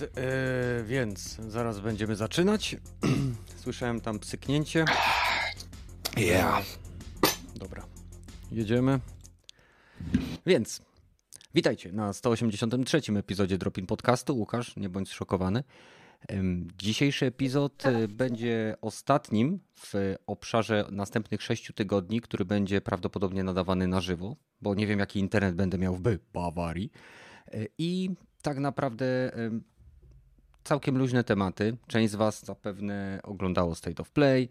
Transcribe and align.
jest, 0.00 0.18
e, 0.18 0.84
więc 0.84 1.36
zaraz 1.48 1.80
będziemy 1.80 2.16
zaczynać. 2.16 2.76
Słyszałem 3.62 4.00
tam 4.00 4.18
psyknięcie. 4.18 4.84
Yeah. 6.16 6.64
Dobra, 7.56 7.86
jedziemy. 8.52 9.00
Więc, 10.46 10.82
witajcie 11.54 11.92
na 11.92 12.12
183 12.12 13.00
epizodzie 13.16 13.58
Dropin 13.58 13.86
Podcastu. 13.86 14.36
Łukasz, 14.36 14.76
nie 14.76 14.88
bądź 14.88 15.08
zszokowany. 15.08 15.64
Em, 16.28 16.68
Dzisiejszy 16.78 17.26
epizod 17.26 17.86
e, 17.86 18.08
będzie 18.08 18.76
ostatnim 18.80 19.60
w 19.76 20.14
obszarze 20.26 20.84
następnych 20.90 21.42
sześciu 21.42 21.72
tygodni, 21.72 22.20
który 22.20 22.44
będzie 22.44 22.80
prawdopodobnie 22.80 23.44
nadawany 23.44 23.88
na 23.88 24.00
żywo, 24.00 24.36
bo 24.60 24.74
nie 24.74 24.86
wiem 24.86 24.98
jaki 24.98 25.18
internet 25.18 25.54
będę 25.54 25.78
miał 25.78 25.94
w 25.94 26.02
Bawarii. 26.32 26.90
E, 27.46 27.66
I 27.78 28.10
tak 28.42 28.58
naprawdę 28.58 29.32
całkiem 30.64 30.98
luźne 30.98 31.24
tematy. 31.24 31.76
Część 31.86 32.12
z 32.12 32.14
Was 32.14 32.44
zapewne 32.44 33.20
oglądało 33.22 33.74
State 33.74 34.02
of 34.02 34.10
Play. 34.10 34.48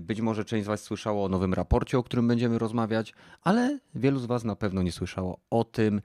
Być 0.00 0.20
może 0.20 0.44
część 0.44 0.64
z 0.64 0.68
Was 0.68 0.82
słyszało 0.82 1.24
o 1.24 1.28
nowym 1.28 1.54
raporcie, 1.54 1.98
o 1.98 2.02
którym 2.02 2.28
będziemy 2.28 2.58
rozmawiać, 2.58 3.14
ale 3.42 3.78
wielu 3.94 4.18
z 4.18 4.26
Was 4.26 4.44
na 4.44 4.56
pewno 4.56 4.82
nie 4.82 4.92
słyszało 4.92 5.40
o 5.50 5.64
tym, 5.64 6.02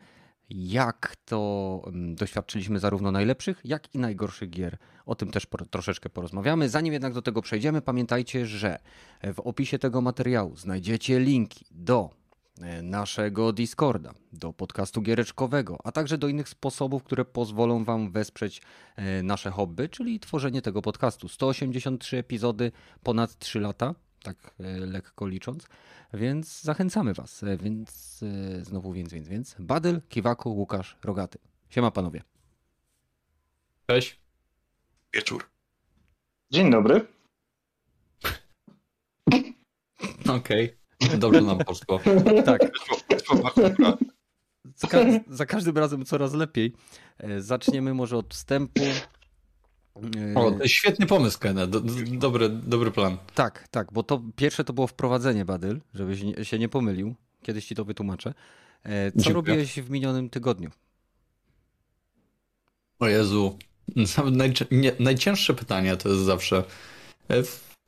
jak 0.50 1.16
to 1.26 1.82
mm, 1.88 2.16
doświadczyliśmy 2.16 2.80
zarówno 2.80 3.12
najlepszych, 3.12 3.62
jak 3.64 3.96
i 3.96 4.00
najgorszych 4.00 4.50
gier. 4.50 4.78
O 5.06 5.16
tym 5.16 5.32
też 5.32 5.46
por- 5.46 5.70
troszeczkę 5.70 6.10
porozmawiamy. 6.10 6.70
Zanim 6.70 6.94
jednak 6.94 7.14
do 7.14 7.22
tego 7.22 7.42
przejdziemy, 7.42 7.82
pamiętajcie, 7.82 8.46
że 8.46 8.80
w 9.34 9.40
opisie 9.40 9.80
tego 9.80 10.02
materiału 10.02 10.56
znajdziecie 10.56 11.20
linki 11.20 11.66
do 11.72 12.10
naszego 12.84 13.54
Discorda, 13.54 14.14
do 14.34 14.54
podcastu 14.54 15.02
giereczkowego, 15.02 15.78
a 15.84 15.92
także 15.92 16.18
do 16.18 16.28
innych 16.28 16.50
sposobów, 16.50 17.04
które 17.04 17.26
pozwolą 17.26 17.84
Wam 17.84 18.12
wesprzeć 18.12 18.62
e, 18.96 19.24
nasze 19.24 19.52
hobby, 19.52 19.90
czyli 19.90 20.20
tworzenie 20.20 20.62
tego 20.62 20.82
podcastu. 20.82 21.28
183 21.28 22.18
epizody, 22.18 22.72
ponad 23.04 23.40
3 23.40 23.60
lata, 23.60 23.96
tak 24.24 24.56
e, 24.60 24.78
lekko 24.78 25.28
licząc, 25.28 25.68
więc 26.14 26.62
zachęcamy 26.62 27.14
Was. 27.14 27.44
E, 27.44 27.58
Więc 27.58 28.20
e, 28.24 28.66
znowu 28.66 28.94
więc, 28.94 29.14
więc, 29.14 29.28
więc. 29.28 29.56
Badyl, 29.60 30.02
Kiwaku, 30.10 30.56
Łukasz, 30.56 30.98
Rogaty. 31.04 31.40
Siema 31.70 31.92
panowie. 31.92 32.24
Cześć. 33.88 34.20
Wieczór. 35.14 35.50
Dzień 36.52 36.72
dobry. 36.72 37.08
Okej. 40.38 40.85
Dobrze 41.18 41.42
nam 41.42 41.58
poszło. 41.58 42.00
Tak, 42.46 42.62
Wyszło 43.10 43.52
za, 44.76 44.88
ka- 44.88 45.06
za 45.30 45.46
każdym 45.46 45.78
razem 45.78 46.06
coraz 46.06 46.34
lepiej. 46.34 46.74
E, 47.18 47.42
Zaczniemy 47.42 47.94
może 47.94 48.18
od 48.18 48.34
wstępu. 48.34 48.82
E, 48.84 50.36
O, 50.36 50.68
świetny 50.68 51.06
pomysł, 51.06 51.40
Kenneth. 51.40 51.70
Do, 51.72 51.80
do, 51.82 51.94
dobry, 52.12 52.50
dobry 52.50 52.92
plan. 52.92 53.18
Tak, 53.36 53.68
tak, 53.68 53.94
bo 53.94 54.04
to 54.04 54.22
pierwsze 54.36 54.64
to 54.64 54.74
było 54.74 54.88
wprowadzenie, 54.88 55.46
Badyl, 55.46 55.82
żebyś 55.94 56.22
nie- 56.24 56.46
się 56.46 56.60
nie 56.60 56.70
pomylił. 56.70 57.16
Kiedyś 57.44 57.66
ci 57.66 57.76
to 57.76 57.86
wytłumaczę. 57.86 58.34
E, 58.84 59.12
Co 59.12 59.18
Dziękuję. 59.18 59.34
robiłeś 59.34 59.80
w 59.80 59.90
minionym 59.90 60.30
tygodniu? 60.30 60.70
O 63.00 63.08
Jezu. 63.08 63.58
Nie, 64.72 64.92
najcięższe 65.00 65.54
pytanie 65.54 65.98
to 65.98 66.10
jest 66.10 66.22
zawsze. 66.22 66.64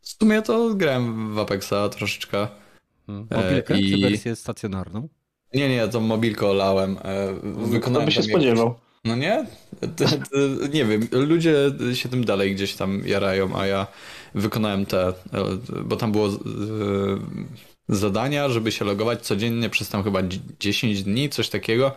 W 0.01 0.07
sumie 0.09 0.41
to 0.41 0.75
grałem 0.75 1.33
w 1.35 1.39
Apexa 1.39 1.73
troszeczkę. 1.91 2.47
Hmm. 3.07 3.27
E, 3.29 3.43
Mobilkę 3.43 3.79
i- 3.79 3.91
czy 3.91 3.97
wersję 3.97 4.35
stacjonarną? 4.35 5.09
Nie, 5.53 5.69
nie, 5.69 5.87
to 5.87 5.99
mobilko 6.01 6.49
olałem. 6.49 6.97
e, 7.03 7.33
Wykonałem 7.43 8.05
by 8.05 8.11
się 8.11 8.23
spodziewał? 8.23 8.75
No 9.05 9.15
nie? 9.15 9.45
To, 9.79 10.05
to, 10.05 10.67
nie 10.73 10.85
wiem, 10.85 11.07
ludzie 11.11 11.55
się 11.93 12.09
tym 12.09 12.25
dalej 12.25 12.55
gdzieś 12.55 12.73
tam 12.73 13.01
jarają, 13.05 13.59
a 13.59 13.67
ja 13.67 13.87
wykonałem 14.35 14.85
te, 14.85 15.07
e, 15.07 15.13
bo 15.85 15.95
tam 15.95 16.11
było 16.11 16.29
zadania, 17.89 18.49
żeby 18.49 18.71
się 18.71 18.85
logować 18.85 19.21
codziennie 19.21 19.69
przez 19.69 19.89
tam 19.89 20.03
chyba 20.03 20.19
10 20.59 21.03
dni, 21.03 21.29
coś 21.29 21.49
takiego. 21.49 21.91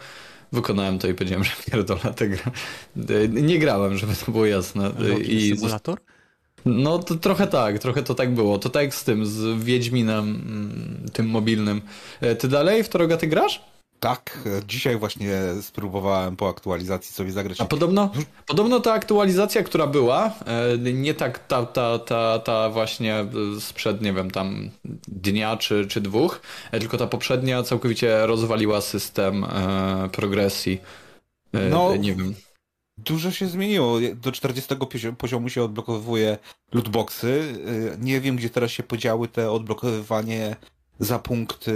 Wykonałem 0.53 0.99
to 0.99 1.09
i 1.09 1.15
powiedziałem, 1.15 1.45
że 1.45 1.51
pierdolę 1.71 2.15
tę 2.17 2.29
grę. 2.29 2.43
Nie 3.29 3.59
grałem, 3.59 3.97
żeby 3.99 4.13
to 4.27 4.33
było 4.33 4.47
jasne. 4.47 4.91
Login 4.99 5.39
I 5.39 5.57
symulator? 5.57 5.99
No 6.65 6.99
to 6.99 7.15
trochę 7.15 7.47
tak, 7.47 7.79
trochę 7.79 8.03
to 8.03 8.15
tak 8.15 8.35
było. 8.35 8.59
To 8.59 8.69
tak 8.69 8.83
jak 8.83 8.95
z 8.95 9.05
tym, 9.05 9.27
z 9.27 9.65
Wiedźminem, 9.65 10.19
mm, 10.19 11.09
tym 11.13 11.27
mobilnym. 11.27 11.83
E, 12.21 12.37
Ty 12.37 12.49
dalej 12.49 12.85
w 12.85 12.89
to 12.89 12.99
rogaty 12.99 13.27
grasz? 13.27 13.63
Tak, 14.01 14.39
e, 14.47 14.63
dzisiaj 14.67 14.97
właśnie 14.97 15.39
spróbowałem 15.63 16.37
po 16.37 16.49
aktualizacji 16.49 17.15
sobie 17.15 17.33
zagrać. 17.33 17.61
A 17.61 17.65
podobno, 17.65 18.11
podobno 18.47 18.81
ta 18.81 18.93
aktualizacja, 18.93 19.63
która 19.63 19.87
była, 19.87 20.35
e, 20.47 20.79
nie 20.79 21.15
tak 21.15 21.47
ta, 21.47 21.67
ta, 21.67 21.99
ta, 21.99 22.39
ta 22.39 22.71
właśnie 22.71 23.27
sprzed, 23.61 24.03
nie 24.03 24.13
wiem, 24.13 24.31
tam 24.31 24.71
dnia 25.09 25.57
czy, 25.57 25.87
czy 25.87 26.01
dwóch, 26.01 26.41
tylko 26.71 26.97
ta 26.97 27.07
poprzednia 27.07 27.63
całkowicie 27.63 28.27
rozwaliła 28.27 28.81
system 28.81 29.47
progresji. 30.13 30.81
No. 31.71 31.97
Nie 31.97 32.15
wiem. 32.15 32.35
Dużo 33.05 33.31
się 33.31 33.47
zmieniło. 33.49 33.99
Do 34.15 34.33
40 34.33 34.75
pozio- 34.75 35.13
poziomu 35.17 35.49
się 35.49 35.63
odblokowuje 35.63 36.39
lootboxy. 36.73 37.55
E, 37.95 37.99
Nie 38.05 38.21
wiem, 38.21 38.37
gdzie 38.37 38.51
teraz 38.51 38.71
się 38.71 38.83
podziały 38.83 39.29
te 39.29 39.51
odblokowywanie 39.51 40.57
za 41.01 41.19
punkty 41.19 41.73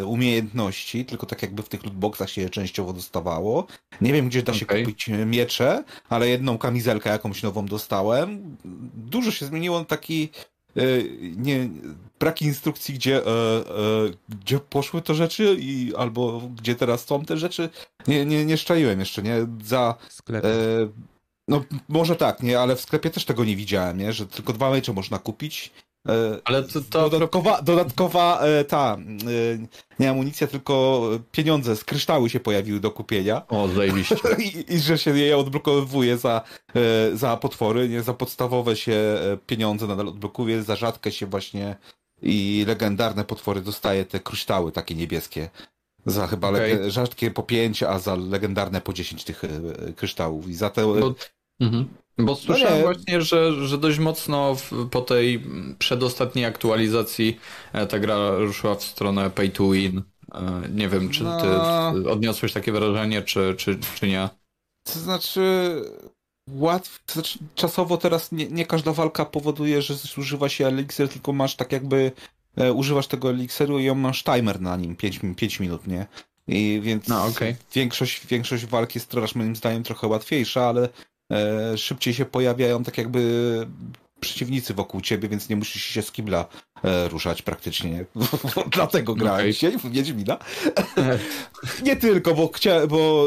e, 0.00 0.06
umiejętności, 0.06 1.04
tylko 1.04 1.26
tak 1.26 1.42
jakby 1.42 1.62
w 1.62 1.68
tych 1.68 1.84
lootboxach 1.84 2.30
się 2.30 2.42
je 2.42 2.50
częściowo 2.50 2.92
dostawało. 2.92 3.66
Nie 4.00 4.12
wiem, 4.12 4.28
gdzie 4.28 4.42
da 4.42 4.54
się 4.54 4.66
Okej. 4.66 4.82
kupić 4.84 5.08
miecze, 5.26 5.84
ale 6.08 6.28
jedną 6.28 6.58
kamizelkę 6.58 7.10
jakąś 7.10 7.42
nową 7.42 7.66
dostałem. 7.66 8.56
Dużo 8.94 9.30
się 9.30 9.46
zmieniło. 9.46 9.84
Taki 9.84 10.28
nie, 11.36 11.68
brak 12.20 12.42
instrukcji, 12.42 12.94
gdzie, 12.94 13.26
e, 13.26 13.30
e, 13.30 13.62
gdzie 14.28 14.60
poszły 14.60 15.02
te 15.02 15.14
rzeczy 15.14 15.56
i 15.60 15.92
albo 15.96 16.40
gdzie 16.40 16.74
teraz 16.74 17.04
są 17.04 17.24
te 17.24 17.36
rzeczy. 17.36 17.68
Nie, 18.06 18.26
nie, 18.26 18.44
nie 18.44 18.56
szczaiłem 18.56 19.00
jeszcze, 19.00 19.22
nie? 19.22 19.46
Za 19.64 19.94
Sklep. 20.08 20.44
E, 20.44 20.48
no 21.48 21.64
może 21.88 22.16
tak, 22.16 22.42
nie, 22.42 22.60
ale 22.60 22.76
w 22.76 22.80
sklepie 22.80 23.10
też 23.10 23.24
tego 23.24 23.44
nie 23.44 23.56
widziałem, 23.56 23.98
nie, 23.98 24.12
że 24.12 24.26
tylko 24.26 24.52
dwa 24.52 24.70
mecze 24.70 24.92
można 24.92 25.18
kupić. 25.18 25.72
E, 26.08 26.40
Ale 26.44 26.62
to, 26.62 26.80
to 26.80 27.10
dodatkowa, 27.10 27.62
dodatkowa 27.62 28.40
e, 28.40 28.64
ta, 28.64 28.96
e, 28.96 29.66
nie 29.98 30.10
amunicja, 30.10 30.46
tylko 30.46 31.02
pieniądze 31.32 31.76
z 31.76 31.84
kryształy 31.84 32.30
się 32.30 32.40
pojawiły 32.40 32.80
do 32.80 32.90
kupienia. 32.90 33.46
O, 33.48 33.68
zajebiście. 33.68 34.16
I, 34.44 34.74
I 34.74 34.78
że 34.78 34.98
się 34.98 35.18
je 35.18 35.38
odblokowuje 35.38 36.18
za, 36.18 36.40
za 37.14 37.36
potwory, 37.36 37.88
nie, 37.88 38.02
za 38.02 38.14
podstawowe 38.14 38.76
się 38.76 39.18
pieniądze 39.46 39.86
nadal 39.86 40.08
odblokuje, 40.08 40.62
za 40.62 40.76
rzadkie 40.76 41.12
się 41.12 41.26
właśnie 41.26 41.76
i 42.22 42.64
legendarne 42.66 43.24
potwory 43.24 43.60
dostaje 43.60 44.04
te 44.04 44.20
kryształy 44.20 44.72
takie 44.72 44.94
niebieskie. 44.94 45.50
Za 46.06 46.26
chyba 46.26 46.50
lege- 46.50 46.90
rzadkie 46.90 47.30
po 47.30 47.42
5, 47.42 47.82
a 47.82 47.98
za 47.98 48.14
legendarne 48.14 48.80
po 48.80 48.92
10 48.92 49.24
tych 49.24 49.42
kryształów. 49.96 50.48
I 50.48 50.54
za 50.54 50.70
te 50.70 50.82
Bo, 50.84 51.14
mhm. 51.60 51.88
Bo 52.20 52.36
słyszałem 52.36 52.76
nie. 52.76 52.82
właśnie, 52.82 53.22
że, 53.22 53.66
że 53.66 53.78
dość 53.78 53.98
mocno 53.98 54.54
w, 54.54 54.88
po 54.90 55.00
tej 55.00 55.42
przedostatniej 55.78 56.44
aktualizacji 56.44 57.38
e, 57.72 57.86
ta 57.86 57.98
gra 57.98 58.30
ruszyła 58.38 58.74
w 58.74 58.82
stronę 58.82 59.30
pay 59.30 59.48
to 59.50 59.70
win. 59.70 60.02
E, 60.34 60.62
Nie 60.74 60.88
wiem, 60.88 61.08
czy 61.10 61.18
ty 61.18 61.24
No. 61.24 61.92
odniosłeś 62.10 62.52
takie 62.52 62.72
wrażenie, 62.72 63.22
czy, 63.22 63.54
czy, 63.58 63.78
czy 63.94 64.08
nie. 64.08 64.28
To 64.84 64.98
znaczy, 64.98 65.40
łatw, 66.48 67.04
to 67.06 67.12
znaczy 67.12 67.38
czasowo 67.54 67.96
teraz 67.96 68.32
nie, 68.32 68.46
nie 68.48 68.66
każda 68.66 68.92
walka 68.92 69.24
powoduje, 69.24 69.82
że 69.82 69.94
zużywa 69.94 70.48
się 70.48 70.66
eliksir, 70.66 71.08
tylko 71.08 71.32
masz 71.32 71.56
tak 71.56 71.72
jakby, 71.72 72.12
e, 72.56 72.72
używasz 72.72 73.06
tego 73.06 73.30
eliksiru 73.30 73.78
i 73.78 73.90
on 73.90 73.98
masz 73.98 74.24
timer 74.24 74.60
na 74.60 74.76
nim, 74.76 74.96
5, 74.96 75.20
5 75.36 75.60
minut, 75.60 75.86
nie? 75.86 76.06
I 76.48 76.80
więc 76.82 77.08
No, 77.08 77.24
okej. 77.26 77.56
większość, 77.74 78.26
większość 78.26 78.66
walk 78.66 78.94
jest 78.94 79.08
teraz 79.08 79.34
moim 79.34 79.56
zdaniem 79.56 79.82
trochę 79.82 80.06
łatwiejsza, 80.06 80.68
ale 80.68 80.88
szybciej 81.76 82.14
się 82.14 82.24
pojawiają 82.24 82.84
tak 82.84 82.98
jakby 82.98 83.66
przeciwnicy 84.20 84.74
wokół 84.74 85.00
ciebie, 85.00 85.28
więc 85.28 85.48
nie 85.48 85.56
musisz 85.56 85.82
się 85.82 86.02
z 86.02 86.12
kibla 86.12 86.46
e, 86.84 87.08
ruszać 87.08 87.42
praktycznie. 87.42 87.90
nie? 87.90 88.04
Dlatego 88.76 89.14
grałem 89.14 89.46
dzisiaj 89.46 89.78
w 89.78 89.90
Wiedźmina. 89.90 90.38
Nie 91.82 91.96
tylko, 91.96 92.34
bo 92.34 92.48
chciałem, 92.48 92.88
bo... 92.88 93.26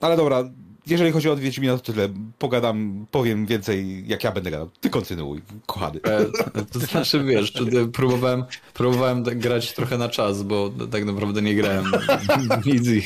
Ale 0.00 0.16
dobra, 0.16 0.44
jeżeli 0.86 1.12
chodzi 1.12 1.30
o 1.30 1.36
Wiedźmina, 1.36 1.78
to 1.78 1.92
tyle. 1.92 2.08
Pogadam, 2.38 3.06
powiem 3.10 3.46
więcej, 3.46 4.08
jak 4.08 4.24
ja 4.24 4.32
będę 4.32 4.50
gadał. 4.50 4.70
Ty 4.80 4.90
kontynuuj, 4.90 5.42
kochany. 5.66 6.00
E, 6.02 6.24
To 6.72 6.78
znaczy, 6.78 7.24
wiesz, 7.24 7.52
próbowałem, 7.92 8.44
próbowałem 8.74 9.24
tak 9.24 9.38
grać 9.38 9.72
trochę 9.72 9.98
na 9.98 10.08
czas, 10.08 10.42
bo 10.42 10.70
tak 10.90 11.04
naprawdę 11.04 11.42
nie 11.42 11.54
grałem 11.54 11.84
nic 12.66 12.88
i 12.88 13.02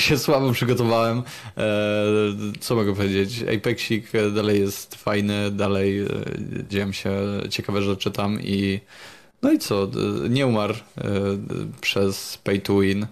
się 0.00 0.18
słabo 0.18 0.52
przygotowałem. 0.52 1.22
E, 1.56 1.62
Co 2.60 2.74
mogę 2.74 2.94
powiedzieć? 2.94 3.42
Apexik 3.56 4.10
dalej 4.34 4.60
jest 4.60 4.94
fajny, 4.94 5.50
dalej 5.50 6.00
e, 6.00 6.06
dzieją 6.70 6.92
się 6.92 7.10
ciekawe 7.50 7.82
rzeczy 7.82 8.10
tam 8.10 8.40
i 8.42 8.80
no 9.42 9.52
i 9.52 9.58
co? 9.58 9.84
e, 10.24 10.28
Nie 10.28 10.46
umarł 10.46 10.74
e, 10.74 11.02
przez 11.80 12.38
pay 12.44 12.60
to 12.60 12.80
win. 12.80 13.06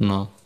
No. 0.00 0.41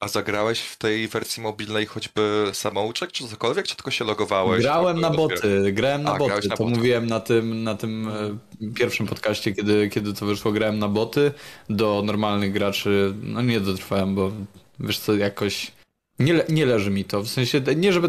A 0.00 0.08
zagrałeś 0.08 0.60
w 0.60 0.76
tej 0.76 1.08
wersji 1.08 1.42
mobilnej 1.42 1.86
choćby 1.86 2.50
samouczek, 2.52 3.12
czy 3.12 3.28
cokolwiek, 3.28 3.66
czy 3.66 3.76
tylko 3.76 3.90
się 3.90 4.04
logowałeś? 4.04 4.62
Grałem 4.62 5.00
na 5.00 5.10
boty, 5.10 5.72
grałem 5.72 6.02
na 6.02 6.14
A, 6.14 6.18
boty. 6.18 6.48
na 6.48 6.56
to 6.56 6.64
boty. 6.64 6.76
mówiłem 6.76 7.06
na 7.06 7.20
tym, 7.20 7.62
na 7.62 7.74
tym 7.74 8.08
e, 8.08 8.72
pierwszym 8.74 9.06
podcaście, 9.06 9.52
kiedy, 9.52 9.88
kiedy 9.88 10.14
to 10.14 10.26
wyszło, 10.26 10.52
grałem 10.52 10.78
na 10.78 10.88
boty. 10.88 11.32
Do 11.70 12.02
normalnych 12.04 12.52
graczy, 12.52 13.14
no 13.22 13.42
nie 13.42 13.60
dotrwałem, 13.60 14.14
bo 14.14 14.32
wiesz 14.80 14.98
co, 14.98 15.14
jakoś 15.14 15.72
nie, 16.18 16.44
nie 16.48 16.66
leży 16.66 16.90
mi 16.90 17.04
to. 17.04 17.22
W 17.22 17.28
sensie, 17.28 17.62
nie 17.76 17.92
żeby, 17.92 18.08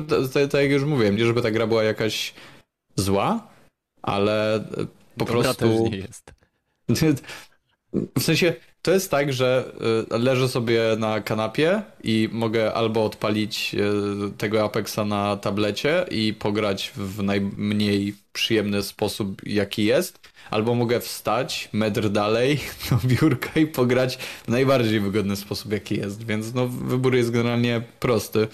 tak 0.51 0.61
jak 0.61 0.71
już 0.71 0.83
mówiłem, 0.83 1.17
nie 1.17 1.25
żeby 1.25 1.41
ta 1.41 1.51
gra 1.51 1.67
była 1.67 1.83
jakaś 1.83 2.33
zła, 2.95 3.47
ale 4.01 4.55
e, 4.55 4.59
po 5.17 5.25
Dobra 5.25 5.33
prostu... 5.43 5.69
też 5.69 5.91
nie 5.91 5.97
jest. 5.97 6.33
W 8.19 8.23
sensie, 8.23 8.53
to 8.81 8.91
jest 8.91 9.11
tak, 9.11 9.33
że 9.33 9.71
y, 10.11 10.17
leżę 10.17 10.49
sobie 10.49 10.81
na 10.97 11.21
kanapie 11.21 11.81
i 12.03 12.29
mogę 12.31 12.73
albo 12.73 13.05
odpalić 13.05 13.75
y, 13.75 14.37
tego 14.37 14.63
Apexa 14.63 14.99
na 15.05 15.37
tablecie 15.37 16.05
i 16.11 16.33
pograć 16.33 16.91
w 16.95 17.23
najmniej 17.23 18.15
przyjemny 18.33 18.83
sposób, 18.83 19.41
jaki 19.45 19.85
jest, 19.85 20.19
albo 20.51 20.75
mogę 20.75 20.99
wstać 20.99 21.69
metr 21.73 22.09
dalej 22.09 22.59
do 22.89 22.97
biurka 23.07 23.59
i 23.59 23.67
pograć 23.67 24.17
w 24.17 24.47
najbardziej 24.47 24.99
wygodny 24.99 25.35
sposób, 25.35 25.71
jaki 25.71 25.97
jest. 25.97 26.25
Więc 26.25 26.53
no, 26.53 26.67
wybór 26.67 27.15
jest 27.15 27.31
generalnie 27.31 27.81
prosty. 27.99 28.47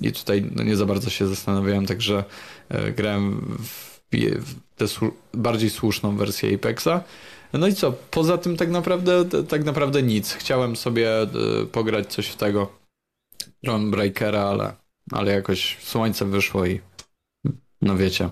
I 0.00 0.12
tutaj 0.12 0.50
no, 0.54 0.62
nie 0.62 0.76
za 0.76 0.86
bardzo 0.86 1.10
się 1.10 1.26
zastanawiałem, 1.26 1.86
także 1.86 2.24
y, 2.70 2.92
grałem 2.92 3.56
w, 3.58 3.98
w 4.12 4.54
tę 4.76 4.86
bardziej 5.34 5.70
słuszną 5.70 6.16
wersję 6.16 6.54
Apexa. 6.54 7.02
No 7.52 7.66
i 7.66 7.74
co? 7.74 7.92
Poza 7.92 8.38
tym 8.38 8.56
tak 8.56 8.68
naprawdę 8.70 9.24
tak 9.48 9.64
naprawdę 9.64 10.02
nic. 10.02 10.32
Chciałem 10.32 10.76
sobie 10.76 11.22
y, 11.62 11.66
pograć 11.66 12.12
coś 12.12 12.28
w 12.28 12.36
tego 12.36 12.72
Dawn 13.62 13.90
Breakera, 13.90 14.40
ale, 14.42 14.72
ale 15.12 15.32
jakoś 15.32 15.78
słońce 15.82 16.24
wyszło 16.24 16.66
i 16.66 16.80
no 17.82 17.96
wiecie, 17.96 18.30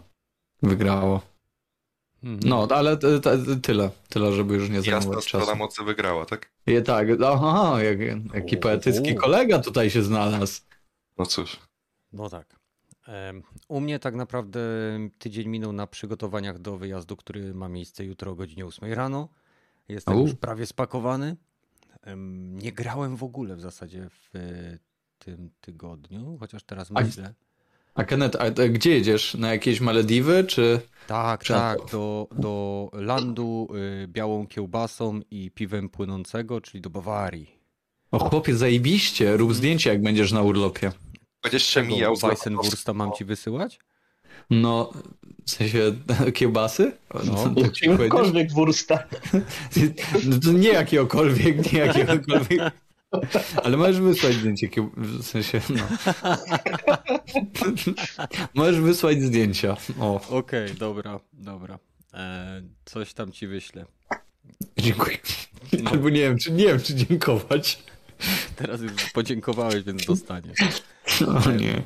wygrało. 0.62 1.20
Mhm. 2.22 2.40
No, 2.50 2.68
ale 2.70 2.96
t- 2.96 3.20
t- 3.20 3.38
tyle. 3.62 3.90
Tyle, 4.08 4.32
żeby 4.32 4.54
już 4.54 4.68
nie 4.68 4.76
Jasna 4.76 5.00
zajmować 5.00 5.24
strona 5.24 5.46
czasu. 5.46 5.58
mocy 5.58 5.84
wygrała, 5.84 6.26
tak? 6.26 6.50
I 6.66 6.82
tak, 6.82 7.06
aha, 7.26 7.82
jak, 7.82 7.98
jaki 8.34 8.56
poetycki 8.56 9.14
kolega 9.14 9.58
tutaj 9.58 9.90
się 9.90 10.02
znalazł. 10.02 10.60
No 11.19 11.26
cóż. 11.26 11.56
No 12.12 12.30
tak. 12.30 12.56
U 13.68 13.80
mnie 13.80 13.98
tak 13.98 14.14
naprawdę 14.14 14.60
tydzień 15.18 15.48
minął 15.48 15.72
na 15.72 15.86
przygotowaniach 15.86 16.58
do 16.58 16.78
wyjazdu, 16.78 17.16
który 17.16 17.54
ma 17.54 17.68
miejsce 17.68 18.04
jutro 18.04 18.30
o 18.32 18.34
godzinie 18.34 18.66
8 18.66 18.92
rano. 18.92 19.28
Jestem 19.88 20.16
U. 20.16 20.20
już 20.20 20.34
prawie 20.34 20.66
spakowany. 20.66 21.36
Nie 22.52 22.72
grałem 22.72 23.16
w 23.16 23.24
ogóle 23.24 23.56
w 23.56 23.60
zasadzie 23.60 24.08
w 24.10 24.36
e, 24.36 24.78
tym 25.18 25.50
tygodniu, 25.60 26.36
chociaż 26.40 26.62
teraz 26.62 26.90
A- 26.94 27.00
myślę. 27.00 27.34
A 27.94 28.04
Kenneth, 28.04 28.36
a, 28.36 28.44
a 28.44 28.68
gdzie 28.68 28.90
jedziesz? 28.90 29.34
Na 29.34 29.52
jakieś 29.52 29.80
Malediwy, 29.80 30.44
czy... 30.44 30.80
Tak, 31.06 31.44
Czy- 31.44 31.52
tak, 31.52 31.78
do, 31.92 32.28
do 32.38 32.90
landu 32.92 33.69
y, 34.04 34.08
białą 34.08 34.46
kiełbasą 34.46 35.20
i 35.30 35.50
piwem 35.50 35.88
płynącego, 35.88 36.60
czyli 36.60 36.80
do 36.80 36.90
Bawarii. 36.90 37.56
O 38.10 38.19
chłopie, 38.19 38.54
zajebiście, 38.56 39.36
rób 39.36 39.54
zdjęcie 39.54 39.90
jak 39.90 40.02
będziesz 40.02 40.32
na 40.32 40.42
urlopie. 40.42 40.92
Będziesz 41.46 41.66
się 41.66 41.82
mijał 41.82 42.16
z 42.16 42.22
Weissenwursta 42.22 42.94
mam 42.94 43.12
ci 43.12 43.25
wysyłać? 43.25 43.78
No, 44.50 44.93
w 45.46 45.50
sensie 45.50 45.93
kiełbasy? 46.34 46.93
No. 47.14 47.20
tak 47.20 47.54
powiedzieć? 47.54 47.82
Jakiegokolwiek 47.82 48.52
wursta. 48.52 48.98
No 50.28 50.38
to 50.44 50.52
nie 50.52 50.69
jakiegokolwiek, 50.69 51.72
nie 51.72 51.78
jakiegokolwiek. 51.78 52.60
Ale 53.64 53.76
możesz 53.76 54.00
wysłać 54.00 54.34
zdjęcie, 54.34 54.69
w 54.96 55.22
sensie, 55.22 55.60
no. 55.70 55.87
Możesz 58.54 58.81
wysłać 58.81 59.22
zdjęcia. 59.22 59.76
Okej, 60.31 60.75
dobra, 60.75 61.20
dobra. 61.32 61.78
E, 62.14 62.62
coś 62.84 63.14
tam 63.14 63.32
ci 63.32 63.46
wyślę. 63.46 63.87
dziękuję. 64.78 65.19
No. 65.82 65.90
Albo 65.90 66.08
nie 66.10 66.20
wiem, 66.20 66.38
czy 66.38 66.52
nie 66.52 66.64
wiem, 66.64 66.81
czy 66.81 66.94
dziękować. 66.94 67.82
Teraz 68.56 68.80
już 68.80 69.12
podziękowałeś, 69.12 69.82
więc 69.84 70.06
dostaniesz. 70.06 70.58
O 71.46 71.50
nie. 71.50 71.82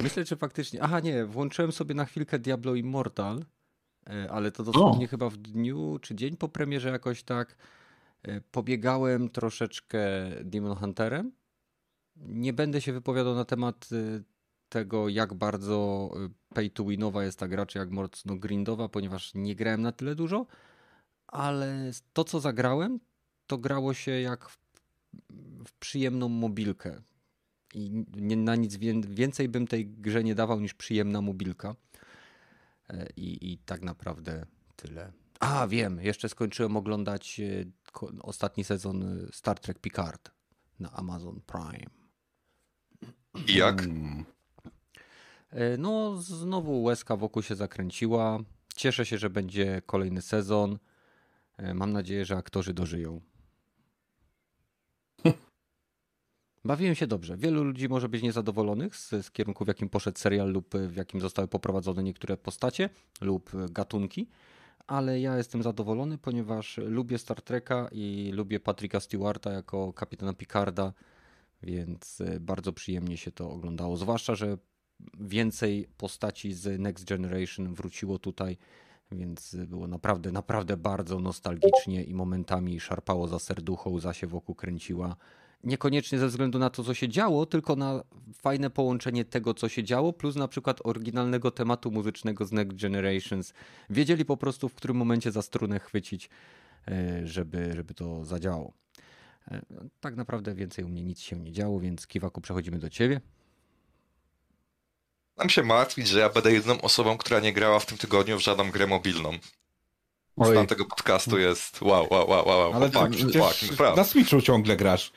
Myślę, 0.00 0.24
czy 0.24 0.36
faktycznie. 0.36 0.82
Aha, 0.82 1.00
nie, 1.00 1.24
włączyłem 1.24 1.72
sobie 1.72 1.94
na 1.94 2.04
chwilkę 2.04 2.38
Diablo 2.38 2.74
Immortal, 2.74 3.44
e, 4.06 4.30
ale 4.30 4.52
to 4.52 4.64
dosłownie 4.64 5.08
chyba 5.08 5.30
w 5.30 5.36
dniu 5.36 5.98
czy 6.02 6.14
dzień 6.14 6.36
po 6.36 6.48
premierze 6.48 6.88
jakoś 6.88 7.22
tak. 7.22 7.56
e, 8.22 8.40
Pobiegałem 8.40 9.28
troszeczkę 9.28 10.00
Demon 10.44 10.76
Hunterem. 10.76 11.32
Nie 12.16 12.52
będę 12.52 12.80
się 12.80 12.92
wypowiadał 12.92 13.34
na 13.34 13.44
temat 13.44 13.88
e, 13.92 14.22
tego, 14.68 15.08
jak 15.08 15.34
bardzo 15.34 16.10
e, 16.16 16.28
pay 16.54 16.70
to 16.70 16.84
winowa 16.84 17.24
jest 17.24 17.38
ta 17.38 17.48
gra, 17.48 17.66
czy 17.66 17.78
jak 17.78 17.90
mocno 17.90 18.36
grindowa, 18.36 18.88
ponieważ 18.88 19.34
nie 19.34 19.54
grałem 19.56 19.82
na 19.82 19.92
tyle 19.92 20.14
dużo, 20.14 20.46
ale 21.26 21.90
to, 22.12 22.24
co 22.24 22.40
zagrałem, 22.40 23.00
to 23.46 23.58
grało 23.58 23.94
się 23.94 24.10
jak 24.10 24.48
w, 24.48 24.58
w 25.66 25.72
przyjemną 25.80 26.28
mobilkę. 26.28 27.02
I 27.74 28.04
nie, 28.16 28.36
na 28.36 28.56
nic 28.56 28.76
wię- 28.76 29.00
więcej 29.08 29.48
bym 29.48 29.66
tej 29.66 29.86
grze 29.86 30.24
nie 30.24 30.34
dawał 30.34 30.60
niż 30.60 30.74
przyjemna 30.74 31.20
mobilka. 31.20 31.76
E, 32.90 33.08
I, 33.16 33.52
I 33.52 33.58
tak 33.58 33.82
naprawdę 33.82 34.46
tyle. 34.76 35.12
A, 35.40 35.66
wiem, 35.66 36.00
jeszcze 36.00 36.28
skończyłem 36.28 36.76
oglądać 36.76 37.40
e, 37.40 37.64
ostatni 38.22 38.64
sezon 38.64 39.02
e, 39.02 39.32
Star 39.32 39.60
Trek 39.60 39.78
Picard 39.78 40.30
na 40.80 40.92
Amazon 40.92 41.40
Prime. 41.46 41.90
I 43.46 43.54
jak? 43.54 43.86
No, 45.78 46.16
znowu 46.16 46.82
łezka 46.82 47.16
wokół 47.16 47.42
się 47.42 47.56
zakręciła. 47.56 48.38
Cieszę 48.76 49.06
się, 49.06 49.18
że 49.18 49.30
będzie 49.30 49.82
kolejny 49.86 50.22
sezon. 50.22 50.78
Mam 51.74 51.92
nadzieję, 51.92 52.24
że 52.24 52.36
aktorzy 52.36 52.74
dożyją. 52.74 53.20
Bawiłem 56.64 56.94
się 56.94 57.06
dobrze. 57.06 57.36
Wielu 57.36 57.64
ludzi 57.64 57.88
może 57.88 58.08
być 58.08 58.22
niezadowolonych 58.22 58.96
z, 58.96 59.10
z 59.10 59.30
kierunku, 59.30 59.64
w 59.64 59.68
jakim 59.68 59.88
poszedł 59.88 60.18
serial 60.18 60.52
lub 60.52 60.74
w 60.74 60.96
jakim 60.96 61.20
zostały 61.20 61.48
poprowadzone 61.48 62.02
niektóre 62.02 62.36
postacie 62.36 62.90
lub 63.20 63.50
gatunki, 63.70 64.28
ale 64.86 65.20
ja 65.20 65.36
jestem 65.36 65.62
zadowolony, 65.62 66.18
ponieważ 66.18 66.78
lubię 66.78 67.18
Star 67.18 67.42
Treka 67.42 67.88
i 67.92 68.30
lubię 68.34 68.60
Patricka 68.60 69.00
Stewarta 69.00 69.52
jako 69.52 69.92
kapitana 69.92 70.32
Picarda, 70.32 70.92
więc 71.62 72.20
e, 72.20 72.40
bardzo 72.40 72.72
przyjemnie 72.72 73.16
się 73.16 73.32
to 73.32 73.50
oglądało. 73.50 73.96
Zwłaszcza, 73.96 74.34
że 74.34 74.58
więcej 75.20 75.88
postaci 75.96 76.52
z 76.52 76.80
Next 76.80 77.04
Generation 77.04 77.74
wróciło 77.74 78.18
tutaj, 78.18 78.58
więc 79.12 79.56
było 79.56 79.86
naprawdę, 79.86 80.32
naprawdę 80.32 80.76
bardzo 80.76 81.20
nostalgicznie 81.20 82.04
i 82.04 82.14
momentami 82.14 82.80
szarpało 82.80 83.28
za 83.28 83.38
serducho, 83.38 83.90
łza 83.90 84.12
się 84.12 84.26
wokół 84.26 84.54
kręciła. 84.54 85.16
Niekoniecznie 85.64 86.18
ze 86.18 86.26
względu 86.28 86.58
na 86.58 86.70
to, 86.70 86.84
co 86.84 86.94
się 86.94 87.08
działo, 87.08 87.46
tylko 87.46 87.76
na 87.76 88.02
fajne 88.34 88.70
połączenie 88.70 89.24
tego, 89.24 89.54
co 89.54 89.68
się 89.68 89.84
działo, 89.84 90.12
plus 90.12 90.36
na 90.36 90.48
przykład 90.48 90.80
oryginalnego 90.84 91.50
tematu 91.50 91.90
muzycznego 91.90 92.44
z 92.44 92.52
Next 92.52 92.80
Generations. 92.80 93.52
Wiedzieli 93.90 94.24
po 94.24 94.36
prostu, 94.36 94.68
w 94.68 94.74
którym 94.74 94.96
momencie 94.96 95.32
za 95.32 95.42
strunę 95.42 95.80
chwycić, 95.80 96.30
e, 96.88 97.26
żeby, 97.26 97.72
żeby 97.74 97.94
to 97.94 98.24
zadziałało. 98.24 98.72
E, 99.50 99.62
Tak 100.00 100.16
naprawdę 100.16 100.54
więcej 100.54 100.84
u 100.84 100.88
mnie 100.88 101.04
nic 101.04 101.20
się 101.20 101.36
nie 101.36 101.52
działo, 101.52 101.80
więc 101.80 102.06
Kiwaku 102.06 102.40
przechodzimy 102.40 102.78
do 102.78 102.90
ciebie. 102.90 103.20
Mam 105.36 105.48
się 105.50 105.62
martwić, 105.62 106.08
że 106.08 106.18
ja 106.20 106.28
będę 106.30 106.52
jedyną 106.52 106.80
osobą, 106.80 107.18
która 107.18 107.40
nie 107.40 107.52
grała 107.52 107.78
w 107.78 107.86
tym 107.86 107.98
tygodniu 107.98 108.38
w 108.38 108.42
żadną 108.42 108.70
grę 108.70 108.86
mobilną. 108.86 109.30
Oj, 110.38 110.50
Stan 110.50 110.66
tego 110.66 110.84
podcastu 110.84 111.38
jest 111.38 111.82
wow, 111.82 112.06
wow, 112.10 112.30
wow, 112.30 112.48
wow, 112.48 112.72
Ale 112.74 112.90
fuck, 112.90 113.08
przecież 113.10 113.42
fuck, 113.70 113.96
na 113.96 114.04
Switchu 114.04 114.40
ciągle 114.40 114.76
grasz. 114.76 115.12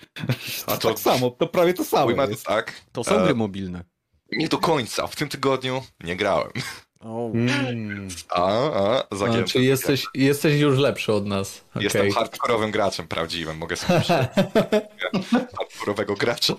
A 0.68 0.72
A 0.74 0.78
to- 0.78 0.88
tak 0.90 1.00
samo, 1.00 1.30
to 1.30 1.48
prawie 1.48 1.74
to 1.74 1.86
samo 1.86 2.06
Ujmę 2.06 2.24
to 2.26 2.30
jest. 2.32 2.46
tak, 2.46 2.82
To 2.92 3.04
są 3.04 3.16
E, 3.20 3.24
gry 3.24 3.36
mobilne. 3.36 3.84
nie 4.32 4.48
do 4.48 4.58
końca, 4.58 5.08
w 5.08 5.16
tym 5.16 5.30
tygodniu 5.30 5.84
nie 6.04 6.16
grałem. 6.16 6.52
O, 7.00 7.32
Mm. 7.34 8.08
A, 8.30 8.42
a, 8.72 9.04
a, 9.12 9.16
zagięty. 9.16 9.52
czyli 9.52 9.66
jesteś, 9.66 10.06
jesteś 10.14 10.60
już 10.62 10.78
lepszy 10.80 11.14
od 11.14 11.26
nas. 11.26 11.62
Okej. 11.72 11.84
Jestem 11.84 12.12
hardkorowym 12.12 12.72
graczem 12.72 13.08
prawdziwym, 13.08 13.58
mogę 13.58 13.76
sobie 13.76 14.02
hardkorowego 15.58 16.16
gracza. 16.16 16.54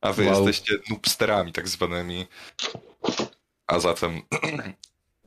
A 0.00 0.12
wy 0.12 0.24
Wow. 0.26 0.34
jesteście 0.34 0.74
noobsterami 0.90 1.52
tak 1.52 1.68
zwanymi. 1.68 2.26
A 3.66 3.80
zatem 3.80 4.22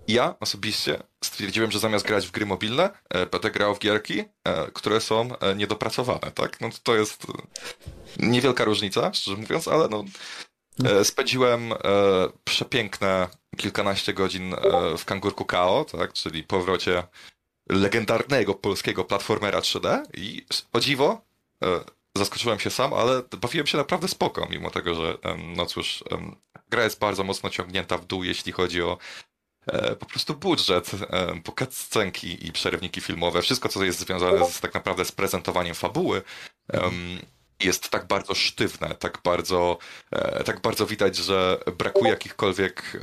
ja 0.07 0.35
osobiście 0.39 1.03
stwierdziłem, 1.23 1.71
że 1.71 1.79
zamiast 1.79 2.05
grać 2.05 2.27
w 2.27 2.31
gry 2.31 2.45
mobilne, 2.45 2.89
e, 3.09 3.25
będę 3.25 3.51
grał 3.51 3.75
w 3.75 3.79
gierki, 3.79 4.23
e, 4.43 4.71
które 4.73 5.01
są 5.01 5.37
e, 5.37 5.55
niedopracowane, 5.55 6.31
tak? 6.31 6.61
No 6.61 6.69
to- 6.83 6.95
jest 6.95 7.27
niewielka 8.19 8.63
różnica, 8.63 9.13
szczerze 9.13 9.37
mówiąc, 9.37 9.67
ale 9.67 9.87
no 9.87 10.03
e, 10.83 11.05
spędziłem 11.05 11.73
e, 11.73 11.77
przepiękne 12.43 13.27
kilkanaście 13.57 14.13
godzin 14.13 14.53
e, 14.53 14.57
w 14.97 15.05
Kangurku 15.05 15.45
KO, 15.45 15.85
tak? 15.91 16.13
Czyli 16.13 16.43
powrocie 16.43 17.03
legendarnego 17.69 18.53
polskiego 18.53 19.05
platformera 19.05 19.59
3D 19.59 20.01
i 20.13 20.45
o 20.73 20.79
dziwo, 20.79 21.21
e, 21.63 21.67
zaskoczyłem 22.17 22.59
się 22.59 22.69
sam, 22.69 22.93
ale 22.93 23.21
bawiłem 23.41 23.67
się 23.67 23.77
naprawdę 23.77 24.07
spoko, 24.07 24.47
mimo 24.49 24.69
tego, 24.69 24.95
że 24.95 25.17
no 25.55 25.65
cóż, 25.65 26.03
gra 26.69 26.83
jest 26.83 26.99
bardzo 26.99 27.23
mocno 27.23 27.49
ciągnięta 27.49 27.97
w 27.97 28.05
dół, 28.05 28.23
jeśli 28.23 28.51
chodzi 28.51 28.81
o 28.81 28.97
po 29.99 30.05
prostu 30.05 30.35
budżet, 30.35 30.91
po 31.43 31.51
scenki 31.75 32.47
i 32.47 32.51
przerywniki 32.51 33.01
filmowe, 33.01 33.41
wszystko 33.41 33.69
co 33.69 33.83
jest 33.83 33.99
związane 33.99 34.45
z, 34.45 34.59
tak 34.59 34.73
naprawdę 34.73 35.05
z 35.05 35.11
prezentowaniem 35.11 35.75
fabuły 35.75 36.21
jest 37.63 37.89
tak 37.89 38.07
bardzo 38.07 38.35
sztywne, 38.35 38.95
tak 38.95 39.19
bardzo, 39.23 39.77
e, 40.11 40.43
tak 40.43 40.61
bardzo 40.61 40.85
widać, 40.85 41.15
że 41.15 41.57
brakuje 41.77 42.09
jakichkolwiek 42.09 42.99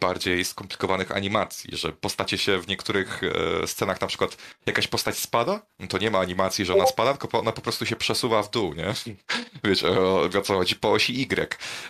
bardziej 0.00 0.44
skomplikowanych 0.44 1.12
animacji, 1.12 1.76
że 1.76 1.92
postacie 1.92 2.38
się 2.38 2.58
w 2.58 2.68
niektórych 2.68 3.20
e, 3.62 3.66
scenach, 3.66 4.00
na 4.00 4.06
przykład 4.06 4.36
jakaś 4.66 4.86
postać 4.86 5.18
spada, 5.18 5.62
to 5.88 5.98
nie 5.98 6.10
ma 6.10 6.18
animacji, 6.18 6.64
że 6.64 6.74
ona 6.74 6.86
spada, 6.86 7.14
tylko 7.14 7.40
ona 7.40 7.52
po 7.52 7.60
prostu 7.60 7.86
się 7.86 7.96
przesuwa 7.96 8.42
w 8.42 8.50
dół, 8.50 8.74
nie? 8.74 8.94
Wiecie, 9.64 9.88
o, 9.88 10.22
o 10.22 10.42
co 10.42 10.54
chodzi, 10.54 10.76
po 10.76 10.92
osi 10.92 11.22
Y, 11.22 11.36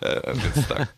e, 0.03 0.35
więc 0.35 0.69
tak. 0.69 0.81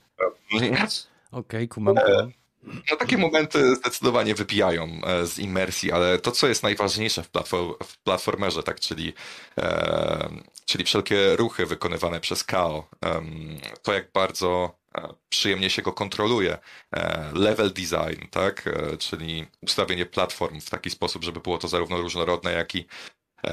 Okej, 0.53 0.99
okay, 1.31 1.69
kumam, 1.69 1.97
kumam. 1.97 2.42
No 2.63 2.97
takie 2.97 3.19
momenty 3.19 3.77
zdecydowanie 3.77 4.35
wybijają 4.35 5.01
e, 5.07 5.27
z 5.27 5.39
imersji, 5.39 5.93
ale 5.93 6.19
to, 6.19 6.33
co 6.33 6.49
jest 6.49 6.63
najważniejsze 6.63 7.23
w, 7.23 7.31
platform, 7.31 7.75
w 7.85 7.99
platformerze, 7.99 8.63
tak, 8.63 8.81
czyli, 8.81 9.13
e, 9.59 10.29
czyli 10.67 10.85
wszelkie 10.85 11.37
ruchy 11.37 11.67
wykonywane 11.67 12.21
przez 12.21 12.45
KO, 12.45 12.89
e, 13.05 13.23
to 13.83 13.93
jak 13.93 14.13
bardzo 14.13 14.79
e, 14.95 15.09
przyjemnie 15.29 15.71
się 15.71 15.83
go 15.83 15.93
kontroluje, 15.93 16.59
e, 16.93 17.31
level 17.35 17.73
design, 17.73 18.27
tak, 18.31 18.69
czyli 18.99 19.47
ustawienie 19.63 20.07
platform 20.07 20.61
w 20.61 20.71
taki 20.71 20.91
sposób, 20.91 21.25
żeby 21.25 21.41
było 21.41 21.59
to 21.59 21.69
zarówno 21.69 21.97
różnorodne, 21.97 22.53
jak 22.53 22.75
i 22.75 22.87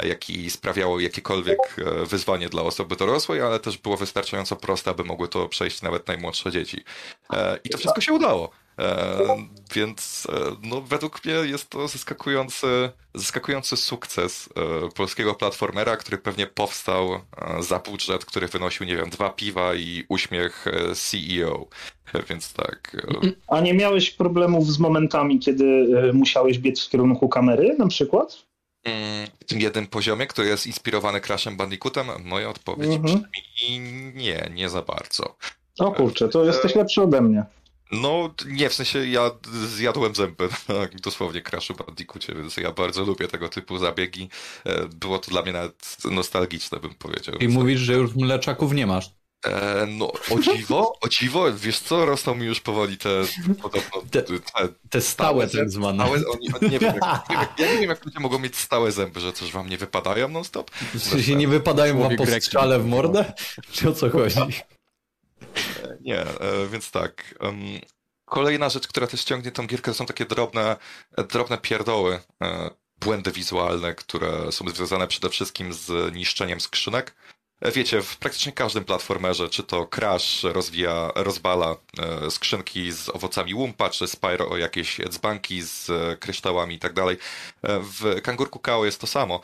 jak 0.03 0.29
i 0.29 0.49
sprawiało 0.49 0.99
jakiekolwiek 0.99 1.59
wyzwanie 2.05 2.49
dla 2.49 2.61
osoby 2.61 2.95
dorosłej, 2.95 3.41
ale 3.41 3.59
też 3.59 3.77
było 3.77 3.97
wystarczająco 3.97 4.55
proste, 4.55 4.91
aby 4.91 5.03
mogły 5.03 5.27
to 5.27 5.49
przejść 5.49 5.81
nawet 5.81 6.07
najmłodsze 6.07 6.51
dzieci. 6.51 6.83
I 7.63 7.69
to 7.69 7.77
wszystko 7.77 8.01
się 8.01 8.13
udało. 8.13 8.51
E, 8.79 9.17
więc 9.75 10.27
e, 10.31 10.55
no, 10.63 10.81
według 10.81 11.25
mnie 11.25 11.33
jest 11.33 11.69
to 11.69 11.87
zaskakujący, 11.87 12.89
zaskakujący 13.15 13.77
sukces 13.77 14.49
e, 14.55 14.89
polskiego 14.89 15.35
platformera, 15.35 15.97
który 15.97 16.17
pewnie 16.17 16.47
powstał 16.47 17.09
za 17.59 17.79
budżet, 17.79 18.25
który 18.25 18.47
wynosił, 18.47 18.85
nie 18.85 18.97
wiem, 18.97 19.09
dwa 19.09 19.29
piwa 19.29 19.75
i 19.75 20.03
uśmiech 20.09 20.65
CEO. 20.95 21.67
Więc 22.29 22.53
tak. 22.53 23.07
A 23.47 23.61
nie 23.61 23.73
miałeś 23.73 24.11
problemów 24.11 24.67
z 24.67 24.79
momentami, 24.79 25.39
kiedy 25.39 25.87
musiałeś 26.13 26.59
biec 26.59 26.85
w 26.85 26.89
kierunku 26.89 27.29
kamery 27.29 27.75
na 27.79 27.87
przykład? 27.87 28.45
Mm, 28.83 29.27
w 29.39 29.45
tym 29.45 29.59
jednym 29.59 29.87
poziomie, 29.87 30.27
który 30.27 30.47
jest 30.47 30.67
inspirowany 30.67 31.21
Crashem 31.21 31.57
Bandicootem, 31.57 32.07
moja 32.25 32.49
odpowiedź 32.49 32.95
mhm. 32.95 33.03
brzmi 33.03 33.79
nie, 34.15 34.51
nie 34.55 34.69
za 34.69 34.81
bardzo. 34.81 35.35
O 35.79 35.91
kurczę, 35.91 36.29
to 36.29 36.45
jesteś 36.45 36.75
lepszy 36.75 37.01
ode 37.01 37.21
mnie. 37.21 37.45
No, 37.91 38.33
nie, 38.45 38.69
w 38.69 38.73
sensie 38.73 39.05
ja 39.07 39.31
zjadłem 39.67 40.15
zęby 40.15 40.49
tak, 40.67 41.01
dosłownie 41.01 41.41
Crashu 41.41 41.73
Bandicoocie, 41.73 42.35
więc 42.35 42.57
ja 42.57 42.71
bardzo 42.71 43.03
lubię 43.03 43.27
tego 43.27 43.49
typu 43.49 43.77
zabiegi. 43.77 44.29
E, 44.65 44.85
było 44.85 45.19
to 45.19 45.31
dla 45.31 45.41
mnie 45.41 45.53
nawet 45.53 45.97
nostalgiczne, 46.11 46.79
bym 46.79 46.93
powiedział. 46.93 47.35
I 47.35 47.47
mówisz, 47.47 47.79
że 47.79 47.93
już 47.93 48.15
mleczaków 48.15 48.73
nie 48.73 48.87
masz. 48.87 49.19
E, 49.45 49.87
no, 49.89 50.11
o 50.31 50.39
dziwo, 50.39 50.93
o 51.01 51.09
dziwo, 51.09 51.53
wiesz 51.53 51.79
co, 51.79 52.05
rosną 52.05 52.35
mi 52.35 52.45
już 52.45 52.59
powoli 52.59 52.97
te 52.97 53.09
podobno... 53.61 54.01
Te, 54.11 54.21
te, 54.21 54.39
te 54.89 55.01
stałe 55.01 55.47
tak 55.47 55.69
zwane. 55.69 56.03
Stałe, 56.03 56.17
oni, 56.33 56.53
oni, 56.61 56.71
nie 56.71 56.79
wiem, 56.79 56.95
jak, 57.29 57.59
ja 57.59 57.73
nie 57.73 57.79
wiem, 57.79 57.89
jak 57.89 58.05
ludzie 58.05 58.19
mogą 58.19 58.39
mieć 58.39 58.55
stałe 58.55 58.91
zęby, 58.91 59.19
że 59.19 59.33
coś 59.33 59.51
wam 59.51 59.69
nie 59.69 59.77
wypadają 59.77 60.29
non-stop. 60.29 60.71
Czy 61.11 61.23
się 61.23 61.35
nie 61.35 61.47
wypadają 61.47 61.99
wam 61.99 62.15
po 62.15 62.25
strzale 62.25 62.79
w 62.79 62.85
mordę? 62.85 63.33
Czy 63.71 63.89
o 63.89 63.93
co 63.93 64.09
chodzi? 64.09 64.39
Nie, 66.01 66.21
e, 66.21 66.67
więc 66.71 66.91
tak. 66.91 67.35
Kolejna 68.25 68.69
rzecz, 68.69 68.87
która 68.87 69.07
też 69.07 69.23
ciągnie 69.23 69.51
tą 69.51 69.67
gierkę, 69.67 69.91
to 69.91 69.97
są 69.97 70.05
takie 70.05 70.25
drobne, 70.25 70.77
drobne 71.29 71.57
pierdoły, 71.57 72.19
e, 72.43 72.69
błędy 72.99 73.31
wizualne, 73.31 73.95
które 73.95 74.51
są 74.51 74.69
związane 74.69 75.07
przede 75.07 75.29
wszystkim 75.29 75.73
z 75.73 76.15
niszczeniem 76.15 76.61
skrzynek. 76.61 77.15
Wiecie, 77.61 78.01
w 78.01 78.17
praktycznie 78.17 78.51
każdym 78.51 78.85
platformerze, 78.85 79.49
czy 79.49 79.63
to 79.63 79.87
Crash 79.87 80.43
rozwija, 80.43 81.11
rozbala 81.15 81.75
e, 81.97 82.31
skrzynki 82.31 82.91
z 82.91 83.09
owocami 83.09 83.53
łumpa, 83.53 83.89
czy 83.89 84.07
Spyro 84.07 84.49
o 84.49 84.57
jakieś 84.57 84.97
dzbanki 85.09 85.61
z 85.61 85.89
e, 85.89 86.17
kryształami 86.17 86.75
i 86.75 86.79
tak 86.79 86.93
dalej. 86.93 87.17
E, 87.63 87.79
w 87.79 88.21
Kangurku 88.21 88.59
Kao 88.59 88.85
jest 88.85 89.01
to 89.01 89.07
samo 89.07 89.41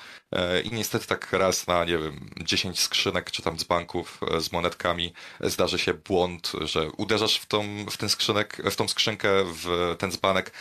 i 0.64 0.72
niestety 0.72 1.08
tak 1.08 1.34
raz 1.34 1.68
na, 1.68 1.86
nie 1.86 1.98
wiem, 1.98 2.30
10 2.38 2.80
skrzynek, 2.80 3.32
czy 3.32 3.42
tam 3.42 3.58
dzbanków 3.58 4.20
z 4.40 4.52
monetkami 4.52 5.14
zdarzy 5.42 5.80
się 5.80 5.94
błąd, 5.94 6.52
że 6.62 6.92
uderzasz 6.92 7.38
w 7.40 7.46
tą, 7.46 7.86
w 7.86 7.98
ten 7.98 8.10
skrzynek, 8.10 8.62
w 8.72 8.76
tą 8.76 8.88
skrzynkę, 8.88 9.30
w 9.46 9.96
ten 10.00 10.12
dzbanek 10.12 10.52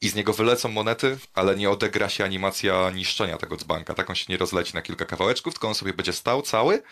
i 0.00 0.08
z 0.08 0.14
niego 0.14 0.32
wylecą 0.32 0.68
monety, 0.68 1.18
ale 1.34 1.56
nie 1.56 1.70
odegra 1.70 2.08
się 2.08 2.24
animacja 2.24 2.90
niszczenia 2.90 3.36
tego 3.36 3.56
dzbanka. 3.56 3.94
Tak 3.94 4.10
on 4.10 4.16
się 4.16 4.26
nie 4.28 4.36
rozleci 4.36 4.74
na 4.74 4.82
kilka 4.82 5.04
kawałeczków, 5.04 5.54
tylko 5.54 5.68
on 5.68 5.74
sobie 5.74 5.92
będzie 5.92 6.12
stał 6.12 6.42
cały 6.42 6.82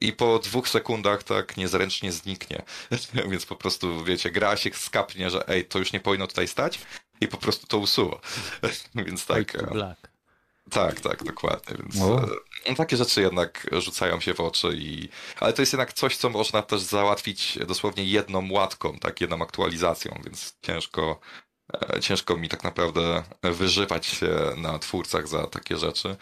i 0.00 0.12
po 0.12 0.38
dwóch 0.38 0.68
sekundach 0.68 1.22
tak 1.22 1.56
niezręcznie 1.56 2.12
zniknie. 2.12 2.62
Więc 3.30 3.46
po 3.46 3.56
prostu, 3.56 4.04
wiecie, 4.04 4.30
gra 4.30 4.56
się 4.56 4.70
skapnie, 4.74 5.30
że 5.30 5.48
ej, 5.48 5.64
to 5.64 5.78
już 5.78 5.92
nie 5.92 6.00
powinno 6.00 6.26
tutaj 6.26 6.48
stać 6.48 6.78
i 7.20 7.28
po 7.28 7.36
prostu 7.36 7.66
to 7.66 7.78
usuwa. 7.78 8.20
Więc 8.94 9.26
tak. 9.26 9.54
E, 9.54 9.66
black. 9.66 10.10
Tak, 10.70 11.00
tak, 11.00 11.24
dokładnie. 11.24 11.76
Więc 11.78 11.96
e, 12.66 12.74
takie 12.74 12.96
rzeczy 12.96 13.20
jednak 13.20 13.66
rzucają 13.72 14.20
się 14.20 14.34
w 14.34 14.40
oczy 14.40 14.68
i... 14.74 15.08
Ale 15.40 15.52
to 15.52 15.62
jest 15.62 15.72
jednak 15.72 15.92
coś, 15.92 16.16
co 16.16 16.30
można 16.30 16.62
też 16.62 16.80
załatwić 16.80 17.58
dosłownie 17.66 18.04
jedną 18.04 18.52
łatką, 18.52 18.98
tak, 18.98 19.20
jedną 19.20 19.42
aktualizacją, 19.42 20.20
więc 20.24 20.54
ciężko 20.62 21.20
E, 21.20 21.45
ciężko 22.00 22.36
mi 22.36 22.48
tak 22.48 22.64
naprawdę 22.64 23.22
wyżywać 23.42 24.06
się 24.06 24.36
na 24.56 24.78
twórcach 24.78 25.28
za 25.28 25.46
takie 25.46 25.76
rzeczy. 25.76 26.16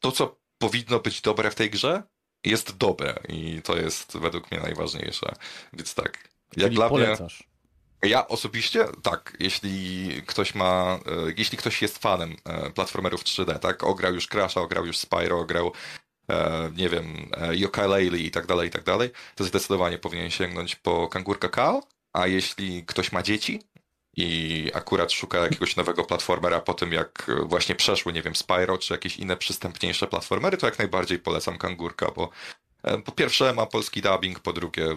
To, 0.00 0.12
co 0.12 0.36
powinno 0.58 1.00
być 1.00 1.20
dobre 1.20 1.50
w 1.50 1.54
tej 1.54 1.70
grze, 1.70 2.02
jest 2.44 2.76
dobre 2.76 3.18
i 3.28 3.62
to 3.62 3.76
jest 3.76 4.18
według 4.18 4.50
mnie 4.50 4.60
najważniejsze. 4.60 5.34
Więc 5.72 5.94
tak. 5.94 6.28
Jak 6.56 6.66
Czyli 6.66 6.76
dla 6.76 6.88
polecasz. 6.88 7.40
mnie. 7.40 8.10
Ja 8.10 8.28
osobiście 8.28 8.86
tak, 9.02 9.36
jeśli 9.40 10.08
ktoś 10.26 10.54
ma, 10.54 10.98
e, 11.06 11.32
jeśli 11.36 11.58
ktoś 11.58 11.82
jest 11.82 11.98
fanem 11.98 12.36
e, 12.44 12.70
platformerów 12.70 13.24
3D, 13.24 13.58
tak, 13.58 13.84
ograł 13.84 14.14
już 14.14 14.28
Crash'a, 14.28 14.60
ograł 14.60 14.86
już 14.86 14.98
Spyro, 14.98 15.40
ograł 15.40 15.72
nie 16.76 16.88
wiem, 16.88 17.30
Yooka-Laylee 17.52 18.18
i 18.18 18.30
tak 18.30 18.46
dalej, 18.46 18.68
i 18.68 18.70
tak 18.70 18.84
dalej, 18.84 19.10
to 19.34 19.44
zdecydowanie 19.44 19.98
powinien 19.98 20.30
sięgnąć 20.30 20.76
po 20.76 21.08
Kangur 21.08 21.38
Kakao, 21.38 21.82
a 22.12 22.26
jeśli 22.26 22.84
ktoś 22.86 23.12
ma 23.12 23.22
dzieci, 23.22 23.62
i 24.16 24.70
akurat 24.74 25.12
szuka 25.12 25.38
jakiegoś 25.38 25.76
nowego 25.76 26.04
platformera 26.04 26.60
po 26.60 26.74
tym, 26.74 26.92
jak 26.92 27.30
właśnie 27.44 27.74
przeszły, 27.74 28.12
nie 28.12 28.22
wiem, 28.22 28.36
Spyro 28.36 28.78
czy 28.78 28.94
jakieś 28.94 29.16
inne 29.16 29.36
przystępniejsze 29.36 30.06
platformery, 30.06 30.56
to 30.56 30.66
jak 30.66 30.78
najbardziej 30.78 31.18
polecam 31.18 31.58
Kangurka, 31.58 32.10
bo 32.16 32.30
e, 32.82 32.98
po 32.98 33.12
pierwsze 33.12 33.54
ma 33.54 33.66
polski 33.66 34.02
dubbing, 34.02 34.40
po 34.40 34.52
drugie 34.52 34.96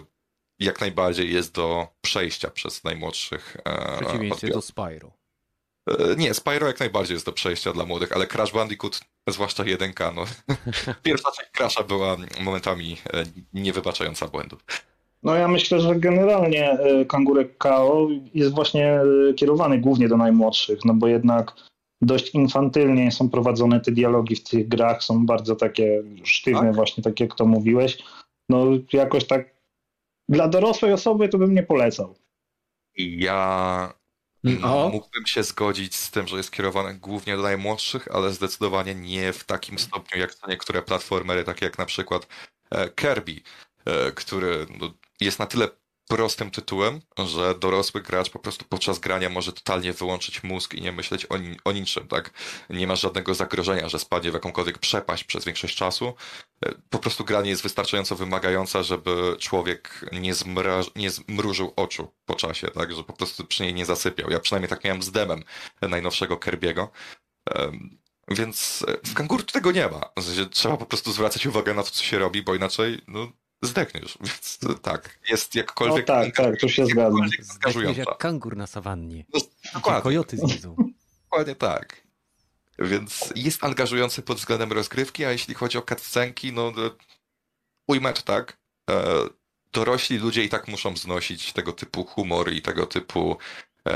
jak 0.58 0.80
najbardziej 0.80 1.32
jest 1.32 1.54
do 1.54 1.88
przejścia 2.00 2.50
przez 2.50 2.84
najmłodszych. 2.84 3.56
E, 3.64 3.96
w 3.96 4.00
przeciwieństwie 4.00 4.48
do 4.48 4.62
Spyro. 4.62 5.12
E, 5.90 6.16
nie, 6.16 6.34
Spyro 6.34 6.66
jak 6.66 6.80
najbardziej 6.80 7.14
jest 7.14 7.26
do 7.26 7.32
przejścia 7.32 7.72
dla 7.72 7.84
młodych, 7.86 8.12
ale 8.12 8.26
Crash 8.26 8.52
Bandicoot, 8.52 9.00
zwłaszcza 9.28 9.64
jedynka, 9.64 10.12
no. 10.12 10.24
Pierwsza 11.02 11.30
część 11.32 11.50
Crasha 11.50 11.82
była 11.82 12.16
momentami 12.40 12.96
niewybaczająca 13.52 14.28
błędów. 14.28 14.64
No 15.24 15.34
ja 15.34 15.48
myślę, 15.48 15.80
że 15.80 15.96
generalnie 15.96 16.70
e, 16.70 17.04
kangurek 17.04 17.58
KO 17.58 18.08
jest 18.34 18.54
właśnie 18.54 19.00
e, 19.00 19.34
kierowany 19.34 19.78
głównie 19.78 20.08
do 20.08 20.16
najmłodszych, 20.16 20.84
no 20.84 20.94
bo 20.94 21.06
jednak 21.06 21.52
dość 22.02 22.34
infantylnie 22.34 23.12
są 23.12 23.30
prowadzone 23.30 23.80
te 23.80 23.92
dialogi 23.92 24.36
w 24.36 24.44
tych 24.44 24.68
grach, 24.68 25.04
są 25.04 25.26
bardzo 25.26 25.56
takie 25.56 26.02
sztywne 26.24 26.60
tak? 26.60 26.74
właśnie, 26.74 27.02
tak 27.02 27.20
jak 27.20 27.34
to 27.34 27.46
mówiłeś. 27.46 27.98
No 28.48 28.66
jakoś 28.92 29.26
tak 29.26 29.54
dla 30.28 30.48
dorosłej 30.48 30.92
osoby 30.92 31.28
to 31.28 31.38
bym 31.38 31.54
nie 31.54 31.62
polecał. 31.62 32.14
Ja 32.96 33.92
no. 34.44 34.88
mógłbym 34.88 35.26
się 35.26 35.42
zgodzić 35.42 35.94
z 35.94 36.10
tym, 36.10 36.26
że 36.26 36.36
jest 36.36 36.50
kierowany 36.50 36.94
głównie 36.94 37.36
do 37.36 37.42
najmłodszych, 37.42 38.08
ale 38.14 38.32
zdecydowanie 38.32 38.94
nie 38.94 39.32
w 39.32 39.44
takim 39.44 39.78
stopniu 39.78 40.20
jak 40.20 40.36
niektóre 40.48 40.82
platformery, 40.82 41.44
takie 41.44 41.64
jak 41.64 41.78
na 41.78 41.86
przykład 41.86 42.26
e, 42.70 42.88
Kirby, 42.88 43.40
który 44.14 44.66
no, 44.80 44.90
jest 45.20 45.38
na 45.38 45.46
tyle 45.46 45.68
prostym 46.08 46.50
tytułem, 46.50 47.00
że 47.26 47.54
dorosły 47.54 48.02
gracz 48.02 48.30
po 48.30 48.38
prostu 48.38 48.64
podczas 48.68 48.98
grania 48.98 49.28
może 49.28 49.52
totalnie 49.52 49.92
wyłączyć 49.92 50.42
mózg 50.42 50.74
i 50.74 50.82
nie 50.82 50.92
myśleć 50.92 51.26
o, 51.26 51.34
o 51.64 51.72
niczym, 51.72 52.08
tak? 52.08 52.30
Nie 52.70 52.86
ma 52.86 52.96
żadnego 52.96 53.34
zagrożenia, 53.34 53.88
że 53.88 53.98
spadnie 53.98 54.30
w 54.30 54.34
jakąkolwiek 54.34 54.78
przepaść 54.78 55.24
przez 55.24 55.44
większość 55.44 55.76
czasu. 55.76 56.14
E, 56.66 56.74
po 56.90 56.98
prostu 56.98 57.24
gra 57.24 57.42
nie 57.42 57.50
jest 57.50 57.62
wystarczająco 57.62 58.16
wymagająca, 58.16 58.82
żeby 58.82 59.36
człowiek 59.38 60.06
nie, 60.12 60.32
nie 60.96 61.10
zmrużył 61.10 61.72
oczu 61.76 62.12
po 62.24 62.34
czasie, 62.34 62.68
tak? 62.68 62.94
Że 62.94 63.04
po 63.04 63.12
prostu 63.12 63.44
przy 63.44 63.62
niej 63.62 63.74
nie 63.74 63.86
zasypiał. 63.86 64.30
Ja 64.30 64.40
przynajmniej 64.40 64.68
tak 64.68 64.84
miałem 64.84 65.02
z 65.02 65.10
demem 65.10 65.44
najnowszego 65.82 66.36
Kerbiego. 66.36 66.90
Więc 68.28 68.84
e, 68.88 69.08
w 69.08 69.14
kanguru 69.14 69.42
tego 69.42 69.72
nie 69.72 69.88
ma. 69.88 70.00
Trzeba 70.50 70.76
po 70.76 70.86
prostu 70.86 71.12
zwracać 71.12 71.46
uwagę 71.46 71.74
na 71.74 71.82
to, 71.82 71.90
co 71.90 72.04
się 72.04 72.18
robi, 72.18 72.42
bo 72.42 72.54
inaczej 72.54 73.00
no, 73.08 73.32
zdechniesz. 73.66 74.18
Więc 74.20 74.58
tak, 74.82 75.18
jest 75.30 75.54
No 75.54 75.58
jakkolwiek... 75.58 76.06
tak, 76.06 76.36
tak, 76.36 76.60
tu 76.60 76.68
się 76.68 76.86
zgadzam. 76.86 77.20
jakkolwiek 77.22 77.44
Zdechniesz 77.44 77.96
jak 77.96 78.18
kangur 78.18 78.56
na 78.56 78.66
sawannie. 78.66 79.24
No, 79.34 79.40
dokładnie. 79.74 80.02
kojoty 80.02 80.36
zjedzą. 80.36 80.76
Dokładnie 81.22 81.54
tak. 81.54 82.04
Więc 82.78 83.32
jest 83.36 83.64
angażujący 83.64 84.22
pod 84.22 84.38
względem 84.38 84.72
rozgrywki, 84.72 85.24
a 85.24 85.30
jeśli 85.30 85.54
chodzi 85.54 85.78
o 85.78 85.82
cutscenki, 85.82 86.52
no 86.52 86.68
e, 86.68 86.72
ujmę 87.88 88.12
to 88.12 88.22
tak. 88.22 88.58
E, 88.90 89.04
dorośli 89.72 90.18
ludzie 90.18 90.44
i 90.44 90.48
tak 90.48 90.68
muszą 90.68 90.96
znosić 90.96 91.52
tego 91.52 91.72
typu 91.72 92.04
humor 92.04 92.52
i 92.52 92.62
tego 92.62 92.86
typu 92.86 93.36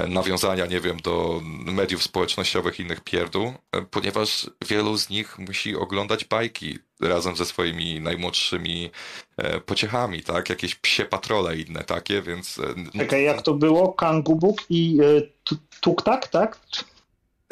nawiązania, 0.08 0.66
nie 0.66 0.80
wiem, 0.80 0.96
do 1.00 1.40
mediów 1.64 2.02
społecznościowych 2.02 2.78
i 2.80 2.82
innych 2.82 3.00
pierdół, 3.00 3.52
e, 3.72 3.82
ponieważ 3.82 4.50
wielu 4.68 4.96
z 4.98 5.08
nich 5.10 5.38
musi 5.38 5.76
oglądać 5.76 6.24
bajki 6.24 6.78
razem 7.00 7.36
ze 7.36 7.44
swoimi 7.44 8.00
najmłodszymi 8.00 8.90
e, 9.36 9.60
pociechami, 9.60 10.22
tak? 10.22 10.48
Jakieś 10.50 10.74
psie 10.74 11.04
patrole 11.04 11.56
i 11.56 11.68
inne 11.70 11.84
takie, 11.84 12.22
więc... 12.22 12.58
e, 12.94 12.98
Czekaj, 12.98 13.24
jak 13.24 13.42
to 13.42 13.54
było? 13.54 13.92
Kangubuk 13.92 14.62
i 14.70 14.98
e, 15.02 15.20
tu- 15.44 15.56
Tuktak, 15.80 16.28
tak? 16.28 16.58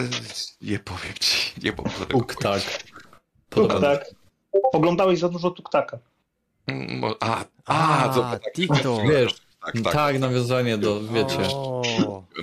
e, 0.00 0.04
Nie 0.62 0.78
powiem 0.78 1.14
ci, 1.20 1.52
nie 1.62 1.72
powiem. 1.72 2.24
Tak. 2.40 2.62
Się. 2.62 2.78
Tuktak. 3.50 4.04
Oglądałeś 4.72 5.18
za 5.18 5.28
dużo 5.28 5.50
Tuktaka. 5.50 5.98
Mm, 6.66 7.04
A, 7.20 7.44
a, 7.66 8.04
A, 8.04 8.08
tak, 8.08 8.52
TikTok. 8.52 9.00
Wiesz, 9.10 9.34
tak, 9.66 9.74
tak, 9.84 9.92
tak, 9.92 10.18
nawiązanie 10.18 10.78
do, 10.78 11.00
wiecie, 11.00 11.36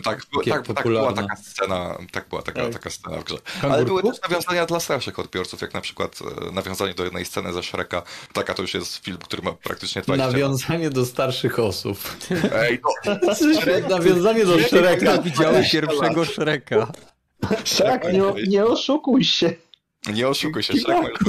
tak, 0.03 0.25
tak, 0.50 0.68
tak, 0.75 0.84
była 0.88 1.13
taka 1.13 1.36
scena, 1.36 1.98
tak 2.12 2.30
była 2.30 2.42
taka, 2.42 2.63
Tak. 2.63 2.74
taka 2.74 2.89
scena 2.89 3.18
w 3.18 3.24
grze. 3.24 3.38
Ale 3.62 3.86
były 3.86 4.03
też 4.03 4.22
nawiązania 4.30 4.65
dla 4.65 4.80
starszych 4.80 5.20
odbiorców, 5.20 5.62
jak 5.62 5.74
na 5.74 5.82
przykład 5.82 6.20
e, 6.48 6.51
nawiązanie 6.51 6.94
do 6.94 7.03
jednej 7.03 7.25
sceny 7.25 7.53
ze 7.53 7.63
Shreka. 7.63 8.03
Taka 8.34 8.53
to 8.53 8.62
już 8.62 8.74
jest 8.74 8.98
film, 8.98 9.18
który 9.18 9.42
ma 9.42 9.51
praktycznie 9.51 10.01
20 10.01 10.25
lat. 10.25 10.34
Nawiązanie 10.34 10.89
do 10.89 11.06
starszych 11.06 11.60
osób. 11.60 11.98
Ej, 12.56 12.82
no, 13.06 13.15
Nawiązanie 13.89 14.46
do 14.46 14.60
Shreka. 14.60 15.18
widziałeś 15.22 15.72
pierwszego 15.72 16.25
Shreka. 16.25 16.92
Tak, 17.77 18.13
nie, 18.13 18.48
nie 18.48 18.65
oszukuj 18.65 19.24
się. 19.24 19.53
nie 20.13 20.27
oszukuj 20.27 20.63
się, 20.63 20.74
Shrek 20.74 21.20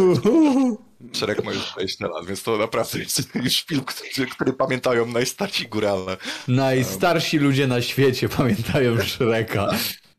Shrek 1.12 1.44
ma 1.44 1.52
już 1.52 1.72
20 1.72 2.06
lat, 2.06 2.26
więc 2.26 2.42
to 2.42 2.58
naprawdę 2.58 2.98
jest 2.98 3.34
już 3.34 3.64
film, 3.64 3.84
który, 3.84 4.26
który 4.26 4.52
pamiętają 4.52 5.06
najstarsi 5.06 5.68
górale. 5.68 6.16
Najstarsi 6.48 7.38
ludzie 7.38 7.66
na 7.66 7.82
świecie 7.82 8.28
pamiętają 8.28 8.96
Shreka. 9.02 9.70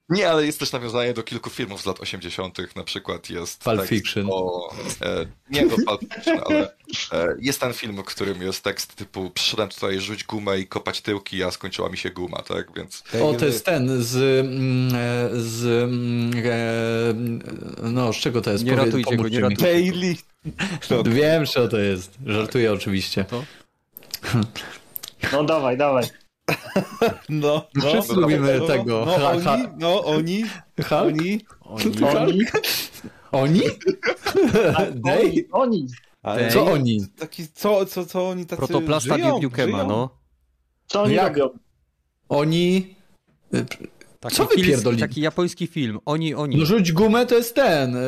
Nie, 0.09 0.29
ale 0.29 0.45
jest 0.45 0.59
też 0.59 0.71
nawiązanie 0.71 1.13
do 1.13 1.24
kilku 1.24 1.50
filmów 1.50 1.81
z 1.81 1.85
lat 1.85 2.00
80. 2.00 2.75
Na 2.75 2.83
przykład 2.83 3.29
jest. 3.29 3.63
Pulp 3.63 3.77
tekst 3.77 3.89
Fiction. 3.89 4.27
O, 4.31 4.69
e, 5.01 5.25
nie 5.50 5.67
do 5.67 5.75
Pulp 5.75 6.01
Fiction, 6.13 6.39
ale 6.45 6.62
e, 7.12 7.35
jest 7.41 7.59
ten 7.59 7.74
film, 7.74 7.97
w 7.97 8.03
którym 8.03 8.41
jest 8.41 8.63
tekst 8.63 8.95
typu 8.95 9.29
przyszedłem 9.29 9.69
tutaj 9.69 10.00
rzuć 10.00 10.24
gumę 10.24 10.59
i 10.59 10.67
kopać 10.67 11.01
tyłki, 11.01 11.43
a 11.43 11.51
skończyła 11.51 11.89
mi 11.89 11.97
się 11.97 12.09
guma, 12.09 12.41
tak? 12.41 12.67
Więc. 12.75 13.03
O, 13.21 13.33
to 13.33 13.45
jest 13.45 13.65
ten 13.65 14.03
z. 14.03 14.15
mm, 14.45 14.95
e, 14.95 15.29
z. 15.41 15.65
mm, 15.65 17.41
No, 17.93 18.13
z 18.13 18.15
czego 18.17 18.41
to 18.41 18.51
jest? 18.51 18.63
Nie 18.63 18.71
Powie- 18.71 18.86
ratujcie 18.86 19.17
go, 19.17 19.23
nie 19.27 19.38
mi. 19.38 19.41
ratujcie. 19.41 19.63
Daily. 19.63 20.15
Wiem, 21.06 21.45
co 21.45 21.67
to 21.67 21.77
jest. 21.80 22.17
Żartuję 22.25 22.73
oczywiście. 22.73 23.23
To? 23.25 23.43
No 25.32 25.43
dawaj, 25.43 25.77
dawaj. 25.77 26.06
No, 27.29 27.67
no, 27.75 27.89
Wszyscy 27.89 28.13
no, 28.13 28.21
lubimy 28.21 28.60
no, 28.60 28.67
tego. 28.67 29.05
No, 29.05 29.17
Ha, 29.17 29.31
oni, 29.31 29.63
no, 29.77 30.03
oni, 30.03 30.43
Hulk? 30.89 31.01
oni. 31.01 31.39
Oni, 31.62 31.91
Oni, 32.12 32.45
Oni? 33.31 33.62
Oni, 35.03 35.43
oni. 35.51 35.88
Ale 36.23 36.51
Co 36.51 36.65
oni? 36.65 37.08
Taki, 37.19 37.47
co, 37.53 37.86
co, 37.86 38.05
co 38.05 38.29
oni 38.29 38.45
tacy 38.45 38.58
protoplasta 38.58 39.15
żyją, 39.15 39.41
Nukema, 39.41 39.84
no. 39.84 40.10
Co 40.88 41.01
oni 41.01 41.13
Jak? 41.13 41.38
robią? 41.38 41.60
Oni. 42.29 42.95
Taki 44.19 44.36
Co 44.36 44.45
wy 44.45 44.97
Taki 44.99 45.21
japoński 45.21 45.67
film. 45.67 45.99
Oni, 46.05 46.36
oni. 46.36 46.58
No 46.58 46.65
rzuć 46.65 46.91
gumę 46.91 47.25
to 47.25 47.36
jest 47.36 47.55
ten. 47.55 47.95
y, 47.95 47.99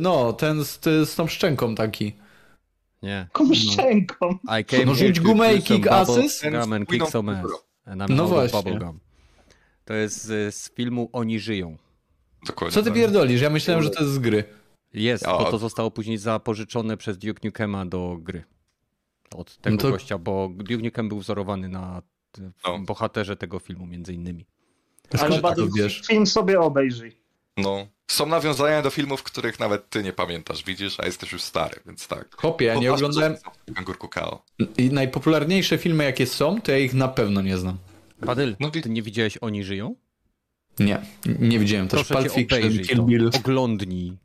No, 0.00 0.32
ten 0.32 0.64
z, 0.64 0.80
z 0.84 1.14
tą 1.14 1.26
szczęką 1.26 1.74
taki. 1.74 2.12
Nie. 3.02 3.10
Jaką 3.10 3.54
szczęką. 3.54 4.38
I 4.60 4.64
came 4.64 4.84
No 4.84 4.94
rzuć 4.94 5.20
gumę 5.20 5.54
i 5.54 5.62
kick 5.62 5.86
asses. 5.86 6.44
and 6.44 6.88
kick 6.88 7.08
some 7.10 7.32
ass. 7.32 7.46
I'm 7.86 8.06
No 8.10 8.26
właśnie. 8.26 8.62
bubblegum. 8.62 9.00
To 9.84 9.94
jest 9.94 10.24
z, 10.24 10.54
z 10.54 10.70
filmu 10.74 11.10
Oni 11.12 11.40
żyją. 11.40 11.76
Dokładnie. 12.46 12.74
Co 12.74 12.80
ty 12.82 12.86
tak. 12.90 12.94
pierdolisz? 12.94 13.40
Ja 13.40 13.50
myślałem, 13.50 13.82
że 13.82 13.90
to 13.90 14.00
jest 14.00 14.12
z 14.14 14.18
gry. 14.18 14.44
Jest, 14.94 15.24
bo 15.26 15.44
to 15.50 15.58
zostało 15.58 15.90
później 15.90 16.18
zapożyczone 16.18 16.96
przez 16.96 17.18
Duke 17.18 17.40
Nukema 17.44 17.86
do 17.86 18.16
gry. 18.20 18.44
Od 19.34 19.56
tego 19.56 19.76
No 19.76 19.82
to- 19.82 19.90
gościa, 19.90 20.18
bo 20.18 20.50
Duke 20.56 20.82
Nukem 20.84 21.08
był 21.08 21.18
wzorowany 21.18 21.68
na 21.68 22.02
No. 22.64 22.78
bohaterze 22.78 23.36
tego 23.36 23.58
filmu 23.58 23.86
między 23.86 24.14
innymi. 24.14 24.46
Ale 25.20 25.40
bardzo 25.40 25.66
wiesz? 25.76 26.02
film 26.06 26.26
sobie 26.26 26.60
obejrzyj. 26.60 27.16
No. 27.56 27.86
Są 28.06 28.26
nawiązania 28.26 28.82
do 28.82 28.90
filmów, 28.90 29.22
których 29.22 29.60
nawet 29.60 29.90
ty 29.90 30.02
nie 30.02 30.12
pamiętasz, 30.12 30.64
widzisz, 30.64 31.00
a 31.00 31.06
jesteś 31.06 31.32
już 31.32 31.42
stary, 31.42 31.80
więc 31.86 32.08
tak. 32.08 32.36
Chłopie, 32.36 32.64
ja 32.64 32.74
nie 32.74 32.92
oglądałem. 32.92 33.36
Kangurku 33.74 34.08
Kao. 34.08 34.44
I 34.78 34.90
najpopularniejsze 34.90 35.78
filmy, 35.78 36.04
jakie 36.04 36.26
są, 36.26 36.60
to 36.60 36.72
ja 36.72 36.78
ich 36.78 36.94
na 36.94 37.08
pewno 37.08 37.42
nie 37.42 37.58
znam. 37.58 37.78
Badyl, 38.20 38.56
No 38.60 38.70
ty 38.70 38.82
nie 38.86 39.02
widziałeś 39.02 39.38
Oni 39.40 39.64
żyją? 39.64 39.94
Nie, 40.78 41.02
nie 41.38 41.58
widziałem 41.58 41.88
też 41.88 42.04
Proszę 42.04 42.14
Pulp 42.14 42.34
Fiction, 42.34 42.84
Kill. 42.84 43.02
Bill. 43.02 43.30
Oglądnij. 43.36 44.16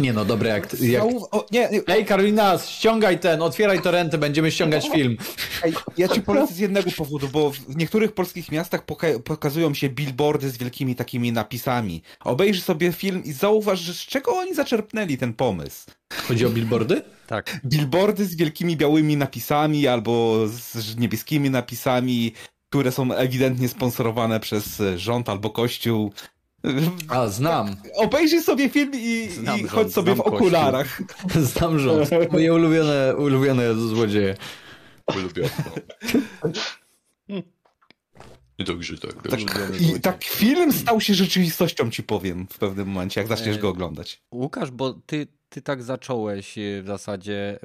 Nie 0.00 0.12
no, 0.12 0.24
dobre 0.24 0.50
jak... 0.50 0.80
jak... 0.80 1.04
O, 1.30 1.46
nie, 1.50 1.68
nie, 1.72 1.80
Ej 1.86 2.04
Karolina, 2.04 2.58
ściągaj 2.58 3.18
ten, 3.18 3.42
otwieraj 3.42 3.82
torenty, 3.82 4.18
będziemy 4.18 4.50
ściągać 4.50 4.88
film. 4.88 5.16
Ej, 5.62 5.72
ja 5.98 6.08
ci 6.08 6.22
polecę 6.22 6.54
z 6.54 6.58
jednego 6.58 6.90
powodu, 6.90 7.28
bo 7.28 7.50
w 7.50 7.76
niektórych 7.76 8.12
polskich 8.12 8.52
miastach 8.52 8.86
poka- 8.86 9.18
pokazują 9.18 9.74
się 9.74 9.88
billboardy 9.88 10.50
z 10.50 10.58
wielkimi 10.58 10.94
takimi 10.94 11.32
napisami. 11.32 12.02
Obejrzyj 12.24 12.62
sobie 12.62 12.92
film 12.92 13.24
i 13.24 13.32
zauważ, 13.32 13.80
że 13.80 13.94
z 13.94 14.00
czego 14.00 14.36
oni 14.36 14.54
zaczerpnęli 14.54 15.18
ten 15.18 15.34
pomysł. 15.34 15.90
Chodzi 16.28 16.46
o 16.46 16.50
billboardy? 16.50 17.02
Tak. 17.26 17.60
Billboardy 17.64 18.26
z 18.26 18.36
wielkimi 18.36 18.76
białymi 18.76 19.16
napisami 19.16 19.86
albo 19.88 20.44
z 20.48 20.96
niebieskimi 20.96 21.50
napisami, 21.50 22.32
które 22.70 22.92
są 22.92 23.12
ewidentnie 23.12 23.68
sponsorowane 23.68 24.40
przez 24.40 24.82
rząd 24.96 25.28
albo 25.28 25.50
kościół. 25.50 26.12
A, 27.08 27.28
znam. 27.28 27.76
Obejrzyj 27.94 28.42
sobie 28.42 28.68
film 28.68 28.90
i, 28.94 29.28
Znam 29.30 29.56
i 29.58 29.60
rząd, 29.60 29.72
chodź 29.72 29.92
sobie 29.92 30.14
znam 30.14 30.16
w 30.16 30.20
okularach. 30.20 31.02
Znam 31.54 31.78
rząd. 31.78 32.10
Moje 32.32 32.54
ulubione, 32.54 33.16
ulubione 33.16 33.74
złodzieje. 33.74 34.36
Ulubiony. 35.16 35.50
I 38.58 38.64
dobrze, 38.64 38.98
tak. 38.98 39.12
Tak, 39.30 39.68
dobrze. 39.68 39.96
I 39.96 40.00
tak 40.00 40.24
film 40.24 40.72
stał 40.72 41.00
się 41.00 41.14
rzeczywistością, 41.14 41.90
ci 41.90 42.02
powiem, 42.02 42.46
w 42.50 42.58
pewnym 42.58 42.88
momencie, 42.88 43.20
jak 43.20 43.28
zaczniesz 43.28 43.56
E, 43.56 43.58
go 43.58 43.68
oglądać. 43.68 44.22
Łukasz, 44.32 44.70
bo 44.70 44.94
ty, 45.06 45.26
ty 45.48 45.62
tak 45.62 45.82
zacząłeś 45.82 46.58
e, 46.58 46.82
w 46.82 46.86
zasadzie. 46.86 47.58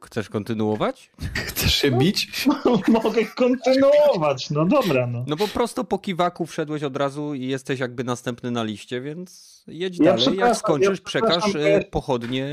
Chcesz 0.00 0.28
kontynuować? 0.28 1.10
Chcesz 1.34 1.74
się 1.74 1.90
bić? 1.90 2.46
Mogę 3.04 3.24
kontynuować. 3.24 4.50
No 4.50 4.64
dobra, 4.64 5.06
no. 5.06 5.24
No 5.26 5.36
bo 5.36 5.48
prosto 5.48 5.84
po 5.84 5.98
kiwaku 5.98 6.46
wszedłeś 6.46 6.82
od 6.82 6.96
razu 6.96 7.34
i 7.34 7.46
jesteś 7.46 7.80
jakby 7.80 8.04
następny 8.04 8.50
na 8.50 8.64
liście, 8.64 9.00
więc 9.00 9.64
jedź 9.66 9.98
Ja 9.98 10.16
dalej. 10.16 10.38
Jak 10.38 10.56
skończysz, 10.56 10.98
ja 10.98 11.04
przekaż 11.04 11.54
e, 11.54 11.58
ale- 11.58 11.84
pochodnie 11.84 12.46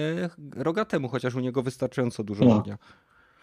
rogatemu, 0.56 1.10
chociaż 1.10 1.36
u 1.36 1.39
niego 1.39 1.63
wystarczająco 1.63 2.24
dużo 2.24 2.45
No. 2.45 2.56
ognia. 2.56 2.78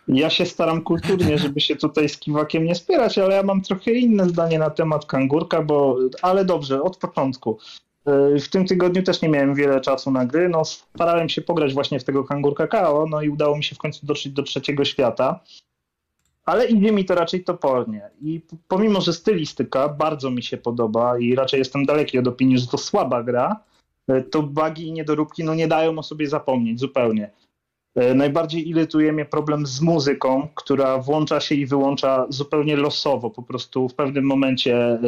Ja 0.09 0.31
się 0.31 0.47
staram 0.47 0.83
kulturnie, 0.83 1.39
żeby 1.39 1.61
się 1.61 1.77
tutaj 1.77 2.09
z 2.09 2.17
kiwakiem 2.19 2.65
nie 2.65 2.75
spierać, 2.75 3.19
ale 3.19 3.35
ja 3.35 3.43
mam 3.43 3.63
trochę 3.63 3.93
inne 3.93 4.29
zdanie 4.29 4.59
na 4.59 4.71
temat 4.71 5.07
kangurka, 5.07 5.63
bo 5.63 5.97
ale 6.23 6.45
dobrze, 6.45 6.83
od 6.83 6.97
początku. 6.97 7.59
W 8.41 8.49
tym 8.51 8.67
tygodniu 8.67 9.03
też 9.03 9.23
nie 9.23 9.29
miałem 9.29 9.55
wiele 9.55 9.81
czasu 9.81 10.11
na 10.11 10.27
gry. 10.27 10.49
No, 10.49 10.65
starałem 10.65 11.29
się 11.29 11.43
pograć 11.43 11.75
właśnie 11.75 12.01
w 12.01 12.05
tego 12.05 12.25
kangurka 12.25 12.67
KO, 12.67 13.07
no 13.11 13.23
i 13.23 13.29
udało 13.29 13.57
mi 13.57 13.65
się 13.65 13.75
w 13.75 13.79
końcu 13.79 14.07
dotrzeć 14.07 14.33
do 14.33 14.43
trzeciego 14.43 14.85
świata. 14.85 15.41
Ale 16.45 16.67
idzie 16.67 16.93
mi 16.93 17.05
to 17.05 17.15
raczej 17.15 17.45
topornie. 17.45 18.11
I 18.21 18.41
pomimo, 18.69 19.01
że 19.01 19.13
stylistyka 19.13 19.89
bardzo 19.89 20.31
mi 20.31 20.43
się 20.43 20.57
podoba 20.57 21.19
i 21.19 21.35
raczej 21.35 21.59
jestem 21.59 21.87
daleki 21.87 22.19
od 22.19 22.29
opinii, 22.29 22.59
że 22.59 22.67
to 22.67 22.79
słaba 22.79 23.23
gra, 23.23 23.61
yy, 24.09 24.23
to 24.23 24.43
bugi 24.43 24.87
i 24.87 24.93
niedoróbki 24.93 25.45
no, 25.45 25.55
nie 25.55 25.69
dają 25.69 25.99
o 25.99 26.03
sobie 26.03 26.29
zapomnieć 26.29 26.81
zupełnie. 26.81 27.31
E, 27.95 28.15
Najbardziej 28.15 28.69
irytuje 28.69 29.13
mnie 29.13 29.25
problem 29.25 29.67
z 29.67 29.81
muzyką, 29.81 30.49
która 30.55 30.99
włącza 30.99 31.41
się 31.41 31.55
i 31.55 31.67
wyłącza 31.67 32.27
zupełnie 32.29 32.77
losowo. 32.77 33.31
Po 33.31 33.43
prostu 33.43 33.89
w 33.89 33.95
pewnym 33.95 34.25
momencie 34.25 34.77
e, 34.77 35.01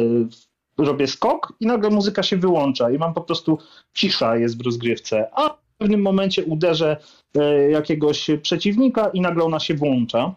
robię 0.77 1.07
skok 1.07 1.53
i 1.59 1.65
nagle 1.65 1.89
muzyka 1.89 2.23
się 2.23 2.37
wyłącza 2.37 2.91
i 2.91 2.97
mam 2.97 3.13
po 3.13 3.21
prostu 3.21 3.57
cisza 3.93 4.37
jest 4.37 4.57
w 4.57 4.65
rozgrywce, 4.65 5.29
a 5.33 5.49
w 5.49 5.77
pewnym 5.77 6.01
momencie 6.01 6.45
uderzę 6.45 6.97
e, 7.35 7.71
jakiegoś 7.71 8.27
przeciwnika 8.41 9.09
i 9.09 9.21
nagle 9.21 9.43
ona 9.43 9.59
się 9.59 9.73
włącza. 9.73 10.35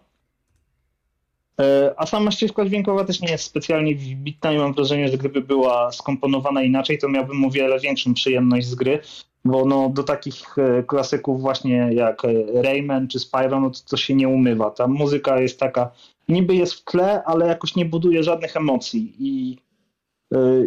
E, 1.61 1.95
a 1.97 2.07
sama 2.07 2.31
ścieżka 2.31 2.65
dźwiękowa 2.65 3.05
też 3.05 3.21
nie 3.21 3.31
jest 3.31 3.45
specjalnie 3.45 3.95
wybitna 3.95 4.53
i 4.53 4.59
mam 4.59 4.75
wrażenie, 4.75 5.09
że 5.09 5.19
gdyby 5.19 5.41
była 5.41 5.93
skomponowana 5.93 6.63
inaczej, 6.63 6.99
to 6.99 7.09
miałbym 7.09 7.45
o 7.45 7.51
wiele 7.51 7.81
większą 7.81 8.15
przyjemność 8.15 8.67
z 8.67 8.75
gry, 8.75 8.99
bo 9.45 9.65
no, 9.65 9.89
do 9.89 10.03
takich 10.03 10.59
e, 10.59 10.83
klasyków 10.83 11.41
właśnie 11.41 11.89
jak 11.93 12.23
Rayman 12.55 13.09
czy 13.09 13.19
Spyro, 13.19 13.61
no 13.61 13.71
to, 13.71 13.79
to 13.89 13.97
się 13.97 14.15
nie 14.15 14.29
umywa. 14.29 14.71
Ta 14.71 14.87
muzyka 14.87 15.41
jest 15.41 15.61
taka, 15.61 15.91
niby 16.29 16.55
jest 16.55 16.75
w 16.75 16.85
tle, 16.85 17.25
ale 17.25 17.47
jakoś 17.47 17.77
nie 17.77 17.85
buduje 17.85 18.23
żadnych 18.23 18.57
emocji 18.57 19.15
i 19.19 19.59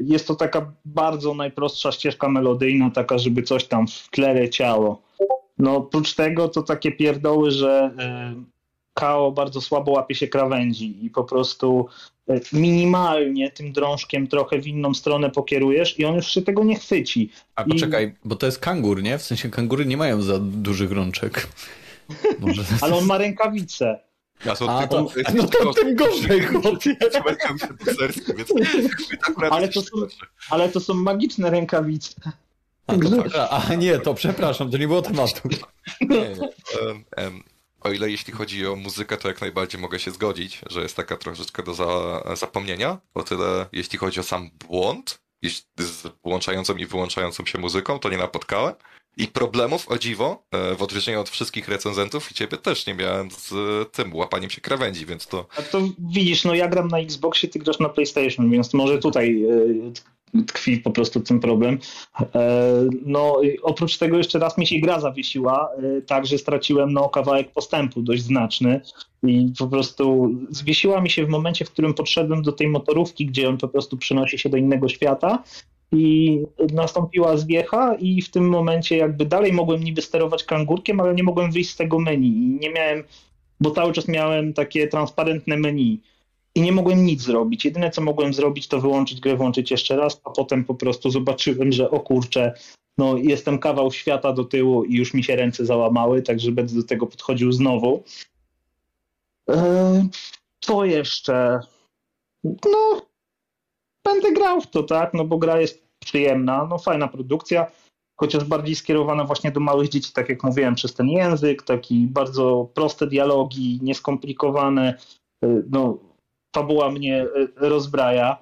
jest 0.02 0.28
to 0.28 0.36
taka 0.36 0.72
bardzo 0.86 1.34
najprostsza 1.34 1.92
ścieżka 1.92 2.30
melodyjna, 2.30 2.92
taka, 2.92 3.18
żeby 3.18 3.44
coś 3.44 3.66
tam 3.66 3.88
w 3.88 4.10
tle 4.12 4.34
leciało. 4.34 5.02
No 5.58 5.76
oprócz 5.76 6.14
tego 6.14 6.48
to 6.48 6.64
takie 6.64 6.92
pierdoły, 6.92 7.52
że 7.52 7.92
KO 8.94 9.32
bardzo 9.32 9.62
słabo 9.62 9.92
łapie 9.92 10.16
się 10.16 10.28
krawędzi 10.28 11.06
i 11.06 11.10
po 11.10 11.24
prostu 11.24 11.88
e, 12.30 12.40
minimalnie 12.54 13.52
tym 13.52 13.74
drążkiem 13.74 14.28
trochę 14.28 14.60
w 14.60 14.68
inną 14.68 14.94
stronę 14.94 15.30
pokierujesz 15.30 16.00
i 16.00 16.06
on 16.06 16.16
już 16.16 16.28
się 16.28 16.42
tego 16.42 16.64
nie 16.64 16.76
chwyci. 16.76 17.30
A 17.56 17.64
poczekaj, 17.64 18.08
I... 18.08 18.28
bo 18.28 18.36
to 18.36 18.46
jest 18.46 18.60
kangur, 18.60 19.04
nie? 19.04 19.18
W 19.18 19.24
sensie 19.24 19.50
kangury 19.50 19.86
nie 19.86 19.98
mają 19.98 20.22
za 20.22 20.40
dużych 20.40 20.92
rączek. 20.92 21.48
Ale 22.82 22.96
on 22.96 23.06
ma 23.06 23.18
rękawice. 23.18 24.00
Ja 24.46 24.52
A, 24.52 24.88
to, 24.88 25.10
no 25.36 25.48
to 25.48 25.74
tym 25.74 25.96
gorzej, 25.96 26.42
chłopie. 26.42 26.96
Ale 29.52 29.68
to, 29.68 29.82
są, 29.82 29.96
ale 30.50 30.70
to 30.70 30.80
są 30.80 30.94
magiczne 30.94 31.50
rękawice. 31.50 32.14
A, 32.88 32.94
to, 32.94 33.52
a, 33.52 33.76
nie, 33.76 34.00
to 34.00 34.14
przepraszam, 34.14 34.72
to 34.72 34.78
nie 34.78 34.88
było 34.88 35.02
tematu. 35.02 35.50
Nie, 36.02 36.08
nie. 36.10 36.52
O 37.82 37.92
ile 37.92 38.12
jeśli 38.12 38.34
chodzi 38.34 38.68
o 38.68 38.76
muzykę, 38.76 39.18
to 39.18 39.28
jak 39.28 39.42
najbardziej 39.42 39.82
mogę 39.82 40.00
się 40.00 40.12
zgodzić, 40.12 40.62
że 40.70 40.82
jest 40.82 40.96
taka 40.96 41.18
troszeczkę 41.18 41.64
do 41.64 41.74
za, 41.74 42.22
zapomnienia. 42.36 42.98
O 43.14 43.24
tyle 43.24 43.66
jeśli 43.72 44.00
chodzi 44.00 44.20
o 44.20 44.24
sam 44.24 44.50
błąd 44.68 45.20
z 45.80 46.08
włączającą 46.24 46.76
i 46.76 46.86
wyłączającą 46.86 47.46
się 47.46 47.58
muzyką, 47.60 48.00
to 48.00 48.10
nie 48.10 48.18
napotkałem. 48.18 48.74
I 49.18 49.28
problemów, 49.28 49.90
o 49.90 49.98
dziwo, 49.98 50.44
e, 50.52 50.76
w 50.76 50.82
odróżnieniu 50.82 51.22
od 51.22 51.30
wszystkich 51.30 51.68
recenzentów 51.68 52.32
i 52.32 52.34
ciebie 52.34 52.58
też 52.58 52.88
nie 52.88 52.94
miałem 52.94 53.32
z 53.32 53.54
tym 53.92 54.16
łapaniem 54.16 54.50
się 54.50 54.62
krawędzi, 54.62 55.06
więc 55.06 55.28
to... 55.28 55.46
A 55.58 55.62
to 55.62 55.82
widzisz, 56.00 56.44
no 56.44 56.56
ja 56.56 56.68
gram 56.68 56.88
na 56.88 57.00
Xboxie, 57.00 57.50
ty 57.50 57.60
grasz 57.60 57.80
na 57.80 57.90
PlayStation, 57.90 58.52
więc 58.52 58.74
może 58.74 58.98
tutaj 58.98 59.44
e, 59.44 60.44
tkwi 60.48 60.78
po 60.78 60.92
prostu 60.92 61.20
ten 61.20 61.40
problem. 61.40 61.80
E, 62.36 62.90
no, 63.06 63.42
oprócz 63.62 63.98
tego 63.98 64.18
jeszcze 64.18 64.40
raz 64.40 64.58
mi 64.58 64.68
się 64.68 64.80
gra 64.80 65.00
zawiesiła, 65.00 65.70
e, 65.78 66.02
tak, 66.02 66.26
że 66.26 66.38
straciłem 66.38 66.94
no, 66.94 67.10
kawałek 67.10 67.52
postępu 67.52 68.02
dość 68.02 68.24
znaczny 68.24 68.82
i 69.24 69.54
po 69.60 69.68
prostu 69.68 70.32
zwiesiła 70.50 71.02
mi 71.02 71.10
się 71.10 71.26
w 71.26 71.30
momencie, 71.30 71.66
w 71.66 71.72
którym 71.72 71.94
podszedłem 71.94 72.42
do 72.42 72.52
tej 72.52 72.68
motorówki, 72.68 73.26
gdzie 73.26 73.50
on 73.50 73.58
po 73.58 73.68
prostu 73.68 73.98
przenosi 73.98 74.40
się 74.40 74.50
do 74.50 74.58
innego 74.58 74.90
świata 74.90 75.44
i 75.92 76.40
nastąpiła 76.74 77.38
zwiecha 77.38 77.96
i 77.96 78.22
w 78.22 78.30
tym 78.30 78.50
momencie 78.50 78.98
jakby 78.98 79.26
dalej 79.26 79.54
mogłem 79.54 79.84
niby 79.84 80.02
sterować 80.02 80.44
kangurkiem, 80.44 81.00
ale 81.00 81.16
nie 81.16 81.24
mogłem 81.24 81.52
wyjść 81.52 81.70
z 81.70 81.76
tego 81.76 82.00
menu 82.00 82.28
i 82.28 82.58
nie 82.62 82.70
miałem, 82.70 83.04
bo 83.60 83.72
cały 83.72 83.94
czas 83.94 84.08
miałem 84.08 84.54
takie 84.54 84.88
transparentne 84.88 85.58
menu 85.58 86.02
i 86.56 86.62
nie 86.62 86.72
mogłem 86.72 87.06
nic 87.06 87.22
zrobić. 87.22 87.66
Jedyne, 87.66 87.90
co 87.90 88.02
mogłem 88.02 88.34
zrobić, 88.34 88.68
to 88.68 88.82
wyłączyć 88.82 89.20
grę, 89.20 89.36
włączyć 89.36 89.72
jeszcze 89.72 89.96
raz, 89.96 90.22
a 90.24 90.30
potem 90.30 90.66
po 90.66 90.76
prostu 90.76 91.10
zobaczyłem, 91.10 91.72
że 91.72 91.92
o 91.92 92.00
kurczę, 92.00 92.54
no 92.98 93.18
jestem 93.18 93.60
kawał 93.60 93.92
świata 93.92 94.34
do 94.34 94.44
tyłu 94.44 94.84
i 94.84 94.96
już 94.96 95.14
mi 95.14 95.24
się 95.24 95.36
ręce 95.36 95.66
załamały, 95.66 96.22
także 96.22 96.52
będę 96.52 96.76
do 96.76 96.84
tego 96.84 97.08
podchodził 97.08 97.52
znowu. 97.52 98.04
Eee, 99.48 100.10
co 100.60 100.86
jeszcze? 100.86 101.60
No, 102.44 103.02
będę 104.08 104.32
grał 104.32 104.62
w 104.62 104.68
to, 104.68 104.84
tak, 104.84 105.14
no 105.14 105.26
bo 105.26 105.38
gra 105.38 105.62
jest 105.62 105.84
przyjemna, 106.00 106.68
no 106.70 106.78
fajna 106.78 107.08
produkcja, 107.08 107.72
chociaż 108.16 108.44
bardziej 108.44 108.76
skierowana 108.76 109.24
właśnie 109.24 109.52
do 109.52 109.60
małych 109.60 109.90
dzieci, 109.90 110.14
tak 110.14 110.30
jak 110.30 110.44
mówiłem, 110.44 110.76
przez 110.76 110.94
ten 110.94 111.10
język, 111.10 111.64
taki 111.64 112.08
bardzo 112.08 112.70
proste 112.74 113.08
dialogi, 113.08 113.80
nieskomplikowane, 113.82 114.98
eee, 115.42 115.50
no 115.70 115.98
fabuła 116.56 116.92
mnie 116.92 117.22
e, 117.22 117.70
rozbraja. 117.70 118.38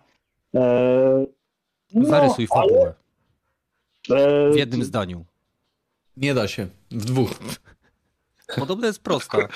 E, 0.55 1.25
no, 1.93 2.09
Zarysuj 2.09 2.47
fabułę. 2.47 2.93
Ale... 4.09 4.51
W 4.51 4.55
jednym 4.55 4.83
zdaniu. 4.83 5.25
Nie 6.17 6.33
da 6.33 6.47
się. 6.47 6.67
W 6.91 7.05
dwóch. 7.05 7.31
Podobno 8.55 8.87
jest 8.87 9.03
prosta. 9.03 9.37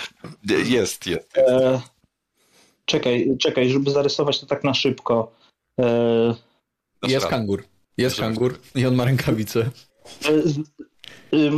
Jest, 0.49 0.71
jest. 0.71 1.07
jest. 1.07 1.37
E, 1.37 1.81
czekaj, 2.85 3.37
czekaj, 3.39 3.69
żeby 3.69 3.91
zarysować 3.91 4.39
to 4.39 4.45
tak 4.45 4.63
na 4.63 4.73
szybko. 4.73 5.31
E, 5.79 6.35
jest 7.07 7.27
kangur. 7.27 7.63
Jest 7.97 8.19
kangur 8.19 8.59
i 8.75 8.85
on 8.85 8.95
ma 8.95 9.05
rękawice. 9.05 9.69
E, 10.25 10.31
Y, 11.33 11.51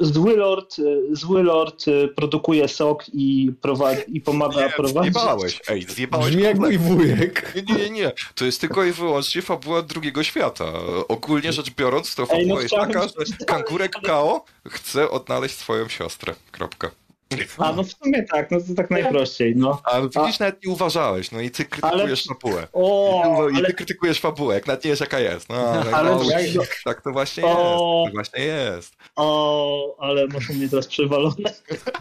zły 0.00 0.36
lord, 0.36 0.76
zły 1.12 1.42
lord 1.42 1.84
produkuje 2.16 2.68
sok 2.68 3.04
i, 3.12 3.52
prowadzi, 3.60 4.02
i 4.06 4.20
pomaga 4.20 4.66
nie, 4.66 4.72
prowadzić. 4.72 5.12
Zjebałeś, 5.14 5.60
ej, 5.68 5.82
zjebałeś. 5.82 6.26
Brzmi 6.26 6.42
jak 6.42 6.58
mój 6.58 6.78
wujek. 6.78 7.54
Nie, 7.68 7.74
nie, 7.74 7.90
nie, 7.90 8.12
to 8.34 8.44
jest 8.44 8.60
tylko 8.60 8.84
i 8.84 8.92
wyłącznie 8.92 9.42
fabuła 9.42 9.82
drugiego 9.82 10.22
świata. 10.22 10.64
Ogólnie 11.08 11.52
rzecz 11.52 11.70
biorąc, 11.70 12.14
to 12.14 12.26
fabuła 12.26 12.42
ej, 12.42 12.48
no 12.48 12.60
jest 12.60 12.74
taka, 12.74 13.02
że 13.02 13.44
kankurek 13.46 13.92
Kao 14.02 14.44
chce 14.68 15.10
odnaleźć 15.10 15.56
swoją 15.56 15.88
siostrę. 15.88 16.34
Kropka. 16.50 16.90
A 17.58 17.72
no 17.72 17.84
w 17.84 17.92
sumie 17.92 18.22
tak, 18.22 18.50
no 18.50 18.60
to 18.60 18.74
tak 18.76 18.90
najprościej, 18.90 19.56
no. 19.56 19.80
A 19.84 20.00
widzisz, 20.00 20.40
A... 20.40 20.44
nawet 20.44 20.64
nie 20.64 20.72
uważałeś, 20.72 21.30
no 21.30 21.40
i 21.40 21.50
ty 21.50 21.64
krytykujesz 21.64 22.24
ale... 22.28 22.38
fabułę. 22.38 22.68
O, 22.72 23.48
I, 23.48 23.52
ty, 23.52 23.58
ale... 23.58 23.62
I 23.62 23.66
ty 23.66 23.74
krytykujesz 23.74 24.20
fabułę, 24.20 24.54
jak 24.54 24.66
nawet 24.66 24.84
nie 24.84 24.90
wiesz 24.90 25.00
jaka 25.00 25.20
jest. 25.20 25.48
No, 25.48 25.54
ale, 25.54 25.92
ale 25.92 26.10
no, 26.10 26.30
jak... 26.30 26.80
tak 26.84 27.02
to 27.02 27.12
właśnie 27.12 27.44
o... 27.44 27.48
jest, 27.48 28.12
to 28.12 28.14
właśnie 28.14 28.44
jest. 28.44 28.96
O, 29.16 29.96
ale 29.98 30.26
masz 30.26 30.48
mnie 30.48 30.68
teraz 30.68 30.86
przewalone. 30.86 31.52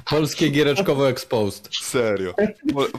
Polskie 0.05 0.49
giereczkowo 0.49 1.09
exposed. 1.09 1.69
Serio. 1.81 2.33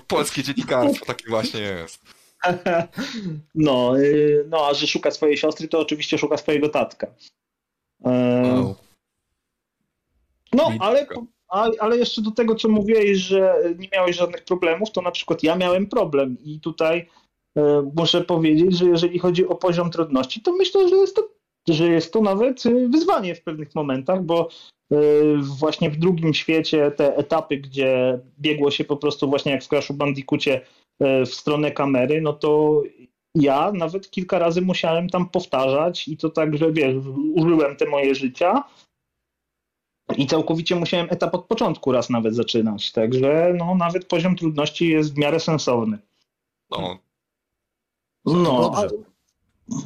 Polskie 0.07 0.43
dziennikarstwo 0.43 1.07
takie 1.07 1.29
właśnie 1.29 1.61
jest. 1.61 2.03
No, 3.55 3.99
y, 3.99 4.45
no, 4.49 4.67
a 4.67 4.75
że 4.75 4.87
szuka 4.87 5.11
swojej 5.11 5.37
siostry, 5.37 5.69
to 5.69 5.81
oczywiście 5.81 6.19
szuka 6.19 6.37
swojego 6.37 6.69
tatka. 6.69 7.07
Wow. 8.01 8.77
No, 10.53 10.71
ale 10.81 11.07
ale 11.53 11.99
jeszcze 11.99 12.23
do 12.23 12.31
tego, 12.31 12.55
co 12.55 12.69
mówiłeś, 12.69 13.19
że 13.19 13.55
nie 13.79 13.89
miałeś 13.93 14.17
żadnych 14.17 14.45
problemów, 14.45 14.91
to 14.91 15.03
na 15.03 15.11
przykład 15.11 15.43
ja 15.43 15.57
miałem 15.57 15.87
problem 15.87 16.37
i 16.45 16.61
tutaj 16.61 17.09
e, 17.57 17.91
muszę 17.97 18.21
powiedzieć, 18.21 18.79
że 18.79 18.85
jeżeli 18.85 19.19
chodzi 19.19 19.47
o 19.47 19.55
poziom 19.55 19.91
trudności, 19.91 20.41
to 20.41 20.53
myślę, 20.53 20.89
że 20.89 20.97
jest 20.97 21.17
to, 21.17 21.29
że 21.69 21.89
jest 21.89 22.13
to 22.13 22.21
nawet 22.21 22.67
e, 22.67 22.89
wyzwanie 22.89 23.35
w 23.35 23.43
pewnych 23.43 23.75
momentach, 23.75 24.23
bo 24.23 24.49
e, 24.93 24.97
właśnie 25.59 25.91
w 25.91 25.97
drugim 25.97 26.35
świecie 26.35 26.91
te 26.91 27.17
etapy, 27.17 27.57
gdzie 27.57 28.21
biegło 28.39 28.71
się 28.71 28.85
po 28.85 28.97
prostu 28.97 29.29
właśnie 29.29 29.53
jak 29.53 29.65
w 29.65 29.69
Crashu 29.69 29.95
Bandicoocie 29.95 30.61
w 31.27 31.35
stronę 31.35 31.71
kamery, 31.71 32.21
no 32.21 32.33
to 32.33 32.83
ja 33.35 33.73
nawet 33.73 34.11
kilka 34.11 34.39
razy 34.39 34.63
musiałem 34.63 35.09
tam 35.09 35.29
powtarzać 35.29 36.09
i 36.09 36.17
to 36.17 36.31
tak, 36.31 36.57
że 36.57 36.73
wiesz, 36.73 36.95
użyłem 37.35 37.77
te 37.77 37.87
moje 37.87 38.15
życia, 38.15 38.65
i 40.17 40.27
całkowicie 40.27 40.77
musiałem 40.77 41.07
etap 41.11 41.35
od 41.35 41.45
początku 41.45 41.93
raz 41.93 42.11
nawet 42.11 42.35
zaczynać. 42.35 42.93
Także 42.93 43.55
no, 43.59 43.75
nawet 43.75 44.07
poziom 44.07 44.37
trudności 44.37 44.89
jest 44.89 45.15
w 45.15 45.19
miarę 45.19 45.41
sensowny. 45.41 45.99
No. 46.71 46.99
No, 48.25 48.73
ale, 48.75 48.89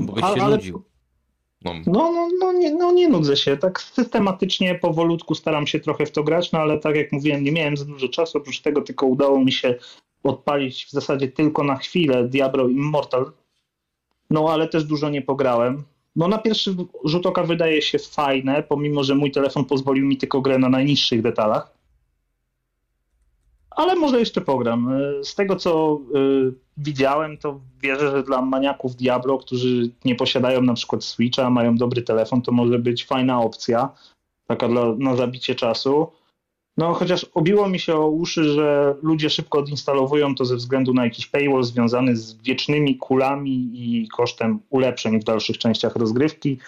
bo 0.01 0.13
byś 0.13 0.25
się 0.25 0.43
ale, 0.43 0.57
nudził. 0.57 0.83
No, 1.65 1.73
no, 1.87 2.13
no, 2.13 2.29
no, 2.41 2.53
nie, 2.53 2.75
no 2.75 2.93
nie 2.93 3.09
nudzę 3.09 3.37
się. 3.37 3.57
Tak 3.57 3.81
systematycznie, 3.81 4.75
powolutku 4.75 5.35
staram 5.35 5.67
się 5.67 5.81
trochę 5.81 6.07
w 6.07 6.13
to 6.13 6.23
grać, 6.23 6.53
no 6.53 6.59
ale 6.59 6.79
tak 6.79 6.97
jak 6.97 7.13
mówiłem, 7.13 7.45
nie 7.45 7.53
miałem 7.53 7.77
za 7.77 7.85
dużo 7.85 8.09
czasu. 8.09 8.39
Oprócz 8.39 8.61
tego 8.61 8.83
tylko 8.83 9.07
udało 9.07 9.45
mi 9.45 9.53
się 9.53 9.75
odpalić 10.23 10.87
w 10.87 10.91
zasadzie 10.91 11.29
tylko 11.29 11.65
na 11.65 11.77
chwilę 11.77 12.29
Diablo 12.29 12.69
Immortal. 12.69 13.33
No 14.31 14.49
ale 14.53 14.69
też 14.69 14.85
dużo 14.85 15.09
nie 15.09 15.23
pograłem 15.23 15.85
no 16.17 16.29
na 16.29 16.39
pierwszy 16.39 16.77
rzut 17.05 17.27
oka 17.27 17.43
wydaje 17.43 17.83
się 17.83 17.99
fajne, 17.99 18.63
pomimo 18.63 19.05
że 19.05 19.15
mój 19.15 19.31
telefon 19.31 19.65
pozwolił 19.65 20.07
mi 20.07 20.17
tylko 20.17 20.41
grę 20.41 20.59
na 20.59 20.69
najniższych 20.69 21.23
detalach. 21.23 21.77
Ale 23.71 23.97
może 23.97 24.19
jeszcze 24.19 24.41
pogram. 24.41 24.91
Z 25.23 25.35
tego 25.35 25.57
co 25.57 26.01
y, 26.17 26.55
widziałem, 26.77 27.39
to 27.39 27.61
wierzę, 27.83 28.11
że 28.11 28.23
dla 28.23 28.43
maniaków 28.43 28.97
Diablo, 28.97 29.39
którzy 29.39 29.91
nie 30.05 30.15
posiadają 30.15 30.63
na 30.63 30.75
przykład 30.75 31.05
Switcha, 31.05 31.51
mają 31.51 31.77
dobry 31.77 32.03
telefon, 32.03 32.43
to 32.43 32.53
może 32.53 32.79
być 32.79 33.07
fajna 33.07 33.41
opcja, 33.41 33.89
taka 34.47 34.69
dla, 34.69 34.95
na 34.99 35.17
zabicie 35.17 35.55
czasu. 35.55 36.07
No, 36.77 36.95
chociaż 36.95 37.27
obiło 37.35 37.69
mi 37.69 37.79
się 37.79 37.95
o 37.95 38.09
uszy, 38.09 38.45
że 38.45 38.95
ludzie 39.03 39.31
szybko 39.31 39.59
odinstalowują 39.59 40.35
to 40.35 40.45
ze 40.45 40.57
względu 40.57 40.95
na 40.95 41.05
jakiś 41.05 41.27
paywall 41.27 41.65
związany 41.65 42.17
z 42.17 42.43
wiecznymi 42.43 42.97
kulami 42.97 43.71
i 43.75 44.09
kosztem 44.09 44.61
ulepszeń 44.71 45.21
w 45.21 45.25
dalszych 45.25 45.59
częściach 45.59 45.97
rozgrywki. 45.97 46.59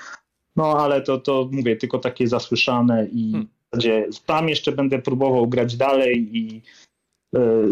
No, 0.56 0.78
ale 0.78 1.02
to, 1.02 1.18
to 1.18 1.48
mówię, 1.52 1.76
tylko 1.76 1.98
takie 1.98 2.28
zasłyszane 2.28 3.06
i 3.12 3.30
hmm. 3.32 3.48
w 3.48 3.76
zasadzie 3.76 4.08
tam 4.26 4.48
jeszcze 4.48 4.72
będę 4.72 4.98
próbował 4.98 5.46
grać 5.46 5.76
dalej 5.76 6.36
i 6.36 6.62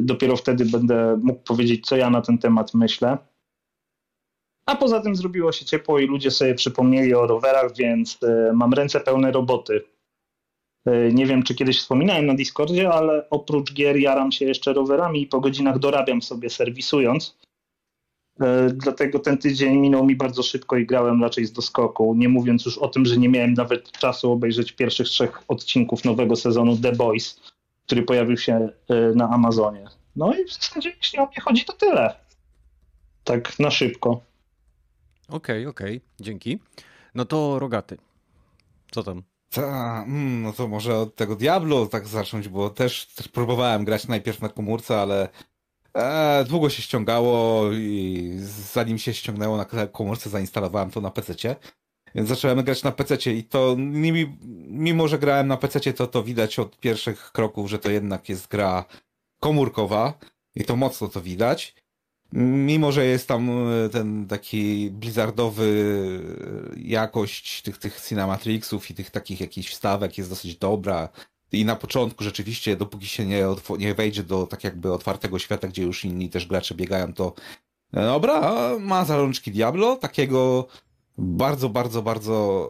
Dopiero 0.00 0.36
wtedy 0.36 0.64
będę 0.64 1.20
mógł 1.22 1.40
powiedzieć, 1.40 1.86
co 1.86 1.96
ja 1.96 2.10
na 2.10 2.22
ten 2.22 2.38
temat 2.38 2.74
myślę. 2.74 3.18
A 4.66 4.76
poza 4.76 5.00
tym 5.00 5.16
zrobiło 5.16 5.52
się 5.52 5.64
ciepło 5.64 5.98
i 5.98 6.06
ludzie 6.06 6.30
sobie 6.30 6.54
przypomnieli 6.54 7.14
o 7.14 7.26
rowerach, 7.26 7.76
więc 7.76 8.18
mam 8.54 8.72
ręce 8.72 9.00
pełne 9.00 9.32
roboty. 9.32 9.84
Nie 11.12 11.26
wiem, 11.26 11.42
czy 11.42 11.54
kiedyś 11.54 11.78
wspominałem 11.78 12.26
na 12.26 12.34
Discordzie, 12.34 12.92
ale 12.92 13.30
oprócz 13.30 13.72
gier 13.72 13.96
jaram 13.96 14.32
się 14.32 14.44
jeszcze 14.44 14.72
rowerami 14.72 15.22
i 15.22 15.26
po 15.26 15.40
godzinach 15.40 15.78
dorabiam 15.78 16.22
sobie 16.22 16.50
serwisując. 16.50 17.36
E, 18.40 18.70
dlatego 18.70 19.18
ten 19.18 19.38
tydzień 19.38 19.76
minął 19.76 20.06
mi 20.06 20.16
bardzo 20.16 20.42
szybko 20.42 20.76
i 20.76 20.86
grałem 20.86 21.22
raczej 21.22 21.44
z 21.46 21.52
doskoku. 21.52 22.14
Nie 22.14 22.28
mówiąc 22.28 22.64
już 22.64 22.78
o 22.78 22.88
tym, 22.88 23.06
że 23.06 23.16
nie 23.16 23.28
miałem 23.28 23.54
nawet 23.54 23.92
czasu 23.92 24.32
obejrzeć 24.32 24.72
pierwszych 24.72 25.06
trzech 25.08 25.42
odcinków 25.48 26.04
nowego 26.04 26.36
sezonu 26.36 26.76
The 26.76 26.92
Boys, 26.92 27.40
który 27.86 28.02
pojawił 28.02 28.36
się 28.36 28.68
e, 28.88 28.94
na 29.14 29.28
Amazonie. 29.30 29.84
No 30.16 30.34
i 30.34 30.44
w 30.44 30.52
zasadzie, 30.52 30.92
jeśli 30.96 31.18
o 31.18 31.26
mnie 31.26 31.40
chodzi, 31.40 31.64
to 31.64 31.72
tyle. 31.72 32.14
Tak 33.24 33.58
na 33.58 33.70
szybko. 33.70 34.20
Okej, 35.28 35.66
okay, 35.66 35.68
okej, 35.68 35.96
okay. 35.96 36.08
dzięki. 36.20 36.58
No 37.14 37.24
to 37.24 37.58
rogaty. 37.58 37.98
Co 38.90 39.02
tam? 39.02 39.22
Ta, 39.56 40.04
mm, 40.06 40.42
no 40.42 40.52
to 40.52 40.68
może 40.68 40.98
od 40.98 41.14
tego 41.14 41.36
Diablo 41.36 41.86
tak 41.86 42.08
zacząć, 42.08 42.48
bo 42.48 42.70
też, 42.70 43.06
też 43.06 43.28
próbowałem 43.28 43.84
grać 43.84 44.08
najpierw 44.08 44.40
na 44.42 44.48
komórce, 44.48 45.00
ale 45.00 45.28
e, 45.94 46.44
długo 46.48 46.70
się 46.70 46.82
ściągało 46.82 47.72
i 47.72 48.32
zanim 48.72 48.98
się 48.98 49.14
ściągnęło 49.14 49.56
na 49.56 49.86
komórce, 49.92 50.30
zainstalowałem 50.30 50.90
to 50.90 51.00
na 51.00 51.10
PC. 51.10 51.56
Więc 52.14 52.28
zacząłem 52.28 52.64
grać 52.64 52.82
na 52.82 52.92
PC 52.92 53.32
i 53.32 53.44
to 53.44 53.76
mimo, 54.68 55.08
że 55.08 55.18
grałem 55.18 55.46
na 55.48 55.56
PC, 55.56 55.92
to 55.92 56.06
to 56.06 56.22
widać 56.22 56.58
od 56.58 56.78
pierwszych 56.78 57.32
kroków, 57.32 57.70
że 57.70 57.78
to 57.78 57.90
jednak 57.90 58.28
jest 58.28 58.48
gra 58.48 58.84
komórkowa 59.40 60.14
i 60.54 60.64
to 60.64 60.76
mocno 60.76 61.08
to 61.08 61.22
widać. 61.22 61.74
Mimo, 62.32 62.92
że 62.92 63.06
jest 63.06 63.28
tam 63.28 63.50
e, 63.50 63.88
ten 63.88 64.26
taki 64.26 64.90
blizzardowy 64.90 65.66
e, 66.76 66.80
jakość 66.80 67.62
tych, 67.62 67.78
tych 67.78 68.00
cinematrixów 68.08 68.90
i 68.90 68.94
tych 68.94 69.10
takich 69.10 69.40
jakichś 69.40 69.70
wstawek 69.70 70.18
jest 70.18 70.30
dosyć 70.30 70.56
dobra. 70.56 71.08
I 71.52 71.64
na 71.64 71.76
początku 71.76 72.24
rzeczywiście, 72.24 72.76
dopóki 72.76 73.06
się 73.06 73.26
nie, 73.26 73.44
nie 73.78 73.94
wejdzie 73.94 74.22
do 74.22 74.46
tak 74.46 74.64
jakby 74.64 74.92
otwartego 74.92 75.38
świata, 75.38 75.68
gdzie 75.68 75.82
już 75.82 76.04
inni 76.04 76.30
też 76.30 76.46
gracze 76.46 76.74
biegają, 76.74 77.12
to 77.12 77.34
e, 77.92 78.04
dobra, 78.04 78.52
ma 78.80 79.04
zalączki 79.04 79.50
Diablo, 79.50 79.96
takiego 79.96 80.66
bardzo, 81.18 81.68
bardzo, 81.68 82.02
bardzo 82.02 82.68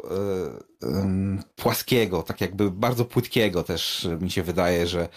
e, 0.82 1.38
płaskiego, 1.56 2.22
tak 2.22 2.40
jakby 2.40 2.70
bardzo 2.70 3.04
płytkiego 3.04 3.62
też 3.62 4.08
mi 4.20 4.30
się 4.30 4.42
wydaje, 4.42 4.86
że 4.86 5.08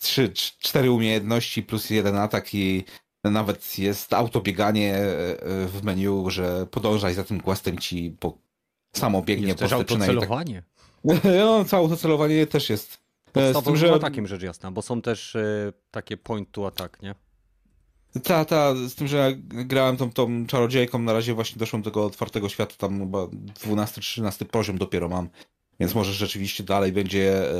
trzy, 0.00 0.32
cztery 0.58 0.90
umiejętności 0.90 1.62
plus 1.62 1.90
jeden 1.90 2.16
atak 2.16 2.54
i 2.54 2.84
nawet 3.30 3.78
jest 3.78 4.12
autobieganie 4.12 4.96
e, 4.96 5.36
w 5.66 5.80
menu, 5.82 6.30
że 6.30 6.66
podążaj 6.70 7.14
za 7.14 7.24
tym 7.24 7.40
questem 7.40 7.78
ci 7.78 8.16
po 8.20 8.38
samo 8.92 9.22
biegnie 9.22 9.46
jest 9.46 9.58
po 9.58 9.64
też 9.64 9.72
autocelowanie. 9.72 10.62
Tak... 10.62 10.74
No, 11.44 11.64
całe 11.64 11.82
autocelowanie 11.82 12.46
też 12.46 12.70
jest. 12.70 12.98
E, 13.34 13.54
z 13.54 13.62
tym, 13.62 13.76
że... 13.76 13.94
atakiem 13.94 14.26
rzecz 14.26 14.42
jasna, 14.42 14.70
bo 14.70 14.82
są 14.82 15.02
też 15.02 15.36
takie 15.90 16.16
point 16.16 16.52
to 16.52 16.66
attack, 16.66 17.02
nie? 17.02 17.14
Ta, 18.22 18.44
ta, 18.44 18.74
z 18.74 18.94
tym, 18.94 19.08
że 19.08 19.34
grałem 19.38 19.96
tą, 19.96 20.12
tą 20.12 20.46
czarodziejką, 20.46 20.98
na 20.98 21.12
razie 21.12 21.34
właśnie 21.34 21.58
doszłem 21.58 21.82
do 21.82 21.90
tego 21.90 22.04
otwartego 22.04 22.48
świata, 22.48 22.74
tam 22.78 23.00
chyba 23.00 23.18
12-13 23.24 24.44
poziom 24.44 24.78
dopiero 24.78 25.08
mam. 25.08 25.28
Więc 25.80 25.94
może 25.94 26.12
rzeczywiście 26.12 26.64
dalej 26.64 26.92
będzie 26.92 27.50
e, 27.50 27.54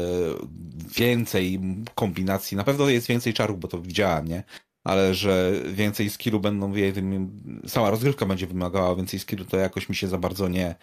więcej 0.99 1.61
kombinacji. 1.95 2.57
Na 2.57 2.65
pewno 2.65 2.89
jest 2.89 3.07
więcej 3.07 3.35
czarów, 3.35 3.61
bo 3.61 3.69
to 3.69 3.79
widziałem, 3.79 4.29
nie? 4.29 4.43
Ale 4.85 5.15
że 5.15 5.53
więcej 5.73 6.11
skillu 6.11 6.41
będą, 6.41 6.73
sama 7.67 7.91
rozgrywka 7.91 8.27
będzie 8.27 8.47
wymagała 8.47 8.97
więcej 8.97 9.21
skillu, 9.21 9.45
to 9.45 9.57
jakoś 9.57 9.89
mi 9.89 9.97
się 9.97 10.09
za 10.09 10.19
bardzo 10.19 10.49
nie, 10.49 10.75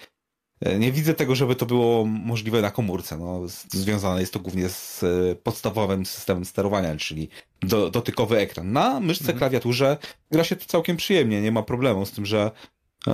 nie 0.80 0.92
widzę 0.92 1.14
tego, 1.14 1.36
żeby 1.36 1.56
to 1.56 1.66
było 1.66 2.06
możliwe 2.06 2.62
na 2.62 2.72
komórce. 2.72 3.18
No, 3.18 3.42
związane 3.72 4.22
jest 4.22 4.34
to 4.34 4.40
głównie 4.40 4.70
z 4.70 5.04
e, 5.04 5.36
podstawowym 5.36 6.06
systemem 6.06 6.46
sterowania, 6.46 6.96
czyli 6.96 7.30
do, 7.62 7.90
dotykowy 7.90 8.38
ekran. 8.38 8.72
Na 8.72 9.00
myszce, 9.00 9.24
mhm. 9.24 9.38
klawiaturze 9.38 9.98
gra 10.32 10.44
się 10.44 10.56
to 10.56 10.66
całkiem 10.66 10.98
przyjemnie, 10.98 11.42
nie 11.42 11.52
ma 11.52 11.64
problemu 11.64 12.06
z 12.06 12.12
tym, 12.12 12.26
że 12.26 12.52
e, 13.08 13.14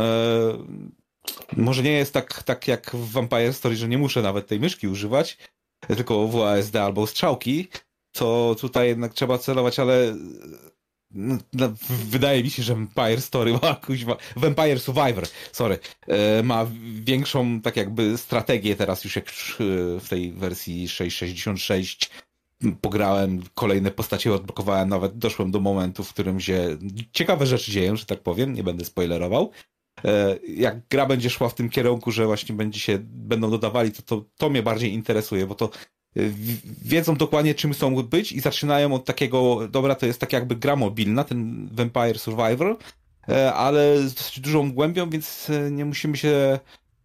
może 1.58 1.84
nie 1.84 1.91
jest 1.91 2.13
tak, 2.13 2.43
tak 2.43 2.67
jak 2.67 2.91
w 2.91 3.12
Vampire 3.12 3.54
Story, 3.54 3.76
że 3.76 3.88
nie 3.88 3.97
muszę 3.97 4.21
nawet 4.21 4.47
tej 4.47 4.60
myszki 4.60 4.88
używać, 4.88 5.38
tylko 5.88 6.28
WASD 6.28 6.76
albo 6.76 7.08
strzałki, 7.08 7.67
to 8.12 8.56
tutaj 8.60 8.88
jednak 8.88 9.13
trzeba 9.13 9.38
celować, 9.38 9.80
ale 9.80 10.15
no, 11.53 11.73
wydaje 11.89 12.43
mi 12.43 12.49
się, 12.49 12.63
że 12.63 12.75
Vampire 12.75 13.21
Story 13.21 13.53
ma 13.53 13.80
Vampire 14.36 14.80
Survivor, 14.80 15.27
sorry, 15.51 15.80
e, 16.08 16.43
ma 16.43 16.67
większą 17.01 17.62
tak 17.62 17.77
jakby 17.77 18.17
strategię 18.17 18.75
teraz 18.75 19.03
już 19.03 19.15
jak 19.15 19.32
w 19.99 20.06
tej 20.10 20.32
wersji 20.32 20.89
666 20.89 22.10
pograłem, 22.82 23.43
kolejne 23.53 23.91
postacie 23.91 24.34
odblokowałem, 24.34 24.89
nawet 24.89 25.17
doszłem 25.17 25.51
do 25.51 25.60
momentu, 25.60 26.03
w 26.03 26.13
którym 26.13 26.39
się 26.39 26.77
ciekawe 27.12 27.45
rzeczy 27.45 27.71
dzieją, 27.71 27.95
że 27.95 28.06
tak 28.06 28.19
powiem, 28.19 28.53
nie 28.53 28.63
będę 28.63 28.86
spoilerował. 28.86 29.51
E, 30.06 30.39
jak 30.47 30.88
gra 30.88 31.06
będzie 31.06 31.30
szła 31.30 31.49
w 31.49 31.56
tym 31.56 31.69
kierunku, 31.69 32.12
że 32.12 32.25
właśnie 32.25 32.56
będzie 32.56 32.80
się, 32.80 32.99
będą 33.01 33.51
dodawali, 33.51 33.91
to, 33.91 34.01
to, 34.01 34.25
to 34.38 34.49
mnie 34.49 34.63
bardziej 34.63 34.93
interesuje, 34.93 35.47
bo 35.47 35.56
to 35.56 35.69
wiedzą 36.82 37.15
dokładnie 37.15 37.56
czym 37.56 37.74
chcą 37.74 38.04
być 38.04 38.32
i 38.32 38.39
zaczynają 38.39 38.93
od 38.93 39.06
takiego, 39.06 39.67
dobra, 39.67 39.96
to 39.96 40.06
jest 40.06 40.20
tak 40.20 40.34
jakby 40.34 40.56
gra 40.56 40.76
mobilna, 40.76 41.24
ten 41.24 41.70
Vampire 41.72 42.20
Survivor, 42.20 42.78
e, 43.30 43.54
ale 43.54 43.98
z 44.08 44.13
dosyć 44.13 44.39
dużą 44.39 44.72
głębią, 44.72 45.10
więc 45.10 45.50
e, 45.50 45.72
nie 45.72 45.86
musimy 45.86 46.17
się 46.17 46.60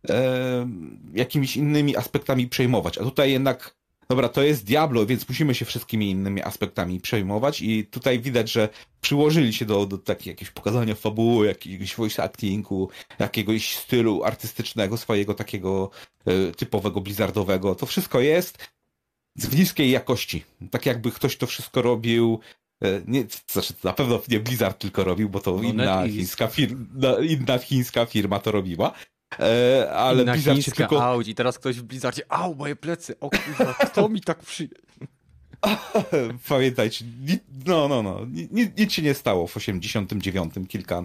e, 0.09 0.69
jakimiś 1.15 1.57
innymi 1.57 1.97
aspektami 1.97 2.47
przejmować. 2.47 2.99
A 2.99 3.03
tutaj 3.03 3.33
jednak, 3.33 3.77
dobra, 4.09 4.29
to 4.29 4.43
jest 4.43 4.65
Diablo, 4.65 5.07
więc 5.07 5.29
musimy 5.29 5.55
się 5.55 5.65
wszystkimi 5.65 6.11
innymi 6.11 6.43
aspektami 6.43 7.01
przejmować 7.01 7.63
i 7.63 7.87
tutaj 7.87 8.21
widać, 8.21 8.53
że 8.53 8.69
przyłożyli 9.01 9.53
się 9.53 9.65
do, 9.65 9.87
do 9.87 9.99
jakiegoś 10.09 10.51
pokazania 10.51 10.95
fabuły, 10.95 11.47
jakiegoś 11.47 11.97
voice 11.97 12.23
actingu, 12.23 12.89
jakiegoś 13.19 13.77
stylu 13.77 14.25
artystycznego, 14.25 14.97
swojego 14.97 15.35
takiego 15.35 15.91
typowego 16.57 17.01
blizzardowego. 17.01 17.75
To 17.75 17.87
wszystko 17.87 18.21
jest 18.21 18.59
w 19.37 19.59
niskiej 19.59 19.91
jakości. 19.91 20.45
Tak 20.71 20.87
jakby 20.87 21.11
ktoś 21.11 21.37
to 21.37 21.47
wszystko 21.47 21.83
robił. 21.83 22.41
E, 22.83 23.01
nie, 23.07 23.25
znaczy, 23.51 23.75
na 23.85 23.93
pewno 23.93 24.23
nie 24.29 24.41
Blizzard 24.41 24.79
tylko 24.79 25.05
robił, 25.05 25.29
bo 25.29 25.41
to 25.41 25.57
no, 25.57 25.63
inna, 25.63 26.09
chińska 26.09 26.47
firma, 26.47 26.87
inna 27.29 27.59
chińska 27.59 28.07
firma 28.07 28.39
to 28.39 28.53
robiła. 28.53 28.93
E, 29.41 29.93
ale 29.93 30.23
inna 30.23 30.33
Blizzard 30.33 30.57
chińska 30.57 30.71
się 30.71 30.77
tylko... 30.77 31.05
Audi. 31.05 31.31
I 31.31 31.35
teraz 31.35 31.59
ktoś 31.59 31.77
w 31.77 31.83
Blizzardzie, 31.83 32.23
au, 32.29 32.55
moje 32.55 32.77
plecy, 32.77 33.21
o 33.21 33.31
kurwa, 33.31 33.75
kto 33.75 34.09
mi 34.09 34.21
tak 34.21 34.39
przy... 34.39 34.69
Pamiętajcie, 36.49 37.05
no, 37.67 37.89
no, 37.89 38.03
no, 38.03 38.21
nic, 38.53 38.71
nic 38.79 38.93
się 38.93 39.03
nie 39.03 39.15
stało 39.15 39.47
w 39.47 39.57
89, 39.57 40.55
kilka, 40.69 41.05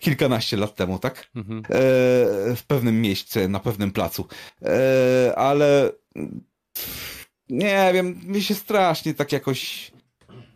kilkanaście 0.00 0.56
lat 0.56 0.74
temu, 0.74 0.98
tak? 0.98 1.30
Mhm. 1.34 1.58
E, 1.58 1.64
w 2.56 2.62
pewnym 2.66 3.00
miejscu, 3.00 3.48
na 3.48 3.60
pewnym 3.60 3.92
placu. 3.92 4.26
E, 4.62 5.36
ale 5.36 5.92
nie 7.48 7.90
wiem, 7.94 8.20
mi 8.24 8.42
się 8.42 8.54
strasznie 8.54 9.14
tak 9.14 9.32
jakoś 9.32 9.92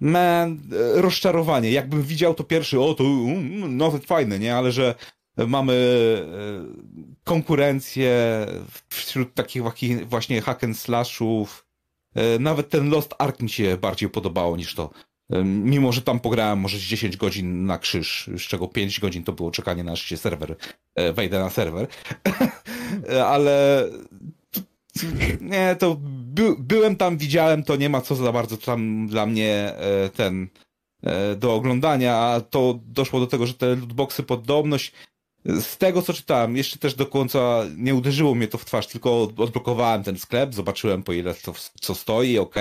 man, 0.01 0.61
rozczarowanie. 0.95 1.71
Jakbym 1.71 2.03
widział 2.03 2.35
to 2.35 2.45
pierwszy, 2.45 2.81
o 2.81 2.95
to 2.95 3.05
um, 3.05 3.77
nawet 3.77 4.05
fajne, 4.05 4.39
nie? 4.39 4.57
Ale 4.57 4.73
że 4.73 4.95
mamy 5.47 5.73
e, 5.73 7.17
konkurencję 7.25 8.47
wśród 8.89 9.35
takich 9.35 9.63
właśnie 10.07 10.41
hack 10.41 10.65
and 10.65 10.79
slashów. 10.79 11.67
E, 12.15 12.39
nawet 12.39 12.69
ten 12.69 12.91
Lost 12.91 13.15
Ark 13.19 13.41
mi 13.41 13.51
się 13.51 13.77
bardziej 13.77 14.09
podobało 14.09 14.57
niż 14.57 14.75
to. 14.75 14.91
E, 15.31 15.45
mimo, 15.45 15.93
że 15.93 16.03
tam 16.03 16.21
pograłem 16.21 16.59
może 16.59 16.79
10 16.79 17.17
godzin 17.17 17.67
na 17.67 17.79
krzyż, 17.79 18.31
z 18.39 18.41
czego 18.41 18.69
5 18.69 19.01
godzin 19.01 19.25
to 19.25 19.33
było 19.33 19.51
czekanie 19.51 19.85
na 19.85 19.93
aż 19.93 20.13
serwer 20.17 20.57
wejdę 21.15 21.41
na 21.41 21.51
serwer. 21.51 21.87
Ale 23.27 23.85
nie, 25.41 25.77
to 25.79 25.97
by, 26.01 26.55
byłem 26.59 26.97
tam, 26.97 27.19
widziałem, 27.19 27.63
to 27.63 27.77
nie 27.77 27.89
ma 27.89 28.01
co 28.01 28.15
za 28.15 28.33
bardzo 28.33 28.57
tam 28.57 29.07
dla 29.07 29.27
mnie 29.27 29.53
e, 29.55 30.09
ten 30.09 30.49
e, 31.03 31.37
do 31.37 31.55
oglądania, 31.55 32.17
a 32.17 32.41
to 32.41 32.79
doszło 32.85 33.21
do 33.21 33.27
tego, 33.27 33.47
że 33.47 33.55
te 33.55 33.67
lootboxy 33.67 34.23
podobność 34.23 34.93
z 35.45 35.79
tego 35.79 36.03
co 36.03 36.13
czytałem, 36.13 36.57
jeszcze 36.57 36.79
też 36.79 36.95
do 36.95 37.07
końca 37.07 37.65
nie 37.77 37.95
uderzyło 37.95 38.35
mnie 38.35 38.49
to 38.49 38.59
w 38.59 38.65
twarz, 38.65 38.87
tylko 38.87 39.23
odblokowałem 39.23 40.03
ten 40.03 40.19
sklep, 40.19 40.55
zobaczyłem 40.55 41.03
po 41.03 41.13
ile 41.13 41.35
to 41.35 41.55
co 41.81 41.95
stoi, 41.95 42.39
ok. 42.39 42.55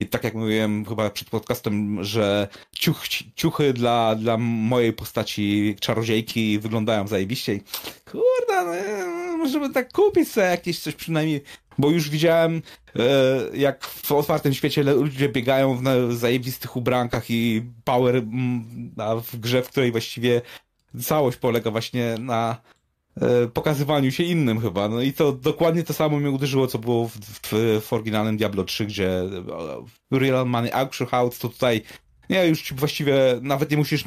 I 0.00 0.06
tak 0.06 0.24
jak 0.24 0.34
mówiłem 0.34 0.84
chyba 0.84 1.10
przed 1.10 1.30
podcastem, 1.30 2.04
że 2.04 2.48
ciuch, 2.72 3.08
ciuchy 3.36 3.72
dla, 3.72 4.14
dla 4.14 4.36
mojej 4.36 4.92
postaci 4.92 5.76
czarodziejki 5.80 6.58
wyglądają 6.58 7.08
zajebiście 7.08 7.60
kurde, 8.04 8.64
no, 8.64 9.29
może 9.40 9.60
bym 9.60 9.72
tak 9.72 9.92
kupić 9.92 10.28
sobie 10.28 10.46
jakieś 10.46 10.78
coś 10.78 10.94
przynajmniej, 10.94 11.42
bo 11.78 11.90
już 11.90 12.10
widziałem, 12.10 12.62
e, 12.96 13.56
jak 13.56 13.84
w 13.86 14.12
otwartym 14.12 14.54
świecie 14.54 14.82
ludzie 14.82 15.28
biegają 15.28 15.76
w 16.08 16.14
zajebistych 16.14 16.76
ubrankach 16.76 17.30
i 17.30 17.62
power 17.84 18.22
w 19.22 19.36
grze, 19.36 19.62
w 19.62 19.68
której 19.68 19.92
właściwie 19.92 20.42
całość 21.02 21.38
polega 21.38 21.70
właśnie 21.70 22.14
na 22.18 22.56
e, 23.20 23.48
pokazywaniu 23.48 24.10
się 24.10 24.24
innym 24.24 24.60
chyba. 24.60 24.88
No 24.88 25.00
i 25.00 25.12
to 25.12 25.32
dokładnie 25.32 25.82
to 25.82 25.92
samo 25.92 26.20
mnie 26.20 26.30
uderzyło, 26.30 26.66
co 26.66 26.78
było 26.78 27.08
w, 27.08 27.16
w, 27.18 27.80
w 27.86 27.92
oryginalnym 27.92 28.36
Diablo 28.36 28.64
3, 28.64 28.86
gdzie 28.86 29.10
e, 29.10 29.28
Real 30.10 30.46
Money 30.46 30.72
Auction 30.72 31.06
House 31.06 31.38
to 31.38 31.48
tutaj 31.48 31.82
nie, 32.30 32.46
już 32.46 32.62
ci 32.62 32.74
właściwie 32.74 33.14
nawet 33.42 33.70
nie 33.70 33.76
musisz 33.76 34.04
e, 34.04 34.06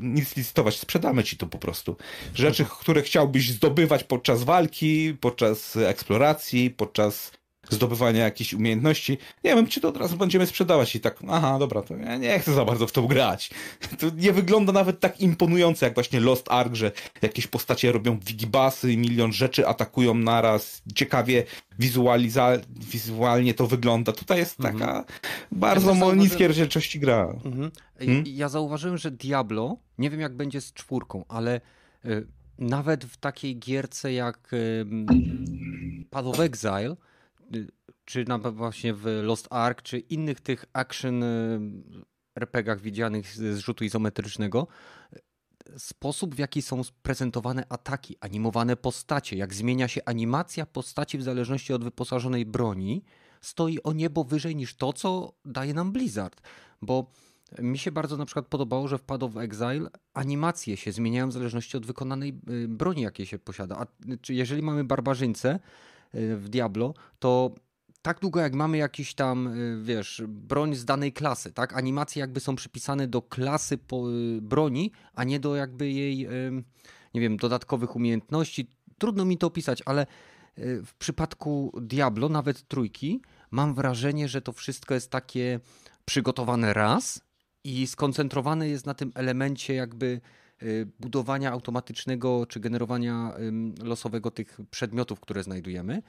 nic 0.00 0.36
listować, 0.36 0.78
sprzedamy 0.78 1.24
ci 1.24 1.36
to 1.36 1.46
po 1.46 1.58
prostu. 1.58 1.96
Rzeczy, 2.34 2.64
które 2.80 3.02
chciałbyś 3.02 3.50
zdobywać 3.50 4.04
podczas 4.04 4.44
walki, 4.44 5.14
podczas 5.20 5.76
eksploracji, 5.76 6.70
podczas 6.70 7.39
zdobywania 7.70 8.24
jakichś 8.24 8.54
umiejętności. 8.54 9.18
Nie 9.44 9.54
wiem, 9.54 9.66
czy 9.66 9.80
to 9.80 9.88
od 9.88 9.96
razu 9.96 10.16
będziemy 10.16 10.46
sprzedawać 10.46 10.96
i 10.96 11.00
tak, 11.00 11.18
aha, 11.28 11.56
dobra, 11.58 11.82
to 11.82 11.96
ja 11.96 12.16
nie 12.16 12.38
chcę 12.38 12.54
za 12.54 12.64
bardzo 12.64 12.86
w 12.86 12.92
to 12.92 13.02
grać. 13.02 13.50
To 13.98 14.06
nie 14.16 14.32
wygląda 14.32 14.72
nawet 14.72 15.00
tak 15.00 15.20
imponująco 15.20 15.86
jak 15.86 15.94
właśnie 15.94 16.20
Lost 16.20 16.46
Ark, 16.50 16.74
że 16.74 16.92
jakieś 17.22 17.46
postacie 17.46 17.92
robią 17.92 18.18
wigibasy 18.18 18.92
i 18.92 18.98
milion 18.98 19.32
rzeczy 19.32 19.66
atakują 19.66 20.14
naraz. 20.14 20.82
Ciekawie 20.94 21.44
wizualiza- 21.78 22.60
wizualnie 22.92 23.54
to 23.54 23.66
wygląda. 23.66 24.12
Tutaj 24.12 24.38
jest 24.38 24.56
taka 24.56 25.04
bardzo 25.52 25.94
Ja 25.94 26.14
niskiej 26.14 26.46
rozdzielczości 26.46 27.00
gra. 27.00 27.36
Mhm. 27.44 27.70
Hmm? 27.98 28.24
Ja 28.26 28.48
zauważyłem, 28.48 28.98
że 28.98 29.10
Diablo, 29.10 29.76
nie 29.98 30.10
wiem 30.10 30.20
jak 30.20 30.36
będzie 30.36 30.60
z 30.60 30.72
czwórką, 30.72 31.24
ale 31.28 31.60
y, 32.04 32.26
nawet 32.58 33.04
w 33.04 33.16
takiej 33.16 33.58
gierce 33.58 34.12
jak 34.12 34.50
Path 36.10 36.26
of 36.26 36.40
Exile, 36.40 36.96
czy 38.04 38.24
na, 38.24 38.38
właśnie 38.38 38.94
w 38.94 39.04
Lost 39.22 39.46
Ark, 39.50 39.82
czy 39.82 39.98
innych 39.98 40.40
tych 40.40 40.64
action 40.72 41.22
y, 41.22 41.60
RPGach 42.36 42.80
widzianych 42.80 43.36
z, 43.36 43.58
rzutu 43.58 43.84
izometrycznego, 43.84 44.66
sposób 45.76 46.34
w 46.34 46.38
jaki 46.38 46.62
są 46.62 46.82
prezentowane 47.02 47.64
ataki, 47.68 48.16
animowane 48.20 48.76
postacie, 48.76 49.36
jak 49.36 49.54
zmienia 49.54 49.88
się 49.88 50.00
animacja 50.06 50.66
postaci 50.66 51.18
w 51.18 51.22
zależności 51.22 51.72
od 51.72 51.84
wyposażonej 51.84 52.46
broni, 52.46 53.04
stoi 53.40 53.82
o 53.82 53.92
niebo 53.92 54.24
wyżej 54.24 54.56
niż 54.56 54.76
to, 54.76 54.92
co 54.92 55.32
daje 55.44 55.74
nam 55.74 55.92
Blizzard. 55.92 56.40
Bo 56.82 57.10
mi 57.58 57.78
się 57.78 57.92
bardzo 57.92 58.16
na 58.16 58.26
przykład 58.26 58.46
podobało, 58.46 58.88
że 58.88 58.98
w 58.98 59.02
Path 59.02 59.22
of 59.22 59.36
Exile 59.36 59.90
animacje 60.14 60.76
się 60.76 60.92
zmieniają 60.92 61.28
w 61.28 61.32
zależności 61.32 61.76
od 61.76 61.86
wykonanej 61.86 62.40
y, 62.50 62.68
broni, 62.68 63.02
jakiej 63.02 63.26
się 63.26 63.38
posiada. 63.38 63.76
A 63.76 63.86
jeżeli 64.28 64.62
mamy 64.62 64.84
barbarzyńcę 64.84 65.60
w 66.12 66.48
Diablo, 66.48 66.94
to 67.18 67.54
tak 68.02 68.20
długo 68.20 68.40
jak 68.40 68.54
mamy 68.54 68.76
jakiś 68.76 69.14
tam, 69.14 69.46
y, 69.46 69.82
wiesz, 69.82 70.22
broń 70.28 70.74
z 70.74 70.84
danej 70.84 71.12
klasy, 71.12 71.52
tak? 71.52 71.76
Animacje 71.76 72.20
jakby 72.20 72.40
są 72.40 72.56
przypisane 72.56 73.08
do 73.08 73.22
klasy 73.22 73.74
y, 73.74 73.78
broni, 74.42 74.92
a 75.14 75.24
nie 75.24 75.40
do 75.40 75.56
jakby 75.56 75.90
jej, 75.90 76.26
y, 76.26 76.62
nie 77.14 77.20
wiem, 77.20 77.36
dodatkowych 77.36 77.96
umiejętności. 77.96 78.68
Trudno 78.98 79.24
mi 79.24 79.38
to 79.38 79.46
opisać, 79.46 79.82
ale 79.86 80.06
y, 80.58 80.82
w 80.86 80.94
przypadku 80.94 81.72
Diablo, 81.80 82.28
nawet 82.28 82.68
trójki, 82.68 83.22
mam 83.50 83.74
wrażenie, 83.74 84.28
że 84.28 84.42
to 84.42 84.52
wszystko 84.52 84.94
jest 84.94 85.10
takie 85.10 85.60
przygotowane 86.04 86.74
raz 86.74 87.20
i 87.64 87.86
skoncentrowane 87.86 88.68
jest 88.68 88.86
na 88.86 88.94
tym 88.94 89.12
elemencie 89.14 89.74
jakby 89.74 90.06
y, 90.06 90.20
budowania 91.00 91.52
automatycznego 91.52 92.46
czy 92.46 92.60
generowania 92.60 93.32
losowego 93.82 94.30
tych 94.30 94.58
przedmiotów, 94.70 95.20
które 95.20 95.42
znajdujemy. 95.42 96.02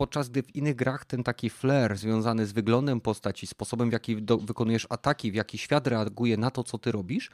Podczas 0.00 0.28
gdy 0.28 0.42
w 0.42 0.56
innych 0.56 0.76
grach 0.76 1.04
ten 1.04 1.22
taki 1.24 1.50
flair 1.50 1.96
związany 1.96 2.46
z 2.46 2.52
wyglądem 2.52 3.00
postaci, 3.00 3.46
sposobem 3.46 3.90
w 3.90 3.92
jaki 3.92 4.22
do, 4.22 4.38
wykonujesz 4.38 4.86
ataki, 4.90 5.32
w 5.32 5.34
jaki 5.34 5.58
świat 5.58 5.86
reaguje 5.86 6.36
na 6.36 6.50
to, 6.50 6.64
co 6.64 6.78
ty 6.78 6.92
robisz, 6.92 7.30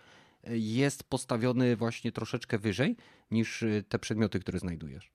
y, 0.48 0.59
jest 0.59 1.05
postawiony 1.05 1.76
właśnie 1.76 2.12
troszeczkę 2.12 2.59
wyżej 2.59 2.96
niż 3.31 3.62
y, 3.62 3.85
te 3.88 3.98
przedmioty, 3.98 4.40
które 4.40 4.59
znajdujesz. 4.59 5.11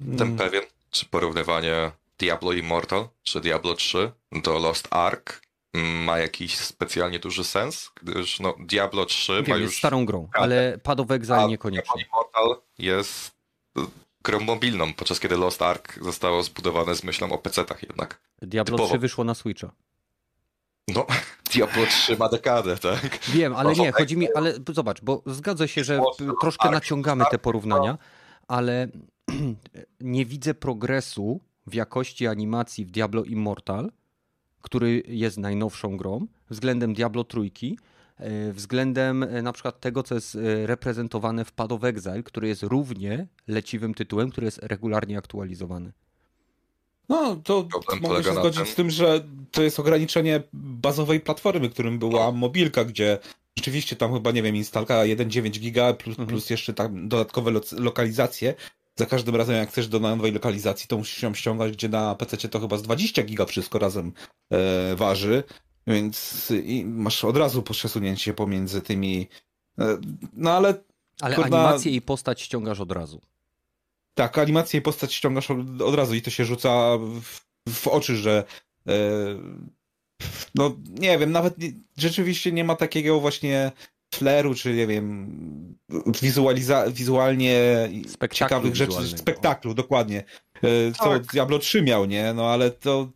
Jestem 0.00 0.36
pewien, 0.36 0.62
czy 0.90 1.06
porównywanie 1.06 1.92
Diablo 2.18 2.52
Immortal 2.52 3.08
czy 3.22 3.40
Diablo 3.40 3.74
3 3.74 4.12
do 4.42 4.58
Lost 4.58 4.88
Ark 4.90 5.42
ma 5.74 6.18
jakiś 6.18 6.58
specjalnie 6.58 7.18
duży 7.18 7.44
sens, 7.44 7.90
gdyż 8.02 8.40
no, 8.40 8.54
Diablo 8.60 9.06
3 9.06 9.32
ma 9.32 9.42
Wiem, 9.42 9.60
jest 9.60 9.72
już... 9.72 9.78
starą 9.78 10.06
grą, 10.06 10.28
ale 10.32 10.78
Path 10.82 11.00
of 11.00 11.10
Exile 11.10 11.36
a 11.36 11.46
niekoniecznie. 11.46 11.92
Diablo 11.96 12.06
Immortal 12.06 12.62
jest 12.78 13.34
y, 13.78 13.80
grą 14.22 14.40
mobilną, 14.40 14.94
podczas 14.94 15.20
kiedy 15.20 15.36
Lost 15.36 15.62
Ark 15.62 15.98
zostało 16.02 16.42
zbudowane 16.42 16.94
z 16.94 17.04
myślą 17.04 17.32
o 17.32 17.38
PC-tach 17.38 17.82
jednak. 17.82 18.20
Diablo 18.42 18.76
typowo. 18.76 18.88
3 18.88 18.98
wyszło 18.98 19.24
na 19.24 19.34
Switcha. 19.34 19.70
No, 20.88 21.06
Diablo 21.52 21.86
3 21.86 22.16
ma 22.16 22.28
dekadę, 22.28 22.76
tak? 22.76 23.18
Wiem, 23.28 23.56
ale 23.56 23.74
nie, 23.74 23.92
chodzi 23.92 24.16
mi, 24.16 24.32
ale 24.34 24.54
zobacz, 24.72 25.00
bo 25.00 25.22
zgadza 25.26 25.66
się, 25.66 25.84
że 25.84 26.00
troszkę 26.40 26.62
tak, 26.62 26.72
naciągamy 26.72 27.24
te 27.24 27.30
tak, 27.30 27.40
porównania, 27.40 27.98
ale 28.48 28.88
nie 30.00 30.24
widzę 30.24 30.54
progresu 30.54 31.40
w 31.66 31.74
jakości 31.74 32.26
animacji 32.26 32.84
w 32.84 32.90
Diablo 32.90 33.24
Immortal, 33.24 33.90
który 34.62 35.02
jest 35.06 35.36
najnowszą 35.38 35.96
grą, 35.96 36.26
względem 36.50 36.94
Diablo 36.94 37.24
trójki, 37.24 37.78
e, 38.18 38.52
względem 38.52 39.22
e, 39.22 39.42
na 39.42 39.52
przykład 39.52 39.80
tego, 39.80 40.02
co 40.02 40.14
jest 40.14 40.34
e, 40.36 40.66
reprezentowane 40.66 41.44
w 41.44 41.52
Path 41.52 41.72
of 41.72 41.84
Exile, 41.84 42.22
który 42.22 42.48
jest 42.48 42.62
równie 42.62 43.26
leciwym 43.48 43.94
tytułem, 43.94 44.30
który 44.30 44.44
jest 44.44 44.58
regularnie 44.62 45.18
aktualizowany. 45.18 45.92
No, 47.08 47.36
to 47.36 47.64
Problem 47.64 48.00
mogę 48.02 48.24
się 48.24 48.32
zgodzić 48.32 48.56
tym- 48.62 48.66
z 48.66 48.74
tym, 48.74 48.90
że 48.90 49.24
to 49.50 49.62
jest 49.62 49.80
ograniczenie 49.80 50.42
bazowej 50.52 51.20
platformy, 51.20 51.68
którym 51.70 51.98
była 51.98 52.32
mobilka, 52.32 52.84
gdzie 52.84 53.18
rzeczywiście 53.58 53.96
tam 53.96 54.12
chyba, 54.14 54.30
nie 54.30 54.42
wiem, 54.42 54.56
instalka 54.56 54.94
1,9 54.94 55.60
giga 55.60 55.92
plus, 55.92 56.08
Mhm. 56.18 56.28
plus 56.28 56.50
jeszcze 56.50 56.74
tam 56.74 57.08
dodatkowe 57.08 57.50
lo 57.50 57.60
lokalizacje. 57.72 58.54
Za 58.98 59.06
każdym 59.06 59.36
razem, 59.36 59.56
jak 59.56 59.68
chcesz 59.68 59.88
do 59.88 60.00
nowej 60.00 60.32
lokalizacji, 60.32 60.88
to 60.88 60.98
musisz 60.98 61.22
ją 61.22 61.34
ściągać, 61.34 61.72
gdzie 61.72 61.88
na 61.88 62.14
PC 62.14 62.48
to 62.48 62.60
chyba 62.60 62.76
z 62.76 62.82
20 62.82 63.22
giga 63.22 63.46
wszystko 63.46 63.78
razem 63.78 64.12
e, 64.50 64.96
waży. 64.96 65.44
Więc 65.86 66.52
masz 66.84 67.24
od 67.24 67.36
razu 67.36 67.62
przesunięcie 67.62 68.34
pomiędzy 68.34 68.80
tymi. 68.80 69.28
E, 69.78 69.98
no 70.32 70.52
ale 70.52 70.74
Ale 71.20 71.36
Kurwa- 71.36 71.42
animację 71.42 71.92
i 71.92 72.02
postać 72.02 72.40
ściągasz 72.40 72.80
od 72.80 72.92
razu. 72.92 73.20
Tak, 74.14 74.38
animację 74.38 74.80
i 74.80 74.82
postać 74.82 75.14
ściągasz 75.14 75.50
od, 75.50 75.82
od 75.82 75.94
razu 75.94 76.14
i 76.14 76.22
to 76.22 76.30
się 76.30 76.44
rzuca 76.44 76.98
w, 76.98 77.40
w 77.68 77.88
oczy, 77.88 78.16
że 78.16 78.44
e, 78.88 78.94
no 80.54 80.76
nie 80.88 81.18
wiem, 81.18 81.32
nawet 81.32 81.58
nie, 81.58 81.72
rzeczywiście 81.96 82.52
nie 82.52 82.64
ma 82.64 82.76
takiego 82.76 83.20
właśnie 83.20 83.72
fleru, 84.14 84.54
czy 84.54 84.74
nie 84.74 84.86
wiem, 84.86 85.78
wizualiza, 86.22 86.90
wizualnie 86.90 87.88
Spektaklu 88.08 88.36
ciekawych 88.36 88.76
rzeczy, 88.76 89.18
spektaklu, 89.18 89.74
dokładnie. 89.74 90.24
E, 90.62 90.92
co 90.92 91.04
Tak. 91.04 91.22
Diablo 91.22 91.58
3 91.58 91.82
miał, 91.82 92.04
nie? 92.04 92.34
No 92.34 92.46
ale 92.50 92.70
to... 92.70 93.08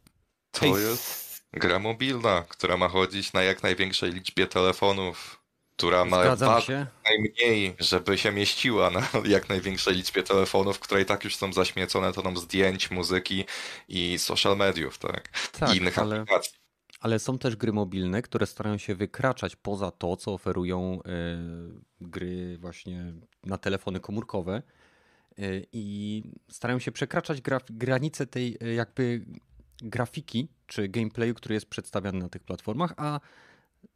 To 0.50 0.66
jest 0.66 1.42
gra 1.52 1.78
mobilna, 1.78 2.44
która 2.48 2.76
ma 2.76 2.88
chodzić 2.88 3.32
na 3.32 3.42
jak 3.42 3.62
największej 3.62 4.12
liczbie 4.12 4.46
telefonów, 4.46 5.42
która 5.76 6.04
ma 6.04 6.60
się. 6.60 6.86
najmniej, 7.04 7.74
żeby 7.78 8.18
się 8.18 8.32
mieściła 8.32 8.90
na 8.90 9.08
jak 9.24 9.48
największej 9.48 9.94
liczbie 9.94 10.22
telefonów, 10.22 10.78
które 10.78 11.02
i 11.02 11.04
tak 11.04 11.24
już 11.24 11.36
są 11.36 11.52
zaśmiecone 11.52 12.12
toną 12.12 12.36
zdjęć, 12.36 12.90
muzyki 12.90 13.44
i 13.88 14.18
social 14.18 14.56
mediów, 14.56 14.98
tak? 14.98 15.28
Tak, 15.58 15.74
I 15.74 15.76
innych 15.76 15.98
ale... 15.98 16.20
aplikacji. 16.20 16.61
Ale 17.02 17.18
są 17.18 17.38
też 17.38 17.56
gry 17.56 17.72
mobilne, 17.72 18.22
które 18.22 18.46
starają 18.46 18.78
się 18.78 18.94
wykraczać 18.94 19.56
poza 19.56 19.90
to, 19.90 20.16
co 20.16 20.32
oferują 20.34 20.98
e, 21.02 21.08
gry 22.00 22.58
właśnie 22.58 23.12
na 23.44 23.58
telefony 23.58 24.00
komórkowe 24.00 24.62
e, 25.38 25.42
i 25.72 26.22
starają 26.50 26.78
się 26.78 26.92
przekraczać 26.92 27.40
graf- 27.40 27.70
granice 27.72 28.26
tej 28.26 28.58
e, 28.60 28.74
jakby 28.74 29.24
grafiki 29.82 30.48
czy 30.66 30.88
gameplayu, 30.88 31.34
który 31.34 31.54
jest 31.54 31.66
przedstawiany 31.66 32.18
na 32.18 32.28
tych 32.28 32.42
platformach, 32.44 32.94
a 32.96 33.20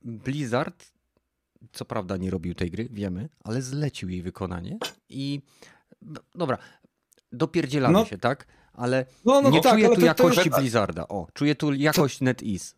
Blizzard 0.02 0.92
co 1.72 1.84
prawda 1.84 2.16
nie 2.16 2.30
robił 2.30 2.54
tej 2.54 2.70
gry, 2.70 2.88
wiemy, 2.90 3.28
ale 3.44 3.62
zlecił 3.62 4.08
jej 4.08 4.22
wykonanie 4.22 4.78
i 5.08 5.42
no, 6.02 6.20
dobra, 6.34 6.58
dopierdzielamy 7.32 7.92
No. 7.92 8.04
się, 8.04 8.18
tak? 8.18 8.46
Ale 8.72 9.06
No, 9.24 9.42
no 9.42 9.50
nie 9.50 9.60
tak, 9.60 9.72
czuję 9.72 9.88
tu 9.88 9.94
to, 9.94 10.00
to 10.00 10.06
jakości 10.06 10.48
już, 10.48 10.58
Blizzarda. 10.58 11.08
O, 11.08 11.26
czuję 11.34 11.54
tu 11.54 11.72
jakość 11.72 12.20
NetEase. 12.20 12.74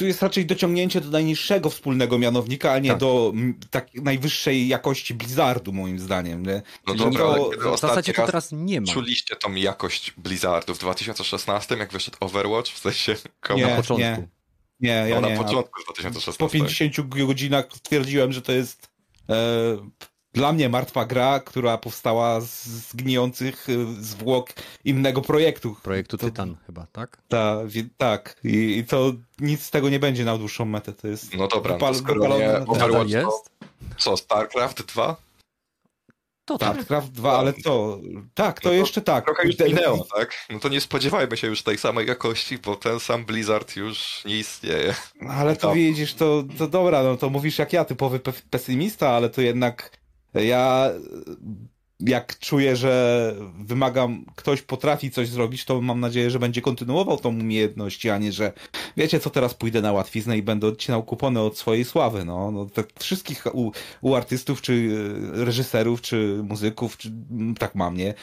Tu 0.00 0.06
jest 0.06 0.22
raczej 0.22 0.46
dociągnięcie 0.46 1.00
do 1.00 1.10
najniższego 1.10 1.70
wspólnego 1.70 2.18
mianownika, 2.18 2.72
a 2.72 2.78
nie 2.78 2.88
Tak. 2.90 2.98
do 2.98 3.32
m, 3.34 3.54
tak 3.70 3.94
najwyższej 3.94 4.68
jakości 4.68 5.14
Blizzardu, 5.14 5.72
moim 5.72 5.98
zdaniem. 5.98 6.46
Nie? 6.46 6.62
No 6.86 6.94
Czyli 6.94 6.98
dobra, 6.98 7.20
to- 7.24 7.50
ale 7.64 7.76
w 7.76 7.80
zasadzie 7.80 8.12
to 8.12 8.22
raz 8.22 8.26
teraz 8.30 8.52
nie 8.52 8.80
ma. 8.80 8.86
czuliście 8.92 9.36
tą 9.36 9.54
jakość 9.54 10.12
Blizzardu 10.16 10.74
w 10.74 10.78
2016, 10.78 11.76
jak 11.76 11.92
wyszedł 11.92 12.16
Overwatch? 12.20 12.70
W 12.72 12.78
sensie 12.78 13.16
komu? 13.40 13.58
Nie, 13.58 13.66
na 13.66 13.76
początku. 13.76 13.98
nie. 14.02 14.28
Nie, 14.80 14.90
ja 15.08 15.20
no, 15.20 15.28
nie. 15.28 15.34
na 15.36 15.44
początku 15.44 15.80
Po 15.86 15.92
2016. 15.92 16.58
50 16.58 17.08
godzinach 17.08 17.66
stwierdziłem, 17.74 18.32
że 18.32 18.42
to 18.42 18.52
jest 18.52 18.88
e, 19.30 19.34
dla 20.32 20.52
mnie 20.52 20.68
martwa 20.68 21.04
gra, 21.04 21.40
która 21.40 21.78
powstała 21.78 22.40
z, 22.40 22.96
gnijących 22.96 23.68
y, 23.68 23.86
zwłok 24.04 24.48
innego 24.84 25.22
projektu. 25.22 25.76
Projektu 25.82 26.18
To- 26.18 26.26
Tytan 26.26 26.56
chyba, 26.66 26.86
tak? 26.92 27.18
Ta, 27.28 27.56
tak, 27.96 28.36
I, 28.44 28.78
i 28.78 28.84
to 28.84 29.12
nic 29.38 29.62
z 29.62 29.70
tego 29.70 29.88
nie 29.88 29.98
będzie 29.98 30.24
na 30.24 30.38
dłuższą 30.38 30.64
metę. 30.64 30.92
To 30.92 31.08
jest 31.08 31.34
No 31.34 31.48
dobra, 31.48 31.72
no 31.72 31.78
wypal- 31.78 31.92
to 31.92 31.98
skoro 31.98 32.38
nie 32.38 32.50
Overwatch, 32.66 33.10
to 33.12 33.18
jest? 33.18 33.50
co, 33.98 34.16
StarCraft 34.16 34.82
2? 34.94 35.16
To 36.44 36.58
tak. 36.58 36.72
StarCraft 36.74 37.12
2, 37.12 37.38
ale 37.38 37.52
co? 37.52 37.98
Tak, 38.34 38.60
to 38.60 38.68
No 38.68 38.70
to 38.70 38.76
jeszcze 38.76 39.02
tak. 39.02 39.24
Trochę 39.24 39.46
już 39.46 39.58
minęło, 39.58 40.06
tak? 40.16 40.34
No 40.50 40.58
to 40.58 40.68
nie 40.68 40.80
spodziewajmy 40.80 41.36
się 41.36 41.46
już 41.46 41.62
tej 41.62 41.78
samej 41.78 42.06
jakości, 42.06 42.58
bo 42.58 42.76
ten 42.76 43.00
sam 43.00 43.24
Blizzard 43.24 43.76
już 43.76 44.22
nie 44.24 44.38
istnieje. 44.38 44.94
Ale 45.28 45.56
to 45.56 45.68
No. 45.68 45.74
widzisz, 45.74 46.14
to, 46.14 46.44
to 46.58 46.68
dobra, 46.68 47.02
no 47.02 47.16
to 47.16 47.30
mówisz 47.30 47.58
jak 47.58 47.72
ja, 47.72 47.84
typowy 47.84 48.18
pe- 48.18 48.42
pesymista, 48.50 49.08
ale 49.10 49.30
to 49.30 49.40
jednak 49.40 49.99
ja 50.34 50.90
jak 52.00 52.38
czuję, 52.38 52.76
że 52.76 53.34
wymagam, 53.58 54.24
ktoś 54.36 54.62
potrafi 54.62 55.10
coś 55.10 55.28
zrobić, 55.28 55.64
to 55.64 55.80
mam 55.80 56.00
nadzieję, 56.00 56.30
że 56.30 56.38
będzie 56.38 56.62
kontynuował 56.62 57.18
tą 57.18 57.28
umiejętność, 57.28 58.06
a 58.06 58.18
nie, 58.18 58.32
że 58.32 58.52
wiecie 58.96 59.20
co, 59.20 59.30
teraz 59.30 59.54
pójdę 59.54 59.82
na 59.82 59.92
łatwiznę 59.92 60.38
i 60.38 60.42
będę 60.42 60.66
odcinał 60.66 61.02
kupony 61.02 61.40
od 61.40 61.58
swojej 61.58 61.84
sławy, 61.84 62.24
no. 62.24 62.50
no 62.50 62.66
tak 62.66 62.86
wszystkich 62.98 63.46
u, 63.52 63.72
u 64.00 64.14
artystów, 64.14 64.62
czy 64.62 64.90
e, 65.34 65.44
reżyserów, 65.44 66.00
czy 66.00 66.40
muzyków, 66.42 66.96
czy 66.96 67.08
mm, 67.30 67.54
tak 67.54 67.74
mam, 67.74 67.96
nie? 67.96 68.14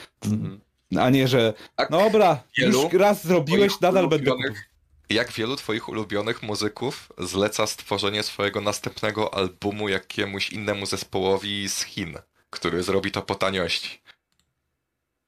A 0.97 1.09
nie, 1.09 1.27
że 1.27 1.53
Tak 1.75 1.89
no 1.89 1.99
dobra, 1.99 2.43
wielu 2.57 2.83
już 2.83 2.93
raz 2.93 3.27
zrobiłeś, 3.27 3.81
nadal 3.81 4.07
będę... 4.07 4.31
ulubionych- 4.31 4.76
Jak 5.09 5.31
wielu 5.31 5.55
twoich 5.55 5.89
ulubionych 5.89 6.43
muzyków 6.43 7.11
zleca 7.17 7.67
stworzenie 7.67 8.23
swojego 8.23 8.61
następnego 8.61 9.33
albumu 9.33 9.89
jakiemuś 9.89 10.49
innemu 10.49 10.85
zespołowi 10.85 11.69
z 11.69 11.83
Chin, 11.83 12.17
który 12.49 12.83
zrobi 12.83 13.11
to 13.11 13.21
po 13.21 13.35
taniości? 13.35 14.01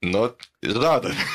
No, 0.02 0.34
żaden. 0.64 1.16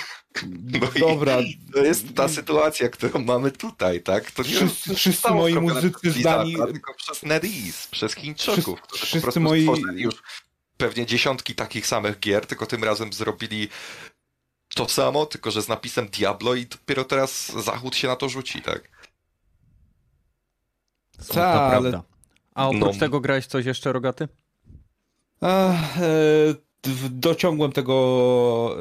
No 0.73 0.89
Dobra, 1.01 1.37
to 1.73 1.85
jest 1.85 2.15
ta 2.15 2.29
sytuacja, 2.29 2.89
którą 2.89 3.21
mamy 3.25 3.51
tutaj, 3.53 4.03
tak? 4.03 4.31
To 4.31 4.43
nie 4.43 4.49
Wszyscy- 4.49 4.95
wszyscy 4.95 5.11
zostało 5.13 5.37
moi 5.41 5.55
muzycy 5.55 6.11
zdani- 6.13 6.57
Tylko 6.67 6.95
przez 6.95 7.23
NetEase, 7.23 7.89
przez 7.91 8.15
Chińczyków, 8.15 8.81
którzy 8.83 9.07
wszyscy 9.07 9.19
po 9.21 9.23
prostu 9.23 9.41
moi- 9.41 9.63
stworzyli 9.63 10.03
już 10.03 10.15
pewnie 10.77 11.07
dziesiątki 11.07 11.55
takich 11.55 11.87
samych 11.87 12.19
gier, 12.21 12.47
tylko 12.47 12.67
tym 12.67 12.85
razem 12.85 13.13
zrobili 13.13 13.69
to 14.75 14.89
samo, 14.89 15.27
tylko 15.27 15.51
że 15.51 15.63
z 15.63 15.69
napisem 15.69 16.09
Diablo 16.09 16.55
i 16.55 16.67
dopiero 16.67 17.05
teraz 17.05 17.53
Zachód 17.65 17.97
się 17.97 18.09
na 18.09 18.17
to 18.17 18.29
rzuci, 18.29 18.63
tak? 18.63 18.89
Ta, 21.35 21.51
ale- 21.53 21.91
prawda. 21.91 22.03
A 22.55 22.69
oprócz 22.69 22.95
No. 22.95 23.01
tego 23.01 23.21
grałeś 23.21 23.47
coś 23.47 23.67
jeszcze, 23.67 23.93
Rogaty? 23.93 24.29
Ach, 25.41 25.99
e, 25.99 26.09
dociągłem 27.11 27.73
tego 27.73 28.77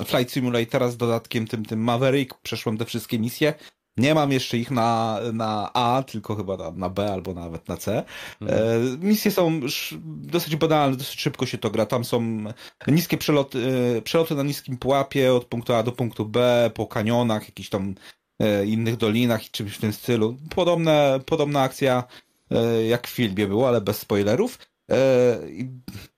e, 0.00 0.04
Flight 0.04 0.32
Simulatora 0.32 0.88
z 0.90 0.96
dodatkiem 0.96 1.46
tym, 1.46 1.64
tym 1.64 1.80
Maverick, 1.84 2.34
przeszłem 2.42 2.78
te 2.78 2.84
wszystkie 2.84 3.18
misje. 3.18 3.54
Nie 4.00 4.14
mam 4.14 4.32
jeszcze 4.32 4.58
ich 4.58 4.70
na, 4.70 5.20
na 5.32 5.70
A, 5.72 6.02
tylko 6.02 6.36
chyba 6.36 6.56
na, 6.56 6.70
na 6.70 6.88
B 6.88 7.12
albo 7.12 7.34
nawet 7.34 7.68
na 7.68 7.76
C. 7.76 8.02
Mhm. 8.40 8.60
E, 9.02 9.06
misje 9.06 9.30
są 9.30 9.60
dosyć 10.04 10.56
banalne, 10.56 10.96
dosyć 10.96 11.20
szybko 11.20 11.46
się 11.46 11.58
to 11.58 11.70
gra. 11.70 11.86
Tam 11.86 12.04
są 12.04 12.44
niskie 12.86 13.18
przeloty, 13.18 13.58
e, 13.98 14.02
przeloty 14.02 14.34
na 14.34 14.42
niskim 14.42 14.76
pułapie 14.76 15.34
od 15.34 15.44
punktu 15.44 15.74
A 15.74 15.82
do 15.82 15.92
punktu 15.92 16.26
B, 16.26 16.70
po 16.74 16.86
kanionach, 16.86 17.48
jakichś 17.48 17.68
tam 17.68 17.94
e, 18.40 18.66
innych 18.66 18.96
dolinach 18.96 19.46
i 19.46 19.50
czymś 19.50 19.72
w 19.72 19.80
tym 19.80 19.92
stylu. 19.92 20.36
Podobne, 20.54 21.20
podobna 21.26 21.62
akcja 21.62 22.04
jak 22.88 23.08
w 23.08 23.10
filmie 23.10 23.46
było, 23.46 23.68
ale 23.68 23.80
bez 23.80 23.98
spoilerów. 23.98 24.58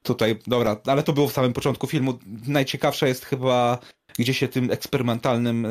Tutaj, 0.03 0.38
dobra, 0.46 0.76
ale 0.86 1.03
to 1.03 1.12
było 1.12 1.28
w 1.28 1.32
samym 1.32 1.53
początku 1.53 1.86
filmu. 1.86 2.18
Najciekawsze 2.46 3.09
jest 3.09 3.24
chyba, 3.24 3.78
gdzie 4.18 4.34
się 4.34 4.48
tym 4.48 4.70
eksperymentalnym, 4.70 5.66
e, 5.66 5.70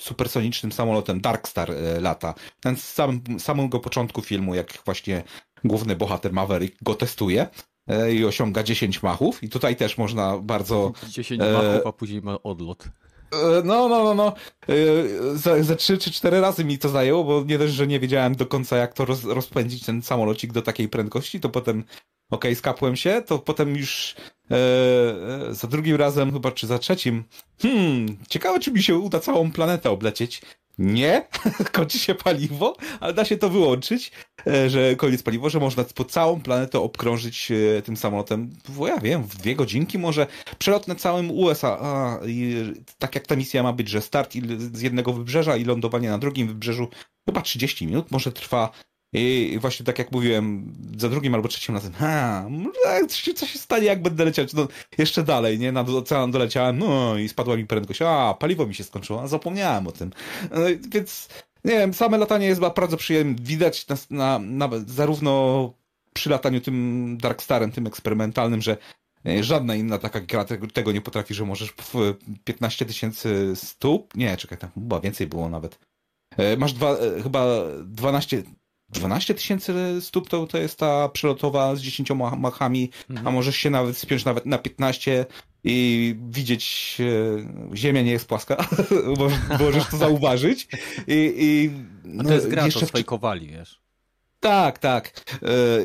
supersonicznym 0.00 0.72
samolotem 0.72 1.20
Darkstar 1.20 1.70
e, 1.70 2.00
lata. 2.00 2.34
Ten 2.60 2.76
z 2.76 2.84
samym, 2.84 3.22
samego 3.38 3.80
początku 3.80 4.22
filmu, 4.22 4.54
jak 4.54 4.78
właśnie 4.84 5.22
główny 5.64 5.96
bohater 5.96 6.32
Maverick 6.32 6.82
go 6.82 6.94
testuje 6.94 7.46
e, 7.88 8.14
i 8.14 8.24
osiąga 8.24 8.62
10 8.62 9.02
machów. 9.02 9.42
I 9.42 9.48
tutaj 9.48 9.76
też 9.76 9.98
można 9.98 10.38
bardzo 10.38 10.92
10 11.08 11.42
e, 11.42 11.52
machów, 11.52 11.86
a 11.86 11.92
później 11.92 12.22
ma 12.22 12.42
odlot. 12.42 12.84
E, 13.32 13.62
No, 13.64 13.88
no, 13.88 14.04
no, 14.04 14.14
no. 14.14 14.34
E, 14.68 15.36
Za, 15.36 15.62
za 15.62 15.76
trzy 15.76 15.98
czy 15.98 16.10
cztery 16.10 16.40
razy 16.40 16.64
mi 16.64 16.78
to 16.78 16.88
zajęło, 16.88 17.24
bo 17.24 17.44
nie 17.46 17.58
dość, 17.58 17.74
że 17.74 17.86
nie 17.86 18.00
wiedziałem 18.00 18.34
do 18.34 18.46
końca, 18.46 18.76
jak 18.76 18.94
to 18.94 19.04
roz, 19.04 19.24
rozpędzić 19.24 19.84
ten 19.84 20.02
samolocik 20.02 20.52
do 20.52 20.62
takiej 20.62 20.88
prędkości, 20.88 21.40
to 21.40 21.48
potem, 21.48 21.84
okej, 22.32 22.54
skapłem 22.56 22.96
się, 22.96 23.22
to 23.26 23.38
potem 23.38 23.76
już 23.76 24.14
e, 24.50 24.54
e, 25.48 25.54
za 25.54 25.68
drugim 25.68 25.96
razem, 25.96 26.32
chyba 26.32 26.52
czy 26.52 26.66
za 26.66 26.78
trzecim, 26.78 27.24
hmm, 27.62 28.16
ciekawe, 28.28 28.60
czy 28.60 28.72
mi 28.72 28.82
się 28.82 28.98
uda 28.98 29.20
całą 29.20 29.52
planetę 29.52 29.90
oblecieć. 29.90 30.42
Nie, 30.78 31.28
kończy 31.72 31.98
się 31.98 32.14
paliwo, 32.14 32.76
ale 33.00 33.14
da 33.14 33.24
się 33.24 33.36
to 33.36 33.48
wyłączyć, 33.48 34.12
e, 34.46 34.70
że 34.70 34.96
koniec 34.96 35.22
paliwo, 35.22 35.50
że 35.50 35.60
można 35.60 35.84
po 35.84 36.04
całą 36.04 36.40
planetę 36.40 36.80
obkrążyć 36.80 37.50
e, 37.50 37.82
tym 37.82 37.96
samolotem, 37.96 38.50
bo 38.68 38.88
ja 38.88 38.98
wiem, 38.98 39.22
w 39.22 39.36
dwie 39.36 39.56
godzinki 39.56 39.98
może 39.98 40.26
przelot 40.58 40.88
na 40.88 40.94
całym 40.94 41.30
USA. 41.30 41.78
A, 41.80 42.20
i, 42.26 42.54
tak 42.98 43.14
jak 43.14 43.26
ta 43.26 43.36
misja 43.36 43.62
ma 43.62 43.72
być, 43.72 43.88
że 43.88 44.00
start 44.00 44.34
z 44.72 44.80
jednego 44.80 45.12
wybrzeża 45.12 45.56
i 45.56 45.64
lądowanie 45.64 46.10
na 46.10 46.18
drugim 46.18 46.48
wybrzeżu 46.48 46.88
chyba 47.28 47.40
30 47.40 47.86
minut 47.86 48.10
może 48.10 48.32
trwa. 48.32 48.70
I 49.12 49.58
właśnie 49.60 49.86
tak 49.86 49.98
jak 49.98 50.12
mówiłem, 50.12 50.74
za 50.98 51.08
drugim 51.08 51.34
albo 51.34 51.48
trzecim 51.48 51.74
razem, 51.74 51.92
ha, 51.92 52.46
co 53.34 53.46
się- 53.46 53.58
stanie, 53.58 53.86
jak 53.86 54.02
będę 54.02 54.24
leciał 54.24 54.46
no, 54.54 54.68
jeszcze 54.98 55.22
dalej, 55.22 55.58
nie? 55.58 55.72
Nad 55.72 55.88
ocean 55.88 56.30
doleciałem, 56.30 56.78
no 56.78 57.18
i 57.18 57.28
spadła 57.28 57.56
mi 57.56 57.66
prędkość, 57.66 58.02
a, 58.02 58.34
paliwo 58.34 58.66
mi 58.66 58.74
się 58.74 58.84
skończyło, 58.84 59.22
a 59.22 59.28
zapomniałem 59.28 59.86
o 59.86 59.92
tym. 59.92 60.10
No, 60.50 60.60
więc, 60.88 61.28
nie 61.64 61.72
wiem, 61.72 61.94
same 61.94 62.18
latanie 62.18 62.46
jest 62.46 62.60
bardzo 62.60 62.96
przyjemne, 62.96 63.34
widać 63.40 63.86
na, 63.88 63.96
na, 64.10 64.38
na, 64.38 64.68
zarówno 64.86 65.72
przy 66.12 66.30
lataniu 66.30 66.60
tym 66.60 67.18
Darkstarem, 67.20 67.72
tym 67.72 67.86
eksperymentalnym, 67.86 68.62
że 68.62 68.76
E, 69.26 69.44
Żadna 69.44 69.74
inna 69.74 69.98
taka 69.98 70.20
gra 70.20 70.44
tego, 70.44 70.66
tego 70.66 70.92
nie 70.92 71.00
potrafi, 71.00 71.34
że 71.34 71.44
możesz 71.44 71.70
w 71.70 72.14
15 72.44 72.86
tysięcy 72.86 73.52
stóp. 73.56 74.16
Nie, 74.16 74.36
czekaj, 74.36 74.58
tam 74.58 74.70
chyba 74.70 75.00
więcej 75.00 75.26
było 75.26 75.48
nawet. 75.48 75.78
E, 76.36 76.56
Masz 76.56 76.72
dwa, 76.72 76.90
e, 76.90 77.22
chyba 77.22 77.46
12 77.84 78.42
12 78.92 79.34
tysięcy 79.34 79.74
stóp 80.00 80.28
to, 80.28 80.46
to 80.46 80.58
jest 80.58 80.78
ta 80.78 81.08
przelotowa 81.08 81.76
z 81.76 81.80
10 81.80 82.10
ma- 82.10 82.36
machami, 82.36 82.90
a 83.24 83.30
możesz 83.30 83.56
się 83.56 83.70
nawet 83.70 83.96
spiąć 83.96 84.24
nawet 84.24 84.46
na 84.46 84.58
15 84.58 85.26
i 85.64 86.16
widzieć, 86.28 86.96
e, 87.70 87.76
ziemia 87.76 88.02
nie 88.02 88.10
jest 88.10 88.28
płaska, 88.28 88.68
możesz, 89.18 89.38
możesz 89.60 89.86
to 89.86 89.96
zauważyć. 89.96 90.68
I, 91.06 91.34
i 91.38 91.70
A 92.04 92.08
no, 92.22 92.24
to 92.24 92.34
jest 92.34 92.48
gra, 92.48 92.64
jeszcze 92.64 92.80
to 92.80 92.86
sfejkowali, 92.86 93.48
wiesz. 93.48 93.81
Tak, 94.42 94.78
tak. 94.78 95.24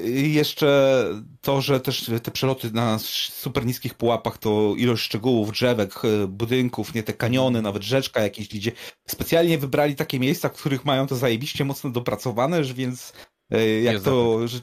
I 0.04 0.34
jeszcze 0.34 1.04
to, 1.42 1.62
że 1.62 1.80
też 1.80 2.12
te 2.24 2.32
przeloty 2.32 2.72
na 2.72 3.00
super 3.00 3.66
niskich 3.66 3.94
pułapach, 3.94 4.38
to 4.38 4.74
ilość 4.78 5.04
szczegółów, 5.04 5.52
drzewek, 5.52 5.94
e, 6.06 6.28
budynków, 6.28 6.94
nie 6.94 7.04
te 7.04 7.14
kaniony, 7.14 7.62
nawet 7.62 7.84
rzeczka 7.84 8.22
jakieś, 8.22 8.48
gdzie 8.48 8.72
specjalnie 9.08 9.58
wybrali 9.58 9.96
takie 9.96 10.20
miejsca, 10.20 10.50
w 10.50 10.54
których 10.54 10.86
mają 10.86 11.08
to 11.08 11.16
zajebiście 11.16 11.66
mocno 11.66 11.90
dopracowane, 11.90 12.64
więc 12.64 13.14
e, 13.52 13.82
jak 13.82 13.94
Jest 13.94 14.06
to, 14.06 14.48
że 14.48 14.60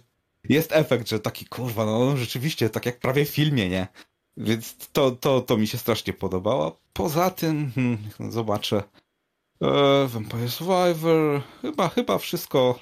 jest 0.49 0.73
efekt, 0.73 1.09
że 1.09 1.21
taki 1.21 1.47
kurwa, 1.47 1.87
no 1.87 2.17
rzeczywiście, 2.17 2.71
tak 2.71 2.87
jak 2.87 3.01
prawie 3.01 3.25
w 3.25 3.31
filmie, 3.31 3.69
nie? 3.69 3.89
Więc 4.37 4.77
to, 4.93 5.11
to, 5.11 5.41
to 5.41 5.57
mi 5.57 5.67
się 5.67 5.79
strasznie 5.79 6.13
podobało. 6.13 6.81
Poza 6.93 7.31
tym, 7.31 7.73
hmm, 7.75 7.99
zobaczę. 8.31 8.83
Vampire 10.07 10.51
Survivor, 10.51 11.43
chyba, 11.63 11.89
chyba 11.89 12.19
wszystko. 12.19 12.79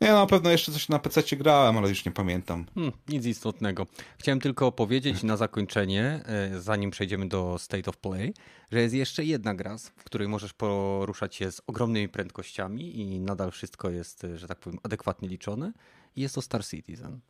Nie, 0.00 0.12
na 0.12 0.26
pewno 0.26 0.50
jeszcze 0.50 0.72
coś 0.72 0.88
na 0.88 0.98
PC 0.98 1.36
grałem, 1.36 1.78
ale 1.78 1.88
już 1.88 2.04
nie 2.04 2.12
pamiętam. 2.12 2.66
Hmm, 2.74 2.92
nic 3.08 3.26
istotnego. 3.26 3.86
Chciałem 4.18 4.40
tylko 4.40 4.72
powiedzieć 4.72 5.22
na 5.22 5.36
zakończenie, 5.36 6.20
e, 6.26 6.60
zanim 6.60 6.90
przejdziemy 6.90 7.28
do 7.28 7.58
State 7.58 7.90
of 7.90 7.96
Play, 7.96 8.34
że 8.72 8.80
jest 8.80 8.94
jeszcze 8.94 9.24
jedna 9.24 9.54
gra, 9.54 9.76
w 9.96 10.04
której 10.04 10.28
możesz 10.28 10.52
poruszać 10.52 11.34
się 11.34 11.52
z 11.52 11.62
ogromnymi 11.66 12.08
prędkościami 12.08 13.00
i 13.00 13.20
nadal 13.20 13.50
wszystko 13.50 13.90
jest, 13.90 14.24
e, 14.24 14.38
że 14.38 14.48
tak 14.48 14.58
powiem, 14.58 14.78
adekwatnie 14.82 15.28
liczone. 15.28 15.72
I 16.16 16.20
jest 16.20 16.34
to 16.34 16.42
Star 16.42 16.66
Citizen. 16.66 17.20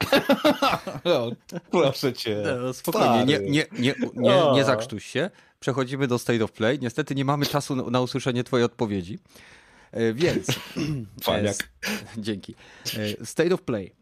No, 1.04 1.30
proszę 1.70 2.12
cię. 2.12 2.66
E, 2.68 2.74
Spokojnie, 2.74 3.24
nie, 3.24 3.38
nie, 3.50 3.64
nie, 3.78 3.94
nie, 4.14 4.42
nie 4.54 4.64
zakrztuś 4.64 5.06
się. 5.06 5.30
Przechodzimy 5.60 6.06
do 6.06 6.18
State 6.18 6.44
of 6.44 6.52
Play. 6.52 6.78
Niestety 6.78 7.14
nie 7.14 7.24
mamy 7.24 7.46
czasu 7.46 7.90
na 7.90 8.00
usłyszenie 8.00 8.44
twojej 8.44 8.64
odpowiedzi. 8.64 9.18
E, 9.92 10.14
Więc... 10.14 10.46
Fajniak. 11.22 11.56
e, 11.86 11.90
s- 11.90 12.04
Dzięki. 12.18 12.54
E, 13.20 13.26
State 13.26 13.54
of 13.54 13.62
Play. 13.62 13.92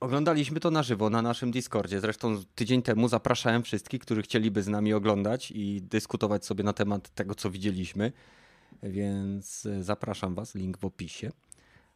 Oglądaliśmy 0.00 0.60
to 0.60 0.70
na 0.70 0.82
żywo 0.82 1.10
na 1.10 1.22
naszym 1.22 1.50
Discordzie. 1.50 2.00
Zresztą 2.00 2.42
tydzień 2.54 2.82
temu 2.82 3.08
zapraszałem 3.08 3.62
wszystkich, 3.62 4.00
którzy 4.00 4.22
chcieliby 4.22 4.62
z 4.62 4.68
nami 4.68 4.92
oglądać 4.92 5.50
i 5.50 5.82
dyskutować 5.82 6.46
sobie 6.46 6.64
na 6.64 6.72
temat 6.72 7.10
tego, 7.14 7.34
co 7.34 7.50
widzieliśmy. 7.50 8.12
Więc 8.82 9.68
zapraszam 9.80 10.34
Was, 10.34 10.54
link 10.54 10.78
w 10.78 10.84
opisie. 10.84 11.30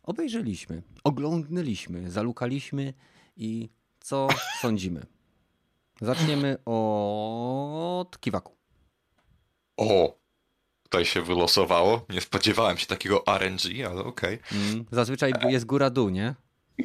Obejrzeliśmy, 0.03 0.83
oglądnęliśmy, 1.05 2.11
zalukaliśmy 2.11 2.95
i 3.37 3.69
co 4.01 4.29
sądzimy. 4.62 5.07
Zaczniemy 6.01 6.57
od 6.64 8.21
Kiwaku. 8.21 8.53
O, 9.77 10.19
tutaj 10.89 11.05
się 11.05 11.22
wylosowało. 11.22 12.07
Nie 12.09 12.20
spodziewałem 12.20 12.78
się 12.78 12.86
takiego 12.86 13.24
RNG, 13.26 13.86
ale 13.86 14.05
okej. 14.05 14.41
Okay. 14.41 14.59
Mm, 14.70 14.84
zazwyczaj 14.93 15.32
jest 15.49 15.64
góra-dół, 15.64 16.09
nie? 16.09 16.34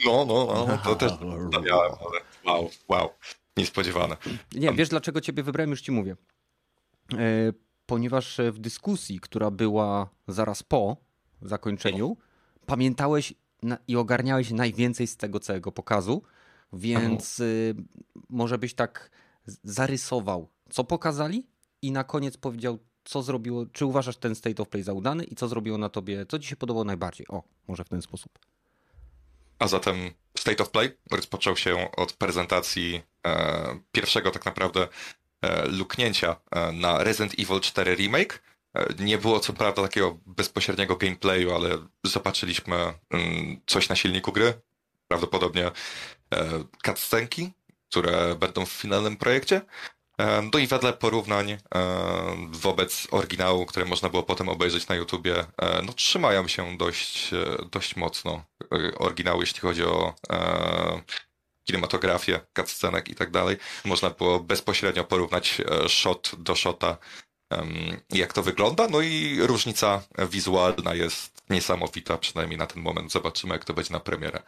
No, 0.06 0.26
no, 0.26 0.66
no, 0.68 0.78
to 0.84 0.96
też 0.96 1.12
stawiałem, 1.48 1.92
ale 2.00 2.22
wow, 2.46 2.70
wow, 2.88 3.10
niespodziewane. 3.58 4.18
Nie, 4.56 4.72
wiesz 4.74 4.90
dlaczego 4.90 5.22
ciebie 5.22 5.44
wybrałem, 5.44 5.70
już 5.70 5.82
ci 5.82 5.92
mówię. 5.92 6.16
E, 7.14 7.18
ponieważ 7.86 8.40
w 8.52 8.60
dyskusji, 8.60 9.20
która 9.20 9.52
była 9.52 10.10
zaraz 10.28 10.64
po 10.64 10.98
zakończeniu, 11.42 12.18
pamiętałeś 12.66 13.34
i 13.88 13.96
ogarniałeś 13.96 14.52
najwięcej 14.52 15.08
z 15.08 15.18
tego 15.18 15.40
całego 15.40 15.72
pokazu, 15.72 16.24
więc 16.74 17.40
y, 17.40 17.76
może 18.30 18.58
byś 18.58 18.74
tak 18.74 19.12
zarysował, 19.64 20.50
co 20.70 20.84
pokazali 20.84 21.48
i 21.82 21.92
na 21.92 22.04
koniec 22.04 22.38
powiedział, 22.38 22.80
co 23.04 23.22
zrobiło, 23.22 23.66
czy 23.66 23.86
uważasz 23.86 24.18
ten 24.18 24.36
state 24.36 24.64
of 24.64 24.70
play 24.70 24.84
za 24.84 24.94
udany 24.94 25.24
i 25.24 25.36
co 25.36 25.48
zrobiło 25.48 25.78
na 25.78 25.90
tobie, 25.90 26.26
co 26.26 26.40
ci 26.40 26.48
się 26.48 26.56
podobało 26.56 26.86
najbardziej. 26.86 27.28
O, 27.28 27.44
może 27.68 27.84
w 27.84 27.90
ten 27.90 28.02
sposób. 28.02 28.40
A 29.60 29.68
zatem 29.68 30.12
State 30.38 30.64
of 30.64 30.70
Play 30.70 30.98
rozpoczął 31.12 31.58
się 31.58 31.92
od 31.92 32.14
prezentacji 32.14 33.02
e, 33.28 33.80
pierwszego 33.92 34.32
tak 34.32 34.46
naprawdę 34.46 34.88
e, 35.42 35.68
luknięcia 35.68 36.36
e, 36.52 36.72
na 36.72 37.04
Resident 37.04 37.40
Evil 37.40 37.60
4 37.60 37.96
Remake. 37.96 38.44
E, 38.74 39.04
nie 39.04 39.18
było 39.18 39.40
co 39.40 39.54
prawda 39.54 39.82
takiego 39.82 40.20
bezpośredniego 40.26 40.96
gameplayu, 40.96 41.54
ale 41.54 41.70
zobaczyliśmy 42.04 42.76
mm, 43.10 43.62
coś 43.66 43.90
na 43.90 43.96
silniku 43.96 44.32
gry. 44.32 44.54
Prawdopodobnie 45.08 45.66
e, 45.66 46.64
cutscenki, 46.86 47.52
które 47.90 48.36
będą 48.36 48.66
w 48.66 48.72
finalnym 48.72 49.18
projekcie. 49.18 49.62
E, 50.18 50.42
no 50.54 50.60
i 50.60 50.68
wedle 50.68 50.94
porównań 50.94 51.52
e, 51.52 51.58
wobec 52.52 53.08
oryginału, 53.12 53.66
które 53.66 53.86
można 53.86 54.10
było 54.10 54.24
potem 54.24 54.50
obejrzeć 54.50 54.88
na 54.88 54.96
YouTubie, 54.96 55.40
e, 55.40 55.82
no 55.82 55.94
trzymają 55.94 56.48
się 56.48 56.78
dość, 56.78 57.32
dość 57.72 57.96
mocno 57.96 58.44
oryginału, 58.98 59.42
jeśli 59.42 59.60
chodzi 59.60 59.84
o 59.84 60.16
kinematografię, 61.68 62.40
cutscenek 62.58 63.10
i 63.10 63.16
tak 63.16 63.32
dalej. 63.32 63.58
Można 63.86 64.10
było 64.10 64.40
bezpośrednio 64.40 65.04
porównać 65.04 65.62
shot 65.88 66.32
do 66.38 66.56
shota, 66.56 66.98
jak 68.10 68.34
to 68.34 68.44
wygląda. 68.44 68.88
No 68.88 69.02
i 69.02 69.38
różnica 69.42 70.04
wizualna 70.30 70.94
jest 70.94 71.44
niesamowita, 71.50 72.18
przynajmniej 72.18 72.58
na 72.58 72.68
ten 72.68 72.84
moment. 72.84 73.12
Zobaczymy, 73.12 73.54
jak 73.54 73.66
to 73.66 73.74
będzie 73.74 73.94
na 73.94 74.00
premierę. 74.00 74.44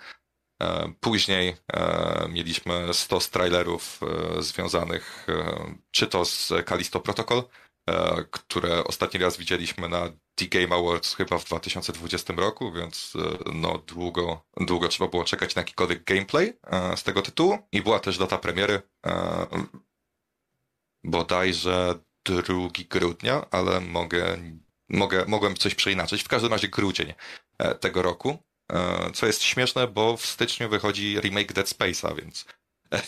E, 0.63 0.93
później 0.99 1.55
e, 1.73 2.27
mieliśmy 2.29 2.93
100 2.93 3.19
trailerów 3.19 3.99
e, 4.37 4.41
związanych 4.41 5.27
czy 5.91 6.07
to 6.07 6.25
z 6.25 6.53
Kalisto 6.65 6.99
Protocol, 6.99 7.43
które 8.31 8.83
ostatni 8.83 9.19
raz 9.19 9.37
widzieliśmy 9.37 9.89
na 9.89 10.09
The 10.35 10.45
Game 10.45 10.75
Awards 10.75 11.15
chyba 11.15 11.37
w 11.37 11.45
2020 11.45 12.33
roku, 12.33 12.71
więc 12.71 13.13
no 13.53 13.77
długo, 13.77 14.45
długo 14.57 14.87
trzeba 14.87 15.09
było 15.09 15.23
czekać 15.23 15.55
na 15.55 15.59
jakikolwiek 15.59 16.03
gameplay 16.03 16.53
z 16.95 17.03
tego 17.03 17.21
tytułu. 17.21 17.57
I 17.71 17.81
była 17.81 17.99
też 17.99 18.17
data 18.17 18.37
premiery 18.37 18.81
bodajże 21.03 21.99
2 22.25 22.43
grudnia, 22.89 23.45
ale 23.51 23.81
mogę, 23.81 24.37
mogę, 24.89 25.25
mogłem 25.27 25.55
coś 25.55 25.75
przeinaczyć. 25.75 26.23
W 26.23 26.27
każdym 26.27 26.51
razie 26.51 26.67
grudzień 26.67 27.13
tego 27.79 28.01
roku. 28.01 28.37
E, 28.71 29.11
co 29.11 29.27
jest 29.27 29.43
śmieszne, 29.43 29.87
bo 29.87 30.17
w 30.17 30.25
styczniu 30.25 30.69
wychodzi 30.69 31.19
remake 31.19 31.53
Dead 31.53 31.67
Space'a, 31.67 32.15
więc 32.15 32.45
e, 32.93 33.01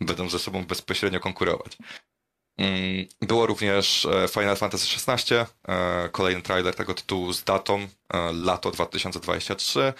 będą 0.06 0.28
ze 0.28 0.38
sobą 0.38 0.64
bezpośrednio 0.64 1.20
konkurować. 1.20 1.78
Mm, 2.58 3.06
było 3.20 3.46
również 3.46 4.06
e, 4.06 4.28
Final 4.28 4.56
Fantasy 4.56 4.86
XVI, 4.96 5.34
kolejny 6.12 6.42
trailer 6.42 6.74
tego 6.74 6.94
tytułu 6.94 7.32
z 7.32 7.44
datą 7.44 7.88
lato 8.32 8.70
2023. 8.70 9.92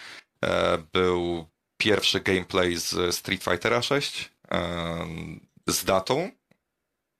Był 0.92 1.46
pierwszy 1.80 2.20
gameplay 2.20 2.76
z 2.76 3.16
Street 3.16 3.44
Fightera 3.44 3.82
6 3.82 4.30
z 5.66 5.84
datą 5.84 6.30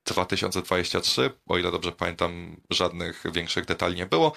2023. 0.07 1.31
O 1.47 1.59
ile 1.59 1.71
dobrze 1.71 1.93
pamiętam, 1.93 2.57
żadnych 2.71 3.25
większych 3.33 3.65
detali 3.65 3.97
nie 3.97 4.07
było. 4.07 4.33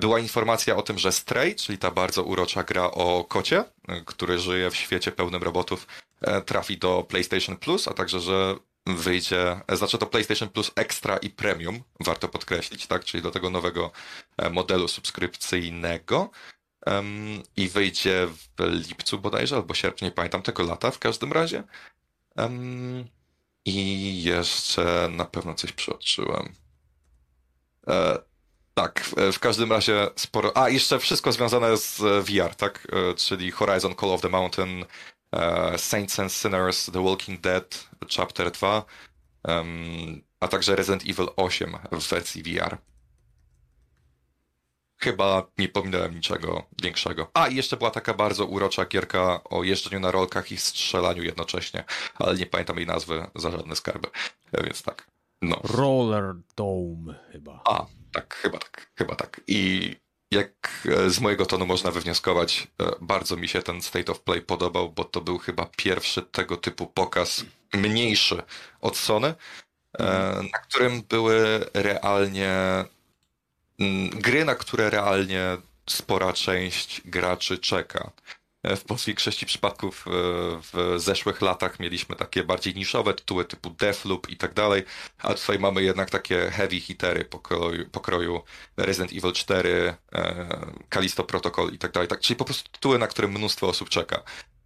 Była 0.00 0.18
informacja 0.18 0.76
o 0.76 0.82
tym, 0.82 0.98
że 0.98 1.12
Stray, 1.12 1.54
czyli 1.54 1.78
ta 1.78 1.90
bardzo 1.90 2.22
urocza 2.22 2.62
gra 2.62 2.84
o 2.84 3.24
kocie, 3.24 3.64
który 4.06 4.38
żyje 4.38 4.70
w 4.70 4.76
świecie 4.76 5.12
pełnym 5.12 5.42
robotów, 5.42 5.86
e, 6.20 6.42
trafi 6.42 6.78
do 6.78 7.04
PlayStation 7.08 7.56
Plus, 7.56 7.88
a 7.88 7.94
także, 7.94 8.20
że 8.20 8.56
wyjdzie, 8.86 9.60
e, 9.66 9.76
znaczy 9.76 9.98
to 9.98 10.06
PlayStation 10.06 10.48
Plus 10.48 10.70
Extra 10.76 11.16
i 11.16 11.30
Premium, 11.30 11.82
warto 12.00 12.28
podkreślić, 12.28 12.86
tak, 12.86 13.04
czyli 13.04 13.22
do 13.22 13.30
tego 13.30 13.50
nowego 13.50 13.90
e, 14.36 14.50
modelu 14.50 14.88
subskrypcyjnego. 14.88 16.30
Um, 16.86 17.42
I 17.56 17.68
wyjdzie 17.68 18.26
w 18.26 18.62
lipcu 18.88 19.18
bodajże, 19.18 19.56
albo 19.56 19.74
sierpniu, 19.74 20.08
nie 20.08 20.12
pamiętam 20.12 20.42
tego 20.42 20.62
lata 20.62 20.90
w 20.90 20.98
każdym 20.98 21.32
razie. 21.32 21.62
Um, 22.36 23.04
I 23.64 24.22
jeszcze 24.22 25.08
na 25.10 25.24
pewno 25.24 25.54
coś 25.54 25.72
przeoczyłem. 25.72 26.54
E, 27.86 28.18
tak, 28.74 29.04
w 29.32 29.38
każdym 29.38 29.72
razie 29.72 30.08
sporo. 30.16 30.56
A, 30.56 30.68
jeszcze 30.68 30.98
wszystko 30.98 31.32
związane 31.32 31.76
z 31.76 32.00
e, 32.00 32.22
VR, 32.22 32.54
tak? 32.54 32.86
E, 32.92 33.14
czyli 33.14 33.50
Horizon 33.50 33.94
Call 33.94 34.10
of 34.10 34.20
the 34.20 34.28
Mountain, 34.28 34.84
e, 35.32 35.78
Saints 35.78 36.20
and 36.20 36.32
Sinners, 36.32 36.90
The 36.92 37.04
Walking 37.04 37.40
Dead, 37.40 37.88
Chapter 38.16 38.50
2, 38.50 38.84
a 40.40 40.48
także 40.48 40.76
Resident 40.76 41.02
Evil 41.02 41.28
8 41.36 41.76
w 41.92 42.08
wersji 42.08 42.42
VR. 42.42 42.78
Chyba 44.98 45.46
nie 45.58 45.68
pominąłem 45.68 46.14
niczego 46.14 46.66
większego. 46.82 47.30
A, 47.34 47.48
i 47.48 47.56
jeszcze 47.56 47.76
była 47.76 47.90
taka 47.90 48.14
bardzo 48.14 48.46
urocza 48.46 48.84
gierka 48.84 49.44
o 49.44 49.64
jeżdżeniu 49.64 50.00
na 50.00 50.10
rolkach 50.10 50.52
i 50.52 50.58
strzelaniu 50.58 51.22
jednocześnie, 51.22 51.84
ale 52.14 52.34
nie 52.34 52.46
pamiętam 52.46 52.76
jej 52.76 52.86
nazwy 52.86 53.26
za 53.34 53.50
żadne 53.50 53.76
skarby. 53.76 54.08
Więc 54.64 54.82
tak. 54.82 55.13
No. 55.48 55.60
Roller 55.64 56.34
Dome 56.56 57.14
chyba. 57.32 57.60
A, 57.64 57.86
tak, 58.12 58.34
chyba 58.34 58.58
tak, 58.58 58.90
chyba 58.98 59.14
tak. 59.14 59.40
I 59.46 59.90
jak 60.30 60.82
e, 60.86 61.10
z 61.10 61.20
mojego 61.20 61.46
tonu 61.46 61.66
można 61.66 61.90
wywnioskować, 61.90 62.68
e, 62.80 62.90
bardzo 63.00 63.36
mi 63.36 63.48
się 63.48 63.62
ten 63.62 63.82
State 63.82 64.12
of 64.12 64.20
Play 64.20 64.42
podobał, 64.42 64.92
bo 64.92 65.04
to 65.04 65.20
był 65.20 65.38
chyba 65.38 65.66
pierwszy 65.76 66.22
tego 66.22 66.56
typu 66.56 66.86
pokaz 66.86 67.44
mniejszy 67.74 68.42
od 68.80 68.96
Sony, 68.96 69.28
e, 69.28 69.34
mhm. 69.98 70.48
na 70.52 70.58
którym 70.58 71.02
były 71.02 71.64
realnie 71.74 72.50
mm, 73.80 74.10
gry, 74.10 74.44
na 74.44 74.54
które 74.54 74.90
realnie 74.90 75.56
spora 75.90 76.32
część 76.32 77.02
graczy 77.04 77.58
czeka. 77.58 78.10
W 78.64 79.04
większości 79.06 79.46
przypadków 79.46 80.06
e, 80.06 80.10
w 80.72 80.94
zeszłych 80.96 81.40
latach 81.40 81.80
mieliśmy 81.80 82.16
takie 82.16 82.44
bardziej 82.44 82.74
niszowe 82.74 83.14
tytuły 83.14 83.44
typu 83.44 83.70
Deathloop 83.70 84.30
i 84.30 84.36
tak 84.36 84.54
dalej, 84.54 84.82
a 85.18 85.34
tutaj 85.34 85.58
mamy 85.58 85.82
jednak 85.82 86.10
takie 86.10 86.50
heavy 86.50 86.80
hitery 86.80 87.24
pokroju, 87.24 87.90
pokroju 87.90 88.42
Resident 88.76 89.12
Evil 89.12 89.32
4, 89.32 89.94
Callisto 90.90 91.24
Protocol 91.24 91.72
i 91.72 91.78
tak 91.78 91.92
dalej, 91.92 92.08
tak, 92.08 92.20
czyli 92.20 92.36
po 92.36 92.44
prostu 92.44 92.70
tytuły, 92.72 92.98
na 92.98 93.06
które 93.06 93.28
mnóstwo 93.28 93.68
osób 93.68 93.88
czeka. 93.88 94.22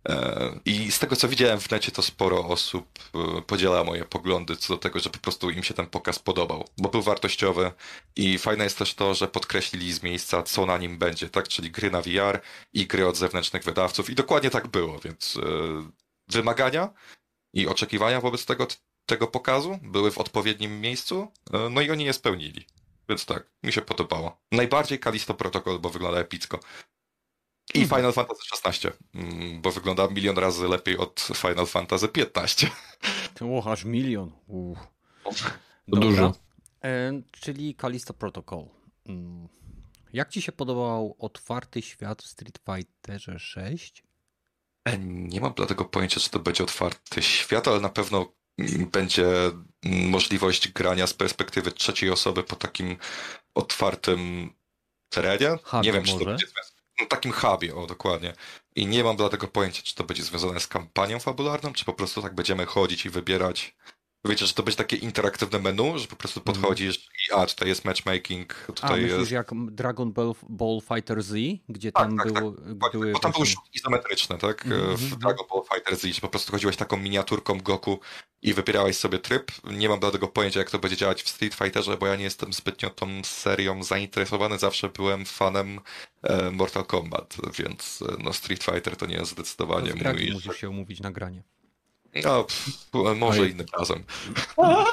E, 0.08 0.60
I 0.64 0.92
z 0.92 0.98
tego 0.98 1.16
co 1.16 1.28
widziałem 1.28 1.60
w 1.60 1.70
necie, 1.70 1.92
to 1.92 2.02
sporo 2.02 2.46
osób 2.46 2.98
e, 3.38 3.42
podziela 3.42 3.84
moje 3.84 4.04
poglądy 4.04 4.56
co 4.56 4.74
do 4.74 4.78
tego, 4.78 4.98
że 4.98 5.10
po 5.10 5.18
prostu 5.18 5.50
im 5.50 5.62
się 5.62 5.74
ten 5.74 5.86
pokaz 5.86 6.18
podobał, 6.18 6.68
bo 6.78 6.88
był 6.88 7.02
wartościowy 7.02 7.72
i 8.16 8.38
fajne 8.38 8.64
jest 8.64 8.78
też 8.78 8.94
to, 8.94 9.14
że 9.14 9.28
podkreślili 9.28 9.92
z 9.92 10.02
miejsca, 10.02 10.42
co 10.42 10.66
na 10.66 10.78
nim 10.78 10.98
będzie, 10.98 11.28
tak? 11.28 11.48
Czyli 11.48 11.70
gry 11.70 11.90
na 11.90 12.02
VR 12.02 12.40
i 12.72 12.86
gry 12.86 13.06
od 13.06 13.16
zewnętrznych 13.16 13.64
wydawców 13.64 14.10
i 14.10 14.14
dokładnie 14.14 14.50
tak 14.50 14.68
było, 14.68 14.98
więc 14.98 15.36
e, 15.36 15.42
wymagania 16.28 16.90
i 17.52 17.66
oczekiwania 17.66 18.20
wobec 18.20 18.46
tego, 18.46 18.66
tego 19.06 19.26
pokazu 19.26 19.78
były 19.82 20.10
w 20.10 20.18
odpowiednim 20.18 20.80
miejscu, 20.80 21.32
no 21.70 21.80
i 21.80 21.90
oni 21.90 22.04
je 22.04 22.12
spełnili. 22.12 22.66
Więc 23.08 23.26
tak, 23.26 23.50
mi 23.62 23.72
się 23.72 23.82
podobało. 23.82 24.40
Najbardziej 24.52 24.98
Kalisto 24.98 25.34
Protocol, 25.34 25.78
bo 25.78 25.90
wygląda 25.90 26.20
epicko. 26.20 26.60
I 27.74 27.82
mhm. 27.82 27.88
Final 27.88 28.12
Fantasy 28.12 28.42
XVI, 28.64 28.88
mm, 29.14 29.60
bo 29.60 29.70
wygląda 29.70 30.06
milion 30.06 30.38
razy 30.38 30.68
lepiej 30.68 30.98
od 30.98 31.20
Final 31.34 31.66
Fantasy 31.66 32.08
XV. 32.34 32.70
O, 33.40 33.72
aż 33.72 33.84
milion. 33.84 34.32
Dużo. 35.88 36.34
E, 36.84 37.22
czyli 37.30 37.74
Callisto 37.74 38.14
Protocol. 38.14 38.64
Mm. 39.06 39.48
Jak 40.12 40.30
ci 40.30 40.42
się 40.42 40.52
podobał 40.52 41.16
otwarty 41.18 41.82
świat 41.82 42.22
w 42.22 42.26
Street 42.26 42.58
Fighterze 42.66 43.38
6? 43.38 44.02
E, 44.84 44.98
nie 44.98 45.40
mam 45.40 45.52
dlatego 45.56 45.84
pojęcia, 45.84 46.20
czy 46.20 46.30
to 46.30 46.38
będzie 46.38 46.64
otwarty 46.64 47.22
świat, 47.22 47.68
ale 47.68 47.80
na 47.80 47.88
pewno 47.88 48.32
będzie 48.92 49.26
możliwość 49.84 50.68
grania 50.68 51.06
z 51.06 51.14
perspektywy 51.14 51.72
trzeciej 51.72 52.10
osoby 52.10 52.42
po 52.42 52.56
takim 52.56 52.96
otwartym 53.54 54.50
terenie. 55.08 55.56
nie 55.82 55.92
wiem, 55.92 56.04
czy 56.04 56.18
to 56.18 56.24
będzie 56.24 56.46
takim 57.06 57.32
hubie, 57.32 57.74
o 57.74 57.86
dokładnie. 57.86 58.34
i 58.76 58.86
nie 58.86 59.04
mam 59.04 59.16
dlatego 59.16 59.48
pojęcia, 59.48 59.82
czy 59.82 59.94
to 59.94 60.04
będzie 60.04 60.22
związane 60.22 60.60
z 60.60 60.66
kampanią 60.66 61.20
fabularną, 61.20 61.72
czy 61.72 61.84
po 61.84 61.92
prostu 61.92 62.22
tak 62.22 62.34
będziemy 62.34 62.66
chodzić 62.66 63.06
i 63.06 63.10
wybierać 63.10 63.76
Wiecie, 64.24 64.46
że 64.46 64.54
to 64.54 64.62
będzie 64.62 64.76
takie 64.76 64.96
interaktywne 64.96 65.58
menu, 65.58 65.98
że 65.98 66.06
po 66.06 66.16
prostu 66.16 66.40
Mhm. 66.40 66.54
podchodzisz 66.56 66.96
i 66.98 67.32
a, 67.32 67.46
tutaj 67.46 67.68
jest 67.68 67.84
matchmaking, 67.84 68.54
A 68.68 68.72
tutaj 68.72 69.00
myślisz 69.00 69.18
jest... 69.18 69.30
jak 69.30 69.50
Dragon 69.70 70.12
Ball, 70.12 70.34
Ball 70.48 70.80
Fighter 70.88 71.22
Z, 71.22 71.34
gdzie 71.68 71.92
Tak, 71.92 72.02
tam 72.08 72.18
tak, 72.18 72.32
było, 72.32 72.50
Dokładnie, 72.50 73.00
były 73.00 73.12
Bo 73.12 73.18
tam 73.18 73.32
były 73.32 73.44
właśnie- 73.44 73.54
rzutki 73.54 73.78
izometryczne, 73.78 74.38
tak? 74.38 74.66
Mhm, 74.66 74.96
W 74.96 75.02
mhm. 75.02 75.20
Dragon 75.20 75.46
Ball 75.50 75.62
Fighter 75.74 75.96
Z, 75.96 76.14
że 76.14 76.20
po 76.20 76.28
prostu 76.28 76.52
chodziłeś 76.52 76.76
taką 76.76 76.96
miniaturką 76.96 77.60
Goku 77.60 78.00
i 78.42 78.54
wybierałeś 78.54 78.96
sobie 78.96 79.18
tryb. 79.18 79.52
Nie 79.64 79.88
mam 79.88 80.00
dlatego 80.00 80.28
pojęcia, 80.28 80.58
jak 80.60 80.70
to 80.70 80.78
będzie 80.78 80.96
działać 80.96 81.22
w 81.22 81.28
Street 81.28 81.54
Fighterze, 81.54 81.96
bo 81.96 82.06
ja 82.06 82.16
nie 82.16 82.24
jestem 82.24 82.52
zbytnio 82.52 82.90
tą 82.90 83.06
serią 83.24 83.82
zainteresowany. 83.82 84.58
Zawsze 84.58 84.88
byłem 84.88 85.24
fanem 85.26 85.80
e, 86.22 86.50
Mortal 86.50 86.84
Kombat, 86.84 87.36
więc 87.58 88.02
e, 88.08 88.16
no 88.22 88.32
Street 88.32 88.64
Fighter 88.64 88.96
to 88.96 89.06
nie 89.06 89.16
jest 89.16 89.30
zdecydowanie 89.30 89.94
To 89.94 90.12
mój... 90.12 90.30
Musisz 90.32 90.56
się 90.56 90.70
umówić 90.70 91.00
na 91.00 91.10
granie. 91.12 91.42
No, 92.24 92.44
pff, 92.44 92.88
może 93.16 93.42
Oj. 93.42 93.50
innym 93.50 93.66
razem. 93.78 94.04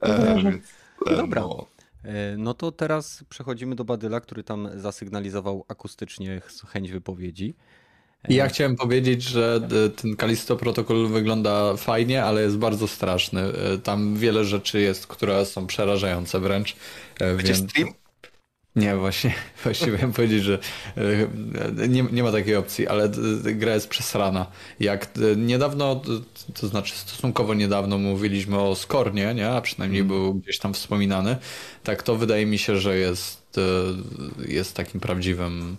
E, 0.00 0.36
więc, 0.42 0.64
e, 1.06 1.16
Dobra. 1.16 1.40
No, 1.40 1.66
E, 2.04 2.36
No 2.36 2.54
to 2.54 2.72
teraz 2.72 3.24
przechodzimy 3.28 3.74
do 3.74 3.84
Badyla, 3.84 4.20
który 4.20 4.42
tam 4.44 4.68
zasygnalizował 4.76 5.64
akustycznie 5.68 6.40
ch- 6.40 6.70
chęć 6.72 6.92
wypowiedzi. 6.92 7.54
I 8.28 8.34
ja 8.34 8.48
chciałem 8.48 8.76
powiedzieć, 8.76 9.22
że 9.22 9.60
e, 9.86 9.88
ten 9.90 10.16
Kalisto 10.16 10.56
protokół 10.56 11.06
wygląda 11.08 11.76
fajnie, 11.76 12.24
ale 12.24 12.42
jest 12.42 12.58
bardzo 12.58 12.88
straszny. 12.88 13.40
E, 13.40 13.78
Tam 13.78 14.16
wiele 14.16 14.44
rzeczy 14.44 14.80
jest, 14.80 15.06
które 15.06 15.46
są 15.46 15.66
przerażające 15.66 16.40
wręcz. 16.40 16.76
e, 17.20 17.34
będzie 17.36 17.52
więc- 17.54 17.70
stream? 17.70 17.88
Nie, 18.76 18.96
właśnie, 18.96 19.34
właśnie 19.64 19.92
miałem 19.92 20.12
powiedzieć, 20.12 20.42
że 20.42 20.58
e, 20.96 21.88
nie, 21.88 22.02
nie 22.12 22.22
ma 22.22 22.32
takiej 22.32 22.56
opcji, 22.56 22.86
ale 22.86 23.04
e, 23.04 23.54
gra 23.54 23.74
jest 23.74 23.88
przesrana. 23.88 24.46
Jak 24.80 25.04
e, 25.04 25.36
niedawno, 25.36 26.02
to 26.60 26.68
znaczy 26.68 26.94
stosunkowo 26.96 27.54
niedawno 27.54 27.98
mówiliśmy 27.98 28.58
o 28.60 28.74
Skornie, 28.74 29.34
nie? 29.34 29.50
a 29.50 29.60
przynajmniej 29.60 30.04
był 30.04 30.34
gdzieś 30.34 30.58
tam 30.58 30.74
wspominany, 30.74 31.36
tak 31.82 32.02
to 32.02 32.16
wydaje 32.16 32.46
mi 32.46 32.58
się, 32.58 32.76
że 32.76 32.96
jest, 32.96 33.60
jest 34.48 34.76
takim 34.76 35.00
prawdziwym 35.00 35.76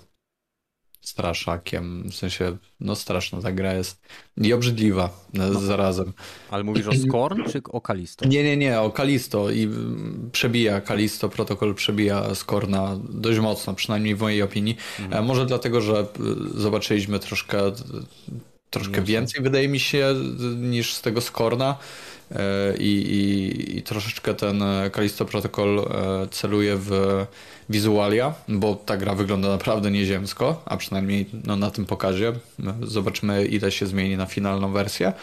straszakiem. 1.03 2.03
W 2.09 2.15
sensie, 2.15 2.57
no 2.79 2.95
straszna 2.95 3.41
ta 3.41 3.51
gra 3.51 3.73
jest 3.73 4.01
i 4.37 4.53
obrzydliwa 4.53 5.09
e, 5.39 5.53
zarazem. 5.53 6.13
Ale 6.51 6.63
mówisz 6.63 6.87
o 6.87 6.93
Skorn 7.07 7.43
czy 7.51 7.61
o 7.69 7.81
Kalisto? 7.81 8.27
Nie, 8.27 8.43
nie, 8.43 8.57
nie, 8.57 8.79
o 8.79 8.91
Kalisto 8.91 9.51
i 9.51 9.63
mm, 9.63 10.29
przebija 10.31 10.81
Kalisto, 10.81 11.29
protokół 11.29 11.73
przebija 11.73 12.35
Skorna 12.35 12.99
dość 13.09 13.39
mocno, 13.39 13.73
przynajmniej 13.73 14.15
w 14.15 14.21
mojej 14.21 14.41
opinii. 14.41 14.77
E, 15.11 15.21
Może 15.21 15.45
dlatego, 15.45 15.81
że 15.81 16.07
y, 16.55 16.61
zobaczyliśmy 16.61 17.19
troszkę, 17.19 17.71
troszkę 18.69 19.01
więcej, 19.01 19.43
wydaje 19.43 19.67
mi 19.67 19.79
się, 19.79 20.15
niż 20.57 20.93
z 20.93 21.01
tego 21.01 21.21
Skorna. 21.21 21.77
E, 22.33 22.77
I, 22.77 23.77
i, 23.77 23.81
troszeczkę 23.81 24.33
ten 24.33 24.63
Kalisto 24.91 25.25
Protocol 25.25 25.79
e, 25.79 26.27
celuje 26.31 26.75
w 26.77 27.25
wizualia, 27.69 28.33
bo 28.47 28.75
ta 28.75 28.97
gra 28.97 29.15
wygląda 29.15 29.49
naprawdę 29.49 29.91
nieziemsko, 29.91 30.61
a 30.65 30.77
przynajmniej 30.77 31.25
no, 31.43 31.55
na 31.55 31.71
tym 31.71 31.85
pokazie. 31.85 32.33
Zobaczymy, 32.81 33.45
ile 33.45 33.71
się 33.71 33.85
zmieni 33.85 34.17
na 34.17 34.25
finalną 34.25 34.71
wersję. 34.71 35.13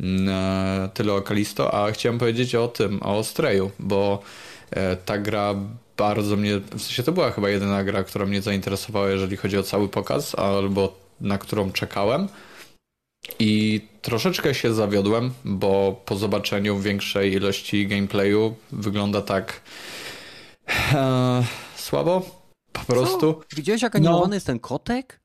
Mm, 0.00 0.28
e, 0.28 0.88
Tyle 0.94 1.12
o 1.12 1.22
Kalisto, 1.22 1.74
a 1.74 1.92
chciałem 1.92 2.18
powiedzieć 2.18 2.54
o 2.54 2.68
tym, 2.68 3.02
o 3.02 3.24
Streju, 3.24 3.70
bo 3.78 4.22
e, 4.70 4.96
ta 4.96 5.18
gra 5.18 5.54
bardzo 5.96 6.36
mnie, 6.36 6.58
w 6.58 6.82
sensie 6.82 7.02
to 7.02 7.12
była 7.12 7.30
chyba 7.30 7.48
jedyna 7.48 7.84
gra, 7.84 8.04
która 8.04 8.26
mnie 8.26 8.42
zainteresowała, 8.42 9.10
jeżeli 9.10 9.36
chodzi 9.36 9.58
o 9.58 9.62
cały 9.62 9.88
pokaz, 9.88 10.34
albo 10.34 10.96
na 11.20 11.38
którą 11.38 11.72
czekałem. 11.72 12.28
I 13.38 13.80
troszeczkę 14.02 14.54
się 14.54 14.74
zawiodłem, 14.74 15.32
bo 15.44 16.02
po 16.04 16.16
zobaczeniu 16.16 16.78
większej 16.78 17.32
ilości 17.32 17.86
gameplayu 17.86 18.54
wygląda 18.72 19.22
tak 19.22 19.60
e, 20.92 21.44
słabo. 21.76 22.22
Po 22.72 22.80
prostu. 22.84 23.34
Co? 23.34 23.56
Widziałeś 23.56 23.82
jak 23.82 23.94
No. 23.94 23.98
animowany 23.98 24.36
jest 24.36 24.46
ten 24.46 24.58
kotek? 24.58 25.20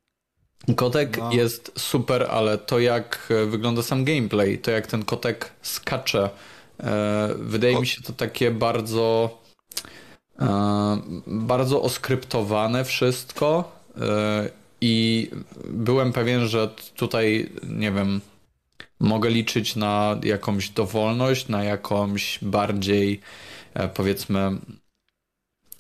Kotek 0.76 1.18
No. 1.18 1.32
jest 1.34 1.72
super, 1.78 2.28
ale 2.32 2.58
to 2.58 2.80
jak 2.80 3.28
e, 3.30 3.46
wygląda 3.46 3.84
sam 3.84 4.04
gameplay, 4.06 4.58
to 4.58 4.72
jak 4.72 4.88
ten 4.88 5.06
kotek 5.06 5.52
skacze, 5.62 6.30
e, 6.80 7.30
wydaje 7.40 7.78
O. 7.78 7.82
mi 7.82 7.88
się 7.88 8.02
to 8.02 8.14
takie 8.14 8.52
bardzo 8.52 9.38
e, 10.42 10.98
bardzo 11.28 11.82
oskryptowane 11.82 12.86
wszystko 12.86 13.72
e, 14.02 14.50
i 14.82 15.30
byłem 15.66 16.14
pewien, 16.14 16.48
że 16.48 16.70
tutaj, 16.96 17.50
nie 17.64 17.92
wiem, 17.92 18.22
mogę 19.00 19.30
liczyć 19.30 19.76
na 19.76 20.20
jakąś 20.24 20.70
dowolność, 20.70 21.48
na 21.48 21.64
jakąś 21.64 22.40
bardziej, 22.42 23.20
e, 23.74 23.88
powiedzmy, 23.90 24.52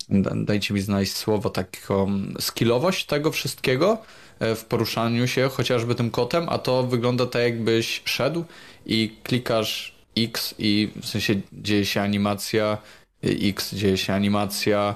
da- 0.09 0.35
dajcie 0.35 0.73
mi 0.73 0.81
znaleźć 0.81 1.15
słowo, 1.15 1.49
taką 1.49 2.21
skillowość 2.39 3.05
tego 3.05 3.31
wszystkiego 3.31 3.97
e, 4.39 4.55
w 4.55 4.65
poruszaniu 4.65 5.27
się 5.27 5.49
chociażby 5.49 5.95
tym 5.95 6.11
kotem, 6.11 6.49
a 6.49 6.57
to 6.57 6.83
wygląda 6.83 7.25
tak 7.25 7.41
jakbyś 7.41 8.01
szedł 8.05 8.45
i 8.85 9.15
klikasz 9.23 9.95
X 10.17 10.55
i 10.59 10.89
w 11.01 11.05
sensie 11.07 11.41
dzieje 11.53 11.85
się 11.85 12.01
animacja, 12.01 12.77
e, 13.23 13.27
X 13.29 13.75
dzieje 13.75 13.97
się 13.97 14.13
animacja, 14.13 14.95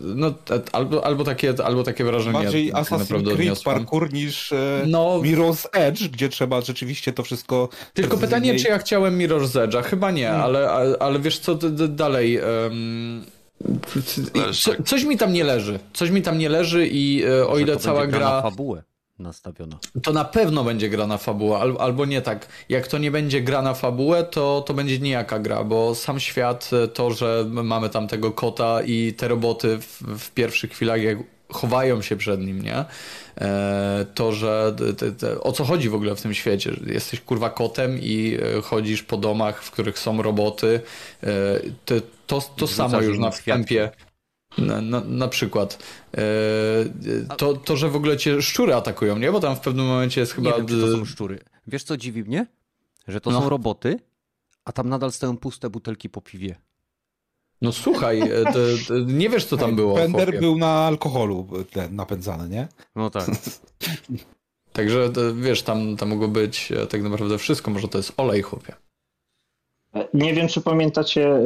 no 0.00 0.30
t- 0.30 0.60
albo, 0.72 1.06
albo, 1.06 1.24
takie, 1.24 1.54
albo 1.64 1.82
takie 1.82 2.04
wrażenie 2.04 2.38
Bardziej 2.38 2.70
tak 2.70 2.84
Assassin's 2.84 3.06
Creed 3.08 3.28
odniosłem. 3.28 3.76
parkour 3.76 4.12
niż 4.12 4.52
e, 4.52 4.82
No, 4.86 5.20
Mirror's 5.22 5.66
Edge, 5.72 6.08
gdzie 6.08 6.28
trzeba 6.28 6.60
rzeczywiście 6.60 7.12
to 7.12 7.22
wszystko... 7.22 7.68
Tylko 7.94 8.18
pytanie, 8.18 8.58
czy 8.58 8.68
ja 8.68 8.78
chciałem 8.78 9.18
Mirror's 9.18 9.68
Edge'a? 9.68 9.82
Chyba 9.82 10.10
nie, 10.10 10.30
ale, 10.30 10.70
ale, 10.70 10.96
ale 10.98 11.18
wiesz 11.18 11.38
co, 11.38 11.54
dalej... 11.88 12.40
Leży. 14.34 14.76
co, 14.76 14.82
coś 14.82 15.04
mi 15.04 15.16
tam 15.16 15.32
nie 15.32 15.44
leży. 15.44 15.78
Coś 15.92 16.10
mi 16.10 16.22
tam 16.22 16.38
nie 16.38 16.48
leży 16.48 16.88
i 16.88 17.24
e, 17.24 17.46
o 17.46 17.58
ile 17.58 17.76
cała 17.76 18.06
gra... 18.06 18.20
na 18.20 18.42
fabułę 18.42 18.82
nastawiona. 19.18 19.78
To 20.02 20.12
na 20.12 20.24
pewno 20.24 20.64
będzie 20.64 20.88
gra 20.88 21.06
na 21.06 21.18
fabułę, 21.18 21.58
al, 21.58 21.76
albo 21.78 22.04
nie 22.04 22.22
tak. 22.22 22.48
Jak 22.68 22.86
to 22.86 22.98
nie 22.98 23.10
będzie 23.10 23.40
gra 23.40 23.62
na 23.62 23.74
fabułę, 23.74 24.24
to, 24.24 24.64
to 24.66 24.74
będzie 24.74 24.98
nijaka 24.98 25.38
gra, 25.38 25.64
bo 25.64 25.94
sam 25.94 26.20
świat, 26.20 26.70
e, 26.84 26.88
to, 26.88 27.10
że 27.10 27.46
mamy 27.52 27.88
tam 27.88 28.08
tego 28.08 28.32
kota 28.32 28.82
i 28.82 29.12
te 29.12 29.28
roboty 29.28 29.78
w, 29.78 30.02
w 30.18 30.30
pierwszych 30.30 30.70
chwilach, 30.70 31.02
jak 31.02 31.18
chowają 31.52 32.02
się 32.02 32.16
przed 32.16 32.40
nim, 32.40 32.62
nie? 32.62 32.84
E, 33.40 34.06
to, 34.14 34.32
że 34.32 34.76
te, 34.98 35.12
te, 35.12 35.40
o 35.40 35.52
co 35.52 35.64
chodzi 35.64 35.88
w 35.88 35.94
ogóle 35.94 36.16
w 36.16 36.22
tym 36.22 36.34
świecie? 36.34 36.76
Jesteś 36.86 37.20
kurwa 37.20 37.50
kotem 37.50 37.98
i 38.00 38.38
e, 38.58 38.62
chodzisz 38.62 39.02
po 39.02 39.16
domach, 39.16 39.62
w 39.62 39.70
których 39.70 39.98
są 39.98 40.22
roboty. 40.22 40.80
To, 41.84 42.00
to 42.26 42.40
Wrzucasz 42.66 42.76
samo 42.76 43.00
już 43.00 43.18
na 43.18 43.30
kwiatki. 43.30 43.76
Na, 44.58 44.80
na, 44.80 45.00
na 45.00 45.28
przykład. 45.28 45.78
E, 46.16 46.20
to, 47.36 47.54
to, 47.54 47.76
że 47.76 47.88
w 47.88 47.96
ogóle 47.96 48.16
cię 48.16 48.42
szczury 48.42 48.74
atakują, 48.74 49.18
nie? 49.18 49.32
Bo 49.32 49.40
tam 49.40 49.56
w 49.56 49.60
pewnym 49.60 49.86
momencie 49.86 50.20
jest 50.20 50.32
chyba. 50.32 50.50
Nie 50.50 50.56
wiem, 50.56 50.66
czy 50.66 50.80
to 50.80 50.92
są 50.92 51.04
szczury. 51.04 51.38
Wiesz, 51.66 51.82
co 51.84 51.96
dziwi 51.96 52.24
mnie? 52.24 52.46
Że 53.08 53.20
to 53.20 53.30
No. 53.30 53.40
są 53.40 53.48
roboty, 53.48 53.98
a 54.64 54.72
tam 54.72 54.88
nadal 54.88 55.12
stoją 55.12 55.36
puste 55.36 55.70
butelki 55.70 56.08
po 56.08 56.20
piwie. 56.20 56.56
No 57.62 57.72
słuchaj, 57.72 58.20
e, 58.20 58.44
to, 58.44 58.58
to, 58.88 58.98
nie 58.98 59.28
wiesz, 59.28 59.44
co 59.44 59.56
tam 59.56 59.76
było. 59.76 59.94
Bender 59.94 60.24
chłopie. 60.24 60.40
był 60.40 60.58
na 60.58 60.86
alkoholu 60.86 61.48
e, 61.60 61.64
ten, 61.64 61.96
napędzany, 61.96 62.48
nie? 62.48 62.68
No 62.96 63.10
tak. 63.10 63.26
Także 64.72 65.10
to, 65.10 65.34
wiesz, 65.34 65.62
tam, 65.62 65.96
tam 65.96 66.08
mogło 66.08 66.28
być 66.28 66.72
e, 66.72 66.86
tak 66.86 67.02
naprawdę 67.02 67.38
wszystko. 67.38 67.70
Może 67.70 67.88
to 67.88 67.98
jest 67.98 68.12
olej, 68.16 68.42
chłopie. 68.42 68.74
Nie 70.14 70.34
wiem, 70.34 70.48
czy 70.48 70.60
pamiętacie 70.60 71.28
e, 71.36 71.42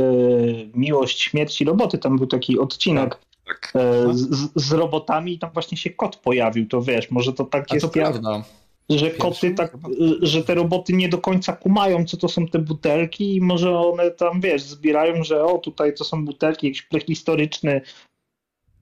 Miłość 0.74 1.20
Śmierci 1.22 1.64
Roboty. 1.64 1.98
Tam 1.98 2.16
był 2.18 2.26
taki 2.26 2.58
odcinek 2.58 3.18
Tak. 3.46 3.72
e, 3.74 4.14
z, 4.14 4.30
z- 4.30 4.50
z 4.68 4.72
robotami 4.72 5.32
i 5.32 5.38
tam 5.38 5.50
właśnie 5.54 5.78
się 5.78 5.90
kot 5.90 6.16
pojawił. 6.16 6.66
To 6.68 6.82
wiesz, 6.82 7.10
może 7.10 7.32
to 7.32 7.44
tak 7.44 7.62
A 7.64 7.66
to 7.66 7.74
jest 7.74 7.96
jak, 7.96 8.10
prawda. 8.10 8.44
że 8.90 8.98
Pierwszy 9.06 9.18
koty 9.20 9.50
tak, 9.54 9.74
e, 9.74 9.78
że 10.22 10.44
te 10.44 10.54
roboty 10.54 10.92
nie 10.92 11.08
do 11.08 11.18
końca 11.18 11.52
kumają, 11.52 12.04
co 12.04 12.16
to 12.16 12.28
są 12.28 12.46
te 12.48 12.58
butelki 12.58 13.36
i 13.36 13.40
może 13.40 13.78
one 13.78 14.10
tam, 14.10 14.40
wiesz, 14.40 14.62
zbierają, 14.62 15.24
że 15.24 15.44
o, 15.44 15.58
tutaj 15.58 15.94
to 15.94 16.04
są 16.04 16.24
butelki, 16.24 16.66
jakiś 16.66 16.82
prehistoryczny 16.82 17.80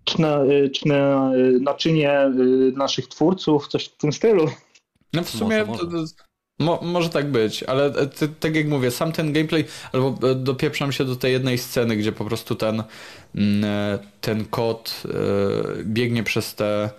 czy, 0.05 0.21
na, 0.21 0.41
czy 0.75 0.89
na, 0.89 1.33
naczynie 1.61 2.21
naszych 2.77 3.09
twórców, 3.09 3.69
coś 3.69 3.85
w 3.85 3.97
tym 3.97 4.13
stylu. 4.13 4.47
No 5.13 5.23
w 5.23 5.29
sumie 5.31 5.65
Może, 5.65 5.79
to, 5.79 5.91
może. 5.91 6.05
to, 6.15 6.30
mo, 6.61 6.81
może 6.83 7.09
tak 7.09 7.31
być, 7.31 7.63
ale 7.63 7.87
e, 7.87 8.07
ty, 8.07 8.29
tak 8.29 8.57
jak 8.57 8.67
mówię, 8.67 8.91
sam 8.91 9.13
ten 9.13 9.33
gameplay, 9.33 9.65
albo 9.93 10.31
e, 10.31 10.35
dopieprzam 10.35 10.93
się 10.93 11.05
do 11.05 11.17
tej 11.17 11.33
jednej 11.33 11.59
sceny, 11.59 11.97
gdzie 11.97 12.13
po 12.13 12.25
prostu 12.25 12.55
ten, 12.55 12.83
mm, 13.35 13.65
e, 13.65 13.99
ten 14.21 14.45
kot 14.45 15.03
biegnie 15.85 16.23
przez 16.23 16.55
te 16.55 16.91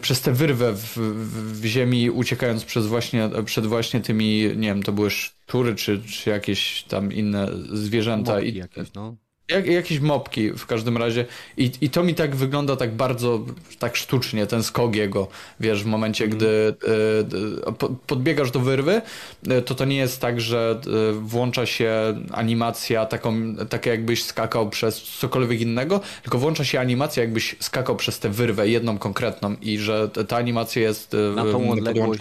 przez 0.00 0.20
tę 0.20 0.32
wyrwę 0.32 0.72
w, 0.72 0.96
w, 0.96 1.60
w 1.60 1.64
ziemi, 1.64 2.10
uciekając 2.10 2.64
przez 2.64 2.86
właśnie, 2.86 3.30
przed 3.44 3.66
właśnie 3.66 4.00
tymi, 4.00 4.50
nie 4.56 4.68
wiem, 4.68 4.82
to 4.82 4.92
były 4.92 5.10
szczury, 5.10 5.74
czy, 5.74 6.02
czy 6.02 6.30
jakieś 6.30 6.82
tam 6.82 7.12
inne 7.12 7.48
zwierzęta. 7.72 8.40
I 8.40 8.54
jakieś, 8.54 8.92
no. 8.94 9.16
Jak, 9.52 9.66
jakieś 9.66 10.00
mopki 10.00 10.50
w 10.50 10.66
każdym 10.66 10.96
razie. 10.96 11.24
I, 11.56 11.70
I 11.80 11.90
to 11.90 12.02
mi 12.02 12.14
tak 12.14 12.36
wygląda 12.36 12.76
tak 12.76 12.94
bardzo 12.94 13.40
tak 13.78 13.96
sztucznie, 13.96 14.46
ten 14.46 14.62
skok 14.62 14.94
jego. 14.94 15.28
Wiesz, 15.60 15.82
w 15.82 15.86
momencie, 15.86 16.28
gdy 16.28 16.46
y, 16.46 17.96
podbiegasz 18.06 18.50
do 18.50 18.60
wyrwy, 18.60 19.02
y, 19.52 19.62
to 19.62 19.74
to 19.74 19.84
nie 19.84 19.96
jest 19.96 20.20
tak, 20.20 20.40
że 20.40 20.80
włącza 21.12 21.66
się 21.66 21.92
animacja 22.30 23.06
taką, 23.06 23.56
taka 23.68 23.90
jakbyś 23.90 24.24
skakał 24.24 24.70
przez 24.70 25.02
cokolwiek 25.02 25.60
innego, 25.60 26.00
tylko 26.22 26.38
włącza 26.38 26.64
się 26.64 26.80
animacja 26.80 27.22
jakbyś 27.22 27.56
skakał 27.60 27.96
przez 27.96 28.18
tę 28.18 28.28
wyrwę, 28.28 28.68
jedną 28.68 28.98
konkretną 28.98 29.56
i 29.62 29.78
że 29.78 30.08
ta 30.28 30.36
animacja 30.36 30.82
jest 30.82 31.16
Na 31.36 31.44
tą 31.44 31.70
odległość 31.70 32.20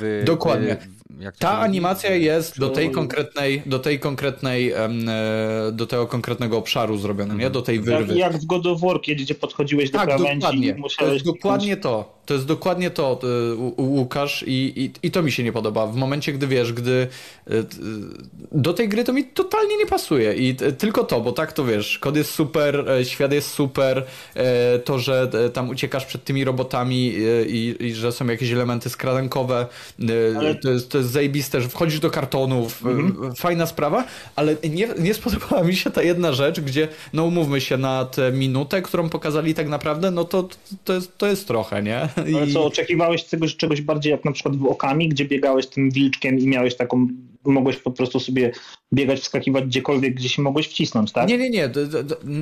w, 0.00 0.22
Dokładnie. 0.24 0.76
W, 0.76 1.01
ta 1.38 1.58
animacja 1.58 2.14
jest 2.14 2.58
do 2.58 2.68
tej 2.68 2.90
konkretnej, 2.90 3.62
do 3.66 3.78
tej 3.78 3.98
konkretnej, 3.98 4.72
e, 4.72 4.88
do 5.72 5.86
tego 5.86 6.06
konkretnego 6.06 6.58
obszaru 6.58 6.96
zrobiona, 6.98 7.34
nie? 7.34 7.50
Do 7.50 7.62
tej 7.62 7.80
wyrwy. 7.80 8.18
Jak, 8.18 8.32
jak 8.32 8.42
w 8.42 8.46
God 8.46 8.66
of 8.66 8.80
War, 8.80 9.00
gdzie 9.00 9.34
podchodziłeś 9.34 9.90
do 9.90 9.98
tak, 9.98 10.08
krawędzi 10.08 10.40
dokładnie. 10.40 10.74
musiałeś... 10.74 11.08
To 11.08 11.14
jest 11.14 11.26
dokładnie 11.26 11.76
to. 11.76 12.21
To 12.26 12.34
jest 12.34 12.46
dokładnie 12.46 12.90
to, 12.90 13.20
y, 13.78 13.82
Łukasz, 13.82 14.44
i, 14.46 14.72
i, 14.76 15.06
i 15.06 15.10
to 15.10 15.22
mi 15.22 15.32
się 15.32 15.42
nie 15.42 15.52
podoba. 15.52 15.86
W 15.86 15.96
momencie, 15.96 16.32
gdy 16.32 16.46
wiesz, 16.46 16.72
gdy 16.72 17.08
y, 17.50 17.64
do 18.52 18.72
tej 18.72 18.88
gry 18.88 19.04
to 19.04 19.12
mi 19.12 19.24
totalnie 19.24 19.76
nie 19.76 19.86
pasuje 19.86 20.34
i 20.34 20.56
tylko 20.78 21.04
to, 21.04 21.20
bo 21.20 21.32
tak 21.32 21.52
to 21.52 21.64
wiesz, 21.64 21.98
kod 21.98 22.16
jest 22.16 22.30
super, 22.30 22.90
e, 22.90 23.04
świat 23.04 23.32
jest 23.32 23.50
super, 23.50 24.04
e, 24.34 24.78
to, 24.78 24.98
że 24.98 25.30
e, 25.46 25.50
tam 25.50 25.68
uciekasz 25.68 26.06
przed 26.06 26.24
tymi 26.24 26.44
robotami 26.44 27.14
i, 27.46 27.76
i 27.80 27.94
że 27.94 28.12
są 28.12 28.26
jakieś 28.26 28.52
elementy 28.52 28.90
skradankowe, 28.90 29.66
ale... 30.36 30.54
to, 30.54 30.70
jest, 30.70 30.90
to 30.90 30.98
jest 30.98 31.10
zajebiste, 31.10 31.60
że 31.60 31.68
wchodzisz 31.68 32.00
do 32.00 32.10
kartonów, 32.10 32.86
mhm. 32.86 33.34
fajna 33.34 33.66
sprawa, 33.66 34.04
ale 34.36 34.56
nie, 34.70 34.88
nie 34.98 35.14
spodobała 35.14 35.62
mi 35.64 35.76
się 35.76 35.90
ta 35.90 36.02
jedna 36.02 36.32
rzecz, 36.32 36.60
gdzie, 36.60 36.88
no 37.12 37.24
umówmy 37.24 37.60
się, 37.60 37.76
na 37.76 38.04
tę 38.04 38.32
minutę, 38.32 38.82
którą 38.82 39.08
pokazali 39.08 39.54
tak 39.54 39.68
naprawdę, 39.68 40.10
no 40.10 40.24
to, 40.24 40.48
to, 40.84 40.92
jest, 40.92 41.18
to 41.18 41.26
jest 41.26 41.48
trochę, 41.48 41.82
nie? 41.82 42.08
Ale 42.16 42.46
co, 42.46 42.64
oczekiwałeś 42.64 43.24
czegoś, 43.24 43.56
czegoś 43.56 43.80
bardziej 43.80 44.10
jak 44.10 44.24
na 44.24 44.32
przykład 44.32 44.56
w 44.56 44.66
okami, 44.66 45.08
gdzie 45.08 45.24
biegałeś 45.24 45.66
tym 45.66 45.90
wilczkiem 45.90 46.38
i 46.38 46.46
miałeś 46.46 46.76
taką, 46.76 47.08
mogłeś 47.44 47.76
po 47.76 47.90
prostu 47.90 48.20
sobie 48.20 48.52
biegać, 48.92 49.20
wskakiwać 49.20 49.64
gdziekolwiek, 49.64 50.14
gdzie 50.14 50.28
się 50.28 50.42
mogłeś 50.42 50.68
wcisnąć, 50.68 51.12
tak? 51.12 51.28
Nie, 51.28 51.38
nie, 51.38 51.50
nie. 51.50 51.70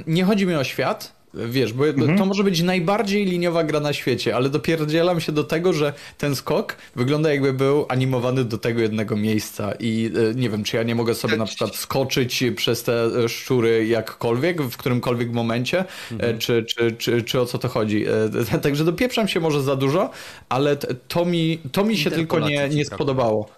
Nie 0.07 0.25
chodzi 0.25 0.47
mi 0.47 0.55
o 0.55 0.65
świat, 0.65 1.20
Wiesz, 1.35 1.73
bo 1.73 1.87
mhm. 1.87 2.19
to 2.19 2.27
może 2.27 2.45
być 2.45 2.63
najbardziej 2.63 3.25
liniowa 3.25 3.65
gra 3.65 3.81
na 3.81 3.93
świecie, 3.93 4.37
ale 4.37 4.49
dopierdzielam 4.49 5.21
się 5.21 5.33
do 5.33 5.45
tego, 5.45 5.73
że 5.73 5.93
ten 6.19 6.37
skok 6.37 6.77
wygląda 6.97 7.31
jakby 7.31 7.53
był 7.53 7.87
animowany 7.89 8.45
do 8.45 8.59
tego 8.59 8.81
jednego 8.81 9.17
miejsca 9.17 9.73
i 9.81 10.11
e, 10.31 10.35
nie 10.35 10.51
wiem, 10.51 10.65
czy 10.65 10.77
ja 10.77 10.83
nie 10.83 10.95
mogę 10.95 11.15
sobie 11.15 11.37
na 11.37 11.45
przykład 11.45 11.77
skoczyć 11.77 12.45
przez 12.57 12.83
te 12.83 13.05
e, 13.05 13.29
szczury 13.29 13.87
jakkolwiek, 13.87 14.63
w 14.63 14.77
którymkolwiek 14.77 15.33
momencie, 15.33 15.79
e, 15.79 15.85
mhm. 16.13 16.39
czy, 16.39 16.65
czy, 16.65 16.93
czy, 16.93 17.23
czy 17.23 17.41
o 17.41 17.47
co 17.47 17.59
to 17.59 17.69
chodzi. 17.69 18.05
Także 18.63 18.85
dopieprzam 18.85 19.29
się 19.29 19.41
może 19.41 19.63
za 19.63 19.77
dużo, 19.77 20.11
ale 20.49 20.77
to 21.09 21.25
mi, 21.25 21.59
to 21.73 21.85
mi 21.85 21.97
się 21.97 22.11
tylko 22.11 22.41
nie, 22.41 22.69
nie 22.69 22.85
spodobało. 22.85 23.51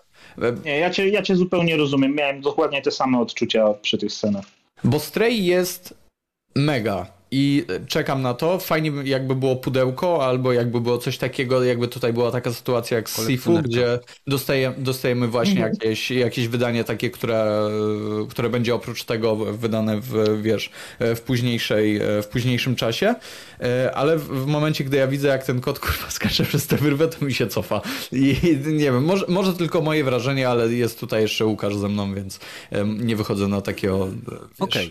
Nie, 0.65 0.79
ja 0.79 0.91
cię, 0.91 1.09
ja 1.09 1.23
cię 1.23 1.37
zupełnie 1.37 1.77
rozumiem. 1.77 2.15
Miałem 2.15 2.41
dokładnie 2.41 2.83
te 2.83 2.91
same 2.91 3.21
odczucia 3.21 3.75
przy 3.83 3.99
tych 3.99 4.13
scenach. 4.13 4.45
Bo 4.85 4.99
Stray 4.99 5.45
jest 5.45 5.95
mega 6.55 7.22
i 7.35 7.65
czekam 7.87 8.23
na 8.23 8.35
to. 8.35 8.59
Fajnie 8.59 8.93
jakby 9.05 9.35
było 9.35 9.57
pudełko, 9.57 10.27
albo 10.27 10.53
jakby 10.53 10.81
było 10.81 10.99
coś 10.99 11.19
takiego, 11.19 11.65
jakby 11.65 11.89
tutaj 11.89 12.13
była 12.13 12.31
taka 12.31 12.53
sytuacja 12.53 12.97
jak 12.97 13.11
z 13.11 13.29
Sifu, 13.29 13.59
gdzie 13.63 13.99
dostaje, 14.27 14.75
dostajemy 14.79 15.29
właśnie 15.29 15.53
mhm. 15.53 15.73
jakieś, 15.73 16.11
jakieś 16.11 16.49
wydanie 16.49 16.85
takie, 16.85 17.11
które, 17.11 17.71
które 18.31 18.51
będzie 18.51 18.75
oprócz 18.75 19.05
tego 19.05 19.37
wydane 19.37 20.01
w, 20.01 20.43
wiesz, 20.43 20.71
w, 21.01 21.21
późniejszej, 21.21 22.01
w 22.23 22.27
późniejszym 22.27 22.77
czasie. 22.77 23.15
Ale 23.95 24.19
w 24.19 24.47
momencie, 24.47 24.85
gdy 24.85 24.97
ja 24.97 25.07
widzę, 25.07 25.29
jak 25.29 25.45
ten 25.45 25.61
kot 25.61 25.79
kurwa 25.79 26.11
skacze 26.11 26.45
przez 26.45 26.67
tę 26.67 26.77
wyrwę, 26.77 27.09
to 27.09 27.25
mi 27.25 27.35
się 27.35 27.47
cofa. 27.47 27.81
I 28.13 28.37
nie 28.67 28.85
wiem, 28.85 29.05
może, 29.05 29.27
może 29.29 29.53
tylko 29.53 29.81
moje 29.81 30.05
wrażenie, 30.05 30.49
ale 30.49 30.73
jest 30.73 31.01
tutaj 31.01 31.23
jeszcze 31.23 31.47
Łukasz 31.47 31.77
ze 31.77 31.89
mną, 31.89 32.15
więc 32.15 32.41
nie 32.99 33.17
wychodzę 33.17 33.49
na 33.49 33.61
takiego 33.61 34.09
wiesz, 34.09 34.41
okay. 34.59 34.91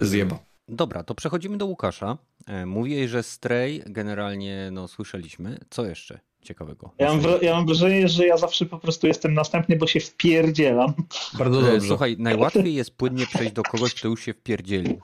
zjeba. 0.00 0.51
Dobra, 0.68 1.04
to 1.04 1.14
przechodzimy 1.14 1.58
do 1.58 1.66
Łukasza. 1.66 2.18
E, 2.46 2.66
Mówię, 2.66 3.08
że 3.08 3.22
Stray 3.22 3.82
generalnie 3.86 4.68
no, 4.72 4.88
słyszeliśmy. 4.88 5.58
Co 5.70 5.86
jeszcze 5.86 6.20
ciekawego? 6.42 6.90
Ja 6.98 7.14
mam, 7.14 7.20
ja 7.42 7.54
mam 7.54 7.66
wrażenie, 7.66 8.08
że 8.08 8.26
ja 8.26 8.36
zawsze 8.36 8.66
po 8.66 8.78
prostu 8.78 9.06
jestem 9.06 9.34
następny, 9.34 9.76
bo 9.76 9.86
się 9.86 10.00
wpierdzielam. 10.00 10.94
Bardzo 11.38 11.60
e, 11.60 11.72
dobrze. 11.72 11.88
Słuchaj, 11.88 12.16
najłatwiej 12.18 12.74
jest 12.74 12.96
płynnie 12.96 13.26
przejść 13.26 13.52
do 13.52 13.62
kogoś, 13.62 13.94
kto 13.94 14.08
już 14.08 14.22
się 14.22 14.32
wpierdzielił. 14.32 15.00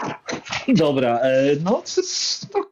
Dobra, 0.68 1.18
e, 1.18 1.56
no, 1.64 1.82
no 2.54 2.64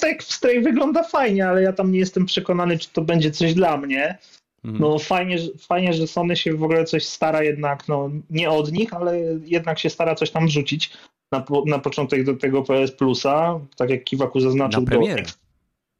tak 0.00 0.22
w 0.22 0.32
Stray 0.32 0.62
wygląda 0.62 1.02
fajnie, 1.02 1.48
ale 1.48 1.62
ja 1.62 1.72
tam 1.72 1.92
nie 1.92 1.98
jestem 1.98 2.26
przekonany, 2.26 2.78
czy 2.78 2.88
to 2.92 3.02
będzie 3.02 3.30
coś 3.30 3.54
dla 3.54 3.76
mnie. 3.76 4.18
Mhm. 4.64 4.82
No 4.82 4.98
fajnie, 4.98 5.38
fajnie, 5.58 5.92
że 5.92 6.06
Sony 6.06 6.36
się 6.36 6.52
w 6.52 6.62
ogóle 6.62 6.84
coś 6.84 7.04
stara 7.04 7.42
jednak, 7.42 7.88
no 7.88 8.10
nie 8.30 8.50
od 8.50 8.72
nich, 8.72 8.94
ale 8.94 9.18
jednak 9.44 9.78
się 9.78 9.90
stara 9.90 10.14
coś 10.14 10.30
tam 10.30 10.46
wrzucić 10.46 10.90
na, 11.32 11.44
na 11.66 11.78
początek 11.78 12.24
do 12.24 12.36
tego 12.36 12.62
PS 12.62 12.92
Plusa, 12.92 13.60
tak 13.76 13.90
jak 13.90 14.04
Kiwaku 14.04 14.40
zaznaczył, 14.40 14.82
do 14.82 15.00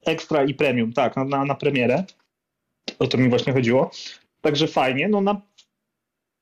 ekstra 0.06 0.44
i 0.44 0.54
premium, 0.54 0.92
tak, 0.92 1.16
na, 1.16 1.24
na, 1.24 1.44
na 1.44 1.54
premierę. 1.54 2.04
O 2.98 3.06
to 3.06 3.18
mi 3.18 3.28
właśnie 3.28 3.52
chodziło. 3.52 3.90
Także 4.40 4.66
fajnie, 4.66 5.08
no 5.08 5.20
na, 5.20 5.40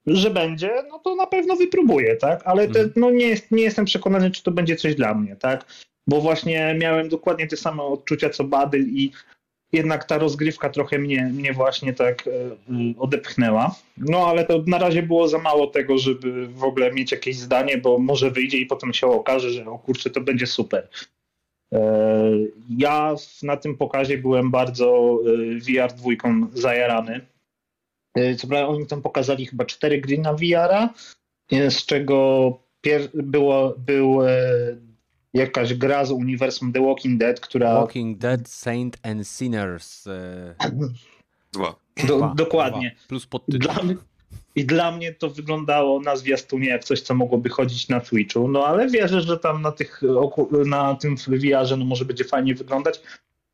że 0.07 0.31
będzie, 0.31 0.71
no 0.89 0.99
to 0.99 1.17
na 1.17 1.27
pewno 1.27 1.57
wypróbuję, 1.57 2.17
tak? 2.17 2.43
Ale 2.45 2.69
te, 2.69 2.81
mhm. 2.81 2.93
no 2.97 3.11
nie, 3.11 3.27
jest, 3.27 3.51
nie 3.51 3.63
jestem 3.63 3.85
przekonany, 3.85 4.31
czy 4.31 4.43
to 4.43 4.51
będzie 4.51 4.77
coś 4.77 4.95
dla 4.95 5.15
mnie, 5.15 5.37
tak? 5.37 5.65
Bo 6.07 6.21
właśnie 6.21 6.77
miałem 6.81 7.09
dokładnie 7.09 7.47
te 7.47 7.57
same 7.57 7.83
odczucia 7.83 8.31
co 8.31 8.45
Badyl 8.45 8.89
i 8.89 9.13
jednak 9.73 10.05
ta 10.05 10.19
rozgrywka 10.19 10.71
trochę 10.71 10.99
mnie, 10.99 11.25
mnie 11.25 11.53
właśnie 11.53 11.93
tak 11.93 12.27
e, 12.27 12.31
odepchnęła. 12.99 13.75
No 13.97 14.27
ale 14.27 14.45
to 14.45 14.65
na 14.67 14.79
razie 14.79 15.03
było 15.03 15.29
za 15.29 15.39
mało 15.39 15.67
tego, 15.67 15.99
żeby 15.99 16.49
w 16.49 16.65
ogóle 16.65 16.93
mieć 16.93 17.13
jakieś 17.13 17.37
zdanie, 17.37 17.79
bo 17.79 17.99
może 17.99 18.31
wyjdzie 18.31 18.59
i 18.59 18.67
potem 18.67 18.93
się 18.95 19.07
okaże, 19.07 19.51
że 19.51 19.67
o 19.67 19.79
kurczę, 19.79 20.11
to 20.11 20.21
będzie 20.21 20.47
super. 20.47 20.89
E, 21.75 21.81
ja 22.79 23.15
na 23.43 23.57
tym 23.57 23.77
pokazie 23.77 24.19
byłem 24.19 24.51
bardzo 24.51 25.19
e, 25.27 25.59
VR 25.59 25.93
dwójką 25.95 26.47
zajarany. 26.55 27.27
Co 28.39 28.47
prawda 28.47 28.69
oni 28.69 28.87
tam 28.87 29.03
pokazali 29.03 29.47
chyba 29.47 29.65
cztery 29.65 30.01
gry 30.01 30.19
na 30.19 30.35
VR-a, 30.35 30.95
z 31.51 31.87
czego 31.87 32.53
było, 33.15 33.75
był 33.79 34.21
jakaś 35.35 35.75
gra 35.75 36.05
z 36.05 36.11
uniwersum 36.11 36.73
The 36.73 36.87
Walking 36.87 37.21
Dead, 37.21 37.41
która... 37.41 37.75
Walking 37.75 38.19
Dead, 38.19 38.49
Saint 38.49 38.99
and 39.03 39.29
Sinners. 39.29 40.07
E, 40.07 40.55
Dwa. 41.53 41.75
Do, 42.07 42.17
Dwa. 42.17 42.35
Dokładnie. 42.37 42.91
Dwa. 42.97 43.09
Plus 43.09 43.27
podtytuł. 43.27 43.61
Dla 43.61 43.75
I 44.55 44.65
dla 44.65 44.93
mnie 44.93 45.15
to 45.15 45.31
wyglądało 45.31 46.01
na 46.01 46.17
zwiastunie 46.17 46.69
jak 46.69 46.85
coś, 46.85 47.01
co 47.01 47.15
mogłoby 47.15 47.49
chodzić 47.49 47.89
na 47.89 48.01
Twitchu, 48.01 48.49
no 48.49 48.67
ale 48.67 48.89
wierzę, 48.89 49.21
że 49.21 49.39
tam 49.39 49.63
na, 49.63 49.73
tych, 49.73 50.03
na 50.67 50.95
tym 50.95 51.17
VR-ze 51.17 51.77
no 51.77 51.85
może 51.85 52.05
będzie 52.05 52.25
fajnie 52.25 52.55
wyglądać. 52.55 53.01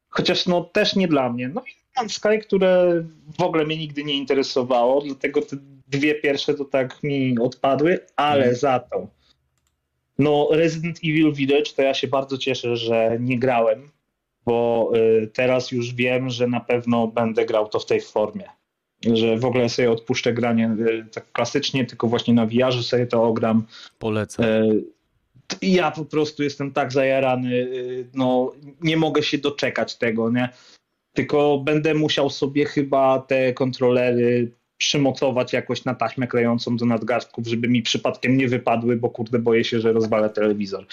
Chociaż 0.09 0.47
no 0.47 0.61
też 0.65 0.97
nie 0.97 1.09
dla 1.09 1.33
mnie. 1.33 1.49
No 1.49 1.61
i 1.61 1.71
mam 1.97 2.11
Sky, 2.11 2.39
które 2.43 3.05
w 3.39 3.43
ogóle 3.43 3.65
mnie 3.65 3.77
nigdy 3.77 4.05
nie 4.05 4.15
interesowało, 4.15 5.03
dlatego 5.03 5.43
te 5.43 5.57
dwie 5.89 6.15
pierwsze 6.15 6.55
to 6.55 6.65
tak 6.65 7.03
mi 7.03 7.39
odpadły, 7.39 8.01
ale 8.17 8.43
hmm. 8.43 8.57
za 8.57 8.79
to 8.79 9.09
no, 10.19 10.49
Resident 10.51 10.99
Evil 11.05 11.33
Village 11.33 11.73
to 11.77 11.83
ja 11.83 11.95
się 11.95 12.09
bardzo 12.09 12.39
cieszę, 12.39 12.77
że 12.77 13.17
nie 13.21 13.39
grałem, 13.39 13.91
bo 14.47 14.91
y, 14.97 15.31
teraz 15.33 15.73
już 15.73 15.95
wiem, 15.95 16.31
że 16.31 16.47
na 16.47 16.61
pewno 16.61 17.07
będę 17.07 17.47
grał 17.47 17.69
to 17.69 17.79
w 17.79 17.87
tej 17.87 18.01
formie. 18.01 18.49
Że 19.13 19.37
w 19.37 19.45
ogóle 19.45 19.69
sobie 19.69 19.91
odpuszczę 19.91 20.33
granie 20.33 20.77
y, 20.81 21.07
tak 21.13 21.33
klasycznie, 21.33 21.87
tylko 21.87 22.07
właśnie 22.07 22.35
na 22.35 22.47
VR 22.47 22.83
sobie 22.83 23.07
to 23.07 23.25
ogram. 23.25 23.67
Polecam. 23.99 24.45
Y, 24.45 24.85
ja 25.63 25.91
po 25.91 26.05
prostu 26.05 26.43
jestem 26.43 26.73
tak 26.73 26.93
zajarany, 26.93 27.69
no 28.15 28.53
nie 28.81 28.97
mogę 28.97 29.23
się 29.23 29.39
doczekać 29.39 29.97
tego, 29.97 30.31
nie? 30.31 30.49
Tylko 31.13 31.59
będę 31.59 31.95
musiał 31.95 32.31
sobie 32.31 32.65
chyba 32.65 33.19
te 33.19 33.53
kontrolery 33.53 34.51
przymocować 34.79 35.53
jakoś 35.53 35.85
na 35.85 35.95
taśmę 35.95 36.27
klejącą 36.27 36.77
do 36.77 36.87
nadgarstków, 36.87 37.47
żeby 37.47 37.69
mi 37.69 37.83
przypadkiem 37.83 38.37
nie 38.37 38.49
wypadły, 38.49 38.97
bo 38.97 39.11
kurde 39.11 39.39
boję 39.39 39.65
się, 39.65 39.81
że 39.81 39.93
rozwalę 39.93 40.31
telewizor. 40.31 40.87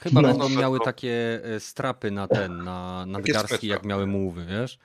Chyba 0.00 0.22
no. 0.22 0.28
będą 0.28 0.48
miały 0.48 0.78
takie 0.84 1.40
e, 1.44 1.60
strapy 1.60 2.10
na 2.10 2.28
ten, 2.28 2.64
na 2.64 3.06
nadgarstki, 3.06 3.66
jak 3.66 3.84
miały 3.84 4.06
mówy, 4.06 4.46
wiesz? 4.46 4.78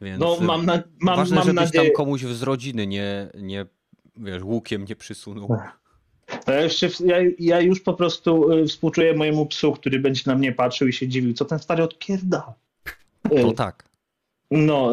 Więc 0.00 0.20
no 0.20 0.38
e, 0.40 0.44
mam, 0.44 0.66
na, 0.66 0.82
mam, 0.98 1.16
ważne, 1.16 1.36
mam 1.36 1.44
żebyś 1.44 1.60
nadzieję... 1.60 1.84
tam 1.84 1.92
komuś 1.96 2.22
z 2.22 2.42
rodziny 2.42 2.86
nie, 2.86 3.28
nie 3.38 3.66
wiesz, 4.16 4.42
łukiem 4.42 4.84
nie 4.84 4.96
przysunął. 4.96 5.56
Ja, 6.46 6.60
jeszcze, 6.60 6.88
ja, 7.04 7.16
ja, 7.38 7.60
już 7.60 7.80
po 7.80 7.94
prostu 7.94 8.52
e, 8.52 8.66
współczuję 8.66 9.14
mojemu 9.14 9.46
psu, 9.46 9.72
który 9.72 9.98
będzie 9.98 10.22
na 10.26 10.34
mnie 10.34 10.52
patrzył 10.52 10.88
i 10.88 10.92
się 10.92 11.08
dziwił, 11.08 11.34
co 11.34 11.44
ten 11.44 11.58
stary 11.58 11.82
odpierda. 11.82 12.54
To 13.42 13.52
tak. 13.52 13.84
No, 14.50 14.92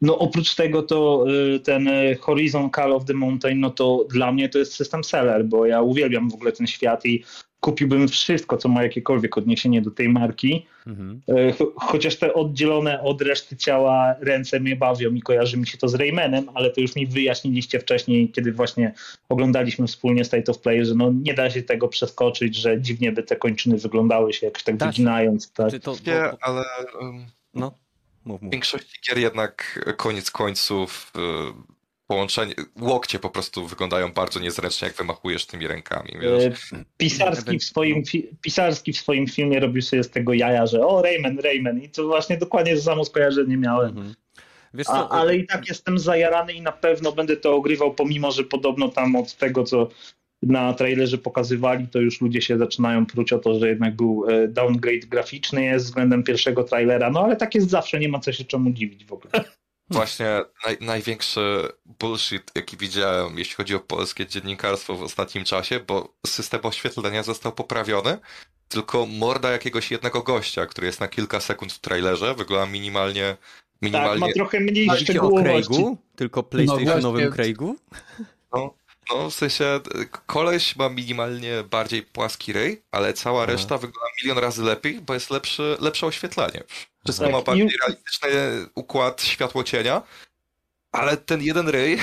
no 0.00 0.18
oprócz 0.18 0.54
tego 0.54 0.82
to 0.82 1.24
y, 1.54 1.60
ten 1.60 1.88
y, 1.88 2.16
Horizon 2.20 2.70
Call 2.70 2.92
of 2.92 3.04
the 3.04 3.14
Mountain, 3.14 3.60
no 3.60 3.70
to 3.70 4.06
dla 4.10 4.32
mnie 4.32 4.48
to 4.48 4.58
jest 4.58 4.74
system 4.74 5.04
seller, 5.04 5.44
bo 5.44 5.66
ja 5.66 5.82
uwielbiam 5.82 6.30
w 6.30 6.34
ogóle 6.34 6.52
ten 6.52 6.66
świat 6.66 7.06
i 7.06 7.24
kupiłbym 7.60 8.08
wszystko, 8.08 8.56
co 8.56 8.68
ma 8.68 8.82
jakiekolwiek 8.82 9.38
odniesienie 9.38 9.82
do 9.82 9.90
tej 9.90 10.08
marki. 10.08 10.66
Mhm. 10.86 11.20
Y, 11.28 11.54
chociaż 11.76 12.16
te 12.16 12.34
oddzielone 12.34 13.02
od 13.02 13.22
reszty 13.22 13.56
ciała 13.56 14.14
ręce 14.20 14.60
mnie 14.60 14.76
bawią 14.76 15.14
i 15.14 15.22
kojarzy 15.22 15.56
mi 15.56 15.66
się 15.66 15.78
to 15.78 15.88
z 15.88 15.94
Raymanem, 15.94 16.48
ale 16.54 16.70
to 16.70 16.80
już 16.80 16.96
mi 16.96 17.06
wyjaśniliście 17.06 17.80
wcześniej, 17.80 18.28
kiedy 18.28 18.52
właśnie 18.52 18.94
oglądaliśmy 19.28 19.86
wspólnie 19.86 20.24
State 20.24 20.52
of 20.52 20.58
Play, 20.58 20.84
że 20.84 20.94
no 20.94 21.12
nie 21.22 21.34
da 21.34 21.50
się 21.50 21.62
tego 21.62 21.88
przeskoczyć, 21.88 22.56
że 22.56 22.80
dziwnie 22.80 23.12
by 23.12 23.22
te 23.22 23.36
kończyny 23.36 23.76
wyglądały 23.76 24.32
się 24.32 24.46
jakoś 24.46 24.62
tak 24.62 24.76
wyginając. 24.76 25.52
Tak. 25.52 25.70
To, 25.70 25.78
to, 25.78 25.96
nie, 26.06 26.22
ale... 26.40 26.64
Um... 27.00 27.24
No. 27.54 27.72
Mów, 28.24 28.42
mów. 28.42 28.50
W 28.50 28.52
większości 28.52 28.98
gier 29.08 29.18
jednak 29.18 29.84
koniec 29.96 30.30
końców 30.30 31.12
y, 31.16 31.80
połączenie, 32.10 32.54
łokcie 32.80 33.18
po 33.18 33.30
prostu 33.30 33.66
wyglądają 33.66 34.12
bardzo 34.12 34.40
niezręcznie, 34.40 34.88
jak 34.88 34.96
wymachujesz 34.96 35.46
tymi 35.46 35.66
rękami. 35.66 36.10
Wiesz? 36.20 36.72
E, 36.72 36.84
pisarski, 36.96 37.58
w 37.58 37.64
swoim, 37.64 38.02
Pisarski 38.40 38.92
w 38.92 38.96
swoim 38.96 39.26
filmie 39.26 39.60
robił 39.60 39.82
sobie 39.82 40.04
z 40.04 40.10
tego 40.10 40.34
jaja, 40.34 40.66
że 40.66 40.86
o 40.86 41.02
Rayman, 41.02 41.38
Rayman 41.38 41.82
i 41.82 41.88
to 41.88 42.06
właśnie 42.06 42.36
dokładnie 42.36 42.76
to 42.76 42.82
samo 42.82 43.04
skojarzenie 43.04 43.56
miałem. 43.56 43.88
Mhm. 43.88 44.14
A, 44.86 45.08
ale 45.08 45.36
i 45.36 45.46
tak 45.46 45.68
jestem 45.68 45.98
zajarany 45.98 46.52
i 46.52 46.62
na 46.62 46.72
pewno 46.72 47.12
będę 47.12 47.36
to 47.36 47.54
ogrywał, 47.54 47.94
pomimo, 47.94 48.32
że 48.32 48.44
podobno 48.44 48.88
tam 48.88 49.16
od 49.16 49.36
tego, 49.36 49.64
co 49.64 49.88
na 50.42 50.74
trailerze 50.74 51.18
pokazywali, 51.18 51.88
to 51.88 52.00
już 52.00 52.20
ludzie 52.20 52.42
się 52.42 52.58
zaczynają 52.58 53.06
pruć 53.06 53.32
o 53.32 53.38
to, 53.38 53.58
że 53.58 53.68
jednak 53.68 53.96
był 53.96 54.24
e, 54.28 54.48
downgrade 54.48 55.06
graficzny 55.06 55.64
jest 55.64 55.84
względem 55.84 56.22
pierwszego 56.22 56.64
trailera, 56.64 57.10
no 57.10 57.24
ale 57.24 57.36
tak 57.36 57.54
jest 57.54 57.70
zawsze, 57.70 58.00
nie 58.00 58.08
ma 58.08 58.18
co 58.18 58.32
się 58.32 58.44
czemu 58.44 58.70
dziwić 58.70 59.04
w 59.04 59.12
ogóle. 59.12 59.32
Właśnie 59.90 60.26
naj, 60.66 60.76
największy 60.80 61.68
bullshit, 62.00 62.50
jaki 62.54 62.76
widziałem, 62.76 63.38
jeśli 63.38 63.54
chodzi 63.54 63.74
o 63.74 63.80
polskie 63.80 64.26
dziennikarstwo 64.26 64.96
w 64.96 65.02
ostatnim 65.02 65.44
czasie, 65.44 65.80
bo 65.80 66.14
system 66.26 66.60
oświetlenia 66.62 67.22
został 67.22 67.52
poprawiony, 67.52 68.18
tylko 68.68 69.06
morda 69.06 69.50
jakiegoś 69.50 69.90
jednego 69.90 70.22
gościa, 70.22 70.66
który 70.66 70.86
jest 70.86 71.00
na 71.00 71.08
kilka 71.08 71.40
sekund 71.40 71.72
w 71.72 71.78
trailerze, 71.78 72.34
wygląda 72.34 72.72
minimalnie 72.72 73.36
minimalnie... 73.82 74.20
Tak, 74.20 74.28
ma 74.28 74.34
trochę 74.34 74.60
mniej 74.60 74.88
szczegółowości. 74.96 75.84
Tylko 76.16 76.42
PlayStationowym 76.42 77.24
no 77.24 77.30
Craigu? 77.30 77.76
No, 78.52 78.74
no, 79.10 79.30
w 79.30 79.34
sensie 79.34 79.80
koleś 80.26 80.76
ma 80.76 80.88
minimalnie 80.88 81.64
bardziej 81.70 82.02
płaski 82.02 82.52
ryj, 82.52 82.82
ale 82.90 83.12
cała 83.12 83.42
Aha. 83.42 83.52
reszta 83.52 83.78
wygląda 83.78 84.08
milion 84.22 84.38
razy 84.38 84.62
lepiej, 84.62 85.00
bo 85.00 85.14
jest 85.14 85.30
lepszy, 85.30 85.76
lepsze 85.80 86.06
oświetlenie. 86.06 86.62
Wszystko 87.04 87.24
tak, 87.24 87.32
ma 87.32 87.42
bardziej 87.42 87.70
realistyczny 87.80 88.30
układ 88.74 89.22
światło-cienia, 89.22 90.02
ale 90.92 91.16
ten 91.16 91.42
jeden 91.42 91.68
ryj... 91.68 91.98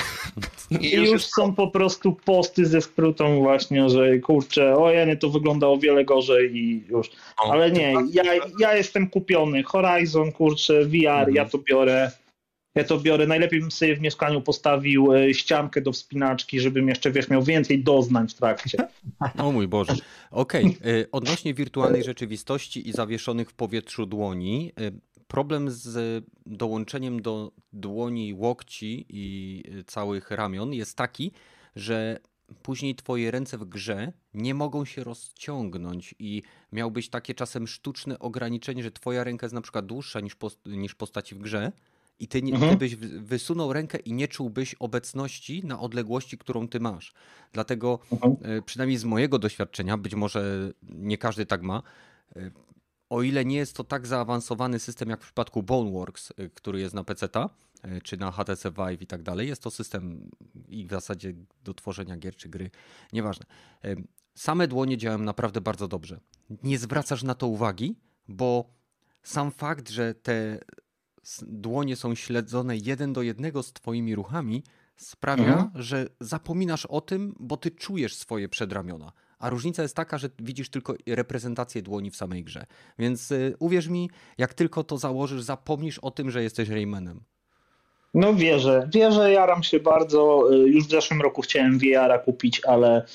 I 0.80 0.90
już, 0.90 1.08
już 1.08 1.24
są 1.24 1.54
po 1.54 1.68
prostu 1.68 2.16
posty 2.24 2.66
ze 2.66 2.80
skrótą 2.80 3.38
właśnie, 3.38 3.90
że 3.90 4.18
kurczę, 4.18 4.76
ojeny, 4.76 5.16
to 5.16 5.28
wygląda 5.28 5.66
o 5.66 5.78
wiele 5.78 6.04
gorzej 6.04 6.56
i 6.56 6.84
już. 6.88 7.10
No, 7.10 7.52
ale 7.52 7.70
nie, 7.70 7.94
ja, 8.12 8.22
ja 8.58 8.74
jestem 8.74 9.10
kupiony. 9.10 9.62
Horizon, 9.62 10.32
kurczę, 10.32 10.84
VR, 10.84 11.06
mhm. 11.06 11.34
ja 11.34 11.44
to 11.44 11.58
biorę. 11.58 12.10
Ja 12.78 12.84
to 12.84 13.00
biorę. 13.00 13.26
Najlepiej 13.26 13.60
bym 13.60 13.70
sobie 13.70 13.96
w 13.96 14.00
mieszkaniu 14.00 14.42
postawił 14.42 15.12
e, 15.12 15.34
ściankę 15.34 15.80
do 15.80 15.92
wspinaczki, 15.92 16.60
żebym 16.60 16.88
jeszcze, 16.88 17.10
wiesz, 17.10 17.28
miał 17.28 17.42
więcej 17.42 17.82
doznań 17.82 18.28
w 18.28 18.34
trakcie. 18.34 18.78
O 19.38 19.52
mój 19.52 19.68
Boże. 19.68 19.94
Okej, 20.30 20.64
okay. 20.66 21.00
E, 21.00 21.10
odnośnie 21.12 21.54
wirtualnej 21.54 22.04
rzeczywistości 22.04 22.88
i 22.88 22.92
zawieszonych 22.92 23.50
w 23.50 23.54
powietrzu 23.54 24.06
dłoni, 24.06 24.72
e, 24.80 24.90
problem 25.28 25.70
z 25.70 26.24
dołączeniem 26.46 27.22
do 27.22 27.52
dłoni 27.72 28.34
łokci 28.34 29.06
i 29.08 29.62
całych 29.86 30.30
ramion 30.30 30.74
jest 30.74 30.96
taki, 30.96 31.32
że 31.76 32.18
później 32.62 32.94
twoje 32.94 33.30
ręce 33.30 33.58
w 33.58 33.64
grze 33.64 34.12
nie 34.34 34.54
mogą 34.54 34.84
się 34.84 35.04
rozciągnąć 35.04 36.14
i 36.18 36.42
miałbyś 36.72 37.08
takie 37.08 37.34
czasem 37.34 37.66
sztuczne 37.66 38.18
ograniczenie, 38.18 38.82
że 38.82 38.90
twoja 38.90 39.24
ręka 39.24 39.44
jest 39.44 39.54
na 39.54 39.60
przykład 39.60 39.86
dłuższa 39.86 40.20
niż, 40.20 40.36
post 40.36 40.66
niż 40.66 40.94
postaci 40.94 41.34
w 41.34 41.38
grze, 41.38 41.72
i 42.20 42.28
ty, 42.28 42.42
nie, 42.42 42.52
mhm. 42.52 42.70
ty 42.70 42.76
byś 42.76 42.96
wysunął 42.96 43.72
rękę 43.72 43.98
i 43.98 44.12
nie 44.12 44.28
czułbyś 44.28 44.74
obecności 44.74 45.64
na 45.66 45.80
odległości, 45.80 46.38
którą 46.38 46.68
ty 46.68 46.80
masz. 46.80 47.14
Dlatego, 47.52 47.98
mhm. 48.12 48.36
E, 48.42 48.62
przynajmniej 48.62 48.98
z 48.98 49.04
mojego 49.04 49.38
doświadczenia, 49.38 49.96
być 49.96 50.14
może 50.14 50.72
nie 50.82 51.18
każdy 51.18 51.46
tak 51.46 51.62
ma, 51.62 51.82
e, 52.36 52.50
o 53.10 53.22
ile 53.22 53.44
nie 53.44 53.56
jest 53.56 53.76
to 53.76 53.84
tak 53.84 54.06
zaawansowany 54.06 54.78
system 54.78 55.08
jak 55.08 55.20
w 55.20 55.24
przypadku 55.24 55.62
Boneworks, 55.62 56.32
e, 56.36 56.48
który 56.48 56.80
jest 56.80 56.94
na 56.94 57.04
PC, 57.04 57.28
czy 58.02 58.16
na 58.16 58.32
HTC 58.32 58.70
Vive 58.70 59.02
i 59.02 59.06
tak 59.06 59.22
dalej, 59.22 59.48
jest 59.48 59.62
to 59.62 59.70
system 59.70 60.30
i 60.68 60.86
w 60.86 60.90
zasadzie 60.90 61.34
do 61.64 61.74
tworzenia 61.74 62.16
gier 62.16 62.36
czy 62.36 62.48
gry, 62.48 62.70
nieważne. 63.12 63.46
Same 64.34 64.68
dłonie 64.68 64.96
działają 64.96 65.18
naprawdę 65.18 65.60
bardzo 65.60 65.88
dobrze. 65.88 66.20
Nie 66.62 66.78
zwracasz 66.78 67.22
na 67.22 67.34
to 67.34 67.46
uwagi, 67.46 67.96
bo 68.28 68.70
sam 69.22 69.50
fakt, 69.50 69.88
że 69.88 70.14
te 70.14 70.58
dłonie 71.46 71.96
są 71.96 72.14
śledzone 72.14 72.76
jeden 72.76 73.12
do 73.12 73.22
jednego 73.22 73.62
z 73.62 73.72
twoimi 73.72 74.14
ruchami, 74.14 74.62
sprawia, 74.96 75.44
mhm. 75.44 75.70
że 75.74 76.06
zapominasz 76.20 76.86
o 76.86 77.00
tym, 77.00 77.34
bo 77.40 77.56
ty 77.56 77.70
czujesz 77.70 78.16
swoje 78.16 78.48
przedramiona. 78.48 79.12
A 79.38 79.50
różnica 79.50 79.82
jest 79.82 79.96
taka, 79.96 80.18
że 80.18 80.30
widzisz 80.38 80.68
tylko 80.70 80.94
reprezentację 81.06 81.82
dłoni 81.82 82.10
w 82.10 82.16
samej 82.16 82.44
grze. 82.44 82.66
Więc 82.98 83.30
y, 83.30 83.54
uwierz 83.58 83.88
mi, 83.88 84.10
jak 84.38 84.54
tylko 84.54 84.84
to 84.84 84.98
założysz, 84.98 85.42
zapomnisz 85.42 85.98
o 85.98 86.10
tym, 86.10 86.30
że 86.30 86.42
jesteś 86.42 86.68
Raymanem. 86.68 87.20
No 88.14 88.34
wierzę, 88.34 88.88
wierzę, 88.94 89.32
jaram 89.32 89.62
się 89.62 89.80
bardzo. 89.80 90.52
Y, 90.52 90.56
już 90.56 90.86
w 90.86 90.90
zeszłym 90.90 91.22
roku 91.22 91.42
chciałem 91.42 91.78
VR-a 91.78 92.18
kupić, 92.18 92.64
ale 92.64 93.06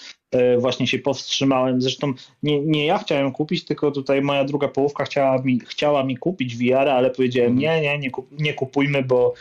właśnie 0.58 0.88
się 0.88 1.00
powstrzymałem. 1.00 1.82
Zresztą 1.82 2.14
nie, 2.44 2.60
nie 2.60 2.86
ja 2.86 2.98
chciałem 2.98 3.32
kupić, 3.32 3.66
tylko 3.66 3.92
tutaj 3.92 4.22
moja 4.22 4.44
druga 4.44 4.68
połówka 4.68 5.06
chciała 5.06 5.42
mi, 5.42 5.60
chciała 5.60 6.04
mi 6.04 6.18
kupić 6.18 6.58
VR-a, 6.58 6.94
ale 6.94 7.12
powiedziałem 7.12 7.52
mhm. 7.52 7.82
nie, 7.82 7.82
nie, 7.82 8.00
nie, 8.00 8.12
kup, 8.12 8.28
nie 8.40 8.54
kupujmy, 8.54 9.04
bo 9.04 9.34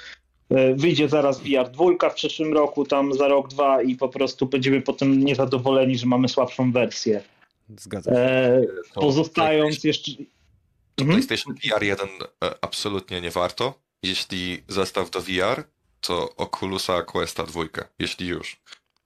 y, 0.53 0.75
wyjdzie 0.75 1.09
zaraz 1.09 1.41
VR 1.41 1.71
dwójka 1.71 2.11
w 2.11 2.15
przyszłym 2.15 2.53
roku, 2.53 2.85
tam 2.85 3.15
za 3.15 3.29
rok, 3.29 3.49
dwa 3.49 3.83
i 3.83 3.97
po 3.97 4.09
prostu 4.09 4.47
będziemy 4.47 4.81
potem 4.81 5.25
niezadowoleni, 5.25 5.99
że 5.99 6.07
mamy 6.07 6.29
słabszą 6.29 6.73
wersję. 6.73 7.23
Zgadzam 7.79 8.15
się. 8.15 8.21
E, 8.21 8.63
pozostając 8.95 9.85
jeszcze... 9.85 10.13
Mhm. 11.01 11.19
PlayStation 11.19 11.55
VR 11.55 11.83
1 11.83 12.09
e, 12.09 12.55
absolutnie 12.61 13.21
nie 13.21 13.31
warto 13.31 13.83
jeśli 14.03 14.63
zestaw 14.69 15.11
do 15.11 15.21
VR, 15.21 15.65
to 16.01 16.37
Oculusa 16.37 17.03
Questa 17.03 17.47
2, 17.47 17.63
jeśli 17.99 18.27
już. 18.27 18.61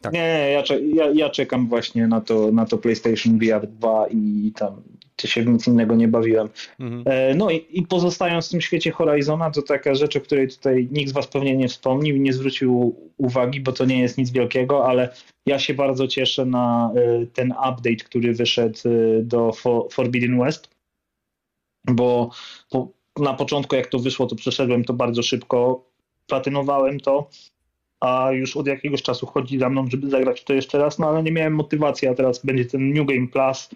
Tak. 0.07 0.15
Nie, 0.15 0.51
ja, 0.53 0.63
ja, 0.95 1.11
ja, 1.15 1.31
czekam 1.31 1.69
właśnie 1.69 2.07
na 2.07 2.21
to, 2.21 2.53
na 2.53 2.67
to 2.67 2.79
PlayStation 2.79 3.39
VR 3.39 3.67
2 3.67 4.07
i 4.11 4.53
tam 4.57 4.83
się 5.25 5.43
w 5.43 5.47
nic 5.47 5.67
innego 5.67 5.95
nie 5.95 6.09
bawiłem. 6.09 6.49
Mhm. 6.81 7.03
E, 7.07 7.35
no 7.35 7.51
i, 7.51 7.67
i, 7.71 7.83
pozostając 7.83 8.49
w 8.49 8.51
tym 8.51 8.61
świecie 8.61 8.91
Horizona, 8.91 9.51
to 9.51 9.63
taka 9.63 9.95
rzecz, 9.95 10.17
o 10.17 10.21
której 10.21 10.49
tutaj 10.49 10.89
nikt 10.93 11.11
z 11.11 11.13
Was 11.13 11.27
pewnie 11.27 11.57
nie 11.57 11.69
wspomnił 11.69 12.17
i 12.17 12.21
nie 12.21 12.33
zwrócił 12.33 12.97
uwagi, 13.17 13.61
bo 13.61 13.73
to 13.73 13.85
nie 13.85 14.01
jest 14.01 14.19
nic 14.19 14.31
wielkiego, 14.31 14.87
ale 14.87 15.15
ja 15.47 15.59
się 15.59 15.75
bardzo 15.75 16.09
cieszę 16.09 16.45
na 16.45 16.93
e, 16.97 17.27
ten 17.27 17.51
update, 17.51 18.05
który 18.05 18.35
wyszedł 18.35 18.79
e, 18.85 19.23
do 19.23 19.53
Forbidden 19.91 20.39
West, 20.39 20.71
bo, 21.91 22.31
bo 22.73 22.89
na 23.19 23.35
początku, 23.35 23.77
jak 23.77 23.87
to 23.87 23.99
wyszło, 23.99 24.27
to 24.27 24.37
przeszedłem 24.37 24.85
to 24.85 24.93
bardzo 24.93 25.23
szybko, 25.23 25.85
platynowałem 26.27 27.01
to, 27.01 27.31
a 28.01 28.33
już 28.33 28.57
od 28.57 28.67
jakiegoś 28.67 29.03
czasu 29.03 29.27
chodzi 29.27 29.59
za 29.59 29.69
mną, 29.69 29.87
żeby 29.91 30.11
zagrać 30.11 30.45
to 30.45 30.53
jeszcze 30.53 30.79
raz, 30.79 30.99
no 30.99 31.09
ale 31.09 31.23
nie 31.23 31.33
miałem 31.33 31.55
motywacji, 31.55 32.09
a 32.09 32.15
teraz 32.15 32.45
będzie 32.45 32.65
ten 32.65 32.93
New 32.93 33.07
Game 33.07 33.29
Plus, 33.29 33.69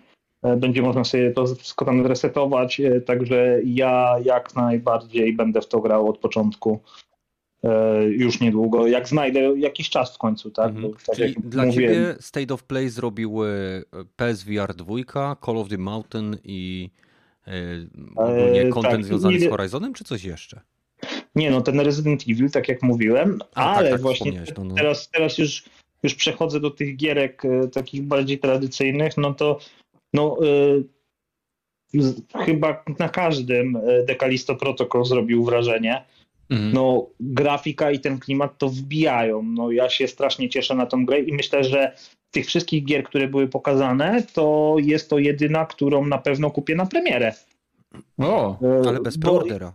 e, 0.43 0.57
będzie 0.57 0.83
można 0.83 1.05
sobie 1.05 1.31
to 1.31 1.47
wszystko 1.47 1.85
tam 1.85 2.03
zresetować, 2.03 2.81
e, 2.81 3.01
także 3.01 3.61
ja 3.65 4.17
jak 4.25 4.55
najbardziej 4.55 5.33
będę 5.33 5.61
w 5.61 5.69
to 5.69 5.81
grał 5.81 6.09
od 6.09 6.19
początku 6.19 6.81
e, 7.65 8.03
już 8.05 8.41
niedługo, 8.41 8.87
jak 8.87 9.09
znajdę 9.09 9.41
jakiś 9.41 9.91
czas 9.91 10.15
w 10.15 10.19
końcu, 10.19 10.51
tak? 10.51 10.69
Mhm. 10.69 10.95
tak 11.07 11.17
Czyli 11.17 11.35
dla 11.45 11.71
ciebie 11.71 12.15
State 12.21 12.55
of 12.55 12.63
Play 12.63 12.89
zrobił 12.89 13.39
PSVR 14.17 14.75
2, 14.75 14.95
Call 15.47 15.57
of 15.57 15.69
the 15.69 15.79
Mountain 15.79 16.37
i 16.45 16.91
ogólnie 18.17 18.69
content 18.69 18.95
tak, 18.95 19.05
związany 19.05 19.39
nie... 19.39 19.47
z 19.47 19.51
Horizonem, 19.51 19.95
czy 19.95 20.05
coś 20.05 20.25
jeszcze? 20.25 20.61
Nie, 21.35 21.51
no 21.51 21.61
ten 21.61 21.81
Resident 21.81 22.23
Evil, 22.29 22.51
tak 22.51 22.69
jak 22.69 22.83
mówiłem, 22.83 23.39
A, 23.55 23.65
tak, 23.65 23.79
ale 23.79 23.91
tak, 23.91 23.93
tak, 23.93 24.01
właśnie 24.03 24.43
no, 24.57 24.65
no. 24.65 24.75
teraz, 24.75 25.11
teraz 25.11 25.39
już, 25.39 25.65
już 26.03 26.15
przechodzę 26.15 26.61
do 26.61 26.71
tych 26.71 26.97
gierek 26.97 27.45
e, 27.45 27.69
takich 27.69 28.03
bardziej 28.03 28.39
tradycyjnych, 28.39 29.17
no 29.17 29.35
to 29.35 29.59
no, 30.15 30.39
y, 30.45 30.85
chyba 32.45 32.85
na 32.99 33.09
każdym 33.09 33.79
Dekalisto 34.07 34.57
Protocol 34.57 35.05
zrobił 35.05 35.45
wrażenie. 35.45 36.05
Mhm. 36.51 36.73
No, 36.73 37.07
grafika 37.21 37.91
i 37.91 38.01
ten 38.01 38.19
klimat 38.19 38.59
to 38.59 38.69
wbijają. 38.69 39.43
No, 39.43 39.71
ja 39.71 39.91
się 39.91 40.09
strasznie 40.09 40.49
cieszę 40.49 40.75
na 40.75 40.87
tą 40.87 41.07
grę 41.07 41.21
i 41.21 41.33
myślę, 41.33 41.65
że 41.65 41.97
tych 42.31 42.47
wszystkich 42.47 42.85
gier, 42.85 43.05
które 43.05 43.29
były 43.29 43.49
pokazane, 43.49 44.23
to 44.35 44.77
jest 44.79 45.11
to 45.11 45.19
jedyna, 45.19 45.67
którą 45.67 46.07
na 46.07 46.19
pewno 46.19 46.51
kupię 46.51 46.75
na 46.75 46.87
premierę. 46.87 47.35
O, 48.19 48.59
ale 48.89 49.01
bez 49.01 49.19
preordera. 49.19 49.73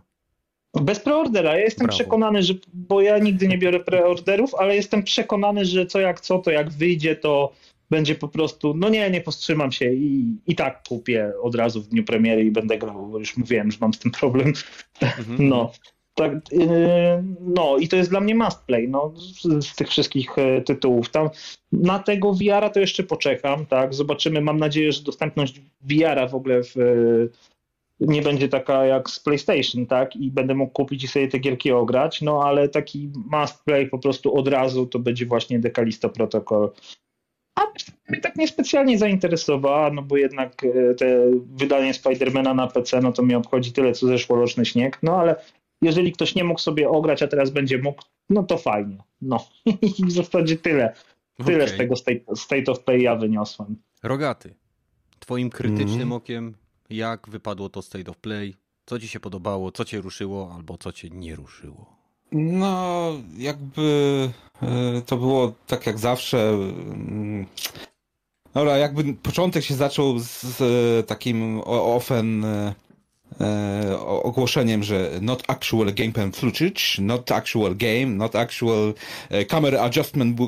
Bez 0.74 1.00
preordera. 1.00 1.56
Ja 1.56 1.64
jestem 1.64 1.86
Brawo. 1.86 1.98
przekonany, 1.98 2.42
że, 2.42 2.54
bo 2.74 3.00
ja 3.00 3.18
nigdy 3.18 3.48
nie 3.48 3.58
biorę 3.58 3.80
preorderów, 3.80 4.54
ale 4.54 4.76
jestem 4.76 5.02
przekonany, 5.02 5.64
że 5.64 5.86
co 5.86 6.00
jak 6.00 6.20
co, 6.20 6.38
to 6.38 6.50
jak 6.50 6.70
wyjdzie, 6.70 7.16
to 7.16 7.52
będzie 7.90 8.14
po 8.14 8.28
prostu, 8.28 8.74
no 8.74 8.88
nie, 8.88 9.10
nie 9.10 9.20
powstrzymam 9.20 9.72
się 9.72 9.92
i, 9.92 10.36
i 10.46 10.54
tak 10.54 10.88
kupię 10.88 11.32
od 11.42 11.54
razu 11.54 11.82
w 11.82 11.88
dniu 11.88 12.04
premiery 12.04 12.44
i 12.44 12.50
będę 12.50 12.78
grał, 12.78 13.06
bo 13.06 13.18
już 13.18 13.36
mówiłem, 13.36 13.70
że 13.70 13.78
mam 13.80 13.94
z 13.94 13.98
tym 13.98 14.10
problem. 14.10 14.52
Mhm. 15.00 15.48
No. 15.48 15.72
Tak, 16.14 16.32
yy, 16.52 16.68
no 17.40 17.76
i 17.78 17.88
to 17.88 17.96
jest 17.96 18.10
dla 18.10 18.20
mnie 18.20 18.34
must 18.34 18.64
play, 18.64 18.88
no, 18.88 19.12
z, 19.16 19.66
z 19.66 19.76
tych 19.76 19.88
wszystkich 19.88 20.38
e, 20.38 20.60
tytułów. 20.60 21.10
Tam 21.10 21.30
na 21.72 21.98
tego 21.98 22.32
VR-a 22.32 22.70
to 22.70 22.80
jeszcze 22.80 23.02
poczekam, 23.02 23.66
tak, 23.66 23.94
zobaczymy, 23.94 24.40
mam 24.40 24.58
nadzieję, 24.58 24.92
że 24.92 25.02
dostępność 25.02 25.60
VR-a 25.80 26.26
w 26.26 26.34
ogóle 26.34 26.62
w, 26.62 26.74
nie 28.00 28.22
będzie 28.22 28.48
taka 28.48 28.86
jak 28.86 29.10
z 29.10 29.20
PlayStation, 29.20 29.86
tak, 29.86 30.16
i 30.16 30.30
będę 30.30 30.54
mógł 30.54 30.72
kupić 30.72 31.04
i 31.04 31.08
sobie 31.08 31.28
te 31.28 31.38
gierki 31.38 31.72
ograć, 31.72 32.22
no 32.22 32.42
ale 32.44 32.68
taki 32.68 33.10
must 33.30 33.64
play 33.64 33.86
po 33.88 33.98
prostu 33.98 34.34
od 34.36 34.48
razu 34.48 34.86
to 34.86 34.98
będzie 34.98 35.26
właśnie 35.26 35.58
Dekalisto 35.58 36.08
Protocol. 36.08 36.72
A 37.58 37.62
mnie 38.08 38.20
tak 38.20 38.36
niespecjalnie 38.36 38.98
zainteresowała, 38.98 39.90
no 39.90 40.02
bo 40.02 40.16
jednak 40.16 40.64
e, 40.64 40.94
te 40.94 41.30
wydanie 41.46 41.94
Spidermana 41.94 42.54
na 42.54 42.66
PC, 42.66 43.00
no 43.00 43.12
to 43.12 43.22
mnie 43.22 43.36
obchodzi 43.36 43.72
tyle, 43.72 43.92
co 43.92 44.06
zeszłoroczny 44.06 44.64
śnieg, 44.64 44.98
no 45.02 45.16
ale 45.16 45.36
jeżeli 45.82 46.12
ktoś 46.12 46.34
nie 46.34 46.44
mógł 46.44 46.60
sobie 46.60 46.88
ograć, 46.88 47.22
a 47.22 47.28
teraz 47.28 47.50
będzie 47.50 47.78
mógł, 47.78 48.02
no 48.30 48.42
to 48.42 48.58
fajnie. 48.58 48.98
No 49.20 49.46
i 49.98 50.04
w 50.04 50.12
zasadzie 50.12 50.56
tyle. 50.56 50.92
Tyle 51.46 51.64
Okej. 51.64 51.74
z 51.74 51.78
tego 51.78 51.96
state, 51.96 52.20
state 52.36 52.72
of 52.72 52.84
Play 52.84 53.02
ja 53.02 53.16
wyniosłem. 53.16 53.76
Rogaty, 54.02 54.54
twoim 55.18 55.50
krytycznym 55.50 55.92
Mhm. 55.92 56.12
okiem, 56.12 56.54
jak 56.90 57.28
wypadło 57.28 57.68
to 57.68 57.82
State 57.82 58.10
of 58.10 58.16
Play? 58.16 58.54
Co 58.86 58.98
ci 58.98 59.08
się 59.08 59.20
podobało, 59.20 59.72
co 59.72 59.84
cię 59.84 60.00
ruszyło, 60.00 60.52
albo 60.54 60.78
co 60.78 60.92
cię 60.92 61.10
nie 61.10 61.36
ruszyło? 61.36 61.96
No, 62.32 63.12
jakby 63.38 64.28
e, 64.62 65.02
to 65.06 65.16
było 65.16 65.52
tak 65.66 65.86
jak 65.86 65.98
zawsze. 65.98 66.48
mm, 66.48 67.46
Dobra, 68.54 68.78
jakby 68.78 69.14
początek 69.14 69.64
się 69.64 69.74
zaczął 69.74 70.18
z, 70.18 70.60
e, 70.60 71.02
takim 71.02 71.60
ofen 71.66 72.44
e, 73.40 73.98
ogłoszeniem, 74.00 74.82
że 74.82 75.10
not 75.20 75.42
actual 75.46 75.94
gameplay 75.94 76.32
footage, 76.32 76.80
not 76.98 77.32
actual 77.32 77.76
game, 77.76 78.06
not 78.06 78.36
actual 78.36 78.94
e, 79.30 79.44
camera 79.44 79.80
adjustment, 79.80 80.40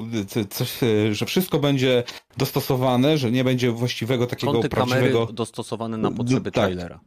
e, 0.83 1.15
że 1.15 1.27
wszystko 1.27 1.59
będzie 1.59 2.05
dostosowane, 2.37 3.19
że 3.19 3.31
nie 3.31 3.45
będzie 3.45 3.71
właściwego 3.71 4.27
takiego 4.27 4.53
Kąty 4.53 4.69
prawdziwego... 4.69 5.19
kamery 5.19 5.33
dostosowane 5.33 5.97
na 5.97 6.11
potrzeby 6.11 6.51
tak. 6.53 6.65
trailera. 6.65 7.01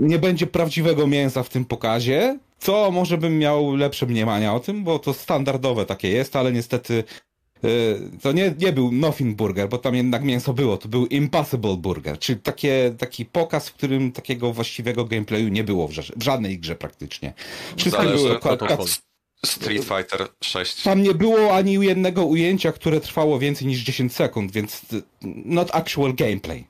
nie 0.00 0.18
będzie 0.18 0.46
prawdziwego 0.46 1.06
mięsa 1.06 1.42
w 1.42 1.48
tym 1.48 1.64
pokazie, 1.64 2.38
co 2.58 2.90
może 2.90 3.18
bym 3.18 3.38
miał 3.38 3.76
lepsze 3.76 4.06
mniemania 4.06 4.54
o 4.54 4.60
tym, 4.60 4.84
bo 4.84 4.98
to 4.98 5.14
standardowe 5.14 5.86
takie 5.86 6.08
jest, 6.08 6.36
ale 6.36 6.52
niestety 6.52 7.04
to 8.22 8.32
nie, 8.32 8.54
nie 8.58 8.72
był 8.72 8.92
Nothing 8.92 9.36
Burger, 9.36 9.68
bo 9.68 9.78
tam 9.78 9.94
jednak 9.94 10.24
mięso 10.24 10.52
było, 10.54 10.76
to 10.78 10.88
był 10.88 11.06
Impossible 11.06 11.76
Burger, 11.76 12.18
czyli 12.18 12.40
takie, 12.40 12.94
taki 12.98 13.24
pokaz, 13.24 13.68
w 13.68 13.74
którym 13.74 14.12
takiego 14.12 14.52
właściwego 14.52 15.04
gameplayu 15.04 15.48
nie 15.48 15.64
było 15.64 15.88
w, 15.88 15.92
w 16.16 16.22
żadnej 16.22 16.58
grze 16.58 16.76
praktycznie. 16.76 17.32
Protokolu. 18.40 18.88
ka- 18.88 19.00
Street 19.46 19.84
Fighter 19.84 20.28
6. 20.40 20.82
tam 20.82 21.02
nie 21.02 21.14
było 21.14 21.54
ani 21.56 21.72
jednego 21.72 22.24
ujęcia, 22.24 22.72
które 22.72 23.00
trwało 23.00 23.38
więcej 23.38 23.66
niż 23.66 23.80
10 23.80 24.12
sekund, 24.14 24.52
więc 24.52 24.82
y, 24.92 25.02
not 25.44 25.68
actual 25.72 26.14
gameplay. 26.14 26.64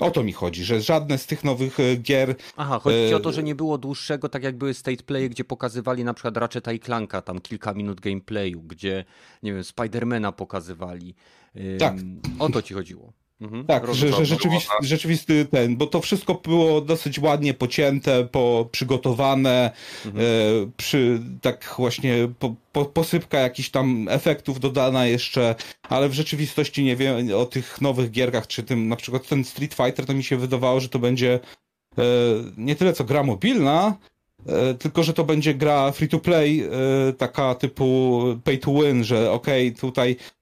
O 0.00 0.10
to 0.10 0.22
mi 0.22 0.32
chodzi, 0.32 0.64
że 0.64 0.80
żadne 0.80 1.18
z 1.18 1.26
tych 1.26 1.44
nowych 1.44 1.80
y, 1.80 1.96
gier 1.96 2.34
Aha, 2.56 2.78
chodzi 2.78 2.96
ci 3.08 3.12
E, 3.12 3.16
o 3.16 3.20
to, 3.20 3.32
że 3.32 3.42
nie 3.42 3.54
było 3.54 3.78
dłuższego, 3.78 4.28
tak 4.28 4.42
jak 4.42 4.58
były 4.58 4.74
state 4.74 5.02
play, 5.02 5.30
gdzie 5.30 5.44
pokazywali 5.44 6.04
na 6.04 6.14
przykład 6.14 6.36
Ratcheta 6.36 6.72
i 6.72 6.80
Clanka, 6.80 7.22
tam 7.22 7.40
kilka 7.40 7.74
minut 7.74 8.00
gameplayu, 8.00 8.62
gdzie, 8.62 9.04
nie 9.42 9.52
wiem, 9.52 9.64
Spidermana 9.64 10.32
pokazywali. 10.32 11.14
Tak. 11.78 11.94
O 12.38 12.48
to 12.48 12.62
ci 12.62 12.74
chodziło. 12.74 13.12
Mhm. 13.40 13.66
Tak, 13.66 13.94
że, 13.94 14.12
że 14.12 14.26
rzeczywisty, 14.26 14.72
rzeczywisty 14.82 15.46
ten, 15.50 15.76
bo 15.76 15.86
to 15.86 16.00
wszystko 16.00 16.34
było 16.34 16.80
dosyć 16.80 17.18
ładnie 17.18 17.54
pocięte, 17.54 18.24
po, 18.24 18.68
przygotowane, 18.72 19.70
Mhm. 20.06 20.24
e, 20.26 20.70
przy, 20.76 21.20
tak 21.40 21.74
właśnie 21.78 22.14
po, 22.38 22.54
po, 22.72 22.84
posypka 22.84 23.38
jakichś 23.38 23.70
tam 23.70 24.06
efektów 24.10 24.60
dodana 24.60 25.06
jeszcze, 25.06 25.54
ale 25.82 26.08
w 26.08 26.12
rzeczywistości 26.12 26.84
nie 26.84 26.96
wiem 26.96 27.34
o 27.36 27.46
tych 27.46 27.80
nowych 27.80 28.10
gierkach, 28.10 28.46
czy 28.46 28.62
tym 28.62 28.88
na 28.88 28.96
przykład 28.96 29.28
ten 29.28 29.44
Street 29.44 29.74
Fighter, 29.74 30.06
to 30.06 30.14
mi 30.14 30.24
się 30.24 30.36
wydawało, 30.36 30.80
że 30.80 30.88
to 30.88 30.98
będzie 30.98 31.40
e, 31.98 32.02
nie 32.56 32.76
tyle 32.76 32.92
co 32.92 33.04
gra 33.04 33.22
mobilna, 33.22 33.94
e, 34.46 34.74
tylko 34.74 35.02
że 35.02 35.12
to 35.12 35.24
będzie 35.24 35.54
gra 35.54 35.92
free 35.92 36.08
to 36.08 36.18
play, 36.18 36.60
e, 37.08 37.12
taka 37.12 37.54
typu 37.54 38.22
pay 38.44 38.58
to 38.58 38.72
win, 38.72 39.04
że 39.04 39.32
okej, 39.32 39.72
tutaj 39.74 40.10
e, 40.12 40.39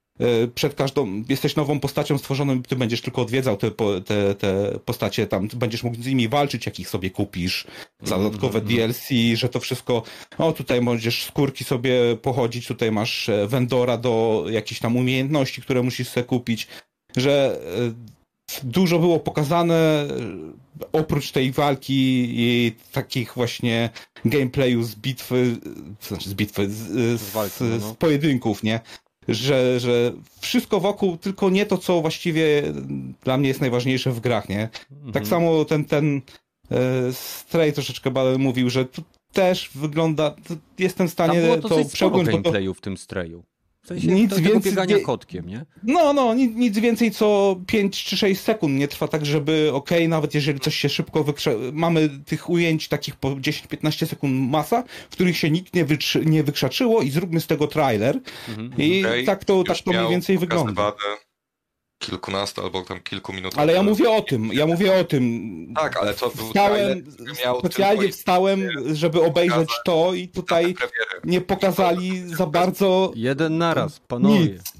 przed 0.54 0.74
każdą, 0.74 1.22
jesteś 1.28 1.56
nową 1.56 1.80
postacią 1.80 2.18
stworzoną, 2.18 2.62
ty 2.62 2.76
będziesz 2.76 3.00
tylko 3.00 3.22
odwiedzał 3.22 3.56
te, 3.56 3.70
te, 4.04 4.34
te 4.34 4.78
postacie, 4.84 5.26
tam 5.26 5.48
będziesz 5.56 5.82
mógł 5.82 6.02
z 6.02 6.06
nimi 6.06 6.28
walczyć, 6.28 6.66
jak 6.66 6.80
ich 6.80 6.88
sobie 6.88 7.10
kupisz, 7.10 7.66
za 8.02 8.18
Mhm, 8.18 8.22
dodatkowe 8.22 8.58
mhm. 8.58 8.76
DLC, 8.76 9.08
że 9.34 9.48
to 9.48 9.60
wszystko, 9.60 10.02
o 10.38 10.52
tutaj 10.52 10.80
możesz 10.80 11.24
skórki 11.24 11.64
sobie 11.64 12.16
pochodzić, 12.22 12.66
tutaj 12.66 12.92
masz 12.92 13.28
e, 13.28 13.46
vendora 13.46 13.96
do 13.96 14.44
jakichś 14.50 14.80
tam 14.80 14.96
umiejętności, 14.96 15.62
które 15.62 15.82
musisz 15.82 16.08
sobie 16.08 16.24
kupić, 16.24 16.68
że 17.16 17.60
e, 18.58 18.62
dużo 18.62 18.98
było 18.98 19.20
pokazane, 19.20 19.74
e, 19.74 20.08
oprócz 20.92 21.30
tej 21.30 21.52
walki 21.52 22.26
i 22.30 22.72
takich 22.92 23.34
właśnie 23.34 23.90
gameplayu 24.24 24.82
z 24.82 24.94
bitwy, 24.94 25.56
znaczy 26.00 26.30
z 26.30 26.34
bitwy, 26.34 26.70
z, 26.70 27.20
z, 27.20 27.30
walki, 27.30 27.64
no, 27.64 27.76
no. 27.80 27.92
z 27.92 27.96
pojedynków, 27.96 28.62
nie? 28.62 28.80
Że, 29.28 29.80
że 29.80 30.12
wszystko 30.40 30.80
wokół, 30.80 31.16
tylko 31.16 31.50
nie 31.50 31.66
to, 31.66 31.78
co 31.78 32.00
właściwie 32.00 32.62
dla 33.24 33.36
mnie 33.36 33.48
jest 33.48 33.60
najważniejsze 33.60 34.12
w 34.12 34.20
grach, 34.20 34.48
nie? 34.48 34.68
Mhm. 34.92 35.12
Tak 35.12 35.26
samo 35.26 35.64
ten, 35.64 35.84
ten 35.84 36.22
e, 36.70 37.12
Stray 37.12 37.72
troszeczkę 37.72 38.10
mówił, 38.38 38.70
że 38.70 38.84
też 39.32 39.70
wygląda, 39.74 40.30
to 40.30 40.54
jestem 40.78 41.08
w 41.08 41.14
Tam 41.14 41.26
stanie 41.26 41.40
było 41.40 41.56
to 41.56 41.68
sporo 41.68 41.84
przełknąć, 41.84 42.30
bo 42.30 42.52
to, 42.52 42.74
w 42.74 42.80
tym 42.80 42.96
strayu. 42.96 43.44
W 43.88 44.00
sensie 44.00 44.06
Nic 44.14 44.30
to, 44.30 44.36
tego 44.36 44.48
więcej 44.50 44.72
biegania 44.72 44.96
nie- 44.96 45.02
kotkiem, 45.02 45.46
nie? 45.48 45.64
no, 45.82 46.12
no, 46.12 46.34
nic, 46.34 46.56
nic 46.56 46.78
więcej 46.78 47.10
co 47.10 47.56
5 47.66 48.04
czy 48.04 48.16
6 48.16 48.40
sekund 48.40 48.74
nie 48.78 48.88
trwa 48.88 49.08
tak, 49.08 49.26
żeby 49.26 49.70
okej, 49.72 50.08
nawet 50.08 50.34
jeżeli 50.34 50.60
coś 50.60 50.76
się 50.76 50.88
szybko 50.88 51.24
wykrze... 51.24 51.54
mamy 51.72 52.08
tych 52.26 52.50
ujęć 52.50 52.88
takich 52.88 53.16
po 53.16 53.28
10-15 53.30 54.06
sekund 54.06 54.50
masa, 54.50 54.84
w 55.10 55.12
których 55.12 55.36
się 55.36 55.50
nikt 55.50 55.74
nie, 55.74 55.84
wytrzy... 55.84 56.24
nie 56.24 56.42
wykrzaczyło 56.42 57.02
i 57.02 57.10
zróbmy 57.10 57.40
z 57.40 57.46
tego 57.46 57.66
trailer 57.66 58.20
Mhm. 58.48 58.70
i 58.78 59.04
Okej, 59.04 59.24
tak 59.24 59.44
to, 59.44 59.54
Już 59.56 59.66
tak 59.68 59.78
to 59.78 59.90
mniej 59.92 60.08
więcej 60.10 60.38
wygląda. 60.38 60.72
pokazywane 60.92 61.16
Kilkunastu 61.98 62.62
albo 62.62 62.82
tam 62.82 63.00
kilku 63.00 63.32
minut. 63.32 63.54
Ale 63.56 63.72
ja 63.72 63.82
mówię 63.82 64.10
o 64.10 64.22
tym, 64.22 64.52
ja 64.52 64.66
mówię 64.66 65.00
o 65.00 65.04
tym. 65.04 65.22
Tak, 65.74 65.96
ale 65.96 66.14
to 66.14 66.30
był 66.30 66.46
Wstałem, 66.46 67.04
specjalnie 67.58 68.08
wstałem, 68.08 68.60
żeby 68.94 69.22
obejrzeć 69.22 69.58
pokazać 69.58 69.82
to 69.84 70.14
i 70.14 70.28
tutaj 70.28 70.74
premiery. 70.74 71.20
nie 71.24 71.40
pokazali 71.40 72.28
za 72.34 72.46
bardzo 72.46 73.12
Jeden 73.14 73.58
naraz, 73.58 74.00
panowie. 74.00 74.38
nic. 74.40 74.72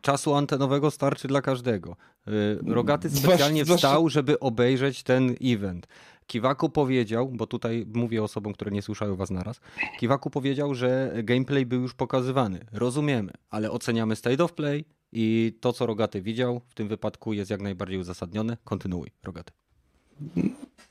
Czasu 0.00 0.34
antenowego 0.34 0.90
starczy 0.90 1.28
dla 1.28 1.42
każdego. 1.42 1.96
Y, 2.28 2.58
Rogaty 2.66 3.10
specjalnie 3.10 3.64
wstał, 3.64 4.08
żeby 4.08 4.40
obejrzeć 4.40 5.02
ten 5.02 5.36
event. 5.44 5.86
Kiwaku 6.26 6.68
powiedział, 6.70 7.28
bo 7.28 7.46
tutaj 7.46 7.86
mówię 7.94 8.22
osobom, 8.22 8.52
które 8.52 8.70
nie 8.70 8.82
słyszały 8.82 9.16
was 9.16 9.30
naraz. 9.30 9.60
Kiwaku 10.00 10.30
powiedział, 10.30 10.74
że 10.74 11.12
gameplay 11.24 11.66
był 11.66 11.80
już 11.82 11.94
pokazywany. 11.94 12.60
Rozumiemy, 12.72 13.32
ale 13.50 13.70
oceniamy 13.70 14.16
state 14.16 14.44
of 14.44 14.52
play 14.52 14.84
i 15.12 15.54
to, 15.60 15.72
co 15.72 15.86
Rogaty 15.86 16.22
widział, 16.22 16.60
w 16.68 16.74
tym 16.74 16.88
wypadku 16.88 17.32
jest 17.32 17.50
jak 17.50 17.60
najbardziej 17.60 17.98
uzasadnione. 17.98 18.56
Kontynuuj, 18.64 19.10
Rogaty. 19.22 19.52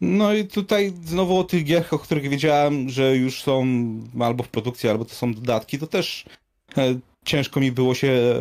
No 0.01 0.33
i 0.33 0.45
tutaj 0.45 0.93
znowu 1.05 1.39
o 1.39 1.43
tych 1.43 1.63
gierach, 1.63 1.93
o 1.93 1.99
których 1.99 2.29
wiedziałem, 2.29 2.89
że 2.89 3.15
już 3.15 3.43
są 3.43 3.65
albo 4.19 4.43
w 4.43 4.49
produkcji, 4.49 4.89
albo 4.89 5.05
to 5.05 5.15
są 5.15 5.33
dodatki, 5.33 5.79
to 5.79 5.87
też 5.87 6.25
e, 6.77 6.99
ciężko 7.25 7.59
mi 7.59 7.71
było 7.71 7.95
się 7.95 8.35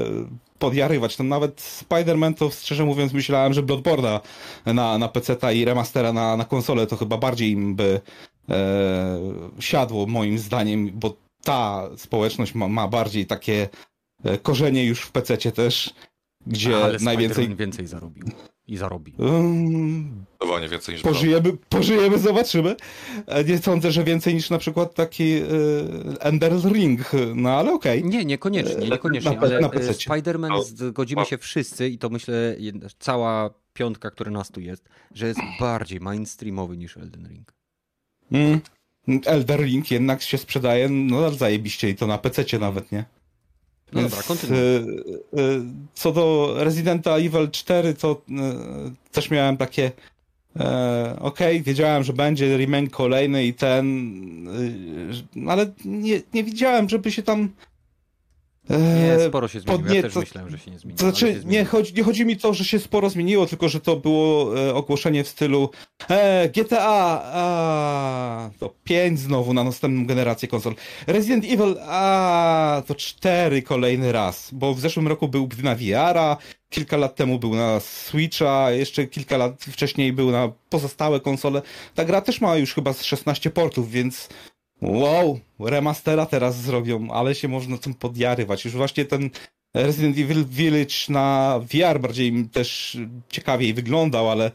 podjarywać. 0.58 1.16
To 1.16 1.24
nawet 1.24 1.60
Spider-Man 1.60 2.34
to 2.34 2.50
szczerze 2.50 2.84
mówiąc 2.84 3.12
myślałem, 3.12 3.52
że 3.52 3.62
Bloodborne'a 3.62 4.20
na, 4.66 4.98
na 4.98 5.08
PC 5.08 5.54
i 5.54 5.64
remastera 5.64 6.12
na, 6.12 6.36
na 6.36 6.44
konsolę 6.44 6.86
to 6.86 6.96
chyba 6.96 7.18
bardziej 7.18 7.50
im 7.50 7.74
by 7.74 8.00
e, 8.48 9.18
siadło 9.58 10.06
moim 10.06 10.38
zdaniem, 10.38 10.90
bo 10.94 11.16
ta 11.44 11.88
społeczność 11.96 12.54
ma, 12.54 12.68
ma 12.68 12.88
bardziej 12.88 13.26
takie 13.26 13.62
e, 13.62 13.89
korzenie 14.42 14.84
już 14.84 15.00
w 15.00 15.12
PC 15.12 15.36
też, 15.52 15.94
gdzie 16.46 16.84
ale 16.84 16.98
najwięcej... 16.98 17.56
Więcej 17.56 17.86
zarobił. 17.86 18.24
I 18.68 18.76
zarobi. 18.76 19.14
Um, 19.18 20.24
Zdecydowanie 20.36 20.68
więcej 20.68 20.94
niż 20.94 21.02
Pożyjemy, 21.02 21.52
pożyjemy, 21.68 22.18
zobaczymy. 22.18 22.76
E, 23.26 23.44
Nie 23.44 23.58
sądzę, 23.58 23.92
że 23.92 24.04
więcej 24.04 24.34
niż 24.34 24.50
na 24.50 24.58
przykład 24.58 24.94
taki 24.94 25.32
e, 25.32 25.42
Ender's 26.30 26.72
Ring, 26.72 27.00
no 27.34 27.50
ale 27.50 27.72
okej. 27.72 28.04
Nie, 28.04 28.24
niekoniecznie, 28.24 28.76
E, 28.76 28.88
niekoniecznie, 28.88 29.30
na- 29.30 29.38
ale 29.40 29.60
na 29.60 29.66
e, 29.66 29.70
PC-cie. 29.70 30.10
Spider-Man 30.10 30.48
No, 30.48 30.62
zgodzimy 30.62 31.24
się 31.24 31.38
wszyscy 31.38 31.88
i 31.88 31.98
to 31.98 32.08
myślę 32.10 32.56
cała 32.98 33.50
piątka, 33.72 34.10
która 34.10 34.30
nas 34.30 34.50
tu 34.50 34.60
jest, 34.60 34.88
że 35.14 35.26
jest 35.26 35.40
bardziej 35.60 36.00
mainstreamowy 36.00 36.76
niż 36.76 36.96
Elden 36.96 37.28
Ring. 37.28 37.54
Mm. 38.32 38.60
Elder 39.26 39.60
Ring 39.60 39.90
jednak 39.90 40.22
się 40.22 40.38
sprzedaje 40.38 40.88
no 40.88 41.30
zajebiście 41.30 41.88
i 41.90 41.94
to 41.94 42.06
na 42.06 42.18
PC 42.18 42.58
nawet, 42.58 42.92
nie? 42.92 43.04
No 43.92 44.02
dobra, 44.02 44.22
kontynuuj. 44.22 44.58
y, 44.58 44.62
y, 45.40 45.60
Co 45.94 46.12
do 46.12 46.54
Residenta 46.58 47.16
Evil 47.16 47.50
4, 47.50 47.94
to 47.94 48.12
y, 48.12 48.32
też 49.12 49.30
miałem 49.30 49.56
takie 49.56 49.92
e, 50.56 51.16
okej, 51.20 51.62
wiedziałem, 51.62 52.04
że 52.04 52.12
będzie 52.12 52.56
remake 52.56 52.90
kolejny 52.90 53.44
i 53.44 53.54
ten, 53.54 54.14
ale 55.48 55.72
nie, 55.84 56.20
nie 56.34 56.44
widziałem, 56.44 56.88
żeby 56.88 57.12
się 57.12 57.22
tam 57.22 57.42
e, 57.42 57.46
Nie, 58.68 59.28
sporo 59.28 59.48
się 59.48 59.60
zmieniło. 59.60 59.78
podnie- 59.82 59.96
Ja 59.96 60.02
też 60.02 60.14
myślałem, 60.14 60.50
że 60.50 60.58
się 60.58 60.70
nie 60.70 60.78
zmieniło. 60.78 60.98
to 60.98 61.04
znaczy, 61.04 61.34
nie 61.34 61.40
zmieniło. 61.40 61.64
chodzi, 61.64 61.94
nie 61.94 62.02
chodzi 62.02 62.26
mi 62.26 62.36
to, 62.36 62.54
że 62.54 62.64
się 62.64 62.78
sporo 62.78 63.10
zmieniło, 63.10 63.46
tylko 63.46 63.68
że 63.68 63.80
to 63.80 63.96
było 63.96 64.58
e, 64.68 64.74
ogłoszenie 64.74 65.24
w 65.24 65.28
stylu 65.28 65.70
e, 66.08 66.48
GTA, 66.48 67.22
a, 67.24 68.50
to 68.58 68.74
5 68.84 69.18
znowu 69.20 69.54
na 69.54 69.64
następną 69.64 70.06
generację 70.06 70.48
konsol. 70.48 70.74
Resident 71.06 71.44
Evil, 71.44 71.76
a, 71.86 72.82
to 72.86 72.94
4 72.94 73.62
kolejny 73.62 74.12
raz, 74.12 74.48
bo 74.52 74.74
w 74.74 74.80
zeszłym 74.80 75.08
roku 75.08 75.28
był 75.28 75.48
na 75.62 75.74
VR-a, 75.74 76.36
kilka 76.70 76.96
lat 76.96 77.16
temu 77.16 77.38
był 77.38 77.54
na 77.54 77.80
Switcha, 77.80 78.70
jeszcze 78.70 79.06
kilka 79.06 79.36
lat 79.36 79.64
wcześniej 79.64 80.12
był 80.12 80.30
na 80.30 80.52
pozostałe 80.68 81.20
konsole. 81.20 81.62
Ta 81.94 82.04
gra 82.04 82.20
też 82.20 82.40
ma 82.40 82.56
już 82.56 82.74
chyba 82.74 82.92
z 82.92 83.02
16 83.02 83.50
portów, 83.50 83.90
więc 83.90 84.28
wow, 84.82 85.40
remastera 85.58 86.26
teraz 86.26 86.56
zrobią, 86.60 87.10
ale 87.10 87.34
się 87.34 87.48
można 87.48 87.78
tym 87.78 87.94
podjarywać. 87.94 88.64
Już 88.64 88.74
właśnie 88.74 89.04
ten 89.04 89.30
Resident 89.74 90.18
Evil 90.18 90.44
Village 90.44 90.94
na 91.08 91.60
VR 91.60 92.00
bardziej 92.00 92.48
też 92.52 92.98
ciekawiej 93.28 93.74
wyglądał, 93.74 94.30
ale 94.30 94.50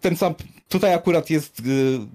ten 0.00 0.16
sam, 0.16 0.34
tutaj 0.68 0.94
akurat 0.94 1.30
jest 1.30 1.60
y, 1.60 1.62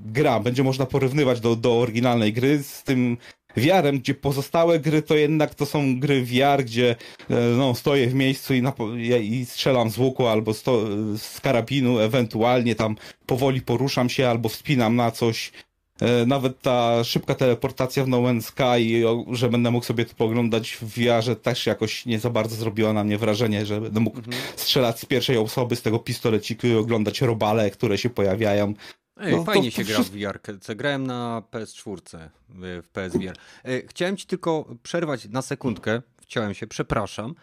gra, 0.05 0.39
będzie 0.39 0.63
można 0.63 0.85
porównywać 0.85 1.39
do, 1.39 1.55
do 1.55 1.79
oryginalnej 1.79 2.33
gry 2.33 2.63
z 2.63 2.83
tym 2.83 3.17
VR-em, 3.57 3.99
gdzie 3.99 4.13
pozostałe 4.13 4.79
gry 4.79 5.01
to 5.01 5.15
jednak 5.15 5.55
to 5.55 5.65
są 5.65 5.99
gry 5.99 6.25
VR, 6.25 6.63
gdzie 6.63 6.95
e, 7.29 7.35
no, 7.57 7.75
stoję 7.75 8.07
w 8.07 8.13
miejscu 8.13 8.53
i, 8.53 8.63
i 9.21 9.45
strzelam 9.45 9.89
z 9.89 9.97
łuku 9.97 10.27
albo 10.27 10.53
sto, 10.53 10.85
z 11.17 11.41
karabinu, 11.41 11.99
ewentualnie 11.99 12.75
tam 12.75 12.95
powoli 13.25 13.61
poruszam 13.61 14.09
się 14.09 14.27
albo 14.27 14.49
wspinam 14.49 14.95
na 14.95 15.11
coś. 15.11 15.51
E, 16.01 16.25
Nawet 16.25 16.61
ta 16.61 17.03
szybka 17.03 17.35
teleportacja 17.35 18.03
w 18.03 18.07
No 18.07 18.17
Man's 18.17 18.41
Sky, 18.41 19.03
że 19.31 19.49
będę 19.49 19.71
mógł 19.71 19.85
sobie 19.85 20.05
to 20.05 20.15
poglądać 20.15 20.71
w 20.71 20.83
VR-ze, 20.83 21.35
też 21.35 21.65
jakoś 21.65 22.05
nie 22.05 22.19
za 22.19 22.29
bardzo 22.29 22.55
zrobiła 22.55 22.93
na 22.93 23.03
mnie 23.03 23.17
wrażenie, 23.17 23.65
że 23.65 23.81
będę 23.81 23.99
mógł 23.99 24.17
Mhm. 24.17 24.37
strzelać 24.55 24.99
z 24.99 25.05
pierwszej 25.05 25.37
osoby 25.37 25.75
z 25.75 25.81
tego 25.81 25.99
pistoleciku 25.99 26.67
i 26.67 26.75
oglądać 26.75 27.21
robale, 27.21 27.71
które 27.71 27.97
się 27.97 28.09
pojawiają. 28.09 28.73
Ej, 29.17 29.35
No, 29.35 29.43
fajnie 29.43 29.71
to- 29.71 29.77
się 29.77 29.85
to 29.85 29.89
gra 29.91 30.03
w 30.03 30.09
VR. 30.09 30.39
Grałem 30.75 31.07
na 31.07 31.41
PS4, 31.51 32.29
y, 32.79 32.81
w 32.81 32.89
PSVR. 32.89 33.35
Y, 33.67 33.85
Chciałem 33.89 34.17
ci 34.17 34.27
tylko 34.27 34.75
przerwać 34.83 35.25
na 35.29 35.41
sekundkę. 35.41 36.01
Chciałem 36.21 36.53
się, 36.53 36.67
przepraszam. 36.67 37.35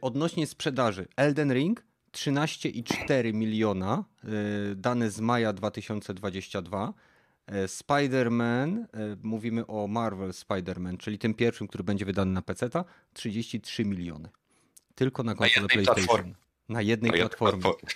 Odnośnie 0.00 0.46
sprzedaży. 0.46 1.08
Elden 1.16 1.52
Ring 1.52 1.84
13,4 2.12 3.32
miliona, 3.34 4.04
dane 4.76 5.10
z 5.10 5.20
maja 5.20 5.52
2022. 5.52 6.92
Y, 7.50 7.68
Spider-Man, 7.68 8.78
y, 8.78 9.16
mówimy 9.22 9.66
o 9.66 9.86
Marvel 9.88 10.30
Spider-Man, 10.30 10.96
czyli 10.98 11.18
tym 11.18 11.34
pierwszym, 11.34 11.68
który 11.68 11.84
będzie 11.84 12.04
wydany 12.04 12.32
na 12.32 12.42
PC, 12.42 12.68
33 13.12 13.84
miliony. 13.84 14.28
Tylko 14.94 15.22
na 15.22 15.34
konsolę 15.34 15.66
PlayStation. 15.68 15.94
platformie. 16.04 16.34
Na 16.68 16.82
jednej 16.82 17.10
Na 17.10 17.16
platformie. 17.18 17.62
platformie. 17.62 17.88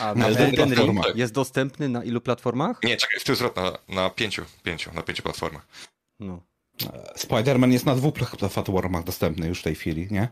A 0.00 0.14
Na 0.14 0.26
Elden 0.26 0.74
Ring 0.74 1.00
jest 1.14 1.34
dostępny 1.34 1.88
na 1.88 2.04
ilu 2.04 2.20
platformach? 2.20 2.80
Nie, 2.84 2.96
czekaj, 2.96 3.20
w 3.20 3.24
tył 3.24 3.34
zwrot 3.34 3.56
na, 3.56 3.72
na 3.88 4.10
pięciu, 4.10 4.42
pięciu, 4.62 4.90
na 4.94 5.02
pięciu 5.02 5.22
platformach. 5.22 5.66
No. 6.20 6.42
Spider-Man 7.18 7.70
jest 7.72 7.86
na 7.86 7.94
dwóch 7.94 8.14
platformach 8.14 9.04
dostępny 9.04 9.48
już 9.48 9.60
w 9.60 9.62
tej 9.62 9.74
chwili, 9.74 10.08
nie? 10.10 10.28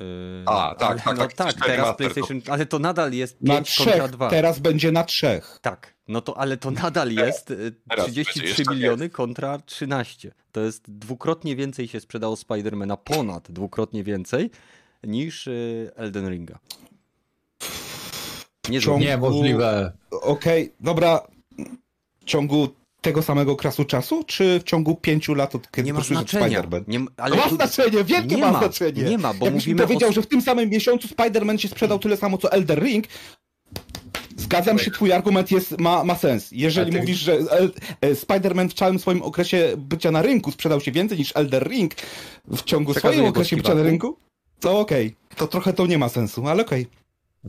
Yy, 0.00 0.06
A, 0.46 0.74
tak, 0.74 0.90
ale- 0.90 1.00
tak, 1.00 1.06
no 1.06 1.26
tak, 1.26 1.34
tak, 1.54 1.66
teraz 1.66 1.96
PlayStation, 1.96 2.40
ale 2.50 2.66
to 2.66 2.78
nadal 2.78 3.12
jest 3.12 3.42
Na 3.42 3.54
5 3.54 3.76
kontra 3.76 3.94
trzech, 3.94 4.10
2. 4.10 4.30
teraz 4.30 4.58
będzie 4.58 4.92
na 4.92 5.04
trzech. 5.04 5.58
Tak, 5.62 5.94
no 6.12 6.20
to, 6.20 6.38
ale 6.38 6.56
to 6.56 6.70
nadal 6.70 7.12
jest 7.12 7.50
y, 7.50 7.72
teraz 7.88 8.06
33 8.06 8.40
będzie 8.40 8.48
jeszcze 8.62 8.74
miliony 8.74 9.10
kontra 9.10 9.58
13. 9.58 10.32
To 10.52 10.60
jest 10.60 10.90
dwukrotnie 10.90 11.56
więcej 11.56 11.88
się 11.88 12.00
sprzedało 12.00 12.36
Spidermana, 12.36 12.96
ponad 12.96 13.50
dwukrotnie 13.52 14.04
więcej 14.04 14.50
niż 15.04 15.46
y, 15.46 15.90
Elden 15.96 16.30
Ringa. 16.30 16.58
Nie 18.68 18.80
ciągu-. 18.80 19.04
Niemożliwe. 19.04 19.92
Okej, 20.10 20.72
dobra. 20.80 21.20
W 22.20 22.24
ciągu 22.24 22.68
tego 23.00 23.22
samego 23.22 23.56
krasu 23.56 23.84
czasu, 23.84 24.24
czy 24.24 24.60
w 24.60 24.62
ciągu 24.62 24.94
pięciu 24.94 25.34
lat 25.34 25.54
od 25.54 25.70
kiedy 25.70 25.86
Nie 25.86 25.94
ma 25.94 26.00
znaczenia. 26.00 26.62
Spider-Man? 26.62 26.82
Nie, 26.88 26.98
ma- 26.98 27.10
Ale 27.16 27.34
ale 27.34 27.36
ma 27.44 27.48
tu- 27.48 27.54
znaczenie, 27.54 28.04
wielkie 28.04 28.36
nie 28.36 28.42
ma, 28.42 28.52
ma, 28.52 28.58
znaczenie. 28.58 29.02
nie 29.02 29.18
ma, 29.18 29.34
bo 29.34 29.44
Jakbyś 29.46 29.66
mi 29.66 29.74
powiedział, 29.76 30.10
o- 30.10 30.12
że 30.12 30.22
w 30.22 30.26
tym 30.26 30.42
samym 30.42 30.70
miesiącu 30.70 31.08
Spider-Man 31.08 31.58
się 31.58 31.68
sprzedał 31.68 31.98
tyle 31.98 32.16
samo 32.16 32.38
co 32.38 32.52
Elder 32.52 32.82
Ring, 32.82 33.04
zgadzam 34.36 34.78
się, 34.78 34.90
twój 34.90 35.12
argument 35.12 35.50
jest, 35.50 35.78
ma, 35.78 36.04
ma 36.04 36.14
sens. 36.14 36.48
Jeżeli 36.52 36.92
ty- 36.92 36.98
mówisz, 36.98 37.18
że 37.18 37.38
e, 38.00 38.14
Spider-Man 38.14 38.68
w 38.68 38.74
całym 38.74 38.98
swoim 38.98 39.22
okresie 39.22 39.74
bycia 39.76 40.10
na 40.10 40.22
rynku 40.22 40.52
sprzedał 40.52 40.80
się 40.80 40.92
więcej 40.92 41.18
niż 41.18 41.32
Elder 41.36 41.68
Ring 41.68 41.94
w 42.48 42.62
ciągu 42.62 42.92
Przekazuję 42.92 43.18
swoim 43.18 43.30
okresie 43.30 43.56
bycia 43.56 43.74
na 43.74 43.82
rynku, 43.82 44.16
to 44.60 44.78
okej. 44.78 45.16
To 45.36 45.46
trochę 45.46 45.72
to 45.72 45.86
nie 45.86 45.98
ma 45.98 46.08
sensu, 46.08 46.46
ale 46.48 46.62
okej. 46.62 46.86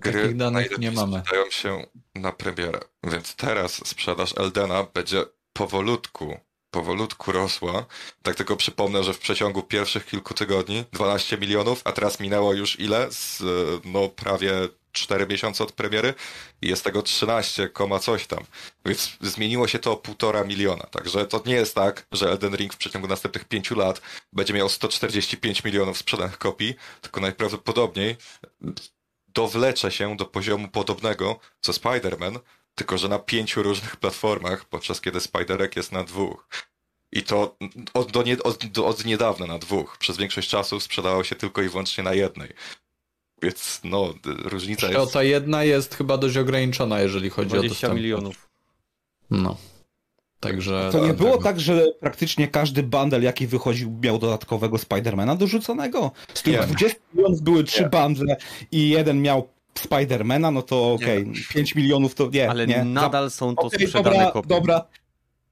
Takich 0.02 0.36
danych 0.36 0.78
nie 0.80 0.92
mamy. 0.92 1.20
sprzedają 1.20 1.52
się 1.52 1.86
na 2.16 2.32
premierę, 2.32 2.80
więc 3.04 3.36
teraz 3.36 3.88
sprzedaż 3.88 4.34
Eldena 4.38 4.88
będzie 4.94 5.24
powolutku, 5.54 6.38
powolutku 6.72 7.32
rosła. 7.32 7.86
Tak 8.22 8.36
tylko 8.36 8.56
przypomnę, 8.56 9.04
że 9.04 9.14
w 9.14 9.20
przeciągu 9.20 9.64
pierwszych 9.64 10.06
kilku 10.06 10.34
tygodni 10.34 10.84
12 10.92 11.38
milionów, 11.38 11.82
a 11.86 11.92
teraz 11.92 12.20
minęło 12.20 12.54
już 12.54 12.80
ile? 12.80 13.12
Z, 13.12 13.42
e, 13.42 13.46
no 13.86 14.10
prawie 14.10 14.52
4 14.94 15.28
miesiące 15.28 15.64
od 15.64 15.72
premiery 15.72 16.14
i 16.62 16.68
jest 16.68 16.84
tego 16.84 17.02
13, 17.02 17.70
koma 17.70 18.00
coś 18.00 18.28
tam. 18.28 18.44
Więc 18.86 19.18
zmieniło 19.22 19.68
się 19.68 19.80
to 19.80 19.91
o 19.91 19.98
półtora 19.98 20.44
miliona. 20.44 20.84
Także 20.84 21.26
to 21.26 21.44
nie 21.46 21.56
jest 21.56 21.76
tak, 21.76 22.08
że 22.12 22.32
Elden 22.32 22.56
Ring 22.56 22.74
w 22.74 22.78
przeciągu 22.78 23.08
następnych 23.08 23.46
5 23.46 23.72
lat 23.72 24.02
będzie 24.34 24.54
miał 24.54 24.70
145 24.70 25.64
milionów 25.64 25.98
sprzedanych 25.98 26.38
kopii, 26.38 26.76
tylko 27.02 27.22
najprawdopodobniej 27.22 28.18
dowlecze 29.28 29.91
się 29.91 30.18
do 30.18 30.26
poziomu 30.26 30.68
podobnego 30.68 31.39
co 31.62 31.72
Spider-Man, 31.72 32.39
tylko 32.76 32.98
że 32.98 33.10
na 33.10 33.20
pięciu 33.20 33.64
różnych 33.64 33.96
platformach, 33.96 34.66
podczas 34.66 35.02
kiedy 35.02 35.20
Spiderek 35.20 35.76
jest 35.76 35.91
na 35.91 36.04
dwóch. 36.04 36.48
I 37.12 37.24
to 37.24 37.58
od, 37.94 38.26
nie, 38.26 38.44
od, 38.44 38.78
od 38.78 39.06
niedawna 39.06 39.46
na 39.46 39.60
dwóch. 39.60 39.98
Przez 39.98 40.18
większość 40.18 40.50
czasu 40.50 40.80
sprzedało 40.80 41.24
się 41.24 41.36
tylko 41.36 41.62
i 41.62 41.70
wyłącznie 41.70 42.04
na 42.04 42.14
jednej. 42.14 42.54
Więc 43.44 43.82
no, 43.84 44.14
różnica 44.26 44.90
To 44.90 45.02
jest... 45.02 45.14
ta 45.14 45.24
jedna 45.24 45.64
jest 45.64 45.95
chyba 45.95 46.18
dość 46.18 46.38
ograniczona, 46.38 47.02
jeżeli 47.02 47.30
chodzi 47.30 47.48
o 47.48 47.60
20 47.60 47.70
dostępność. 47.70 48.03
milionów. 48.03 48.49
No. 49.32 49.57
Także. 50.40 50.90
To 50.91 50.99
nie 50.99 51.07
tak, 51.07 51.18
było 51.18 51.32
tego. 51.32 51.44
tak, 51.44 51.60
że 51.60 51.86
praktycznie 51.99 52.48
każdy 52.48 52.84
bundle, 52.84 53.22
jaki 53.22 53.48
wychodził, 53.48 53.98
miał 54.03 54.20
dodatkowego 54.20 54.78
Spidermana 54.78 55.36
dorzuconego. 55.36 56.11
Z 56.34 56.41
tych 56.44 56.53
Nie. 56.53 56.64
20 56.68 56.99
milionów 57.14 57.41
były 57.41 57.64
trzy 57.64 57.82
Nie. 57.84 57.90
bundle 57.90 58.36
i 58.72 58.90
jeden 58.90 59.22
miał 59.22 59.48
Spidermana, 59.76 60.52
no 60.52 60.61
to 60.61 60.94
okej, 60.94 61.32
5 61.49 61.76
milionów 61.76 62.15
to 62.15 62.30
nie, 62.34 62.49
Ale 62.49 62.68
nie. 62.68 62.84
nadal 62.84 63.32
są 63.32 63.56
to 63.56 63.61
Okej, 63.61 63.88
sprzedane 63.88 64.15
dobra, 64.15 64.32
kopie. 64.32 64.48
dobra. 64.49 64.88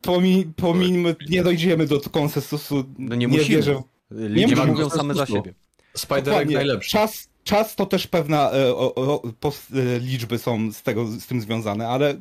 Pomi, 0.01 0.45
pomińmy, 0.55 1.15
nie 1.29 1.43
dojdziemy 1.43 1.85
do 1.85 1.99
konsensusu. 1.99 2.83
No 2.99 3.15
nie 3.15 3.27
musimy. 3.27 3.55
wierzę 3.55 3.81
Ludzie 4.11 4.55
ma 4.55 4.65
mówią 4.65 4.89
same 4.89 5.13
za 5.13 5.25
siebie. 5.25 5.53
Spiderek 5.95 6.49
najlepszy. 6.49 6.89
Czas, 6.89 7.29
czas 7.43 7.75
to 7.75 7.85
też 7.85 8.07
pewna 8.07 8.51
e, 8.51 8.75
o, 8.75 8.95
o, 8.95 9.21
pos, 9.39 9.67
e, 9.95 9.99
liczby 9.99 10.37
są 10.39 10.71
z, 10.71 10.83
tego, 10.83 11.07
z 11.07 11.25
tym 11.27 11.41
związane, 11.41 11.87
ale 11.87 12.15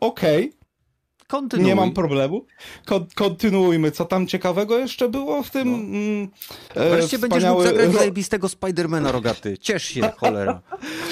okej, 0.00 0.52
Kontynuuj. 1.28 1.66
nie 1.66 1.74
mam 1.74 1.92
problemu. 1.92 2.46
Kon, 2.84 3.06
kontynuujmy. 3.14 3.90
Co 3.90 4.04
tam 4.04 4.26
ciekawego 4.26 4.78
jeszcze 4.78 5.08
było 5.08 5.42
w 5.42 5.50
tym? 5.50 5.74
mm, 5.74 6.28
e, 6.74 6.90
Wreszcie 6.90 7.18
będziesz 7.18 7.42
mógł 7.44 7.60
wspaniały 7.60 7.64
zagrać 7.66 7.86
ro- 7.86 7.98
zajebistego 7.98 8.48
Spidermana 8.48 9.12
rogaty. 9.12 9.58
Ciesz 9.58 9.84
się, 9.84 10.00
cholera. 10.18 10.60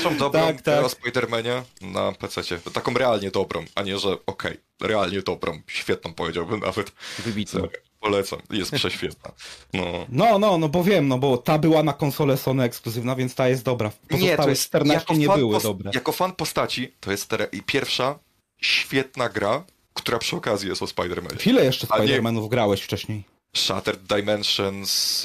Są 0.02 0.16
dobrą 0.16 0.40
Tak, 0.40 0.62
tak. 0.62 0.84
o 0.84 0.88
Spider-Manie 0.88 1.62
na 1.80 2.12
PC. 2.12 2.42
Taką 2.72 2.94
realnie 2.94 3.30
dobrą, 3.30 3.64
a 3.74 3.82
nie, 3.82 3.98
że 3.98 4.16
okej, 4.26 4.56
realnie 4.82 5.22
dobrą, 5.22 5.60
świetną 5.66 6.14
powiedziałbym 6.14 6.60
nawet. 6.60 6.92
Wybitny. 7.18 7.60
Polecam, 8.04 8.38
jest 8.50 8.70
prześwietna. 8.72 9.30
No. 9.72 9.82
No, 10.08 10.38
no, 10.38 10.58
no 10.58 10.68
bo 10.68 10.84
wiem, 10.84 11.08
no 11.08 11.18
bo 11.18 11.38
ta 11.38 11.58
była 11.58 11.82
na 11.82 11.92
konsolę 11.92 12.36
Sony 12.36 12.62
ekskluzywna, 12.62 13.16
więc 13.16 13.34
ta 13.34 13.48
jest 13.48 13.64
dobra. 13.64 13.90
Pozostałe 14.08 14.54
14 14.56 15.14
nie 15.14 15.28
były 15.28 15.60
dobre. 15.60 15.90
Jako 15.94 16.12
fan 16.12 16.32
postaci, 16.32 16.92
to 17.00 17.10
jest 17.10 17.30
pierwsza 17.66 18.18
świetna 18.62 19.28
gra, 19.28 19.64
która 19.94 20.18
przy 20.18 20.36
okazji 20.36 20.68
jest 20.68 20.82
o 20.82 20.86
Spider-Manie. 20.86 21.48
Ile 21.48 21.64
jeszcze 21.64 21.86
nie- 21.90 21.98
Spider-Manów 22.06 22.48
grałeś 22.48 22.82
wcześniej? 22.82 23.24
Shattered 23.56 24.02
Dimensions, 24.02 25.22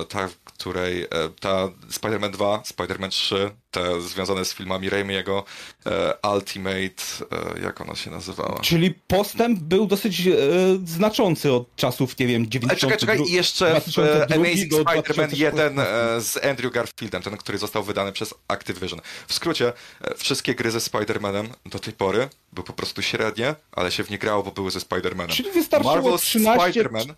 e, 0.00 0.04
ta, 0.04 0.28
której 0.44 1.02
e, 1.02 1.08
ta 1.40 1.68
Spider-Man 1.90 2.30
2, 2.30 2.58
Spider-Man 2.58 3.08
3, 3.10 3.50
te 3.70 4.00
związane 4.00 4.44
z 4.44 4.54
filmami 4.54 4.90
Raimiego, 4.90 5.44
e, 5.86 6.14
Ultimate, 6.34 7.02
e, 7.58 7.60
jak 7.62 7.80
ona 7.80 7.94
się 7.94 8.10
nazywała? 8.10 8.58
Czyli 8.60 8.94
postęp 9.06 9.58
był 9.58 9.86
dosyć 9.86 10.26
e, 10.26 10.32
znaczący 10.84 11.52
od 11.52 11.76
czasów, 11.76 12.18
nie 12.18 12.26
wiem, 12.26 12.42
Ale 12.42 12.50
90. 12.50 12.80
czekaj, 12.80 12.98
czekaj, 12.98 13.28
i 13.28 13.32
jeszcze 13.32 13.80
w 13.80 13.84
2002 13.90 14.34
e, 14.34 14.38
Amazing 14.38 14.72
Spider-Man 14.72 15.36
1 15.36 15.74
2016. 15.74 16.16
e, 16.16 16.20
z 16.20 16.44
Andrew 16.44 16.72
Garfieldem, 16.72 17.22
ten, 17.22 17.36
który 17.36 17.58
został 17.58 17.82
wydany 17.82 18.12
przez 18.12 18.34
Activision. 18.48 19.00
W 19.28 19.34
skrócie, 19.34 19.72
wszystkie 20.16 20.54
gry 20.54 20.70
ze 20.70 20.78
Spider-Manem 20.78 21.48
do 21.66 21.78
tej 21.78 21.92
pory 21.92 22.28
były 22.52 22.64
po 22.66 22.72
prostu 22.72 23.02
średnie, 23.02 23.54
ale 23.72 23.90
się 23.92 24.04
w 24.04 24.10
nie 24.10 24.18
grało, 24.18 24.42
bo 24.42 24.50
były 24.50 24.70
ze 24.70 24.78
Spider-Manem. 24.78 25.28
Czyli 25.28 25.50
wystarczyło 25.50 25.94
Marvel's 25.94 26.20
13, 26.20 26.82
Spider-Man 26.82 27.14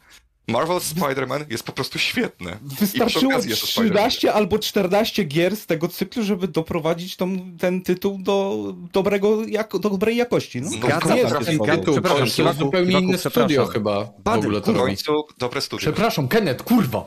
Marvel 0.49 0.79
Spider-Man 0.79 1.45
jest 1.51 1.65
po 1.65 1.73
prostu 1.73 1.99
świetny. 1.99 2.59
Wystarczyło 2.63 3.33
okazji 3.33 3.51
jest 3.51 3.63
to 3.63 3.67
Spider-Man. 3.67 3.91
13 3.91 4.33
albo 4.33 4.59
14 4.59 5.25
gier 5.25 5.57
z 5.57 5.67
tego 5.67 5.89
cyklu, 5.89 6.23
żeby 6.23 6.49
doprowadzić 6.49 7.17
tą, 7.17 7.57
ten 7.59 7.83
tytuł 7.83 8.19
do 8.19 8.57
dobrego, 8.93 9.47
jako, 9.47 9.79
do 9.79 9.91
dobrej 9.91 10.17
jakości. 10.17 10.61
No. 10.63 10.71
No, 10.71 10.77
Zgadzam 10.77 11.17
Nie, 11.17 11.23
się 11.23 11.59
tytuł, 11.59 11.95
Przepraszam, 11.95 12.47
to 12.47 12.53
zupełnie 12.53 13.01
inne 13.01 13.19
studio 13.19 13.67
chyba 13.67 14.05
w 14.05 14.23
Badyl, 14.23 14.41
ogóle 14.45 14.61
to 14.61 14.73
W 14.73 14.77
robi. 14.77 14.87
końcu 14.89 15.25
dobre 15.39 15.61
studio. 15.61 15.83
Przepraszam, 15.83 16.29
Kenneth, 16.29 16.65
kurwa! 16.65 17.05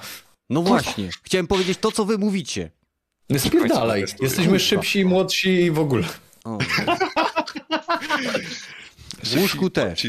No 0.49 0.62
właśnie, 0.62 1.10
chciałem 1.24 1.48
powiedzieć 1.48 1.78
to, 1.78 1.91
co 1.91 2.06
wy 2.06 2.18
mówicie. 2.18 2.72
Spierdalaj. 3.38 4.02
Kurwa. 4.02 4.18
Jesteśmy 4.22 4.60
szybsi, 4.60 5.06
młodsi 5.06 5.49
i 5.49 5.72
w 5.72 5.80
ogóle. 5.80 6.07
O. 6.44 6.57
W 9.24 9.41
łóżku 9.41 9.70
też. 9.70 10.07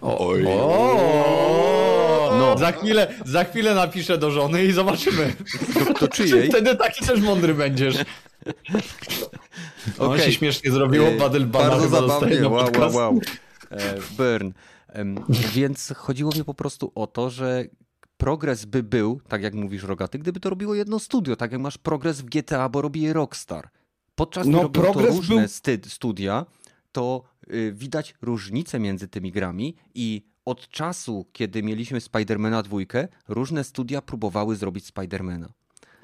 Oj. 0.00 0.44
Za, 2.56 2.72
chwilę, 2.72 3.14
za 3.24 3.44
chwilę 3.44 3.74
napiszę 3.74 4.18
do 4.18 4.30
żony 4.30 4.64
i 4.64 4.72
zobaczymy. 4.72 5.32
Do 6.00 6.08
czyjej? 6.16 6.48
Wtedy 6.48 6.76
taki 6.76 7.06
też 7.06 7.20
mądry 7.20 7.54
będziesz. 7.54 7.96
Okay. 9.96 10.08
Okej. 10.08 10.24
się 10.26 10.32
śmiesznie 10.32 10.70
zrobiło, 10.70 11.08
E, 11.08 11.16
Badyl 11.16 11.46
Bana 11.46 11.68
Bardzo 11.68 11.88
zabawnie, 11.88 12.48
wow, 12.48 12.70
wow, 12.78 12.94
wow. 12.94 13.20
E, 13.70 13.94
Burn. 14.16 14.52
Więc 15.54 15.92
chodziło 15.96 16.32
mi 16.36 16.44
po 16.44 16.54
prostu 16.54 16.92
o 16.94 17.06
to, 17.06 17.30
że 17.30 17.64
progres 18.16 18.64
by 18.64 18.82
był, 18.82 19.20
tak 19.28 19.42
jak 19.42 19.54
mówisz 19.54 19.82
Rogaty, 19.82 20.18
gdyby 20.18 20.40
to 20.40 20.50
robiło 20.50 20.74
jedno 20.74 20.98
studio, 20.98 21.36
tak 21.36 21.52
jak 21.52 21.60
masz 21.60 21.78
progres 21.78 22.20
w 22.20 22.24
GTA, 22.24 22.68
bo 22.68 22.82
robi 22.82 23.00
je 23.02 23.12
Rockstar. 23.12 23.68
Podczas 24.14 24.46
No, 24.46 24.68
gdy 24.68 24.80
robią 24.80 24.92
to 24.92 25.06
różne 25.06 25.36
był- 25.36 25.90
studia, 25.90 26.46
to 26.92 27.22
y, 27.52 27.72
widać 27.76 28.14
różnice 28.22 28.78
między 28.78 29.08
tymi 29.08 29.32
grami 29.32 29.76
i 29.94 30.26
od 30.46 30.68
czasu, 30.68 31.26
kiedy 31.32 31.62
mieliśmy 31.62 32.00
Spidermana 32.00 32.62
dwójkę, 32.62 33.08
różne 33.28 33.64
studia 33.64 34.02
próbowały 34.02 34.56
zrobić 34.56 34.86
Spidermana. 34.86 35.52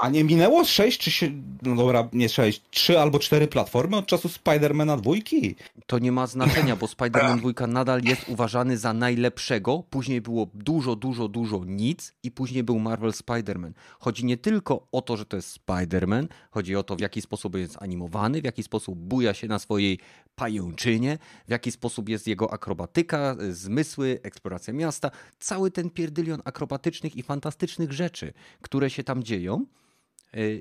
A 0.03 0.09
nie 0.09 0.25
minęło 0.25 0.65
6 0.65 1.01
czy 1.01 1.11
się, 1.11 1.31
no 1.63 1.77
dobra, 1.77 2.09
nie 2.13 2.29
6, 2.29 2.63
3 2.71 2.99
albo 2.99 3.19
4 3.19 3.49
platformy 3.49 3.97
od 3.97 4.07
czasu 4.07 4.29
Spidermana 4.29 4.97
dwójki? 4.97 5.55
To 5.87 5.99
nie 5.99 6.13
ma 6.13 6.27
znaczenia, 6.27 6.77
bo 6.77 6.87
Spider-Man 6.87 7.55
2 7.55 7.67
nadal 7.67 8.03
jest 8.05 8.29
uważany 8.29 8.79
za 8.79 8.93
najlepszego. 8.93 9.83
Później 9.91 10.21
było 10.21 10.47
dużo, 10.55 10.97
dużo, 10.97 11.29
dużo 11.29 11.65
nic 11.67 12.15
i 12.23 12.31
później 12.31 12.63
był 12.63 12.79
Marvel 12.79 13.11
Spider-Man. 13.11 13.73
Chodzi 13.99 14.25
nie 14.25 14.37
tylko 14.37 14.87
o 14.93 15.03
to, 15.03 15.17
że 15.17 15.27
to 15.27 15.37
jest 15.37 15.59
Spider-Man, 15.67 16.27
chodzi 16.51 16.77
o 16.77 16.83
to, 16.83 16.97
w 16.97 17.01
jaki 17.01 17.23
sposób 17.23 17.57
jest 17.57 17.83
animowany, 17.83 18.41
w 18.41 18.45
jaki 18.45 18.63
sposób 18.63 18.99
buja 18.99 19.35
się 19.35 19.49
na 19.49 19.59
swojej 19.59 19.99
pajęczynie, 20.35 21.19
w 21.49 21.51
jaki 21.51 21.71
sposób 21.73 22.09
jest 22.09 22.27
jego 22.27 22.53
akrobatyka, 22.53 23.37
zmysły, 23.51 24.21
eksploracja 24.23 24.73
miasta. 24.73 25.11
Cały 25.39 25.71
ten 25.71 25.91
pierdylion 25.91 26.43
akrobatycznych 26.45 27.17
i 27.17 27.23
fantastycznych 27.23 27.93
rzeczy, 27.93 28.33
które 28.63 28.91
się 28.91 29.05
tam 29.05 29.23
dzieją, 29.23 29.67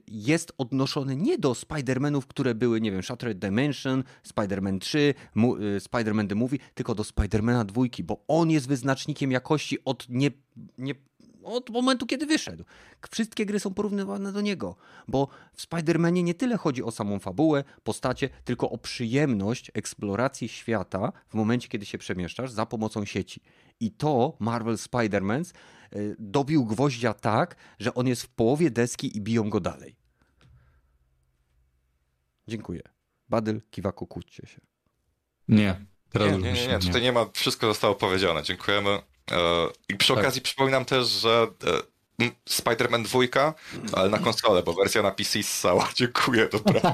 jest 0.07 0.53
odnoszony 0.57 1.15
nie 1.15 1.37
do 1.37 1.51
Spider-Manów, 1.51 2.21
które 2.27 2.55
były, 2.55 2.81
nie 2.81 2.91
wiem, 2.91 3.03
Shattered 3.03 3.39
Dimension, 3.39 4.03
Spider-Man 4.27 4.79
3, 4.79 5.13
mu, 5.35 5.55
y, 5.57 5.79
Spider-Man 5.79 6.27
The 6.27 6.35
Movie, 6.35 6.59
tylko 6.73 6.95
do 6.95 7.03
Spider-Mana 7.03 7.65
2, 7.65 7.81
bo 8.03 8.23
on 8.27 8.49
jest 8.49 8.67
wyznacznikiem 8.67 9.31
jakości 9.31 9.77
od, 9.85 10.09
nie, 10.09 10.31
nie, 10.77 10.95
od 11.43 11.69
momentu, 11.69 12.05
kiedy 12.05 12.25
wyszedł. 12.25 12.63
Wszystkie 13.11 13.45
gry 13.45 13.59
są 13.59 13.73
porównywane 13.73 14.31
do 14.31 14.41
niego, 14.41 14.75
bo 15.07 15.27
w 15.53 15.61
Spider-Manie 15.61 16.23
nie 16.23 16.33
tyle 16.33 16.57
chodzi 16.57 16.83
o 16.83 16.91
samą 16.91 17.19
fabułę, 17.19 17.63
postacie, 17.83 18.29
tylko 18.43 18.69
o 18.69 18.77
przyjemność 18.77 19.71
eksploracji 19.73 20.49
świata 20.49 21.11
w 21.29 21.33
momencie, 21.33 21.67
kiedy 21.67 21.85
się 21.85 21.97
przemieszczasz 21.97 22.51
za 22.51 22.65
pomocą 22.65 23.05
sieci. 23.05 23.41
I 23.79 23.91
to 23.91 24.37
Marvel 24.39 24.75
Spider-Man 24.75 25.53
y, 25.95 26.15
dobił 26.19 26.65
gwoździa 26.65 27.13
tak, 27.13 27.55
że 27.79 27.93
on 27.93 28.07
jest 28.07 28.23
w 28.23 28.29
połowie 28.29 28.71
deski 28.71 29.17
i 29.17 29.21
biją 29.21 29.49
go 29.49 29.59
dalej. 29.59 29.95
Dziękuję. 32.47 32.81
Badyl, 33.29 33.61
Kiwaku, 33.71 34.07
kłóćcie 34.07 34.47
się. 34.47 34.61
Nie, 35.47 35.85
teraz 36.09 36.27
Nie, 36.27 36.49
już 36.49 36.59
nie, 36.59 36.67
nie, 36.67 36.73
nie, 36.73 36.79
tutaj 36.79 37.01
nie 37.01 37.11
ma, 37.11 37.25
wszystko 37.33 37.67
zostało 37.67 37.95
powiedziane, 37.95 38.43
dziękujemy. 38.43 39.10
E, 39.31 39.37
I 39.89 39.95
przy 39.95 40.13
okazji 40.13 40.41
przypominam 40.41 40.85
też, 40.85 41.07
że 41.07 41.47
e, 41.67 42.25
Spider-Man 42.49 43.03
2, 43.03 43.53
ale 43.93 44.09
na 44.09 44.19
konsolę, 44.19 44.63
bo 44.63 44.73
wersja 44.73 45.01
na 45.01 45.11
PC 45.11 45.43
ssała, 45.43 45.89
dziękuję, 45.95 46.47
dobra. 46.51 46.93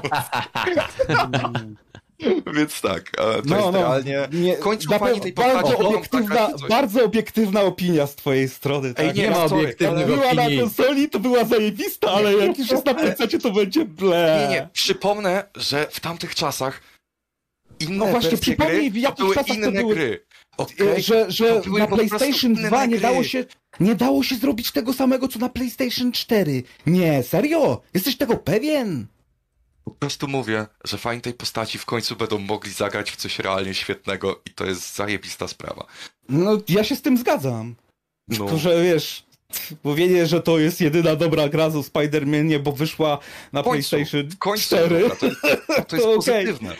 Więc 2.54 2.80
tak, 2.80 3.10
e, 3.18 3.42
to 3.42 3.56
jest 3.56 3.72
realnie... 3.74 4.28
nie, 4.32 4.56
w 4.56 4.60
końcu 4.60 4.90
na 4.90 4.98
fani 4.98 5.10
pewno 5.10 5.22
tej 5.22 5.32
bardzo, 5.32 5.78
obiektywna, 5.78 6.48
bardzo 6.68 7.04
obiektywna 7.04 7.62
opinia 7.62 8.06
z 8.06 8.14
twojej 8.16 8.48
strony. 8.48 8.94
Tak? 8.94 9.06
Ej, 9.06 9.14
nie 9.14 9.30
ma 9.30 9.48
sorry, 9.48 9.62
obiektywnych 9.62 10.06
była 10.06 10.26
opinii. 10.30 10.56
na 10.56 10.62
konsoli, 10.62 11.10
to 11.10 11.18
była 11.20 11.44
zajebista, 11.44 12.10
ale 12.12 12.32
jak 12.34 12.58
już 12.58 12.70
jest 12.70 12.86
na 12.86 12.94
PC, 13.14 13.28
to 13.28 13.50
będzie 13.50 13.84
ble. 13.84 14.48
Nie, 14.50 14.54
nie, 14.54 14.68
przypomnę, 14.72 15.44
że 15.56 15.86
w 15.90 16.00
tamtych 16.00 16.34
czasach 16.34 16.80
inne 17.80 17.96
No 17.96 18.06
właśnie, 18.06 18.30
wersje 18.30 18.38
przypomnij, 18.54 18.90
gry 18.90 18.90
w 18.90 18.96
jakich 19.02 19.16
to 19.16 19.22
były 19.22 19.34
czasach 19.34 19.48
to 19.48 19.54
inne 19.54 19.80
były- 19.80 19.94
gry. 19.94 20.24
Okej? 20.58 21.02
Że, 21.02 21.30
że 21.30 21.62
na 21.78 21.86
PlayStation 21.86 22.52
inne 22.52 22.68
2 22.68 22.86
nie 22.86 22.98
dało, 23.00 23.24
się, 23.24 23.44
nie 23.80 23.94
dało 23.94 24.22
się 24.22 24.36
zrobić 24.36 24.72
tego 24.72 24.92
samego, 24.92 25.28
co 25.28 25.38
na 25.38 25.48
PlayStation 25.48 26.12
4. 26.12 26.62
Nie, 26.86 27.22
serio? 27.22 27.80
Jesteś 27.94 28.16
tego 28.16 28.36
pewien? 28.36 29.06
Po 29.84 29.90
prostu 29.90 30.28
mówię, 30.28 30.66
że 30.84 30.98
fani 30.98 31.20
tej 31.20 31.34
postaci 31.34 31.78
w 31.78 31.84
końcu 31.86 32.16
będą 32.16 32.38
mogli 32.38 32.72
zagrać 32.72 33.10
w 33.10 33.16
coś 33.16 33.38
realnie 33.38 33.74
świetnego 33.74 34.40
i 34.46 34.50
to 34.50 34.66
jest 34.66 34.96
zajebista 34.96 35.48
sprawa. 35.48 35.86
No, 36.28 36.58
ja 36.68 36.84
się 36.84 36.96
z 36.96 37.02
tym 37.02 37.18
zgadzam. 37.18 37.74
No, 38.28 38.36
Tylko, 38.36 38.58
że 38.58 38.82
wiesz, 38.82 39.26
mówienie, 39.84 40.26
że 40.26 40.42
to 40.42 40.58
jest 40.58 40.80
jedyna 40.80 41.16
dobra 41.16 41.48
gra 41.48 41.64
o 41.66 41.70
Spider-Manie, 41.70 42.58
bo 42.58 42.72
wyszła 42.72 43.18
na 43.52 43.62
końcu, 43.62 43.90
PlayStation 43.90 44.30
w 44.30 44.38
końcu 44.38 44.66
4. 44.66 45.00
dobra, 45.00 45.16
to, 45.16 45.26
jest- 45.26 45.40
to 45.88 45.96
jest 45.96 46.06
To 46.08 46.14
pozytywne. 46.16 46.76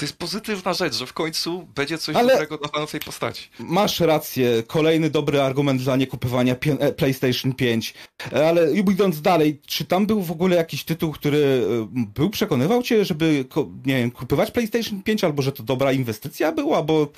To 0.00 0.04
jest 0.04 0.16
pozytywna 0.16 0.74
rzecz, 0.74 0.94
że 0.94 1.06
w 1.06 1.12
końcu 1.12 1.68
będzie 1.74 1.98
coś 1.98 2.16
Ale- 2.16 2.32
dobrego 2.32 2.58
dla 2.58 2.68
fanów 2.68 2.90
tej 2.90 3.00
postaci. 3.00 3.48
Masz 3.58 4.00
rację, 4.00 4.62
kolejny 4.66 5.10
dobry 5.10 5.42
argument 5.42 5.82
dla 5.82 5.96
niekupywania 5.96 6.56
e, 6.78 6.92
PlayStation 6.92 7.52
5. 7.52 7.94
E, 8.32 8.48
Ale 8.48 8.72
idąc 8.72 9.20
dalej, 9.20 9.60
czy 9.66 9.84
tam 9.84 10.06
był 10.06 10.22
w 10.22 10.30
ogóle 10.30 10.56
jakiś 10.56 10.84
tytuł, 10.84 11.12
który 11.12 11.38
e, 11.38 11.88
był, 11.90 12.30
przekonywał 12.30 12.82
cię, 12.82 13.04
żeby, 13.04 13.44
nie 13.86 13.96
wiem, 13.96 14.10
kupywać 14.10 14.50
PlayStation 14.50 15.02
5, 15.02 15.24
albo 15.24 15.42
że 15.42 15.52
to 15.52 15.62
dobra 15.62 15.92
inwestycja 15.92 16.52
była, 16.52 16.82
bo... 16.82 17.08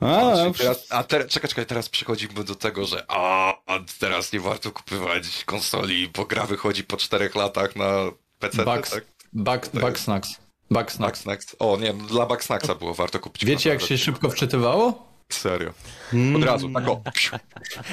A, 0.00 0.32
A, 0.32 0.50
teraz, 0.50 0.86
a 0.90 1.04
teraz, 1.04 1.28
czekaj, 1.28 1.48
czekaj, 1.48 1.66
teraz 1.66 1.88
przechodzimy 1.88 2.44
do 2.44 2.54
tego, 2.54 2.86
że 2.86 3.04
a, 3.08 3.54
a 3.66 3.78
teraz 3.98 4.32
nie 4.32 4.40
warto 4.40 4.70
kupować 4.70 5.44
konsoli, 5.44 6.08
bo 6.08 6.24
gra 6.26 6.46
wychodzi 6.46 6.84
po 6.84 6.96
czterech 6.96 7.34
latach 7.34 7.76
na 7.76 8.10
PC, 8.38 8.64
Bugs, 8.64 8.90
tak? 8.90 9.04
Bug, 9.32 9.68
Bugsnax. 9.80 10.43
Bugsnax. 10.70 11.18
Bugsnax. 11.18 11.56
O 11.58 11.78
nie, 11.80 11.92
no, 11.92 12.04
dla 12.04 12.26
Bugsnaxa 12.26 12.74
było 12.78 12.94
warto 12.94 13.20
kupić 13.20 13.44
Wiecie, 13.44 13.70
jak 13.70 13.82
się 13.82 13.98
szybko 13.98 14.30
wczytywało? 14.30 15.14
Serio. 15.32 15.72
Mm. 16.12 16.36
Od 16.36 16.44
razu, 16.44 16.70
tak 16.70 16.88
o. 16.88 17.02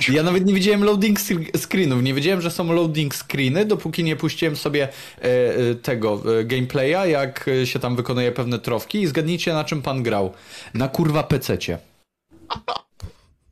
Ja 0.10 0.23
nawet 0.23 0.45
nie 0.45 0.53
widziałem 0.53 0.84
loading 0.84 1.19
screenów. 1.57 2.03
Nie 2.03 2.14
wiedziałem, 2.14 2.41
że 2.41 2.52
są 2.52 2.73
loading 2.73 3.15
screeny, 3.15 3.65
dopóki 3.65 4.03
nie 4.03 4.15
puściłem 4.15 4.56
sobie 4.56 4.88
e, 4.88 5.22
e, 5.23 5.76
tego 5.76 6.22
e, 6.39 6.43
gameplaya, 6.43 7.06
jak 7.07 7.49
się 7.65 7.80
tam 7.80 7.95
wykonuje 7.95 8.31
pewne 8.31 8.60
trofki. 8.60 9.02
I 9.02 9.07
zgadnijcie, 9.07 9.53
na 9.53 9.64
czym 9.64 9.81
pan 9.81 10.03
grał. 10.03 10.34
Na 10.73 10.88
kurwa 10.88 11.23
pececie. 11.23 11.77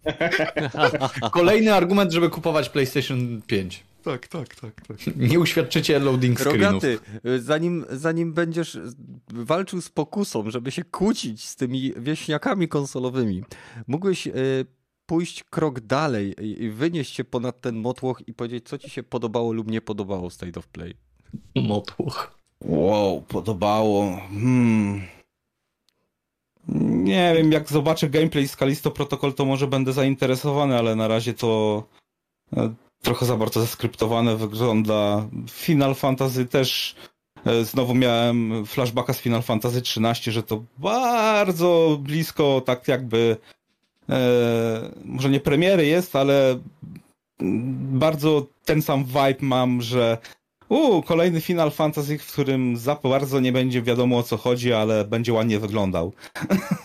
Kolejny 1.31 1.73
argument, 1.73 2.11
żeby 2.11 2.29
kupować 2.29 2.69
PlayStation 2.69 3.41
5. 3.47 3.83
Tak, 4.03 4.27
tak, 4.27 4.55
tak, 4.55 4.87
tak. 4.87 4.97
Nie 5.15 5.39
uświadczycie 5.39 5.99
loading 5.99 6.39
screenów. 6.39 6.83
Rogaty, 6.83 6.99
zanim, 7.39 7.85
zanim 7.89 8.33
będziesz 8.33 8.77
walczył 9.33 9.81
z 9.81 9.89
pokusą, 9.89 10.51
żeby 10.51 10.71
się 10.71 10.83
kłócić 10.83 11.45
z 11.45 11.55
tymi 11.55 11.93
wieśniakami 11.97 12.67
konsolowymi, 12.67 13.43
mógłbyś 13.87 14.27
y, 14.27 14.31
pójść 15.05 15.43
krok 15.43 15.79
dalej 15.79 16.35
i 16.41 16.63
i 16.63 16.69
wynieść 16.69 17.15
się 17.15 17.23
ponad 17.23 17.61
ten 17.61 17.75
motłoch 17.75 18.21
i 18.27 18.33
powiedzieć, 18.33 18.67
co 18.67 18.77
ci 18.77 18.89
się 18.89 19.03
podobało 19.03 19.53
lub 19.53 19.71
nie 19.71 19.81
podobało 19.81 20.29
w 20.29 20.33
State 20.33 20.59
of 20.59 20.67
Play. 20.67 20.93
Motłoch. 21.55 22.39
Wow, 22.61 23.21
podobało. 23.21 24.17
Hmm. 24.29 25.01
Nie 27.03 27.33
wiem, 27.37 27.51
jak 27.51 27.69
zobaczę 27.69 28.09
gameplay 28.09 28.47
z 28.47 28.55
Kalisto 28.55 28.91
Protocol, 28.91 29.33
to 29.33 29.45
może 29.45 29.67
będę 29.67 29.93
zainteresowany, 29.93 30.77
ale 30.77 30.95
na 30.95 31.07
razie 31.07 31.33
to 31.33 31.83
e, 32.57 32.73
trochę 33.01 33.25
za 33.25 33.37
bardzo 33.37 33.61
zeskryptowane 33.61 34.35
wygląda. 34.35 35.27
Final 35.51 35.95
Fantasy 35.95 36.45
też 36.45 36.95
e, 37.45 37.63
znowu 37.63 37.95
miałem 37.95 38.65
flashbacka 38.65 39.13
z 39.13 39.19
Final 39.19 39.41
Fantasy 39.41 39.77
XIII, 39.77 40.33
że 40.33 40.43
to 40.43 40.63
bardzo 40.77 41.97
blisko 42.01 42.61
tak 42.65 42.87
jakby 42.87 43.37
e, 44.09 44.91
może 45.05 45.29
nie 45.29 45.39
premiery 45.39 45.85
jest, 45.85 46.15
ale 46.15 46.59
bardzo 47.91 48.45
ten 48.65 48.81
sam 48.81 49.05
vibe 49.05 49.37
mam, 49.41 49.81
że 49.81 50.17
u, 50.69 51.01
kolejny 51.01 51.41
Final 51.41 51.71
Fantasy, 51.71 52.17
w 52.17 52.31
którym 52.31 52.77
za 52.77 52.95
bardzo 52.95 53.39
nie 53.39 53.51
będzie 53.51 53.81
wiadomo 53.81 54.17
o 54.17 54.23
co 54.23 54.37
chodzi, 54.37 54.73
ale 54.73 55.05
będzie 55.05 55.33
ładnie 55.33 55.59
wyglądał. 55.59 56.13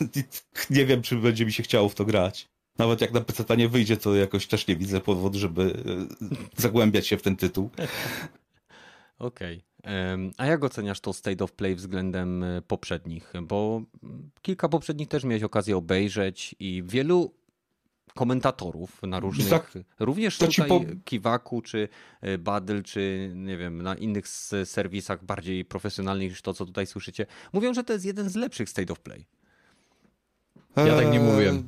nie 0.71 0.87
wiem, 0.87 1.03
czy 1.03 1.17
będzie 1.17 1.47
mi 1.47 1.53
się 1.53 1.63
chciało 1.63 1.89
w 1.89 1.95
to 1.95 2.05
grać. 2.05 2.54
Nawet 2.79 3.01
jak 3.01 3.13
na 3.13 3.21
PC 3.21 3.57
nie 3.57 3.69
wyjdzie, 3.69 3.97
to 3.97 4.15
jakoś 4.15 4.47
też 4.47 4.67
nie 4.67 4.77
widzę 4.77 5.01
powodu, 5.01 5.39
żeby 5.39 5.63
e, 5.63 6.63
zagłębiać 6.63 7.07
się 7.07 7.17
w 7.17 7.23
ten 7.23 7.37
tytuł. 7.37 7.71
Okej. 9.19 9.57
Okay. 9.57 10.31
A 10.37 10.47
jak 10.47 10.65
oceniasz 10.65 11.01
to 11.01 11.13
State 11.13 11.45
of 11.45 11.53
Play 11.53 11.75
względem 11.75 12.43
e, 12.43 12.63
poprzednich? 12.63 13.33
Bo 13.43 13.83
kilka 14.43 14.69
poprzednich 14.69 15.09
też 15.09 15.25
miałeś 15.25 15.43
okazję 15.43 15.77
obejrzeć 15.77 16.55
i 16.59 16.83
wielu 16.87 17.35
komentatorów 18.15 19.03
na 19.03 19.21
różnych, 19.21 19.49
tak, 19.49 19.73
również 19.99 20.39
tutaj 20.39 20.69
po... 20.69 20.81
Kiwaku, 21.05 21.63
czy 21.63 21.89
e, 22.21 22.39
Badl, 22.39 22.83
czy 22.83 23.33
nie 23.35 23.57
wiem, 23.57 23.83
na 23.83 23.95
innych 23.95 24.29
serwisach 24.65 25.25
bardziej 25.25 25.65
profesjonalnych 25.65 26.31
niż 26.31 26.43
to, 26.43 26.55
co 26.55 26.67
tutaj 26.67 26.87
słyszycie, 26.87 27.27
mówią, 27.53 27.75
że 27.75 27.85
to 27.85 27.93
jest 27.93 28.05
jeden 28.05 28.31
z 28.31 28.37
lepszych 28.37 28.69
State 28.69 28.93
of 28.93 29.01
Play. 29.01 29.27
Ja 30.77 30.97
tak 30.97 31.13
nie 31.13 31.21
mówię. 31.21 31.63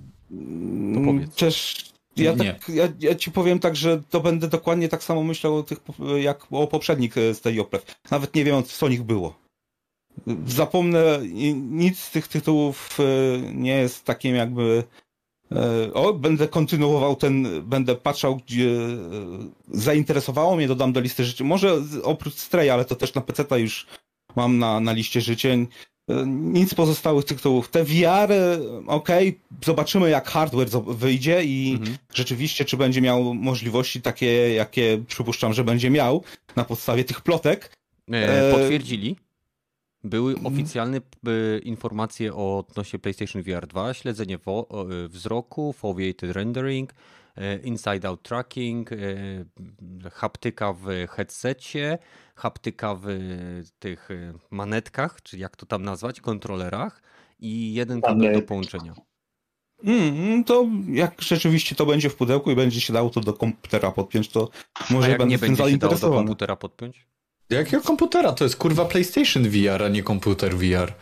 To 0.94 1.00
powiedz. 1.04 1.34
Też 1.34 1.86
ja, 2.16 2.36
tak, 2.36 2.68
ja, 2.68 2.88
ja, 3.00 3.14
ci 3.14 3.30
powiem 3.30 3.58
tak, 3.58 3.76
że 3.76 4.02
to 4.10 4.20
będę 4.20 4.48
dokładnie 4.48 4.88
tak 4.88 5.02
samo 5.02 5.22
myślał 5.22 5.56
o 5.56 5.62
tych, 5.62 5.78
jak 6.16 6.46
o 6.50 6.66
poprzednich 6.66 7.14
e, 7.18 7.60
of 7.60 7.68
Play. 7.68 7.82
Nawet 8.10 8.34
nie 8.34 8.44
wiem, 8.44 8.62
co 8.62 8.88
nich 8.88 9.02
było. 9.02 9.38
Zapomnę, 10.46 11.20
nic 11.54 11.98
z 11.98 12.10
tych 12.10 12.28
tytułów 12.28 12.98
e, 13.00 13.02
nie 13.52 13.76
jest 13.76 14.04
takim 14.04 14.34
jakby 14.34 14.84
E, 15.52 15.94
o, 15.94 16.12
będę 16.12 16.48
kontynuował 16.48 17.16
ten, 17.16 17.62
będę 17.62 17.96
patrzał, 17.96 18.36
gdzie 18.36 18.70
e, 18.70 18.98
zainteresowało 19.68 20.56
mnie, 20.56 20.68
dodam 20.68 20.92
do 20.92 21.00
listy 21.00 21.24
życzeń. 21.24 21.46
Może 21.46 21.82
oprócz 22.02 22.34
Stray, 22.34 22.70
ale 22.70 22.84
to 22.84 22.96
też 22.96 23.14
na 23.14 23.20
PC 23.20 23.60
już 23.60 23.86
mam 24.36 24.58
na, 24.58 24.80
na 24.80 24.92
liście 24.92 25.20
życzeń. 25.20 25.66
E, 26.08 26.26
nic 26.26 26.74
pozostałych 26.74 27.24
tytułów. 27.24 27.68
Te 27.68 27.84
VR, 27.84 28.32
ok, 28.86 29.08
zobaczymy 29.64 30.10
jak 30.10 30.28
hardware 30.28 30.68
wyjdzie 30.86 31.44
i 31.44 31.76
mhm. 31.80 31.96
rzeczywiście, 32.14 32.64
czy 32.64 32.76
będzie 32.76 33.00
miał 33.00 33.34
możliwości 33.34 34.02
takie, 34.02 34.54
jakie 34.54 35.04
przypuszczam, 35.06 35.52
że 35.52 35.64
będzie 35.64 35.90
miał 35.90 36.22
na 36.56 36.64
podstawie 36.64 37.04
tych 37.04 37.20
plotek. 37.20 37.76
Potwierdzili? 38.52 39.16
Były 40.04 40.32
mhm. 40.32 40.54
oficjalne 40.54 41.00
informacje 41.62 42.34
o 42.34 42.58
odnośnie 42.58 42.98
PlayStation 42.98 43.42
VR 43.42 43.66
2, 43.66 43.94
śledzenie 43.94 44.38
wzroku, 45.08 45.72
foveated 45.72 46.30
rendering, 46.32 46.94
y, 47.38 47.60
inside-out 47.64 48.22
tracking, 48.22 48.90
haptyka 50.12 50.72
w 50.72 50.86
headsetie, 51.10 51.98
haptyka 52.34 52.94
w 53.02 53.06
tych 53.78 54.08
manetkach, 54.50 55.22
czy 55.22 55.38
jak 55.38 55.56
to 55.56 55.66
tam 55.66 55.82
nazwać, 55.82 56.20
kontrolerach 56.20 57.02
i 57.38 57.74
jeden 57.74 58.00
kabel 58.00 58.32
do 58.32 58.42
połączenia. 58.42 58.94
Mm, 59.84 60.44
to 60.44 60.66
jak 60.88 61.22
rzeczywiście 61.22 61.74
to 61.74 61.86
będzie 61.86 62.10
w 62.10 62.16
pudełku 62.16 62.50
i 62.50 62.56
będzie 62.56 62.80
się 62.80 62.92
dało 62.92 63.10
to 63.10 63.20
do 63.20 63.32
komputera 63.32 63.90
podpiąć, 63.90 64.28
to 64.28 64.48
może 64.90 65.10
jak 65.10 65.18
będę 65.18 65.30
nie 65.30 65.38
będzie 65.38 65.70
się 65.70 65.78
dało 65.78 65.94
do 65.94 66.10
komputera 66.10 66.56
podpiąć? 66.56 67.06
Jakiego 67.50 67.82
komputera? 67.82 68.32
To 68.32 68.44
jest 68.44 68.56
kurwa 68.56 68.84
PlayStation 68.84 69.42
VR, 69.42 69.82
a 69.82 69.88
nie 69.88 70.02
komputer 70.02 70.56
VR. 70.56 70.92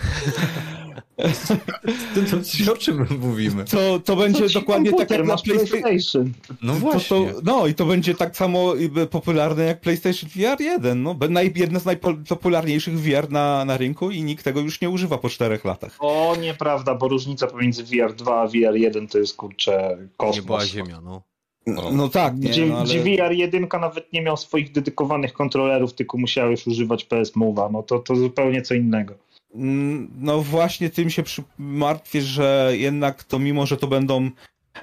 to, 2.14 2.36
to, 2.66 2.72
o 2.72 2.76
czym 2.76 3.06
mówimy? 3.20 3.64
To, 3.64 4.00
to 4.00 4.16
będzie 4.16 4.48
dokładnie 4.48 4.92
tak 4.92 5.10
jak 5.10 5.26
na 5.26 5.36
PlayStation. 5.36 6.32
No 6.62 6.74
właśnie. 6.74 7.08
To, 7.08 7.40
no 7.44 7.66
i 7.66 7.74
to 7.74 7.86
będzie 7.86 8.14
tak 8.14 8.36
samo 8.36 8.74
popularne 9.10 9.64
jak 9.64 9.80
PlayStation 9.80 10.30
VR 10.30 10.60
1. 10.60 11.02
No, 11.02 11.16
jedna 11.54 11.80
z 11.80 11.84
najpopularniejszych 11.84 13.00
VR 13.00 13.30
na, 13.30 13.64
na 13.64 13.76
rynku 13.76 14.10
i 14.10 14.22
nikt 14.22 14.44
tego 14.44 14.60
już 14.60 14.80
nie 14.80 14.90
używa 14.90 15.18
po 15.18 15.28
czterech 15.28 15.64
latach. 15.64 15.96
O, 15.98 16.36
nieprawda, 16.40 16.94
bo 16.94 17.08
różnica 17.08 17.46
pomiędzy 17.46 17.84
VR 17.84 18.14
2 18.14 18.40
a 18.40 18.46
VR 18.46 18.76
1 18.76 19.08
to 19.08 19.18
jest 19.18 19.36
kurczę 19.36 19.98
kosmos. 20.16 20.36
Nie 20.36 20.42
była 20.42 20.66
ziemia, 20.66 21.00
no. 21.00 21.22
No, 21.66 21.90
no 21.92 22.08
tak, 22.08 22.38
nie, 22.38 22.48
gdzie, 22.48 22.66
no, 22.66 22.76
ale... 22.76 22.84
gdzie 22.84 23.00
VR 23.00 23.32
1 23.32 23.68
nawet 23.80 24.12
nie 24.12 24.22
miał 24.22 24.36
swoich 24.36 24.72
dedykowanych 24.72 25.32
kontrolerów, 25.32 25.94
tylko 25.94 26.18
musiałeś 26.18 26.66
używać 26.66 27.04
PS 27.04 27.36
Move'a, 27.36 27.72
no 27.72 27.82
to, 27.82 27.98
to 27.98 28.16
zupełnie 28.16 28.62
co 28.62 28.74
innego. 28.74 29.14
Mm, 29.54 30.10
no 30.18 30.42
właśnie 30.42 30.90
tym 30.90 31.10
się 31.10 31.22
martwię, 31.58 32.22
że 32.22 32.72
jednak 32.74 33.24
to 33.24 33.38
mimo, 33.38 33.66
że 33.66 33.76
to 33.76 33.86
będą 33.86 34.30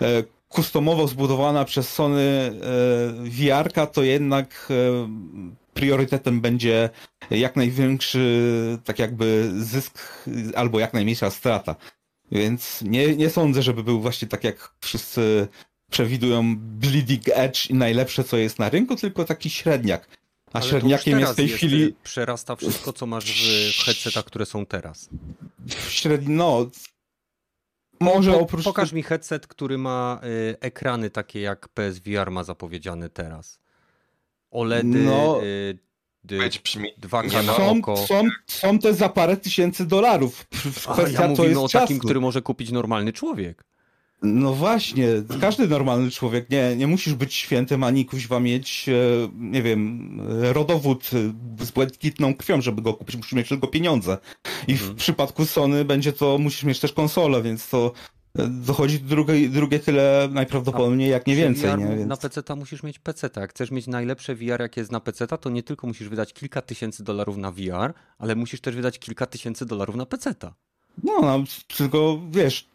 e, 0.01 0.23
kustomowo 0.47 1.07
zbudowana 1.07 1.65
przez 1.65 1.93
Sony 1.93 2.21
e, 2.21 2.51
VR, 3.29 3.87
to 3.93 4.03
jednak 4.03 4.67
e, 4.69 5.09
priorytetem 5.73 6.41
będzie 6.41 6.89
jak 7.31 7.55
największy 7.55 8.47
tak 8.83 8.99
jakby 8.99 9.51
zysk 9.57 10.23
albo 10.55 10.79
jak 10.79 10.93
najmniejsza 10.93 11.29
strata. 11.29 11.75
Więc 12.31 12.81
nie, 12.81 13.15
nie 13.15 13.29
sądzę, 13.29 13.61
żeby 13.61 13.83
był 13.83 14.01
właśnie 14.01 14.27
tak 14.27 14.43
jak 14.43 14.73
wszyscy 14.79 15.47
przewidują 15.91 16.55
bleeding 16.57 17.23
edge 17.33 17.69
i 17.69 17.73
najlepsze, 17.73 18.23
co 18.23 18.37
jest 18.37 18.59
na 18.59 18.69
rynku, 18.69 18.95
tylko 18.95 19.25
taki 19.25 19.49
średniak. 19.49 20.16
A 20.53 20.59
Ale 20.59 20.69
średniakiem 20.69 21.19
jest 21.19 21.33
w 21.33 21.35
tej 21.35 21.45
jest, 21.45 21.57
chwili. 21.57 21.83
Y, 21.83 21.93
przerasta 22.03 22.55
wszystko, 22.55 22.93
co 22.93 23.05
masz 23.05 23.25
w 23.79 23.83
headsetach, 23.83 24.25
które 24.25 24.45
są 24.45 24.65
teraz. 24.65 25.09
Średni, 25.89 26.35
no. 26.35 26.69
Może 27.99 28.31
po, 28.31 28.39
oprócz. 28.39 28.63
Pokaż 28.63 28.91
mi 28.91 29.03
headset, 29.03 29.47
który 29.47 29.77
ma 29.77 30.19
y, 30.23 30.59
ekrany 30.59 31.09
takie 31.09 31.41
jak 31.41 31.69
PSVR 31.69 32.31
ma 32.31 32.43
zapowiedziane 32.43 33.09
teraz. 33.09 33.59
OLEDy, 34.51 35.03
no, 35.03 35.43
y, 35.43 35.79
dwa 36.97 37.23
na 37.23 37.53
są, 37.53 37.79
oko. 37.79 37.97
Są, 37.97 38.23
są 38.47 38.79
te 38.79 38.93
za 38.93 39.09
parę 39.09 39.37
tysięcy 39.37 39.85
dolarów. 39.85 40.47
Kwestia 40.93 41.23
A, 41.23 41.27
ja 41.27 41.35
to 41.35 41.45
jest 41.45 41.61
o 41.61 41.67
takim, 41.67 41.99
który 41.99 42.19
może 42.19 42.41
kupić 42.41 42.71
normalny 42.71 43.13
człowiek. 43.13 43.63
No 44.21 44.53
właśnie, 44.53 45.07
każdy 45.41 45.67
normalny 45.67 46.11
człowiek, 46.11 46.49
nie, 46.49 46.75
nie 46.75 46.87
musisz 46.87 47.13
być 47.13 47.33
świętym 47.33 47.83
ani 47.83 48.05
kuźwa 48.05 48.39
mieć, 48.39 48.89
e, 48.89 48.93
nie 49.35 49.63
wiem, 49.63 50.21
rodowód 50.41 51.09
z 51.59 51.71
błękitną 51.71 52.35
krwią, 52.35 52.61
żeby 52.61 52.81
go 52.81 52.93
kupić, 52.93 53.15
musisz 53.15 53.33
mieć 53.33 53.49
tylko 53.49 53.67
pieniądze. 53.67 54.17
I 54.67 54.77
w 54.77 54.81
mhm. 54.81 54.97
przypadku 54.97 55.45
Sony 55.45 55.85
będzie 55.85 56.13
to, 56.13 56.37
musisz 56.37 56.63
mieć 56.63 56.79
też 56.79 56.93
konsolę, 56.93 57.41
więc 57.41 57.69
to 57.69 57.91
e, 58.39 58.47
dochodzi 58.47 58.99
drugie, 58.99 59.49
drugie 59.49 59.79
tyle 59.79 60.29
najprawdopodobniej, 60.31 61.09
jak 61.09 61.27
nie 61.27 61.35
więcej. 61.35 61.71
VR, 61.71 61.79
nie? 61.79 61.95
Więc... 61.95 62.07
Na 62.07 62.17
PC 62.17 62.55
musisz 62.55 62.83
mieć 62.83 62.99
PC. 62.99 63.29
Jak 63.35 63.49
chcesz 63.49 63.71
mieć 63.71 63.87
najlepsze 63.87 64.35
VR, 64.35 64.61
jakie 64.61 64.81
jest 64.81 64.91
na 64.91 64.99
PC, 64.99 65.27
to 65.27 65.49
nie 65.49 65.63
tylko 65.63 65.87
musisz 65.87 66.09
wydać 66.09 66.33
kilka 66.33 66.61
tysięcy 66.61 67.03
dolarów 67.03 67.37
na 67.37 67.51
VR, 67.51 67.93
ale 68.17 68.35
musisz 68.35 68.61
też 68.61 68.75
wydać 68.75 68.99
kilka 68.99 69.25
tysięcy 69.25 69.65
dolarów 69.65 69.95
na 69.95 70.05
PC. 70.05 70.33
No, 71.03 71.21
no, 71.21 71.43
tylko 71.77 72.21
wiesz, 72.31 72.69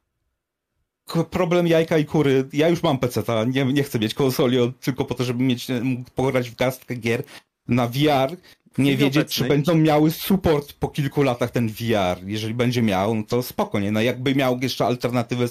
problem 1.31 1.67
jajka 1.67 1.99
i 1.99 2.05
kury. 2.05 2.49
Ja 2.53 2.69
już 2.69 2.83
mam 2.83 2.99
PC, 2.99 3.23
nie, 3.47 3.65
nie 3.65 3.83
chcę 3.83 3.99
mieć 3.99 4.15
konsoli 4.15 4.73
tylko 4.81 5.05
po 5.05 5.15
to, 5.15 5.25
żeby 5.25 5.45
mieć, 5.45 5.67
mógł 5.83 6.11
pograć 6.15 6.51
w 6.51 6.57
garstkę 6.57 6.95
gier 6.95 7.23
na 7.69 7.87
VR. 7.87 8.37
Nie 8.79 8.97
wiedzieć, 8.97 9.17
obecnej. 9.17 9.27
czy 9.27 9.49
będą 9.49 9.75
miały 9.75 10.11
support 10.11 10.73
po 10.73 10.89
kilku 10.89 11.23
latach 11.23 11.51
ten 11.51 11.69
VR. 11.69 12.27
Jeżeli 12.27 12.55
będzie 12.55 12.83
miał, 12.83 13.15
no 13.15 13.23
to 13.23 13.43
spokojnie. 13.43 13.93
No 13.93 14.01
jakby 14.01 14.35
miał 14.35 14.59
jeszcze 14.63 14.87
alternatywę 14.87 15.49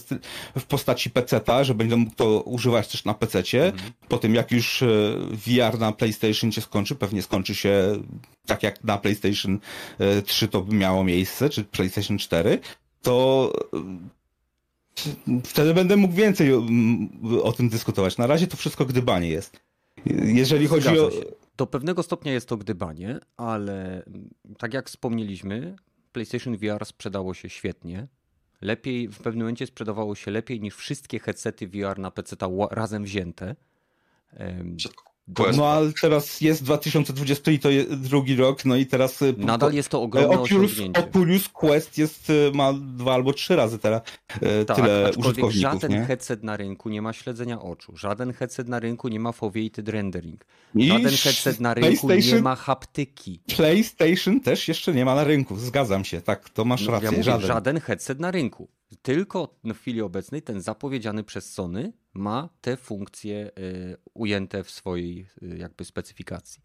w 0.58 0.64
postaci 0.64 1.10
PC-ta, 1.10 1.64
że 1.64 1.76
będą 1.76 1.98
mógł 1.98 2.16
to 2.16 2.42
używać 2.42 2.88
też 2.88 3.06
na 3.06 3.14
PC-cie. 3.14 3.66
Mhm. 3.66 3.92
Po 4.08 4.18
tym 4.18 4.36
jak 4.36 4.52
już 4.52 4.84
e, 4.84 4.88
VR 5.32 5.80
na 5.80 5.92
PlayStation 5.92 6.52
się 6.52 6.62
skończy, 6.62 6.96
pewnie 6.96 7.22
skończy 7.22 7.56
się 7.56 8.04
tak 8.46 8.64
jak 8.64 8.84
na 8.84 8.98
PlayStation 8.98 9.60
3 10.26 10.46
e, 10.46 10.48
to 10.48 10.62
by 10.62 10.76
miało 10.76 11.04
miejsce, 11.04 11.50
czy 11.50 11.64
PlayStation 11.64 12.18
4, 12.18 12.60
to 13.02 13.54
Wtedy 15.44 15.74
będę 15.74 15.98
mógł 15.98 16.14
więcej 16.14 16.54
o, 16.54 16.64
o, 17.44 17.52
tym 17.52 17.70
dyskutować. 17.70 18.18
Na 18.18 18.28
razie 18.28 18.48
to 18.48 18.58
wszystko 18.58 18.86
gdybanie 18.86 19.30
jest. 19.30 19.60
Jeżeli 20.24 20.68
chodzi 20.68 20.84
Zgadza 20.84 21.02
o. 21.02 21.12
Się. 21.12 21.22
Do 21.58 21.68
pewnego 21.68 22.04
stopnia 22.04 22.34
jest 22.34 22.48
to 22.48 22.58
gdybanie, 22.58 23.20
ale 23.38 24.04
tak 24.58 24.74
jak 24.74 24.90
wspomnieliśmy, 24.90 25.76
PlayStation 26.12 26.58
VR 26.58 26.86
sprzedało 26.86 27.34
się 27.34 27.50
świetnie. 27.50 28.08
Lepiej, 28.62 29.08
w 29.08 29.18
pewnym 29.18 29.44
momencie 29.44 29.68
sprzedawało 29.68 30.16
się 30.16 30.32
lepiej 30.32 30.62
niż 30.62 30.76
wszystkie 30.76 31.20
headsety 31.20 31.68
VR 31.68 32.00
na 32.00 32.12
PC 32.12 32.36
razem 32.72 33.04
wzięte. 33.04 33.56
PS2. 34.40 35.11
No 35.58 35.68
ale 35.68 35.92
teraz 36.02 36.42
jest 36.42 36.64
2020 36.64 37.52
i 37.52 37.60
to 37.60 37.70
jest 37.70 37.94
drugi 37.94 38.36
rok, 38.36 38.66
no 38.66 38.76
i 38.76 38.86
teraz... 38.86 39.22
y, 39.22 39.34
Nadal 39.38 39.74
jest 39.74 39.90
to 39.90 40.02
ogromne 40.02 40.40
Oculus, 40.40 40.72
osiągnięcie. 40.72 41.00
Oculus 41.10 41.50
Quest 41.50 41.98
jest, 41.98 42.30
y, 42.30 42.52
ma 42.54 42.74
dwa 42.74 43.14
albo 43.14 43.34
trzy 43.34 43.56
razy 43.56 43.80
teraz 43.80 44.02
y, 44.62 44.66
Tak, 44.66 44.78
tyle 44.78 45.06
aczkolwiek 45.08 45.46
użytkowników, 45.46 45.82
żaden 45.82 45.92
nie? 45.92 46.06
headset 46.06 46.44
na 46.44 46.58
rynku 46.58 46.90
nie 46.90 47.02
ma 47.02 47.14
śledzenia 47.14 47.62
oczu, 47.62 47.98
żaden 47.98 48.34
headset 48.34 48.68
na 48.68 48.80
rynku 48.80 49.08
nie 49.08 49.20
ma 49.20 49.32
foveated 49.32 49.90
rendering, 49.90 50.46
I 50.76 50.88
żaden 50.88 51.12
headset 51.12 51.60
na 51.60 51.74
rynku 51.74 52.10
nie 52.14 52.42
ma 52.42 52.56
haptyki. 52.56 53.40
PlayStation 53.56 54.40
też 54.40 54.68
jeszcze 54.68 54.94
nie 54.94 55.06
ma 55.06 55.16
na 55.16 55.24
rynku, 55.24 55.56
zgadzam 55.58 56.06
się, 56.06 56.22
tak, 56.22 56.50
to 56.50 56.66
masz 56.66 56.86
No, 56.86 56.92
rację, 56.92 57.06
ja 57.06 57.12
mówię, 57.12 57.24
żaden. 57.24 57.48
żaden 57.48 57.80
headset 57.80 58.20
na 58.20 58.32
rynku. 58.32 58.68
Tylko 59.02 59.56
w 59.64 59.74
chwili 59.74 60.02
obecnej 60.02 60.42
ten 60.42 60.62
zapowiedziany 60.62 61.24
przez 61.24 61.54
Sony 61.54 61.94
ma 62.14 62.50
te 62.62 62.78
funkcje 62.78 63.52
y, 63.60 63.98
ujęte 64.14 64.64
w 64.64 64.72
swojej 64.72 65.28
y, 65.44 65.58
jakby 65.58 65.86
specyfikacji. 65.86 66.62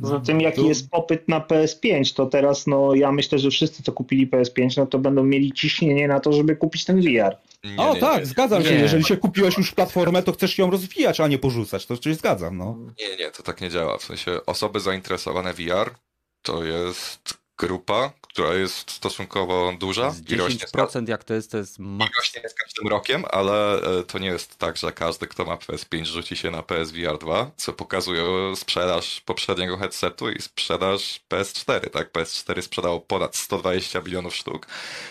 Poza 0.00 0.20
tym, 0.20 0.40
jaki 0.40 0.66
jest 0.66 0.90
popyt 0.90 1.28
na 1.28 1.40
PS5, 1.40 2.14
to 2.14 2.26
teraz, 2.26 2.66
no 2.66 2.94
ja 2.94 3.12
myślę, 3.12 3.38
że 3.38 3.50
wszyscy, 3.50 3.82
co 3.82 3.92
kupili 3.92 4.28
PS5, 4.28 4.76
no 4.76 4.86
to 4.86 4.98
będą 4.98 5.24
mieli 5.24 5.52
ciśnienie 5.52 6.08
na 6.08 6.20
to, 6.20 6.32
żeby 6.32 6.56
kupić 6.56 6.84
ten 6.84 7.00
VR. 7.00 7.36
Nie, 7.64 7.76
O 7.76 7.94
nie, 7.94 8.00
tak, 8.00 8.20
nie, 8.20 8.26
zgadzam 8.26 8.64
się, 8.64 8.70
Nie. 8.70 8.80
jeżeli 8.80 9.04
się 9.04 9.16
kupiłeś 9.16 9.58
już 9.58 9.72
platformę, 9.72 10.22
to 10.22 10.32
chcesz 10.32 10.58
ją 10.58 10.70
rozwijać, 10.70 11.20
a 11.20 11.28
nie 11.28 11.38
porzucać, 11.38 11.86
to 11.86 11.94
oczywiście 11.94 12.18
zgadzam, 12.18 12.56
no. 12.56 12.78
Nie, 12.98 13.16
nie, 13.16 13.30
to 13.30 13.42
tak 13.42 13.60
nie 13.60 13.70
działa. 13.70 13.98
W 13.98 14.02
sensie 14.02 14.40
osoby 14.46 14.80
zainteresowane 14.80 15.52
VR 15.52 15.94
to 16.42 16.64
jest 16.64 17.38
grupa, 17.58 18.12
która 18.22 18.54
jest 18.54 18.90
stosunkowo 18.90 19.72
duża 19.80 20.10
Z 20.10 20.30
i 20.30 20.36
rośnie 20.36 20.66
z, 20.68 20.72
10% 20.72 21.08
jak 21.08 21.24
to 21.24 21.34
jest, 21.34 21.50
to 21.50 21.58
jest 21.58 21.78
i 21.78 21.82
maks. 21.82 22.16
rośnie 22.18 22.48
z 22.48 22.54
każdym 22.54 22.88
rokiem, 22.88 23.24
ale 23.30 23.82
e, 23.82 24.02
to 24.02 24.18
nie 24.18 24.26
jest 24.28 24.58
tak, 24.58 24.76
że 24.76 24.92
każdy, 24.92 25.26
kto 25.26 25.44
ma 25.44 25.56
PS5 25.56 26.04
rzuci 26.04 26.36
się 26.36 26.50
na 26.50 26.62
PSVR 26.62 27.18
2, 27.18 27.50
co 27.56 27.72
pokazuje 27.72 28.56
sprzedaż 28.56 29.20
poprzedniego 29.20 29.76
headsetu 29.76 30.30
i 30.30 30.42
sprzedaż 30.42 31.20
PS4, 31.30 31.90
tak? 31.90 32.12
PS4 32.12 32.62
sprzedało 32.62 33.00
ponad 33.00 33.36
120 33.36 34.00
milionów 34.00 34.34
sztuk, 34.36 34.66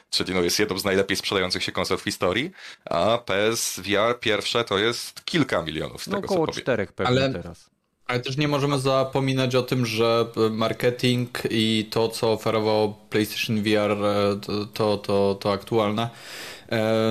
czyli 0.09 0.33
no 0.33 0.41
jest 0.41 0.59
jedną 0.59 0.77
z 0.79 0.83
najlepiej 0.85 1.17
sprzedających 1.17 1.63
się 1.63 1.71
konsol 1.71 1.97
w 1.97 2.01
historii, 2.03 2.51
a 2.85 3.17
PSVR 3.17 4.19
pierwsze 4.19 4.63
to 4.63 4.77
jest 4.77 5.25
kilka 5.25 5.61
milionów 5.61 6.03
z 6.03 6.07
No 6.07 6.15
tego, 6.15 6.27
co 6.27 6.33
około 6.33 6.47
powiem. 6.47 6.61
4 6.61 6.87
pewnie 6.95 7.07
Ale- 7.23 7.33
teraz. 7.33 7.69
Ale 8.07 8.19
też 8.19 8.37
nie 8.37 8.47
możemy 8.47 8.79
zapominać 8.79 9.55
o 9.55 9.63
tym, 9.63 9.85
że 9.85 10.25
marketing 10.51 11.29
i 11.49 11.87
to, 11.89 12.09
co 12.09 12.31
oferowało 12.31 12.97
PlayStation 13.09 13.63
VR, 13.63 13.91
e, 13.91 14.39
to, 14.73 14.97
to, 14.97 15.37
to 15.39 15.51
aktualne, 15.51 16.03
e, 16.03 16.09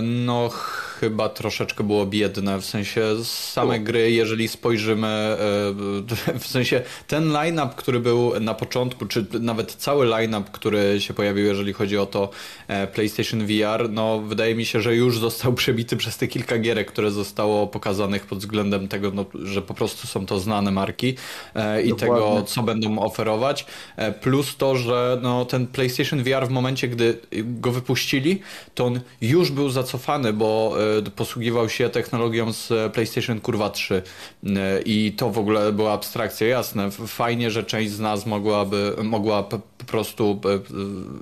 no 0.02 0.50
chyba 1.00 1.28
troszeczkę 1.28 1.84
było 1.84 2.06
biedne. 2.06 2.60
W 2.60 2.64
sensie 2.64 3.02
same 3.24 3.80
gry, 3.80 4.10
jeżeli 4.10 4.48
spojrzymy, 4.48 5.06
e, 5.06 6.38
w 6.38 6.46
sensie 6.46 6.82
ten 7.06 7.32
line-up, 7.32 7.74
który 7.76 8.00
był 8.00 8.40
na 8.40 8.54
początku, 8.54 9.06
czy 9.06 9.26
nawet 9.40 9.72
cały 9.72 10.06
line-up, 10.06 10.50
który 10.52 11.00
się 11.00 11.14
pojawił, 11.14 11.46
jeżeli 11.46 11.72
chodzi 11.72 11.98
o 11.98 12.06
to 12.06 12.30
e, 12.68 12.86
PlayStation 12.86 13.46
VR, 13.46 13.90
no 13.90 14.20
wydaje 14.20 14.54
mi 14.54 14.64
się, 14.64 14.80
że 14.80 14.96
już 14.96 15.18
został 15.18 15.52
przebity 15.52 15.96
przez 15.96 16.16
te 16.16 16.28
kilka 16.28 16.58
gierek, 16.58 16.88
które 16.92 17.10
zostało 17.10 17.66
pokazanych 17.66 18.26
pod 18.26 18.38
względem 18.38 18.88
tego, 18.88 19.10
no, 19.10 19.24
że 19.34 19.62
po 19.62 19.74
prostu 19.74 20.06
są 20.06 20.26
to 20.26 20.40
znane 20.40 20.70
marki 20.70 21.14
e, 21.54 21.82
i 21.82 21.88
Dokładnie. 21.88 22.16
tego, 22.16 22.42
co 22.42 22.62
będą 22.62 22.98
oferować. 22.98 23.66
E, 23.96 24.12
plus 24.12 24.56
to, 24.56 24.76
że 24.76 25.18
no, 25.22 25.44
ten 25.44 25.66
PlayStation 25.66 26.22
VR 26.22 26.46
w 26.46 26.50
momencie, 26.50 26.88
gdy 26.88 27.18
go 27.44 27.72
wypuścili, 27.72 28.40
to 28.74 28.84
on 28.84 29.00
już 29.20 29.45
był 29.50 29.70
zacofany, 29.70 30.32
bo 30.32 30.76
e, 30.98 31.10
posługiwał 31.10 31.68
się 31.68 31.88
technologią 31.88 32.52
z 32.52 32.72
e, 32.72 32.90
PlayStation 32.90 33.40
Kurwa 33.40 33.70
3 33.70 34.02
E, 34.46 34.82
i 34.82 35.12
to 35.12 35.30
w 35.30 35.38
ogóle 35.38 35.72
była 35.72 35.92
abstrakcja, 35.92 36.46
jasne. 36.46 36.90
Fajnie, 36.90 37.50
że 37.50 37.64
część 37.64 37.90
z 37.90 38.00
nas 38.00 38.26
mogłaby, 38.26 38.96
mogła 39.02 39.42
po 39.42 39.60
prostu 39.86 40.40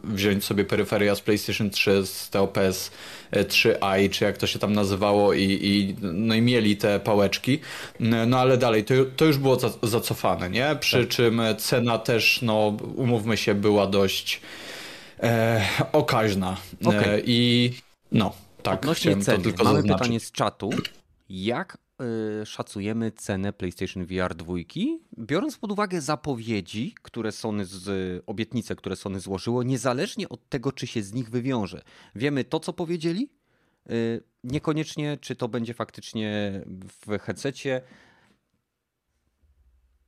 wziąć 0.04 0.44
sobie 0.44 0.64
peryferia 0.64 1.14
z 1.14 1.20
PlayStation 1.20 1.70
3 1.70 2.06
z 2.06 2.30
TOPS 2.30 2.90
3i, 3.32 4.10
czy 4.10 4.24
jak 4.24 4.38
to 4.38 4.46
się 4.46 4.58
tam 4.58 4.72
nazywało 4.72 5.32
i, 5.32 5.42
i, 5.62 5.96
no 6.02 6.34
i 6.34 6.42
mieli 6.42 6.76
te 6.76 7.00
pałeczki. 7.00 7.58
No 8.00 8.38
ale 8.38 8.58
dalej, 8.58 8.84
to, 8.84 8.94
to 9.16 9.24
już 9.24 9.38
było 9.38 9.60
za, 9.60 9.70
zacofane, 9.82 10.50
nie? 10.50 10.76
Przy 10.80 11.06
czym 11.06 11.42
cena 11.58 11.98
też, 11.98 12.42
no 12.42 12.76
umówmy 12.96 13.36
się, 13.36 13.54
była 13.54 13.86
dość 13.86 14.40
e, 15.22 15.64
okaźna. 15.92 16.56
Okej. 16.84 17.14
E, 17.14 17.20
I 17.26 17.72
no, 18.12 18.34
tak, 18.62 18.80
Odnośnie 18.80 19.16
ceny, 19.16 19.44
mamy 19.44 19.56
zaznaczyć. 19.56 19.92
pytanie 19.92 20.20
z 20.20 20.32
czatu. 20.32 20.70
Jak 21.28 21.78
y, 22.42 22.46
szacujemy 22.46 23.12
cenę 23.12 23.52
PlayStation 23.52 24.04
VR 24.06 24.34
2? 24.34 24.54
Biorąc 25.18 25.58
pod 25.58 25.72
uwagę 25.72 26.00
zapowiedzi, 26.00 26.94
które 27.02 27.32
Sony 27.32 27.64
z, 27.64 28.22
obietnice, 28.26 28.76
które 28.76 28.96
Sony 28.96 29.20
złożyło, 29.20 29.62
niezależnie 29.62 30.28
od 30.28 30.48
tego, 30.48 30.72
czy 30.72 30.86
się 30.86 31.02
z 31.02 31.12
nich 31.12 31.30
wywiąże. 31.30 31.82
Wiemy 32.14 32.44
to, 32.44 32.60
co 32.60 32.72
powiedzieli, 32.72 33.28
y, 33.90 34.22
niekoniecznie, 34.44 35.18
czy 35.20 35.36
to 35.36 35.48
będzie 35.48 35.74
faktycznie 35.74 36.60
w 37.06 37.18
headsetie. 37.18 37.80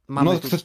Mamy 0.09 0.33
no, 0.33 0.39
tu... 0.39 0.49
to, 0.49 0.57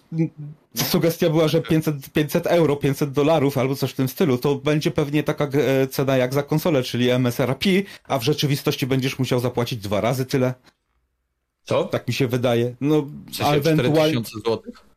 sugestia 0.84 1.30
była, 1.30 1.47
że 1.47 1.61
500, 1.61 2.09
500 2.09 2.47
euro, 2.47 2.76
500 2.76 3.11
dolarów 3.11 3.57
albo 3.57 3.76
coś 3.76 3.91
w 3.91 3.95
tym 3.95 4.07
stylu, 4.07 4.38
to 4.38 4.55
będzie 4.55 4.91
pewnie 4.91 5.23
taka 5.23 5.45
e, 5.45 5.88
cena 5.88 6.18
jak 6.18 6.34
za 6.34 6.43
konsolę, 6.43 6.84
czyli 6.84 7.09
MSRP, 7.09 7.69
a 8.03 8.19
w 8.19 8.23
rzeczywistości 8.23 8.88
będziesz 8.88 9.19
musiał 9.19 9.39
zapłacić 9.39 9.80
dwa 9.80 10.01
razy 10.01 10.26
tyle. 10.26 10.53
Co? 11.63 11.84
Tak 11.84 12.07
mi 12.07 12.13
się 12.13 12.27
wydaje. 12.27 12.76
No, 12.81 13.01
W 13.01 13.35
sensie 13.35 13.51
ewentualnie 13.51 14.22
4000 14.22 14.39
złotych? 14.45 14.91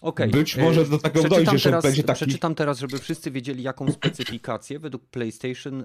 Okej. 0.00 0.30
być 0.30 0.56
może 0.56 0.84
do 0.84 0.98
tego 0.98 1.20
przeczytam 1.20 1.44
dojdzie, 1.44 1.58
że 1.58 1.70
teraz, 1.70 1.84
będzie 1.84 2.02
taki... 2.02 2.24
Przeczytam 2.24 2.54
teraz, 2.54 2.78
żeby 2.78 2.98
wszyscy 2.98 3.30
wiedzieli, 3.30 3.62
jaką 3.62 3.92
specyfikację 3.92 4.78
według 4.78 5.04
PlayStation 5.04 5.80
y, 5.80 5.84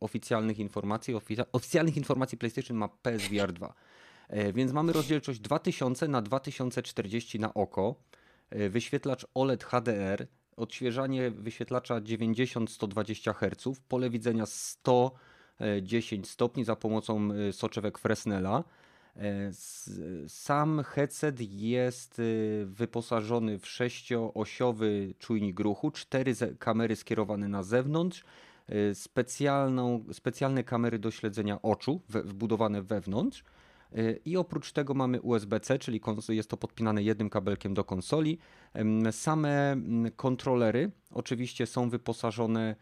oficjalnych 0.00 0.58
informacji, 0.58 1.14
oficja, 1.14 1.44
oficjalnych 1.52 1.96
informacji 1.96 2.38
PlayStation 2.38 2.76
ma 2.76 2.88
PSVR 2.88 3.52
2. 3.52 3.74
E, 4.28 4.52
Więc 4.52 4.72
mamy 4.72 4.92
rozdzielczość 4.92 5.40
2000 5.40 6.08
na 6.08 6.22
2040 6.22 7.40
na 7.40 7.54
oko, 7.54 7.94
e, 8.50 8.68
wyświetlacz 8.68 9.26
OLED 9.34 9.64
HDR, 9.64 10.26
odświeżanie 10.56 11.30
wyświetlacza 11.30 12.00
90-120 12.00 13.34
Hz, 13.34 13.80
pole 13.88 14.10
widzenia 14.10 14.46
110 14.46 16.30
stopni 16.30 16.64
za 16.64 16.76
pomocą 16.76 17.28
e, 17.32 17.52
soczewek 17.52 17.98
Fresnela. 17.98 18.64
E, 19.16 19.50
Sam 20.28 20.82
headset 20.84 21.40
jest 21.40 22.18
e, 22.18 22.22
wyposażony 22.66 23.58
w 23.58 23.66
sześcioosiowy 23.66 25.14
czujnik 25.18 25.60
ruchu, 25.60 25.90
cztery 25.90 26.32
kamery 26.58 26.96
skierowane 26.96 27.48
na 27.48 27.62
zewnątrz, 27.62 28.24
e, 28.68 28.94
specjalną, 28.94 30.04
specjalne 30.12 30.64
kamery 30.64 30.98
do 30.98 31.10
śledzenia 31.10 31.62
oczu 31.62 32.00
wbudowane 32.08 32.82
wewnątrz. 32.82 33.44
E, 33.92 34.12
I 34.12 34.36
oprócz 34.36 34.72
tego 34.72 34.94
mamy 34.94 35.20
USB-C, 35.20 35.78
czyli 35.78 36.00
jest 36.28 36.50
to 36.50 36.56
podpinane 36.56 37.02
jednym 37.02 37.30
kabelkiem 37.30 37.74
do 37.74 37.84
konsoli. 37.84 38.38
Same 39.10 39.72
mm, 39.72 40.12
kontrolery 40.12 40.90
oczywiście 41.10 41.66
są 41.66 41.90
wyposażone 41.90 42.76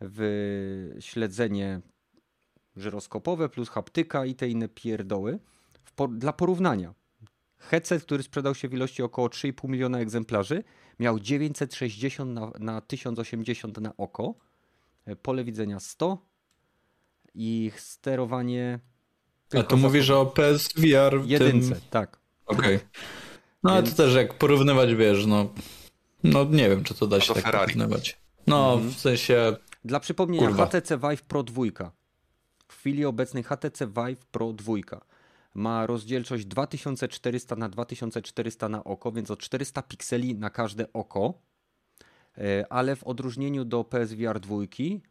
w 0.00 0.96
śledzenie 1.00 1.80
żyroskopowe 2.76 3.48
plus 3.48 3.68
haptyka 3.68 4.26
i 4.26 4.34
te 4.34 4.48
inne 4.48 4.68
pierdoły. 4.68 5.38
Dla 6.10 6.32
porównania, 6.32 6.94
headset, 7.58 8.02
który 8.02 8.22
sprzedał 8.22 8.54
się 8.54 8.68
w 8.68 8.74
ilości 8.74 9.02
około 9.02 9.28
3,5 9.28 9.68
miliona 9.68 9.98
egzemplarzy, 9.98 10.64
miał 10.98 11.20
960 11.20 12.30
na, 12.30 12.50
na 12.58 12.80
1080 12.80 13.80
na 13.80 13.96
oko, 13.96 14.34
e, 15.04 15.16
pole 15.16 15.44
widzenia 15.44 15.80
100 15.80 16.26
i 17.34 17.72
sterowanie. 17.76 18.78
A 19.50 19.62
tylko 19.62 19.70
to 19.70 19.76
za 19.76 19.82
mówisz 19.82 20.10
o 20.10 20.26
PSVR 20.26 21.20
jedynce, 21.24 21.70
tym... 21.74 21.80
tak. 21.90 22.18
Okej. 22.46 22.78
No 23.62 23.70
ale 23.70 23.82
Więc- 23.82 23.96
to 23.96 24.02
też 24.02 24.14
jak 24.14 24.34
porównywać, 24.34 24.94
wiesz, 24.94 25.26
no... 25.26 25.48
No 26.24 26.44
nie 26.44 26.68
wiem, 26.68 26.84
czy 26.84 26.94
to 26.94 27.06
da 27.06 27.20
się 27.20 27.28
to 27.28 27.34
tak 27.34 27.42
Ferrari. 27.44 27.64
porównywać. 27.74 28.18
No, 28.46 28.72
Mhm. 28.74 28.90
w 28.92 28.98
sensie... 29.00 29.56
Dla 29.84 30.00
przypomnienia, 30.00 30.46
Kurwa. 30.46 30.66
HTC 30.66 30.98
Vive 30.98 31.22
Pro 31.22 31.42
2. 31.42 31.62
W 32.68 32.74
chwili 32.76 33.04
obecnej 33.04 33.42
HTC 33.42 33.86
Vive 33.86 34.26
Pro 34.30 34.52
2 34.52 34.74
ma 35.54 35.86
rozdzielczość 35.86 36.44
2400 36.46 37.56
na 37.56 37.68
2400 37.68 38.68
na 38.68 38.84
oko, 38.84 39.12
więc 39.12 39.30
o 39.30 39.36
400 39.36 39.82
pikseli 39.82 40.34
na 40.34 40.50
każde 40.50 40.92
oko. 40.92 41.34
E, 42.38 42.72
Ale 42.72 42.96
w 42.96 43.04
odróżnieniu 43.04 43.64
do 43.64 43.84
PSVR 43.84 44.40
2 44.40 44.56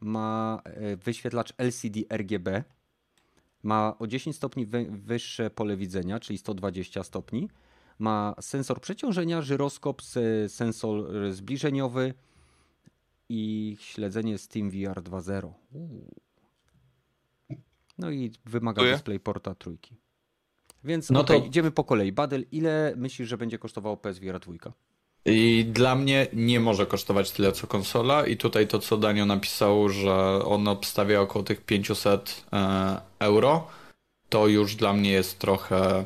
ma 0.02 0.62
e, 0.64 0.96
wyświetlacz 0.96 1.54
LCD 1.58 2.00
RGB. 2.10 2.64
Ma 3.64 3.96
o 4.00 4.08
10 4.08 4.36
stopni 4.36 4.66
wy- 4.66 4.88
wyższe 4.92 5.50
pole 5.50 5.78
widzenia, 5.78 6.20
czyli 6.20 6.40
120 6.40 7.04
stopni. 7.04 7.50
Ma 8.00 8.36
sensor 8.42 8.82
przeciążenia, 8.82 9.42
żyroskop, 9.42 10.02
sensor 10.48 11.12
zbliżeniowy, 11.32 12.14
i 13.30 13.78
śledzenie 13.80 14.38
SteamVR 14.38 15.02
2.0. 15.04 15.54
Uuu. 15.72 16.22
No 17.98 18.12
i 18.12 18.32
wymaga. 18.46 18.84
DisplayPorta 18.94 19.56
trójki. 19.56 19.96
Więc 20.84 21.10
no 21.10 21.20
okay, 21.20 21.40
to 21.40 21.46
idziemy 21.46 21.72
po 21.72 21.84
kolei. 21.84 22.12
Badel, 22.12 22.46
ile 22.52 22.94
myślisz, 22.98 23.30
że 23.30 23.38
będzie 23.38 23.58
kosztowało 23.58 23.98
PSVR 23.98 24.40
2? 24.40 24.74
I 25.30 25.66
dla 25.66 25.96
mnie 25.96 26.28
nie 26.34 26.60
może 26.60 26.86
kosztować 26.86 27.32
tyle 27.32 27.52
co 27.52 27.68
konsola 27.68 28.28
i 28.28 28.38
tutaj 28.38 28.68
to 28.68 28.80
co 28.80 28.98
Danio 28.98 29.26
napisał, 29.26 29.90
że 29.90 30.46
on 30.46 30.68
obstawia 30.68 31.22
około 31.22 31.46
tych 31.46 31.62
500 31.62 32.46
e, 32.54 33.02
euro, 33.20 33.68
to 34.30 34.48
już 34.48 34.76
dla 34.76 34.94
mnie 34.94 35.12
jest 35.12 35.40
trochę 35.40 36.06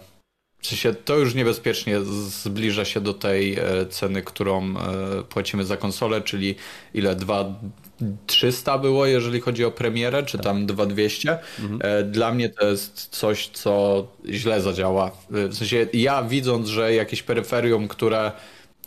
w 0.63 0.67
sensie 0.67 0.93
to 0.93 1.17
już 1.17 1.35
niebezpiecznie 1.35 2.01
zbliża 2.01 2.85
się 2.85 3.01
do 3.01 3.13
tej 3.13 3.53
e, 3.53 3.85
ceny, 3.89 4.21
którą 4.21 4.63
e, 4.63 5.23
płacimy 5.29 5.65
za 5.65 5.77
konsolę, 5.77 6.21
czyli 6.21 6.55
ile 6.93 7.15
2300 7.15 8.77
było, 8.77 9.05
jeżeli 9.05 9.41
chodzi 9.41 9.65
o 9.65 9.71
premierę, 9.71 10.23
czy 10.23 10.37
tam 10.37 10.65
2200. 10.65 11.39
Mhm. 11.59 12.11
Dla 12.11 12.31
mnie 12.31 12.49
to 12.49 12.65
jest 12.65 13.07
coś, 13.07 13.47
co 13.47 14.07
źle 14.29 14.61
zadziała. 14.61 15.11
W 15.29 15.55
sensie 15.55 15.87
ja 15.93 16.23
widząc, 16.23 16.67
że 16.67 16.93
jakieś 16.93 17.23
peryferium, 17.23 17.87
które 17.87 18.31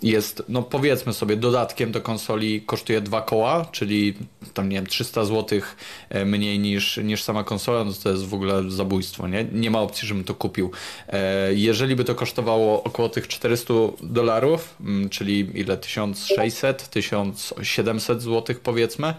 jest, 0.02 0.42
no 0.48 0.62
powiedzmy 0.62 1.12
sobie, 1.12 1.36
dodatkiem 1.36 1.92
do 1.92 2.00
konsoli 2.00 2.62
kosztuje 2.62 3.00
dwa 3.00 3.22
koła, 3.22 3.66
czyli 3.72 4.14
tam 4.54 4.68
nie 4.68 4.76
wiem, 4.76 4.86
300 4.86 5.24
zł 5.24 5.60
e, 6.08 6.24
mniej 6.24 6.58
niż, 6.58 6.96
niż 6.96 7.22
sama 7.22 7.44
konsola, 7.44 7.84
no 7.84 7.92
to 8.02 8.10
jest 8.10 8.24
w 8.26 8.34
ogóle 8.34 8.70
zabójstwo, 8.70 9.28
nie? 9.28 9.46
Nie 9.52 9.70
ma 9.70 9.80
opcji, 9.80 10.08
żebym 10.08 10.24
to 10.24 10.34
kupił. 10.34 10.70
E, 11.08 11.54
jeżeli 11.54 11.96
by 11.96 12.04
to 12.04 12.14
kosztowało 12.14 12.82
około 12.82 13.08
tych 13.08 13.28
400 13.28 13.74
dolarów, 14.02 14.76
mm, 14.80 15.08
czyli 15.08 15.50
ile? 15.54 15.76
1600, 15.76 16.88
1700 16.88 18.22
zł 18.22 18.56
powiedzmy, 18.62 19.14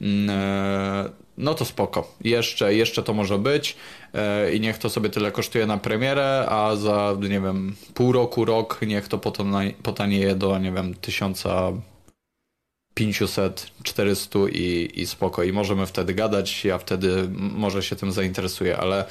mm, 0.00 0.30
e, 0.30 1.21
no 1.36 1.54
to 1.54 1.64
spoko. 1.64 2.14
Jeszcze, 2.24 2.74
jeszcze 2.74 3.02
to 3.02 3.14
może 3.14 3.38
być 3.38 3.76
e, 4.14 4.54
i 4.54 4.60
niech 4.60 4.78
to 4.78 4.90
sobie 4.90 5.10
tyle 5.10 5.32
kosztuje 5.32 5.66
na 5.66 5.78
premierę, 5.78 6.46
a 6.48 6.76
za, 6.76 7.16
nie 7.20 7.40
wiem, 7.40 7.76
pół 7.94 8.12
roku, 8.12 8.44
rok 8.44 8.80
niech 8.86 9.08
to 9.08 9.18
potanieje 9.82 10.34
do, 10.34 10.58
nie 10.58 10.72
wiem, 10.72 10.94
1500, 10.94 13.72
400 13.82 14.38
i, 14.52 14.90
i 14.94 15.06
spoko. 15.06 15.42
I 15.42 15.52
możemy 15.52 15.86
wtedy 15.86 16.14
gadać, 16.14 16.64
ja 16.64 16.78
wtedy 16.78 17.28
może 17.32 17.82
się 17.82 17.96
tym 17.96 18.12
zainteresuję, 18.12 18.76
ale 18.76 19.04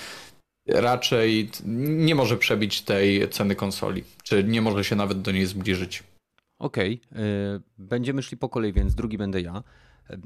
raczej 0.67 1.49
nie 1.87 2.15
może 2.15 2.37
przebić 2.37 2.81
tej 2.81 3.29
ceny 3.29 3.55
konsoli, 3.55 4.03
czy 4.23 4.43
nie 4.43 4.61
może 4.61 4.83
się 4.83 4.95
nawet 4.95 5.21
do 5.21 5.31
niej 5.31 5.45
zbliżyć. 5.45 6.03
Okej, 6.59 7.01
okay. 7.11 7.61
będziemy 7.77 8.23
szli 8.23 8.37
po 8.37 8.49
kolei, 8.49 8.73
więc 8.73 8.95
drugi 8.95 9.17
będę 9.17 9.41
ja. 9.41 9.63
E, 10.09 10.17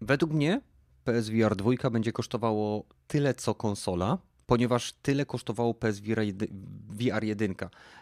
według 0.00 0.32
mnie 0.32 0.60
PSVR 1.04 1.56
2 1.56 1.90
będzie 1.90 2.12
kosztowało 2.12 2.84
tyle 3.06 3.34
co 3.34 3.54
konsola, 3.54 4.18
ponieważ 4.46 4.92
tyle 4.92 5.26
kosztowało 5.26 5.74
PSVR 5.74 6.20
1. 7.22 7.54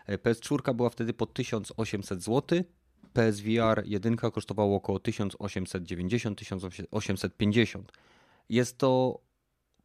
PS4 0.08 0.74
była 0.74 0.90
wtedy 0.90 1.14
po 1.14 1.26
1800 1.26 2.22
zł, 2.22 2.62
PSVR 3.12 3.82
1 3.84 4.16
kosztowało 4.16 4.76
około 4.76 4.98
1890-1850. 4.98 7.82
Jest 8.48 8.78
to 8.78 9.20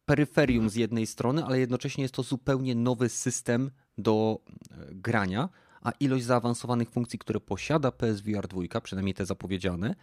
peryferium 0.04 0.70
z 0.70 0.74
jednej 0.74 1.06
strony, 1.06 1.44
ale 1.44 1.58
jednocześnie 1.58 2.02
jest 2.02 2.14
to 2.14 2.22
zupełnie 2.22 2.74
nowy 2.74 3.08
system 3.08 3.70
do 3.98 4.38
e, 4.70 4.94
grania, 4.94 5.48
a 5.82 5.90
ilość 5.90 6.24
zaawansowanych 6.24 6.90
funkcji, 6.90 7.18
które 7.18 7.40
posiada 7.40 7.92
PSVR 7.92 8.48
2, 8.48 8.80
przynajmniej 8.80 9.14
te 9.14 9.26
zapowiedziane, 9.26 9.94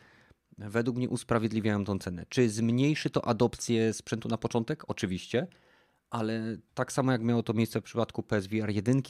według 0.57 0.97
mnie 0.97 1.09
usprawiedliwiają 1.09 1.85
tą 1.85 1.99
cenę. 1.99 2.25
Czy 2.29 2.49
zmniejszy 2.49 3.09
to 3.09 3.27
adopcję 3.27 3.93
sprzętu 3.93 4.29
na 4.29 4.37
początek? 4.37 4.83
Oczywiście, 4.87 5.47
ale 6.09 6.57
tak 6.73 6.91
samo 6.91 7.11
jak 7.11 7.21
miało 7.21 7.43
to 7.43 7.53
miejsce 7.53 7.81
w 7.81 7.83
przypadku 7.83 8.23
PSVR 8.23 8.69
1, 8.69 9.01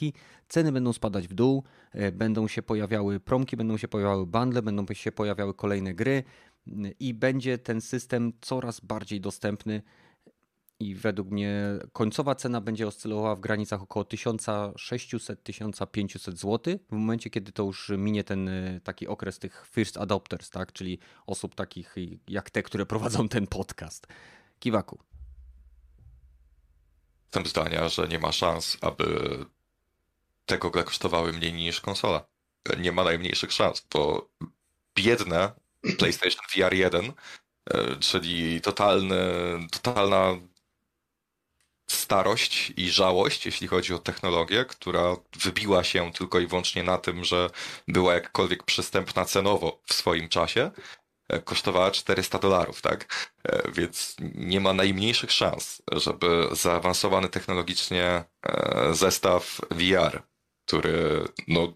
ceny 0.48 0.72
będą 0.72 0.92
spadać 0.92 1.28
w 1.28 1.34
dół, 1.34 1.64
e, 1.92 2.12
będą 2.12 2.48
się 2.48 2.62
pojawiały 2.62 3.20
promki, 3.20 3.56
będą 3.56 3.76
się 3.76 3.88
pojawiały 3.88 4.26
bundle, 4.26 4.62
będą 4.62 4.86
się 4.92 5.12
pojawiały 5.12 5.54
kolejne 5.54 5.94
gry 5.94 6.22
i 7.00 7.14
będzie 7.14 7.58
ten 7.58 7.80
system 7.80 8.32
coraz 8.40 8.80
bardziej 8.80 9.20
dostępny 9.20 9.82
i 10.84 10.94
według 10.94 11.30
mnie 11.30 11.78
końcowa 11.92 12.34
cena 12.34 12.60
będzie 12.60 12.86
oscylowała 12.86 13.36
w 13.36 13.40
granicach 13.40 13.82
około 13.82 14.04
1600-1500 14.04 16.36
zł 16.36 16.78
w 16.88 16.92
momencie, 16.92 17.30
kiedy 17.30 17.52
to 17.52 17.62
już 17.62 17.92
minie 17.98 18.24
ten 18.24 18.48
y, 18.48 18.80
taki 18.84 19.08
okres 19.08 19.38
tych 19.38 19.66
first 19.70 19.96
adopters, 19.96 20.50
tak? 20.50 20.72
czyli 20.72 20.98
osób 21.26 21.54
takich 21.54 21.94
jak 22.28 22.50
te, 22.50 22.62
które 22.62 22.86
prowadzą 22.86 23.28
ten 23.28 23.46
podcast. 23.46 24.06
Kiwaku. 24.58 24.98
Jestem 27.24 27.46
zdania, 27.46 27.88
że 27.88 28.08
nie 28.08 28.18
ma 28.18 28.32
szans, 28.32 28.78
aby 28.80 29.06
te 30.46 30.58
gogle 30.58 30.84
kosztowały 30.84 31.32
mniej 31.32 31.52
niż 31.52 31.80
konsola. 31.80 32.26
Nie 32.78 32.92
ma 32.92 33.04
najmniejszych 33.04 33.52
szans, 33.52 33.86
bo 33.92 34.28
biedne 34.96 35.52
PlayStation 35.98 36.44
VR 36.56 36.74
1, 36.74 37.04
y, 37.04 37.12
czyli 38.00 38.60
totalny, 38.60 39.16
totalna 39.70 40.36
starość 41.86 42.72
i 42.76 42.90
żałość, 42.90 43.46
jeśli 43.46 43.68
chodzi 43.68 43.94
o 43.94 43.98
technologię, 43.98 44.64
która 44.64 45.16
wybiła 45.42 45.84
się 45.84 46.12
tylko 46.12 46.40
i 46.40 46.46
wyłącznie 46.46 46.82
na 46.82 46.98
tym, 46.98 47.24
że 47.24 47.50
była 47.88 48.14
jakkolwiek 48.14 48.62
przystępna 48.62 49.24
cenowo 49.24 49.80
w 49.84 49.94
swoim 49.94 50.28
czasie, 50.28 50.70
e, 51.28 51.40
kosztowała 51.40 51.90
400 51.90 52.38
dolarów, 52.38 52.82
tak? 52.82 53.32
E, 53.44 53.70
więc 53.72 54.16
nie 54.34 54.60
ma 54.60 54.72
najmniejszych 54.72 55.32
szans, 55.32 55.82
żeby 55.92 56.48
zaawansowany 56.52 57.28
technologicznie 57.28 58.24
e, 58.46 58.94
zestaw 58.94 59.60
VR, 59.70 60.22
który 60.66 61.24
no, 61.48 61.72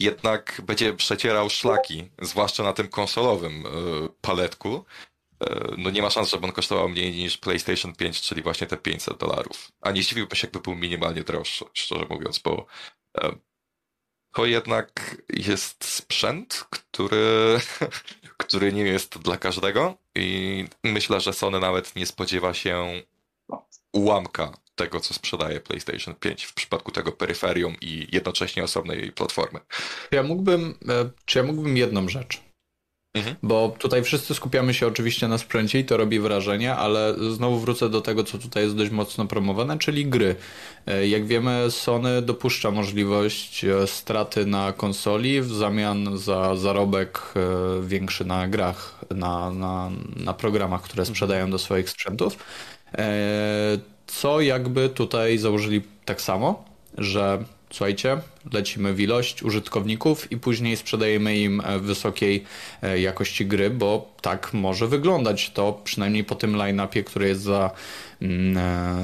jednak 0.00 0.60
będzie 0.64 0.94
przecierał 0.94 1.50
szlaki, 1.50 2.10
zwłaszcza 2.22 2.62
na 2.62 2.72
tym 2.72 2.88
konsolowym 2.88 3.64
paletku, 4.20 4.84
no 5.78 5.90
nie 5.90 6.02
ma 6.02 6.10
szans, 6.10 6.30
żeby 6.30 6.46
on 6.46 6.52
kosztował 6.52 6.88
mniej 6.88 7.12
niż 7.12 7.38
PlayStation 7.38 7.94
5, 7.94 8.20
czyli 8.20 8.42
właśnie 8.42 8.66
te 8.66 8.76
500 8.76 9.18
dolarów. 9.18 9.72
A 9.80 9.90
nie 9.90 10.02
zdziwiłbym 10.02 10.36
się, 10.36 10.46
jakby 10.46 10.60
był 10.60 10.74
minimalnie 10.74 11.22
droższy, 11.22 11.64
szczerze 11.72 12.06
mówiąc, 12.10 12.38
bo 12.38 12.66
e, 13.18 13.32
to 14.32 14.46
jednak 14.46 15.16
jest 15.28 15.84
sprzęt, 15.84 16.66
który, 16.70 17.60
który 18.42 18.72
nie 18.72 18.82
jest 18.82 19.18
dla 19.18 19.36
każdego 19.36 19.96
i 20.14 20.64
myślę, 20.84 21.20
że 21.20 21.32
Sony 21.32 21.60
nawet 21.60 21.96
nie 21.96 22.06
spodziewa 22.06 22.54
się 22.54 23.02
ułamka 23.92 24.52
tego, 24.74 25.00
co 25.00 25.14
sprzedaje 25.14 25.60
PlayStation 25.60 26.14
5 26.14 26.44
w 26.44 26.54
przypadku 26.54 26.92
tego 26.92 27.12
peryferium 27.12 27.76
i 27.80 28.08
jednocześnie 28.12 28.64
osobnej 28.64 29.12
platformy. 29.12 29.60
Ja 30.10 30.22
mógłbym, 30.22 30.78
e, 30.88 31.10
czy 31.24 31.38
ja 31.38 31.44
mógłbym 31.44 31.76
jedną 31.76 32.08
rzecz 32.08 32.51
Mhm. 33.14 33.36
Bo 33.42 33.74
tutaj 33.78 34.02
wszyscy 34.02 34.34
skupiamy 34.34 34.74
się 34.74 34.86
oczywiście 34.86 35.28
na 35.28 35.38
sprzęcie 35.38 35.78
i 35.78 35.84
to 35.84 35.96
robi 35.96 36.20
wrażenie, 36.20 36.74
ale 36.74 37.14
znowu 37.30 37.58
wrócę 37.58 37.88
do 37.88 38.00
tego, 38.00 38.24
co 38.24 38.38
tutaj 38.38 38.62
jest 38.62 38.76
dość 38.76 38.90
mocno 38.90 39.26
promowane, 39.26 39.78
czyli 39.78 40.06
gry. 40.06 40.36
E, 40.86 41.08
jak 41.08 41.26
wiemy, 41.26 41.70
Sony 41.70 42.22
dopuszcza 42.22 42.70
możliwość 42.70 43.64
e, 43.64 43.86
straty 43.86 44.46
na 44.46 44.72
konsoli 44.72 45.40
w 45.40 45.52
zamian 45.52 46.18
za 46.18 46.56
zarobek 46.56 47.20
e, 47.36 47.82
większy 47.82 48.24
na 48.24 48.48
grach, 48.48 48.98
na, 49.10 49.50
na, 49.50 49.90
na 50.16 50.34
programach, 50.34 50.82
które 50.82 51.04
sprzedają 51.04 51.50
do 51.50 51.58
swoich 51.58 51.90
sprzętów. 51.90 52.36
Co 54.06 54.40
jakby 54.40 54.88
tutaj 54.88 55.38
założyli 55.38 55.82
tak 56.04 56.20
samo, 56.20 56.64
że 56.98 57.44
słuchajcie, 57.72 58.18
lecimy 58.52 58.94
w 58.94 59.00
ilość 59.00 59.42
użytkowników 59.42 60.32
i 60.32 60.36
później 60.36 60.76
sprzedajemy 60.76 61.36
im 61.36 61.62
e, 61.64 61.78
wysokiej 61.78 62.44
e, 62.82 63.00
jakości 63.00 63.46
gry, 63.46 63.70
bo 63.70 64.12
tak 64.20 64.54
może 64.54 64.88
wyglądać 64.88 65.50
to 65.50 65.80
przynajmniej 65.84 66.24
po 66.24 66.34
tym 66.34 66.56
line-upie, 66.56 67.04
który 67.04 67.28
jest 67.28 67.40
za, 67.40 67.70
mm, 68.22 68.56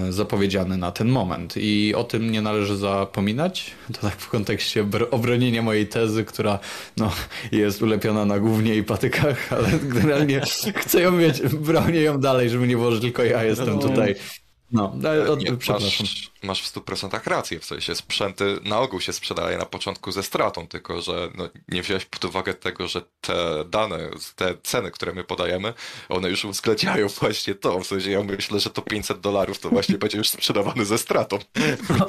e, 0.08 0.12
zapowiedziany 0.12 0.76
na 0.76 0.92
ten 0.92 1.08
moment. 1.08 1.54
I 1.56 1.94
o 1.94 2.04
tym 2.04 2.32
nie 2.32 2.42
należy 2.42 2.76
zapominać. 2.76 3.70
To 3.92 4.00
tak 4.00 4.16
w 4.16 4.28
kontekście 4.28 4.86
obronienia 5.10 5.62
mojej 5.62 5.86
tezy, 5.86 6.24
która 6.24 6.58
no, 6.96 7.12
jest 7.52 7.82
ulepiona 7.82 8.24
na 8.24 8.38
głównie 8.38 8.74
i 8.74 8.82
patykach, 8.82 9.46
ale 9.52 9.68
generalnie 9.82 10.40
chcę 10.76 11.02
ją 11.02 11.12
mieć, 11.12 11.42
bronię 11.42 12.00
ją 12.00 12.20
dalej, 12.20 12.50
żeby 12.50 12.68
nie 12.68 12.76
było, 12.76 12.92
że 12.92 13.00
tylko 13.00 13.24
ja 13.24 13.44
jestem 13.44 13.74
no. 13.74 13.78
tutaj 13.78 14.14
no, 14.70 14.92
od, 15.32 15.40
nie, 15.40 15.56
masz, 15.68 16.30
masz 16.42 16.62
w 16.62 16.74
100% 16.74 17.28
rację, 17.28 17.60
w 17.60 17.64
sensie 17.64 17.94
sprzęty 17.94 18.58
na 18.64 18.80
ogół 18.80 19.00
się 19.00 19.12
sprzedaje 19.12 19.58
na 19.58 19.66
początku 19.66 20.12
ze 20.12 20.22
stratą, 20.22 20.68
tylko 20.68 21.00
że 21.00 21.30
no, 21.34 21.48
nie 21.68 21.82
wziąłeś 21.82 22.04
pod 22.04 22.24
uwagę 22.24 22.54
tego, 22.54 22.88
że 22.88 23.02
te 23.20 23.64
dane, 23.64 23.98
te 24.36 24.54
ceny, 24.62 24.90
które 24.90 25.12
my 25.12 25.24
podajemy, 25.24 25.74
one 26.08 26.30
już 26.30 26.44
uwzględniają 26.44 27.08
właśnie 27.08 27.54
to, 27.54 27.80
w 27.80 27.86
sensie 27.86 28.10
ja 28.10 28.22
myślę, 28.22 28.60
że 28.60 28.70
to 28.70 28.82
500 28.82 29.20
dolarów 29.20 29.58
to 29.58 29.68
właśnie 29.68 29.98
będzie 30.08 30.18
już 30.18 30.28
sprzedawane 30.28 30.84
ze 30.84 30.98
stratą. 30.98 31.38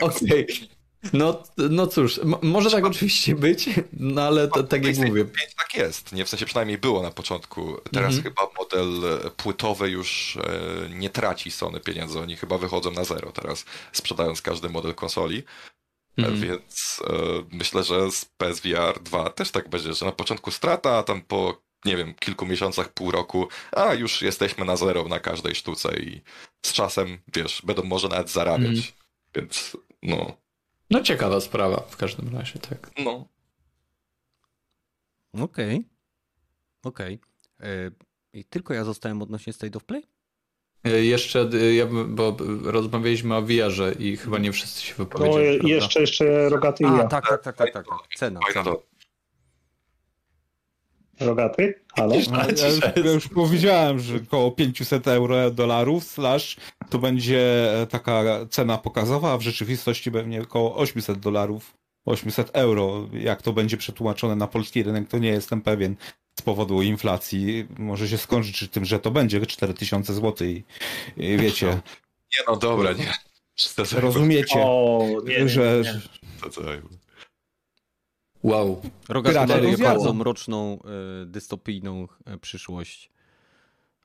Okej, 0.01 0.45
okay. 0.45 0.78
No, 1.13 1.43
no 1.57 1.87
cóż, 1.87 2.19
może 2.41 2.71
tak 2.71 2.85
oczywiście 2.85 3.35
być, 3.35 3.69
no 3.93 4.21
ale 4.21 4.47
to, 4.47 4.63
tak 4.63 4.85
jak 4.85 4.97
mówię. 4.97 5.25
5 5.25 5.55
tak 5.55 5.75
jest, 5.75 6.11
nie 6.11 6.25
w 6.25 6.29
sensie 6.29 6.45
przynajmniej 6.45 6.77
było 6.77 7.03
na 7.03 7.11
początku. 7.11 7.77
Teraz 7.91 8.15
mhm. 8.15 8.23
chyba 8.23 8.41
model 8.59 9.19
e, 9.25 9.29
płytowy 9.29 9.89
już 9.89 10.37
e, 10.37 10.89
nie 10.89 11.09
traci 11.09 11.51
Sony 11.51 11.79
pieniędzy, 11.79 12.19
oni 12.19 12.35
chyba 12.35 12.57
wychodzą 12.57 12.91
na 12.91 13.03
zero 13.03 13.31
teraz, 13.31 13.65
sprzedając 13.91 14.41
każdy 14.41 14.69
model 14.69 14.95
konsoli. 14.95 15.43
E, 16.17 16.25
mhm. 16.25 16.41
Więc 16.41 16.99
myślę, 17.51 17.83
że 17.83 18.11
z 18.11 18.25
PSVR 18.25 18.99
2 19.03 19.29
też 19.29 19.51
tak 19.51 19.69
będzie, 19.69 19.93
że 19.93 20.05
na 20.05 20.11
początku 20.11 20.51
strata, 20.51 20.97
a 20.97 21.03
tam 21.03 21.21
po 21.21 21.61
nie 21.85 21.97
wiem, 21.97 22.13
kilku 22.13 22.45
miesiącach, 22.45 22.93
pół 22.93 23.11
roku, 23.11 23.47
a 23.71 23.93
już 23.93 24.21
jesteśmy 24.21 24.65
na 24.65 24.75
zero 24.75 25.03
na 25.03 25.19
każdej 25.19 25.55
sztuce 25.55 25.99
i 25.99 26.21
z 26.65 26.73
czasem, 26.73 27.19
wiesz, 27.35 27.61
będą 27.65 27.83
może 27.83 28.07
nawet 28.07 28.29
zarabiać. 28.29 28.77
Mhm. 28.77 28.93
Więc 29.35 29.77
no, 30.03 30.37
no 30.89 31.01
ciekawa 31.01 31.41
sprawa 31.41 31.77
w 31.89 31.97
każdym 31.97 32.37
razie, 32.37 32.59
tak. 32.59 32.91
No. 33.05 33.27
Okej. 35.33 35.75
Okay. 35.75 35.83
Okej. 36.83 37.19
Okay. 37.57 37.69
E, 37.69 37.91
I 38.33 38.45
tylko 38.45 38.73
ja 38.73 38.83
zostałem 38.83 39.21
odnośnie 39.21 39.53
State 39.53 39.77
of 39.77 39.83
Play? 39.83 40.03
E, 40.83 41.05
jeszcze, 41.05 41.49
e, 41.53 41.73
ja, 41.73 41.85
bo 42.07 42.37
rozmawialiśmy 42.63 43.35
o 43.35 43.41
VR-ze 43.41 43.93
i 43.93 44.17
chyba 44.17 44.37
nie 44.37 44.51
wszyscy 44.51 44.81
się 44.81 44.95
wypowiedzieli. 44.95 45.59
No, 45.63 45.69
jeszcze, 45.69 46.01
jeszcze 46.01 46.49
Rogaty 46.49 46.83
i 46.83 46.87
ja. 46.87 47.07
Tak, 47.07 47.29
tak, 47.29 47.43
tak, 47.43 47.57
tak, 47.57 47.73
tak, 47.73 47.87
tak. 47.87 47.97
Cena. 48.15 48.39
cena. 48.53 48.71
Rogaty? 51.19 51.73
Halo? 51.95 52.15
Ja, 52.15 52.21
ja, 53.05 53.11
już 53.11 53.27
powiedziałem, 53.27 53.99
że 53.99 54.15
około 54.15 54.51
500 54.51 55.07
euro 55.07 55.51
dolarów 55.51 56.03
slash 56.03 56.57
to 56.89 56.99
będzie 56.99 57.71
e, 57.81 57.87
taka 57.87 58.23
cena 58.49 58.77
pokazowa, 58.77 59.33
a 59.33 59.37
w 59.37 59.41
rzeczywistości 59.41 60.11
będzie 60.11 60.41
około 60.41 60.75
800 60.75 61.19
dolarów, 61.19 61.73
800 62.05 62.49
euro. 62.53 63.07
Jak 63.13 63.41
to 63.41 63.53
będzie 63.53 63.77
przetłumaczone 63.77 64.35
na 64.35 64.47
polski 64.47 64.83
rynek, 64.83 65.07
to 65.07 65.17
nie 65.17 65.29
jestem 65.29 65.61
pewien 65.61 65.95
z 66.39 66.41
powodu 66.41 66.81
inflacji. 66.81 67.67
Może 67.77 68.07
się 68.07 68.17
skończyć 68.17 68.69
tym, 68.71 68.85
że 68.85 68.99
to 68.99 69.11
będzie 69.11 69.45
4000 69.45 70.13
zł 70.13 70.47
i, 70.47 70.63
i 71.17 71.37
wiecie. 71.37 71.67
Nie 72.37 72.43
no 72.47 72.55
dobra, 72.55 72.93
nie. 72.93 73.13
Rozumiecie, 73.91 74.59
o, 74.59 75.07
nie, 75.25 75.49
że... 75.49 75.81
Nie, 75.85 75.93
nie. 75.93 76.98
Wow. 78.43 78.81
Roga 79.09 79.45
bardzo 79.83 80.13
mroczną, 80.13 80.79
y, 81.23 81.25
dystopijną 81.25 82.07
y, 82.33 82.37
przyszłość. 82.37 83.09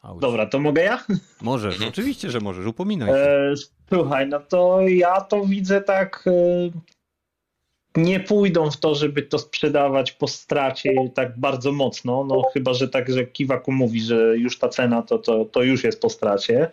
Auć. 0.02 0.20
Dobra, 0.20 0.46
to 0.46 0.60
mogę 0.60 0.82
ja? 0.82 1.04
Możesz, 1.42 1.74
mhm. 1.74 1.90
oczywiście, 1.90 2.30
że 2.30 2.40
możesz, 2.40 2.66
upominaj 2.66 3.08
się. 3.08 3.14
E, 3.14 3.54
słuchaj, 3.88 4.28
no 4.28 4.40
to 4.40 4.80
ja 4.88 5.20
to 5.20 5.44
widzę 5.44 5.80
tak... 5.80 6.24
E, 6.26 6.94
nie 7.96 8.20
pójdą 8.20 8.70
w 8.70 8.76
to, 8.76 8.94
żeby 8.94 9.22
to 9.22 9.38
sprzedawać 9.38 10.12
po 10.12 10.28
stracie 10.28 11.10
tak 11.14 11.38
bardzo 11.38 11.72
mocno, 11.72 12.24
no 12.24 12.42
chyba, 12.54 12.74
że 12.74 12.88
tak, 12.88 13.10
że 13.10 13.26
Kiwaku 13.26 13.72
mówi, 13.72 14.00
że 14.00 14.36
już 14.36 14.58
ta 14.58 14.68
cena 14.68 15.02
to, 15.02 15.18
to, 15.18 15.44
to 15.44 15.62
już 15.62 15.84
jest 15.84 16.00
po 16.00 16.10
stracie. 16.10 16.70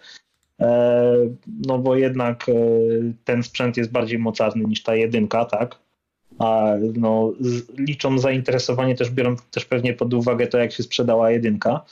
E, 0.60 1.14
no 1.66 1.78
bo 1.78 1.96
jednak 1.96 2.50
e, 2.50 2.54
ten 3.24 3.44
sprzęt 3.44 3.78
jest 3.78 3.92
bardziej 3.92 4.20
mocarny 4.20 4.64
niż 4.64 4.84
ta 4.84 4.96
jedynka, 4.96 5.46
tak? 5.46 5.80
A 6.42 6.76
no, 6.94 7.34
liczą 7.78 8.20
zainteresowanie, 8.20 8.96
też 8.96 9.10
biorą 9.10 9.36
też 9.52 9.66
pewnie 9.66 9.94
pod 9.94 10.14
uwagę 10.14 10.48
to, 10.48 10.58
jak 10.58 10.72
się 10.72 10.84
sprzedała 10.84 11.32
jedynka. 11.32 11.86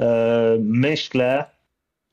E, 0.00 0.56
myślę, 0.60 1.44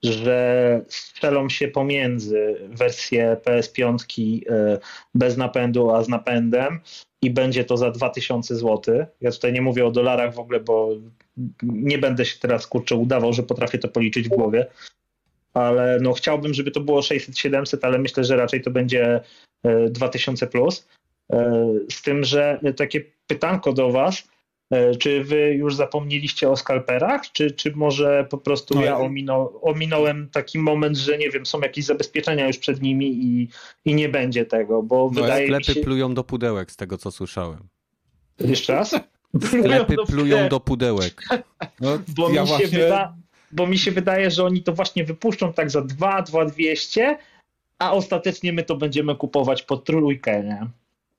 że 0.04 0.82
strzelą 0.88 1.50
się 1.50 1.68
pomiędzy 1.68 2.70
wersję 2.70 3.38
PS5 3.46 4.40
e, 4.50 4.80
bez 5.16 5.38
napędu, 5.38 5.92
a 5.92 6.04
z 6.04 6.10
napędem 6.10 6.80
i 7.22 7.32
będzie 7.32 7.64
to 7.64 7.78
za 7.78 7.92
2000 7.92 8.56
zł. 8.56 9.06
Ja 9.22 9.32
tutaj 9.32 9.54
nie 9.54 9.62
mówię 9.62 9.86
o 9.86 9.92
dolarach 9.92 10.34
w 10.34 10.40
ogóle, 10.40 10.60
bo 10.60 10.90
nie 11.64 11.98
będę 11.98 12.26
się 12.26 12.40
teraz 12.40 12.68
kurczę 12.68 12.96
udawał, 12.96 13.34
że 13.34 13.44
potrafię 13.44 13.78
to 13.78 13.88
policzyć 13.88 14.30
w 14.30 14.36
głowie, 14.36 14.68
ale 15.54 15.98
no 16.02 16.14
chciałbym, 16.14 16.54
żeby 16.54 16.72
to 16.72 16.80
było 16.80 17.00
600-700, 17.00 17.78
ale 17.82 17.98
myślę, 17.98 18.24
że 18.24 18.36
raczej 18.36 18.62
to 18.62 18.72
będzie 18.72 19.22
2000 19.90 20.46
e, 20.46 20.50
plus. 20.50 20.88
E, 21.32 21.74
z 21.92 22.02
tym, 22.02 22.24
że 22.24 22.60
takie 22.78 23.02
pytanko 23.28 23.74
do 23.74 23.92
Was, 23.92 24.28
e, 24.72 24.96
czy 24.96 25.24
wy 25.24 25.54
już 25.54 25.76
zapomnieliście 25.76 26.50
o 26.50 26.58
skalperach, 26.58 27.22
czy, 27.32 27.52
czy 27.52 27.72
może 27.76 28.28
po 28.30 28.38
prostu 28.38 28.76
no, 28.76 28.84
ja 28.84 28.98
ominął, 28.98 29.60
ominąłem 29.62 30.30
taki 30.30 30.60
moment, 30.60 30.98
że 30.98 31.18
nie 31.18 31.30
wiem, 31.30 31.46
są 31.46 31.60
jakieś 31.60 31.86
zabezpieczenia 31.86 32.48
już 32.48 32.58
przed 32.58 32.82
nimi 32.82 33.08
i, 33.08 33.48
i 33.86 33.96
nie 33.96 34.10
będzie 34.10 34.46
tego, 34.46 34.84
bo 34.84 35.12
no, 35.14 35.22
wydaje 35.22 35.48
sklepy 35.48 35.72
mi 35.72 35.76
się... 35.76 35.82
plują 35.82 36.14
do 36.14 36.24
pudełek 36.24 36.72
z 36.72 36.76
tego, 36.76 36.98
co 36.98 37.12
słyszałem. 37.12 37.68
Jeszcze 38.40 38.74
raz? 38.74 38.96
Sklepy 39.48 39.96
plują 40.08 40.50
do 40.50 40.60
pudełek. 40.60 41.24
No, 41.82 42.00
bo, 42.16 42.30
ja 42.30 42.42
mi 42.42 42.48
właśnie... 42.48 42.68
się 42.68 42.78
wyda... 42.78 43.16
bo 43.52 43.68
mi 43.68 43.78
się 43.78 43.92
wydaje, 43.92 44.32
że 44.32 44.44
oni 44.44 44.64
to 44.64 44.74
właśnie 44.74 45.04
wypuszczą 45.04 45.54
tak 45.54 45.72
za 45.72 45.82
2, 45.82 46.22
2200, 46.22 47.18
a 47.80 47.92
ostatecznie 47.92 48.54
my 48.54 48.64
to 48.64 48.76
będziemy 48.76 49.16
kupować 49.16 49.64
po 49.64 49.78
trójkę, 49.78 50.44
nie? 50.44 50.68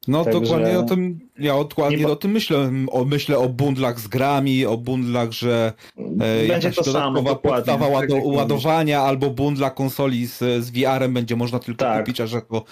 No 0.08 0.24
Także... 0.24 0.40
dokładnie 0.40 0.78
o 0.78 0.82
tym, 0.82 1.20
ja 1.38 1.52
dokładnie 1.52 2.08
o 2.08 2.16
tym 2.16 2.30
myślę. 2.30 2.70
O, 2.90 3.04
myślę 3.04 3.38
o 3.38 3.48
bundlach 3.48 4.00
z 4.00 4.08
grami, 4.08 4.66
o 4.66 4.76
bundlach, 4.76 5.32
że 5.32 5.72
e, 6.20 6.48
będzie 6.48 6.72
to 6.72 6.84
samo, 6.84 7.36
podstawa 7.36 8.00
tak 8.00 8.10
ładowania 8.24 9.00
albo 9.00 9.30
bundla 9.30 9.70
konsoli 9.70 10.26
z, 10.26 10.38
z 10.38 10.70
VR-em 10.70 11.14
będzie 11.14 11.36
można 11.36 11.58
tylko 11.58 11.84
tak. 11.84 12.00
kupić, 12.00 12.20
a 12.20 12.26
że 12.26 12.42
to 12.42 12.64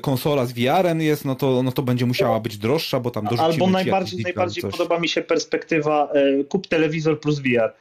konsola 0.00 0.46
z 0.46 0.52
VR-em 0.52 1.00
jest, 1.00 1.24
no 1.24 1.34
to, 1.34 1.62
no 1.62 1.72
to 1.72 1.82
będzie 1.82 2.06
musiała 2.06 2.40
być 2.40 2.58
droższa, 2.58 3.00
bo 3.00 3.10
tam 3.10 3.24
dorzucimy 3.24 3.44
Albo 3.44 3.66
najbardziej, 3.66 4.22
najbardziej 4.22 4.62
podoba 4.62 5.00
mi 5.00 5.08
się 5.08 5.22
perspektywa 5.22 6.08
e, 6.12 6.44
kup 6.44 6.66
telewizor 6.66 7.20
plus 7.20 7.38
VR. 7.38 7.72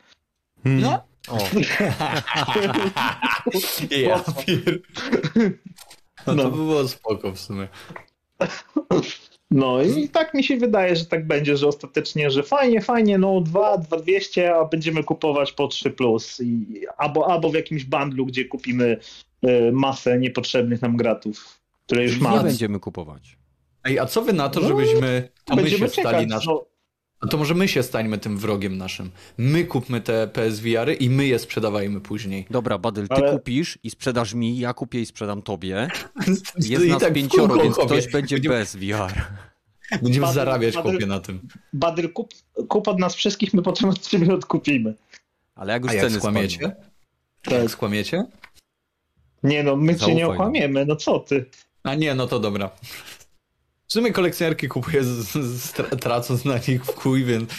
Hmm. 0.64 0.82
No? 0.82 1.04
O. 1.28 1.38
ja 4.08 4.24
no, 6.28 6.34
to 6.36 6.36
no. 6.36 6.52
by 6.52 6.58
było 6.58 6.88
spoko 6.88 7.32
w 7.32 7.40
sumie. 7.40 7.68
No 9.52 9.84
i 9.84 10.10
tak 10.10 10.34
mi 10.34 10.44
się 10.44 10.58
wydaje, 10.58 10.96
że 10.96 11.06
tak 11.06 11.28
będzie, 11.28 11.58
że 11.58 11.68
ostatecznie, 11.68 12.32
że 12.32 12.44
fajnie, 12.44 12.82
fajnie, 12.82 13.18
no 13.18 13.42
2, 13.42 13.78
2200, 13.78 14.56
a 14.56 14.66
będziemy 14.66 15.04
kupować 15.04 15.52
po 15.52 15.68
3 15.68 15.92
plus. 15.92 16.40
I, 16.40 16.66
albo, 16.98 17.32
albo 17.32 17.50
w 17.50 17.54
jakimś 17.54 17.84
bundlu, 17.84 18.26
gdzie 18.26 18.46
kupimy 18.46 18.98
y, 19.46 19.72
masę 19.72 20.20
niepotrzebnych 20.20 20.82
nam 20.82 20.98
gratów, 20.98 21.60
które 21.86 22.04
już 22.04 22.20
mamy. 22.20 22.38
Nie 22.38 22.44
będziemy 22.44 22.80
kupować. 22.80 23.38
Ej, 23.84 24.00
a 24.00 24.06
co 24.06 24.22
wy 24.22 24.34
na 24.34 24.50
to, 24.50 24.60
no, 24.60 24.68
żebyśmy 24.68 25.30
to 25.46 25.56
my 25.56 25.70
się 25.70 25.78
czekać, 25.78 25.94
stali 25.94 26.28
nasz... 26.28 26.46
No. 26.46 26.66
No 27.22 27.28
to 27.28 27.38
może 27.38 27.54
my 27.54 27.68
się 27.68 27.84
stańmy 27.84 28.18
tym 28.18 28.38
wrogiem 28.38 28.78
naszym. 28.78 29.12
My 29.38 29.66
kupmy 29.66 30.02
te 30.02 30.28
PSVR-y 30.28 30.94
i 30.94 31.10
my 31.10 31.28
je 31.28 31.40
sprzedawajmy 31.40 32.02
później. 32.02 32.46
Dobra, 32.50 32.78
Badyl, 32.78 33.08
ty 33.08 33.16
Ale... 33.16 33.32
kupisz 33.32 33.80
i 33.84 33.90
sprzedasz 33.90 34.34
mi, 34.34 34.60
ja 34.60 34.74
kupię 34.74 35.02
i 35.02 35.06
sprzedam 35.06 35.42
tobie. 35.42 35.88
Jest 36.70 36.86
nas 36.86 37.02
tak 37.02 37.14
pięcioro, 37.14 37.64
więc 37.64 37.76
ktoś 37.78 38.12
będzie 38.12 38.36
Będziemy... 38.36 38.56
bez 38.56 38.76
VR. 38.76 39.14
Będziemy 40.02 40.26
Badyl, 40.26 40.36
zarabiać 40.36 40.76
Badyl, 40.76 40.94
kopie 40.94 41.06
na 41.06 41.20
tym. 41.20 41.48
Badyl, 41.74 42.14
kup, 42.14 42.34
kup 42.68 42.88
od 42.88 43.00
nas 43.00 43.16
wszystkich, 43.16 43.54
my 43.54 43.62
potem 43.62 43.90
od 43.90 44.08
ciebie 44.08 44.34
odkupimy. 44.34 44.94
Ale 45.56 45.74
jak 45.74 45.84
już 45.84 45.92
A 45.92 45.96
ceny 45.96 46.10
jak 46.12 46.20
skłamiecie? 46.20 46.76
Tak. 47.44 47.72
skłamiecie? 47.72 48.24
Nie 49.44 49.64
no, 49.64 49.76
my 49.76 49.94
Zaufaj 49.94 50.08
cię 50.08 50.16
nie 50.16 50.28
okłamiemy, 50.28 50.86
no 50.86 50.96
co 50.96 51.20
ty. 51.20 51.46
A 51.84 51.96
nie, 51.96 52.16
no 52.16 52.28
to 52.28 52.40
dobra. 52.40 52.72
W 53.88 53.94
sumie 53.94 54.12
kolekcjonerki 54.12 54.68
kupuję 54.68 55.04
z, 55.04 55.32
z, 55.32 55.72
tracąc 56.02 56.46
na 56.46 56.58
nich 56.68 56.86
w 56.86 56.94
kuj, 56.94 57.24
więc 57.24 57.50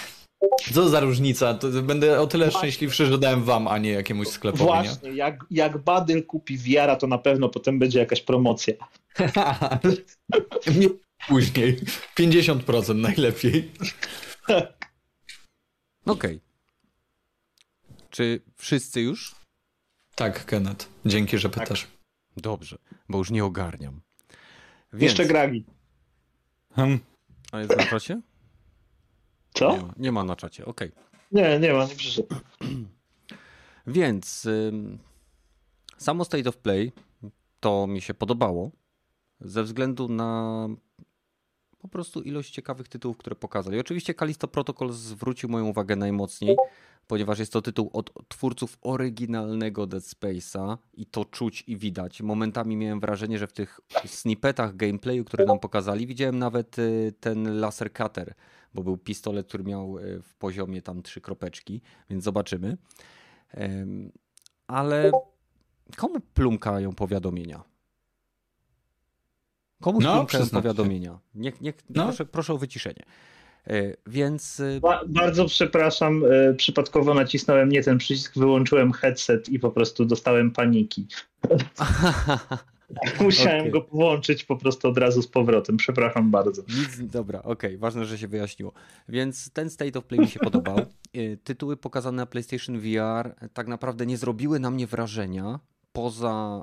co 0.73 0.89
za 0.89 1.01
różnica? 1.01 1.55
To 1.55 1.69
będę 1.69 2.21
o 2.21 2.27
tyle 2.27 2.45
Właśnie. 2.45 2.59
szczęśliwszy, 2.59 3.07
że 3.07 3.19
dałem 3.19 3.45
wam, 3.45 3.69
a 3.69 3.79
nie 3.79 3.91
jakiemuś 3.91 4.29
sklepowi. 4.29 4.65
Właśnie, 4.65 5.11
jak, 5.11 5.45
jak 5.51 5.79
Badyl 5.79 6.27
kupi 6.27 6.59
wiara, 6.59 6.97
to 6.97 7.07
na 7.07 7.19
pewno 7.19 7.49
potem 7.49 7.79
będzie 7.79 7.99
jakaś 7.99 8.23
promocja. 8.23 8.75
nie 10.81 10.89
później. 11.29 11.77
50% 12.19 12.95
najlepiej. 12.95 13.71
Okej. 14.49 14.81
Okay. 16.07 16.41
Czy 18.11 18.41
wszyscy 18.57 19.01
już? 19.01 19.35
Tak, 20.15 20.45
Kenneth. 20.45 20.89
Dzięki, 21.07 21.39
że 21.39 21.49
pytasz. 21.49 21.83
Tak. 21.83 21.91
Dobrze, 22.37 22.79
bo 23.09 23.19
już 23.19 23.31
nie 23.31 23.45
ogarniam. 23.45 24.01
Więc... 24.93 25.03
Jeszcze 25.03 25.27
Gragi. 25.27 25.65
Hmm. 26.73 26.99
A 27.53 27.61
jest 27.61 27.77
na 27.77 27.85
czacie? 27.85 28.21
Co? 29.55 29.73
Nie 29.73 29.83
ma, 29.83 29.93
nie 29.97 30.13
ma 30.13 30.25
na 30.25 30.37
czacie, 30.37 30.67
okej. 30.67 30.89
Okay. 30.89 31.05
Nie, 31.33 31.59
nie 31.59 31.73
ma, 31.73 31.85
nie 31.85 31.95
przyszedł. 31.95 32.29
Więc 33.87 34.47
ym, 34.47 34.99
samo 35.99 36.25
State 36.25 36.49
of 36.49 36.57
Play 36.57 36.93
to 37.61 37.87
mi 37.87 38.01
się 38.01 38.15
podobało 38.15 38.71
ze 39.41 39.63
względu 39.63 40.09
na 40.09 40.69
po 41.89 41.93
prostu 41.93 42.23
ilość 42.23 42.51
ciekawych 42.51 42.89
tytułów, 42.89 43.17
które 43.17 43.37
pokazali. 43.37 43.81
Oczywiście 43.81 44.15
Kalisto 44.15 44.49
Protocol 44.49 44.93
zwrócił 44.93 45.49
moją 45.49 45.67
uwagę 45.67 45.97
najmocniej, 45.97 46.57
ponieważ 47.07 47.39
jest 47.39 47.53
to 47.53 47.63
tytuł 47.63 47.91
od 47.93 48.13
twórców 48.29 48.79
oryginalnego 48.83 49.87
Dead 49.87 50.03
Space'a 50.03 50.79
i 50.95 51.07
to 51.07 51.25
czuć 51.25 51.65
i 51.67 51.77
widać. 51.77 52.23
Momentami 52.23 52.77
miałem 52.77 53.01
wrażenie, 53.01 53.39
że 53.39 53.47
w 53.47 53.53
tych 53.53 53.81
snippetach 54.07 54.77
gameplayu, 54.77 55.25
które 55.25 55.45
nam 55.45 55.59
pokazali, 55.59 56.07
widziałem 56.07 56.39
nawet 56.39 56.79
y, 56.79 57.15
ten 57.21 57.61
laser 57.61 57.93
cutter, 57.93 58.35
bo 58.75 58.83
był 58.83 58.97
pistolet, 58.99 59.47
który 59.47 59.65
miał 59.65 59.99
y, 59.99 60.23
w 60.23 60.35
poziomie 60.35 60.83
tam 60.83 61.03
trzy 61.03 61.21
kropeczki, 61.21 61.81
więc 62.11 62.25
zobaczymy. 62.25 62.77
Ale 64.67 65.13
komu 65.97 66.21
plumkają 66.35 66.93
powiadomienia? 66.93 67.65
Komu 69.81 70.01
no, 70.01 70.27
powiadomienia? 70.53 71.19
Niech, 71.35 71.61
niech, 71.61 71.75
no. 71.91 72.05
proszę, 72.05 72.27
proszę 72.27 72.53
o 72.53 72.59
wyciszenie. 72.59 73.03
E, 73.69 73.97
więc. 74.07 74.61
E, 74.61 74.81
ba 74.81 75.01
bardzo 75.07 75.47
przepraszam, 75.47 76.23
e, 76.25 76.55
przypadkowo 76.55 77.15
nacisnąłem 77.15 77.69
nie 77.69 77.83
ten 77.83 77.99
przycisk, 77.99 78.39
wyłączyłem 78.39 78.93
headset 78.93 79.49
i 79.49 79.59
po 79.59 79.71
prostu 79.71 80.05
dostałem 80.05 80.51
paniki. 80.51 81.07
Musiałem 83.21 83.61
okay. 83.61 83.71
go 83.71 83.81
włączyć 83.81 84.45
po 84.45 84.57
prostu 84.57 84.89
od 84.89 84.99
razu 84.99 85.23
z 85.23 85.27
powrotem. 85.27 85.77
Przepraszam 85.77 86.31
bardzo. 86.31 86.63
Nic, 86.69 87.11
dobra, 87.11 87.39
okej, 87.43 87.71
okay. 87.71 87.79
ważne, 87.79 88.05
że 88.05 88.19
się 88.19 88.29
wyjaśniło. 88.29 88.73
Więc 89.09 89.51
ten 89.51 89.71
State 89.71 89.99
of 89.99 90.05
Play 90.05 90.21
mi 90.21 90.29
się 90.29 90.41
podobał. 90.41 90.77
Tytuły 91.45 91.77
pokazane 91.77 92.17
na 92.17 92.27
PlayStation 92.27 92.79
VR 92.79 93.35
tak 93.53 93.69
naprawdę 93.69 94.07
nie 94.07 94.17
zrobiły 94.17 94.61
na 94.61 94.71
mnie 94.71 94.87
wrażenia 94.87 95.61
poza 95.93 96.63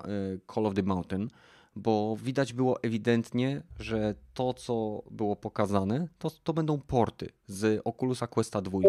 Call 0.53 0.65
of 0.65 0.73
the 0.73 0.83
Mountain 0.83 1.29
bo 1.75 2.15
widać 2.15 2.53
było 2.53 2.83
ewidentnie, 2.83 3.61
że 3.79 4.15
to, 4.33 4.53
co 4.53 5.03
było 5.11 5.35
pokazane, 5.35 6.07
to, 6.19 6.29
to 6.29 6.53
będą 6.53 6.81
porty 6.81 7.29
z 7.47 7.81
Oculusa 7.83 8.27
Questa 8.27 8.61
2, 8.61 8.79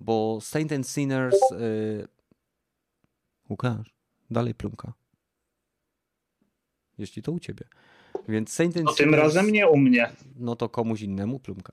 bo 0.00 0.38
Saint 0.40 0.72
and 0.72 0.88
Sinners... 0.88 1.36
Yy... 1.50 2.08
Łukasz, 3.50 3.94
dalej 4.30 4.54
plumka. 4.54 4.92
Jeśli 6.98 7.22
to 7.22 7.32
u 7.32 7.40
ciebie. 7.40 7.64
Więc 8.28 8.52
Saint 8.52 8.76
and 8.76 8.86
to 8.86 8.92
Sinners... 8.92 9.10
tym 9.10 9.14
razem 9.14 9.52
nie 9.52 9.68
u 9.68 9.76
mnie. 9.76 10.12
No 10.36 10.56
to 10.56 10.68
komuś 10.68 11.00
innemu 11.00 11.38
plumka. 11.38 11.72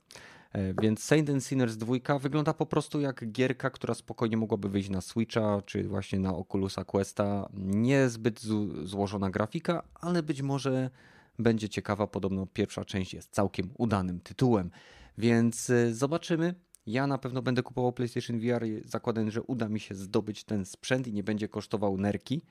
E, 0.53 0.73
więc 0.81 1.03
Saint 1.03 1.29
and 1.29 1.45
Sinners 1.45 1.77
2 1.77 2.19
wygląda 2.19 2.53
po 2.53 2.65
prostu 2.65 2.99
jak 3.01 3.31
gierka, 3.31 3.69
która 3.69 3.93
spokojnie 3.93 4.37
mogłaby 4.37 4.69
wyjść 4.69 4.89
na 4.89 5.01
Switcha, 5.01 5.61
czy 5.65 5.83
właśnie 5.87 6.19
na 6.19 6.35
Oculusa 6.35 6.85
Questa. 6.85 7.49
Niezbyt 7.53 8.39
złożona 8.83 9.29
grafika, 9.29 9.83
ale 9.93 10.23
być 10.23 10.41
może 10.41 10.89
będzie 11.39 11.69
ciekawa. 11.69 12.07
Podobno 12.07 12.45
pierwsza 12.45 12.85
część 12.85 13.13
jest 13.13 13.31
całkiem 13.31 13.69
udanym 13.77 14.19
tytułem. 14.19 14.71
Więc 15.17 15.69
e, 15.69 15.93
zobaczymy. 15.93 16.55
Ja 16.85 17.07
na 17.07 17.17
pewno 17.17 17.41
będę 17.41 17.63
kupował 17.63 17.93
PlayStation 17.93 18.39
VR, 18.39 18.65
zakładając, 18.85 19.33
że 19.33 19.41
uda 19.41 19.69
mi 19.69 19.79
się 19.79 19.95
zdobyć 19.95 20.43
ten 20.43 20.65
sprzęt 20.65 21.07
i 21.07 21.13
nie 21.13 21.23
będzie 21.23 21.47
kosztował 21.47 21.97
nerki. 21.97 22.41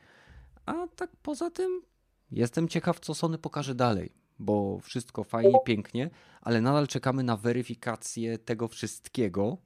A 0.66 0.86
tak 0.96 1.10
poza 1.22 1.50
tym 1.50 1.82
jestem 2.30 2.68
ciekaw, 2.68 3.00
co 3.00 3.14
Sony 3.14 3.38
pokaże 3.38 3.74
dalej 3.74 4.12
bo 4.38 4.78
wszystko 4.78 5.24
fajnie, 5.24 5.58
pięknie, 5.64 6.10
ale 6.40 6.60
nadal 6.60 6.86
czekamy 6.86 7.22
na 7.22 7.36
weryfikację 7.36 8.38
tego 8.38 8.68
wszystkiego 8.68 9.58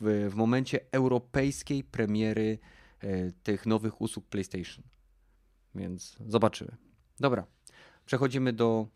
w, 0.00 0.28
w 0.30 0.34
momencie 0.34 0.80
europejskiej 0.92 1.84
premiery 1.84 2.58
e, 3.00 3.32
tych 3.32 3.66
nowych 3.66 4.00
usług 4.00 4.26
PlayStation. 4.26 4.84
Więc 5.74 6.16
zobaczymy. 6.28 6.76
Dobra, 7.20 7.46
przechodzimy 8.06 8.52
do 8.52 8.86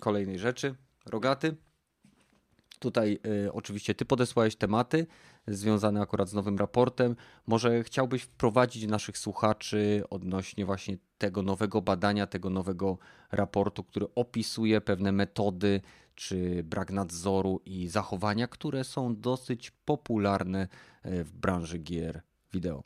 kolejnej 0.00 0.38
rzeczy. 0.38 0.74
Rogaty. 1.06 1.56
Tutaj 2.78 3.18
y, 3.46 3.52
oczywiście 3.52 3.94
ty 3.94 4.04
podesłałeś 4.04 4.56
tematy 4.56 5.06
związane 5.46 6.00
akurat 6.00 6.28
z 6.28 6.34
nowym 6.34 6.58
raportem. 6.58 7.16
Może 7.46 7.84
chciałbyś 7.84 8.22
wprowadzić 8.22 8.86
naszych 8.86 9.18
słuchaczy 9.18 10.02
odnośnie 10.10 10.66
właśnie 10.66 10.98
tego 11.18 11.42
nowego 11.42 11.82
badania, 11.82 12.26
tego 12.26 12.50
nowego 12.50 12.98
raportu, 13.32 13.84
który 13.84 14.06
opisuje 14.14 14.80
pewne 14.80 15.12
metody 15.12 15.80
czy 16.14 16.62
brak 16.64 16.90
nadzoru 16.90 17.60
i 17.64 17.88
zachowania, 17.88 18.48
które 18.48 18.84
są 18.84 19.16
dosyć 19.16 19.70
popularne 19.70 20.68
e, 21.02 21.24
w 21.24 21.32
branży 21.32 21.78
gier 21.78 22.22
wideo. 22.52 22.82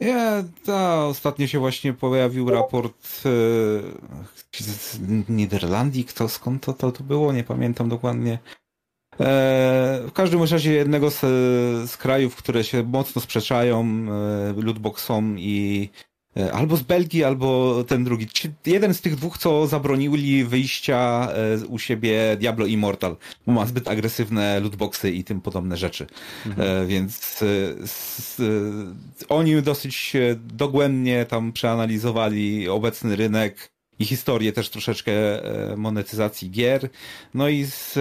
Nie, 0.00 0.44
ta, 0.64 1.06
ostatnio 1.06 1.46
się 1.46 1.58
właśnie 1.58 1.92
pojawił 1.92 2.50
raport 2.50 3.22
e, 3.24 3.28
z 4.58 5.00
Niderlandii, 5.28 6.04
kto, 6.04 6.28
skąd 6.28 6.64
to, 6.64 6.72
to, 6.72 6.92
to 6.92 7.04
było, 7.04 7.32
nie 7.32 7.44
pamiętam 7.44 7.88
dokładnie. 7.88 8.38
E, 9.20 10.00
w 10.08 10.12
każdym 10.12 10.42
razie 10.42 10.72
jednego 10.72 11.10
z, 11.10 11.20
z 11.90 11.96
krajów, 11.96 12.36
które 12.36 12.64
się 12.64 12.82
mocno 12.82 13.22
sprzeczają 13.22 13.84
e, 14.58 14.62
lootboxom 14.62 15.38
i 15.38 15.88
E, 16.36 16.52
albo 16.52 16.76
z 16.76 16.82
Belgii, 16.82 17.24
albo 17.24 17.84
ten 17.84 18.04
drugi. 18.04 18.26
Jeden 18.66 18.94
z 18.94 19.00
tych 19.00 19.16
dwóch, 19.16 19.38
co 19.38 19.66
zabronili 19.66 20.44
wyjścia 20.44 21.28
u 21.68 21.78
siebie 21.78 22.36
Diablo 22.40 22.66
Immortal, 22.66 23.16
bo 23.46 23.52
ma 23.52 23.66
zbyt 23.66 23.88
agresywne 23.88 24.60
lootboxy 24.60 25.10
i 25.10 25.24
tym 25.24 25.40
podobne 25.40 25.76
rzeczy. 25.76 26.06
Mhm. 26.46 26.86
Więc 26.86 27.44
oni 29.28 29.62
dosyć 29.62 30.12
dogłębnie 30.36 31.26
tam 31.26 31.52
przeanalizowali 31.52 32.68
obecny 32.68 33.16
rynek 33.16 33.71
i 33.98 34.04
historię 34.04 34.52
też 34.52 34.70
troszeczkę 34.70 35.12
monetyzacji 35.76 36.50
gier. 36.50 36.88
No 37.34 37.48
i 37.48 37.64
z 37.64 37.98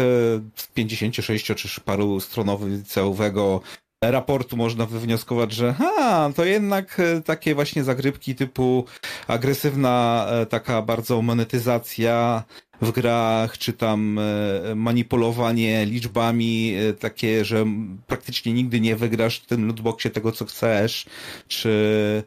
56 0.74 1.46
czy 1.46 1.82
paru 1.82 2.20
stronowego 2.20 3.62
raportu 4.10 4.58
można 4.58 4.86
wywnioskować, 4.86 5.52
że 5.52 5.74
ha, 5.74 6.32
to 6.36 6.46
jednak 6.46 7.00
e, 7.00 7.22
takie 7.22 7.56
właśnie 7.56 7.84
zagrybki 7.84 8.36
typu 8.36 8.86
agresywna 9.28 10.28
e, 10.30 10.46
taka 10.46 10.82
bardzo 10.82 11.22
monetyzacja 11.22 12.44
w 12.82 12.92
grach, 12.92 13.58
czy 13.58 13.74
tam 13.74 14.20
e, 14.20 14.76
manipulowanie 14.76 15.86
liczbami 15.86 16.74
takie, 17.00 17.46
że 17.46 17.66
praktycznie 18.08 18.54
nigdy 18.54 18.80
nie 18.80 18.96
wygrasz 18.96 19.40
w 19.40 19.46
tym 19.46 19.68
lootboxie 19.68 20.12
tego, 20.12 20.32
co 20.32 20.46
chcesz, 20.46 21.06
czy 21.48 22.24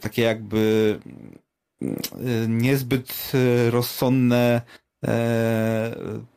takie 0.00 0.22
jakby 0.22 0.98
niezbyt 2.48 3.32
rozsądne 3.70 4.62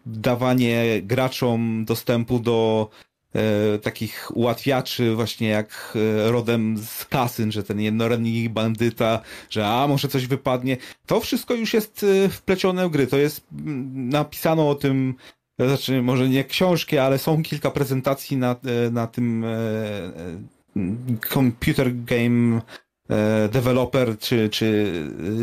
dawanie 0.06 1.02
graczom 1.04 1.86
dostępu 1.86 2.40
do 2.40 2.90
e, 3.36 3.80
takich 3.80 4.32
ułatwiaczy 4.34 5.16
właśnie 5.16 5.48
jak 5.48 5.94
e, 5.96 6.32
rodem 6.32 6.78
z 6.78 7.06
kasyn, 7.06 7.52
że 7.52 7.64
ten 7.64 7.80
jednorodnik 7.80 8.52
bandyta, 8.52 9.22
że 9.50 9.68
a 9.68 9.88
może 9.88 10.08
coś 10.08 10.28
wypadnie. 10.28 10.78
To 11.06 11.20
wszystko 11.20 11.54
już 11.54 11.74
jest 11.74 12.06
e, 12.26 12.30
wplecione 12.30 12.88
w 12.88 12.92
gry. 12.92 13.08
To 13.08 13.18
jest 13.18 13.46
mm, 13.52 14.10
napisano 14.10 14.70
o 14.70 14.76
tym 14.76 15.16
znaczy 15.60 16.02
może 16.02 16.30
nie 16.30 16.44
książki, 16.44 16.98
ale 16.98 17.18
są 17.18 17.44
kilka 17.44 17.72
prezentacji 17.72 18.38
na, 18.38 18.52
e, 18.52 18.92
na 18.92 19.08
tym 19.08 19.46
computer 21.34 22.04
game 22.04 22.62
developer 23.52 24.18
czy, 24.20 24.50
czy, 24.50 24.94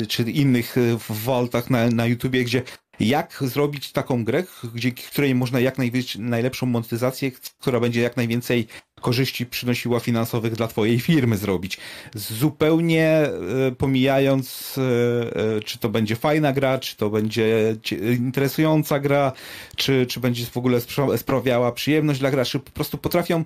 czy 0.09 0.23
innych 0.23 0.77
w 1.09 1.25
Vaultach 1.25 1.71
na, 1.71 1.91
na 1.91 2.07
YouTubie, 2.07 2.45
gdzie 2.45 2.63
jak 3.01 3.39
zrobić 3.41 3.93
taką 3.93 4.25
grę, 4.25 4.45
gdzie, 4.75 4.93
której 4.93 5.35
można 5.35 5.61
jak 5.61 5.77
najlepszą 6.19 6.67
monetyzację, 6.67 7.31
która 7.61 7.81
będzie 7.81 8.01
jak 8.01 8.17
najwięcej 8.17 8.67
korzyści 9.01 9.47
przynosiła 9.47 10.01
finansowych 10.01 10.55
dla 10.55 10.69
twojej 10.69 11.01
firmy 11.01 11.37
zrobić. 11.37 11.79
Zupełnie 12.15 13.09
e, 13.09 13.31
pomijając, 13.79 14.75
e, 14.79 15.57
e, 15.57 15.61
czy 15.61 15.79
to 15.79 15.89
będzie 15.89 16.17
fajna 16.17 16.53
gra, 16.53 16.79
czy 16.79 16.97
to 16.97 17.11
będzie 17.11 17.77
interesująca 18.19 18.99
gra, 19.01 19.33
czy, 19.77 20.07
czy 20.07 20.21
będzie 20.21 20.47
w 20.47 20.57
ogóle 20.57 20.81
sprawiała 21.17 21.73
przyjemność 21.73 22.21
dla 22.21 22.31
graczy, 22.31 22.59
po 22.59 22.71
prostu 22.71 22.99
potrafią 22.99 23.45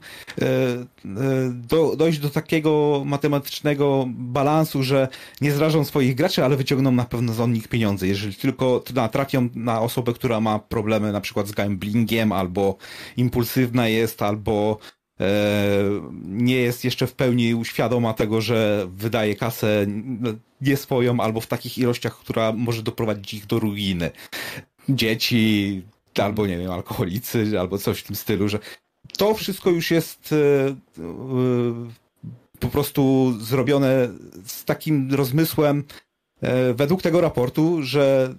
do, 1.51 1.97
dojść 1.97 2.19
do 2.19 2.31
takiego 2.31 3.03
matematycznego 3.07 4.05
balansu, 4.09 4.83
że 4.83 5.09
nie 5.41 5.53
zrażą 5.53 5.85
swoich 5.85 6.15
graczy, 6.15 6.45
ale 6.45 6.57
wyciągną 6.57 6.93
na 6.93 7.05
pewno 7.05 7.33
z 7.33 7.49
nich 7.49 7.69
pieniądze. 7.69 8.07
Jeżeli 8.07 8.35
tylko 8.35 8.83
natrafią 8.95 9.49
na 9.55 9.81
osobę, 9.81 10.13
która 10.13 10.41
ma 10.41 10.59
problemy 10.59 11.13
na 11.13 11.21
przykład 11.21 11.49
z 11.49 11.53
gamblingiem, 11.53 12.33
albo 12.33 12.77
impulsywna 13.17 13.89
jest, 13.89 14.23
albo 14.23 14.79
nie 16.25 16.55
jest 16.55 16.85
jeszcze 16.85 17.07
w 17.07 17.13
pełni 17.13 17.65
świadoma 17.65 18.15
tego, 18.15 18.41
że 18.41 18.87
wydaje 18.97 19.37
kasę 19.37 19.87
nie 20.61 20.77
swoją 20.77 21.21
albo 21.21 21.41
w 21.41 21.47
takich 21.47 21.79
ilościach, 21.79 22.19
która 22.19 22.53
może 22.53 22.83
doprowadzić 22.83 23.35
ich 23.35 23.47
do 23.47 23.59
ruiny. 23.59 24.11
Dzieci, 24.89 25.83
albo 26.19 26.47
nie 26.47 26.59
wiem, 26.59 26.71
alkoholicy, 26.71 27.61
albo 27.61 27.79
coś 27.79 28.01
w 28.01 28.05
tym 28.05 28.17
stylu, 28.17 28.49
że 28.49 28.59
to 29.17 29.35
wszystko 29.35 29.71
już 29.71 29.91
jest 29.91 30.33
e, 30.33 30.37
e, 30.37 30.75
po 32.59 32.69
prostu 32.69 33.33
zrobione 33.41 34.09
z 34.47 34.65
takim 34.65 35.15
rozmysłem 35.15 35.85
według 36.75 37.03
tego 37.03 37.21
raportu, 37.21 37.83
że 37.83 38.35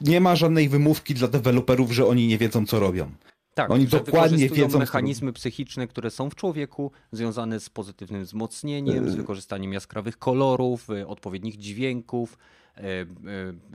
nie 0.00 0.20
ma 0.20 0.36
żadnej 0.36 0.68
wymówki 0.68 1.14
dla 1.14 1.28
deweloperów, 1.28 1.92
że 1.92 2.06
oni 2.06 2.26
nie 2.26 2.38
wiedzą, 2.38 2.66
co 2.66 2.80
robią. 2.80 3.10
Tak, 3.54 3.70
Oni 3.70 3.86
dokładnie 3.86 4.48
wiedzą. 4.48 4.78
mechanizmy 4.78 5.32
psychiczne, 5.32 5.86
które 5.86 6.10
są 6.10 6.30
w 6.30 6.34
człowieku, 6.34 6.90
związane 7.12 7.60
z 7.60 7.70
pozytywnym 7.70 8.24
wzmocnieniem, 8.24 9.10
z 9.10 9.14
wykorzystaniem 9.14 9.72
jaskrawych 9.72 10.18
kolorów, 10.18 10.90
y, 10.90 11.06
odpowiednich 11.06 11.56
dźwięków, 11.56 12.38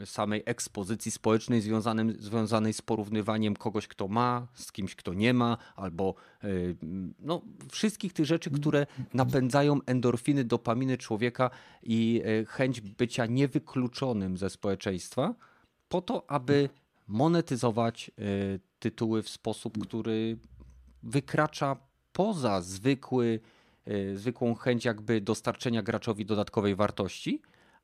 y, 0.01 0.05
samej 0.05 0.43
ekspozycji 0.45 1.11
społecznej 1.11 1.61
związanym, 1.61 2.13
związanej 2.19 2.73
z 2.73 2.81
porównywaniem 2.81 3.55
kogoś, 3.55 3.87
kto 3.87 4.07
ma, 4.07 4.47
z 4.53 4.71
kimś, 4.71 4.95
kto 4.95 5.13
nie 5.13 5.33
ma, 5.33 5.57
albo 5.75 6.15
no, 7.19 7.41
wszystkich 7.71 8.13
tych 8.13 8.25
rzeczy, 8.25 8.51
które 8.51 8.87
napędzają 9.13 9.79
endorfiny, 9.85 10.43
dopaminy 10.43 10.97
człowieka 10.97 11.49
i 11.83 12.21
chęć 12.47 12.81
bycia 12.81 13.25
niewykluczonym 13.25 14.37
ze 14.37 14.49
społeczeństwa, 14.49 15.35
po 15.89 16.01
to, 16.01 16.31
aby 16.31 16.69
monetyzować 17.07 18.11
tytuły 18.79 19.23
w 19.23 19.29
sposób, 19.29 19.77
który 19.83 20.37
wykracza 21.03 21.77
poza 22.11 22.61
zwykły, 22.61 23.39
e, 23.85 24.17
zwykłą 24.17 24.55
chęć 24.55 24.85
jakby 24.85 25.21
dostarczenia 25.21 25.83
graczowi 25.83 26.25
dodatkowej 26.25 26.75
wartości, 26.75 27.41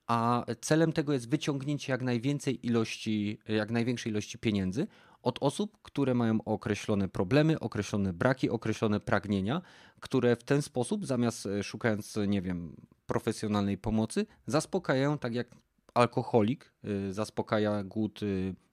a 0.07 0.45
celem 0.61 0.93
tego 0.93 1.13
jest 1.13 1.29
wyciągnięcie 1.29 1.91
jak 1.91 2.01
najwięcej 2.01 2.67
ilości, 2.67 3.39
jak 3.47 3.71
największej 3.71 4.11
ilości 4.11 4.37
pieniędzy 4.37 4.87
od 5.25 5.37
osób, 5.41 5.77
które 5.81 6.13
mają 6.13 6.37
określone 6.45 7.07
problemy, 7.07 7.59
określone 7.59 8.13
braki, 8.13 8.49
określone 8.49 8.99
pragnienia, 8.99 9.61
które 9.99 10.35
w 10.35 10.43
ten 10.43 10.61
sposób, 10.61 11.05
zamiast 11.05 11.45
e, 11.45 11.63
szukając, 11.63 12.19
nie 12.27 12.41
wiem, 12.41 12.75
profesjonalnej 13.05 13.77
pomocy, 13.77 14.25
zaspokajają 14.47 15.17
tak 15.17 15.35
jak 15.35 15.47
alkoholik 15.95 16.71
e, 16.83 17.13
zaspokaja 17.13 17.83
głód 17.83 18.19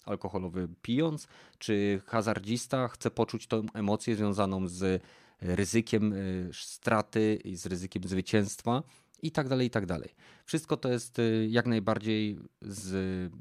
alkoholowy 0.07 0.69
pijąc, 0.83 1.29
czy 1.59 2.03
hazardzista 2.07 2.89
chce 2.89 3.11
poczuć 3.11 3.47
tą 3.47 3.63
emocję 3.75 4.17
związaną 4.17 4.69
z 4.69 5.03
ryzykiem 5.43 6.13
y, 6.13 6.51
straty 6.53 7.39
i 7.45 7.57
z 7.57 7.67
ryzykiem 7.67 8.03
zwycięstwa 8.05 8.83
i 9.23 9.31
tak 9.31 9.49
dalej, 9.49 9.67
i 9.67 9.71
tak 9.71 9.87
dalej. 9.87 10.15
Wszystko 10.45 10.77
to 10.77 10.89
jest 10.89 11.19
y, 11.19 11.49
jak 11.51 11.67
najbardziej 11.67 12.39
z, 12.63 13.33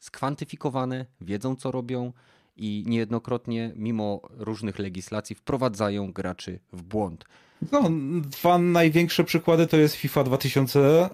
skwantyfikowane, 0.00 1.06
wiedzą 1.20 1.56
co 1.56 1.70
robią 1.70 2.12
i 2.56 2.84
niejednokrotnie, 2.86 3.72
mimo 3.76 4.20
różnych 4.30 4.78
legislacji, 4.78 5.36
wprowadzają 5.36 6.12
graczy 6.12 6.60
w 6.72 6.82
błąd. 6.82 7.24
No, 7.72 7.82
dwa 8.20 8.58
największe 8.58 9.24
przykłady 9.24 9.66
to 9.66 9.76
jest 9.76 9.94
FIFA 9.94 10.24
2000 10.24 11.08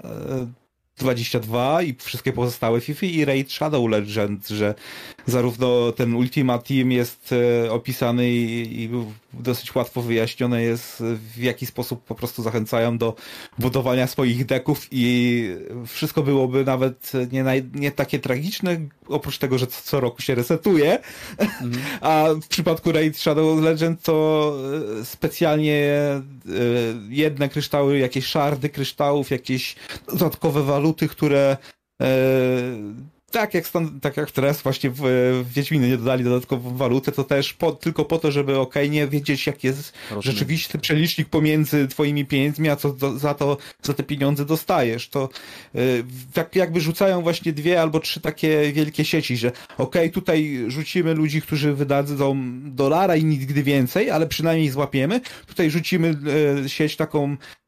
22 0.98 1.82
i 1.82 1.94
wszystkie 1.98 2.32
pozostałe 2.32 2.80
FIFA 2.80 3.06
i 3.06 3.24
Raid 3.24 3.52
Shadow 3.52 3.88
Legends, 3.90 4.48
że 4.48 4.74
zarówno 5.26 5.92
ten 5.92 6.14
Ultimate 6.14 6.64
Team 6.64 6.92
jest 6.92 7.34
e, 7.64 7.72
opisany 7.72 8.30
i, 8.30 8.82
i 8.82 8.90
dosyć 9.32 9.74
łatwo 9.74 10.02
wyjaśnione 10.02 10.62
jest 10.62 11.02
w 11.36 11.38
jaki 11.38 11.66
sposób 11.66 12.04
po 12.04 12.14
prostu 12.14 12.42
zachęcają 12.42 12.98
do 12.98 13.14
budowania 13.58 14.06
swoich 14.06 14.46
deków 14.46 14.86
i 14.90 15.44
wszystko 15.86 16.22
byłoby 16.22 16.64
nawet 16.64 17.12
nie, 17.32 17.44
naj, 17.44 17.64
nie 17.74 17.92
takie 17.92 18.18
tragiczne, 18.18 18.76
oprócz 19.08 19.38
tego, 19.38 19.58
że 19.58 19.66
co, 19.66 19.82
co 19.82 20.00
roku 20.00 20.22
się 20.22 20.34
resetuje, 20.34 20.98
mm. 21.38 21.78
a 22.00 22.24
w 22.42 22.48
przypadku 22.48 22.92
Raid 22.92 23.18
Shadow 23.18 23.62
Legend 23.62 24.02
to 24.02 24.54
e, 25.00 25.04
specjalnie 25.04 25.74
e, 25.74 26.22
jedne 27.08 27.48
kryształy, 27.48 27.98
jakieś 27.98 28.26
szardy 28.26 28.68
kryształów, 28.68 29.30
jakieś 29.30 29.76
dodatkowe 30.08 30.62
waluty, 30.62 30.87
które 30.94 31.56
e, 32.02 32.06
tak 33.30 33.54
jak, 33.54 33.66
stan, 33.66 34.00
tak 34.00 34.16
jak 34.16 34.30
teraz 34.30 34.62
właśnie 34.62 34.90
w, 34.90 35.00
w 35.44 35.52
Wiedźminy 35.52 35.88
nie 35.88 35.96
dodali 35.96 36.24
dodatkową 36.24 36.76
walutę, 36.76 37.12
to 37.12 37.24
też 37.24 37.52
po, 37.52 37.72
tylko 37.72 38.04
po 38.04 38.18
to, 38.18 38.32
żeby 38.32 38.58
ok, 38.58 38.74
nie 38.90 39.06
wiedzieć 39.06 39.46
jak 39.46 39.64
jest 39.64 39.92
Rozumiem. 40.10 40.22
rzeczywisty 40.22 40.78
przelicznik 40.78 41.28
pomiędzy 41.28 41.88
twoimi 41.88 42.26
pieniędzmi, 42.26 42.68
a 42.68 42.76
co 42.76 42.92
do, 42.92 43.18
za 43.18 43.34
to, 43.34 43.56
za 43.82 43.94
te 43.94 44.02
pieniądze 44.02 44.44
dostajesz. 44.44 45.08
To 45.08 45.28
y, 45.74 46.04
tak 46.32 46.56
jakby 46.56 46.80
rzucają 46.80 47.22
właśnie 47.22 47.52
dwie 47.52 47.82
albo 47.82 48.00
trzy 48.00 48.20
takie 48.20 48.72
wielkie 48.72 49.04
sieci, 49.04 49.36
że 49.36 49.52
ok, 49.78 49.94
tutaj 50.12 50.64
rzucimy 50.68 51.14
ludzi, 51.14 51.42
którzy 51.42 51.74
wydadzą 51.74 52.36
dolara 52.64 53.16
i 53.16 53.24
nigdy 53.24 53.62
więcej, 53.62 54.10
ale 54.10 54.26
przynajmniej 54.26 54.70
złapiemy. 54.70 55.20
Tutaj 55.46 55.70
rzucimy 55.70 56.16
y, 56.64 56.68
sieć 56.68 56.96
taką 56.96 57.36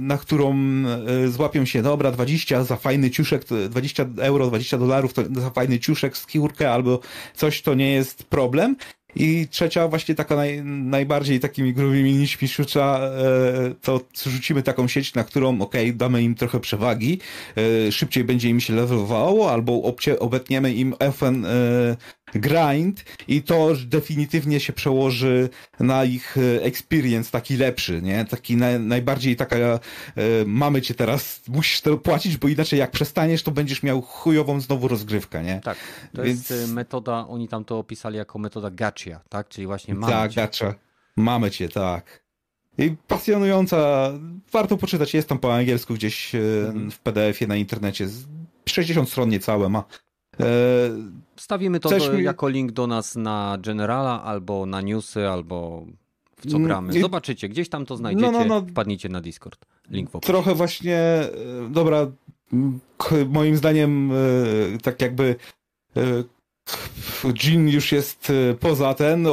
na 0.00 0.18
którą 0.18 0.54
e, 0.54 1.28
złapią 1.28 1.64
się, 1.64 1.82
dobra, 1.82 2.12
20 2.12 2.64
za 2.64 2.76
fajny 2.76 3.10
ciuszek, 3.10 3.44
20 3.70 4.06
euro, 4.18 4.46
20 4.46 4.78
dolarów 4.78 5.12
za 5.36 5.50
fajny 5.50 5.78
ciuszek, 5.78 6.16
skórkę 6.16 6.72
albo 6.72 7.00
coś, 7.34 7.62
to 7.62 7.74
nie 7.74 7.92
jest 7.92 8.22
problem. 8.22 8.76
I 9.18 9.48
trzecia, 9.50 9.88
właśnie 9.88 10.14
taka 10.14 10.36
naj, 10.36 10.62
najbardziej 10.64 11.40
takimi 11.40 11.72
grubymi 11.72 12.14
nićmi 12.14 12.48
szucza, 12.48 13.00
e, 13.00 13.74
to 13.82 14.00
rzucimy 14.26 14.62
taką 14.62 14.88
sieć, 14.88 15.14
na 15.14 15.24
którą, 15.24 15.60
ok, 15.60 15.74
damy 15.94 16.22
im 16.22 16.34
trochę 16.34 16.60
przewagi, 16.60 17.20
szybciej 17.90 18.24
będzie 18.24 18.48
im 18.48 18.60
się 18.60 18.74
levelowało, 18.74 19.52
albo 19.52 19.94
obetniemy 20.18 20.74
im 20.74 20.94
FN 21.12 21.46
grind 22.34 23.04
i 23.28 23.42
to 23.42 23.72
definitywnie 23.86 24.60
się 24.60 24.72
przełoży 24.72 25.48
na 25.80 26.04
ich 26.04 26.36
e, 26.38 26.62
experience 26.62 27.30
taki 27.30 27.56
lepszy, 27.56 28.02
nie? 28.02 28.24
Taki 28.24 28.56
na, 28.56 28.78
najbardziej 28.78 29.36
taka 29.36 29.56
e, 29.56 29.78
mamy 30.46 30.82
cię 30.82 30.94
teraz, 30.94 31.42
musisz 31.48 31.80
to 31.80 31.98
płacić, 31.98 32.36
bo 32.36 32.48
inaczej 32.48 32.78
jak 32.78 32.90
przestaniesz, 32.90 33.42
to 33.42 33.50
będziesz 33.50 33.82
miał 33.82 34.02
chujową 34.02 34.60
znowu 34.60 34.88
rozgrywkę, 34.88 35.42
nie? 35.42 35.60
Tak, 35.60 35.78
to 36.14 36.22
Więc... 36.22 36.50
jest 36.50 36.70
e, 36.70 36.74
metoda, 36.74 37.28
oni 37.28 37.48
tam 37.48 37.64
to 37.64 37.78
opisali 37.78 38.16
jako 38.16 38.38
metoda 38.38 38.70
gacha, 38.70 39.20
tak? 39.28 39.48
Czyli 39.48 39.66
właśnie 39.66 39.94
mamy 39.94 40.12
tak, 40.12 40.32
cię. 40.32 40.40
gacha. 40.40 40.74
Mamy 41.16 41.50
cię, 41.50 41.68
tak. 41.68 42.26
I 42.78 42.96
pasjonująca, 43.08 44.12
warto 44.52 44.76
poczytać, 44.76 45.14
jest 45.14 45.28
tam 45.28 45.38
po 45.38 45.54
angielsku 45.54 45.94
gdzieś 45.94 46.34
mhm. 46.34 46.90
w 46.90 46.98
PDF-ie 46.98 47.48
na 47.48 47.56
internecie. 47.56 48.08
60 48.68 49.08
stron 49.08 49.28
niecałe 49.28 49.68
ma. 49.68 49.84
Stawimy 51.36 51.80
to 51.80 51.88
do, 51.88 52.12
mi... 52.12 52.22
jako 52.22 52.48
link 52.48 52.72
do 52.72 52.86
nas 52.86 53.16
na 53.16 53.58
Generala, 53.60 54.22
albo 54.22 54.66
na 54.66 54.80
newsy, 54.80 55.28
albo 55.28 55.86
w 56.36 56.50
co 56.50 56.56
mm, 56.56 56.68
gramy. 56.68 57.00
Zobaczycie, 57.00 57.48
gdzieś 57.48 57.68
tam 57.68 57.86
to 57.86 57.96
znajdziecie, 57.96 58.32
no, 58.32 58.38
no, 58.38 58.44
no. 58.44 58.66
wpadnijcie 58.66 59.08
na 59.08 59.20
Discord. 59.20 59.66
Link 59.90 60.10
w 60.10 60.16
opisie. 60.16 60.32
Trochę 60.32 60.54
właśnie, 60.54 60.96
e, 60.96 61.30
dobra, 61.70 62.06
moim 63.28 63.56
zdaniem 63.56 64.12
e, 64.12 64.78
tak 64.82 65.02
jakby 65.02 65.36
Jean 67.44 67.68
już 67.68 67.92
jest 67.92 68.30
e, 68.50 68.54
poza 68.54 68.94
ten, 68.94 69.26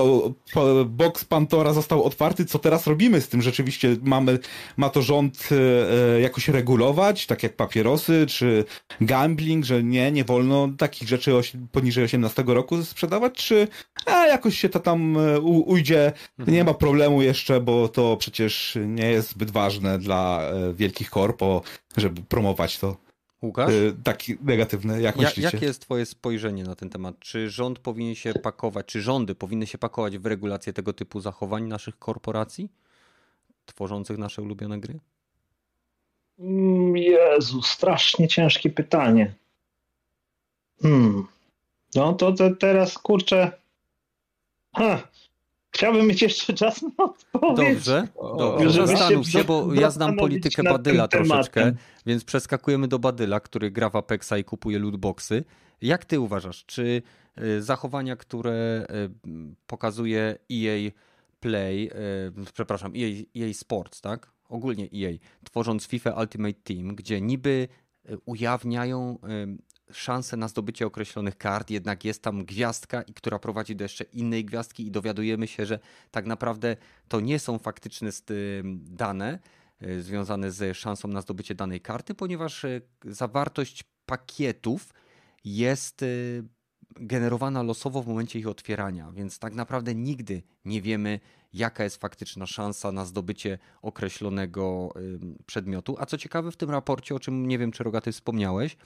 box 0.85 1.25
Pantora 1.25 1.73
został 1.73 2.03
otwarty, 2.03 2.45
co 2.45 2.59
teraz 2.59 2.87
robimy 2.87 3.21
z 3.21 3.29
tym? 3.29 3.41
Rzeczywiście 3.41 3.95
mamy, 4.03 4.39
ma 4.77 4.89
to 4.89 5.01
rząd 5.01 5.49
e, 5.51 6.15
e, 6.15 6.21
jakoś 6.21 6.47
regulować, 6.47 7.25
tak 7.25 7.43
jak 7.43 7.55
papierosy, 7.55 8.25
czy 8.27 8.65
gambling, 9.01 9.65
że 9.65 9.83
nie, 9.83 10.11
nie 10.11 10.23
wolno 10.23 10.69
takich 10.77 11.07
rzeczy 11.07 11.31
poniżej 11.71 12.03
18 12.03 12.43
roku 12.47 12.83
sprzedawać, 12.83 13.33
czy 13.33 13.67
a, 14.05 14.27
jakoś 14.27 14.57
się 14.57 14.69
to 14.69 14.79
tam 14.79 15.17
ujdzie, 15.43 16.11
mhm. 16.39 16.57
nie 16.57 16.63
ma 16.63 16.73
problemu 16.73 17.21
jeszcze, 17.21 17.59
bo 17.59 17.87
to 17.87 18.17
przecież 18.17 18.77
nie 18.85 19.11
jest 19.11 19.29
zbyt 19.29 19.51
ważne 19.51 19.99
dla 19.99 20.41
wielkich 20.73 21.09
korpo, 21.09 21.61
żeby 21.97 22.21
promować 22.21 22.79
to. 22.79 23.03
Łukasz? 23.43 23.73
Y, 23.73 23.95
taki 24.03 24.37
negatywny, 24.41 25.01
jak 25.01 25.15
ja, 25.15 25.21
myślicie? 25.21 25.49
Jakie 25.53 25.65
jest 25.65 25.81
twoje 25.81 26.05
spojrzenie 26.05 26.63
na 26.63 26.75
ten 26.75 26.89
temat? 26.89 27.19
Czy 27.19 27.49
rząd 27.49 27.79
powinien 27.79 28.15
się 28.15 28.33
pakować, 28.33 28.85
czy 28.85 29.01
rządy 29.01 29.35
powinny 29.35 29.67
się 29.67 29.77
pakować 29.77 30.17
w 30.17 30.25
regulację 30.25 30.73
tego 30.73 30.93
typu 30.93 31.19
zachowań 31.19 31.63
naszych 31.63 31.99
korporacji 31.99 32.69
tworzących 33.65 34.17
nasze 34.17 34.41
ulubione 34.41 34.79
gry? 34.79 34.99
Mm, 36.39 36.97
Jezu, 36.97 37.61
strasznie 37.61 38.27
ciężkie 38.27 38.69
pytanie. 38.69 39.33
Hmm. 40.81 41.27
No 41.95 42.13
to, 42.13 42.31
to 42.31 42.55
teraz 42.55 42.97
kurczę. 42.97 43.51
Ha, 44.75 45.07
Chciałbym 45.73 46.07
mieć 46.07 46.21
jeszcze 46.21 46.53
czas 46.53 46.81
na 46.81 46.89
odpowiedź. 46.97 47.75
Dobrze, 47.75 48.07
dobrze. 48.37 48.87
zastanów 48.87 49.27
się, 49.27 49.43
bo 49.43 49.73
ja 49.73 49.89
znam 49.89 50.15
politykę 50.15 50.63
Badyla 50.63 51.07
troszeczkę, 51.07 51.73
więc 52.05 52.23
przeskakujemy 52.23 52.87
do 52.87 52.99
Badyla, 52.99 53.39
który 53.39 53.71
gra 53.71 53.89
w 53.89 53.95
Apexa 53.95 54.33
i 54.39 54.43
kupuje 54.43 54.79
lootboxy. 54.79 55.43
Jak 55.81 56.05
ty 56.05 56.19
uważasz, 56.19 56.65
czy 56.65 57.01
y, 57.41 57.61
zachowania, 57.61 58.15
które 58.15 58.85
y, 59.25 59.29
pokazuje 59.67 60.37
EA 60.51 60.91
Play, 61.39 61.89
y, 62.47 62.53
przepraszam, 62.53 62.93
EA, 62.95 63.43
EA 63.45 63.53
Sports, 63.53 64.01
tak? 64.01 64.31
Ogólnie 64.49 64.83
EA, 64.85 65.11
tworząc 65.43 65.87
FIFA 65.87 66.21
Ultimate 66.21 66.61
Team, 66.63 66.95
gdzie 66.95 67.21
niby 67.21 67.67
ujawniają 68.25 69.17
szansę 69.91 70.37
na 70.37 70.47
zdobycie 70.47 70.85
określonych 70.85 71.37
kart, 71.37 71.69
jednak 71.69 72.05
jest 72.05 72.21
tam 72.21 72.45
gwiazdka, 72.45 73.03
która 73.15 73.39
prowadzi 73.39 73.75
do 73.75 73.83
jeszcze 73.83 74.03
innej 74.03 74.45
gwiazdki 74.45 74.87
i 74.87 74.91
dowiadujemy 74.91 75.47
się, 75.47 75.65
że 75.65 75.79
tak 76.11 76.25
naprawdę 76.25 76.77
to 77.07 77.19
nie 77.19 77.39
są 77.39 77.59
faktyczne 77.59 78.09
dane 78.73 79.39
e, 79.79 80.01
związane 80.01 80.51
z 80.51 80.77
szansą 80.77 81.07
na 81.07 81.21
zdobycie 81.21 81.55
danej 81.55 81.81
karty, 81.81 82.15
ponieważ 82.15 82.65
e, 82.65 82.81
zawartość 83.05 83.83
pakietów 84.05 84.93
jest 85.43 86.03
e, 86.03 86.05
generowana 86.95 87.63
losowo 87.63 88.03
w 88.03 88.07
momencie 88.07 88.39
ich 88.39 88.47
otwierania, 88.47 89.11
więc 89.11 89.39
tak 89.39 89.53
naprawdę 89.53 89.95
nigdy 89.95 90.43
nie 90.65 90.81
wiemy, 90.81 91.19
jaka 91.53 91.83
jest 91.83 91.97
faktyczna 91.97 92.45
szansa 92.45 92.91
na 92.91 93.05
zdobycie 93.05 93.59
określonego 93.81 94.93
przedmiotu. 95.45 95.95
A 95.99 96.05
co 96.05 96.17
ciekawe, 96.17 96.51
w 96.51 96.57
tym 96.57 96.69
raporcie, 96.69 97.15
o 97.15 97.19
czym 97.19 97.47
nie 97.47 97.57
wiem, 97.57 97.71
czy 97.71 97.83
Rogaty 97.83 98.11
wspomniałeś, 98.11 98.77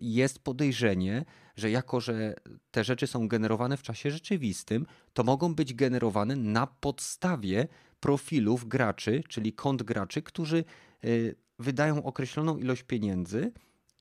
jest 0.00 0.38
podejrzenie, 0.38 1.24
że 1.56 1.70
jako, 1.70 2.00
że 2.00 2.34
te 2.70 2.84
rzeczy 2.84 3.06
są 3.06 3.28
generowane 3.28 3.76
w 3.76 3.82
czasie 3.82 4.10
rzeczywistym, 4.10 4.86
to 5.12 5.24
mogą 5.24 5.54
być 5.54 5.74
generowane 5.74 6.36
na 6.36 6.66
podstawie 6.66 7.68
profilów 8.00 8.68
graczy, 8.68 9.22
czyli 9.28 9.52
kont 9.52 9.82
graczy, 9.82 10.22
którzy 10.22 10.64
y, 11.04 11.34
wydają 11.58 12.02
określoną 12.02 12.56
ilość 12.56 12.82
pieniędzy 12.82 13.52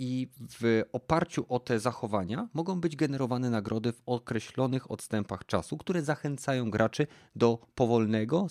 i 0.03 0.27
w 0.59 0.83
oparciu 0.91 1.45
o 1.49 1.59
te 1.59 1.79
zachowania 1.79 2.49
mogą 2.53 2.81
być 2.81 2.95
generowane 2.95 3.49
nagrody 3.49 3.91
w 3.91 4.01
określonych 4.05 4.91
odstępach 4.91 5.45
czasu, 5.45 5.77
które 5.77 6.01
zachęcają 6.01 6.71
graczy 6.71 7.07
do 7.35 7.59
powolnego 7.75 8.47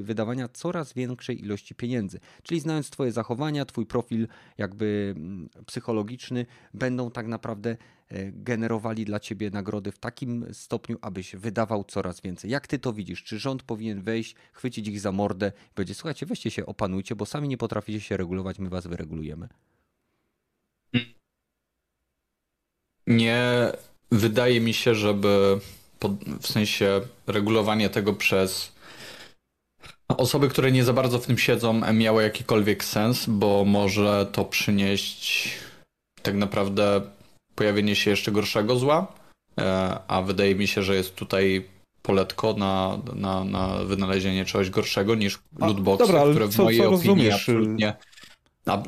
wydawania 0.00 0.48
coraz 0.48 0.92
większej 0.92 1.40
ilości 1.40 1.74
pieniędzy. 1.74 2.20
Czyli 2.42 2.60
znając 2.60 2.90
Twoje 2.90 3.12
zachowania, 3.12 3.64
Twój 3.64 3.86
profil 3.86 4.28
jakby 4.58 5.14
mm, 5.16 5.48
psychologiczny, 5.66 6.46
będą 6.74 7.10
tak 7.10 7.26
naprawdę 7.26 7.70
e, 8.08 8.32
generowali 8.32 9.04
dla 9.04 9.20
Ciebie 9.20 9.50
nagrody 9.50 9.92
w 9.92 9.98
takim 9.98 10.46
stopniu, 10.52 10.98
abyś 11.00 11.36
wydawał 11.36 11.84
coraz 11.84 12.20
więcej. 12.20 12.50
Jak 12.50 12.66
Ty 12.66 12.78
to 12.78 12.92
widzisz? 12.92 13.22
Czy 13.22 13.38
rząd 13.38 13.62
powinien 13.62 14.02
wejść, 14.02 14.34
chwycić 14.52 14.88
ich 14.88 15.00
za 15.00 15.12
mordę 15.12 15.52
i 15.70 15.74
powiedzieć, 15.74 15.96
słuchajcie, 15.96 16.26
weźcie 16.26 16.50
się, 16.50 16.66
opanujcie, 16.66 17.16
bo 17.16 17.26
sami 17.26 17.48
nie 17.48 17.58
potraficie 17.58 18.00
się 18.00 18.16
regulować, 18.16 18.58
my 18.58 18.68
Was 18.68 18.86
wyregulujemy. 18.86 19.48
Nie 23.06 23.72
wydaje 24.10 24.60
mi 24.60 24.74
się, 24.74 24.94
żeby 24.94 25.60
w 26.40 26.46
sensie 26.46 27.00
regulowanie 27.26 27.90
tego 27.90 28.12
przez 28.12 28.72
osoby, 30.08 30.48
które 30.48 30.72
nie 30.72 30.84
za 30.84 30.92
bardzo 30.92 31.18
w 31.18 31.26
tym 31.26 31.38
siedzą, 31.38 31.92
miało 31.92 32.20
jakikolwiek 32.20 32.84
sens, 32.84 33.26
bo 33.28 33.64
może 33.64 34.26
to 34.32 34.44
przynieść 34.44 35.50
tak 36.22 36.34
naprawdę 36.34 37.00
pojawienie 37.54 37.96
się 37.96 38.10
jeszcze 38.10 38.32
gorszego 38.32 38.76
zła, 38.76 39.06
e, 39.60 39.98
a 40.08 40.22
wydaje 40.22 40.54
mi 40.54 40.68
się, 40.68 40.82
że 40.82 40.94
jest 40.94 41.14
tutaj 41.14 41.64
poletko 42.02 42.52
na, 42.52 42.98
na, 43.14 43.44
na 43.44 43.84
wynalezienie 43.84 44.44
czegoś 44.44 44.70
gorszego 44.70 45.14
niż 45.14 45.38
lootboxy, 45.58 46.06
dobra, 46.06 46.30
które 46.30 46.46
w 46.46 46.56
co, 46.56 46.64
mojej 46.64 46.80
co 46.80 46.88
opinii 46.88 47.08
rozumiesz? 47.08 47.34
absolutnie... 47.34 47.96
A, 48.66 48.76
e, 48.76 48.82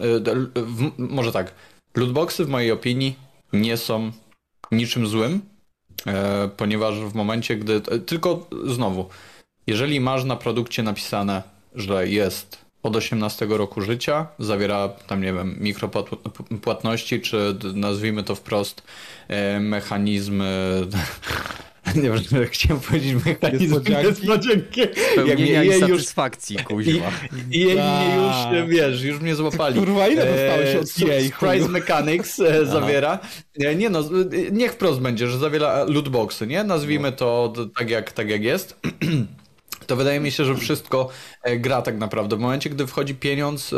w, 0.55 0.93
może 0.99 1.33
tak, 1.33 1.55
lootboxy 1.97 2.45
w 2.45 2.49
mojej 2.49 2.73
opinii 2.73 3.17
nie 3.55 3.77
są 3.77 4.13
niczym 4.73 5.07
złym, 5.07 5.41
e, 6.07 6.49
ponieważ 6.57 6.99
w 6.99 7.15
momencie, 7.15 7.57
gdy. 7.57 7.75
E, 7.75 7.99
tylko 7.99 8.49
znowu, 8.67 9.09
jeżeli 9.67 10.01
masz 10.01 10.25
na 10.25 10.37
produkcie 10.37 10.83
napisane, 10.83 11.43
że 11.75 12.09
jest 12.09 12.65
od 12.83 12.97
18 12.97 13.47
roku 13.51 13.81
życia, 13.81 14.27
zawiera 14.39 14.89
tam, 14.89 15.23
nie 15.23 15.33
wiem, 15.33 15.57
mikropłatności, 15.61 17.21
czy 17.21 17.57
nazwijmy 17.75 18.23
to 18.23 18.35
wprost 18.35 18.83
e, 19.29 19.61
mechanizmy 19.61 20.81
Nie 22.03 22.03
wiem, 22.03 22.19
chciałem 22.51 22.81
powiedzieć 22.81 23.25
mechanizm 23.27 23.75
niespodzianki. 23.75 24.83
Spełnienia 25.13 25.65
i 25.77 25.81
satysfakcji, 25.81 26.57
już, 26.57 26.65
kuźwa. 26.65 27.11
I, 27.51 27.59
i, 27.59 27.63
już, 27.63 28.69
wiesz, 28.69 29.03
już 29.03 29.21
mnie 29.21 29.35
złapali. 29.35 29.79
Kurwa, 29.79 30.09
ile 30.09 30.27
dostałeś 30.27 30.75
od 30.77 31.11
EA? 31.11 31.23
Surprise 31.23 31.69
Mechanics 31.69 32.41
e, 32.41 32.67
zawiera. 32.67 33.19
Nie 33.77 33.91
no, 33.91 34.01
niech 34.53 34.73
wprost 34.73 35.01
będzie, 35.01 35.29
że 35.29 35.39
zawiera 35.39 35.85
lootboxy, 35.85 36.47
nie? 36.47 36.65
Nazwijmy 36.65 37.11
no. 37.11 37.17
to 37.17 37.53
tak 37.79 37.91
jak, 37.91 38.13
tak 38.13 38.29
jak 38.29 38.43
jest. 38.43 38.81
to 39.87 39.97
wydaje 39.97 40.21
mi 40.21 40.31
się, 40.31 40.45
że 40.45 40.55
wszystko 40.55 41.09
e, 41.43 41.59
gra 41.59 41.83
tak 41.83 41.99
naprawdę. 41.99 42.37
W 42.37 42.41
momencie, 42.41 42.71
gdy 42.71 42.87
wchodzi 42.87 43.15
pieniądz 43.15 43.73
e, 43.73 43.77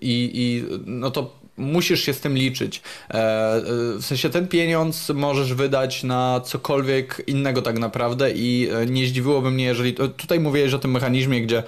i, 0.00 0.30
i 0.34 0.64
no 0.86 1.10
to 1.10 1.45
musisz 1.56 2.00
się 2.00 2.12
z 2.12 2.20
tym 2.20 2.34
liczyć. 2.34 2.82
E, 3.10 3.14
e, 3.14 3.62
w 3.98 4.04
sensie 4.04 4.30
ten 4.30 4.48
pieniądz 4.48 5.10
możesz 5.10 5.54
wydać 5.54 6.04
na 6.04 6.40
cokolwiek 6.40 7.22
innego 7.26 7.62
tak 7.62 7.78
naprawdę 7.78 8.30
i 8.30 8.68
e, 8.82 8.86
nie 8.86 9.06
zdziwiłoby 9.06 9.50
mnie, 9.50 9.64
jeżeli... 9.64 9.94
Tutaj 9.94 10.40
mówiłeś 10.40 10.74
o 10.74 10.78
tym 10.78 10.90
mechanizmie, 10.90 11.42
gdzie 11.42 11.62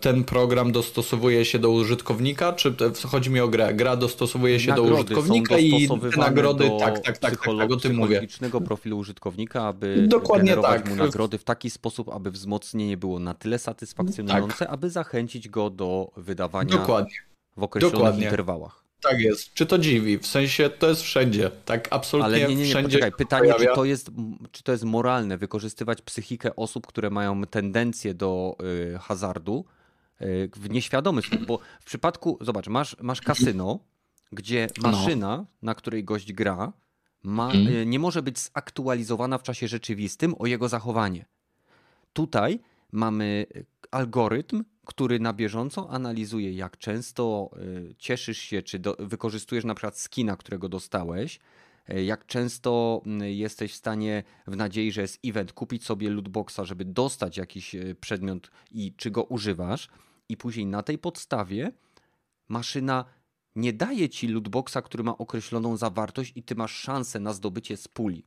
ten 0.00 0.24
program 0.24 0.72
dostosowuje 0.72 1.44
się 1.44 1.58
do 1.58 1.70
użytkownika, 1.70 2.52
czy 2.52 2.74
chodzi 3.08 3.30
mi 3.30 3.40
o 3.40 3.48
grę? 3.48 3.74
Gra 3.74 3.96
dostosowuje 3.96 4.60
się 4.60 4.68
nagrody 4.68 4.90
do 4.90 4.94
użytkownika 4.94 5.58
i 5.58 5.88
te 5.88 6.20
nagrody, 6.20 6.68
do 6.68 6.78
tak, 6.78 7.00
tak, 7.00 7.18
tak, 7.18 7.36
tak, 7.58 7.70
o 7.72 7.76
tym 7.76 7.96
mówię. 7.96 8.26
profilu 8.64 8.98
użytkownika, 8.98 9.62
aby 9.62 10.06
Dokładnie 10.08 10.50
generować 10.50 10.82
tak. 10.82 10.90
mu 10.90 10.96
nagrody 10.96 11.38
w 11.38 11.44
taki 11.44 11.70
sposób, 11.70 12.08
aby 12.08 12.30
wzmocnienie 12.30 12.96
było 12.96 13.18
na 13.18 13.34
tyle 13.34 13.58
satysfakcjonujące, 13.58 14.58
tak. 14.58 14.68
aby 14.70 14.90
zachęcić 14.90 15.48
go 15.48 15.70
do 15.70 16.10
wydawania 16.16 16.70
Dokładnie 16.70 17.29
w 17.60 17.62
określonych 17.62 17.94
Dokładnie. 17.94 18.24
interwałach. 18.24 18.84
Tak 19.00 19.20
jest. 19.20 19.54
Czy 19.54 19.66
to 19.66 19.78
dziwi? 19.78 20.18
W 20.18 20.26
sensie 20.26 20.70
to 20.70 20.88
jest 20.88 21.02
wszędzie. 21.02 21.50
Tak 21.64 21.88
absolutnie 21.90 22.26
Ale 22.26 22.38
nie, 22.38 22.56
nie, 22.56 22.62
nie, 22.62 22.70
wszędzie. 22.70 22.98
Poczekaj. 22.98 23.18
Pytanie, 23.18 23.54
czy 23.58 23.66
to, 23.74 23.84
jest, 23.84 24.10
czy 24.50 24.62
to 24.62 24.72
jest 24.72 24.84
moralne 24.84 25.38
wykorzystywać 25.38 26.02
psychikę 26.02 26.56
osób, 26.56 26.86
które 26.86 27.10
mają 27.10 27.42
tendencję 27.44 28.14
do 28.14 28.56
y, 28.94 28.98
hazardu 28.98 29.64
y, 30.22 30.50
w 30.56 30.70
nieświadomy 30.70 31.22
sposób? 31.22 31.46
Bo 31.46 31.58
w 31.80 31.84
przypadku, 31.84 32.38
zobacz, 32.40 32.68
masz, 32.68 32.96
masz 33.00 33.20
kasyno, 33.20 33.78
gdzie 34.32 34.68
no. 34.82 34.90
maszyna, 34.90 35.36
no. 35.36 35.46
na 35.62 35.74
której 35.74 36.04
gość 36.04 36.32
gra, 36.32 36.72
ma, 37.22 37.52
y, 37.54 37.86
nie 37.86 37.98
może 37.98 38.22
być 38.22 38.38
zaktualizowana 38.38 39.38
w 39.38 39.42
czasie 39.42 39.68
rzeczywistym 39.68 40.34
o 40.38 40.46
jego 40.46 40.68
zachowanie. 40.68 41.24
Tutaj 42.12 42.60
mamy 42.92 43.46
algorytm, 43.90 44.64
który 44.90 45.20
na 45.20 45.32
bieżąco 45.32 45.90
analizuje, 45.90 46.52
jak 46.52 46.78
często 46.78 47.50
y, 47.90 47.94
cieszysz 47.98 48.38
się, 48.38 48.62
czy 48.62 48.78
do, 48.78 48.96
wykorzystujesz 48.98 49.64
na 49.64 49.74
przykład 49.74 49.98
skina, 49.98 50.36
którego 50.36 50.68
dostałeś, 50.68 51.38
y, 51.90 52.04
jak 52.04 52.26
często 52.26 53.02
y, 53.22 53.32
jesteś 53.32 53.72
w 53.72 53.76
stanie 53.76 54.22
w 54.46 54.56
nadziei, 54.56 54.92
że 54.92 55.00
jest 55.00 55.18
event, 55.24 55.52
kupić 55.52 55.84
sobie 55.84 56.10
lootboxa, 56.10 56.60
żeby 56.64 56.84
dostać 56.84 57.36
jakiś 57.36 57.76
przedmiot 58.00 58.50
i 58.70 58.94
czy 58.96 59.10
go 59.10 59.24
używasz 59.24 59.88
i 60.28 60.36
później 60.36 60.66
na 60.66 60.82
tej 60.82 60.98
podstawie 60.98 61.72
maszyna 62.48 63.04
nie 63.56 63.72
daje 63.72 64.08
ci 64.08 64.28
lootboxa, 64.28 64.82
który 64.84 65.04
ma 65.04 65.18
określoną 65.18 65.76
zawartość 65.76 66.32
i 66.36 66.42
ty 66.42 66.54
masz 66.54 66.74
szansę 66.74 67.20
na 67.20 67.32
zdobycie 67.32 67.76
z 67.76 67.88
puli. 67.88 68.26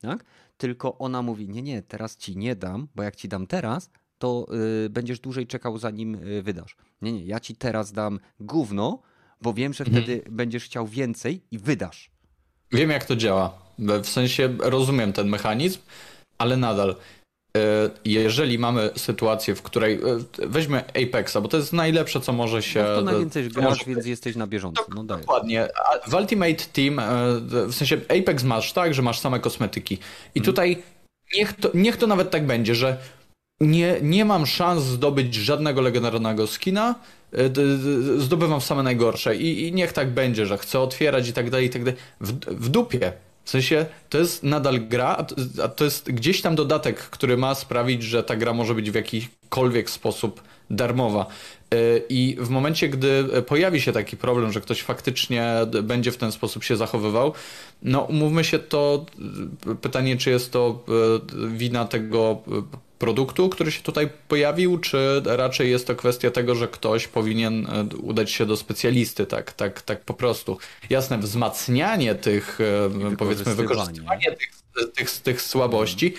Tak? 0.00 0.24
Tylko 0.56 0.98
ona 0.98 1.22
mówi, 1.22 1.48
nie, 1.48 1.62
nie, 1.62 1.82
teraz 1.82 2.16
ci 2.16 2.36
nie 2.36 2.56
dam, 2.56 2.88
bo 2.94 3.02
jak 3.02 3.16
ci 3.16 3.28
dam 3.28 3.46
teraz, 3.46 3.90
to 4.22 4.46
y, 4.84 4.90
będziesz 4.90 5.20
dłużej 5.20 5.46
czekał, 5.46 5.78
zanim 5.78 6.14
y, 6.14 6.42
wydasz. 6.42 6.76
Nie, 7.02 7.12
nie, 7.12 7.24
ja 7.24 7.40
ci 7.40 7.56
teraz 7.56 7.92
dam 7.92 8.20
gówno, 8.40 9.02
bo 9.40 9.54
wiem, 9.54 9.72
że 9.72 9.84
mhm. 9.84 10.02
wtedy 10.02 10.22
będziesz 10.30 10.64
chciał 10.64 10.86
więcej 10.86 11.40
i 11.50 11.58
wydasz. 11.58 12.10
Wiem, 12.72 12.90
jak 12.90 13.04
to 13.04 13.16
działa. 13.16 13.58
W 13.78 14.06
sensie 14.06 14.56
rozumiem 14.58 15.12
ten 15.12 15.28
mechanizm, 15.28 15.80
ale 16.38 16.56
nadal. 16.56 16.90
Y, 16.90 17.60
jeżeli 18.04 18.58
mamy 18.58 18.90
sytuację, 18.96 19.54
w 19.54 19.62
której 19.62 20.00
weźmy 20.38 20.84
Apexa, 20.86 21.36
bo 21.42 21.48
to 21.48 21.56
jest 21.56 21.72
najlepsze, 21.72 22.20
co 22.20 22.32
może 22.32 22.62
się. 22.62 22.82
No 22.82 22.94
to 22.96 23.02
najwięcej 23.02 23.48
grasz, 23.48 23.64
może... 23.64 23.84
więc 23.86 24.06
jesteś 24.06 24.36
na 24.36 24.46
bieżąco. 24.46 24.84
No, 24.94 25.04
dokładnie. 25.04 25.68
W 26.08 26.14
Ultimate 26.14 26.64
Team, 26.72 27.00
w 27.68 27.74
sensie 27.74 27.96
Apex 27.96 28.44
masz 28.44 28.72
tak, 28.72 28.94
że 28.94 29.02
masz 29.02 29.20
same 29.20 29.40
kosmetyki. 29.40 29.94
I 30.34 30.40
hmm. 30.40 30.44
tutaj 30.44 30.82
niech 31.36 31.52
to, 31.52 31.70
niech 31.74 31.96
to 31.96 32.06
nawet 32.06 32.30
tak 32.30 32.46
będzie, 32.46 32.74
że 32.74 32.96
nie, 33.62 33.98
nie 34.02 34.24
mam 34.24 34.46
szans 34.46 34.82
zdobyć 34.82 35.34
żadnego 35.34 35.80
legendarnego 35.80 36.46
skina, 36.46 36.94
e, 37.32 37.50
zdobywam 38.18 38.60
same 38.60 38.82
najgorsze 38.82 39.36
I, 39.36 39.68
i 39.68 39.72
niech 39.72 39.92
tak 39.92 40.10
będzie, 40.10 40.46
że 40.46 40.58
chcę 40.58 40.80
otwierać 40.80 41.28
i 41.28 41.32
tak 41.32 41.50
dalej, 41.50 41.66
i 41.66 41.70
tak 41.70 41.84
dalej. 41.84 42.00
W, 42.20 42.32
w 42.64 42.68
dupie. 42.68 43.12
W 43.44 43.50
sensie 43.50 43.86
to 44.08 44.18
jest 44.18 44.42
nadal 44.42 44.80
gra, 44.80 45.26
a 45.62 45.68
to 45.68 45.84
jest 45.84 46.10
gdzieś 46.10 46.42
tam 46.42 46.54
dodatek, 46.54 46.96
który 46.96 47.36
ma 47.36 47.54
sprawić, 47.54 48.02
że 48.02 48.22
ta 48.22 48.36
gra 48.36 48.52
może 48.52 48.74
być 48.74 48.90
w 48.90 48.94
jakikolwiek 48.94 49.90
sposób 49.90 50.42
darmowa. 50.70 51.26
E, 51.74 51.76
I 52.08 52.36
w 52.40 52.48
momencie, 52.48 52.88
gdy 52.88 53.24
pojawi 53.46 53.80
się 53.80 53.92
taki 53.92 54.16
problem, 54.16 54.52
że 54.52 54.60
ktoś 54.60 54.82
faktycznie 54.82 55.54
będzie 55.82 56.12
w 56.12 56.16
ten 56.16 56.32
sposób 56.32 56.64
się 56.64 56.76
zachowywał, 56.76 57.32
no 57.82 58.00
umówmy 58.00 58.44
się, 58.44 58.58
to 58.58 59.06
pytanie, 59.80 60.16
czy 60.16 60.30
jest 60.30 60.52
to 60.52 60.84
e, 60.88 61.48
wina 61.48 61.84
tego 61.84 62.42
produktu, 63.02 63.48
który 63.48 63.72
się 63.72 63.82
tutaj 63.82 64.08
pojawił, 64.28 64.78
czy 64.78 65.22
raczej 65.24 65.70
jest 65.70 65.86
to 65.86 65.94
kwestia 65.94 66.30
tego, 66.30 66.54
że 66.54 66.68
ktoś 66.68 67.08
powinien 67.08 67.66
e, 67.66 67.96
udać 67.96 68.30
się 68.30 68.46
do 68.46 68.56
specjalisty, 68.56 69.26
tak, 69.26 69.52
tak, 69.52 69.82
tak 69.82 70.00
po 70.00 70.14
prostu. 70.14 70.58
Jasne, 70.90 71.18
wzmacnianie 71.18 72.14
tych, 72.14 72.58
e, 73.10 73.16
powiedzmy, 73.16 73.54
wykorzystywanie 73.54 74.36
tych, 74.36 74.50
tych, 74.94 75.10
tych 75.10 75.42
słabości 75.42 76.14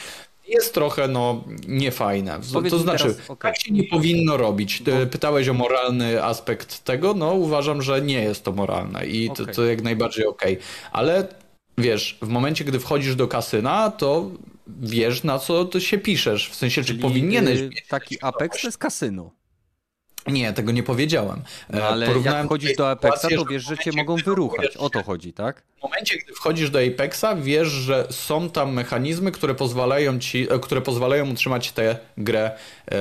jest 0.47 0.73
trochę 0.73 1.07
no 1.07 1.43
niefajne. 1.67 2.39
To, 2.53 2.61
to 2.61 2.79
znaczy, 2.79 3.03
teraz, 3.03 3.29
okay. 3.29 3.51
tak 3.51 3.61
się 3.61 3.73
nie 3.73 3.83
powinno 3.83 4.37
robić. 4.37 4.83
Pytałeś 5.11 5.47
o 5.47 5.53
moralny 5.53 6.23
aspekt 6.23 6.83
tego, 6.83 7.13
no 7.13 7.33
uważam, 7.33 7.81
że 7.81 8.01
nie 8.01 8.23
jest 8.23 8.43
to 8.43 8.51
moralne 8.51 9.05
i 9.07 9.29
okay. 9.29 9.45
to, 9.45 9.53
to 9.53 9.65
jak 9.65 9.81
najbardziej 9.81 10.25
okej. 10.25 10.53
Okay. 10.53 10.65
Ale 10.91 11.27
wiesz, 11.77 12.17
w 12.21 12.27
momencie, 12.27 12.65
gdy 12.65 12.79
wchodzisz 12.79 13.15
do 13.15 13.27
kasyna, 13.27 13.91
to 13.91 14.29
wiesz, 14.67 15.23
na 15.23 15.39
co 15.39 15.65
ty 15.65 15.81
się 15.81 15.97
piszesz. 15.97 16.49
W 16.49 16.55
sensie, 16.55 16.83
Czyli, 16.83 16.99
czy 16.99 17.01
powinieneś 17.01 17.59
y, 17.59 17.69
Taki 17.89 18.17
Apex 18.21 18.61
to 18.61 18.67
jest 18.67 18.77
kasyno. 18.77 19.31
Nie, 20.27 20.53
tego 20.53 20.71
nie 20.71 20.83
powiedziałem. 20.83 21.41
No, 21.69 21.79
E, 21.79 21.87
ale 21.87 22.07
porównałem 22.07 22.39
jak 22.39 22.45
wchodzisz 22.45 22.75
do 22.75 22.91
Apexa, 22.91 23.27
to 23.35 23.45
wiesz, 23.45 23.63
że 23.63 23.77
cię 23.77 23.91
mogą 23.95 24.15
wyruchać. 24.15 24.77
O 24.77 24.89
to 24.89 25.03
chodzi, 25.03 25.33
tak? 25.33 25.63
W 25.79 25.83
momencie, 25.83 26.17
gdy 26.17 26.33
wchodzisz 26.33 26.69
do 26.69 26.79
Apexa, 26.79 27.25
wiesz, 27.41 27.67
że 27.67 28.07
są 28.09 28.49
tam 28.49 28.73
mechanizmy, 28.73 29.31
które 29.31 29.55
pozwalają 29.55 30.19
ci, 30.19 30.47
e, 30.53 30.59
które 30.59 30.81
pozwalają 30.81 31.31
utrzymać 31.31 31.71
tę 31.71 31.97
grę 32.17 32.51
e, 32.91 32.97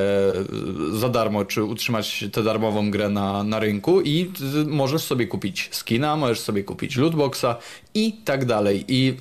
za 0.93 1.09
darmo, 1.09 1.45
czy 1.45 1.65
utrzymać 1.65 2.25
tę 2.33 2.43
darmową 2.43 2.91
grę 2.91 3.09
na, 3.09 3.45
na 3.45 3.59
rynku 3.59 4.01
i 4.01 4.33
możesz 4.67 5.03
sobie 5.03 5.27
kupić 5.27 5.69
skina, 5.73 6.17
możesz 6.17 6.41
sobie 6.41 6.65
kupić 6.65 6.97
lootboxa 6.97 7.57
i 7.95 8.13
tak 8.13 8.45
dalej. 8.45 8.85
I 8.89 9.17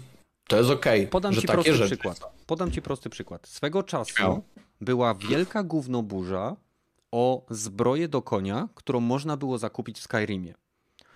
to 0.52 0.58
jest 0.58 0.70
okej, 0.70 1.08
Podam 1.08 1.34
że 1.34 1.42
ci 1.42 1.48
takie 1.48 1.54
prosty 1.56 1.74
rzeczy. 1.76 1.90
przykład. 1.98 2.20
Podam 2.46 2.72
ci 2.72 2.82
prosty 2.82 3.10
przykład. 3.10 3.48
Swego 3.48 3.84
czasu 3.84 4.44
była 4.82 5.14
wielka 5.16 5.64
gównoburza 5.64 6.56
o 7.12 7.46
zbroję 7.50 8.08
do 8.08 8.22
konia, 8.22 8.70
którą 8.76 9.00
można 9.00 9.38
było 9.38 9.58
zakupić 9.58 10.00
w 10.00 10.04
Skyrimie. 10.04 10.54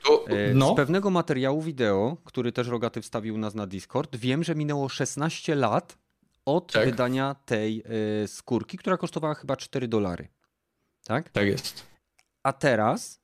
To, 0.03 0.25
E, 0.27 0.53
no, 0.53 0.73
Z 0.73 0.75
pewnego 0.75 1.09
materiału 1.09 1.61
wideo, 1.61 2.17
który 2.25 2.51
też 2.51 2.67
Rogaty 2.67 3.01
wstawił 3.01 3.37
nas 3.37 3.55
na 3.55 3.67
Discord, 3.67 4.15
wiem, 4.15 4.43
że 4.43 4.55
minęło 4.55 4.89
16 4.89 5.55
lat 5.55 5.97
od 6.45 6.71
Tak. 6.73 6.85
wydania 6.85 7.35
tej 7.45 7.83
e, 8.23 8.27
skórki, 8.27 8.77
która 8.77 8.97
kosztowała 8.97 9.33
chyba 9.33 9.55
4 9.55 9.87
dolary. 9.87 10.27
Tak? 11.05 11.29
tak 11.29 11.47
jest. 11.47 11.83
A 12.43 12.53
teraz 12.53 13.21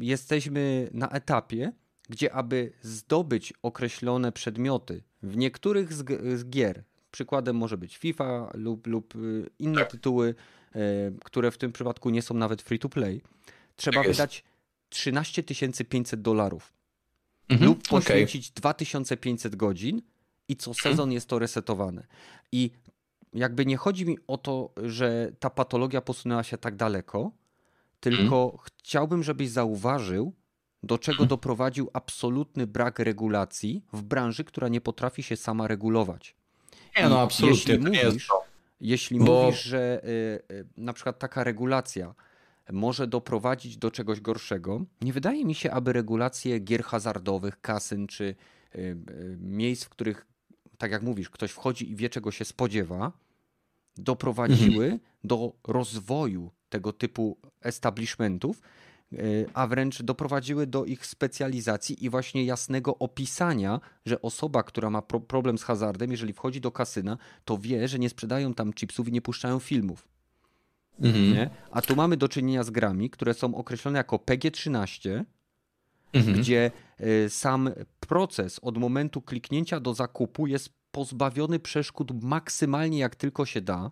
jesteśmy 0.00 0.88
na 0.92 1.08
etapie, 1.08 1.72
gdzie 2.08 2.34
aby 2.34 2.72
zdobyć 2.82 3.52
określone 3.62 4.32
przedmioty. 4.32 5.02
W 5.22 5.36
niektórych 5.36 5.92
z, 5.92 6.04
z 6.40 6.50
gier, 6.50 6.84
przykładem 7.10 7.56
może 7.56 7.78
być 7.78 7.96
FIFA 7.96 8.50
lub, 8.54 8.86
lub 8.86 9.16
y, 9.16 9.50
inne 9.58 9.80
Tak. 9.80 9.90
tytuły, 9.90 10.34
e, 10.74 10.78
które 11.24 11.50
w 11.50 11.58
tym 11.58 11.72
przypadku 11.72 12.10
nie 12.10 12.22
są 12.22 12.34
nawet 12.34 12.62
free 12.62 12.78
to 12.78 12.88
play, 12.88 13.22
trzeba 13.76 14.02
Tak 14.02 14.06
wydać 14.12 14.44
13 14.88 15.42
500 15.84 16.22
dolarów. 16.22 16.72
Mhm, 17.48 17.70
lub 17.70 17.88
poświęcić 17.88 18.50
2500 18.50 19.56
godzin 19.56 20.02
i 20.48 20.56
co 20.56 20.74
sezon 20.74 21.12
jest 21.12 21.28
to 21.28 21.38
resetowane. 21.38 22.06
I 22.52 22.70
jakby 23.32 23.66
nie 23.66 23.76
chodzi 23.76 24.06
mi 24.06 24.18
o 24.26 24.38
to, 24.38 24.70
że 24.76 25.32
ta 25.38 25.50
patologia 25.50 26.00
posunęła 26.00 26.42
się 26.42 26.58
tak 26.58 26.76
daleko, 26.76 27.30
tylko 28.00 28.58
chciałbym, 28.64 29.22
żebyś 29.22 29.48
zauważył, 29.48 30.32
do 30.84 30.98
czego 30.98 31.26
doprowadził 31.26 31.90
absolutny 31.92 32.66
brak 32.66 32.98
regulacji 32.98 33.84
w 33.92 34.02
branży, 34.02 34.44
która 34.44 34.68
nie 34.68 34.80
potrafi 34.80 35.22
się 35.22 35.36
sama 35.36 35.66
regulować. 35.68 36.36
Nie, 36.98 37.08
no 37.08 37.20
absolutnie, 37.20 37.56
jeśli 37.74 37.82
to 37.84 37.88
nie 37.88 37.98
jest 37.98 38.10
mówisz- 38.12 38.28
to. 38.28 38.44
Jeśli 38.80 39.18
Bo- 39.18 39.42
mówisz, 39.42 39.62
że 39.62 40.00
y, 40.04 40.08
y, 40.54 40.66
na 40.76 40.92
przykład 40.92 41.18
taka 41.18 41.44
regulacja 41.44 42.14
może 42.72 43.06
doprowadzić 43.06 43.76
do 43.76 43.90
czegoś 43.90 44.20
gorszego, 44.20 44.84
nie 45.00 45.12
wydaje 45.12 45.44
mi 45.44 45.54
się, 45.54 45.70
aby 45.70 45.92
regulacje 45.92 46.58
gier 46.58 46.82
hazardowych, 46.84 47.60
kasyn 47.60 48.06
czy 48.06 48.24
y, 48.24 48.78
y, 48.78 48.96
miejsc, 49.40 49.84
w 49.84 49.88
których, 49.88 50.26
tak 50.78 50.90
jak 50.90 51.02
mówisz, 51.02 51.30
ktoś 51.30 51.50
wchodzi 51.50 51.90
i 51.90 51.96
wie, 51.96 52.10
czego 52.10 52.30
się 52.30 52.44
spodziewa, 52.44 53.12
doprowadziły 53.96 54.98
do 55.24 55.52
rozwoju 55.66 56.50
tego 56.68 56.92
typu 56.92 57.38
establishmentów, 57.60 58.60
a 59.54 59.66
wręcz 59.66 60.02
doprowadziły 60.02 60.66
do 60.66 60.84
ich 60.84 61.06
specjalizacji 61.06 62.04
i 62.04 62.10
właśnie 62.10 62.44
jasnego 62.44 62.98
opisania, 62.98 63.80
że 64.06 64.22
osoba, 64.22 64.62
która 64.62 64.90
ma 64.90 65.02
pro 65.02 65.20
problem 65.20 65.58
z 65.58 65.62
hazardem, 65.62 66.10
jeżeli 66.10 66.32
wchodzi 66.32 66.60
do 66.60 66.70
kasyna, 66.72 67.18
to 67.44 67.58
wie, 67.58 67.88
że 67.88 67.98
nie 67.98 68.08
sprzedają 68.08 68.54
tam 68.54 68.72
chipsów 68.72 69.08
i 69.08 69.12
nie 69.12 69.22
puszczają 69.22 69.58
filmów. 69.58 70.08
Mhm. 71.00 71.32
Nie? 71.32 71.50
A 71.70 71.82
tu 71.82 71.96
mamy 71.96 72.16
do 72.16 72.28
czynienia 72.28 72.62
z 72.62 72.70
grami, 72.70 73.10
które 73.10 73.34
są 73.34 73.54
określone 73.54 73.98
jako 73.98 74.16
PG-13, 74.16 75.24
Mhm. 76.14 76.40
gdzie 76.40 76.70
y, 77.00 77.30
sam 77.30 77.70
proces 78.00 78.58
od 78.62 78.78
momentu 78.78 79.22
kliknięcia 79.22 79.80
do 79.80 79.94
zakupu 79.94 80.46
jest 80.46 80.68
pozbawiony 80.90 81.58
przeszkód 81.58 82.22
maksymalnie 82.22 82.98
jak 82.98 83.16
tylko 83.16 83.46
się 83.46 83.60
da. 83.60 83.90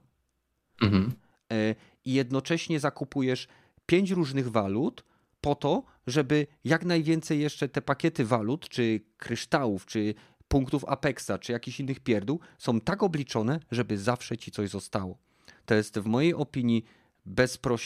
Mhm. 0.83 1.13
e, 1.53 1.75
i 2.05 2.13
jednocześnie 2.13 2.81
zakupujesz 2.81 3.49
pięć 3.87 4.11
różnych 4.11 4.51
walut 4.51 5.05
po 5.43 5.55
to, 5.55 5.83
żeby 6.07 6.47
jak 6.65 6.85
najwięcej 6.85 7.41
jeszcze 7.41 7.69
te 7.69 7.83
pakiety 7.83 8.25
walut, 8.25 8.69
czy 8.69 9.01
kryształów, 9.17 9.87
czy 9.87 10.15
punktów 10.49 10.85
Apexa, 10.85 11.31
czy 11.41 11.53
jakichś 11.53 11.81
innych 11.81 12.01
pierdół 12.01 12.41
są 12.59 12.81
tak 12.81 13.03
obliczone, 13.03 13.61
żeby 13.71 13.99
zawsze 13.99 14.37
ci 14.37 14.51
coś 14.51 14.71
zostało. 14.71 15.19
To 15.67 15.75
jest 15.75 15.99
w 15.99 16.07
mojej 16.07 16.35
opinii 16.35 16.85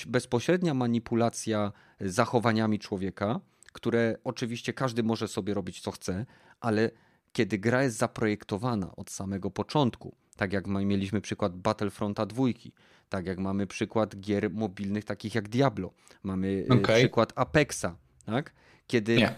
bezpośrednia 0.07 0.75
manipulacja 0.75 1.73
zachowaniami 2.01 2.79
człowieka, 2.79 3.41
które 3.73 4.17
oczywiście 4.25 4.73
każdy 4.73 5.03
może 5.03 5.29
sobie 5.29 5.55
robić 5.55 5.81
co 5.81 5.91
chce, 5.91 6.27
ale 6.61 6.91
kiedy 7.33 7.59
gra 7.59 7.83
jest 7.83 7.97
zaprojektowana 7.97 8.97
od 8.97 9.11
samego 9.11 9.51
początku, 9.51 10.17
tak 10.37 10.53
jak 10.53 10.67
mieliśmy 10.67 11.21
przykład 11.21 11.57
Battlefronta 11.57 12.27
dwójki, 12.27 12.73
tak 13.09 13.27
jak 13.27 13.39
mamy 13.39 13.67
przykład 13.67 14.17
gier 14.21 14.51
mobilnych 14.51 15.05
takich 15.05 15.35
jak 15.35 15.49
Diablo, 15.49 15.93
mamy 16.23 16.49
y, 16.49 16.67
Okej. 16.71 17.01
przykład 17.03 17.33
Apexa, 17.37 17.87
tak? 18.27 18.53
Kiedy 18.87 19.17
Nie, 19.17 19.35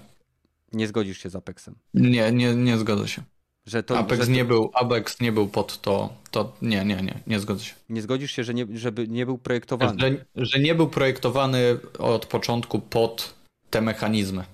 nie 0.72 0.88
zgodzisz 0.88 1.18
się 1.22 1.30
z 1.30 1.36
Apexem, 1.36 1.74
nie, 1.94 2.32
nie, 2.32 2.54
nie 2.54 2.78
zgodzę 2.78 3.08
się. 3.08 3.22
że 3.66 3.82
to, 3.82 3.98
Apex 3.98 4.20
że 4.20 4.26
to, 4.26 4.32
nie 4.32 4.44
był, 4.44 4.70
Apex 4.74 5.20
nie 5.20 5.32
był 5.32 5.48
pod 5.48 5.80
to, 5.80 6.12
to 6.30 6.56
nie, 6.62 6.84
nie, 6.84 6.96
nie, 7.02 7.20
nie 7.26 7.40
zgodzę 7.40 7.64
się. 7.64 7.74
nie 7.88 8.02
zgodzisz 8.02 8.32
się, 8.32 8.44
że 8.44 8.54
nie, 8.54 8.66
żeby 8.74 9.08
nie 9.08 9.26
był 9.26 9.38
projektowany. 9.38 10.00
Że, 10.00 10.44
że 10.46 10.58
nie 10.58 10.74
był 10.74 10.88
projektowany 10.88 11.78
od 11.98 12.26
początku 12.26 12.78
pod 12.80 13.34
te 13.70 13.80
mechanizmy. 13.80 14.44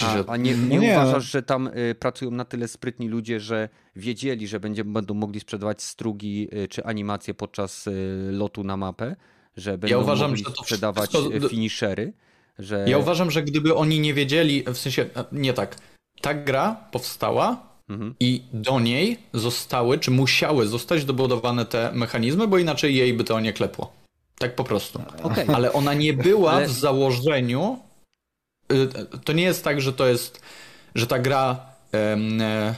A, 0.00 0.24
a 0.32 0.36
nie, 0.36 0.56
No 0.56 0.66
nie, 0.68 0.78
nie, 0.78 0.92
uważasz, 0.92 1.24
że 1.30 1.42
tam 1.42 1.66
y, 1.66 1.94
pracują 1.94 2.30
na 2.30 2.44
tyle 2.44 2.68
sprytni 2.68 3.08
ludzie, 3.08 3.40
że 3.40 3.68
wiedzieli, 3.96 4.48
że 4.48 4.60
będzie, 4.60 4.84
będą 4.84 5.14
mogli 5.14 5.40
sprzedawać 5.40 5.82
strugi 5.82 6.48
y, 6.64 6.68
czy 6.68 6.84
animacje 6.84 7.34
podczas 7.34 7.86
y, 7.86 7.92
lotu 8.32 8.64
na 8.64 8.76
mapę, 8.76 9.16
że 9.56 9.78
będą 9.78 10.00
uważam, 10.02 10.30
mogli 10.30 10.44
że 10.44 10.50
to 10.50 10.62
sprzedawać 10.62 11.10
wszystko- 11.10 11.46
y, 11.46 11.48
finishery, 11.48 12.12
że 12.58 12.84
Ja 12.88 12.98
uważam, 12.98 13.30
że 13.30 13.42
gdyby 13.42 13.74
oni 13.74 14.00
nie 14.00 14.14
wiedzieli, 14.14 14.62
w 14.74 14.78
sensie, 14.78 15.06
nie 15.32 15.52
tak, 15.52 15.76
ta 16.20 16.34
gra 16.34 16.76
powstała 16.92 17.72
Mhm. 17.88 18.14
i 18.20 18.42
do 18.52 18.80
niej 18.80 19.18
zostały, 19.32 19.98
czy 19.98 20.10
musiały 20.10 20.66
zostać 20.66 21.04
dobudowane 21.04 21.66
te 21.66 21.90
mechanizmy, 21.94 22.48
bo 22.48 22.58
inaczej 22.58 22.96
jej 22.96 23.14
by 23.14 23.24
to 23.24 23.40
nie 23.40 23.52
klepło. 23.52 23.92
Tak 24.38 24.54
po 24.54 24.64
prostu. 24.64 25.02
Okej. 25.22 25.46
Ale 25.54 25.72
ona 25.72 25.94
nie 25.94 26.12
była 26.12 26.52
Ale- 26.52 26.66
w 26.66 26.70
założeniu. 26.70 27.78
Y, 28.72 28.88
To 29.24 29.32
nie 29.32 29.42
jest 29.42 29.64
tak, 29.64 29.80
że 29.80 29.92
to 29.92 30.06
jest, 30.06 30.40
że 30.94 31.06
ta 31.06 31.18
gra. 31.18 31.66
e, 31.94 32.74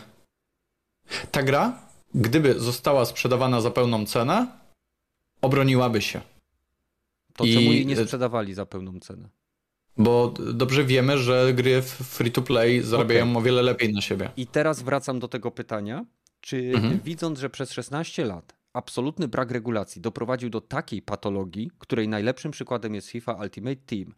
Ta 1.30 1.42
gra, 1.42 1.78
gdyby 2.14 2.60
została 2.60 3.04
sprzedawana 3.04 3.60
za 3.60 3.70
pełną 3.70 4.06
cenę, 4.06 4.46
obroniłaby 5.42 6.02
się. 6.02 6.20
to 7.36 7.44
i- 7.44 7.54
czemu 7.54 7.72
jej 7.72 7.86
nie 7.86 7.96
sprzedawali 7.96 8.54
za 8.54 8.66
pełną 8.66 9.00
cenę? 9.00 9.28
Bo 9.96 10.34
dobrze 10.52 10.84
wiemy, 10.84 11.18
że 11.18 11.52
gry 11.54 11.82
w 11.82 11.86
free 11.88 12.32
to 12.32 12.42
play 12.42 12.82
zarabiają 12.82 13.36
o 13.36 13.42
wiele 13.42 13.62
lepiej 13.62 13.92
na 13.92 14.00
siebie. 14.00 14.30
I 14.36 14.46
teraz 14.46 14.82
wracam 14.82 15.18
do 15.18 15.28
tego 15.28 15.50
pytania, 15.50 16.04
czy 16.40 16.72
Mhm. 16.74 17.00
widząc, 17.00 17.38
że 17.38 17.50
przez 17.50 17.72
16 17.72 18.24
lat 18.24 18.54
absolutny 18.72 19.28
brak 19.28 19.50
regulacji 19.50 20.02
doprowadził 20.02 20.50
do 20.50 20.60
takiej 20.60 21.02
patologii, 21.02 21.70
której 21.78 22.08
najlepszym 22.08 22.50
przykładem 22.52 22.94
jest 22.94 23.08
FIFA 23.08 23.32
Ultimate 23.34 23.76
Team, 23.76 24.08
e, 24.08 24.14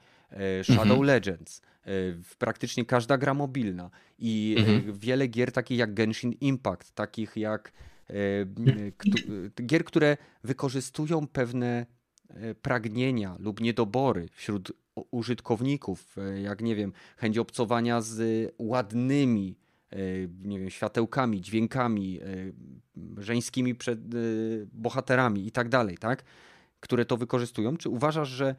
Shadow 0.63 0.83
Mhm. 0.87 1.03
Legends, 1.03 1.61
e, 1.85 1.91
praktycznie 2.39 2.85
każda 2.85 3.19
gra 3.19 3.35
mobilna 3.35 3.91
i 4.19 4.57
e, 4.59 4.61
Mhm. 4.61 4.99
wiele 4.99 5.29
gier 5.29 5.53
takich 5.53 5.79
jak 5.79 5.95
Genshin 5.95 6.33
Impact, 6.33 6.93
takich 6.93 7.37
jak 7.37 7.73
e, 8.11 8.13
m, 8.43 8.53
ktu- 8.99 9.23
e, 9.61 9.63
gier, 9.67 9.85
które 9.85 10.17
wykorzystują 10.45 11.27
pewne 11.27 11.87
e, 12.29 12.55
pragnienia 12.55 13.37
lub 13.39 13.61
niedobory 13.61 14.29
wśród 14.33 14.73
użytkowników, 15.11 16.17
e, 16.19 16.41
jak 16.41 16.63
nie 16.63 16.77
wiem, 16.77 16.93
chęć 17.17 17.39
obcowania 17.39 18.01
z 18.01 18.21
e, 18.21 18.53
ładnymi, 18.59 19.57
e, 19.91 19.97
nie 20.43 20.61
wiem, 20.61 20.71
światełkami, 20.71 21.41
dźwiękami, 21.41 22.21
e, 22.21 23.23
żeńskimi 23.23 23.75
przed, 23.75 23.99
e, 23.99 24.19
bohaterami 24.73 25.47
i 25.47 25.51
tak 25.53 25.69
dalej, 25.69 25.99
tak? 25.99 26.25
Które 26.81 27.05
to 27.05 27.17
wykorzystują. 27.17 27.77
Czy 27.77 27.89
uważasz, 27.89 28.29
że 28.29 28.55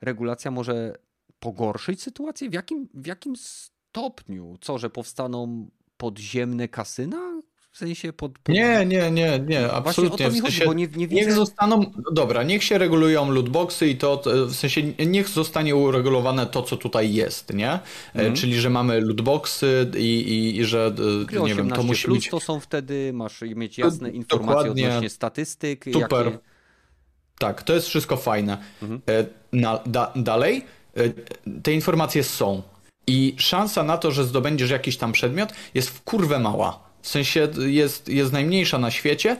regulacja 0.00 0.50
może 0.50 0.94
pogorszyć 1.40 2.02
sytuację? 2.02 2.50
W 2.50 2.52
jakim, 2.54 2.88
w 2.94 3.06
jakim 3.06 3.36
stopniu? 3.36 4.56
Co, 4.60 4.78
że 4.78 4.90
powstaną 4.90 5.70
podziemne 5.96 6.68
kasyna? 6.68 7.42
W 7.70 7.78
sensie 7.78 8.12
pod... 8.12 8.38
pod... 8.38 8.54
Nie, 8.54 8.86
nie, 8.86 9.10
nie, 9.10 9.38
nie, 9.48 9.72
absolutnie. 9.72 10.26
mi 10.30 10.32
w 10.40 10.42
chodzi, 10.42 10.56
sensie, 10.56 10.66
bo 10.66 10.72
nie, 10.74 10.86
nie 10.86 11.06
Niech 11.06 11.10
widzę... 11.10 11.32
zostaną, 11.32 11.92
dobra, 12.12 12.42
niech 12.42 12.64
się 12.64 12.78
regulują 12.78 13.30
lootboxy 13.30 13.88
i 13.88 13.96
to, 13.96 14.22
w 14.46 14.54
sensie 14.54 14.82
niech 15.06 15.28
zostanie 15.28 15.76
uregulowane 15.76 16.46
to, 16.46 16.62
co 16.62 16.76
tutaj 16.76 17.14
jest, 17.14 17.54
nie? 17.54 17.72
E, 17.72 17.80
Mhm. 18.14 18.34
Czyli, 18.34 18.60
że 18.60 18.70
mamy 18.70 19.00
lootboxy 19.00 19.90
i, 19.96 19.98
i, 19.98 20.58
i 20.58 20.64
że, 20.64 20.94
e, 21.32 21.42
nie 21.42 21.54
wiem, 21.54 21.68
to 21.68 21.74
18 21.74 21.86
musi 21.86 22.04
plus 22.04 22.18
być... 22.18 22.28
to 22.28 22.40
są 22.40 22.60
wtedy, 22.60 23.12
masz 23.12 23.42
mieć 23.42 23.78
jasne 23.78 24.10
informacje 24.10 24.56
Dokładnie. 24.56 24.88
odnośnie 24.88 25.10
statystyk. 25.10 25.84
Super. 25.92 26.26
Jakie... 26.26 26.38
Tak, 27.38 27.62
to 27.62 27.74
jest 27.74 27.88
wszystko 27.88 28.16
fajne. 28.16 28.58
Mhm. 28.82 29.00
E, 29.08 29.24
Na, 29.52 29.80
da, 29.86 30.12
dalej, 30.16 30.64
e, 30.96 31.00
te 31.62 31.72
informacje 31.72 32.24
są. 32.24 32.62
I 33.06 33.34
szansa 33.38 33.82
na 33.82 33.98
to, 33.98 34.10
że 34.10 34.24
zdobędziesz 34.24 34.70
jakiś 34.70 34.96
tam 34.96 35.12
przedmiot 35.12 35.52
jest 35.74 35.90
w 35.90 36.02
kurwę 36.02 36.38
mała. 36.38 36.80
W 37.02 37.08
sensie 37.08 37.48
jest, 37.66 38.08
jest 38.08 38.32
najmniejsza 38.32 38.78
na 38.78 38.90
świecie. 38.90 39.36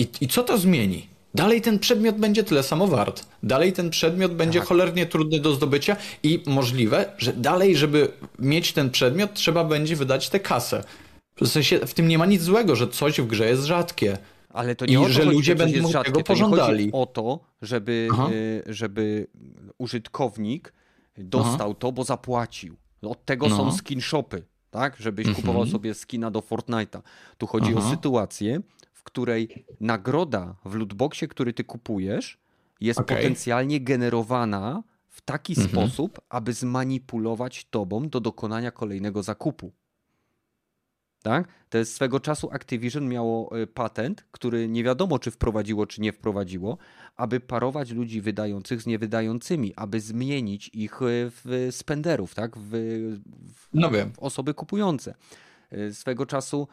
I, 0.00 0.08
I 0.20 0.28
co 0.28 0.42
to 0.42 0.58
zmieni? 0.58 1.06
Dalej 1.34 1.60
ten 1.60 1.78
przedmiot 1.78 2.16
będzie 2.16 2.44
tyle 2.44 2.62
samo 2.62 2.86
wart. 2.86 3.26
Dalej 3.42 3.72
ten 3.72 3.90
przedmiot 3.90 4.34
będzie 4.34 4.58
Tak. 4.58 4.68
cholernie 4.68 5.06
trudny 5.06 5.40
do 5.40 5.54
zdobycia 5.54 5.96
i 6.22 6.42
możliwe, 6.46 7.12
że 7.18 7.32
dalej, 7.32 7.76
żeby 7.76 8.08
mieć 8.38 8.72
ten 8.72 8.90
przedmiot, 8.90 9.34
trzeba 9.34 9.64
będzie 9.64 9.96
wydać 9.96 10.28
tę 10.28 10.40
kasę. 10.40 10.84
W 11.40 11.46
sensie 11.48 11.78
w 11.86 11.94
tym 11.94 12.08
nie 12.08 12.18
ma 12.18 12.26
nic 12.26 12.42
złego, 12.42 12.76
że 12.76 12.88
coś 12.88 13.20
w 13.20 13.26
grze 13.26 13.46
jest 13.48 13.64
rzadkie. 13.64 14.18
Ale 14.54 14.74
to 14.76 14.86
nie 14.86 14.92
I 14.94 14.96
o 14.96 15.02
to 15.02 15.08
że 15.08 15.20
chodzi, 15.24 15.36
ludzie 15.36 15.52
że 15.52 15.56
będą 15.56 15.72
jest 15.76 15.86
tego 15.86 15.92
rzadkie. 15.92 16.12
To 16.12 16.18
nie 16.18 16.24
pożądali. 16.24 16.84
chodzi 16.84 16.92
o 16.92 17.06
to, 17.06 17.40
żeby, 17.62 18.08
Aha. 18.12 18.28
y, 18.32 18.62
żeby 18.66 19.26
użytkownik 19.78 20.72
dostał 21.18 21.74
to, 21.74 21.92
bo 21.92 22.04
zapłacił. 22.04 22.76
Od 23.02 23.24
tego 23.24 23.48
No. 23.48 23.56
są 23.56 23.72
skin 23.72 24.00
shopy, 24.00 24.42
tak? 24.70 24.96
Żebyś 24.96 25.26
Mhm. 25.26 25.42
kupował 25.46 25.66
sobie 25.66 25.94
skina 25.94 26.30
do 26.30 26.40
Fortnite'a. 26.40 27.00
Tu 27.38 27.46
chodzi 27.46 27.74
o 27.74 27.78
Aha. 27.78 27.90
sytuację, 27.90 28.60
w 28.92 29.02
której 29.02 29.64
nagroda 29.80 30.56
w 30.64 30.74
lootboxie, 30.74 31.28
który 31.28 31.52
ty 31.52 31.64
kupujesz, 31.64 32.38
jest 32.80 33.00
Okej. 33.00 33.16
potencjalnie 33.16 33.80
generowana 33.80 34.82
w 35.08 35.20
taki 35.20 35.52
Mhm. 35.52 35.68
sposób, 35.70 36.20
aby 36.28 36.52
zmanipulować 36.52 37.64
tobą 37.64 38.08
do 38.08 38.20
dokonania 38.20 38.70
kolejnego 38.70 39.22
zakupu. 39.22 39.72
Tak? 41.24 41.48
To 41.70 41.78
jest 41.78 41.94
swego 41.94 42.20
czasu 42.20 42.50
Activision 42.52 43.08
miało 43.08 43.58
y, 43.62 43.66
patent, 43.66 44.24
który 44.32 44.68
nie 44.68 44.84
wiadomo, 44.84 45.18
czy 45.18 45.30
wprowadziło, 45.30 45.86
czy 45.86 46.00
nie 46.00 46.12
wprowadziło, 46.12 46.78
aby 47.16 47.40
parować 47.40 47.90
ludzi 47.90 48.20
wydających 48.20 48.82
z 48.82 48.86
niewydającymi, 48.86 49.72
aby 49.76 50.00
zmienić 50.00 50.70
ich 50.72 51.02
y, 51.02 51.30
w 51.44 51.68
spenderów, 51.70 52.34
tak? 52.34 52.56
W, 52.58 52.70
w, 53.54 53.68
No 53.74 53.90
wiem. 53.90 54.12
w 54.12 54.18
osoby 54.18 54.54
kupujące. 54.54 55.14
Y, 55.72 55.94
Swego 55.94 56.26
czasu, 56.26 56.68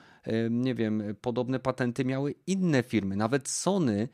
nie 0.50 0.76
wiem, 0.76 1.04
podobne 1.22 1.60
patenty 1.60 2.06
miały 2.06 2.36
inne 2.48 2.84
firmy, 2.84 3.16
nawet 3.16 3.50
Sony, 3.50 4.10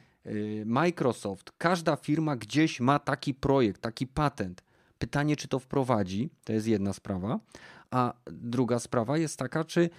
Microsoft. 0.65 1.51
Każda 1.57 1.95
firma 1.95 2.35
gdzieś 2.35 2.80
ma 2.80 2.99
taki 2.99 3.34
projekt, 3.34 3.81
taki 3.81 4.07
patent. 4.07 4.64
Pytanie, 4.99 5.35
czy 5.35 5.47
to 5.47 5.59
wprowadzi, 5.59 6.30
to 6.43 6.53
jest 6.53 6.68
jedna 6.68 6.93
sprawa. 6.93 7.39
A 7.91 8.14
druga 8.31 8.80
sprawa 8.80 9.18
jest 9.18 9.39
taka, 9.39 9.64
czy 9.64 9.89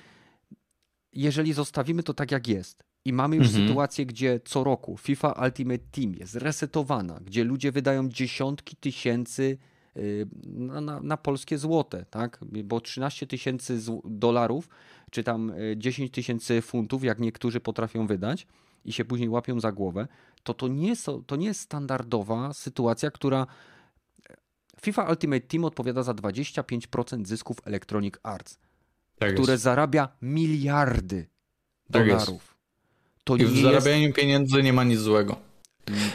jeżeli 1.22 1.52
zostawimy 1.52 2.02
to 2.02 2.14
tak, 2.14 2.32
jak 2.32 2.48
jest 2.48 2.84
i 3.04 3.12
mamy 3.12 3.36
już 3.36 3.46
Mhm. 3.46 3.68
sytuację, 3.68 4.06
gdzie 4.06 4.40
co 4.44 4.64
roku 4.64 4.96
FIFA 4.96 5.32
Ultimate 5.44 5.84
Team 5.90 6.14
jest 6.14 6.34
resetowana, 6.34 7.20
gdzie 7.24 7.44
ludzie 7.44 7.72
wydają 7.72 8.08
dziesiątki 8.08 8.76
tysięcy 8.76 9.58
y, 9.96 10.26
na, 10.44 10.80
na, 10.80 11.00
na 11.00 11.16
polskie 11.16 11.58
złote, 11.58 12.04
tak? 12.10 12.40
Bo 12.64 12.80
13 12.80 13.26
tysięcy 13.26 13.78
dolarów, 14.04 14.68
czy 15.10 15.24
tam 15.24 15.50
y, 15.50 15.74
10 15.76 16.12
tysięcy 16.12 16.62
funtów, 16.62 17.04
jak 17.04 17.18
niektórzy 17.18 17.60
potrafią 17.60 18.06
wydać 18.06 18.46
i 18.84 18.92
się 18.92 19.04
później 19.04 19.28
łapią 19.28 19.60
za 19.60 19.72
głowę, 19.72 20.08
to 20.42 20.54
to 20.54 20.68
nie, 20.68 20.96
są, 20.96 21.24
to 21.24 21.36
nie 21.36 21.46
jest 21.46 21.60
standardowa 21.60 22.52
sytuacja, 22.52 23.10
która 23.10 23.46
FIFA 24.80 25.10
Ultimate 25.10 25.40
Team 25.40 25.64
odpowiada 25.64 26.02
za 26.02 26.12
25% 26.12 27.26
zysków 27.26 27.56
Electronic 27.64 28.14
Arts 28.22 28.58
Tak 29.18 29.34
które 29.34 29.52
jest. 29.52 29.62
zarabia 29.64 30.08
miliardy 30.22 31.26
Tak 31.92 32.06
jest. 32.06 32.18
dolarów. 32.26 32.54
To 33.24 33.36
I 33.36 33.44
w 33.44 33.58
zarabianiu 33.62 34.12
pieniędzy 34.12 34.62
nie 34.62 34.72
ma 34.72 34.84
nic 34.84 34.98
złego. 35.00 35.36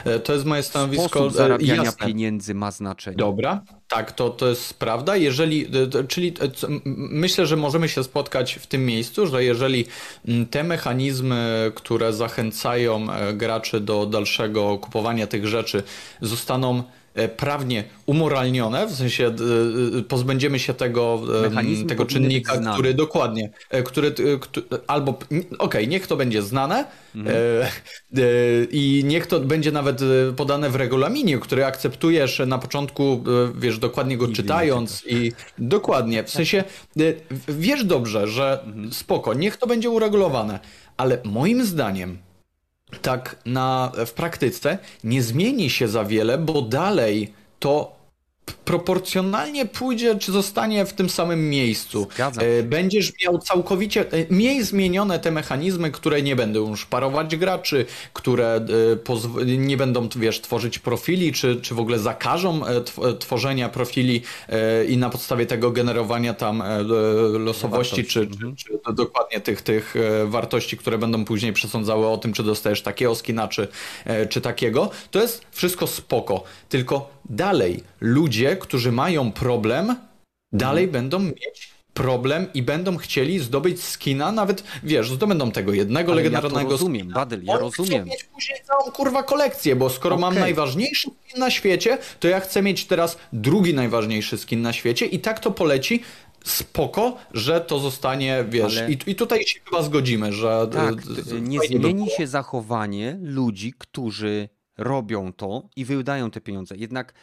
E, 0.05 0.19
To 0.19 0.33
jest 0.33 0.45
moje 0.45 0.59
jest 0.59 0.69
stanowisko. 0.69 1.07
sposób 1.09 1.31
e, 1.31 1.35
zarabiania 1.37 1.83
jasne. 1.83 2.07
pieniędzy 2.07 2.53
ma 2.55 2.71
znaczenie. 2.71 3.17
Dobra, 3.17 3.63
tak, 3.87 4.11
to, 4.11 4.29
to 4.29 4.47
jest 4.47 4.73
prawda. 4.73 5.15
Jeżeli, 5.15 5.67
e, 5.99 6.03
czyli 6.07 6.33
myślę, 6.95 7.45
że 7.45 7.55
możemy 7.57 7.89
się 7.89 8.03
spotkać 8.03 8.53
w 8.53 8.67
tym 8.67 8.85
miejscu, 8.85 9.27
że 9.27 9.43
jeżeli 9.43 9.85
te 10.51 10.63
mechanizmy, 10.63 11.71
które 11.75 12.13
zachęcają 12.13 13.07
graczy 13.33 13.79
do 13.79 14.05
dalszego 14.05 14.77
kupowania 14.77 15.27
tych 15.27 15.47
rzeczy, 15.47 15.83
zostaną 16.21 16.83
prawnie 17.37 17.83
umoralnione, 18.05 18.87
w 18.87 18.91
sensie 18.95 19.25
e, 19.27 19.29
e, 19.99 20.03
pozbędziemy 20.03 20.59
się 20.59 20.73
tego, 20.73 21.21
e, 21.81 21.85
tego 21.85 22.05
czynnika, 22.05 22.57
który 22.73 22.93
dokładnie, 22.93 23.49
e, 23.69 23.83
który, 23.83 24.07
e, 24.07 24.39
który 24.39 24.65
albo, 24.87 25.19
okej, 25.59 25.87
niech 25.87 26.07
to 26.07 26.15
będzie 26.17 26.41
znane 26.41 26.85
Mhm. 27.15 27.35
e, 27.35 27.63
e, 27.63 28.23
i 28.71 29.01
niech 29.05 29.27
to 29.27 29.39
będzie 29.39 29.71
nawet 29.71 30.01
e, 30.01 30.05
podane 30.35 30.69
w 30.69 30.75
regulaminie, 30.75 31.37
który 31.37 31.65
akceptujesz 31.65 32.41
na 32.47 32.57
początku, 32.57 33.23
e, 33.27 33.59
wiesz, 33.59 33.79
dokładnie 33.79 34.17
go 34.17 34.25
Nigdy 34.25 34.41
czytając 34.41 35.03
i 35.07 35.31
dokładnie, 35.57 36.23
w 36.23 36.29
sensie 36.29 36.63
e, 36.99 37.01
wiesz 37.47 37.85
dobrze, 37.85 38.27
że 38.27 38.63
Mhm. 38.65 38.93
spoko, 38.93 39.33
niech 39.33 39.57
to 39.57 39.67
będzie 39.67 39.89
uregulowane, 39.89 40.59
ale 40.97 41.17
moim 41.23 41.65
zdaniem 41.65 42.17
tak 43.01 43.35
na, 43.45 43.91
w 44.05 44.11
praktyce 44.11 44.77
nie 45.03 45.23
zmieni 45.23 45.69
się 45.69 45.87
za 45.87 46.05
wiele, 46.05 46.37
bo 46.37 46.61
dalej 46.61 47.33
to 47.59 48.02
proporcjonalnie 48.65 49.65
pójdzie, 49.65 50.15
czy 50.15 50.31
zostanie 50.31 50.85
w 50.85 50.93
tym 50.93 51.09
samym 51.09 51.49
miejscu. 51.49 52.07
E, 52.59 52.63
Będziesz 52.63 53.11
miał 53.25 53.39
całkowicie 53.39 54.11
e, 54.11 54.25
mniej 54.29 54.63
zmienione 54.63 55.19
te 55.19 55.31
mechanizmy, 55.31 55.91
które 55.91 56.21
nie 56.21 56.35
będą 56.35 56.69
już 56.69 56.85
parować 56.85 57.35
graczy, 57.35 57.85
które 58.13 58.65
e, 59.41 59.45
nie 59.45 59.77
będą, 59.77 60.09
wiesz, 60.15 60.41
tworzyć 60.41 60.79
profili, 60.79 61.33
czy, 61.33 61.61
czy 61.61 61.75
w 61.75 61.79
ogóle 61.79 61.99
zakażą 61.99 62.59
tw- 62.61 63.17
tworzenia 63.17 63.69
profili 63.69 64.21
i 64.87 64.97
na 64.97 65.09
podstawie 65.09 65.45
tego 65.45 65.71
generowania 65.71 66.33
tam 66.33 66.63
losowości, 67.39 68.03
czy, 68.05 68.19
Mhm. 68.19 68.55
czy, 68.55 68.65
czy 68.65 68.93
dokładnie 68.93 69.41
tych, 69.41 69.61
tych 69.61 69.95
wartości, 70.25 70.77
które 70.77 70.97
będą 70.97 71.25
później 71.25 71.53
przesądzały 71.53 72.07
o 72.07 72.17
tym, 72.17 72.33
czy 72.33 72.43
dostajesz 72.43 72.81
takiego 72.81 73.15
skina, 73.15 73.47
czy, 73.47 73.67
czy 74.29 74.41
takiego. 74.41 74.89
To 75.11 75.21
jest 75.21 75.45
wszystko 75.51 75.87
spoko. 75.87 76.43
Tylko 76.69 77.09
dalej 77.29 77.83
ludzie, 78.01 78.55
którzy 78.57 78.91
mają 78.91 79.31
problem, 79.31 79.95
dalej 80.53 80.87
będą 80.87 81.19
mieć 81.19 81.73
problem 81.93 82.47
i 82.53 82.63
będą 82.63 82.97
chcieli 82.97 83.39
zdobyć 83.39 83.83
skina, 83.83 84.31
nawet 84.31 84.63
wiesz, 84.83 85.11
zdobędą 85.11 85.51
tego 85.51 85.73
jednego 85.73 86.11
Ale 86.11 86.21
ja 86.21 86.25
legendarnego 86.29 86.71
rozumiem, 86.71 87.07
Badyl, 87.09 87.43
ja 87.43 87.57
rozumiem. 87.57 88.05
mieć 88.05 88.23
później 88.23 88.57
całą 88.67 88.91
kurwa 88.91 89.23
kolekcję, 89.23 89.75
bo 89.75 89.89
skoro 89.89 90.17
mam 90.17 90.29
Okej. 90.33 90.41
najważniejszy 90.41 91.09
skin 91.27 91.39
na 91.39 91.51
świecie, 91.51 91.97
to 92.19 92.27
ja 92.27 92.39
chcę 92.39 92.61
mieć 92.61 92.85
teraz 92.85 93.17
drugi 93.33 93.73
najważniejszy 93.73 94.37
skin 94.37 94.61
na 94.61 94.73
świecie 94.73 95.05
i 95.05 95.19
tak 95.19 95.39
to 95.39 95.51
poleci. 95.51 96.03
Spoko, 96.45 97.17
że 97.33 97.61
to 97.61 97.79
zostanie, 97.79 98.45
wiesz, 98.49 98.77
Ale- 98.77 98.91
i, 98.91 98.97
i 99.07 99.15
tutaj 99.15 99.43
się 99.47 99.59
chyba 99.65 99.83
zgodzimy, 99.83 100.33
że 100.33 100.67
Tak, 100.71 100.95
d- 100.95 101.23
t- 101.23 101.41
nie 101.41 101.59
zmieni 101.59 102.09
się 102.17 102.27
zachowanie 102.27 103.17
ludzi, 103.21 103.73
którzy 103.77 104.49
robią 104.77 105.33
to 105.33 105.69
i 105.75 105.85
wydają 105.85 106.31
te 106.31 106.41
pieniądze. 106.41 106.75
Jednak 106.77 107.13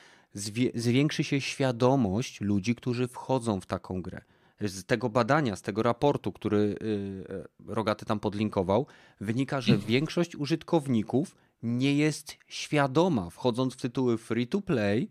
zwiększy 0.74 1.24
się 1.24 1.40
świadomość 1.40 2.40
ludzi, 2.40 2.74
którzy 2.74 3.08
wchodzą 3.08 3.60
w 3.60 3.66
taką 3.66 4.02
grę. 4.02 4.20
Z 4.60 4.84
tego 4.84 5.08
badania, 5.08 5.56
z 5.56 5.62
tego 5.62 5.82
raportu, 5.82 6.32
który 6.32 6.58
y, 6.58 7.48
Rogaty 7.66 8.04
tam 8.04 8.20
podlinkował, 8.20 8.86
wynika, 9.20 9.60
że 9.60 9.78
większość 9.78 10.36
użytkowników 10.36 11.36
nie 11.62 11.94
jest 11.94 12.36
świadoma, 12.46 13.30
wchodząc 13.30 13.74
w 13.74 13.80
tytuły 13.80 14.18
free 14.18 14.46
to 14.46 14.60
play, 14.60 15.10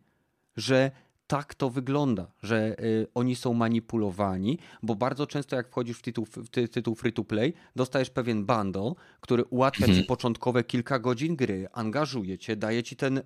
że 0.57 0.91
tak 1.29 1.55
to 1.55 1.69
wygląda, 1.69 2.27
że 2.43 2.83
y, 2.83 3.07
oni 3.15 3.35
są 3.35 3.53
manipulowani, 3.53 4.59
bo 4.83 4.95
bardzo 4.95 5.27
często 5.27 5.55
jak 5.55 5.67
wchodzisz 5.67 5.97
w 5.97 6.01
tytuł, 6.01 6.25
w 6.25 6.49
ty, 6.49 6.67
tytuł 6.67 6.95
free 6.95 7.13
to 7.13 7.23
play, 7.23 7.53
dostajesz 7.75 8.09
pewien 8.09 8.45
bundle, 8.45 8.93
który 9.21 9.43
ułatwia 9.43 9.85
ci 9.85 10.03
początkowe 10.03 10.63
kilka 10.63 10.99
godzin 10.99 11.35
gry, 11.35 11.67
angażuje 11.73 12.37
cię, 12.37 12.55
daje 12.55 12.83
ci 12.83 12.95
ten, 12.95 13.17
y, 13.17 13.21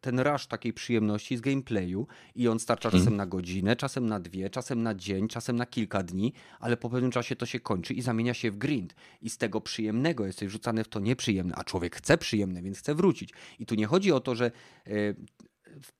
ten 0.00 0.20
rush 0.20 0.46
takiej 0.46 0.72
przyjemności 0.72 1.36
z 1.36 1.40
gameplayu 1.40 2.06
i 2.34 2.48
on 2.48 2.58
starcza 2.58 2.90
czasem 2.90 3.16
na 3.16 3.26
godzinę, 3.26 3.76
czasem 3.76 4.06
na 4.06 4.20
dwie, 4.20 4.50
czasem 4.50 4.82
na 4.82 4.94
dzień, 4.94 5.28
czasem 5.28 5.56
na 5.56 5.66
kilka 5.66 6.02
dni, 6.02 6.32
ale 6.60 6.76
po 6.76 6.90
pewnym 6.90 7.10
czasie 7.10 7.36
to 7.36 7.46
się 7.46 7.60
kończy 7.60 7.94
i 7.94 8.02
zamienia 8.02 8.34
się 8.34 8.50
w 8.50 8.58
grind. 8.58 8.94
I 9.22 9.30
z 9.30 9.38
tego 9.38 9.60
przyjemnego 9.60 10.26
jesteś 10.26 10.50
rzucany 10.50 10.84
w 10.84 10.88
to 10.88 11.00
nieprzyjemne, 11.00 11.54
a 11.54 11.64
człowiek 11.64 11.96
chce 11.96 12.18
przyjemne, 12.18 12.62
więc 12.62 12.78
chce 12.78 12.94
wrócić. 12.94 13.30
I 13.58 13.66
tu 13.66 13.74
nie 13.74 13.86
chodzi 13.86 14.12
o 14.12 14.20
to, 14.20 14.34
że 14.34 14.50
y, 14.86 15.16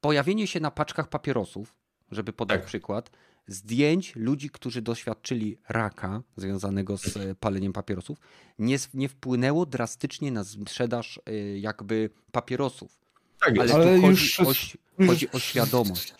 pojawienie 0.01 0.47
się 0.47 0.61
na 0.61 0.71
paczkach 0.71 1.09
papierosów, 1.09 1.77
żeby 2.11 2.33
podać 2.33 2.59
Tak. 2.61 2.67
przykład, 2.67 3.11
zdjęć 3.47 4.17
ludzi, 4.17 4.51
którzy 4.51 4.83
doświadczyli 4.83 5.59
raka 5.69 6.23
związanego 6.37 6.97
z 6.97 7.17
e, 7.17 7.35
paleniem 7.35 7.73
papierosów, 7.73 8.19
nie, 8.59 8.77
nie 8.95 9.09
wpłynęło 9.09 9.67
drastycznie 9.67 10.33
na 10.33 10.45
sprzedaż 10.45 11.21
e, 11.27 11.59
jakby 11.59 12.11
papierosów. 12.33 13.01
Tak 13.41 13.59
Ale. 13.59 13.75
Ale 13.75 13.97
tu 13.97 14.03
chodzi, 14.03 14.23
już- 14.23 14.41
o, 14.41 15.07
chodzi 15.07 15.31
o 15.31 15.39
świadomość. 15.39 16.15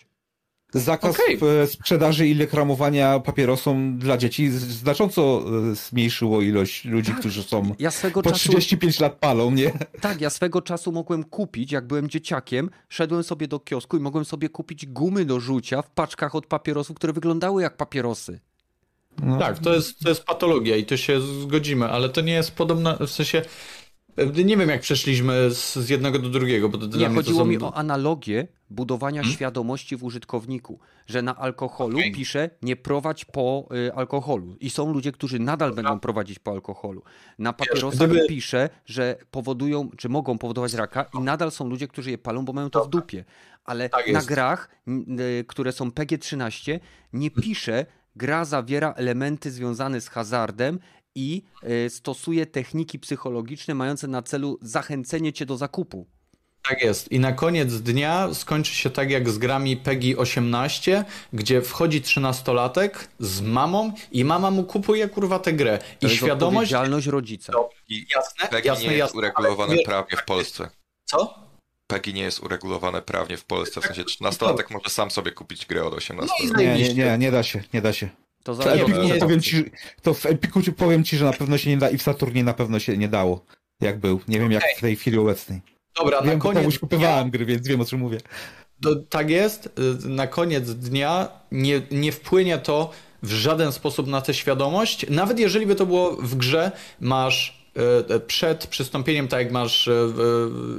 Zakaz 0.75 1.15
Okej. 1.15 1.39
e, 1.63 1.67
sprzedaży 1.67 2.27
i 2.27 2.33
reklamowania 2.33 3.19
papierosom 3.19 3.97
dla 3.97 4.17
dzieci 4.17 4.49
znacząco 4.49 5.45
e, 5.71 5.75
zmniejszyło 5.75 6.41
ilość 6.41 6.85
ludzi, 6.85 7.13
którzy 7.19 7.43
są 7.43 7.75
Ja 7.79 7.91
swego 7.91 8.21
po 8.21 8.29
czasu 8.29 8.49
35 8.49 8.99
lat 8.99 9.13
palą, 9.13 9.51
nie? 9.51 9.71
Tak, 10.01 10.21
ja 10.21 10.29
swego 10.29 10.61
czasu 10.61 10.91
mogłem 10.91 11.23
kupić, 11.23 11.71
jak 11.71 11.87
byłem 11.87 12.09
dzieciakiem, 12.09 12.69
szedłem 12.89 13.23
sobie 13.23 13.47
do 13.47 13.59
kiosku 13.59 13.97
i 13.97 13.99
mogłem 13.99 14.25
sobie 14.25 14.49
kupić 14.49 14.85
gumy 14.85 15.25
do 15.25 15.39
rzucia 15.39 15.81
w 15.81 15.89
paczkach 15.89 16.35
od 16.35 16.47
papierosów, 16.47 16.95
które 16.95 17.13
wyglądały 17.13 17.61
jak 17.61 17.77
papierosy. 17.77 18.39
No. 19.23 19.37
Tak, 19.37 19.59
to 19.59 19.73
jest, 19.73 19.99
to 19.99 20.09
jest 20.09 20.23
patologia 20.23 20.75
i 20.75 20.85
to 20.85 20.97
się 20.97 21.21
zgodzimy, 21.21 21.89
ale 21.89 22.09
to 22.09 22.21
nie 22.21 22.33
jest 22.33 22.51
podobne, 22.51 22.97
w 22.99 23.09
sensie, 23.09 23.41
nie 24.45 24.57
wiem 24.57 24.69
jak 24.69 24.81
przeszliśmy 24.81 25.51
z, 25.51 25.75
z 25.75 25.89
jednego 25.89 26.19
do 26.19 26.29
drugiego, 26.29 26.69
bo 26.69 26.77
to 26.77 26.97
Nie, 26.97 27.09
chodziło 27.09 27.39
są... 27.39 27.45
mi 27.45 27.57
o 27.57 27.73
analogię 27.77 28.47
budowania 28.69 29.21
Hmm? 29.21 29.35
świadomości 29.35 29.97
w 29.97 30.03
użytkowniku, 30.03 30.79
że 31.07 31.21
na 31.21 31.35
alkoholu 31.37 31.97
Okej. 31.97 32.11
pisze 32.11 32.49
nie 32.61 32.75
prowadź 32.75 33.25
po 33.25 33.67
y, 33.87 33.93
alkoholu 33.93 34.55
i 34.59 34.69
są 34.69 34.93
ludzie, 34.93 35.11
którzy 35.11 35.39
nadal 35.39 35.69
Dobra. 35.69 35.83
będą 35.83 35.99
prowadzić 35.99 36.39
po 36.39 36.51
alkoholu. 36.51 37.03
Na 37.39 37.53
papierosach 37.53 38.09
gdyby- 38.09 38.25
pisze, 38.27 38.69
że 38.85 39.15
powodują, 39.31 39.89
czy 39.97 40.09
mogą 40.09 40.37
powodować 40.37 40.73
raka 40.73 41.05
i 41.13 41.19
nadal 41.19 41.51
są 41.51 41.69
ludzie, 41.69 41.87
którzy 41.87 42.11
je 42.11 42.17
palą, 42.17 42.45
bo 42.45 42.53
mają 42.53 42.69
to 42.69 42.85
w 42.85 42.89
dupie. 42.89 43.25
Ale 43.65 43.89
Tak 43.89 44.11
na 44.11 44.21
grach, 44.21 44.69
y, 45.19 45.45
które 45.47 45.71
są 45.71 45.89
PG-13 45.91 46.79
nie 47.13 47.31
pisze 47.31 47.85
gra 48.15 48.45
zawiera 48.45 48.93
elementy 48.93 49.51
związane 49.51 50.01
z 50.01 50.09
hazardem 50.09 50.79
i 51.15 51.41
y, 51.85 51.89
stosuje 51.89 52.45
techniki 52.45 52.99
psychologiczne 52.99 53.75
mające 53.75 54.07
na 54.07 54.21
celu 54.21 54.57
zachęcenie 54.61 55.33
cię 55.33 55.45
do 55.45 55.57
zakupu. 55.57 56.07
Tak 56.69 56.81
jest. 56.81 57.11
I 57.11 57.19
na 57.19 57.31
koniec 57.31 57.73
dnia 57.81 58.33
skończy 58.33 58.73
się 58.75 58.89
tak 58.89 59.11
jak 59.11 59.29
z 59.29 59.37
grami 59.37 59.77
PEGI 59.77 60.17
18, 60.17 61.05
gdzie 61.33 61.61
wchodzi 61.61 62.01
13-latek 62.01 62.89
z 63.19 63.41
mamą 63.41 63.93
i 64.11 64.25
mama 64.25 64.51
mu 64.51 64.63
kupuje 64.63 65.07
kurwa 65.09 65.39
tę 65.39 65.53
grę. 65.53 65.77
To 65.77 65.85
I 66.07 66.09
jest 66.09 66.15
świadomość... 66.15 66.45
odpowiedzialność 66.73 67.07
rodzica. 67.07 67.53
I 67.89 68.05
Jasne, 68.15 68.47
PEGI 68.47 68.67
jasne, 68.67 68.83
nie 68.83 68.89
jest 68.91 68.99
jasne. 68.99 69.17
uregulowane 69.17 69.73
Ale- 69.73 69.83
prawnie 69.83 70.17
w 70.17 70.25
Polsce. 70.25 70.69
Co? 71.05 71.39
PEGI 71.87 72.13
nie 72.13 72.21
jest 72.23 72.43
uregulowane 72.43 73.01
prawnie 73.01 73.37
w 73.37 73.45
Polsce. 73.45 73.81
W 73.81 73.85
sensie 73.85 74.03
13-latek 74.03 74.63
może 74.71 74.89
sam 74.89 75.11
sobie 75.11 75.31
kupić 75.31 75.65
grę 75.65 75.83
od 75.83 75.93
18 75.93 76.33
No. 76.53 76.59
Nie, 76.59 76.75
nie, 76.75 76.93
nie, 76.93 77.17
nie 77.17 77.31
da 77.31 77.43
się, 77.43 77.63
nie 77.73 77.81
da 77.81 77.93
się. 77.93 78.09
To 78.53 78.75
nie, 79.03 79.15
powiem 79.15 79.41
ci, 79.41 79.63
to 80.01 80.13
w 80.13 80.25
Epiku 80.25 80.59
powiem 80.77 81.03
ci, 81.03 81.17
że 81.17 81.25
na 81.25 81.33
pewno 81.33 81.57
się 81.57 81.69
nie 81.69 81.77
da 81.77 81.89
i 81.89 81.97
w 81.97 82.01
Saturnie 82.01 82.43
na 82.43 82.53
pewno 82.53 82.79
się 82.79 82.97
nie 82.97 83.07
dało. 83.07 83.45
Jak 83.81 83.99
był. 83.99 84.19
Nie 84.27 84.39
wiem 84.39 84.51
jak 84.51 84.63
w 84.77 84.81
tej 84.81 84.95
chwili 84.95 85.17
obecnej. 85.17 85.61
Dobra, 85.97 86.21
Wiem, 86.21 86.33
na 86.33 86.39
koniec 86.39 86.57
komuś 86.59 86.79
kupowałem 86.79 87.29
gry, 87.29 87.45
więc 87.45 87.67
wiem 87.67 87.81
o 87.81 87.85
czym 87.85 87.99
mówię. 87.99 88.17
To, 88.83 88.95
tak 88.95 89.29
jest. 89.29 89.65
Y, 90.05 90.09
Na 90.09 90.27
koniec 90.27 90.71
dnia 90.75 91.27
nie, 91.51 91.81
nie 91.91 92.11
wpłynie 92.11 92.57
to 92.57 92.91
w 93.23 93.31
żaden 93.31 93.71
sposób 93.71 94.07
na 94.07 94.21
tę 94.21 94.33
świadomość. 94.33 95.05
Nawet 95.09 95.39
jeżeli 95.39 95.65
by 95.65 95.75
to 95.75 95.85
było 95.85 96.15
w 96.15 96.35
grze, 96.35 96.71
masz 97.01 97.65
e, 98.11 98.19
przed 98.19 98.67
przystąpieniem, 98.67 99.27
tak 99.27 99.39
jak 99.39 99.51
masz, 99.51 99.87
e, 99.87 99.93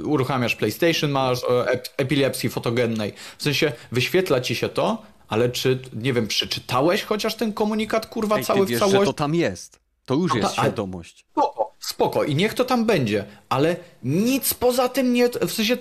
uruchamiasz 0.03 0.55
PlayStation, 0.55 1.11
masz 1.11 1.43
e, 1.43 1.47
ep- 1.47 1.89
epilepsji 1.97 2.49
fotogennej. 2.49 3.13
W 3.37 3.43
sensie 3.43 3.71
wyświetla 3.91 4.41
ci 4.41 4.55
się 4.55 4.69
to, 4.69 5.03
ale 5.27 5.49
czy, 5.49 5.79
nie 5.93 6.13
wiem, 6.13 6.27
przeczytałeś 6.27 7.03
chociaż 7.03 7.35
ten 7.35 7.53
komunikat, 7.53 8.05
kurwa, 8.05 8.37
Ej, 8.37 8.45
cały 8.45 8.59
ty 8.59 8.65
w 8.65 8.69
wiesz, 8.69 8.79
że 8.79 8.85
całości? 8.85 9.05
to 9.05 9.13
tam 9.13 9.35
jest. 9.35 9.79
To 10.05 10.13
już 10.15 10.31
No 10.31 10.37
jest 10.37 10.47
ale- 10.49 10.55
świadomość. 10.67 11.25
Spoko, 11.31 11.71
spoko. 11.79 12.23
I 12.23 12.35
niech 12.35 12.53
to 12.53 12.65
tam 12.65 12.85
będzie, 12.85 13.25
ale 13.49 13.75
nic 14.03 14.53
poza 14.53 14.89
tym 14.89 15.13
nie. 15.13 15.29
W 15.29 15.51
sensie. 15.51 15.77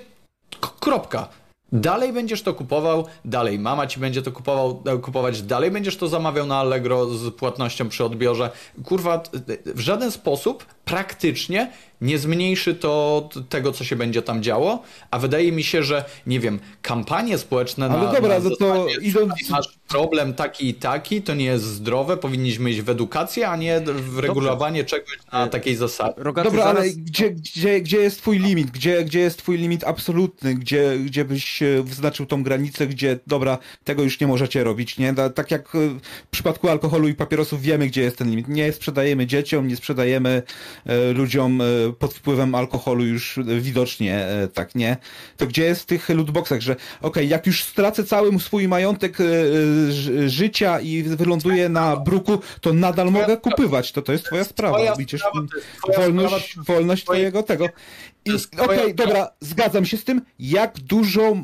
Kropka. 0.81 1.29
Dalej 1.73 2.13
będziesz 2.13 2.43
to 2.43 2.55
kupował, 2.55 3.07
dalej 3.25 3.59
mama 3.59 3.87
ci 3.87 4.01
będzie 4.01 4.23
to 4.23 4.33
kupował, 4.33 4.83
e, 4.87 4.99
kupować, 4.99 5.43
dalej 5.43 5.71
będziesz 5.71 5.97
to 5.97 6.09
zamawiał 6.09 6.47
na 6.47 6.57
Allegro 6.59 7.07
z 7.07 7.35
płatnością 7.35 7.89
przy 7.89 8.05
odbiorze. 8.05 8.51
Kurwa, 8.85 9.23
w 9.67 9.81
żaden 9.81 10.11
sposób 10.11 10.67
praktycznie 10.85 11.73
nie 12.01 12.19
zmniejszy 12.19 12.75
to 12.75 13.29
tego, 13.49 13.73
co 13.73 13.85
się 13.85 13.97
będzie 13.97 14.23
tam 14.23 14.43
działo, 14.43 14.83
a 15.11 15.19
wydaje 15.19 15.53
mi 15.53 15.65
się, 15.65 15.83
że 15.83 16.05
nie 16.27 16.41
wiem, 16.41 16.59
kampanie 16.83 17.39
społeczne 17.39 17.87
Ale 17.87 18.07
na, 18.07 18.13
dobra, 18.13 18.39
na 18.39 18.45
no 18.51 18.57
to 18.57 18.87
idąc- 19.01 19.13
"Słuchaj, 19.13 19.51
masz 19.51 19.77
problem 19.89 20.35
taki 20.35 20.69
i 20.69 20.75
taki, 20.75 21.23
to 21.23 21.35
nie 21.35 21.45
jest 21.45 21.65
zdrowe, 21.65 22.17
powinniśmy 22.17 22.71
iść 22.71 22.81
w 22.81 22.89
edukację, 22.91 23.49
a 23.49 23.57
nie 23.57 23.81
w 23.87 24.19
regulowanie 24.19 24.85
czegoś 24.85 25.19
na 25.33 25.47
takiej 25.47 25.77
zasadzie. 25.77 26.15
Rogaty, 26.17 26.49
Dobra, 26.49 26.65
zaraz... 26.65 26.83
ale 26.83 26.91
gdzie, 26.91 27.31
gdzie, 27.31 27.81
gdzie 27.81 27.97
jest 27.99 28.19
twój 28.19 28.39
limit? 28.39 28.71
Gdzie, 28.71 29.05
gdzie 29.05 29.21
jest 29.21 29.39
twój 29.39 29.59
limit 29.59 29.85
absolutny? 29.85 30.55
Gdzie, 30.55 30.99
gdzie 31.05 31.25
byś 31.25 31.63
e, 31.63 31.83
wyznaczył 31.83 32.27
tą 32.27 32.43
granicę, 32.43 32.87
gdzie 32.87 33.19
dobra, 33.27 33.59
tego 33.85 34.03
już 34.03 34.21
nie 34.21 34.27
możecie 34.27 34.65
robić, 34.65 34.99
nie? 34.99 35.15
Tak 35.35 35.51
jak 35.51 35.75
e, 35.75 35.79
w 36.25 36.29
przypadku 36.31 36.69
alkoholu 36.69 37.09
i 37.09 37.15
papierosów 37.15 37.63
wiemy, 37.63 37.87
gdzie 37.87 38.03
jest 38.03 38.17
ten 38.19 38.31
limit. 38.31 38.49
Nie 38.49 38.73
sprzedajemy 38.73 39.27
dzieciom, 39.27 39.69
nie 39.69 39.77
sprzedajemy 39.77 40.43
e, 40.87 41.13
ludziom 41.13 41.61
e, 41.61 41.65
pod 41.93 42.15
wpływem 42.15 42.55
alkoholu 42.55 43.05
już 43.05 43.39
e, 43.39 43.43
widocznie, 43.45 44.17
e, 44.27 44.49
tak, 44.49 44.75
nie? 44.75 44.97
To 45.37 45.47
gdzie 45.47 45.65
jest 45.65 45.83
w 45.83 45.87
tych 45.87 46.09
lootboxach, 46.09 46.61
że 46.61 46.77
okej, 47.03 47.29
jak 47.29 47.47
już 47.47 47.65
stracę 47.65 48.05
cały 48.05 48.41
swój 48.41 48.69
majątek 48.69 49.19
e, 49.21 49.25
życia 50.29 50.81
i 50.81 51.03
wyląduję 51.03 51.69
na 51.69 51.97
bruku, 51.97 52.39
to 52.61 52.73
nadal 52.73 53.11
mogę 53.11 53.37
kupywać. 53.37 53.93
To 53.93 54.03
to 54.03 54.13
jest 54.13 54.25
twoja 54.25 54.45
sprawa. 54.45 54.77
Twoja 54.77 54.97
Widzisz? 54.97 55.23
twoja 55.83 55.99
wolność, 55.99 56.51
sprawa, 56.51 56.73
wolność 56.75 57.05
twoje- 57.05 57.17
twojego 57.17 57.43
tego. 57.43 57.69
I 58.25 58.31
okej, 58.31 58.79
twoja- 58.79 58.95
dobra, 58.95 59.29
zgadzam 59.41 59.85
się 59.87 59.97
z 59.97 60.05
tym. 60.05 60.23
Jak 60.39 60.81
dużo 60.81 61.37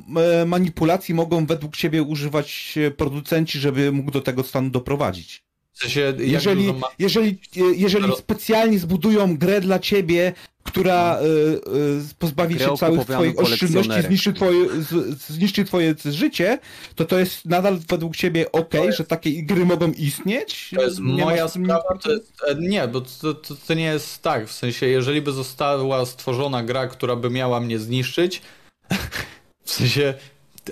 manipulacji 0.47 1.15
mogą 1.15 1.47
według 1.47 1.77
ciebie 1.77 2.03
używać 2.03 2.79
producenci, 2.97 3.59
żeby 3.59 3.93
mógł 3.93 4.11
do 4.11 4.21
tego 4.21 4.43
stanu 4.43 4.71
doprowadzić? 4.71 5.45
W 5.73 5.79
sensie, 5.79 6.15
Jeżeli, 6.19 6.73
ma... 6.73 6.89
jeżeli, 6.99 7.39
e, 7.57 7.61
jeżeli 7.77 8.17
specjalnie 8.17 8.79
zbudują 8.79 9.37
grę 9.37 9.61
dla 9.61 9.79
ciebie, 9.79 10.33
która 10.65 11.19
e, 11.19 11.21
e, 11.21 11.25
pozbawi 12.19 12.55
Grę 12.55 12.65
się 12.65 12.73
o 12.73 12.77
całych 12.77 13.05
twoich 13.05 13.39
oszczędności, 13.39 14.03
zniszczy 14.03 14.33
twoje, 14.33 14.69
z, 14.83 15.19
zniszczy 15.19 15.65
twoje 15.65 15.95
życie, 16.05 16.59
to 16.95 17.05
to 17.05 17.19
jest 17.19 17.45
nadal 17.45 17.79
według 17.89 18.17
ciebie 18.17 18.53
okej, 18.53 18.93
że 18.93 19.05
takie 19.05 19.43
gry 19.43 19.67
mogą 19.67 19.93
istnieć? 19.93 20.71
To 20.77 20.83
jest 20.83 21.01
Nie 21.01 21.25
moja 21.25 21.49
sprawa, 21.49 21.99
to 22.03 22.13
jest, 22.13 22.33
nie, 22.59 22.89
bo 22.89 23.01
to, 23.01 23.35
to, 23.35 23.55
to 23.67 23.75
nie 23.75 23.85
jest 23.85 24.23
tak, 24.23 24.49
w 24.49 24.53
sensie 24.53 24.87
jeżeli 24.87 25.23
by 25.23 25.33
została 25.33 26.07
stworzona 26.07 26.63
gra, 26.63 26.87
która 26.87 27.17
by 27.17 27.31
miała 27.31 27.61
mnie 27.61 27.79
zniszczyć, 27.79 28.43
w 29.65 29.71
sensie, 29.71 30.15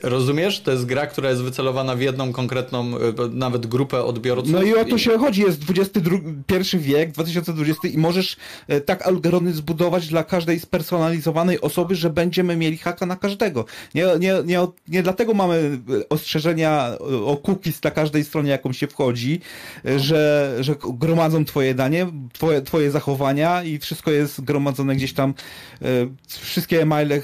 rozumiesz, 0.03 0.61
to 0.61 0.71
jest 0.71 0.87
gra, 0.87 1.07
która 1.07 1.31
jest 1.31 1.43
wycelowana 1.43 1.97
w 1.97 2.01
jedną 2.01 2.33
konkretną, 2.33 2.99
e, 2.99 3.13
nawet 3.31 3.67
grupę 3.67 4.05
odbiorców. 4.05 4.53
No 4.53 4.63
i 4.63 4.75
o 4.75 4.85
to 4.85 4.99
się 4.99 5.19
chodzi, 5.19 5.41
jest 5.41 5.63
XXI 5.71 6.79
wiek, 6.79 7.13
2020 7.13 7.89
i 7.89 7.99
możesz 7.99 8.37
e, 8.69 8.81
tak 8.81 9.07
algorytmy 9.07 9.53
zbudować 9.53 10.09
dla 10.09 10.25
każdej 10.25 10.61
spersonalizowanej 10.61 11.61
osoby, 11.61 11.95
że 11.95 12.11
będziemy 12.11 12.57
mieli 12.57 12.79
haka 12.79 13.07
na 13.07 13.17
każdego. 13.17 13.65
Nie, 13.95 14.07
nie, 14.21 14.35
nie, 14.45 14.67
nie 14.89 15.03
dlatego 15.03 15.35
mamy 15.35 15.81
e, 16.01 16.09
ostrzeżenia 16.09 16.91
o 17.25 17.37
cookies 17.37 17.83
na 17.83 17.91
każdej 17.91 18.25
stronie, 18.25 18.51
jaką 18.51 18.73
się 18.73 18.87
wchodzi, 18.87 19.41
że, 19.97 20.57
że 20.61 20.75
gromadzą 20.85 21.45
twoje 21.45 21.75
dane, 21.75 22.13
twoje, 22.33 22.63
twoje 22.63 22.91
zachowania 22.91 23.63
i 23.63 23.79
wszystko 23.79 24.11
jest 24.11 24.41
gromadzone 24.41 24.97
gdzieś 24.97 25.13
tam, 25.13 25.35
wszystkie 26.27 26.83
e-maile, 26.83 27.23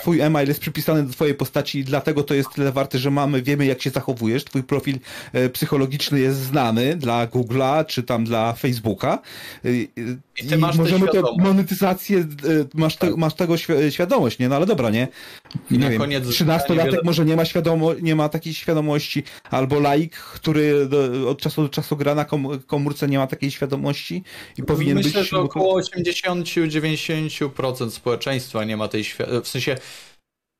twój 0.00 0.20
e-mail 0.20 0.48
jest 0.48 0.60
przypisany 0.60 1.02
do 1.02 1.12
twojej 1.12 1.34
postaci 1.34 1.78
i 1.78 1.84
dlatego 2.02 2.22
to 2.22 2.34
jest 2.34 2.48
tyle 2.54 2.72
warte, 2.72 2.98
że 2.98 3.10
mamy, 3.10 3.42
wiemy 3.42 3.66
jak 3.66 3.82
się 3.82 3.90
zachowujesz, 3.90 4.44
twój 4.44 4.62
profil 4.62 4.98
e, 5.32 5.48
psychologiczny 5.48 6.20
jest 6.20 6.38
znany 6.38 6.96
dla 6.96 7.26
Google'a, 7.26 7.86
czy 7.86 8.02
tam 8.02 8.24
dla 8.24 8.52
Facebooka 8.52 9.18
E, 9.64 9.68
e, 9.68 9.72
I 10.42 10.46
ty 10.48 10.58
masz 10.58 10.76
możemy 10.76 11.06
tę 11.06 11.12
świadomość. 11.12 11.44
monetyzację, 11.48 12.26
masz, 12.74 12.96
te, 12.96 13.16
masz 13.16 13.34
tego 13.34 13.54
świ- 13.54 13.90
świadomość, 13.90 14.38
nie? 14.38 14.48
No 14.48 14.56
ale 14.56 14.66
dobra, 14.66 14.90
nie? 14.90 15.08
I 15.70 15.78
na 15.78 15.84
nie 15.84 15.90
wiem, 15.90 16.00
koniec 16.00 16.24
13-latek 16.24 16.76
niewiele- 16.76 17.04
może 17.04 17.24
nie 17.24 17.36
ma, 17.36 17.44
świadomo, 17.44 17.94
nie 18.02 18.14
ma 18.14 18.28
takiej 18.28 18.54
świadomości, 18.54 19.22
albo 19.50 19.80
laik, 19.80 20.16
który 20.16 20.86
do, 20.86 21.30
od 21.30 21.40
czasu 21.40 21.62
do 21.62 21.68
czasu 21.68 21.96
gra 21.96 22.14
na 22.14 22.24
kom, 22.24 22.60
komórce, 22.66 23.08
nie 23.08 23.18
ma 23.18 23.26
takiej 23.26 23.50
świadomości 23.50 24.24
i 24.58 24.62
powinien 24.62 24.96
Myślę, 24.96 25.20
być... 25.20 25.30
że 25.30 25.38
około 25.38 25.80
80-90% 25.80 27.90
społeczeństwa 27.90 28.64
nie 28.64 28.76
ma 28.76 28.88
tej 28.88 29.04
świadomości, 29.04 29.44
w 29.44 29.48
sensie 29.48 29.76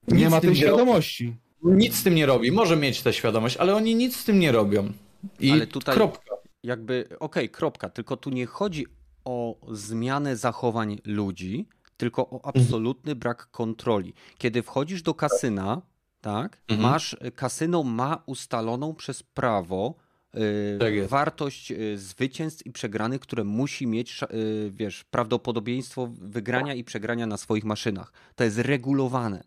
nie 0.08 0.30
ma 0.30 0.40
tej 0.40 0.50
nie 0.50 0.54
robi. 0.54 0.56
świadomości. 0.56 1.36
Nic 1.62 1.96
z 1.96 2.02
tym 2.02 2.14
nie 2.14 2.26
robi. 2.26 2.52
Może 2.52 2.76
mieć 2.76 3.02
tę 3.02 3.12
świadomość, 3.12 3.56
ale 3.56 3.74
oni 3.74 3.94
nic 3.94 4.16
z 4.16 4.24
tym 4.24 4.38
nie 4.38 4.52
robią. 4.52 4.92
I 5.40 5.50
Ale 5.50 5.66
tutaj- 5.66 5.94
kropka. 5.94 6.32
Jakby, 6.62 7.08
okej, 7.20 7.48
kropka, 7.50 7.88
tylko 7.88 8.16
tu 8.16 8.30
nie 8.30 8.46
chodzi 8.46 8.86
o 9.24 9.56
zmianę 9.70 10.36
zachowań 10.36 10.98
ludzi, 11.04 11.68
tylko 11.96 12.30
o 12.30 12.46
absolutny 12.46 13.14
brak 13.14 13.50
kontroli. 13.50 14.14
Kiedy 14.38 14.62
wchodzisz 14.62 15.02
do 15.02 15.14
kasyna, 15.14 15.82
tak? 16.20 16.62
Mhm. 16.68 16.90
Masz, 16.90 17.16
kasyno 17.34 17.82
ma 17.82 18.22
ustaloną 18.26 18.94
przez 18.94 19.22
prawo 19.22 19.94
yy, 20.34 20.40
tak 20.80 21.08
wartość 21.08 21.70
yy, 21.70 21.98
zwycięstw 21.98 22.66
i 22.66 22.72
przegranych, 22.72 23.20
które 23.20 23.44
musi 23.44 23.86
mieć, 23.86 24.20
yy, 24.20 24.70
wiesz, 24.70 25.04
prawdopodobieństwo 25.04 26.08
wygrania 26.20 26.74
i 26.74 26.84
przegrania 26.84 27.26
na 27.26 27.36
swoich 27.36 27.64
maszynach. 27.64 28.12
To 28.34 28.44
jest 28.44 28.58
regulowane, 28.58 29.44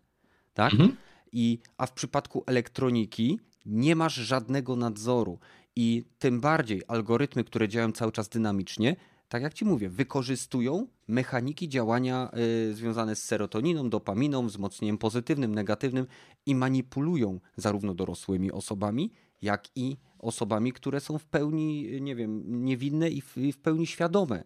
tak? 0.56 0.72
Mhm. 0.72 0.96
I, 1.32 1.58
a 1.78 1.86
w 1.86 1.92
przypadku 1.92 2.44
elektroniki 2.46 3.40
nie 3.66 3.96
masz 3.96 4.14
żadnego 4.14 4.76
nadzoru 4.76 5.38
i 5.76 6.04
tym 6.18 6.40
bardziej 6.40 6.82
algorytmy, 6.88 7.44
które 7.44 7.68
działają 7.68 7.92
cały 7.92 8.12
czas 8.12 8.28
dynamicznie, 8.28 8.96
tak 9.28 9.42
jak 9.42 9.54
ci 9.54 9.64
mówię, 9.64 9.88
wykorzystują 9.88 10.86
mechaniki 11.08 11.68
działania 11.68 12.30
y, 12.70 12.74
związane 12.74 13.16
z 13.16 13.22
serotoniną, 13.22 13.90
dopaminą, 13.90 14.46
wzmocnieniem 14.46 14.98
pozytywnym, 14.98 15.54
negatywnym 15.54 16.06
i 16.46 16.54
manipulują 16.54 17.40
zarówno 17.56 17.94
dorosłymi 17.94 18.52
osobami, 18.52 19.12
jak 19.42 19.64
i 19.74 19.96
osobami, 20.18 20.72
które 20.72 21.00
są 21.00 21.18
w 21.18 21.24
pełni, 21.24 22.00
nie 22.00 22.16
wiem, 22.16 22.42
niewinne 22.64 23.10
i 23.10 23.20
w, 23.20 23.36
i 23.36 23.52
w 23.52 23.58
pełni 23.58 23.86
świadome. 23.86 24.44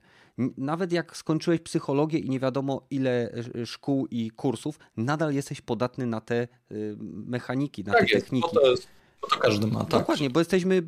Nawet 0.57 0.93
jak 0.93 1.17
skończyłeś 1.17 1.61
psychologię 1.61 2.19
i 2.19 2.31
nie 2.31 2.41
wiadomo 2.41 2.87
ile 2.91 3.33
szkół 3.65 4.07
i 4.07 4.31
kursów, 4.31 4.79
nadal 4.97 5.35
jesteś 5.35 5.61
podatny 5.61 6.07
na 6.07 6.21
te 6.21 6.49
y, 6.73 6.97
mechaniki, 7.27 7.85
na 7.85 7.93
tak 7.93 8.01
te 8.01 8.07
jest, 8.13 8.25
techniki. 8.27 8.49
Bo 8.55 8.61
to, 8.61 8.71
jest, 8.71 8.89
bo 9.23 9.29
to 9.29 9.37
każdy 9.37 9.67
ma. 9.67 9.81
Tak? 9.81 10.01
Dokładnie, 10.01 10.31
bo 10.31 10.41
jesteśmy 10.41 10.83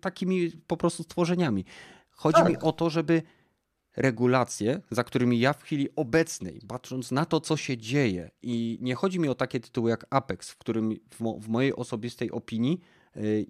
takimi 0.00 0.50
po 0.66 0.76
prostu 0.76 1.02
stworzeniami. 1.02 1.64
Chodzi 2.10 2.42
tak. 2.42 2.48
mi 2.48 2.58
o 2.58 2.72
to, 2.72 2.90
żeby 2.90 3.22
regulacje, 3.96 4.80
za 4.90 5.04
którymi 5.04 5.40
ja 5.40 5.52
w 5.52 5.62
chwili 5.62 5.88
obecnej, 5.96 6.60
patrząc 6.68 7.10
na 7.10 7.24
to, 7.24 7.40
co 7.40 7.56
się 7.56 7.76
dzieje, 7.76 8.30
i 8.42 8.78
nie 8.80 8.94
chodzi 8.94 9.20
mi 9.20 9.28
o 9.28 9.34
takie 9.34 9.60
tytuły 9.60 9.90
jak 9.90 10.06
Apex, 10.10 10.50
w 10.50 10.56
którym 10.56 10.96
w, 11.10 11.20
mo 11.20 11.38
w 11.38 11.48
mojej 11.48 11.76
osobistej 11.76 12.30
opinii 12.30 12.80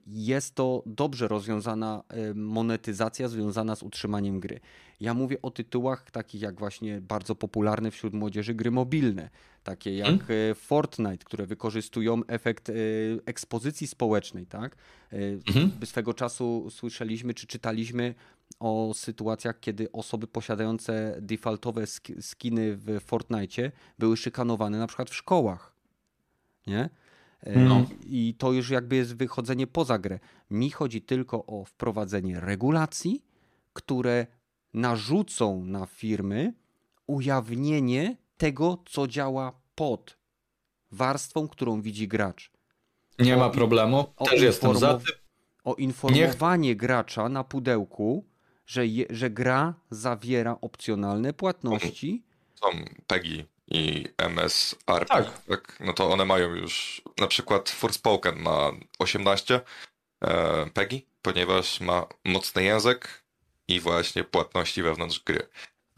jest 0.07 0.55
to 0.55 0.83
dobrze 0.87 1.29
rozwiązana 1.29 2.03
y, 2.31 2.35
monetyzacja 2.35 3.29
związana 3.29 3.77
z 3.77 3.83
utrzymaniem 3.83 4.41
gry. 4.41 4.61
Ja 5.01 5.15
mówię 5.15 5.43
o 5.43 5.51
tytułach 5.51 6.11
takich 6.11 6.43
jak 6.43 6.59
właśnie 6.59 7.01
bardzo 7.01 7.35
popularne 7.35 7.91
wśród 7.91 8.15
młodzieży 8.15 8.55
gry 8.55 8.71
mobilne, 8.71 9.31
takie 9.65 9.97
jak 9.97 10.25
hmm? 10.25 10.55
Fortnite, 10.55 11.25
które 11.25 11.47
wykorzystują 11.47 12.21
efekt 12.27 12.71
ekspozycji 13.27 13.87
społecznej, 13.87 14.47
tak? 14.47 14.77
Hmm? 15.53 15.73
Swego 15.85 16.15
czasu 16.15 16.71
słyszeliśmy 16.71 17.35
czy 17.35 17.47
czytaliśmy 17.47 18.15
o 18.61 18.93
sytuacjach, 18.95 19.61
kiedy 19.61 19.93
osoby 19.93 20.27
posiadające 20.27 21.17
defaultowe 21.21 21.87
skiny 22.21 22.77
w 22.77 23.01
Fortnite 23.01 23.73
były 23.99 24.17
szykanowane 24.17 24.79
na 24.79 24.87
przykład 24.87 25.11
w 25.11 25.15
szkołach. 25.15 25.75
Nie? 26.67 26.91
E, 27.45 27.59
no. 27.59 27.87
I 28.07 28.35
to 28.39 28.53
już 28.53 28.71
jakby 28.71 28.97
jest 28.97 29.17
wychodzenie 29.17 29.67
poza 29.67 29.99
grę. 29.99 30.19
Mi 30.51 30.71
chodzi 30.71 31.03
tylko 31.03 31.47
o 31.47 31.65
wprowadzenie 31.65 32.41
regulacji, 32.41 33.25
które 33.73 34.27
narzucą 34.75 35.65
na 35.65 35.87
firmy 35.87 36.53
ujawnienie 37.07 38.17
tego, 38.37 38.83
co 38.87 39.07
działa 39.07 39.53
pod 39.75 40.19
warstwą, 40.91 41.49
którą 41.49 41.83
widzi 41.83 42.09
gracz. 42.09 42.51
Nie 43.19 43.37
o, 43.37 43.39
ma 43.39 43.51
problemu. 43.51 44.05
Też 44.31 44.43
jestem 44.43 44.77
za 44.77 44.95
tym. 44.95 45.15
O 45.65 45.75
informowanie 45.75 46.77
gracza 46.77 47.29
na 47.29 47.45
pudełku 47.45 48.25
że, 48.67 48.87
je, 48.87 49.07
że 49.11 49.31
gra 49.31 49.75
zawiera 49.91 50.59
opcjonalne 50.61 51.33
płatności. 51.33 52.25
Są 52.55 52.67
PEGI 53.07 53.45
i 53.69 54.05
MSR. 54.19 55.07
Tak. 55.07 55.43
tak. 55.49 55.77
No 55.81 55.93
to 55.93 56.11
one 56.11 56.25
mają 56.25 56.55
już, 56.55 57.03
na 57.21 57.27
przykład 57.27 57.71
Forspoken 57.71 58.39
ma 58.39 58.73
18 58.99 59.61
e, 60.25 60.71
PEGI, 60.71 61.07
ponieważ 61.23 61.81
ma 61.81 62.07
mocny 62.25 62.63
język 62.63 63.25
i 63.69 63.81
właśnie 63.81 64.25
płatności 64.25 64.83
wewnątrz 64.83 65.21
gry. 65.21 65.49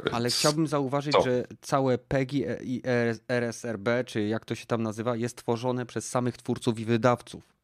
Więc... 0.04 0.14
Ale 0.14 0.30
chciałbym 0.30 0.66
zauważyć, 0.66 1.12
Co? 1.12 1.22
że 1.22 1.44
całe 1.60 1.98
PEGI 1.98 2.44
i 2.62 2.82
RSRB, 3.28 3.88
czy 4.06 4.22
jak 4.22 4.44
to 4.44 4.54
się 4.54 4.66
tam 4.66 4.82
nazywa, 4.82 5.16
jest 5.16 5.36
tworzone 5.36 5.86
przez 5.86 6.08
samych 6.08 6.36
twórców 6.36 6.78
i 6.78 6.84
wydawców. 6.84 7.56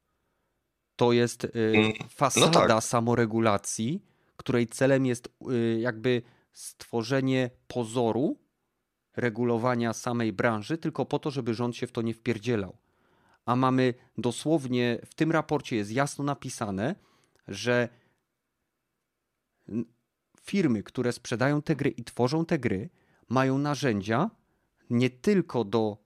To 0.96 1.12
jest 1.12 1.44
y, 1.44 1.50
mm, 1.54 1.92
fasada 2.08 2.60
no 2.60 2.68
tak. 2.68 2.84
samoregulacji, 2.84 4.02
której 4.36 4.66
celem 4.66 5.06
jest 5.06 5.28
y, 5.50 5.80
jakby 5.80 6.22
stworzenie 6.52 7.50
pozoru 7.66 8.41
regulowania 9.16 9.92
samej 9.92 10.32
branży, 10.32 10.78
tylko 10.78 11.06
po 11.06 11.18
to, 11.18 11.30
żeby 11.30 11.54
rząd 11.54 11.76
się 11.76 11.86
w 11.86 11.92
to 11.92 12.02
nie 12.02 12.14
wpierdzielał. 12.14 12.76
A 13.46 13.56
mamy 13.56 13.94
dosłownie, 14.18 14.98
w 15.06 15.14
tym 15.14 15.32
raporcie 15.32 15.76
jest 15.76 15.90
jasno 15.90 16.24
napisane, 16.24 16.94
że 17.48 17.88
firmy, 20.40 20.82
które 20.82 21.12
sprzedają 21.12 21.62
te 21.62 21.76
gry 21.76 21.90
i 21.90 22.04
tworzą 22.04 22.44
te 22.44 22.58
gry, 22.58 22.90
mają 23.28 23.58
narzędzia 23.58 24.30
nie 24.90 25.10
tylko 25.10 25.64
do 25.64 25.96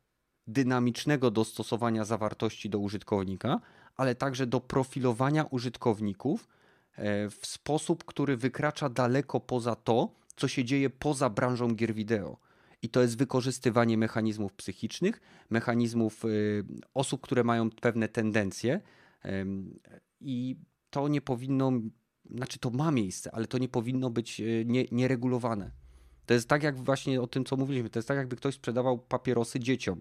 dynamicznego 0.47 1.31
dostosowania 1.31 2.05
zawartości 2.05 2.71
do 2.71 2.79
użytkownika, 2.79 3.61
ale 3.97 4.15
także 4.15 4.47
do 4.47 4.61
profilowania 4.61 5.45
użytkowników 5.45 6.49
E, 6.97 7.31
w 7.31 7.47
sposób, 7.47 8.05
który 8.05 8.37
wykracza 8.37 8.89
daleko 8.89 9.41
poza 9.41 9.75
to, 9.75 10.11
co 10.37 10.49
się 10.49 10.65
dzieje 10.65 10.91
poza 10.91 11.31
branżą 11.31 11.75
gier 11.75 11.95
wideo. 11.95 12.37
I 12.87 12.89
to 12.89 13.03
jest 13.03 13.19
wykorzystywanie 13.19 13.99
mechanizmów 13.99 14.53
psychicznych, 14.55 15.21
mechanizmów 15.51 16.25
e, 16.25 16.29
osób, 16.95 17.21
które 17.21 17.45
mają 17.45 17.71
pewne 17.71 18.09
tendencje. 18.09 18.81
I 20.21 20.57
to 20.91 21.09
nie 21.09 21.21
powinno, 21.21 21.73
znaczy 22.31 22.59
to 22.59 22.71
ma 22.71 22.91
miejsce, 22.91 23.35
ale 23.35 23.47
to 23.47 23.59
nie 23.59 23.69
powinno 23.69 24.11
być 24.11 24.41
e, 24.41 24.45
nie, 24.65 24.85
nieregulowane. 24.93 25.71
To 26.27 26.35
jest 26.35 26.49
tak, 26.49 26.63
jak 26.63 26.77
właśnie 26.77 27.21
o 27.21 27.27
tym, 27.27 27.45
co 27.45 27.57
mówiliśmy, 27.57 27.91
to 27.91 27.99
jest 27.99 28.09
tak, 28.09 28.17
jakby 28.17 28.37
ktoś 28.37 28.55
sprzedawał 28.55 28.99
papierosy 28.99 29.61
dzieciom. 29.61 30.01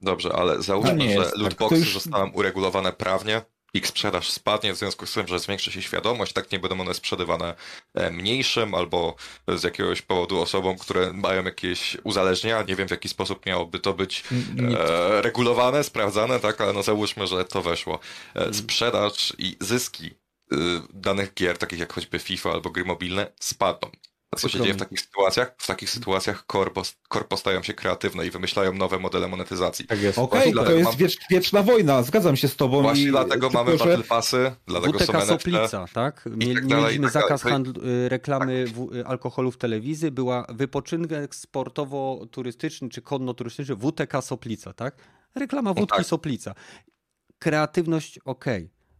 Dobrze, 0.00 0.32
ale 0.32 0.62
załóżmy, 0.62 1.10
że 1.10 1.24
tak. 1.24 1.36
lootboxy 1.36 1.78
już... 1.78 1.94
zostały 1.94 2.30
uregulowane 2.30 2.92
prawnie, 2.92 3.42
ich 3.74 3.86
sprzedaż 3.86 4.30
spadnie 4.30 4.72
w 4.72 4.76
związku 4.76 5.06
z 5.06 5.12
tym, 5.12 5.28
że 5.28 5.38
zwiększy 5.38 5.72
się 5.72 5.82
świadomość, 5.82 6.32
tak 6.32 6.52
nie 6.52 6.58
będą 6.58 6.80
one 6.80 6.94
sprzedawane 6.94 7.54
e, 7.94 8.10
mniejszym 8.10 8.74
albo 8.74 9.14
z 9.48 9.62
jakiegoś 9.62 10.02
powodu 10.02 10.40
osobom, 10.40 10.78
które 10.78 11.12
mają 11.12 11.44
jakieś 11.44 11.96
uzależnienia. 12.04 12.62
Nie 12.62 12.76
wiem 12.76 12.88
w 12.88 12.90
jaki 12.90 13.08
sposób 13.08 13.46
miałoby 13.46 13.78
to 13.78 13.94
być 13.94 14.24
e, 14.78 15.22
regulowane, 15.22 15.84
sprawdzane, 15.84 16.40
tak, 16.40 16.60
ale 16.60 16.72
no 16.72 16.82
załóżmy, 16.82 17.26
że 17.26 17.44
to 17.44 17.62
weszło. 17.62 17.98
E, 18.34 18.40
mm. 18.40 18.54
sprzedaż 18.54 19.32
i 19.38 19.56
zyski 19.60 20.06
y, 20.52 20.56
danych 20.94 21.34
gier, 21.34 21.58
takich 21.58 21.78
jak 21.78 21.92
choćby 21.92 22.18
FIFA 22.18 22.52
albo 22.52 22.70
gry 22.70 22.84
mobilne, 22.84 23.32
spadną. 23.40 23.90
A 24.30 24.36
co 24.36 24.48
się 24.48 24.60
dzieje 24.60 24.74
w 24.74 24.76
takich 24.76 25.00
sytuacjach? 25.00 25.54
W 25.58 25.66
takich 25.66 25.90
sytuacjach 25.90 26.46
korpo, 26.46 26.82
korpo 27.08 27.36
stają 27.36 27.62
się 27.62 27.74
kreatywne 27.74 28.26
i 28.26 28.30
wymyślają 28.30 28.72
nowe 28.72 28.98
modele 28.98 29.28
monetyzacji. 29.28 29.86
Tak 29.86 30.02
jest. 30.02 30.18
Okej, 30.18 30.52
okay, 30.54 30.64
to 30.64 30.72
jest 30.72 30.84
mam... 30.84 30.96
wiecz, 30.96 31.18
wieczna 31.30 31.62
wojna, 31.62 32.02
zgadzam 32.02 32.36
się 32.36 32.48
z 32.48 32.56
tobą. 32.56 32.82
Właśnie 32.82 33.04
i... 33.04 33.10
dlatego 33.10 33.50
mamy 33.50 33.78
że... 33.78 33.84
battle 33.84 34.04
passy, 34.04 34.52
dlatego 34.66 34.98
WTK 34.98 35.20
są 35.20 35.26
Soplica, 35.26 35.86
tak? 35.92 36.24
Mieli, 36.36 36.54
tak 36.54 36.64
mieliśmy 36.64 37.04
tak 37.04 37.12
zakaz 37.12 37.42
handlu, 37.42 37.84
y, 37.84 38.08
reklamy 38.08 38.64
tak. 38.66 38.74
w, 38.74 38.94
y, 38.94 39.06
alkoholu 39.06 39.50
w 39.50 39.56
telewizji, 39.56 40.10
była 40.10 40.46
wypoczynek 40.48 41.34
sportowo-turystyczny 41.34 42.88
czy 42.88 43.02
konno-turystyczny 43.02 43.76
WTK 43.76 44.22
Soplica, 44.22 44.72
tak? 44.72 44.96
Reklama 45.34 45.74
wódki 45.74 45.92
no 45.92 45.96
tak. 45.96 46.06
Soplica. 46.06 46.54
Kreatywność 47.38 48.18
ok, 48.24 48.44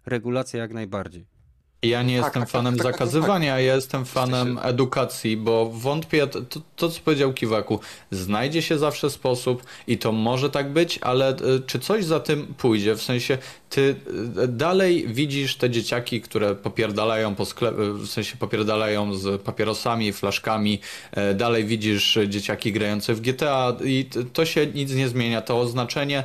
regulacja 0.06 0.60
jak 0.60 0.72
najbardziej. 0.72 1.37
Ja 1.82 2.02
nie 2.02 2.16
tak, 2.16 2.24
jestem 2.24 2.42
tak, 2.42 2.50
fanem 2.50 2.76
tak, 2.76 2.82
tak, 2.82 2.92
tak 2.92 3.08
zakazywania, 3.08 3.54
tak, 3.54 3.64
ja 3.64 3.74
jestem 3.74 4.04
fanem 4.04 4.58
edukacji, 4.62 5.36
bo 5.36 5.70
wątpię, 5.70 6.26
to, 6.26 6.40
to, 6.76 6.88
co 6.88 7.00
powiedział 7.00 7.32
Kiwaku, 7.32 7.80
znajdzie 8.10 8.62
się 8.62 8.78
zawsze 8.78 9.10
sposób 9.10 9.62
i 9.86 9.98
to 9.98 10.12
może 10.12 10.50
tak 10.50 10.72
być, 10.72 10.98
ale 11.02 11.28
e, 11.28 11.36
czy 11.66 11.78
coś 11.78 12.04
za 12.04 12.20
tym 12.20 12.54
pójdzie? 12.58 12.94
W 12.94 13.02
sensie, 13.02 13.38
ty 13.68 13.94
e, 14.42 14.48
dalej 14.48 15.08
widzisz 15.08 15.56
te 15.56 15.70
dzieciaki, 15.70 16.20
które 16.20 16.54
popierdalają 16.54 17.34
po 17.34 17.44
sklepie, 17.44 17.76
w 17.92 18.06
sensie 18.06 18.36
popierdalają 18.36 19.14
z 19.14 19.42
papierosami, 19.42 20.12
flaszkami, 20.12 20.80
e, 21.12 21.34
dalej 21.34 21.64
widzisz 21.64 22.18
dzieciaki 22.28 22.72
grające 22.72 23.14
w 23.14 23.20
GTA 23.20 23.76
i 23.84 24.08
to 24.32 24.44
się 24.44 24.66
nic 24.66 24.94
nie 24.94 25.08
zmienia, 25.08 25.42
to 25.42 25.60
oznaczenie 25.60 26.24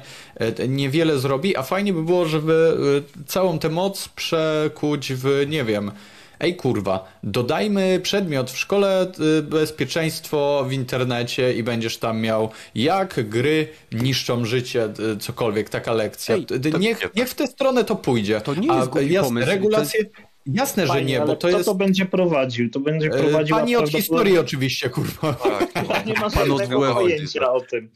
niewiele 0.68 1.20
zrobi, 1.20 1.58
a 1.58 1.64
fajnie 1.64 1.94
by 1.94 2.04
było, 2.04 2.26
żeby 2.26 2.74
całą 3.28 3.60
tę 3.60 3.70
moc 3.70 4.08
przekuć 4.08 5.14
w 5.14 5.46
nie 5.48 5.64
wiem, 5.64 5.92
ej 6.40 6.56
kurwa, 6.56 7.14
dodajmy 7.24 8.00
przedmiot 8.04 8.52
w 8.52 8.58
szkole 8.58 9.12
y, 9.40 9.44
bezpieczeństwo 9.44 10.66
w 10.68 10.74
internecie 10.74 11.54
i 11.54 11.64
będziesz 11.64 11.98
tam 11.98 12.22
miał 12.22 12.50
jak 12.76 13.30
gry 13.30 13.68
niszczą 13.92 14.46
życie, 14.46 14.90
y, 15.14 15.18
cokolwiek, 15.18 15.70
taka 15.70 15.94
lekcja. 15.94 16.36
Ej, 16.36 16.46
niech, 16.80 17.16
niech 17.16 17.30
w 17.30 17.36
tę 17.36 17.48
stronę 17.48 17.84
to 17.84 17.96
pójdzie. 17.96 18.42
To 18.42 18.56
nie 18.56 18.68
jest 18.68 18.88
A, 18.88 18.92
głupi 18.92 19.16
pomysł. 19.16 19.48
Regulacje... 19.48 20.06
Jasne, 20.46 20.88
że 20.88 20.94
Fajnie, 20.94 21.14
nie, 21.14 21.20
bo 21.20 21.28
to 21.28 21.36
kto 21.36 21.50
jest... 21.50 21.66
to 21.66 21.76
będzie 21.76 22.06
prowadził? 22.06 22.70
To 22.70 22.80
będzie 22.80 23.08
e, 23.08 23.10
prowadził 23.10 23.56
Pani 23.56 23.76
od 23.76 23.90
historii 23.90 24.38
oczywiście, 24.38 24.90
kurwa. 24.90 25.34
Tak, 25.34 25.70
no. 25.90 25.96
Nie 26.06 26.14
ma 26.14 26.30
Pan 26.30 26.52
od 26.52 26.68
pojęcia 26.94 27.54
o 27.54 27.62
tym. 27.62 27.90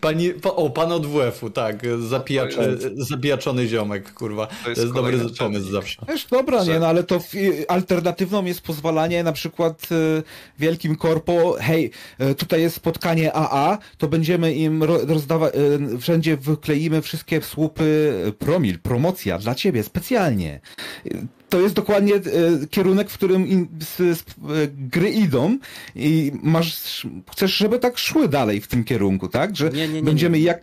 Pani, 0.00 0.30
pa, 0.30 0.50
o, 0.50 0.70
pan 0.70 0.92
od 0.92 1.06
WF-u, 1.06 1.50
tak. 1.50 1.82
Zapijaczy, 2.08 2.78
zapijaczony 2.96 3.66
ziomek, 3.66 4.12
kurwa. 4.12 4.46
To 4.46 4.68
jest 4.68 4.82
jest, 4.82 4.94
dobry 4.94 5.18
pomysł 5.18 5.34
czynnik. 5.34 5.62
zawsze. 5.62 6.02
Wiesz, 6.08 6.26
dobra, 6.26 6.64
Że- 6.64 6.72
nie, 6.72 6.78
no 6.78 6.86
ale 6.86 7.04
to 7.04 7.20
w, 7.20 7.32
alternatywną 7.68 8.44
jest 8.44 8.60
pozwalanie 8.60 9.22
na 9.22 9.32
przykład 9.32 9.88
y, 9.92 10.22
wielkim 10.58 10.96
korpo, 10.96 11.56
hej, 11.60 11.90
y, 12.20 12.34
tutaj 12.34 12.60
jest 12.60 12.76
spotkanie 12.76 13.36
AA, 13.36 13.78
to 13.98 14.08
będziemy 14.08 14.54
im 14.54 14.82
ro, 14.82 14.98
rozdawać, 15.06 15.54
y, 15.94 15.98
wszędzie 15.98 16.36
wykleimy 16.36 17.02
wszystkie 17.02 17.42
słupy 17.42 18.14
promil, 18.38 18.78
promocja 18.78 19.38
dla 19.38 19.54
ciebie, 19.54 19.82
specjalnie. 19.82 20.60
To 21.54 21.60
jest 21.60 21.74
dokładnie 21.74 22.14
y, 22.14 22.68
kierunek, 22.70 23.10
w 23.10 23.14
którym 23.14 23.46
in, 23.48 23.68
s, 23.80 24.00
s, 24.00 24.20
y, 24.20 24.24
gry 24.72 25.10
idą 25.10 25.58
i 25.96 26.32
masz, 26.42 27.06
chcesz, 27.32 27.56
żeby 27.56 27.78
tak 27.78 27.98
szły 27.98 28.28
dalej 28.28 28.60
w 28.60 28.68
tym 28.68 28.84
kierunku, 28.84 29.28
tak? 29.28 29.56
Że 29.56 29.70
Nie, 29.70 29.72
nie, 29.72 29.88
nie, 29.88 29.94
nie. 29.94 30.02
będziemy 30.02 30.38
jak... 30.38 30.62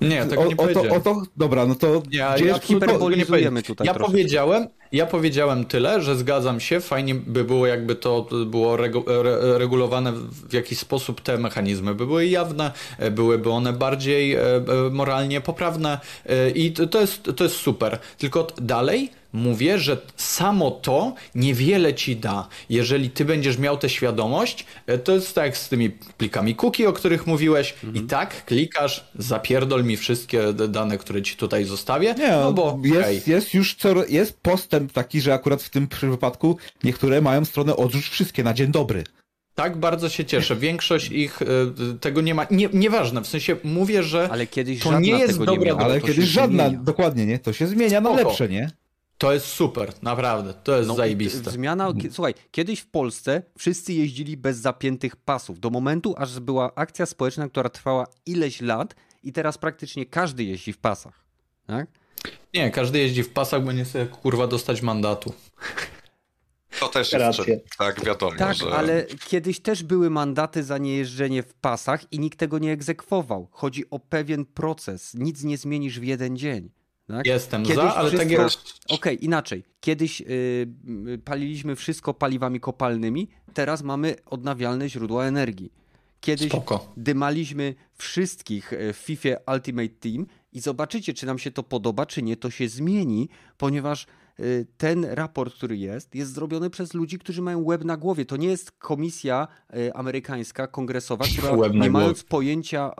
Nie, 0.00 0.26
tego 0.26 0.42
o, 0.42 0.46
nie 0.46 0.56
o, 0.56 0.56
to, 0.56 0.62
powiedziałem. 0.62 0.92
o 0.92 1.00
to, 1.00 1.22
dobra, 1.36 1.66
no 1.66 1.74
to 1.74 2.02
Nie, 2.10 2.18
ja 2.18 2.36
nie 2.36 2.60
hiperbolizujemy 2.60 3.26
powiedziałem. 3.26 3.62
tutaj 3.62 3.86
Ja 3.86 3.94
powiedziałem, 3.94 4.68
ja 4.92 5.06
powiedziałem 5.06 5.64
tyle, 5.64 6.00
że 6.00 6.16
zgadzam 6.16 6.60
się, 6.60 6.80
fajnie 6.80 7.14
by 7.14 7.44
było 7.44 7.66
jakby 7.66 7.96
to 7.96 8.28
było 8.46 8.76
regu 8.76 9.04
re 9.06 9.58
regulowane 9.58 10.12
w 10.48 10.52
jakiś 10.52 10.78
sposób, 10.78 11.20
te 11.20 11.38
mechanizmy 11.38 11.94
by 11.94 12.06
były 12.06 12.26
jawne, 12.26 12.72
e, 12.98 13.10
byłyby 13.10 13.50
one 13.50 13.72
bardziej 13.72 14.34
e, 14.34 14.40
e, 14.40 14.62
moralnie 14.90 15.40
poprawne 15.40 16.00
e, 16.26 16.50
i 16.50 16.72
to, 16.72 17.00
jest, 17.00 17.30
to 17.36 17.44
jest 17.44 17.56
super. 17.56 17.98
Tylko 18.18 18.46
dalej 18.56 19.21
mówię, 19.32 19.78
że 19.78 19.96
samo 20.16 20.70
to 20.70 21.14
niewiele 21.34 21.94
ci 21.94 22.16
da. 22.16 22.48
Jeżeli 22.70 23.10
ty 23.10 23.24
będziesz 23.24 23.58
miał 23.58 23.76
tę 23.78 23.88
świadomość, 23.88 24.66
e, 24.86 24.98
to 24.98 25.12
jest 25.12 25.34
tak 25.34 25.44
jak 25.44 25.56
z 25.56 25.68
tymi 25.68 25.90
plikami 25.90 26.54
cookie, 26.54 26.88
o 26.88 26.92
których 26.92 27.26
mówiłeś 27.26 27.74
i 27.94 28.00
tak 28.00 28.44
klikasz, 28.44 29.08
zapierdol 29.14 29.84
mi 29.84 29.96
wszystkie 29.96 30.52
dane, 30.52 30.98
które 30.98 31.22
ci 31.22 31.36
tutaj 31.36 31.64
zostawię, 31.64 32.14
Nie, 32.18 32.28
no 32.30 32.52
bo 32.52 32.78
jest, 32.84 33.02
hej, 33.02 33.22
jest 33.26 33.54
już 33.54 33.74
co, 33.74 34.06
jest 34.06 34.40
postęp 34.40 34.92
taki, 34.92 35.20
że 35.20 35.34
akurat 35.34 35.62
w 35.62 35.70
tym 35.70 35.88
przypadku 35.88 36.56
niektóre 36.84 37.20
mają 37.20 37.44
stronę 37.44 37.76
odrzuć 37.76 38.08
wszystkie 38.08 38.42
na 38.44 38.54
dzień 38.54 38.72
dobry. 38.72 39.04
Tak, 39.54 39.76
bardzo 39.76 40.08
się 40.08 40.24
cieszę. 40.24 40.56
Większość 40.56 41.10
ich 41.10 41.42
y, 41.42 41.46
tego 42.00 42.20
nie 42.20 42.34
ma. 42.34 42.46
Nie, 42.50 42.68
nieważne, 42.72 43.20
w 43.22 43.26
sensie 43.26 43.56
mówię, 43.64 44.02
że 44.02 44.28
Ale 44.32 44.46
kiedyś 44.46 44.80
To 44.80 45.00
nie 45.00 45.10
jest 45.10 45.38
tego 45.38 45.52
nie 45.52 45.58
droga, 45.58 45.84
Ale 45.84 46.00
kiedyś 46.00 46.24
żadna, 46.24 46.68
zmienia. 46.68 46.84
dokładnie, 46.84 47.26
nie? 47.26 47.38
To 47.38 47.52
się 47.52 47.66
zmienia 47.66 48.00
na 48.00 48.10
Spoko. 48.14 48.28
lepsze, 48.28 48.48
nie? 48.48 48.70
To 49.22 49.32
jest 49.32 49.46
super, 49.46 49.92
naprawdę. 50.02 50.54
To 50.54 50.76
jest 50.76 50.88
No, 50.88 50.94
zajebiste. 50.94 51.50
Zmiana, 51.50 51.92
słuchaj, 52.10 52.34
kiedyś 52.50 52.80
w 52.80 52.86
Polsce 52.86 53.42
wszyscy 53.58 53.92
jeździli 53.92 54.36
bez 54.36 54.56
zapiętych 54.58 55.16
pasów. 55.16 55.60
Do 55.60 55.70
momentu, 55.70 56.14
aż 56.18 56.40
była 56.40 56.74
akcja 56.74 57.06
społeczna, 57.06 57.48
która 57.48 57.68
trwała 57.70 58.06
ileś 58.26 58.60
lat 58.60 58.94
i 59.22 59.32
teraz 59.32 59.58
praktycznie 59.58 60.06
każdy 60.06 60.44
jeździ 60.44 60.72
w 60.72 60.78
pasach. 60.78 61.24
Tak? 61.66 61.86
Nie, 62.54 62.70
każdy 62.70 62.98
jeździ 62.98 63.22
w 63.22 63.28
pasach, 63.32 63.64
bo 63.64 63.72
nie 63.72 63.84
chce 63.84 64.06
kurwa 64.06 64.46
dostać 64.46 64.82
mandatu. 64.82 65.32
To 66.80 66.88
też 66.88 67.12
jest 67.12 67.24
Rację. 67.24 67.44
że- 67.54 67.76
tak 67.78 68.04
wiadomo, 68.04 68.36
Tak, 68.38 68.56
że 68.56 68.70
ale 68.70 69.06
kiedyś 69.28 69.60
też 69.60 69.82
były 69.82 70.10
mandaty 70.10 70.62
za 70.64 70.78
niejeżdżenie 70.78 71.42
w 71.42 71.54
pasach 71.54 72.12
i 72.12 72.18
nikt 72.18 72.38
tego 72.38 72.58
nie 72.58 72.72
egzekwował. 72.72 73.48
Chodzi 73.50 73.90
o 73.90 73.98
pewien 73.98 74.44
proces. 74.44 75.14
Nic 75.14 75.42
nie 75.42 75.58
zmienisz 75.58 76.00
w 76.00 76.04
jeden 76.04 76.36
dzień. 76.36 76.70
Tak? 77.06 77.26
Jestem 77.26 77.62
Kiedyś 77.62 77.76
za, 77.76 77.94
ale 77.94 78.10
tak 78.10 78.28
wszystko- 78.28 78.42
jak. 78.42 78.98
Okej, 78.98 79.24
inaczej. 79.24 79.64
Kiedyś 79.80 80.20
y, 80.20 80.24
y, 81.08 81.18
paliliśmy 81.24 81.76
wszystko 81.76 82.14
paliwami 82.14 82.60
kopalnymi, 82.60 83.28
teraz 83.54 83.82
mamy 83.82 84.14
odnawialne 84.26 84.88
źródła 84.88 85.24
energii. 85.24 85.72
Kiedyś 86.20 86.48
Spoko. 86.48 86.92
dymaliśmy 86.96 87.74
wszystkich 87.94 88.72
e, 88.72 88.92
w 88.92 88.96
FIFA 88.96 89.28
Ultimate 89.54 89.88
Team 89.88 90.26
i 90.52 90.60
zobaczycie, 90.60 91.14
czy 91.14 91.26
nam 91.26 91.38
się 91.38 91.50
to 91.50 91.62
podoba, 91.62 92.06
czy 92.06 92.22
nie, 92.22 92.36
to 92.36 92.50
się 92.50 92.68
zmieni, 92.68 93.28
ponieważ 93.56 94.02
y, 94.04 94.06
ten 94.76 95.04
raport, 95.04 95.54
który 95.54 95.76
jest, 95.76 96.14
jest 96.14 96.32
zrobiony 96.32 96.70
przez 96.70 96.94
ludzi, 96.94 97.18
którzy 97.18 97.42
mają 97.42 97.64
łeb 97.64 97.84
na 97.84 97.96
głowie. 97.96 98.24
To 98.24 98.36
nie 98.36 98.48
jest 98.48 98.72
komisja 98.72 99.48
y, 99.76 99.94
amerykańska, 99.94 100.66
kongresowa, 100.66 101.24
która 101.38 101.52
Łeb 101.52 101.72
nie 101.72 101.78
głowie. 101.78 101.90
mając 101.90 102.22
pojęcia 102.24 102.90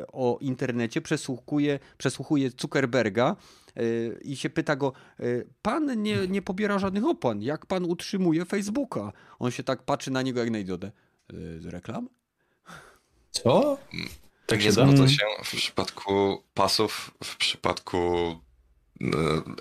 y, 0.00 0.06
o 0.12 0.38
internecie 0.40 1.00
przesłuchuje, 1.00 1.78
przesłuchuje 1.98 2.50
Zuckerberga 2.60 3.36
y, 3.78 4.20
i 4.22 4.36
się 4.36 4.50
pyta 4.50 4.76
go, 4.76 4.92
y, 5.20 5.46
pan 5.62 6.02
nie, 6.02 6.28
nie 6.28 6.42
pobiera 6.42 6.78
żadnych 6.78 7.04
opłat, 7.04 7.42
jak 7.42 7.66
pan 7.66 7.84
utrzymuje 7.84 8.44
Facebooka? 8.44 9.12
On 9.38 9.50
się 9.50 9.62
tak 9.62 9.82
patrzy 9.82 10.10
na 10.10 10.22
niego 10.22 10.40
jak 10.40 10.50
na 10.50 10.58
idiotę. 10.58 10.92
Y, 11.32 11.60
Z 11.60 11.66
reklam? 11.66 12.08
Co? 13.30 13.78
Tak 14.46 14.58
nie 14.58 14.64
się 14.64 14.72
da? 14.72 14.86
zgadza 14.86 15.08
się 15.08 15.22
w 15.44 15.56
przypadku 15.56 16.42
pasów, 16.54 17.10
w 17.24 17.36
przypadku 17.36 17.98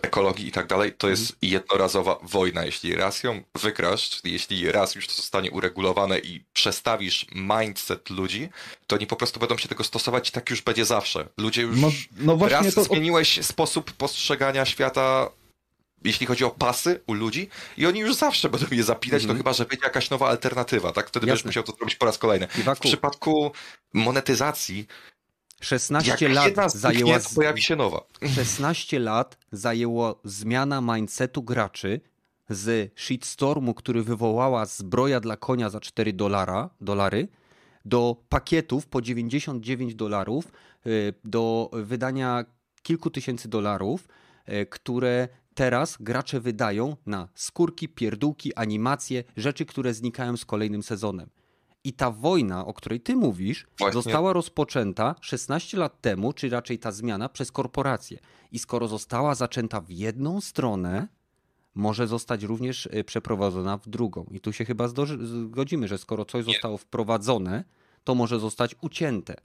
ekologii 0.01 0.47
i 0.47 0.51
tak 0.51 0.67
dalej, 0.67 0.93
to 0.93 1.09
jest 1.09 1.35
jednorazowa 1.41 2.17
wojna. 2.23 2.65
Jeśli 2.65 2.95
raz 2.95 3.23
ją 3.23 3.43
wygrasz, 3.55 4.09
czyli 4.09 4.33
jeśli 4.33 4.71
raz 4.71 4.95
już 4.95 5.07
to 5.07 5.13
zostanie 5.13 5.51
uregulowane 5.51 6.19
i 6.19 6.43
przestawisz 6.53 7.25
mindset 7.35 8.09
ludzi, 8.09 8.49
to 8.87 8.95
oni 8.95 9.07
po 9.07 9.15
prostu 9.15 9.39
będą 9.39 9.57
się 9.57 9.67
tego 9.67 9.83
stosować 9.83 10.29
i 10.29 10.31
tak 10.31 10.49
już 10.49 10.61
będzie 10.61 10.85
zawsze. 10.85 11.27
Ludzie 11.37 11.61
już 11.61 11.81
No, 11.81 11.91
no 12.17 12.35
właśnie 12.37 12.57
raz 12.65 12.73
to... 12.75 12.83
zmieniłeś 12.83 13.45
sposób 13.45 13.91
postrzegania 13.91 14.65
świata 14.65 15.29
jeśli 16.03 16.25
chodzi 16.27 16.43
o 16.43 16.49
pasy 16.49 17.01
u 17.07 17.13
ludzi 17.13 17.49
i 17.77 17.85
oni 17.85 17.99
już 17.99 18.15
zawsze 18.15 18.49
będą 18.49 18.65
je 18.71 18.83
zapinać, 18.83 19.21
Mhm. 19.21 19.37
no 19.37 19.43
chyba, 19.43 19.53
że 19.53 19.65
będzie 19.65 19.85
jakaś 19.85 20.09
nowa 20.09 20.27
alternatywa, 20.29 20.91
tak? 20.91 21.07
Wtedy 21.07 21.25
będziesz 21.25 21.39
Jasne. 21.39 21.49
musiał 21.49 21.63
to 21.63 21.71
zrobić 21.71 21.95
po 21.95 22.05
raz 22.05 22.17
kolejny. 22.17 22.47
W 22.75 22.79
przypadku 22.79 23.51
monetyzacji 23.93 24.87
16 25.61 26.11
jak 26.11 26.33
lat 26.33 26.71
zajęła... 26.73 27.19
zajęła... 27.19 27.19
pojawi 27.35 27.61
się 27.61 27.75
nowa. 27.75 28.01
16 28.35 28.99
lat 28.99 29.37
zajęło 29.51 30.19
zmiana 30.23 30.81
mindsetu 30.81 31.43
graczy 31.43 32.01
z 32.49 32.91
shitstormu, 32.95 33.73
który 33.73 34.03
wywołała 34.03 34.65
zbroja 34.65 35.19
dla 35.19 35.37
konia 35.37 35.69
za 35.69 35.79
4 35.79 36.13
dolara, 36.13 36.69
dolary, 36.81 37.27
do 37.85 38.15
pakietów 38.29 38.87
po 38.87 39.01
99 39.01 39.95
dolarów, 39.95 40.51
y, 40.87 41.13
do 41.23 41.69
wydania 41.73 42.45
kilku 42.83 43.09
tysięcy 43.09 43.49
dolarów, 43.49 44.07
y, 44.49 44.65
które 44.65 45.27
teraz 45.53 45.97
gracze 45.99 46.39
wydają 46.39 46.95
na 47.05 47.27
skórki, 47.35 47.89
pierdółki, 47.89 48.55
animacje, 48.55 49.23
rzeczy, 49.37 49.65
które 49.65 49.93
znikają 49.93 50.37
z 50.37 50.45
kolejnym 50.45 50.83
sezonem. 50.83 51.29
I 51.83 51.93
ta 51.93 52.11
wojna, 52.11 52.65
o 52.65 52.73
której 52.73 53.01
ty 53.01 53.15
mówisz, 53.15 53.67
Właśnie. 53.77 53.93
została 53.93 54.33
rozpoczęta 54.33 55.15
16 55.21 55.77
lat 55.77 56.01
temu, 56.01 56.33
czy 56.33 56.49
raczej 56.49 56.79
ta 56.79 56.91
zmiana 56.91 57.29
przez 57.29 57.51
korporacje. 57.51 58.19
I 58.51 58.59
skoro 58.59 58.87
została 58.87 59.35
zaczęta 59.35 59.81
w 59.81 59.91
jedną 59.91 60.41
stronę, 60.41 61.07
może 61.75 62.07
zostać 62.07 62.43
również 62.43 62.85
y, 62.85 63.03
przeprowadzona 63.03 63.77
w 63.77 63.89
drugą. 63.89 64.25
I 64.31 64.39
tu 64.39 64.53
się 64.53 64.65
chyba 64.65 64.87
zgodzimy, 64.87 65.87
że 65.87 65.97
skoro 65.97 66.25
coś 66.25 66.45
zostało 66.45 66.77
wprowadzone, 66.77 67.63
to 68.03 68.15
może 68.15 68.39
zostać 68.39 68.75
ucięte. 68.81 69.35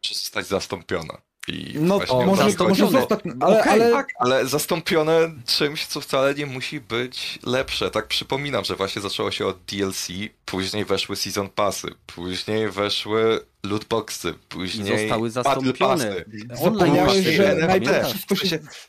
Czy 0.00 0.14
zostać 0.14 0.46
zastąpione. 0.46 1.25
I 1.48 1.74
No 1.80 1.96
właśnie 1.96 2.18
to 2.18 2.26
może, 2.26 2.54
to 2.54 2.68
może 2.68 2.88
zostać, 2.88 3.20
ale, 3.40 3.60
Okej, 3.60 3.72
ale 3.72 3.90
Tak, 3.90 4.12
ale 4.18 4.46
zastąpione 4.46 5.32
czymś, 5.46 5.86
co 5.86 6.00
wcale 6.00 6.34
nie 6.34 6.46
musi 6.46 6.80
być 6.80 7.38
lepsze. 7.46 7.90
Tak 7.90 8.06
przypominam, 8.06 8.64
że 8.64 8.76
właśnie 8.76 9.02
zaczęło 9.02 9.30
się 9.30 9.46
od 9.46 9.58
DLC, 9.64 10.08
później 10.44 10.84
weszły 10.84 11.16
Season 11.16 11.48
Passy, 11.48 11.88
później 12.06 12.70
weszły 12.70 13.40
lootboxy, 13.62 14.28
I 14.28 14.32
później 14.48 14.98
zostały 14.98 15.30
Battle 15.30 15.30
zastąpione. 15.30 16.24
Zapomniałeś, 16.50 17.24
pasy, 17.24 17.32
że 17.32 17.50
NFT. 17.50 17.90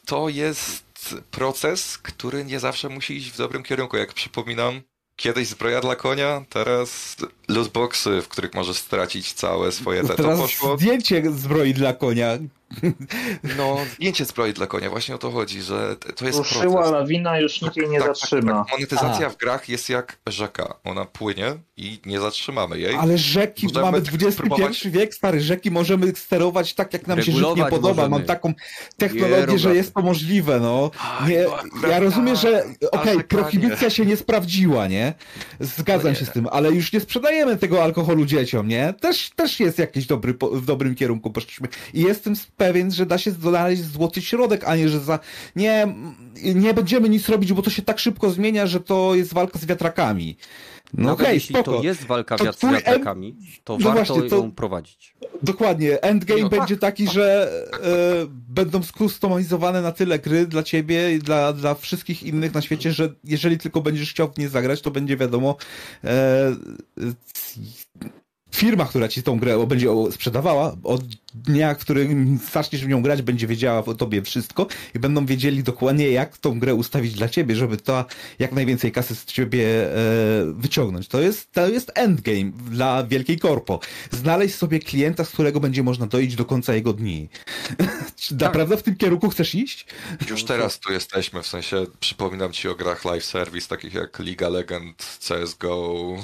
To 0.05 0.29
jest 0.29 1.15
proces, 1.31 1.97
który 1.97 2.45
nie 2.45 2.59
zawsze 2.59 2.89
musi 2.89 3.17
iść 3.17 3.31
w 3.31 3.37
dobrym 3.37 3.63
kierunku. 3.63 3.97
Jak 3.97 4.13
przypominam, 4.13 4.81
kiedyś 5.15 5.47
zbroja 5.47 5.81
dla 5.81 5.95
konia, 5.95 6.45
teraz 6.49 7.15
lootboxy, 7.47 8.21
w 8.21 8.27
których 8.27 8.53
możesz 8.53 8.77
stracić 8.77 9.33
całe 9.33 9.71
swoje 9.71 10.01
te. 10.01 10.07
To 10.07 10.15
Teraz 10.15 10.39
poszło 10.39 10.77
zdjęcie 10.77 11.23
zbroi 11.31 11.73
dla 11.73 11.93
konia. 11.93 12.37
No, 13.57 13.77
zdjęcie 13.95 14.25
zbroi 14.25 14.53
dla 14.53 14.67
konia, 14.67 14.89
właśnie 14.89 15.15
o 15.15 15.17
to 15.17 15.31
chodzi, 15.31 15.61
że 15.61 15.95
to 16.15 16.25
jest 16.25 16.37
Ruszyła 16.37 16.73
proces. 16.73 16.91
lawina, 16.91 17.39
już 17.39 17.61
nikt 17.61 17.77
jej 17.77 17.89
nie 17.89 17.99
Tak, 17.99 18.07
tak, 18.07 18.17
zatrzyma. 18.17 18.63
Tak, 18.63 18.71
Monetyzacja 18.73 19.29
w 19.29 19.37
grach 19.37 19.69
jest 19.69 19.89
jak 19.89 20.17
rzeka. 20.27 20.73
Ona 20.83 21.05
płynie 21.05 21.53
i 21.77 21.99
nie 22.05 22.19
zatrzymamy 22.19 22.79
jej. 22.79 22.95
Ale 22.95 23.17
rzeki, 23.17 23.67
Możemy 23.67 23.85
mamy 23.85 23.97
XXI 23.97 24.31
spróbować- 24.31 24.87
wiek, 24.87 25.13
stary, 25.15 25.41
rzeki 25.41 25.71
możemy 25.71 26.13
sterować 26.15 26.73
tak, 26.73 26.93
jak 26.93 27.07
nam 27.07 27.17
się 27.17 27.23
życie 27.23 27.37
Regulować 27.37 27.69
podoba. 27.71 27.93
możemy. 27.93 28.09
Mam 28.09 28.23
taką 28.23 28.53
technologię, 28.97 29.53
Nie, 29.53 29.59
że 29.59 29.75
jest 29.75 29.93
to 29.93 30.01
możliwe, 30.01 30.59
no. 30.59 30.91
Nie, 31.27 31.45
no 31.81 31.87
ja 31.87 31.99
rozumiem, 31.99 32.35
że 32.35 32.51
na- 32.51 32.59
okej, 32.91 33.05
narzekanie. 33.17 33.23
prohibicja 33.23 33.89
się 33.89 34.05
nie 34.05 34.17
sprawdziła, 34.17 34.87
nie? 34.87 35.13
Zgadzam 35.59 36.03
No 36.03 36.09
nie. 36.09 36.15
się 36.15 36.25
z 36.25 36.31
tym, 36.31 36.47
ale 36.51 36.71
już 36.71 36.93
nie 36.93 36.99
sprzedajemy 36.99 37.36
dajemy 37.37 37.57
tego 37.57 37.83
alkoholu 37.83 38.25
dzieciom, 38.25 38.67
nie? 38.67 38.93
Też, 38.99 39.29
też 39.35 39.59
jest 39.59 39.79
jakiś 39.79 40.05
dobry, 40.05 40.33
po, 40.33 40.49
w 40.49 40.65
dobrym 40.65 40.95
kierunku 40.95 41.31
poszliśmy. 41.31 41.67
I 41.93 42.01
jestem 42.01 42.33
pewien, 42.57 42.91
że 42.91 43.05
da 43.05 43.17
się 43.17 43.31
znaleźć 43.31 43.83
złoty 43.83 44.21
środek, 44.21 44.63
a 44.65 44.75
nie, 44.75 44.89
że 44.89 44.99
za, 44.99 45.19
nie, 45.55 45.87
nie 46.55 46.73
będziemy 46.73 47.09
nic 47.09 47.29
robić, 47.29 47.53
bo 47.53 47.61
to 47.61 47.69
się 47.69 47.81
tak 47.81 47.99
szybko 47.99 48.29
zmienia, 48.29 48.67
że 48.67 48.79
to 48.79 49.15
jest 49.15 49.33
walka 49.33 49.59
z 49.59 49.65
wiatrakami. 49.65 50.37
No 50.93 51.03
Nawet 51.03 51.21
okej, 51.21 51.33
jeśli 51.35 51.55
spoko. 51.55 51.77
to 51.77 51.83
jest 51.83 52.03
walka 52.05 52.37
To 52.37 52.43
wiat- 52.45 52.57
z 52.59 52.71
wiatrakami, 52.71 53.35
to 53.63 53.77
No 53.77 53.85
warto 53.93 54.13
właśnie, 54.13 54.29
to- 54.29 54.35
ją 54.35 54.51
prowadzić. 54.51 55.15
Dokładnie. 55.43 56.01
Endgame 56.01 56.41
No 56.41 56.49
tak. 56.49 56.59
będzie 56.59 56.77
taki, 56.77 57.07
że 57.07 57.51
e, 57.73 58.27
będą 58.49 58.83
skustomizowane 58.83 59.81
na 59.81 59.91
tyle 59.91 60.19
gry 60.19 60.47
dla 60.47 60.63
ciebie 60.63 61.15
i 61.15 61.19
dla, 61.19 61.53
dla 61.53 61.75
wszystkich 61.75 62.23
innych 62.23 62.53
na 62.53 62.61
świecie, 62.61 62.91
że 62.91 63.13
jeżeli 63.23 63.57
tylko 63.57 63.81
będziesz 63.81 64.09
chciał 64.11 64.31
w 64.31 64.37
nie 64.37 64.49
zagrać, 64.49 64.81
to 64.81 64.91
będzie 64.91 65.17
wiadomo 65.17 65.55
e, 66.03 66.55
firma, 68.57 68.85
która 68.85 69.07
ci 69.07 69.23
tą 69.23 69.39
grę 69.39 69.67
będzie 69.67 69.87
sprzedawała, 70.11 70.75
od 70.83 71.01
dnia, 71.33 71.73
w 71.73 71.77
którym 71.77 72.39
zaczniesz 72.53 72.85
w 72.85 72.87
nią 72.87 73.01
grać, 73.01 73.21
będzie 73.21 73.47
wiedziała 73.47 73.85
o 73.85 73.93
tobie 73.93 74.21
wszystko 74.21 74.67
i 74.95 74.99
będą 74.99 75.25
wiedzieli 75.25 75.63
dokładnie, 75.63 76.09
jak 76.09 76.37
tą 76.37 76.59
grę 76.59 76.75
ustawić 76.75 77.13
dla 77.13 77.29
ciebie, 77.29 77.55
żeby 77.55 77.77
to 77.77 78.05
jak 78.39 78.51
najwięcej 78.51 78.91
kasy 78.91 79.15
z 79.15 79.25
ciebie 79.25 79.65
e, 79.65 79.97
wyciągnąć. 80.53 81.07
To 81.07 81.21
jest, 81.21 81.51
to 81.51 81.67
jest 81.67 81.91
endgame 81.95 82.51
dla 82.71 83.03
wielkiej 83.03 83.39
korpo. 83.39 83.79
Znaleźć 84.11 84.55
sobie 84.55 84.79
klienta, 84.79 85.25
z 85.25 85.29
którego 85.29 85.59
będzie 85.59 85.83
można 85.83 86.07
dojść 86.07 86.35
do 86.35 86.45
końca 86.45 86.75
jego 86.75 86.93
dni. 86.93 87.29
Czy 88.15 88.35
naprawdę 88.35 88.77
w 88.77 88.83
tym 88.83 88.95
kierunku 88.95 89.29
chcesz 89.29 89.55
iść? 89.55 89.85
Już 90.29 90.43
teraz 90.43 90.79
tu 90.79 90.93
jesteśmy, 90.93 91.43
w 91.43 91.47
sensie 91.47 91.85
przypominam 91.99 92.51
ci 92.51 92.69
o 92.69 92.75
grach 92.75 93.05
live 93.05 93.25
service, 93.25 93.67
takich 93.67 93.93
jak 93.93 94.19
League 94.19 94.45
of 94.45 94.53
Legends, 94.53 95.17
CSGO 95.17 96.17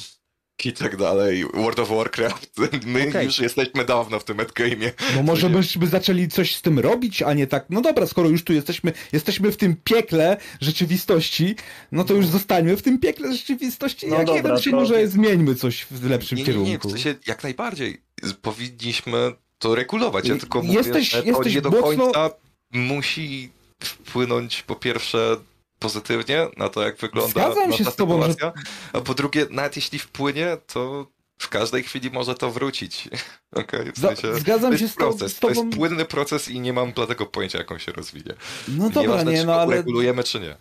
i 0.65 0.73
tak 0.73 0.97
dalej, 0.97 1.45
World 1.53 1.79
of 1.79 1.89
Warcraft. 1.89 2.51
My 2.85 3.07
Okej. 3.09 3.25
już 3.25 3.39
jesteśmy 3.39 3.85
dawno 3.85 4.19
w 4.19 4.23
tym 4.23 4.37
endgame'ie. 4.37 4.91
No 5.15 5.23
może 5.23 5.49
byśmy 5.49 5.87
zaczęli 5.87 6.27
coś 6.27 6.55
z 6.55 6.61
tym 6.61 6.79
robić, 6.79 7.21
a 7.21 7.33
nie 7.33 7.47
tak, 7.47 7.65
no 7.69 7.81
dobra, 7.81 8.07
skoro 8.07 8.29
już 8.29 8.43
tu 8.43 8.53
jesteśmy, 8.53 8.93
jesteśmy 9.13 9.51
w 9.51 9.57
tym 9.57 9.75
piekle 9.83 10.37
rzeczywistości, 10.61 11.55
no 11.91 12.03
to 12.03 12.13
już 12.13 12.25
zostańmy 12.27 12.77
w 12.77 12.81
tym 12.81 12.99
piekle 12.99 13.33
rzeczywistości. 13.33 14.07
No 14.07 14.15
Jak 14.15 14.25
dobra, 14.25 14.41
jeden 14.41 14.57
się 14.61 14.71
to- 14.71 14.77
może 14.77 15.07
zmieńmy 15.07 15.55
coś 15.55 15.85
w 15.91 16.09
lepszym 16.09 16.37
Nie, 16.37 16.43
nie, 16.43 16.49
nie, 16.49 16.53
w 16.53 16.63
kierunku. 16.65 16.89
sensie 16.89 17.15
jak 17.27 17.43
najbardziej 17.43 18.01
powinniśmy 18.41 19.31
to 19.59 19.75
regulować. 19.75 20.27
Ja 20.27 20.35
tylko 20.37 20.61
Jesteś- 20.63 20.87
mówię, 20.87 21.03
że 21.03 21.21
to 21.23 21.27
jesteś 21.27 21.55
nie 21.55 21.61
do 21.61 21.69
mocno- 21.69 21.81
końca 22.03 22.29
musi 22.71 23.49
wpłynąć 23.83 24.61
po 24.61 24.75
pierwsze 24.75 25.37
pozytywnie 25.83 26.47
na 26.57 26.69
to, 26.69 26.83
jak 26.83 26.97
wygląda 26.97 27.31
Zgadzam 27.31 27.73
się 27.73 27.85
z 27.85 27.95
tobą, 27.95 28.21
że- 28.21 28.33
sytuacja, 28.33 28.61
a 28.93 29.01
po 29.01 29.13
drugie, 29.13 29.45
nawet 29.49 29.75
jeśli 29.75 29.99
wpłynie, 29.99 30.57
to 30.67 31.07
w 31.37 31.49
każdej 31.49 31.83
chwili 31.83 32.11
może 32.11 32.35
to 32.35 32.51
wrócić. 32.51 33.09
Okej, 33.51 33.91
w 33.91 33.99
sensie, 33.99 34.35
zgadzam 34.39 34.71
to 34.71 34.77
się 34.77 34.87
z, 34.87 34.95
to, 34.95 34.97
proces, 34.99 35.35
z 35.35 35.39
to 35.39 35.47
tobą. 35.47 35.65
jest 35.65 35.77
płynny 35.77 36.05
proces 36.05 36.49
i 36.49 36.59
nie 36.59 36.73
mam 36.73 36.91
bladego 36.93 37.25
pojęcia, 37.25 37.57
jak 37.57 37.71
on 37.71 37.79
się 37.79 37.91
rozwinie. 37.91 38.33
No 38.67 38.89
dobra, 38.89 39.01
Nieważne, 39.01 39.31
nie, 39.31 39.39
czy 39.39 39.45
no 39.45 39.55
ale... 39.55 39.75
regulujemy, 39.75 40.23
czy 40.23 40.39
nie. 40.39 40.55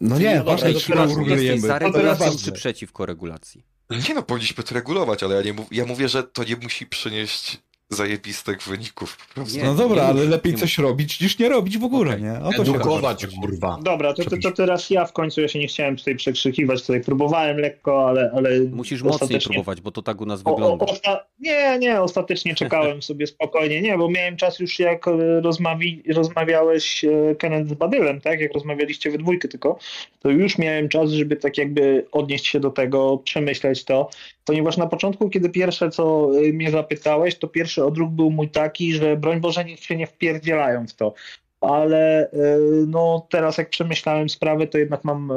No 0.00 0.18
nie, 0.18 0.34
No 0.36 0.44
ważne, 0.44 0.72
to 0.72 0.80
czy 0.80 0.92
regulujemy. 0.94 1.60
Za 1.60 1.78
To 1.78 1.84
jest 1.84 1.96
regulacją 1.96 2.38
czy 2.44 2.52
przeciwko 2.52 3.06
regulacji? 3.06 3.64
Nie 4.08 4.14
no, 4.14 4.22
powinniśmy 4.22 4.64
to 4.64 4.74
regulować, 4.74 5.22
ale 5.22 5.34
ja, 5.36 5.42
nie 5.42 5.52
mów, 5.52 5.66
ja 5.70 5.86
mówię, 5.86 6.08
że 6.08 6.22
to 6.22 6.44
nie 6.44 6.56
musi 6.56 6.86
przynieść 6.86 7.60
zajebistych 7.90 8.62
wyników 8.62 9.16
po 9.28 9.34
prostu. 9.34 9.58
Nie, 9.58 9.64
No 9.64 9.74
dobra, 9.74 10.02
nie 10.02 10.08
ale 10.08 10.24
lepiej 10.24 10.52
nie 10.52 10.58
coś 10.58 10.78
robić 10.78 11.20
niż 11.20 11.38
nie 11.38 11.48
robić 11.48 11.78
w 11.78 11.84
ogóle, 11.84 12.10
Okej. 12.10 12.22
nie? 12.22 12.32
O 12.32 12.50
to 12.56 12.64
się 12.64 12.70
Edukować, 12.74 13.26
kurwa. 13.40 13.78
Dobra, 13.82 14.12
to, 14.14 14.24
to, 14.24 14.36
to 14.42 14.52
teraz 14.52 14.90
ja 14.90 15.04
w 15.04 15.12
końcu, 15.12 15.40
ja 15.40 15.48
się 15.48 15.58
nie 15.58 15.66
chciałem 15.66 15.96
tutaj 15.96 16.16
przekrzykiwać, 16.16 16.80
tutaj 16.80 17.00
próbowałem 17.00 17.56
lekko, 17.58 18.08
ale... 18.08 18.30
ale 18.36 18.60
Musisz 18.60 19.02
mocniej 19.02 19.14
ostatecznie- 19.22 19.54
próbować, 19.54 19.80
bo 19.80 19.90
to 19.90 20.02
tak 20.02 20.20
u 20.20 20.26
nas 20.26 20.40
O, 20.44 20.50
o, 20.50 20.54
wygląda. 20.54 20.86
osta- 20.86 21.18
nie, 21.40 21.78
nie, 21.78 22.00
ostatecznie 22.00 22.54
czekałem 22.54 23.02
sobie 23.10 23.26
spokojnie, 23.26 23.82
nie, 23.82 23.98
bo 23.98 24.10
miałem 24.10 24.36
czas 24.36 24.58
już 24.58 24.78
jak 24.78 25.08
e, 25.08 25.10
rozmawi- 25.40 26.14
rozmawiałeś 26.14 27.04
e, 27.04 27.34
Kenneth 27.38 27.68
z 27.70 27.74
Badylem, 27.74 28.20
tak, 28.20 28.40
jak 28.40 28.54
rozmawialiście 28.54 29.10
we 29.10 29.18
dwójkę 29.18 29.48
tylko, 29.48 29.78
to 30.20 30.30
już 30.30 30.58
miałem 30.58 30.88
czas, 30.88 31.10
żeby 31.10 31.36
tak 31.36 31.58
jakby 31.58 32.06
odnieść 32.12 32.46
się 32.46 32.60
do 32.60 32.70
tego, 32.70 33.18
przemyśleć 33.24 33.84
to, 33.84 34.10
ponieważ 34.50 34.76
na 34.76 34.86
początku, 34.86 35.30
kiedy 35.30 35.48
pierwsze 35.50 35.90
co 35.90 36.30
e, 36.34 36.52
mnie 36.52 36.70
zapytałeś, 36.70 37.38
to 37.38 37.48
pierwszy 37.48 37.84
odruch 37.84 38.10
był 38.10 38.30
mój 38.30 38.48
taki, 38.48 38.92
że 38.92 39.16
broń 39.16 39.40
Boże 39.40 39.64
niech 39.64 39.80
się 39.80 39.96
nie 39.96 40.06
wpierdzielają 40.06 40.86
w 40.86 40.94
to. 40.94 41.14
Ale 41.60 42.30
e, 42.30 42.58
no 42.86 43.26
teraz 43.30 43.58
jak 43.58 43.70
przemyślałem 43.70 44.28
sprawę, 44.28 44.66
to 44.66 44.78
jednak 44.78 45.04
mam 45.04 45.30
e, 45.30 45.36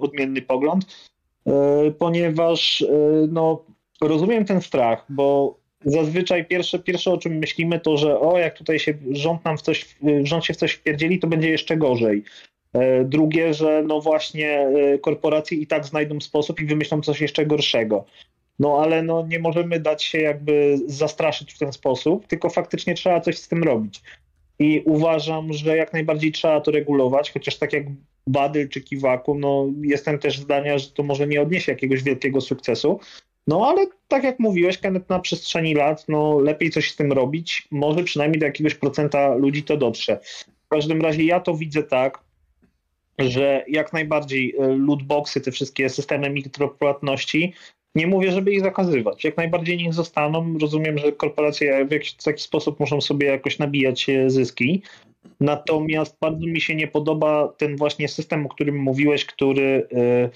odmienny 0.00 0.42
pogląd, 0.42 1.08
ponieważ 1.98 2.84
no 3.28 3.64
rozumiem 4.00 4.44
ten 4.44 4.60
strach, 4.60 5.04
bo 5.08 5.58
zazwyczaj 5.84 6.44
pierwsze, 6.44 6.78
pierwsze 6.78 7.12
o 7.12 7.18
czym 7.18 7.32
myślimy 7.32 7.80
to, 7.80 7.96
że 7.96 8.20
o 8.20 8.38
jak 8.38 8.58
tutaj 8.58 8.78
się 8.78 8.94
rząd 9.10 9.44
nam 9.44 9.58
w 9.58 9.62
coś, 9.62 9.96
rząd 10.22 10.44
się 10.44 10.54
w 10.54 10.56
coś 10.56 10.72
wpierdzieli, 10.72 11.18
to 11.18 11.26
będzie 11.26 11.50
jeszcze 11.50 11.76
gorzej. 11.76 12.24
E, 12.72 13.04
Drugie, 13.04 13.54
że 13.54 13.82
no 13.86 14.00
właśnie 14.00 14.68
korporacje 15.02 15.58
i 15.58 15.66
tak 15.66 15.84
znajdą 15.84 16.20
sposób 16.20 16.60
i 16.60 16.66
wymyślą 16.66 17.00
coś 17.00 17.20
jeszcze 17.20 17.46
gorszego. 17.46 18.04
No 18.58 18.78
ale 18.82 19.02
no 19.02 19.26
nie 19.28 19.38
możemy 19.38 19.80
dać 19.80 20.04
się 20.04 20.18
jakby 20.18 20.78
zastraszyć 20.86 21.54
w 21.54 21.58
ten 21.58 21.72
sposób, 21.72 22.26
tylko 22.26 22.50
faktycznie 22.50 22.94
trzeba 22.94 23.20
coś 23.20 23.38
z 23.38 23.48
tym 23.48 23.64
robić. 23.64 24.02
I 24.58 24.82
uważam, 24.84 25.52
że 25.52 25.76
jak 25.76 25.92
najbardziej 25.92 26.32
trzeba 26.32 26.60
to 26.60 26.70
regulować, 26.70 27.32
chociaż 27.32 27.56
tak 27.56 27.72
jak 27.72 27.84
Badyl 28.26 28.68
czy 28.68 28.80
Kiwaku, 28.80 29.34
no 29.38 29.66
jestem 29.82 30.18
też 30.18 30.38
zdania, 30.38 30.78
że 30.78 30.90
to 30.90 31.02
może 31.02 31.26
nie 31.26 31.42
odniesie 31.42 31.72
jakiegoś 31.72 32.02
wielkiego 32.02 32.40
sukcesu, 32.40 33.00
no 33.46 33.66
ale 33.68 33.86
tak 34.08 34.24
jak 34.24 34.38
mówiłeś, 34.38 34.78
Kenneth, 34.78 35.08
na 35.08 35.18
przestrzeni 35.18 35.74
lat, 35.74 36.04
no 36.08 36.40
lepiej 36.40 36.70
coś 36.70 36.90
z 36.90 36.96
tym 36.96 37.12
robić, 37.12 37.68
może 37.70 38.04
przynajmniej 38.04 38.40
do 38.40 38.46
jakiegoś 38.46 38.74
procenta 38.74 39.34
ludzi 39.34 39.62
to 39.62 39.76
dotrze. 39.76 40.20
W 40.64 40.68
każdym 40.68 41.02
razie 41.02 41.24
ja 41.24 41.40
to 41.40 41.54
widzę 41.54 41.82
tak, 41.82 42.18
że 43.18 43.64
jak 43.68 43.92
najbardziej 43.92 44.54
e, 44.58 44.66
lootboxy, 44.76 45.40
te 45.40 45.52
wszystkie 45.52 45.88
systemy 45.88 46.30
mikropłatności, 46.30 47.52
nie 47.96 48.06
mówię, 48.06 48.32
żeby 48.32 48.52
ich 48.52 48.60
zakazywać. 48.60 49.24
Jak 49.24 49.36
najbardziej 49.36 49.76
niech 49.76 49.94
zostaną. 49.94 50.58
Rozumiem, 50.58 50.98
że 50.98 51.12
korporacje 51.12 51.86
w 51.86 51.92
jakiś 51.92 52.12
taki 52.12 52.42
sposób 52.42 52.80
muszą 52.80 53.00
sobie 53.00 53.26
jakoś 53.26 53.58
nabijać 53.58 54.08
e, 54.08 54.30
zyski. 54.30 54.82
Natomiast 55.40 56.16
bardzo 56.20 56.46
mi 56.46 56.60
się 56.60 56.74
nie 56.74 56.88
podoba 56.88 57.48
ten 57.48 57.76
właśnie 57.76 58.08
system, 58.08 58.46
o 58.46 58.48
którym 58.48 58.78
mówiłeś, 58.78 59.24
który 59.24 59.88
e, 59.92 60.30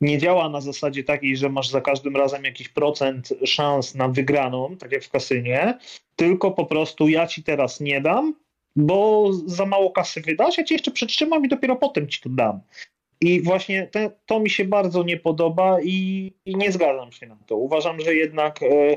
nie 0.00 0.18
działa 0.18 0.48
na 0.48 0.60
zasadzie 0.60 1.04
takiej, 1.04 1.36
że 1.36 1.48
masz 1.48 1.68
za 1.68 1.80
każdym 1.80 2.16
razem 2.16 2.44
jakiś 2.44 2.68
procent 2.68 3.28
szans 3.44 3.94
na 3.94 4.08
wygraną, 4.08 4.76
tak 4.76 4.92
jak 4.92 5.04
w 5.04 5.10
kasynie, 5.10 5.78
tylko 6.16 6.50
po 6.50 6.66
prostu 6.66 7.08
ja 7.08 7.26
ci 7.26 7.42
teraz 7.42 7.80
nie 7.80 8.00
dam, 8.00 8.34
bo 8.76 9.28
za 9.46 9.66
mało 9.66 9.90
kasy 9.90 10.20
wydasz, 10.20 10.58
ja 10.58 10.64
ci 10.64 10.74
jeszcze 10.74 10.90
przetrzymam 10.90 11.44
i 11.44 11.48
dopiero 11.48 11.76
potem 11.76 12.08
ci 12.08 12.20
to 12.20 12.28
dam. 12.28 12.60
I 13.22 13.42
właśnie 13.42 13.86
te, 13.86 14.10
to 14.26 14.40
mi 14.40 14.50
się 14.50 14.64
bardzo 14.64 15.02
nie 15.02 15.16
podoba 15.16 15.80
i, 15.82 16.32
i 16.44 16.56
nie 16.56 16.72
zgadzam 16.72 17.12
się 17.12 17.26
na 17.26 17.36
to. 17.46 17.56
Uważam, 17.56 18.00
że 18.00 18.14
jednak 18.14 18.62
e, 18.62 18.96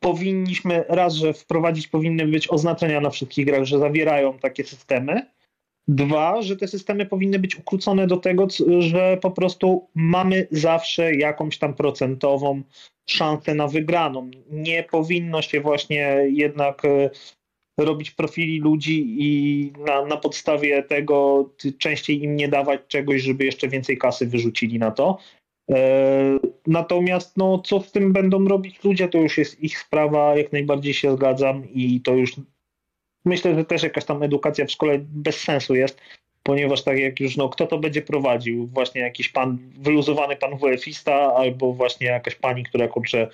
powinniśmy 0.00 0.84
raz, 0.88 1.14
że 1.14 1.32
wprowadzić 1.32 1.88
powinny 1.88 2.26
być 2.26 2.50
oznaczenia 2.50 3.00
na 3.00 3.10
wszystkich 3.10 3.46
grach, 3.46 3.64
że 3.64 3.78
zawierają 3.78 4.38
takie 4.38 4.64
systemy. 4.64 5.26
Dwa, 5.88 6.42
że 6.42 6.56
te 6.56 6.68
systemy 6.68 7.06
powinny 7.06 7.38
być 7.38 7.56
ukrócone 7.56 8.06
do 8.06 8.16
tego, 8.16 8.46
że 8.78 9.18
po 9.22 9.30
prostu 9.30 9.88
mamy 9.94 10.46
zawsze 10.50 11.14
jakąś 11.14 11.58
tam 11.58 11.74
procentową 11.74 12.62
szansę 13.08 13.54
na 13.54 13.68
wygraną. 13.68 14.30
Nie 14.50 14.82
powinno 14.82 15.42
się 15.42 15.60
właśnie 15.60 16.26
jednak 16.28 16.84
e, 16.84 17.10
robić 17.78 18.10
profili 18.10 18.60
ludzi 18.60 19.16
i 19.18 19.72
na, 19.86 20.04
na 20.06 20.16
podstawie 20.16 20.82
tego 20.82 21.48
częściej 21.78 22.22
im 22.22 22.36
nie 22.36 22.48
dawać 22.48 22.80
czegoś, 22.88 23.22
żeby 23.22 23.44
jeszcze 23.44 23.68
więcej 23.68 23.98
kasy 23.98 24.26
wyrzucili 24.26 24.78
na 24.78 24.90
to. 24.90 25.18
E, 25.70 26.38
Natomiast 26.66 27.36
no, 27.36 27.58
co 27.58 27.80
z 27.80 27.92
tym 27.92 28.12
będą 28.12 28.48
robić 28.48 28.84
ludzie, 28.84 29.08
to 29.08 29.18
już 29.18 29.38
jest 29.38 29.60
ich 29.60 29.78
sprawa, 29.78 30.36
jak 30.36 30.52
najbardziej 30.52 30.94
się 30.94 31.16
zgadzam 31.16 31.62
i 31.74 32.00
to 32.00 32.14
już 32.14 32.36
myślę, 33.24 33.54
że 33.54 33.64
też 33.64 33.82
jakaś 33.82 34.04
tam 34.04 34.22
edukacja 34.22 34.66
w 34.66 34.70
szkole 34.70 34.98
bez 35.00 35.40
sensu 35.40 35.74
jest, 35.74 36.00
ponieważ 36.42 36.82
tak 36.82 36.98
jak 36.98 37.20
już, 37.20 37.36
no 37.36 37.48
kto 37.48 37.66
to 37.66 37.78
będzie 37.78 38.02
prowadził? 38.02 38.66
Właśnie 38.66 39.00
jakiś 39.00 39.28
pan, 39.28 39.58
wyluzowany 39.78 40.36
pan 40.36 40.58
WF-ista 40.58 41.34
albo 41.34 41.72
właśnie 41.72 42.06
jakaś 42.06 42.34
pani, 42.34 42.64
która 42.64 42.88
kurczę 42.88 43.28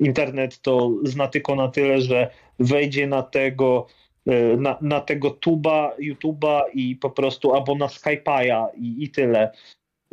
internet 0.00 0.60
to 0.60 0.90
zna 1.04 1.28
tylko 1.28 1.54
na 1.56 1.68
tyle, 1.68 2.00
że 2.00 2.30
wejdzie 2.58 3.06
na 3.06 3.22
tego 3.22 3.86
e, 4.26 4.56
na, 4.56 4.78
na 4.80 5.00
tego 5.00 5.30
tuba, 5.30 5.92
YouTube'a 5.98 6.60
i 6.74 6.96
po 6.96 7.10
prostu 7.10 7.54
albo 7.54 7.74
na 7.74 7.86
Skype'a 7.86 8.66
i, 8.76 9.04
i 9.04 9.10
tyle. 9.10 9.52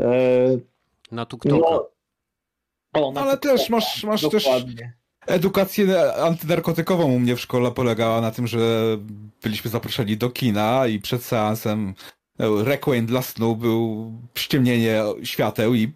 E, 0.02 0.08
Na 1.12 1.26
TikToka. 1.26 1.56
no, 1.72 1.90
o, 2.94 3.12
na 3.12 3.22
Ale 3.22 3.32
TikToka, 3.32 3.58
też 3.58 3.70
masz, 3.70 4.04
masz 4.04 4.22
też 4.30 4.44
dokładnie. 4.44 4.94
edukację 5.28 6.14
antynarkotykową 6.14 7.06
u 7.06 7.20
mnie 7.20 7.36
w 7.36 7.40
szkole 7.42 7.72
polegała 7.72 8.22
na 8.22 8.32
tym, 8.32 8.48
że 8.48 8.60
byliśmy 9.44 9.72
zaproszeni 9.72 10.18
do 10.18 10.30
kina 10.30 10.88
i 10.88 11.00
przed 11.00 11.24
seansem 11.24 11.94
Requiem 12.40 13.06
dla 13.06 13.22
snu 13.22 13.56
był 13.56 14.12
przyciemnienie 14.34 15.02
świateł 15.24 15.76
i 15.76 15.92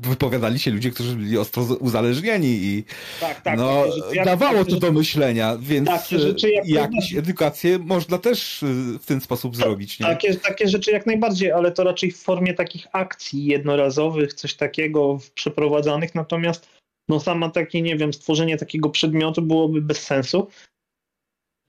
wypowiadali 0.00 0.58
się 0.58 0.70
ludzie, 0.70 0.90
którzy 0.90 1.16
byli 1.16 1.38
ostro 1.38 1.62
uzależnieni 1.62 2.48
i 2.48 2.84
tak, 3.20 3.40
tak, 3.40 3.58
no, 3.58 3.84
rzeczy, 3.92 4.24
dawało 4.24 4.64
to 4.64 4.76
do 4.76 4.92
myślenia, 4.92 5.56
więc 5.60 5.90
rzeczy, 6.08 6.50
jak 6.50 6.68
jakąś 6.68 7.14
edukację 7.14 7.78
można 7.78 8.18
też 8.18 8.62
y, 8.62 8.98
w 8.98 9.06
ten 9.06 9.20
sposób 9.20 9.56
zrobić. 9.56 10.00
Nie? 10.00 10.06
Takie, 10.06 10.34
takie 10.34 10.68
rzeczy 10.68 10.90
jak 10.90 11.06
najbardziej, 11.06 11.52
ale 11.52 11.72
to 11.72 11.84
raczej 11.84 12.10
w 12.10 12.22
formie 12.22 12.54
takich 12.54 12.86
akcji 12.92 13.44
jednorazowych, 13.44 14.34
coś 14.34 14.54
takiego 14.54 15.18
przeprowadzanych, 15.34 16.14
natomiast 16.14 16.68
no 17.08 17.20
sama 17.20 17.50
takie, 17.50 17.82
nie 17.82 17.96
wiem, 17.96 18.12
stworzenie 18.12 18.56
takiego 18.56 18.90
przedmiotu 18.90 19.42
byłoby 19.42 19.82
bez 19.82 20.02
sensu. 20.02 20.48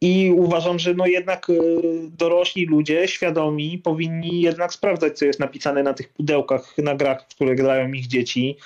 I 0.01 0.32
uważam, 0.35 0.80
że 0.80 0.93
no 0.93 1.06
jednak 1.06 1.50
y, 1.50 1.82
dorośli 2.17 2.66
ludzie, 2.66 3.08
świadomi, 3.08 3.77
powinni 3.77 4.42
jednak 4.42 4.74
sprawdzać, 4.74 5.17
co 5.17 5.26
jest 5.26 5.40
napisane 5.40 5.84
na 5.84 5.93
tych 5.93 6.09
pudełkach 6.09 6.77
na 6.77 6.95
grach, 6.95 7.24
w 7.24 7.35
które 7.35 7.56
grają 7.56 7.92
ich 7.92 8.08
dzieci. 8.08 8.58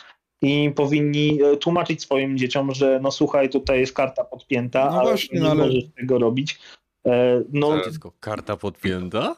I 0.41 0.71
powinni 0.75 1.43
y, 1.43 1.57
tłumaczyć 1.57 2.01
swoim 2.01 2.37
dzieciom, 2.37 2.73
że 2.73 2.99
no 3.03 3.11
słuchaj, 3.11 3.49
tutaj 3.49 3.79
jest 3.79 3.93
karta 3.93 4.23
podpięta, 4.23 4.85
no 4.85 4.99
ale 4.99 5.09
właśnie, 5.09 5.39
nie 5.39 5.43
no 5.43 5.51
ale... 5.51 5.65
możesz 5.65 5.83
tego 5.95 6.19
robić. 6.19 6.59
E, 7.07 7.43
no, 7.53 7.85
Dziecko, 7.85 8.13
karta 8.19 8.57
podpięta? 8.57 9.35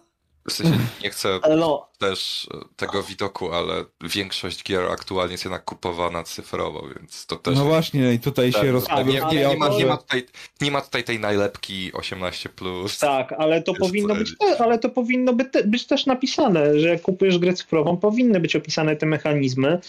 W 0.50 0.54
sensie 0.54 0.78
nie 1.04 1.10
chcę 1.10 1.40
no. 1.58 1.90
też 1.98 2.48
e, 2.54 2.58
tego 2.76 3.04
widoku, 3.04 3.52
ale 3.52 3.86
większość 4.02 4.64
gier 4.64 4.92
aktualnie 4.92 5.32
jest 5.32 5.44
jednak 5.44 5.66
kupowana 5.66 6.24
cyfrowo, 6.24 6.88
więc 6.96 7.26
to 7.26 7.36
też... 7.36 7.58
No 7.58 7.66
właśnie, 7.66 8.14
i 8.14 8.20
tutaj 8.20 8.52
tak, 8.52 8.62
się 8.62 8.72
rozprawia... 8.72 9.04
Nie, 9.04 9.38
nie, 9.38 9.48
nie, 9.48 9.58
ma, 9.58 9.70
nie, 9.70 9.86
ma 9.86 9.98
tutaj, 9.98 10.26
nie 10.62 10.72
ma 10.72 10.82
tutaj 10.82 11.04
tej 11.04 11.20
najlepki 11.20 11.92
18+. 11.92 13.00
Tak, 13.00 13.34
ale 13.38 13.64
to, 13.64 13.74
powinno 13.74 14.16
być, 14.16 14.36
ale 14.60 14.80
to 14.80 14.90
powinno 14.90 15.34
być, 15.34 15.48
być 15.66 15.88
też 15.88 16.06
napisane, 16.06 16.80
że 16.80 16.88
jak 16.88 17.02
kupujesz 17.02 17.38
grę 17.38 17.54
cyfrową, 17.54 17.98
powinny 17.98 18.40
być 18.40 18.56
opisane 18.56 18.96
te 18.96 19.06
mechanizmy, 19.06 19.80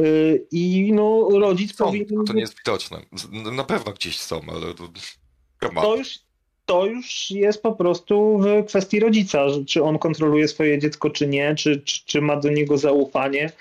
y, 0.00 0.46
i 0.50 0.92
no, 0.92 1.28
rodzic 1.38 1.76
są, 1.76 1.84
powinien. 1.84 2.24
To 2.24 2.32
nie 2.32 2.40
jest 2.40 2.58
widoczne. 2.58 3.00
Na 3.52 3.64
pewno 3.64 3.92
gdzieś 3.92 4.18
są, 4.20 4.40
ale. 4.48 4.74
To 4.74 5.96
już, 5.96 6.27
to 6.68 6.86
już 6.86 7.30
jest 7.30 7.62
po 7.62 7.72
prostu 7.72 8.38
w 8.38 8.66
kwestii 8.66 9.00
rodzica, 9.00 9.46
czy 9.66 9.82
on 9.82 9.98
kontroluje 9.98 10.48
swoje 10.48 10.78
dziecko, 10.78 11.10
czy 11.10 11.26
nie, 11.26 11.54
czy, 11.54 11.80
czy, 11.80 12.04
czy 12.04 12.20
ma 12.20 12.36
do 12.36 12.50
niego 12.50 12.78
zaufanie, 12.78 13.52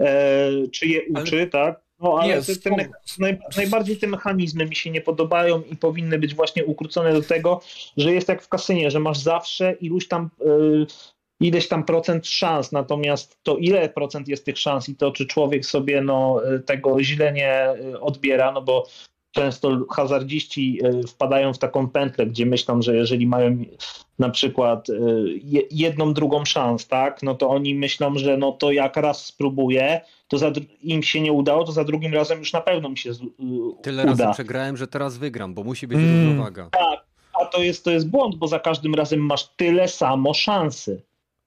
e, 0.00 0.50
czy 0.72 0.86
je 0.86 1.00
uczy, 1.08 1.36
ale... 1.36 1.46
tak? 1.46 1.80
No 2.00 2.18
ale 2.20 2.42
te, 2.42 2.56
te 2.56 2.70
naj, 3.18 3.38
najbardziej 3.56 3.96
te 3.96 4.06
mechanizmy 4.06 4.66
mi 4.66 4.76
się 4.76 4.90
nie 4.90 5.00
podobają 5.00 5.62
i 5.70 5.76
powinny 5.76 6.18
być 6.18 6.34
właśnie 6.34 6.64
ukrócone 6.64 7.12
do 7.12 7.22
tego, 7.22 7.60
że 7.96 8.12
jest 8.12 8.28
jak 8.28 8.42
w 8.42 8.48
kasynie, 8.48 8.90
że 8.90 9.00
masz 9.00 9.18
zawsze 9.18 9.72
iluś 9.72 10.08
tam 10.08 10.30
y, 10.46 10.86
ileś 11.40 11.68
tam 11.68 11.84
procent 11.84 12.26
szans, 12.26 12.72
natomiast 12.72 13.38
to 13.42 13.56
ile 13.56 13.88
procent 13.88 14.28
jest 14.28 14.44
tych 14.44 14.58
szans 14.58 14.88
i 14.88 14.96
to 14.96 15.10
czy 15.10 15.26
człowiek 15.26 15.66
sobie 15.66 16.00
no, 16.00 16.40
tego 16.66 17.02
źle 17.02 17.32
nie 17.32 17.68
odbiera, 18.00 18.52
no 18.52 18.62
bo 18.62 18.86
często 19.36 19.86
hazardziści 19.90 20.80
e, 20.84 21.02
wpadają 21.02 21.52
w 21.52 21.58
taką 21.58 21.88
pętlę, 21.88 22.26
gdzie 22.26 22.46
myślą, 22.46 22.82
że 22.82 22.96
jeżeli 22.96 23.26
mają 23.26 23.64
na 24.18 24.30
przykład 24.30 24.90
e, 24.90 24.94
jedną, 25.70 26.14
drugą 26.14 26.44
szans, 26.44 26.88
tak, 26.88 27.22
no 27.22 27.34
to 27.34 27.48
oni 27.50 27.74
myślą, 27.74 28.18
że 28.18 28.36
no 28.36 28.52
to 28.52 28.72
jak 28.72 28.96
raz 28.96 29.26
spróbuję, 29.26 30.00
to 30.28 30.38
za, 30.38 30.52
im 30.82 31.02
się 31.02 31.20
nie 31.20 31.32
udało, 31.32 31.64
to 31.64 31.72
za 31.72 31.84
drugim 31.84 32.14
razem 32.14 32.38
już 32.38 32.52
na 32.52 32.60
pewno 32.60 32.88
mi 32.88 32.98
się 32.98 33.10
uh, 33.10 33.82
Tyle 33.82 34.02
uda. 34.02 34.10
razy 34.10 34.34
przegrałem, 34.34 34.76
że 34.76 34.86
teraz 34.86 35.18
wygram, 35.18 35.54
bo 35.54 35.64
musi 35.64 35.86
być 35.86 35.98
mm, 35.98 36.26
równowaga. 36.26 36.68
Tak, 36.70 37.04
a 37.42 37.44
to 37.44 37.62
jest, 37.62 37.84
to 37.84 37.90
jest 37.90 38.08
błąd, 38.08 38.36
bo 38.36 38.48
za 38.48 38.58
każdym 38.58 38.94
razem 38.94 39.20
masz 39.20 39.48
tyle 39.56 39.88
samo 39.88 40.34
szansy. 40.34 41.02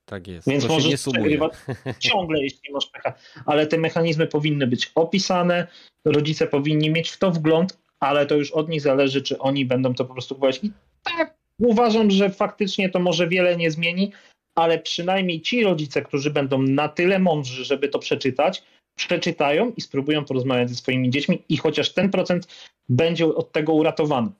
Tak 0.09 0.27
jest. 0.27 0.47
Więc 0.47 0.67
to 0.67 0.73
możesz 0.73 1.01
przegrywać 1.01 1.53
ciągle, 1.99 2.41
jeśli 2.41 2.73
masz 2.73 2.85
pecha. 2.85 3.13
Ale 3.45 3.67
te 3.67 3.77
mechanizmy 3.77 4.27
powinny 4.27 4.67
być 4.67 4.91
opisane, 4.95 5.67
rodzice 6.05 6.47
powinni 6.47 6.89
mieć 6.89 7.09
w 7.09 7.17
to 7.17 7.31
wgląd, 7.31 7.77
ale 7.99 8.25
to 8.25 8.35
już 8.35 8.51
od 8.51 8.69
nich 8.69 8.81
zależy, 8.81 9.21
czy 9.21 9.39
oni 9.39 9.65
będą 9.65 9.93
to 9.93 10.05
po 10.05 10.13
prostu 10.13 10.35
kupować. 10.35 10.59
I 10.63 10.71
tak, 11.03 11.37
uważam, 11.59 12.11
że 12.11 12.29
faktycznie 12.29 12.89
to 12.89 12.99
może 12.99 13.27
wiele 13.27 13.57
nie 13.57 13.71
zmieni, 13.71 14.11
ale 14.55 14.79
przynajmniej 14.79 15.41
ci 15.41 15.63
rodzice, 15.63 16.01
którzy 16.01 16.31
będą 16.31 16.61
na 16.61 16.89
tyle 16.89 17.19
mądrzy, 17.19 17.65
żeby 17.65 17.89
to 17.89 17.99
przeczytać, 17.99 18.63
przeczytają 18.95 19.71
i 19.77 19.81
spróbują 19.81 20.25
porozmawiać 20.25 20.69
ze 20.69 20.75
swoimi 20.75 21.09
dziećmi 21.09 21.43
i 21.49 21.57
chociaż 21.57 21.93
ten 21.93 22.09
procent 22.09 22.47
będzie 22.89 23.25
od 23.25 23.51
tego 23.51 23.73
uratowany. 23.73 24.31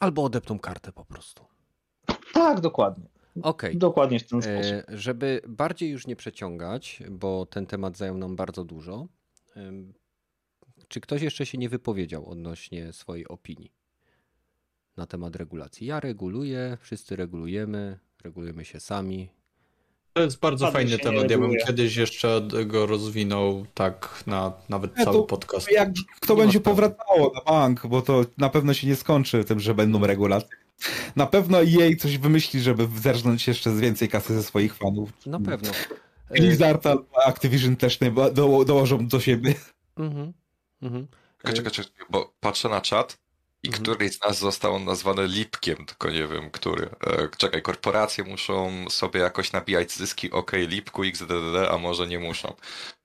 Albo 0.00 0.24
odepną 0.24 0.58
kartę 0.58 0.92
po 0.92 1.04
prostu. 1.04 1.44
Tak, 2.32 2.60
dokładnie. 2.60 3.13
Okay. 3.42 3.74
Dokładnie 3.74 4.20
w 4.20 4.26
ten 4.26 4.42
sposób. 4.42 4.72
E, 4.72 4.84
żeby 4.88 5.40
bardziej 5.48 5.90
już 5.90 6.06
nie 6.06 6.16
przeciągać, 6.16 7.02
bo 7.10 7.46
ten 7.46 7.66
temat 7.66 7.96
zajął 7.96 8.18
nam 8.18 8.36
bardzo 8.36 8.64
dużo. 8.64 9.06
Czy 10.88 11.00
ktoś 11.00 11.22
jeszcze 11.22 11.46
się 11.46 11.58
nie 11.58 11.68
wypowiedział 11.68 12.26
odnośnie 12.30 12.92
swojej 12.92 13.28
opinii 13.28 13.72
na 14.96 15.06
temat 15.06 15.36
regulacji? 15.36 15.86
Ja 15.86 16.00
reguluję, 16.00 16.78
wszyscy 16.80 17.16
regulujemy, 17.16 17.98
regulujemy 18.24 18.64
się 18.64 18.80
sami. 18.80 19.28
To 20.12 20.22
jest 20.22 20.40
bardzo 20.40 20.70
fajny 20.70 20.98
temat. 20.98 21.30
Ja 21.30 21.38
bym 21.38 21.52
kiedyś 21.66 21.96
jeszcze 21.96 22.48
go 22.66 22.86
rozwinął 22.86 23.66
tak 23.74 24.24
na 24.26 24.52
nawet 24.68 24.98
ja 24.98 25.04
cały 25.04 25.26
podcast. 25.26 25.72
Jak 25.72 25.88
kto 26.20 26.36
będzie 26.36 26.60
powracało 26.60 27.32
na 27.34 27.40
bank, 27.52 27.86
bo 27.86 28.02
to 28.02 28.24
na 28.38 28.48
pewno 28.48 28.74
się 28.74 28.86
nie 28.86 28.96
skończy 28.96 29.44
tym, 29.44 29.60
że 29.60 29.74
będą 29.74 30.06
regulacje. 30.06 30.63
Na 31.16 31.26
pewno 31.26 31.62
jej 31.62 31.96
coś 31.96 32.18
wymyśli, 32.18 32.60
żeby 32.60 32.88
zerżnąć 33.00 33.48
jeszcze 33.48 33.76
z 33.76 33.80
więcej 33.80 34.08
kasy 34.08 34.34
ze 34.34 34.42
swoich 34.42 34.74
fanów. 34.74 35.26
Na 35.26 35.40
pewno. 35.40 35.70
Blizzard 36.30 36.86
albo 36.86 37.26
Activision 37.26 37.76
też 37.76 37.98
do, 38.32 38.64
dołożą 38.64 39.08
do 39.08 39.20
siebie. 39.20 39.54
Mhm. 39.96 40.32
Mhm. 40.82 41.06
Czekaj, 41.44 41.70
czekaj, 41.70 42.06
bo 42.10 42.34
patrzę 42.40 42.68
na 42.68 42.80
czat 42.80 43.18
i 43.62 43.68
mhm. 43.68 43.82
któryś 43.82 44.12
z 44.12 44.20
nas 44.20 44.38
został 44.38 44.78
nazwany 44.78 45.26
Lipkiem, 45.26 45.76
tylko 45.86 46.10
nie 46.10 46.26
wiem, 46.26 46.50
który. 46.50 46.90
E, 47.06 47.28
czekaj, 47.36 47.62
korporacje 47.62 48.24
muszą 48.24 48.84
sobie 48.90 49.20
jakoś 49.20 49.52
nabijać 49.52 49.92
zyski, 49.92 50.30
ok, 50.30 50.52
Lipku, 50.52 51.02
XDDD, 51.02 51.70
a 51.70 51.78
może 51.78 52.06
nie 52.06 52.18
muszą. 52.18 52.54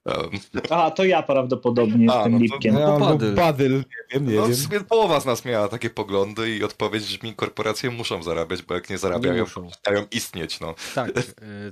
A, 0.69 0.91
to 0.91 1.03
ja 1.03 1.23
prawdopodobnie 1.23 2.11
A, 2.11 2.15
jestem 2.15 2.31
no 2.31 2.39
Lipkiem. 2.39 2.75
To, 2.75 2.99
no, 2.99 2.99
Badyl. 2.99 3.35
Badyl, 3.35 3.71
nie 3.71 3.83
wiem, 4.13 4.27
nie 4.27 4.35
no, 4.35 4.47
wiem. 4.47 4.55
W 4.55 4.85
połowa 4.85 5.19
z 5.19 5.25
nas 5.25 5.45
miała 5.45 5.67
takie 5.67 5.89
poglądy 5.89 6.57
i 6.57 6.63
odpowiedź 6.63 7.03
brzmi, 7.03 7.35
korporacje 7.35 7.91
muszą 7.91 8.23
zarabiać, 8.23 8.61
bo 8.61 8.73
jak 8.73 8.89
nie 8.89 8.97
zarabiają, 8.97 9.45
mają 9.87 10.05
istnieć. 10.11 10.59
No. 10.59 10.75
Tak, 10.95 11.17
y, 11.17 11.23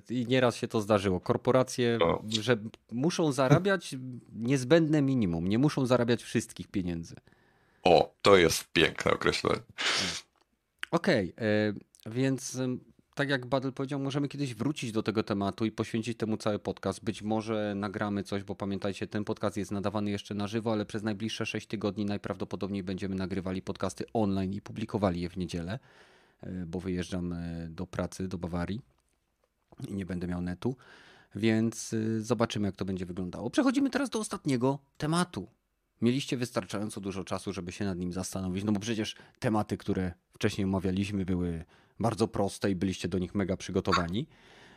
i 0.09 0.25
nieraz 0.27 0.55
się 0.55 0.67
to 0.67 0.81
zdarzyło. 0.81 1.19
Korporacje, 1.19 1.97
no. 1.99 2.23
że 2.41 2.57
muszą 2.91 3.31
zarabiać 3.31 3.95
niezbędne 4.35 5.01
minimum, 5.01 5.47
nie 5.47 5.57
muszą 5.57 5.85
zarabiać 5.85 6.23
wszystkich 6.23 6.67
pieniędzy. 6.67 7.15
O, 7.83 8.13
to 8.21 8.37
jest 8.37 8.71
piękne 8.73 9.11
określenie. 9.11 9.61
Okej, 10.91 11.33
okay, 11.33 11.73
więc 12.05 12.57
tak 13.17 13.29
jak 13.29 13.45
Badel 13.45 13.73
powiedział, 13.73 13.99
możemy 13.99 14.27
kiedyś 14.27 14.55
wrócić 14.55 14.91
do 14.91 15.03
tego 15.03 15.23
tematu 15.23 15.65
i 15.65 15.71
poświęcić 15.71 16.17
temu 16.17 16.37
cały 16.37 16.59
podcast. 16.59 17.03
Być 17.03 17.21
może 17.21 17.73
nagramy 17.75 18.23
coś, 18.23 18.43
bo 18.43 18.55
pamiętajcie, 18.55 19.07
ten 19.07 19.23
podcast 19.23 19.57
jest 19.57 19.71
nadawany 19.71 20.11
jeszcze 20.11 20.33
na 20.33 20.47
żywo, 20.47 20.71
ale 20.71 20.85
przez 20.85 21.03
najbliższe 21.03 21.45
6 21.45 21.67
tygodni 21.67 22.05
najprawdopodobniej 22.05 22.83
będziemy 22.83 23.15
nagrywali 23.15 23.61
podcasty 23.61 24.05
online 24.13 24.53
i 24.53 24.61
publikowali 24.61 25.21
je 25.21 25.29
w 25.29 25.37
niedzielę, 25.37 25.79
e, 26.41 26.65
bo 26.65 26.79
wyjeżdżam 26.79 27.33
e, 27.33 27.67
do 27.69 27.87
pracy 27.87 28.27
do 28.27 28.37
Bawarii 28.37 28.81
i 29.87 29.93
nie 29.93 30.05
będę 30.05 30.27
miał 30.27 30.41
netu, 30.41 30.75
więc 31.35 31.93
e, 31.93 32.21
zobaczymy, 32.21 32.67
jak 32.67 32.75
to 32.75 32.85
będzie 32.85 33.05
wyglądało. 33.05 33.49
Przechodzimy 33.49 33.89
teraz 33.89 34.09
do 34.09 34.19
ostatniego 34.19 34.79
tematu. 34.97 35.47
Mieliście 36.01 36.37
wystarczająco 36.37 37.01
dużo 37.01 37.23
czasu, 37.23 37.53
żeby 37.53 37.71
się 37.71 37.85
nad 37.85 37.97
nim 37.97 38.13
zastanowić, 38.13 38.63
no 38.63 38.71
bo 38.71 38.79
przecież 38.79 39.15
tematy, 39.39 39.77
które 39.77 40.13
wcześniej 40.33 40.65
omawialiśmy, 40.65 41.25
były 41.25 41.65
bardzo 41.99 42.27
proste 42.27 42.71
i 42.71 42.75
byliście 42.75 43.07
do 43.07 43.19
nich 43.19 43.35
mega 43.35 43.57
przygotowani. 43.57 44.27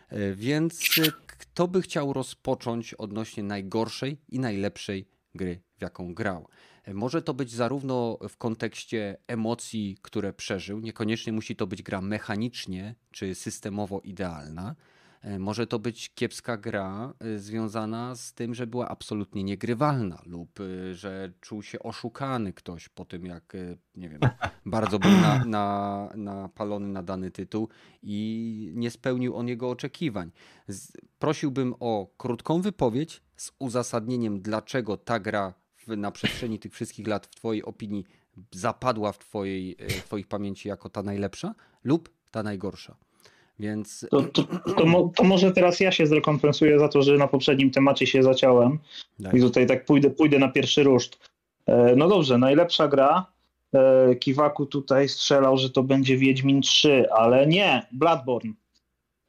E, 0.08 0.34
więc 0.34 0.80
kto 1.26 1.68
by 1.68 1.82
chciał 1.82 2.12
rozpocząć 2.12 2.94
odnośnie 2.94 3.42
najgorszej 3.42 4.18
i 4.28 4.38
najlepszej 4.38 5.08
gry, 5.34 5.60
w 5.78 5.82
jaką 5.82 6.14
grał? 6.14 6.48
E, 6.84 6.94
może 6.94 7.22
to 7.22 7.34
być 7.34 7.50
zarówno 7.50 8.18
w 8.28 8.36
kontekście 8.36 9.16
emocji, 9.26 9.96
które 10.02 10.32
przeżył, 10.32 10.80
niekoniecznie 10.80 11.32
musi 11.32 11.56
to 11.56 11.66
być 11.66 11.82
gra 11.82 12.00
mechanicznie 12.00 12.94
czy 13.10 13.34
systemowo 13.34 14.00
idealna, 14.00 14.74
E, 14.74 14.99
może 15.38 15.66
to 15.66 15.78
być 15.78 16.14
kiepska 16.14 16.56
gra 16.56 17.14
e, 17.18 17.38
związana 17.38 18.14
z 18.14 18.32
tym, 18.32 18.54
że 18.54 18.66
była 18.66 18.88
absolutnie 18.88 19.44
niegrywalna 19.44 20.22
lub 20.26 20.60
e, 20.60 20.94
że 20.94 21.32
czuł 21.40 21.62
się 21.62 21.78
oszukany 21.78 22.52
ktoś 22.52 22.88
po 22.88 23.04
tym, 23.04 23.26
jak 23.26 23.52
nie 23.96 24.08
wiem, 24.08 24.20
bardzo 24.66 24.98
był 24.98 25.10
na, 25.10 25.44
na, 25.44 26.08
napalony 26.16 26.88
na 26.88 27.02
dany 27.02 27.30
tytuł 27.30 27.68
i 28.02 28.72
nie 28.74 28.90
spełnił 28.90 29.36
on 29.36 29.48
jego 29.48 29.70
oczekiwań. 29.70 30.30
Prosiłbym 31.18 31.74
o 31.80 32.14
krótką 32.16 32.60
wypowiedź 32.60 33.22
z 33.36 33.52
uzasadnieniem, 33.58 34.42
dlaczego 34.42 34.96
ta 34.96 35.20
gra 35.20 35.54
w, 35.76 35.96
na 35.96 36.10
przestrzeni 36.10 36.58
tych 36.58 36.72
wszystkich 36.72 37.06
lat, 37.06 37.26
w 37.26 37.34
Twojej 37.34 37.64
opinii, 37.64 38.04
zapadła 38.52 39.12
w 39.12 39.18
Twojej, 39.18 39.76
w 39.88 40.04
Twoich 40.04 40.28
pamięci 40.28 40.68
jako 40.68 40.90
ta 40.90 41.02
najlepsza 41.02 41.54
lub 41.84 42.10
ta 42.30 42.42
najgorsza. 42.42 42.96
Więc... 43.60 44.06
To, 44.10 44.22
to, 44.22 44.42
to, 44.76 44.86
mo, 44.86 45.12
to, 45.16 45.24
może 45.24 45.52
teraz 45.52 45.80
ja 45.80 45.92
się 45.92 46.06
zrekompensuję 46.06 46.78
za 46.78 46.88
to, 46.88 47.02
że 47.02 47.16
na 47.16 47.28
poprzednim 47.28 47.70
temacie 47.70 48.06
się 48.06 48.22
zaciąłem 48.22 48.78
Daj. 49.18 49.38
i 49.38 49.40
tutaj 49.40 49.66
tak 49.66 49.84
pójdę, 49.84 50.10
pójdę 50.10 50.38
na 50.38 50.48
pierwszy 50.48 50.82
ruszt. 50.82 51.30
E, 51.66 51.96
no 51.96 52.08
dobrze, 52.08 52.38
najlepsza 52.38 52.88
gra. 52.88 53.26
E, 53.74 54.14
Kiwaku 54.14 54.66
tutaj 54.66 55.08
strzelał, 55.08 55.56
że 55.58 55.70
to 55.70 55.82
będzie 55.82 56.16
Wiedźmin 56.16 56.60
3, 56.60 57.10
ale 57.12 57.46
nie, 57.46 57.86
Bloodborne. 57.92 58.52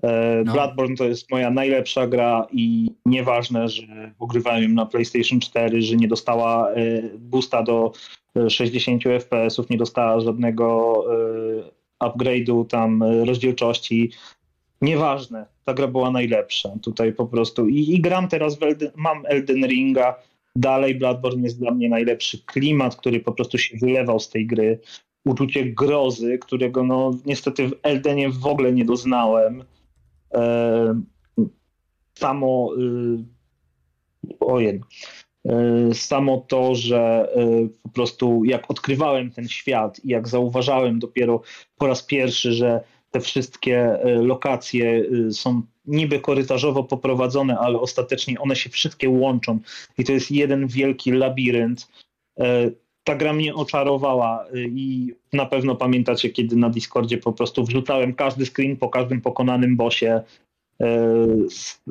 E, 0.03 0.43
no. 0.45 0.53
Bloodborne 0.53 0.95
to 0.95 1.05
jest 1.05 1.31
moja 1.31 1.51
najlepsza 1.51 2.07
gra 2.07 2.47
i 2.51 2.91
nieważne, 3.05 3.69
że 3.69 4.11
ogrywałem 4.19 4.63
ją 4.63 4.69
na 4.69 4.85
PlayStation 4.85 5.39
4, 5.39 5.81
że 5.81 5.95
nie 5.95 6.07
dostała 6.07 6.67
boosta 7.19 7.63
do 7.63 7.91
60 8.49 9.03
FPS-ów, 9.03 9.69
nie 9.69 9.77
dostała 9.77 10.19
żadnego 10.19 11.03
upgrade'u 12.01 12.67
tam 12.67 13.03
rozdzielczości. 13.03 14.11
Nieważne, 14.81 15.45
ta 15.65 15.73
gra 15.73 15.87
była 15.87 16.11
najlepsza. 16.11 16.69
Tutaj 16.81 17.13
po 17.13 17.25
prostu 17.25 17.67
i, 17.67 17.95
i 17.95 18.01
gram 18.01 18.27
teraz, 18.27 18.59
w 18.59 18.63
Elden, 18.63 18.91
mam 18.95 19.23
Elden 19.25 19.65
Ringa, 19.67 20.15
dalej 20.55 20.95
Bloodborne 20.95 21.43
jest 21.43 21.59
dla 21.59 21.71
mnie 21.71 21.89
najlepszy 21.89 22.45
klimat, 22.45 22.95
który 22.95 23.19
po 23.19 23.31
prostu 23.31 23.57
się 23.57 23.77
wylewał 23.77 24.19
z 24.19 24.29
tej 24.29 24.47
gry. 24.47 24.79
Uczucie 25.25 25.65
grozy, 25.65 26.37
którego 26.37 26.83
no 26.83 27.11
niestety 27.25 27.67
w 27.67 27.79
Eldenie 27.83 28.29
w 28.29 28.45
ogóle 28.45 28.71
nie 28.71 28.85
doznałem. 28.85 29.63
E, 30.33 31.01
samo 32.13 32.69
y, 32.77 33.25
ojej, 34.39 34.79
E, 34.79 35.30
samo 35.93 36.45
to, 36.47 36.75
że 36.75 37.29
e, 37.35 37.67
po 37.83 37.89
prostu 37.89 38.45
jak 38.45 38.71
odkrywałem 38.71 39.31
ten 39.31 39.47
świat 39.47 40.05
i 40.05 40.09
jak 40.09 40.27
zauważałem 40.27 40.99
dopiero 40.99 41.41
po 41.77 41.87
raz 41.87 42.03
pierwszy, 42.03 42.53
że 42.53 42.81
te 43.11 43.19
wszystkie 43.19 43.77
e, 43.79 44.21
lokacje 44.21 45.03
są 45.31 45.61
niby 45.85 46.19
korytarzowo 46.19 46.83
poprowadzone, 46.83 47.59
ale 47.59 47.79
ostatecznie 47.79 48.39
one 48.39 48.55
się 48.55 48.69
wszystkie 48.69 49.09
łączą 49.09 49.59
i 49.97 50.03
to 50.03 50.13
jest 50.13 50.31
jeden 50.31 50.67
wielki 50.67 51.11
labirynt. 51.11 51.87
Ta 53.03 53.15
gra 53.15 53.33
mnie 53.33 53.55
oczarowała 53.55 54.45
i 54.53 55.13
na 55.33 55.45
pewno 55.45 55.75
pamiętacie, 55.75 56.29
kiedy 56.29 56.55
na 56.55 56.69
Discordzie 56.69 57.17
po 57.17 57.33
prostu 57.33 57.63
wrzucałem 57.63 58.13
każdy 58.13 58.45
screen 58.45 58.77
po 58.77 58.89
każdym 58.89 59.21
pokonanym 59.21 59.77
bosie, 59.77 60.21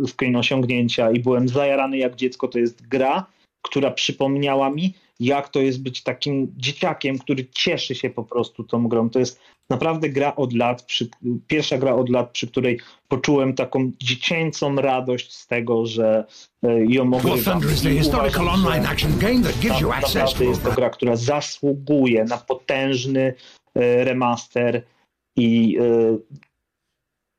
screen 0.07 0.37
osiągnięcia 0.37 1.11
i 1.11 1.21
byłem 1.21 1.49
zajarany 1.49 1.99
jak 1.99 2.17
dziecko. 2.17 2.49
To 2.49 2.59
jest 2.59 2.89
gra, 2.89 3.27
która 3.63 3.91
przypomniała 3.91 4.71
mi, 4.71 4.95
jak 5.21 5.49
to 5.49 5.61
jest 5.61 5.83
być 5.83 6.03
takim 6.03 6.53
dzieciakiem, 6.57 7.19
który 7.19 7.47
cieszy 7.47 7.95
się 7.95 8.11
po 8.11 8.25
prostu 8.25 8.65
tą 8.65 8.89
grą. 8.89 9.11
To 9.11 9.19
jest 9.19 9.41
naprawdę 9.71 10.09
gra 10.09 10.37
od 10.37 10.53
lat, 10.53 10.83
przy, 10.83 11.09
pierwsza 11.47 11.79
gra 11.79 11.95
od 11.95 12.09
lat, 12.09 12.31
przy 12.31 12.47
której 12.49 12.81
poczułem 13.09 13.55
taką 13.55 13.93
dziecięcą 14.03 14.77
radość 14.77 15.33
z 15.33 15.47
tego, 15.47 15.87
że 15.87 16.25
e, 16.63 16.85
ją 16.87 17.05
mogę 17.05 17.31
Naprawdę 20.01 20.45
jest 20.45 20.65
to 20.65 20.73
gra, 20.73 20.91
która 20.91 21.17
zasługuje 21.17 22.25
na 22.25 22.39
potężny 22.39 23.35
e, 23.75 24.05
remaster 24.05 24.83
i 25.37 25.79
e, 25.81 26.41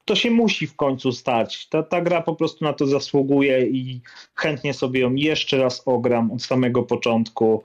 to 0.06 0.16
się 0.16 0.32
musi 0.32 0.68
w 0.68 0.76
końcu 0.76 1.12
stać. 1.12 1.68
Ta, 1.68 1.84
ta 1.84 2.02
gra 2.02 2.22
po 2.22 2.36
prostu 2.36 2.66
na 2.66 2.74
to 2.74 2.88
zasługuje 2.88 3.68
i 3.68 4.02
chętnie 4.36 4.74
sobie 4.74 5.00
ją 5.00 5.16
jeszcze 5.16 5.58
raz 5.58 5.82
ogram 5.86 6.32
od 6.32 6.44
samego 6.44 6.84
początku. 6.84 7.64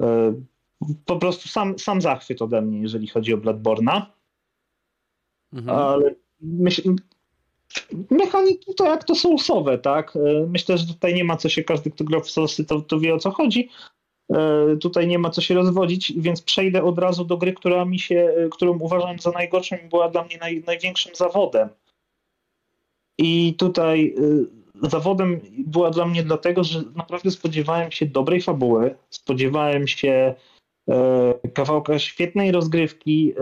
E, 0.00 0.34
po 1.04 1.16
prostu 1.16 1.48
sam, 1.48 1.78
sam 1.78 2.00
zachwyt 2.00 2.42
ode 2.42 2.62
mnie, 2.62 2.80
jeżeli 2.80 3.06
chodzi 3.06 3.34
o 3.34 3.38
Bloodborne'a. 3.38 4.02
Mhm. 5.52 5.78
Ale 5.78 6.14
myśl, 6.40 6.94
mechaniki 8.10 8.74
to 8.74 8.84
jak 8.84 9.04
to 9.04 9.14
soulsowe, 9.14 9.78
tak? 9.78 10.16
E, 10.16 10.46
myślę, 10.46 10.78
że 10.78 10.86
tutaj 10.86 11.14
nie 11.14 11.24
ma 11.24 11.36
co 11.36 11.48
się, 11.48 11.64
każdy 11.64 11.90
kto 11.90 12.04
gra 12.04 12.20
w 12.20 12.30
soulsy 12.30 12.64
to, 12.64 12.80
to 12.80 13.00
wie 13.00 13.14
o 13.14 13.18
co 13.18 13.30
chodzi. 13.30 13.68
E, 14.32 14.76
tutaj 14.76 15.06
nie 15.06 15.18
ma 15.18 15.30
co 15.30 15.40
się 15.40 15.54
rozwodzić, 15.54 16.12
więc 16.16 16.42
przejdę 16.42 16.82
od 16.82 16.98
razu 16.98 17.24
do 17.24 17.36
gry, 17.36 17.52
która 17.52 17.84
mi 17.84 17.98
się, 17.98 18.34
e, 18.36 18.48
którą 18.48 18.78
uważam 18.78 19.18
za 19.18 19.30
najgorszą 19.30 19.76
i 19.76 19.88
była 19.88 20.08
dla 20.08 20.24
mnie 20.24 20.38
naj, 20.38 20.62
największym 20.66 21.14
zawodem. 21.14 21.68
I 23.18 23.54
tutaj 23.54 24.14
e, 24.82 24.88
zawodem 24.88 25.40
była 25.58 25.90
dla 25.90 26.06
mnie 26.06 26.22
dlatego, 26.22 26.64
że 26.64 26.82
naprawdę 26.94 27.30
spodziewałem 27.30 27.92
się 27.92 28.06
dobrej 28.06 28.40
fabuły, 28.40 28.94
spodziewałem 29.10 29.88
się 29.88 30.34
kawałka 31.54 31.98
świetnej 31.98 32.52
rozgrywki, 32.52 33.34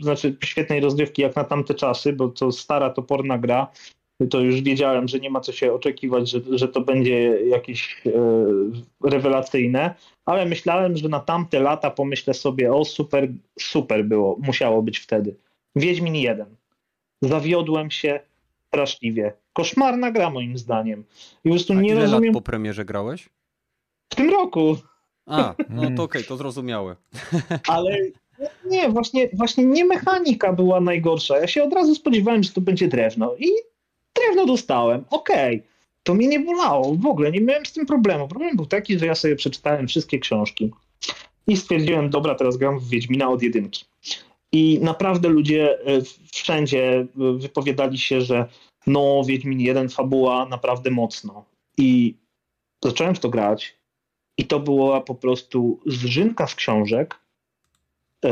znaczy 0.00 0.36
świetnej 0.44 0.80
rozgrywki 0.80 1.22
jak 1.22 1.36
na 1.36 1.44
tamte 1.44 1.74
czasy, 1.74 2.12
bo 2.12 2.28
to 2.28 2.52
stara, 2.52 2.90
toporna 2.90 3.38
gra, 3.38 3.66
to 4.26 4.40
już 4.40 4.60
wiedziałem, 4.60 5.08
że 5.08 5.20
nie 5.20 5.30
ma 5.30 5.40
co 5.40 5.52
się 5.52 5.72
oczekiwać, 5.72 6.30
że, 6.30 6.40
że 6.50 6.68
to 6.68 6.80
będzie 6.80 7.40
jakieś 7.46 8.02
e, 8.06 8.10
rewelacyjne, 9.10 9.94
ale 10.24 10.46
myślałem, 10.46 10.96
że 10.96 11.08
na 11.08 11.20
tamte 11.20 11.60
lata 11.60 11.90
pomyślę 11.90 12.34
sobie, 12.34 12.72
o 12.74 12.84
super, 12.84 13.28
super 13.60 14.04
było, 14.04 14.36
musiało 14.40 14.82
być 14.82 14.98
wtedy. 14.98 15.36
Wiedźmin 15.76 16.14
1. 16.14 16.46
Zawiodłem 17.22 17.90
się 17.90 18.20
straszliwie. 18.68 19.32
Koszmarna 19.52 20.10
gra 20.10 20.30
moim 20.30 20.58
zdaniem. 20.58 21.04
I 21.44 21.48
po 21.48 21.54
prostu 21.54 21.72
A 21.72 21.76
nie 21.76 21.90
ile 21.90 22.00
rozumiem... 22.00 22.24
lat 22.24 22.34
po 22.34 22.40
premierze 22.40 22.84
grałeś? 22.84 23.28
W 24.12 24.14
tym 24.14 24.30
roku. 24.30 24.76
A, 25.26 25.54
no 25.68 25.82
to 25.82 25.86
okej, 25.86 26.02
okay, 26.02 26.22
to 26.22 26.36
zrozumiałe. 26.36 26.96
Ale 27.68 27.98
nie, 28.64 28.88
właśnie, 28.88 29.28
właśnie 29.32 29.64
nie 29.64 29.84
mechanika 29.84 30.52
była 30.52 30.80
najgorsza. 30.80 31.38
Ja 31.38 31.46
się 31.46 31.64
od 31.64 31.72
razu 31.72 31.94
spodziewałem, 31.94 32.42
że 32.42 32.52
to 32.52 32.60
będzie 32.60 32.88
drewno 32.88 33.34
i 33.38 33.46
drewno 34.20 34.46
dostałem, 34.46 35.04
okej. 35.10 35.56
Okay. 35.56 35.68
To 36.02 36.14
mnie 36.14 36.28
nie 36.28 36.40
bolało, 36.40 36.94
w 36.94 37.06
ogóle 37.06 37.32
nie 37.32 37.40
miałem 37.40 37.66
z 37.66 37.72
tym 37.72 37.86
problemu. 37.86 38.28
Problem 38.28 38.56
był 38.56 38.66
taki, 38.66 38.98
że 38.98 39.06
ja 39.06 39.14
sobie 39.14 39.36
przeczytałem 39.36 39.88
wszystkie 39.88 40.18
książki 40.18 40.70
i 41.46 41.56
stwierdziłem, 41.56 42.10
dobra, 42.10 42.34
teraz 42.34 42.56
gram 42.56 42.78
w 42.78 42.88
Wiedźmina 42.88 43.28
od 43.28 43.42
jedynki. 43.42 43.84
I 44.52 44.78
naprawdę 44.82 45.28
ludzie 45.28 45.78
e, 45.86 46.00
wszędzie 46.32 46.94
e, 46.94 47.06
wypowiadali 47.38 47.98
się, 47.98 48.20
że 48.20 48.48
no, 48.86 49.22
Wiedźmin 49.26 49.60
1 49.60 49.88
fabuła 49.88 50.46
naprawdę 50.46 50.90
mocno. 50.90 51.44
I 51.78 52.14
zacząłem 52.84 53.14
w 53.14 53.20
to 53.20 53.28
grać 53.28 53.76
i 54.38 54.44
to 54.44 54.60
była 54.60 55.00
po 55.00 55.14
prostu 55.14 55.80
zrzynka 55.86 56.46
z 56.46 56.54
książek. 56.54 57.18
E, 58.24 58.30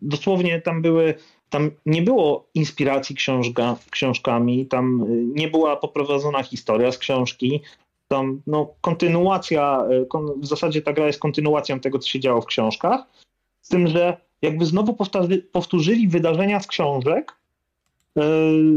dosłownie 0.00 0.60
tam 0.60 0.82
były 0.82 1.14
tam 1.50 1.70
nie 1.86 2.02
było 2.02 2.46
inspiracji 2.54 3.16
książka, 3.16 3.76
książkami, 3.90 4.66
tam 4.66 5.02
y, 5.02 5.40
nie 5.40 5.48
była 5.48 5.76
poprowadzona 5.76 6.42
historia 6.42 6.92
z 6.92 6.98
książki. 6.98 7.60
Tam 8.08 8.42
no, 8.46 8.74
kontynuacja, 8.80 9.86
y, 9.90 10.06
w 10.40 10.46
zasadzie 10.46 10.82
ta 10.82 10.92
gra 10.92 11.06
jest 11.06 11.20
kontynuacją 11.20 11.80
tego, 11.80 11.98
co 11.98 12.08
się 12.08 12.20
działo 12.20 12.40
w 12.40 12.46
książkach, 12.46 13.00
z 13.62 13.68
tym, 13.68 13.88
że 13.88 14.16
jakby 14.44 14.66
znowu 14.66 14.96
powtórzyli 15.52 16.08
wydarzenia 16.08 16.60
z 16.60 16.66
książek, 16.66 17.36
yy, 18.16 18.24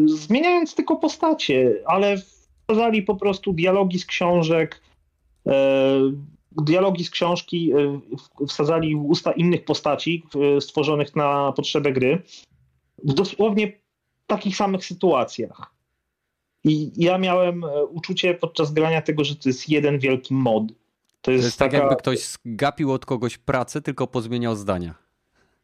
zmieniając 0.05 0.75
tylko 0.75 0.95
postacie, 0.95 1.83
ale 1.85 2.17
wprowadzali 2.17 3.03
po 3.03 3.15
prostu 3.15 3.53
dialogi 3.53 3.99
z 3.99 4.05
książek, 4.05 4.81
yy, 5.45 5.53
dialogi 6.51 7.03
z 7.03 7.09
książki 7.09 7.65
yy, 7.65 8.47
wsadzali 8.47 8.95
w 8.95 9.05
usta 9.05 9.31
innych 9.31 9.65
postaci 9.65 10.23
stworzonych 10.59 11.15
na 11.15 11.53
potrzebę 11.55 11.91
gry 11.91 12.21
w 13.03 13.13
dosłownie 13.13 13.71
takich 14.27 14.55
samych 14.55 14.85
sytuacjach. 14.85 15.73
I 16.63 16.91
ja 16.95 17.17
miałem 17.17 17.63
e, 17.63 17.85
uczucie 17.85 18.33
podczas 18.33 18.73
grania 18.73 19.01
tego, 19.01 19.23
że 19.23 19.35
to 19.35 19.49
jest 19.49 19.69
jeden 19.69 19.99
wielki 19.99 20.33
mod. 20.33 20.63
To 21.21 21.31
jest, 21.31 21.43
to 21.43 21.47
jest 21.47 21.59
tak, 21.59 21.71
taka... 21.71 21.77
tak, 21.77 21.89
jakby 21.89 22.01
ktoś 22.01 22.19
zgapił 22.19 22.91
od 22.91 23.05
kogoś 23.05 23.37
pracę, 23.37 23.81
tylko 23.81 24.07
pozmieniał 24.07 24.55
zdania. 24.55 24.95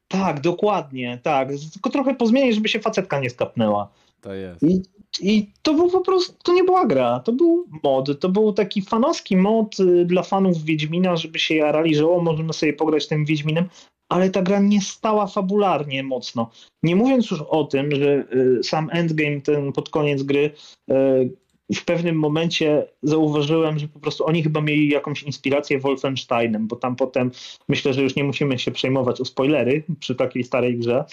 Tak, 0.07 0.41
dokładnie, 0.41 1.19
tak. 1.23 1.49
Tylko 1.73 1.89
trochę 1.89 2.15
pozmieniać, 2.15 2.55
żeby 2.55 2.69
się 2.69 2.79
facetka 2.79 3.19
nie 3.19 3.29
skapnęła. 3.29 3.89
To 4.21 4.33
jest. 4.33 4.63
I, 4.63 4.81
I 5.21 5.51
to 5.61 5.73
był 5.73 5.89
po 5.89 6.01
prostu, 6.01 6.33
to 6.43 6.53
nie 6.53 6.63
była 6.63 6.85
gra, 6.85 7.19
to 7.19 7.31
był 7.31 7.67
mod, 7.83 8.19
to 8.19 8.29
był 8.29 8.53
taki 8.53 8.81
fanowski 8.81 9.37
mod 9.37 9.79
y, 9.79 10.05
dla 10.05 10.23
fanów 10.23 10.63
Wiedźmina, 10.63 11.15
żeby 11.15 11.39
się 11.39 11.55
jarali, 11.55 11.95
że 11.95 12.09
o, 12.09 12.19
możemy 12.19 12.53
sobie 12.53 12.73
pograć 12.73 13.07
tym 13.07 13.25
Wiedźminem, 13.25 13.69
ale 14.13 14.29
ta 14.29 14.41
gra 14.41 14.59
nie 14.59 14.81
stała 14.81 15.27
fabularnie 15.27 16.03
mocno. 16.03 16.51
Nie 16.83 16.95
mówiąc 16.95 17.31
już 17.31 17.41
o 17.41 17.63
tym, 17.63 17.95
że 17.95 18.25
y, 18.33 18.63
sam 18.63 18.89
endgame, 18.91 19.41
ten 19.41 19.71
pod 19.71 19.89
koniec 19.89 20.23
gry, 20.23 20.51
y, 20.91 21.73
w 21.75 21.85
pewnym 21.85 22.15
momencie 22.15 22.87
zauważyłem, 23.03 23.79
że 23.79 23.87
po 23.87 23.99
prostu 23.99 24.25
oni 24.25 24.43
chyba 24.43 24.61
mieli 24.61 24.89
jakąś 24.89 25.23
inspirację 25.23 25.79
Wolfensteinem, 25.79 26.67
bo 26.67 26.75
tam 26.75 26.95
potem 26.95 27.31
myślę, 27.69 27.93
że 27.93 28.01
już 28.01 28.15
nie 28.15 28.23
musimy 28.23 28.59
się 28.59 28.71
przejmować 28.71 29.21
o 29.21 29.25
spoilery 29.25 29.83
przy 29.99 30.15
takiej 30.15 30.43
starej 30.43 30.77
grze. 30.77 31.05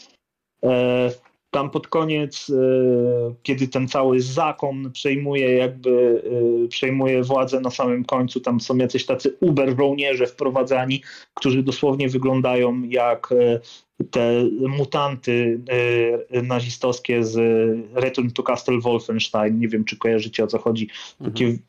E, 1.51 1.61
tam 1.61 1.70
pod 1.70 1.89
koniec, 1.89 2.51
e, 2.51 3.35
kiedy 3.43 3.69
ten 3.69 3.89
cały 3.89 4.20
zakon 4.20 4.93
przejmuje 4.93 5.55
jakby, 5.55 6.23
e, 6.65 6.69
przejmuje 6.69 7.23
władzę 7.23 7.61
na 7.61 7.70
samym 7.70 8.05
końcu, 8.05 8.41
tam 8.41 8.61
są 8.61 8.77
jacyś 8.77 9.07
tacy 9.07 9.37
uber 9.41 9.77
żołnierze 9.77 10.27
wprowadzani, 10.27 11.03
którzy 11.35 11.62
dosłownie 11.62 12.09
wyglądają 12.09 12.83
jak 12.83 13.29
te 14.11 14.45
mutanty 14.69 15.61
e, 16.31 16.43
nazistowskie 16.43 17.25
z 17.25 17.37
Return 17.95 18.31
to 18.31 18.43
Castle 18.43 18.81
Wolfenstein. 18.81 19.59
Nie 19.59 19.69
wiem, 19.69 19.85
czy 19.85 19.97
kojarzycie 19.97 20.45
o 20.45 20.47
co 20.47 20.59
chodzi. 20.59 20.89
Takie 21.25 21.45
mhm. 21.45 21.61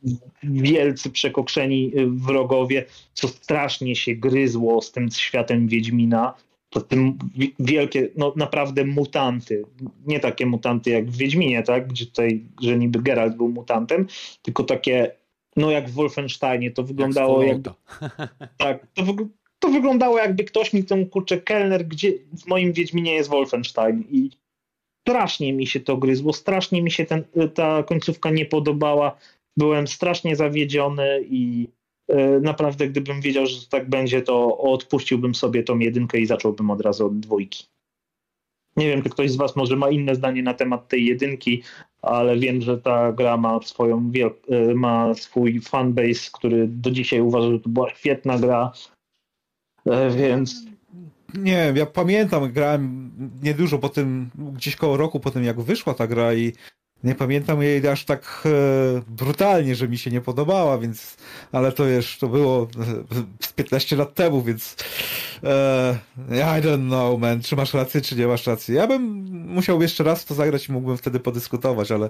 wielcy, 0.44 1.10
przekokszeni 1.10 1.92
wrogowie, 2.08 2.86
co 3.14 3.28
strasznie 3.28 3.96
się 3.96 4.16
gryzło 4.16 4.82
z 4.82 4.92
tym 4.92 5.12
światem 5.12 5.68
Wiedźmina. 5.68 6.34
To 6.72 6.82
tym 6.82 7.18
wielkie, 7.60 8.10
no 8.16 8.34
naprawdę 8.36 8.86
mutanty. 8.86 9.64
Nie 10.08 10.20
takie 10.20 10.46
mutanty 10.46 10.90
jak 10.90 11.12
w 11.12 11.18
Wiedźminie, 11.18 11.64
tak? 11.64 11.88
Gdzie 11.88 12.06
tutaj, 12.06 12.44
że 12.62 12.78
niby 12.78 13.02
Geralt 13.02 13.36
był 13.36 13.50
mutantem, 13.50 14.08
tylko 14.42 14.64
takie, 14.64 15.12
no 15.56 15.72
jak 15.72 15.90
w 15.90 15.94
Wolfensteinie, 15.94 16.72
to 16.72 16.84
wyglądało 16.84 17.44
jak. 17.44 17.58
tak, 18.58 18.88
to, 18.94 19.04
to 19.60 19.70
wyglądało 19.70 20.18
jakby 20.18 20.44
ktoś 20.44 20.74
mi 20.74 20.84
ten 20.84 21.06
kurczę 21.06 21.38
kelner, 21.38 21.88
gdzie 21.88 22.14
w 22.44 22.48
moim 22.48 22.74
Wiedźminie 22.74 23.14
jest 23.14 23.30
Wolfenstein 23.30 24.04
i 24.12 24.30
strasznie 25.08 25.54
mi 25.54 25.68
się 25.68 25.80
to 25.80 25.98
gryzło, 25.98 26.34
strasznie 26.34 26.82
mi 26.82 26.92
się 26.92 27.06
ten, 27.06 27.24
ta 27.54 27.84
końcówka 27.84 28.32
nie 28.32 28.46
podobała, 28.46 29.18
byłem 29.58 29.88
strasznie 29.88 30.36
zawiedziony 30.36 31.22
i 31.30 31.68
naprawdę 32.42 32.88
gdybym 32.88 33.22
wiedział, 33.22 33.46
że 33.46 33.68
tak 33.70 33.90
będzie, 33.90 34.22
to 34.22 34.58
odpuściłbym 34.58 35.36
sobie 35.36 35.64
tą 35.64 35.80
jedynkę 35.80 36.20
i 36.20 36.26
zacząłbym 36.26 36.72
od 36.72 36.82
razu 36.82 37.06
od 37.06 37.20
dwójki. 37.20 37.66
Nie 38.78 38.88
wiem, 38.88 39.04
czy 39.04 39.10
ktoś 39.10 39.32
z 39.32 39.36
Was 39.36 39.56
może 39.56 39.76
ma 39.76 39.90
inne 39.90 40.16
zdanie 40.16 40.44
na 40.44 40.54
temat 40.54 40.88
tej 40.88 41.06
jedynki, 41.06 41.64
ale 42.02 42.40
wiem, 42.40 42.62
że 42.62 42.78
ta 42.78 43.12
gra 43.12 43.38
ma 43.38 43.62
swoją 43.62 44.12
e, 44.50 44.74
ma 44.74 45.14
swój 45.14 45.62
fanbase, 45.62 46.30
który 46.34 46.68
do 46.68 46.92
dzisiaj 46.92 47.22
uważa, 47.22 47.52
że 47.52 47.60
to 47.60 47.70
była 47.70 47.90
świetna 47.90 48.40
gra, 48.40 48.72
E, 49.86 50.10
więc... 50.10 50.56
Nie 51.34 51.74
ja 51.76 51.86
pamiętam, 51.86 52.52
grałem 52.52 53.12
niedużo 53.44 53.80
po 53.80 53.90
tym, 53.90 54.30
gdzieś 54.36 54.76
koło 54.76 54.98
roku 54.98 55.20
po 55.20 55.32
tym, 55.32 55.44
jak 55.44 55.62
wyszła 55.62 55.94
ta 55.94 56.08
gra 56.08 56.34
i 56.34 56.54
nie 57.04 57.16
pamiętam 57.16 57.62
jej 57.62 57.88
aż 57.88 58.06
tak 58.06 58.44
e, 58.46 58.50
brutalnie, 59.08 59.76
że 59.76 59.88
mi 59.88 59.98
się 59.98 60.12
nie 60.12 60.22
podobała, 60.22 60.78
więc, 60.78 61.18
ale 61.52 61.72
to 61.72 61.86
już, 61.86 62.18
to 62.18 62.28
było 62.28 62.68
e, 63.18 63.54
15 63.56 63.96
lat 63.96 64.14
temu, 64.14 64.42
więc 64.42 64.76
e, 65.44 65.98
I 66.32 66.62
don't 66.62 66.88
know, 66.88 67.20
man, 67.20 67.42
czy 67.42 67.56
masz 67.56 67.74
rację, 67.74 68.02
czy 68.02 68.16
nie 68.16 68.28
masz 68.28 68.48
racji. 68.48 68.76
Ja 68.76 68.88
bym 68.88 69.04
musiał 69.32 69.82
jeszcze 69.82 70.04
raz 70.04 70.26
to 70.26 70.36
zagrać 70.36 70.70
i 70.70 70.72
mógłbym 70.72 70.98
wtedy 70.98 71.20
podyskutować, 71.20 71.92
ale 71.92 72.10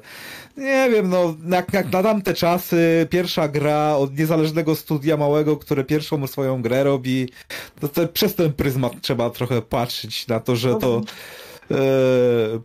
nie 0.58 0.90
wiem, 0.92 1.10
no, 1.10 1.36
jak, 1.50 1.74
jak 1.74 1.92
na 1.92 2.04
tamte 2.04 2.34
czasy, 2.34 3.08
pierwsza 3.10 3.48
gra 3.48 3.96
od 3.96 4.18
niezależnego 4.18 4.76
studia 4.76 5.18
małego, 5.18 5.58
które 5.58 5.84
pierwszą 5.84 6.28
swoją 6.28 6.62
grę 6.62 6.84
robi, 6.84 7.30
to, 7.80 7.88
to 7.88 8.08
przez 8.08 8.36
ten 8.36 8.54
pryzmat 8.54 8.94
trzeba 9.02 9.30
trochę 9.30 9.62
patrzeć 9.62 10.28
na 10.28 10.40
to, 10.40 10.56
że 10.56 10.76
to 10.76 11.02
E, 11.02 11.51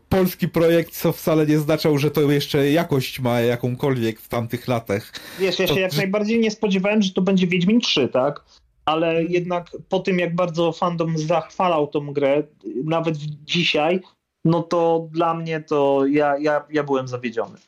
polski 0.09 0.49
projekt, 0.49 0.93
co 0.93 1.12
wcale 1.12 1.47
nie 1.47 1.59
znaczał, 1.59 1.99
że 1.99 2.10
to 2.10 2.31
jeszcze 2.31 2.70
jakość 2.70 3.20
ma 3.20 3.41
jakąkolwiek 3.41 4.20
w 4.20 4.28
tamtych 4.28 4.68
latach. 4.68 5.12
Wiesz, 5.39 5.59
ja 5.59 5.67
się 5.67 5.75
to... 5.75 5.81
jak 5.81 5.97
najbardziej 5.97 6.41
nie 6.41 6.51
spodziewałem, 6.51 7.02
że 7.02 7.12
to 7.12 7.23
będzie 7.23 7.47
Wiedźmin 7.47 7.81
3, 7.81 8.09
tak? 8.09 8.44
Ale 8.85 9.25
jednak 9.25 9.70
po 9.89 9.99
tym, 9.99 10.18
jak 10.18 10.35
bardzo 10.35 10.73
fandom 10.73 11.18
zachwalał 11.18 11.86
tą 11.86 12.12
grę, 12.12 12.43
nawet 12.85 13.17
dzisiaj, 13.44 14.01
no 14.44 14.62
to 14.62 15.09
dla 15.12 15.35
mnie 15.35 15.60
to 15.60 16.07
ja, 16.07 16.39
ja, 16.39 16.65
ja 16.70 16.85
byłem 16.85 17.09
zawiedziony. 17.09 17.59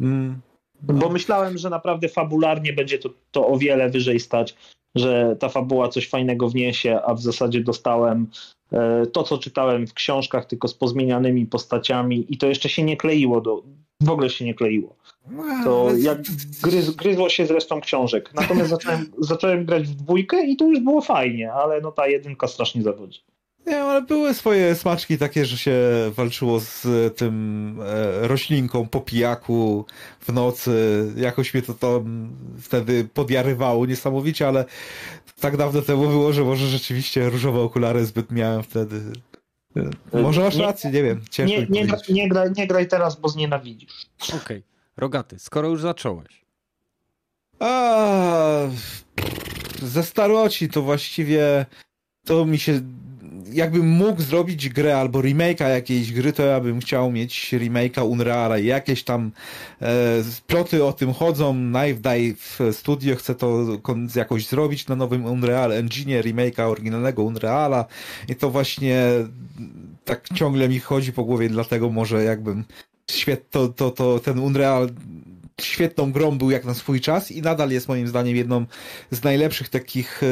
Mm. 0.00 0.40
No. 0.88 0.94
Bo 0.94 1.08
myślałem, 1.08 1.58
że 1.58 1.70
naprawdę 1.70 2.08
fabularnie 2.08 2.72
będzie 2.72 2.98
to, 2.98 3.10
to 3.30 3.46
o 3.46 3.58
wiele 3.58 3.90
wyżej 3.90 4.20
stać, 4.20 4.56
że 4.94 5.36
ta 5.40 5.48
fabuła 5.48 5.88
coś 5.88 6.08
fajnego 6.08 6.48
wniesie, 6.48 7.00
a 7.02 7.14
w 7.14 7.22
zasadzie 7.22 7.60
dostałem 7.60 8.26
E, 8.26 8.53
to, 9.12 9.22
co 9.22 9.38
czytałem 9.38 9.86
w 9.86 9.94
książkach, 9.94 10.46
tylko 10.46 10.68
z 10.68 10.74
pozmienianymi 10.74 11.46
postaciami 11.46 12.26
i 12.28 12.38
to 12.38 12.46
jeszcze 12.46 12.68
się 12.68 12.82
nie 12.82 12.96
kleiło, 12.96 13.40
do, 13.40 13.62
w 14.00 14.10
ogóle 14.10 14.30
się 14.30 14.44
nie 14.44 14.54
kleiło. 14.54 14.96
To 15.64 15.88
jak 15.96 16.18
gryz, 16.62 16.90
gryzło 16.90 17.28
się 17.28 17.46
z 17.46 17.50
resztą 17.50 17.80
książek. 17.80 18.30
Natomiast 18.34 18.70
zacząłem, 18.70 19.06
zacząłem 19.18 19.64
grać 19.64 19.88
w 19.88 19.94
dwójkę 19.94 20.46
i 20.46 20.56
to 20.56 20.66
już 20.66 20.80
było 20.80 21.00
fajnie, 21.00 21.52
ale 21.52 21.80
no 21.80 21.92
ta 21.92 22.06
jedynka 22.06 22.48
strasznie 22.48 22.82
zawodzi. 22.82 23.20
Nie, 23.66 23.82
ale 23.82 24.02
były 24.02 24.34
swoje 24.34 24.74
smaczki 24.74 25.18
takie, 25.18 25.44
że 25.44 25.58
się 25.58 25.76
walczyło 26.10 26.60
z 26.60 26.86
tym 27.16 27.78
e, 27.82 28.28
roślinką 28.28 28.88
po 28.88 29.00
pijaku 29.00 29.86
w 30.20 30.32
nocy. 30.32 31.04
Jakoś 31.16 31.54
mnie 31.54 31.62
to 31.62 31.74
tam 31.74 32.30
wtedy 32.60 33.08
podjarywało 33.14 33.86
niesamowicie, 33.86 34.48
ale 34.48 34.64
tak 35.40 35.56
dawno 35.56 35.82
temu 35.82 36.08
było, 36.08 36.32
że 36.32 36.44
może 36.44 36.66
rzeczywiście 36.66 37.30
różowe 37.30 37.60
okulary 37.60 38.06
zbyt 38.06 38.30
miałem 38.30 38.62
wtedy. 38.62 39.00
Może 40.12 40.40
masz 40.40 40.56
rację, 40.56 40.90
nie, 40.90 40.96
nie 40.96 41.02
wiem. 41.02 41.20
Ciężko 41.30 41.60
nie, 41.60 41.66
nie, 41.66 41.86
nie, 42.08 42.28
graj, 42.28 42.52
nie 42.56 42.66
graj 42.66 42.88
teraz, 42.88 43.20
bo 43.20 43.28
znienawidzisz. 43.28 44.06
Okej. 44.28 44.38
Okay. 44.38 44.62
Rogaty, 44.96 45.38
skoro 45.38 45.68
już 45.68 45.80
zacząłeś. 45.80 46.44
A, 47.58 48.68
ze 49.82 50.02
staroci 50.02 50.68
to 50.68 50.82
właściwie 50.82 51.66
to 52.24 52.46
mi 52.46 52.58
się 52.58 52.80
jakbym 53.52 53.88
mógł 53.88 54.22
zrobić 54.22 54.68
grę 54.68 54.98
albo 54.98 55.18
remake'a 55.18 55.68
jakiejś 55.68 56.12
gry, 56.12 56.32
to 56.32 56.42
ja 56.42 56.60
bym 56.60 56.80
chciał 56.80 57.12
mieć 57.12 57.52
remake'a 57.52 58.08
Unreala 58.08 58.58
i 58.58 58.66
jakieś 58.66 59.04
tam 59.04 59.30
e, 59.82 60.22
ploty 60.46 60.84
o 60.84 60.92
tym 60.92 61.12
chodzą. 61.12 61.54
Knife 61.54 62.00
Dive 62.00 62.58
Studio 62.72 63.16
chce 63.16 63.34
to 63.34 63.66
jakoś 64.16 64.46
zrobić 64.46 64.86
na 64.86 64.96
nowym 64.96 65.24
Unreal 65.24 65.72
Engine, 65.72 66.20
remake'a 66.20 66.62
oryginalnego 66.62 67.22
Unreala 67.22 67.84
i 68.28 68.36
to 68.36 68.50
właśnie 68.50 69.04
tak 70.04 70.28
ciągle 70.34 70.68
mi 70.68 70.80
chodzi 70.80 71.12
po 71.12 71.24
głowie, 71.24 71.48
dlatego 71.48 71.90
może 71.90 72.24
jakbym 72.24 72.64
świet, 73.10 73.50
to, 73.50 73.68
to, 73.68 73.90
to 73.90 74.18
ten 74.18 74.38
Unreal 74.38 74.88
świetną 75.60 76.12
grą 76.12 76.38
był 76.38 76.50
jak 76.50 76.64
na 76.64 76.74
swój 76.74 77.00
czas 77.00 77.30
i 77.30 77.42
nadal 77.42 77.70
jest 77.70 77.88
moim 77.88 78.08
zdaniem 78.08 78.36
jedną 78.36 78.66
z 79.10 79.22
najlepszych 79.22 79.68
takich 79.68 80.22
e, 80.22 80.26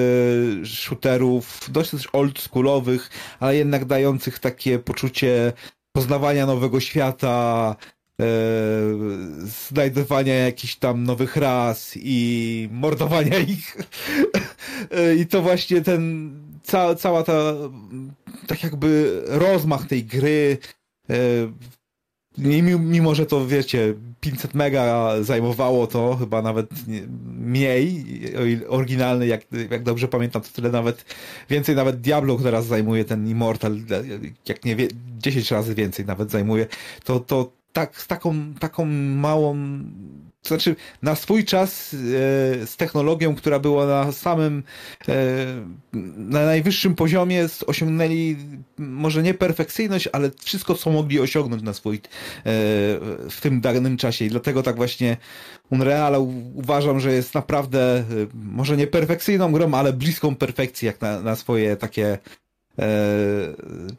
shooterów, 0.67 1.61
dosyć 1.73 2.09
oldschoolowych, 2.13 3.11
ale 3.41 3.57
jednak 3.57 3.85
dających 3.85 4.39
takie 4.39 4.79
poczucie 4.79 5.53
poznawania 5.93 6.47
nowego 6.47 6.81
świata, 6.81 7.77
e, 8.21 8.25
znajdowania 9.71 10.35
jakichś 10.35 10.77
tam 10.77 11.05
nowych 11.05 11.37
ras 11.37 11.93
i 11.97 12.69
mordowania 12.73 13.39
ich. 13.57 13.77
E, 14.91 15.15
I 15.15 15.27
to 15.27 15.43
właśnie 15.43 15.81
ten, 15.81 16.33
ca, 16.63 16.95
cała 16.95 17.23
ta, 17.23 17.55
tak 18.47 18.63
jakby 18.63 19.23
rozmach 19.27 19.87
tej 19.87 20.05
gry, 20.05 20.59
mimo, 22.39 23.15
że 23.15 23.27
to 23.27 23.47
wiecie, 23.47 23.95
500 24.21 24.55
mega 24.55 25.13
zajmowało 25.23 25.87
to, 25.87 26.17
chyba 26.17 26.43
nawet 26.43 26.67
mniej, 27.39 28.05
oryginalny, 28.69 29.27
jak, 29.27 29.41
jak 29.71 29.83
dobrze 29.83 30.09
pamiętam, 30.09 30.43
to 30.43 30.49
tyle 30.49 30.71
nawet, 30.71 31.05
więcej 31.51 31.77
nawet 31.77 32.01
Diablo 32.01 32.39
teraz 32.39 32.67
zajmuje 32.67 33.05
ten 33.05 33.29
Immortal, 33.29 33.77
jak 34.49 34.65
nie 34.65 34.77
wie, 34.77 34.89
10 35.19 35.51
razy 35.51 35.75
więcej 35.75 36.07
nawet 36.07 36.31
zajmuje, 36.31 36.67
to, 37.05 37.21
to 37.21 37.53
tak, 37.73 38.07
taką, 38.07 38.55
taką 38.61 38.85
małą 38.85 39.57
to 40.43 40.49
znaczy, 40.49 40.77
na 41.03 41.15
swój 41.15 41.45
czas 41.45 41.95
e, 41.95 41.97
z 42.67 42.77
technologią, 42.77 43.35
która 43.35 43.59
była 43.59 43.87
na 43.87 44.13
samym, 44.13 44.63
e, 45.09 45.15
na 46.17 46.47
najwyższym 46.47 46.95
poziomie, 46.95 47.49
osiągnęli 47.67 48.37
może 48.79 49.23
nie 49.23 49.35
perfekcyjność, 49.35 50.09
ale 50.13 50.31
wszystko, 50.41 50.75
co 50.75 50.91
mogli 50.91 51.21
osiągnąć 51.21 51.63
na 51.63 51.73
swój, 51.73 51.97
e, 51.97 52.01
w 53.31 53.39
tym 53.41 53.61
danym 53.61 53.97
czasie. 53.97 54.25
I 54.25 54.29
dlatego 54.29 54.63
tak 54.63 54.77
właśnie 54.77 55.17
Unreal 55.71 56.15
uważam, 56.55 57.01
że 57.01 57.13
jest 57.13 57.35
naprawdę, 57.35 58.05
może 58.35 58.77
nie 58.77 58.87
perfekcyjną 58.87 59.53
grą, 59.53 59.75
ale 59.75 59.93
bliską 59.93 60.37
perfekcji, 60.37 60.87
jak 60.87 61.01
na, 61.01 61.21
na 61.21 61.37
swoje 61.37 61.77
takie 61.77 62.07
e, 62.13 62.19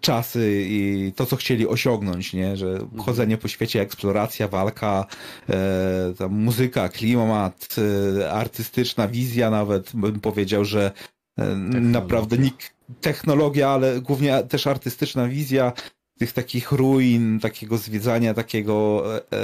czasy 0.02 0.64
i 0.68 1.11
to, 1.16 1.26
co 1.26 1.35
chcieli 1.35 1.68
osiągnąć, 1.68 2.34
nie? 2.34 2.58
Że 2.58 2.68
mhm. 2.68 3.02
chodzenie 3.02 3.38
po 3.38 3.48
świecie, 3.48 3.82
eksploracja, 3.82 4.48
walka, 4.48 5.06
e, 5.50 6.27
muzyka, 6.30 6.90
klimat, 6.90 7.76
e, 8.19 8.32
artystyczna 8.32 9.08
wizja 9.08 9.50
nawet, 9.50 9.92
bym 9.93 10.19
powiedział, 10.19 10.66
że 10.66 10.92
e, 11.38 11.56
naprawdę 11.82 12.38
nikt, 12.38 12.74
technologia, 13.02 13.69
ale 13.69 14.02
głównie 14.02 14.43
też 14.43 14.68
artystyczna 14.68 15.27
wizja 15.27 15.74
tych 16.19 16.34
takich 16.34 16.72
ruin, 16.72 17.40
takiego 17.40 17.77
zwiedzania, 17.77 18.34
takiego 18.34 19.03
e, 19.16 19.22
e 19.34 19.42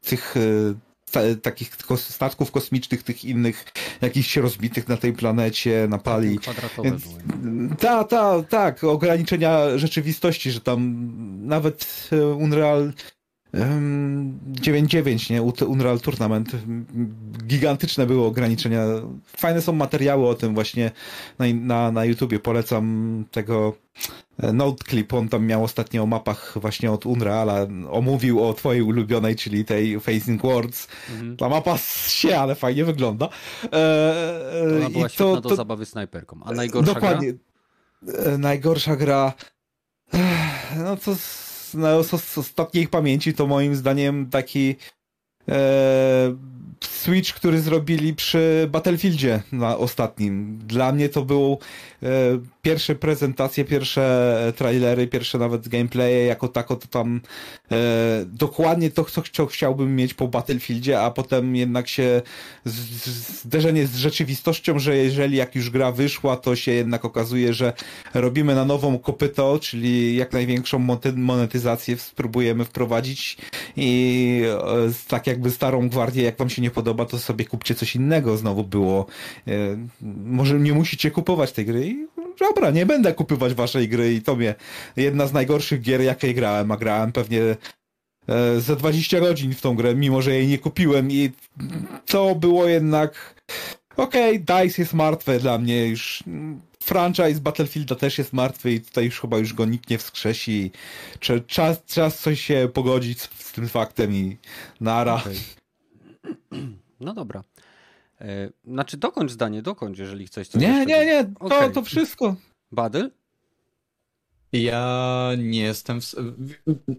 tych 0.00 0.34
takich 1.42 1.70
statków 1.96 2.50
kosmicznych, 2.50 3.02
tych 3.02 3.24
innych, 3.24 3.64
jakichś 4.00 4.36
rozbitych 4.36 4.88
na 4.88 4.96
tej 4.96 5.12
planecie, 5.12 5.86
napali. 5.88 6.38
Więc, 6.84 7.02
ta, 7.78 8.04
ta, 8.04 8.42
tak, 8.42 8.84
ograniczenia 8.84 9.78
rzeczywistości, 9.78 10.50
że 10.50 10.60
tam 10.60 11.10
nawet 11.46 12.08
e, 12.12 12.26
Unreal 12.26 12.92
9.9, 13.54 15.30
nie? 15.30 15.42
Unreal 15.66 16.00
Tournament. 16.00 16.52
Gigantyczne 17.46 18.06
były 18.06 18.24
ograniczenia. 18.24 18.84
Fajne 19.36 19.62
są 19.62 19.72
materiały 19.72 20.28
o 20.28 20.34
tym 20.34 20.54
właśnie 20.54 20.90
na, 21.38 21.46
na, 21.54 21.90
na 21.90 22.04
YouTubie. 22.04 22.38
Polecam 22.40 23.24
tego 23.30 23.74
e, 24.38 24.52
Note 24.52 24.84
Clip. 24.84 25.12
On 25.12 25.28
tam 25.28 25.46
miał 25.46 25.64
ostatnio 25.64 26.02
o 26.02 26.06
mapach 26.06 26.52
właśnie 26.56 26.92
od 26.92 27.06
Unreala. 27.06 27.66
Omówił 27.90 28.44
o 28.44 28.54
twojej 28.54 28.82
ulubionej, 28.82 29.36
czyli 29.36 29.64
tej 29.64 30.00
Facing 30.00 30.42
Worlds. 30.42 30.88
Mhm. 31.10 31.36
Ta 31.36 31.48
mapa 31.48 31.78
się, 32.06 32.38
ale 32.38 32.54
fajnie 32.54 32.84
wygląda. 32.84 33.28
E, 33.72 33.76
e, 34.52 34.76
Ona 34.76 34.90
była 34.90 35.06
i 35.06 35.10
świetna 35.10 35.40
do 35.40 35.56
zabawy 35.56 35.86
snajperką. 35.86 36.40
A 36.44 36.52
najgorsza 36.52 36.94
Dokładnie. 36.94 37.34
E, 38.08 38.38
Najgorsza 38.38 38.96
gra. 38.96 39.32
No 40.76 40.96
to 40.96 41.16
no, 41.74 42.02
z, 42.02 42.24
z 42.24 42.38
ostatniej 42.38 42.88
pamięci 42.88 43.34
to 43.34 43.46
moim 43.46 43.76
zdaniem 43.76 44.30
taki 44.30 44.76
e, 45.48 46.36
Switch, 46.86 47.34
który 47.34 47.60
zrobili 47.60 48.14
przy 48.14 48.68
Battlefieldzie 48.70 49.42
na 49.52 49.78
ostatnim. 49.78 50.58
Dla 50.58 50.92
mnie 50.92 51.08
to 51.08 51.24
było 51.24 51.58
e, 52.02 52.08
pierwsze 52.62 52.94
prezentacje, 52.94 53.64
pierwsze 53.64 54.52
trailery, 54.56 55.06
pierwsze 55.06 55.38
nawet 55.38 55.68
gameplaye, 55.68 56.24
jako 56.24 56.48
tako 56.48 56.76
to 56.76 56.88
tam 56.88 57.20
e, 57.72 57.76
dokładnie 58.26 58.90
to, 58.90 59.04
co, 59.32 59.46
chciałbym 59.46 59.96
mieć 59.96 60.14
po 60.14 60.28
Battlefieldzie, 60.28 61.00
a 61.00 61.10
potem 61.10 61.56
jednak 61.56 61.88
się 61.88 62.22
z, 62.64 62.74
z, 62.74 63.42
zderzenie 63.42 63.86
z 63.86 63.96
rzeczywistością, 63.96 64.78
że 64.78 64.96
jeżeli 64.96 65.36
jak 65.36 65.54
już 65.54 65.70
gra 65.70 65.92
wyszła, 65.92 66.36
to 66.36 66.56
się 66.56 66.72
jednak 66.72 67.04
okazuje, 67.04 67.54
że 67.54 67.72
robimy 68.14 68.54
na 68.54 68.64
nową 68.64 68.98
kopyto, 68.98 69.58
czyli 69.58 70.16
jak 70.16 70.32
największą 70.32 70.78
monetyzację 71.16 71.96
spróbujemy 71.96 72.64
wprowadzić 72.64 73.36
i 73.76 74.42
e, 74.46 75.08
tak 75.08 75.26
jakby 75.26 75.50
starą 75.50 75.88
gwardię, 75.88 76.22
jak 76.22 76.38
wam 76.38 76.50
się 76.50 76.62
nie 76.62 76.70
podoba, 76.72 77.04
to 77.04 77.18
sobie 77.18 77.44
kupcie 77.44 77.74
coś 77.74 77.96
innego. 77.96 78.36
Znowu 78.36 78.64
było, 78.64 79.06
e, 79.48 79.52
może 80.24 80.60
nie 80.60 80.72
musicie 80.72 81.10
kupować 81.10 81.52
tej 81.52 81.66
gry 81.66 81.96
dobra, 82.38 82.70
nie 82.70 82.86
będę 82.86 83.14
kupywać 83.14 83.54
waszej 83.54 83.88
gry 83.88 84.14
i 84.14 84.22
to 84.22 84.36
mnie 84.36 84.54
jedna 84.96 85.26
z 85.26 85.32
najgorszych 85.32 85.80
gier, 85.80 86.00
jakiej 86.00 86.34
grałem, 86.34 86.70
a 86.70 86.76
grałem 86.76 87.12
pewnie 87.12 87.42
e, 88.28 88.60
ze 88.60 88.76
20 88.76 89.20
godzin 89.20 89.54
w 89.54 89.60
tą 89.60 89.74
grę, 89.74 89.94
mimo 89.94 90.22
że 90.22 90.34
jej 90.34 90.46
nie 90.46 90.58
kupiłem 90.58 91.10
i 91.10 91.30
to 92.06 92.34
było 92.34 92.66
jednak 92.66 93.34
okej, 93.96 94.40
DICE 94.40 94.82
jest 94.82 94.94
martwe 94.94 95.38
dla 95.38 95.58
mnie 95.58 95.86
już 95.86 96.24
franchise 96.82 97.40
Battlefielda 97.40 97.94
też 97.94 98.18
jest 98.18 98.32
martwy 98.32 98.72
i 98.72 98.80
tutaj 98.80 99.04
już 99.04 99.20
chyba 99.20 99.38
już 99.38 99.54
go 99.54 99.64
nikt 99.64 99.90
nie 99.90 99.98
wskrzesi. 99.98 100.70
Czas, 101.46 101.84
czas 101.86 102.18
coś 102.18 102.40
się 102.40 102.68
pogodzić 102.74 103.20
z, 103.20 103.52
tym 103.52 103.68
faktem 103.68 104.14
i 104.14 104.36
nara. 104.80 105.14
Okej. 105.14 105.61
No 107.00 107.14
dobra. 107.14 107.44
E, 108.20 108.50
Znaczy 108.64 108.96
dokończ 108.96 109.30
zdanie, 109.30 109.62
dokończ, 109.62 109.98
jeżeli 109.98 110.26
chcesz 110.26 110.48
coś 110.48 110.62
Nie, 110.62 110.68
jeszcze 110.68 110.86
nie, 110.86 111.06
nie, 111.06 111.24
to, 111.24 111.44
Okej. 111.44 111.72
to 111.72 111.82
wszystko. 111.82 112.36
Badyl? 112.72 113.10
Ja 114.52 115.30
nie 115.38 115.60
jestem. 115.60 116.00
W... 116.00 116.14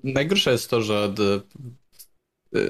Najgorsze 0.04 0.52
jest 0.52 0.70
to, 0.70 0.82
że 0.82 1.14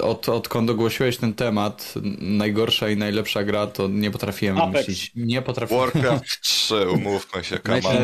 od, 0.02 0.30
odkąd 0.30 0.70
ogłosiłeś 0.70 1.18
ten 1.18 1.34
temat, 1.34 1.94
najgorsza 2.20 2.90
i 2.90 2.98
najlepsza 2.98 3.44
gra, 3.44 3.68
to 3.68 3.88
nie 3.88 4.12
potrafiłem 4.12 4.58
Apex. 4.58 4.88
myśleć. 4.88 5.12
Nie 5.16 5.42
potrafiłem. 5.42 5.82
Warcraft 5.84 6.42
3, 6.42 6.90
umówmy 6.90 7.44
się, 7.44 7.56
on. 7.70 7.96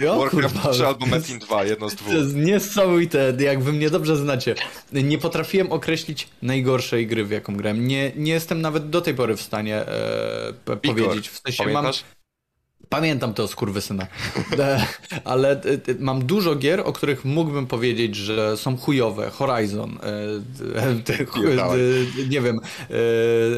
Eee, 0.00 0.08
o 0.08 0.18
Warcraft 0.18 0.54
kurwa, 0.54 0.72
3 0.72 0.86
albo 0.86 1.06
Metin 1.06 1.38
2, 1.38 1.64
jedno 1.64 1.88
z 1.90 1.94
To 1.96 2.04
dwóch. 2.04 2.14
jest 2.14 2.34
niesamowite, 2.36 3.34
jak 3.38 3.62
wy 3.62 3.72
mnie 3.72 3.90
dobrze 3.90 4.16
znacie. 4.16 4.54
Nie 4.92 5.18
potrafiłem 5.18 5.72
określić 5.72 6.28
najgorszej 6.42 7.06
gry, 7.06 7.24
w 7.24 7.30
jaką 7.30 7.56
grałem. 7.56 7.86
Nie, 7.88 8.12
nie 8.16 8.32
jestem 8.32 8.60
nawet 8.60 8.90
do 8.90 9.00
tej 9.00 9.14
pory 9.14 9.36
w 9.36 9.42
stanie 9.42 9.76
e, 9.76 10.52
powiedzieć. 10.82 11.28
W 11.28 11.38
sensie 11.38 11.64
mam, 11.64 11.72
Pamiętasz? 11.74 12.04
Pamiętam 12.92 13.34
to 13.34 13.48
skurwysyna. 13.48 14.06
E, 14.58 14.86
Ale 15.24 15.50
e, 15.50 15.72
e, 15.72 15.78
mam 15.98 16.26
dużo 16.26 16.56
gier, 16.56 16.80
o 16.84 16.92
których 16.92 17.24
mógłbym 17.24 17.66
powiedzieć, 17.66 18.16
że 18.16 18.56
są 18.56 18.76
chujowe. 18.76 19.30
Horizon, 19.30 19.98
nie 22.28 22.40
wiem, 22.40 22.60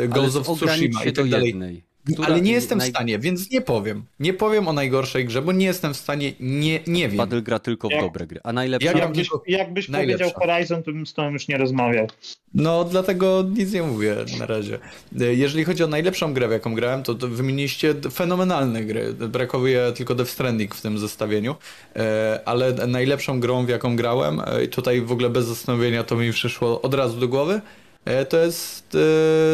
Ghost 0.09 0.37
of 0.37 0.59
Tsushima 0.59 1.05
i 1.05 1.13
tak 1.13 1.29
dalej. 1.29 1.47
jednej. 1.47 1.94
Która 2.13 2.29
Ale 2.29 2.41
nie 2.41 2.53
jestem 2.53 2.79
naj... 2.79 2.89
w 2.89 2.91
stanie, 2.91 3.19
więc 3.19 3.51
nie 3.51 3.61
powiem. 3.61 4.05
Nie 4.21 4.33
powiem 4.33 4.69
o 4.69 4.73
najgorszej 4.73 5.25
grze, 5.25 5.43
bo 5.43 5.53
nie 5.53 5.67
jestem 5.67 5.95
w 5.95 5.97
stanie, 5.97 6.33
nie, 6.41 6.81
nie 6.87 7.09
wiem. 7.09 7.17
Badyl 7.17 7.43
gra 7.43 7.59
tylko 7.59 7.89
w 7.89 7.91
Jak- 7.91 8.01
dobre 8.01 8.27
gry. 8.27 8.41
A 8.45 8.53
najlepsza? 8.53 8.99
Jakbyś, 8.99 9.29
jakbyś 9.47 9.89
najlepsza. 9.89 10.25
powiedział 10.25 10.49
Horizon, 10.49 10.83
to 10.83 10.93
bym 10.93 11.07
z 11.07 11.15
tobą 11.15 11.31
już 11.31 11.49
nie 11.49 11.59
rozmawiał. 11.59 12.07
No, 12.55 12.85
dlatego 12.85 13.45
nic 13.57 13.73
nie 13.73 13.83
mówię 13.83 14.17
na 14.39 14.47
razie. 14.47 14.79
Jeżeli 15.13 15.65
chodzi 15.65 15.85
o 15.85 15.87
najlepszą 15.87 16.35
grę, 16.35 16.49
w 16.49 16.53
jaką 16.53 16.75
grałem, 16.75 17.03
to, 17.03 17.15
to 17.15 17.29
wymieniliście 17.29 17.95
fenomenalne 18.13 18.85
gry. 18.85 19.13
Brakuje 19.13 19.93
tylko 19.97 20.15
Death 20.15 20.31
Stranding 20.31 20.75
w 20.75 20.81
tym 20.83 20.99
zestawieniu, 20.99 21.55
E, 21.97 22.41
ale 22.45 22.73
najlepszą 22.73 23.41
grą, 23.41 23.67
w 23.67 23.69
jaką 23.69 23.97
grałem, 23.97 24.41
e, 24.47 24.65
i 24.65 24.69
tutaj 24.69 25.01
w 25.01 25.13
ogóle 25.13 25.31
bez 25.31 25.47
zastanowienia 25.47 26.05
to 26.05 26.17
mi 26.17 26.33
przyszło 26.33 26.83
od 26.83 26.95
razu 26.95 27.21
do 27.21 27.29
głowy, 27.29 27.61
e, 28.05 28.25
to 28.25 28.39
jest 28.39 28.97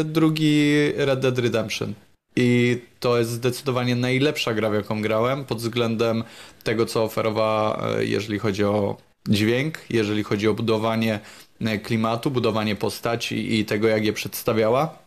drugi 0.05 0.75
Red 0.97 1.21
Dead 1.21 1.39
Redemption. 1.39 1.95
I 2.37 2.79
to 3.01 3.19
jest 3.19 3.31
zdecydowanie 3.31 3.97
najlepsza 3.97 4.55
gra, 4.55 4.71
w 4.71 4.75
jaką 4.75 5.03
grałem, 5.03 5.45
pod 5.45 5.59
względem 5.59 6.25
tego, 6.65 6.87
co 6.87 7.05
oferowała, 7.05 7.89
e, 7.97 8.05
jeżeli 8.05 8.39
chodzi 8.39 8.65
o 8.65 8.97
dźwięk, 9.29 9.79
jeżeli 9.91 10.23
chodzi 10.23 10.49
o 10.49 10.55
budowanie 10.55 11.21
e, 11.61 11.79
klimatu, 11.79 12.31
budowanie 12.31 12.77
postaci 12.77 13.61
i 13.61 13.65
tego, 13.65 13.89
jak 13.89 14.05
je 14.05 14.13
przedstawiała. 14.13 14.99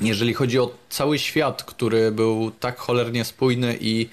Jeżeli 0.00 0.34
chodzi 0.34 0.58
o 0.58 0.74
cały 0.88 1.18
świat, 1.18 1.64
który 1.64 2.12
był 2.12 2.50
tak 2.50 2.78
cholernie 2.78 3.24
spójny 3.24 3.78
i, 3.80 4.08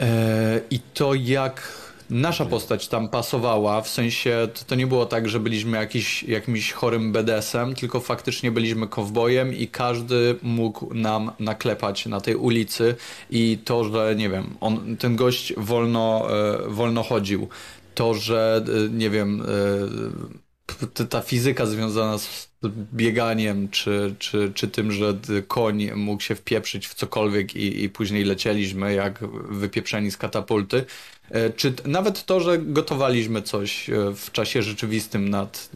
e, 0.00 0.60
i 0.70 0.80
to, 0.94 1.14
jak 1.14 1.83
nasza 2.14 2.44
postać 2.44 2.88
tam 2.88 3.08
pasowała, 3.08 3.80
w 3.80 3.88
sensie 3.88 4.48
to, 4.54 4.64
to 4.64 4.74
nie 4.74 4.86
było 4.86 5.06
tak, 5.06 5.28
że 5.28 5.40
byliśmy 5.40 5.76
jakiś, 5.76 6.22
jakimś 6.22 6.72
chorym 6.72 7.12
BDS-em, 7.12 7.74
tylko 7.74 8.00
faktycznie 8.00 8.50
byliśmy 8.50 8.88
kowbojem 8.88 9.54
i 9.54 9.68
każdy 9.68 10.36
mógł 10.42 10.94
nam 10.94 11.30
naklepać 11.38 12.06
na 12.06 12.20
tej 12.20 12.34
ulicy 12.34 12.94
i 13.30 13.58
to, 13.64 13.84
że 13.84 14.14
nie 14.16 14.28
wiem, 14.30 14.56
on, 14.60 14.96
ten 14.96 15.16
gość 15.16 15.54
wolno, 15.56 16.26
e, 16.30 16.68
wolno 16.68 17.02
chodził, 17.02 17.48
to, 17.94 18.14
że 18.14 18.64
e, 18.68 18.88
nie 18.88 19.10
wiem, 19.10 19.42
e, 19.42 21.04
ta 21.10 21.20
fizyka 21.20 21.66
związana 21.66 22.18
z 22.18 22.48
bieganiem, 22.94 23.68
czy, 23.68 24.14
czy, 24.18 24.52
czy 24.54 24.68
tym, 24.68 24.92
że 24.92 25.14
koń 25.48 25.90
mógł 25.94 26.22
się 26.22 26.34
wpieprzyć 26.34 26.86
w 26.86 26.94
cokolwiek 26.94 27.56
i, 27.56 27.84
i 27.84 27.88
później 27.88 28.24
lecieliśmy 28.24 28.94
jak 28.94 29.18
wypieprzeni 29.48 30.10
z 30.10 30.16
katapulty, 30.16 30.84
czy 31.56 31.72
t- 31.72 31.88
nawet 31.88 32.24
to, 32.24 32.40
że 32.40 32.58
gotowaliśmy 32.58 33.42
coś 33.42 33.90
e, 33.90 34.14
w 34.14 34.30
czasie 34.32 34.62
rzeczywistym 34.62 35.28
nad, 35.28 35.70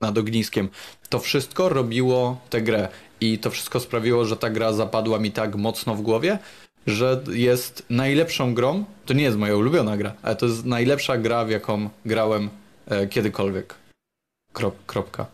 nad 0.00 0.18
ogniskiem, 0.18 0.68
to 1.08 1.18
wszystko 1.18 1.68
robiło 1.68 2.40
tę 2.50 2.62
grę 2.62 2.88
i 3.20 3.38
to 3.38 3.50
wszystko 3.50 3.80
sprawiło, 3.80 4.24
że 4.24 4.36
ta 4.36 4.50
gra 4.50 4.72
zapadła 4.72 5.18
mi 5.18 5.32
tak 5.32 5.56
mocno 5.56 5.94
w 5.94 6.02
głowie, 6.02 6.38
że 6.86 7.20
jest 7.32 7.86
najlepszą 7.90 8.54
grą, 8.54 8.84
to 9.06 9.14
nie 9.14 9.22
jest 9.22 9.36
moja 9.38 9.56
ulubiona 9.56 9.96
gra, 9.96 10.14
ale 10.22 10.36
to 10.36 10.46
jest 10.46 10.64
najlepsza 10.64 11.18
gra, 11.18 11.44
w 11.44 11.50
jaką 11.50 11.90
grałem 12.06 12.50
e, 12.86 13.06
kiedykolwiek. 13.06 13.74
Krop, 14.52 14.86
kropka. 14.86 15.26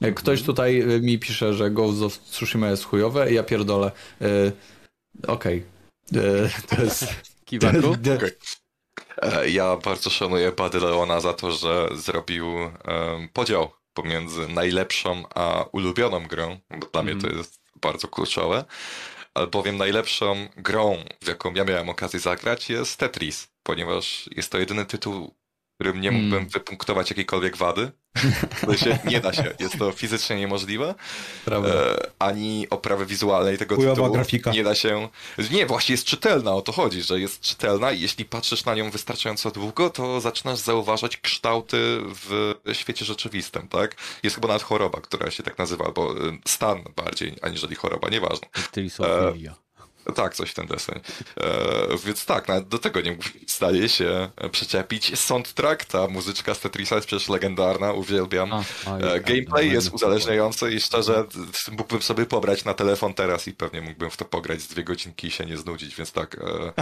E, 0.00 0.12
Ktoś 0.12 0.42
tutaj 0.42 0.80
e, 0.80 1.00
mi 1.00 1.18
pisze, 1.18 1.54
że 1.54 1.70
Ghost 1.70 2.02
of 2.02 2.18
Tsushima 2.18 2.70
jest 2.70 2.84
chujowe 2.84 3.32
i 3.32 3.34
ja 3.34 3.42
pierdolę. 3.42 3.90
E, 4.20 4.26
Okej. 5.26 5.64
E, 6.14 6.76
To 6.76 6.82
jest... 6.82 7.06
Kiwaku? 7.46 7.76
Okej. 8.16 8.30
E, 9.22 9.48
Ja 9.50 9.76
bardzo 9.76 10.10
szanuję 10.10 10.52
Buddy 10.52 10.80
Leona 10.80 11.20
za 11.20 11.32
to, 11.32 11.52
że 11.52 11.88
zrobił 11.94 12.46
em, 12.84 13.28
podział 13.32 13.70
pomiędzy 13.94 14.48
najlepszą 14.48 15.22
a 15.34 15.64
ulubioną 15.72 16.26
grą, 16.26 16.58
bo 16.80 16.86
dla 16.86 17.02
mnie 17.02 17.12
Mhm. 17.12 17.32
to 17.32 17.38
jest 17.38 17.60
bardzo 17.82 18.08
kluczowe. 18.08 18.64
Albowiem 19.34 19.76
najlepszą 19.76 20.48
grą, 20.56 21.04
w 21.22 21.28
jaką 21.28 21.54
ja 21.54 21.64
miałem 21.64 21.88
okazję 21.88 22.20
zagrać, 22.20 22.70
jest 22.70 22.98
Tetris, 22.98 23.48
ponieważ 23.62 24.28
jest 24.36 24.52
to 24.52 24.58
jedyny 24.58 24.84
tytuł, 24.86 25.34
którym 25.74 26.00
nie 26.00 26.10
mógłbym 26.10 26.34
Mm. 26.38 26.48
wypunktować 26.48 27.10
jakiejkolwiek 27.10 27.56
wady. 27.56 27.92
To 28.66 28.76
się 28.76 28.98
nie 29.04 29.20
da 29.20 29.32
się, 29.32 29.54
jest 29.58 29.78
to 29.78 29.92
fizycznie 29.92 30.36
niemożliwe. 30.36 30.94
Prawda. 31.44 31.68
E, 31.68 31.96
ani 32.18 32.66
oprawy 32.70 33.06
wizualnej 33.06 33.58
tego 33.58 33.76
Chujowa 33.76 33.94
tytułu 33.94 34.12
grafika. 34.12 34.50
nie 34.50 34.64
da 34.64 34.74
się... 34.74 35.08
Nie, 35.50 35.66
właśnie 35.66 35.92
jest 35.92 36.04
czytelna, 36.04 36.54
o 36.54 36.62
to 36.62 36.72
chodzi, 36.72 37.02
że 37.02 37.20
jest 37.20 37.40
czytelna 37.40 37.92
i 37.92 38.00
jeśli 38.00 38.24
patrzysz 38.24 38.64
na 38.64 38.74
nią 38.74 38.90
wystarczająco 38.90 39.50
długo, 39.50 39.90
to 39.90 40.20
zaczynasz 40.20 40.58
zauważać 40.58 41.16
kształty 41.16 42.00
w 42.04 42.54
świecie 42.72 43.04
rzeczywistym, 43.04 43.68
tak? 43.68 43.96
Jest 44.22 44.36
chyba 44.36 44.48
nawet 44.48 44.62
choroba, 44.62 45.00
która 45.00 45.30
się 45.30 45.42
tak 45.42 45.58
nazywa, 45.58 45.84
albo 45.84 46.12
y, 46.12 46.38
stan 46.46 46.82
bardziej, 46.96 47.36
aniżeli 47.42 47.74
choroba, 47.74 48.08
nieważne. 48.08 48.48
Trisofilia. 48.72 49.65
Tak, 50.14 50.34
coś 50.34 50.50
w 50.50 50.54
ten 50.54 50.66
deseń. 50.66 51.00
E, 51.40 51.98
więc 52.04 52.26
tak, 52.26 52.48
nawet 52.48 52.68
do 52.68 52.78
tego 52.78 53.00
nie 53.00 53.18
staje 53.46 53.88
się 53.88 54.30
przyczepić. 54.52 55.18
Soundtrack, 55.18 55.84
ta 55.84 56.08
muzyczka 56.08 56.54
z 56.54 56.60
Tetrisa 56.60 56.94
jest 56.94 57.06
przecież 57.06 57.28
legendarna, 57.28 57.92
uwielbiam. 57.92 58.52
A, 58.52 58.64
a, 58.86 58.98
e, 58.98 59.20
Gameplay 59.20 59.70
jest 59.70 59.92
uzależniający 59.92 60.72
i 60.72 60.80
szczerze 60.80 61.24
mógłbym 61.72 62.02
sobie 62.02 62.26
pobrać 62.26 62.64
na 62.64 62.74
telefon 62.74 63.14
teraz 63.14 63.48
i 63.48 63.52
pewnie 63.52 63.80
mógłbym 63.80 64.10
w 64.10 64.16
to 64.16 64.24
pograć 64.24 64.60
z 64.60 64.68
dwie 64.68 64.84
godzinki 64.84 65.26
i 65.26 65.30
się 65.30 65.46
nie 65.46 65.56
znudzić, 65.56 65.96
więc 65.96 66.12
tak. 66.12 66.36
E, 66.38 66.72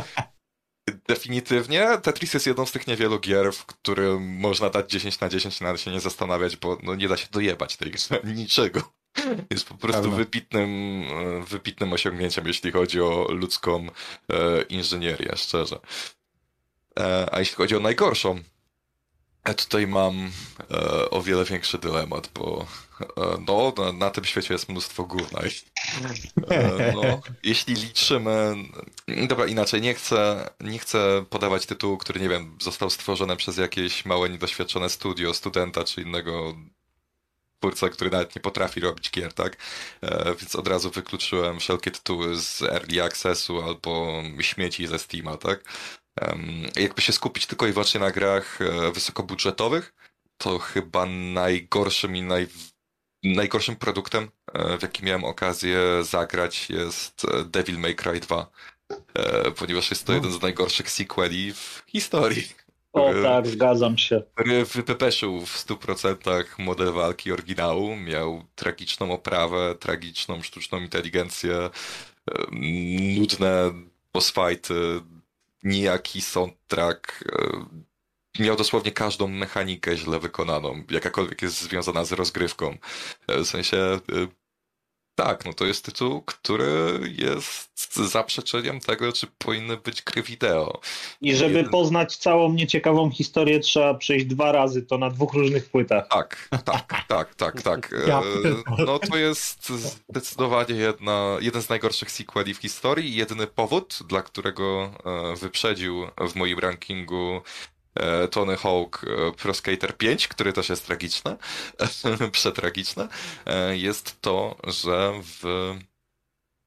definitywnie 1.08 1.88
Tetris 2.02 2.34
jest 2.34 2.46
jedną 2.46 2.66
z 2.66 2.72
tych 2.72 2.86
niewielu 2.86 3.20
gier, 3.20 3.52
w 3.52 3.66
którym 3.66 4.36
można 4.36 4.70
dać 4.70 4.90
10 4.90 5.20
na 5.20 5.28
10 5.28 5.60
i 5.60 5.64
nawet 5.64 5.80
się 5.80 5.90
nie 5.90 6.00
zastanawiać, 6.00 6.56
bo 6.56 6.78
no, 6.82 6.94
nie 6.94 7.08
da 7.08 7.16
się 7.16 7.26
dojebać 7.30 7.76
tej 7.76 7.90
grze, 7.90 8.20
niczego. 8.34 8.80
Jest 9.50 9.68
po 9.68 9.74
prostu 9.74 10.10
wybitnym, 10.10 11.02
e, 11.02 11.44
wybitnym 11.44 11.92
osiągnięciem, 11.92 12.46
jeśli 12.46 12.72
chodzi 12.72 13.00
o 13.00 13.26
ludzką 13.30 13.86
e, 13.86 14.62
inżynierię, 14.62 15.32
szczerze. 15.36 15.78
E, 17.00 17.28
a 17.32 17.38
jeśli 17.38 17.56
chodzi 17.56 17.76
o 17.76 17.80
najgorszą, 17.80 18.38
ja 19.48 19.54
tutaj 19.54 19.86
mam 19.86 20.30
o 21.10 21.22
wiele 21.22 21.44
większy 21.44 21.78
dylemat, 21.78 22.30
bo 22.34 22.66
no, 23.46 23.72
na, 23.76 23.92
na, 23.92 24.10
tym 24.10 24.24
świecie 24.24 24.54
jest 24.54 24.68
mnóstwo 24.68 25.04
gówna. 25.04 25.40
No, 26.94 27.02
jeśli 27.42 27.74
liczymy... 27.74 28.54
Dobra, 29.28 29.46
inaczej, 29.46 29.80
nie 29.80 29.94
chcę, 29.94 30.50
nie 30.60 30.78
chcę 30.78 31.24
podawać 31.30 31.66
tytułu, 31.66 31.98
który, 31.98 32.20
nie 32.20 32.28
wiem, 32.28 32.56
został 32.60 32.90
stworzony 32.90 33.36
przez 33.36 33.56
jakieś 33.56 34.04
małe, 34.04 34.30
niedoświadczone 34.30 34.90
studio, 34.90 35.34
studenta 35.34 35.84
czy 35.84 36.02
innego 36.02 36.54
twórca, 37.64 37.88
który 37.88 38.10
nawet 38.10 38.36
nie 38.36 38.42
potrafi 38.42 38.80
robić 38.80 39.10
gier, 39.10 39.32
tak? 39.32 39.56
E, 40.02 40.34
więc 40.34 40.56
od 40.56 40.68
razu 40.68 40.90
wykluczyłem 40.90 41.60
wszelkie 41.60 41.90
tytuły 41.90 42.36
z 42.36 42.62
Early 42.62 43.02
Accessu 43.02 43.62
albo 43.62 44.22
śmieci 44.40 44.86
ze 44.86 44.98
Steama, 44.98 45.36
tak? 45.36 45.64
Jakby 46.76 47.02
się 47.02 47.12
skupić 47.12 47.46
tylko 47.46 47.66
i 47.66 47.72
wyłącznie 47.72 48.00
na 48.00 48.10
grach 48.10 48.60
e, 48.60 48.92
wysokobudżetowych, 48.92 49.94
to 50.38 50.58
chyba 50.58 51.06
najgorszym 51.06 52.16
i 52.16 52.22
naj, 52.22 52.46
najgorszym 53.22 53.76
produktem, 53.76 54.30
e, 54.52 54.78
w 54.78 54.82
jaki 54.82 55.04
miałem 55.04 55.24
okazję 55.24 55.78
zagrać, 56.02 56.70
jest 56.70 57.26
Devil 57.44 57.78
May 57.78 57.94
Cry 57.94 58.20
2. 58.20 58.50
Ponieważ 59.56 59.90
jest 59.90 60.06
to 60.06 60.12
no. 60.12 60.16
jeden 60.16 60.32
z 60.32 60.42
najgorszych 60.42 60.90
sequeli 60.90 61.52
w 61.52 61.82
historii. 61.86 62.63
O 62.94 63.12
tak, 63.23 63.47
zgadzam 63.47 63.98
się. 63.98 64.23
Wypepeszył 64.74 65.40
w 65.40 65.66
100% 65.66 66.44
model 66.58 66.92
walki 66.92 67.32
oryginału, 67.32 67.97
miał 67.97 68.44
tragiczną 68.55 69.12
oprawę, 69.12 69.74
tragiczną 69.81 70.42
sztuczną 70.42 70.81
inteligencję, 70.81 71.70
nudne 73.16 73.73
boss 74.12 74.32
fighty, 74.32 75.00
nijaki 75.62 76.20
soundtrack, 76.20 77.24
miał 78.39 78.56
dosłownie 78.56 78.92
każdą 78.92 79.28
mechanikę 79.28 79.97
źle 79.97 80.18
wykonaną, 80.18 80.82
jakakolwiek 80.90 81.42
jest 81.42 81.60
związana 81.60 82.05
z 82.05 82.12
rozgrywką. 82.12 82.76
W 83.28 83.47
sensie 83.47 84.00
tak, 85.14 85.44
no 85.44 85.52
to 85.52 85.66
jest 85.66 85.84
tytuł, 85.84 86.22
który 86.22 87.00
jest 87.18 87.96
zaprzeczeniem 87.96 88.80
tego, 88.80 89.12
czy 89.12 89.26
powinny 89.38 89.76
być 89.76 90.02
gry 90.02 90.22
wideo. 90.22 90.80
I 91.20 91.36
żeby 91.36 91.54
Jeden... 91.54 91.70
poznać 91.70 92.16
całą 92.16 92.52
nieciekawą 92.52 93.10
historię, 93.10 93.60
trzeba 93.60 93.94
przejść 93.94 94.26
dwa 94.26 94.52
razy 94.52 94.82
to 94.82 94.98
na 94.98 95.10
dwóch 95.10 95.34
różnych 95.34 95.70
płytach. 95.70 96.08
Tak, 96.08 96.48
tak, 96.64 97.04
tak, 97.08 97.34
tak, 97.34 97.62
tak. 97.62 97.94
Ja 98.08 98.20
e, 98.20 98.84
no 98.86 98.98
to 98.98 99.16
jest 99.16 99.72
zdecydowanie 100.08 100.74
jedna, 100.74 101.36
jeden 101.40 101.62
z 101.62 101.68
najgorszych 101.68 102.10
sequeli 102.10 102.54
w 102.54 102.58
historii 102.58 103.12
i 103.12 103.16
jedyny 103.16 103.46
powód, 103.46 103.98
dla 104.08 104.22
którego 104.22 104.90
e, 105.04 105.36
wyprzedził 105.36 106.06
w 106.28 106.34
moim 106.34 106.58
rankingu 106.58 107.42
Tony 108.31 108.56
Hawk 108.56 109.05
e, 109.05 109.32
Pro 109.32 109.55
Skater 109.55 109.97
5, 109.97 110.28
który 110.28 110.52
też 110.52 110.68
jest 110.68 110.86
tragiczny, 110.86 111.36
przetragiczne, 112.32 113.08
e, 113.47 113.76
jest 113.76 114.20
to, 114.20 114.56
że 114.64 115.12
w 115.23 115.74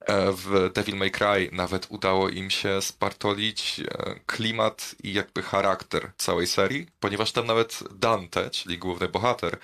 w 0.10 0.72
Devil 0.74 0.96
May 0.96 1.12
Cry 1.12 1.50
nawet 1.52 1.88
udało 1.90 2.30
im 2.30 2.50
się 2.50 2.82
spartolić 2.82 3.82
klimat 4.26 4.96
i 5.04 5.14
jakby 5.14 5.42
charakter 5.42 6.12
całej 6.18 6.48
serii, 6.48 6.88
ponieważ 7.00 7.32
tam 7.32 7.48
nawet 7.48 7.84
Dante, 7.92 8.50
czyli 8.50 8.78
główny 8.78 9.08
bohater, 9.08 9.58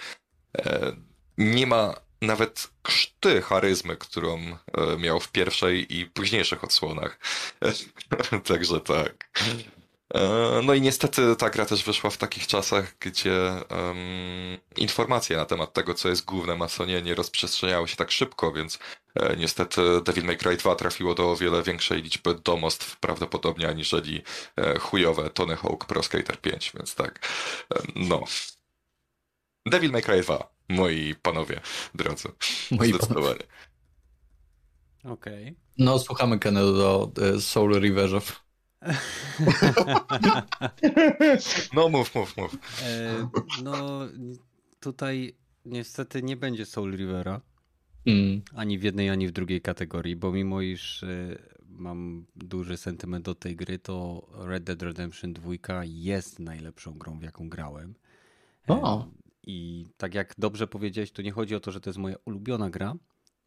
nie 1.37 1.67
ma 1.67 1.93
nawet 2.21 2.69
krzty 2.81 3.41
charyzmy, 3.41 3.97
którą 3.97 4.57
miał 4.97 5.19
w 5.19 5.31
pierwszej 5.31 5.97
i 5.97 6.05
późniejszych 6.05 6.63
odsłonach. 6.63 7.19
Także 8.49 8.79
tak. 8.79 9.29
E, 10.13 10.61
no 10.63 10.73
i 10.73 10.81
niestety 10.81 11.35
ta 11.35 11.49
gra 11.49 11.65
też 11.65 11.83
wyszła 11.83 12.09
w 12.09 12.17
takich 12.17 12.47
czasach, 12.47 12.95
gdzie 12.99 13.51
um, 13.69 14.57
informacje 14.77 15.37
na 15.37 15.45
temat 15.45 15.73
tego, 15.73 15.93
co 15.93 16.09
jest 16.09 16.25
główne 16.25 16.55
masonie, 16.55 17.01
nie 17.01 17.15
rozprzestrzeniały 17.15 17.87
się 17.87 17.95
tak 17.95 18.11
szybko, 18.11 18.51
więc 18.51 18.79
e, 19.15 19.35
niestety 19.37 19.81
Devil 20.05 20.25
May 20.25 20.37
Cry 20.37 20.57
2 20.57 20.75
trafiło 20.75 21.15
do 21.15 21.31
o 21.31 21.35
wiele 21.35 21.63
większej 21.63 22.01
liczby 22.01 22.35
domostw 22.35 22.99
prawdopodobnie 22.99 23.67
aniżeli 23.67 24.21
e, 24.57 24.79
chujowe 24.79 25.29
Tony 25.29 25.55
Hawk 25.55 25.85
Pro 25.85 26.03
Skater 26.03 26.41
5, 26.41 26.71
więc 26.75 26.95
tak, 26.95 27.27
e, 27.75 27.81
no. 27.95 28.23
Devil 29.65 29.91
May 29.91 30.01
Cry 30.01 30.21
2, 30.21 30.53
moi 30.69 31.15
panowie 31.21 31.61
drodzy, 31.95 32.29
moi 32.71 32.89
zdecydowanie. 32.93 33.43
Okej. 35.03 35.43
Okay. 35.43 35.55
No, 35.77 35.99
słuchamy 35.99 36.39
Kennedy 36.39 36.73
do 36.73 37.11
e, 37.21 37.41
Soul 37.41 37.79
Riverów. 37.79 38.43
No 41.73 41.89
mów, 41.89 42.15
mów, 42.15 42.37
mów. 42.37 42.57
E, 42.83 43.29
no 43.63 43.99
tutaj 44.79 45.35
niestety 45.65 46.23
nie 46.23 46.37
będzie 46.37 46.65
Soul 46.65 46.95
Rivera. 46.95 47.41
Mm. 48.05 48.41
Ani 48.55 48.79
w 48.79 48.83
jednej, 48.83 49.09
ani 49.09 49.27
w 49.27 49.31
drugiej 49.31 49.61
kategorii, 49.61 50.15
bo 50.15 50.31
mimo 50.31 50.61
iż 50.61 51.03
e, 51.03 51.37
mam 51.69 52.25
duży 52.35 52.77
sentyment 52.77 53.25
do 53.25 53.35
tej 53.35 53.55
gry, 53.55 53.79
to 53.79 54.27
Red 54.31 54.63
Dead 54.63 54.81
Redemption 54.81 55.33
2 55.33 55.51
jest 55.83 56.39
najlepszą 56.39 56.93
grą, 56.93 57.19
w 57.19 57.23
jaką 57.23 57.49
grałem. 57.49 57.95
O. 58.67 59.01
E, 59.01 59.11
I 59.43 59.85
tak 59.97 60.13
jak 60.13 60.35
dobrze 60.37 60.67
powiedziałeś, 60.67 61.11
to 61.11 61.21
nie 61.21 61.31
chodzi 61.31 61.55
o 61.55 61.59
to, 61.59 61.71
że 61.71 61.81
to 61.81 61.89
jest 61.89 61.99
moja 61.99 62.15
ulubiona 62.25 62.69
gra, 62.69 62.95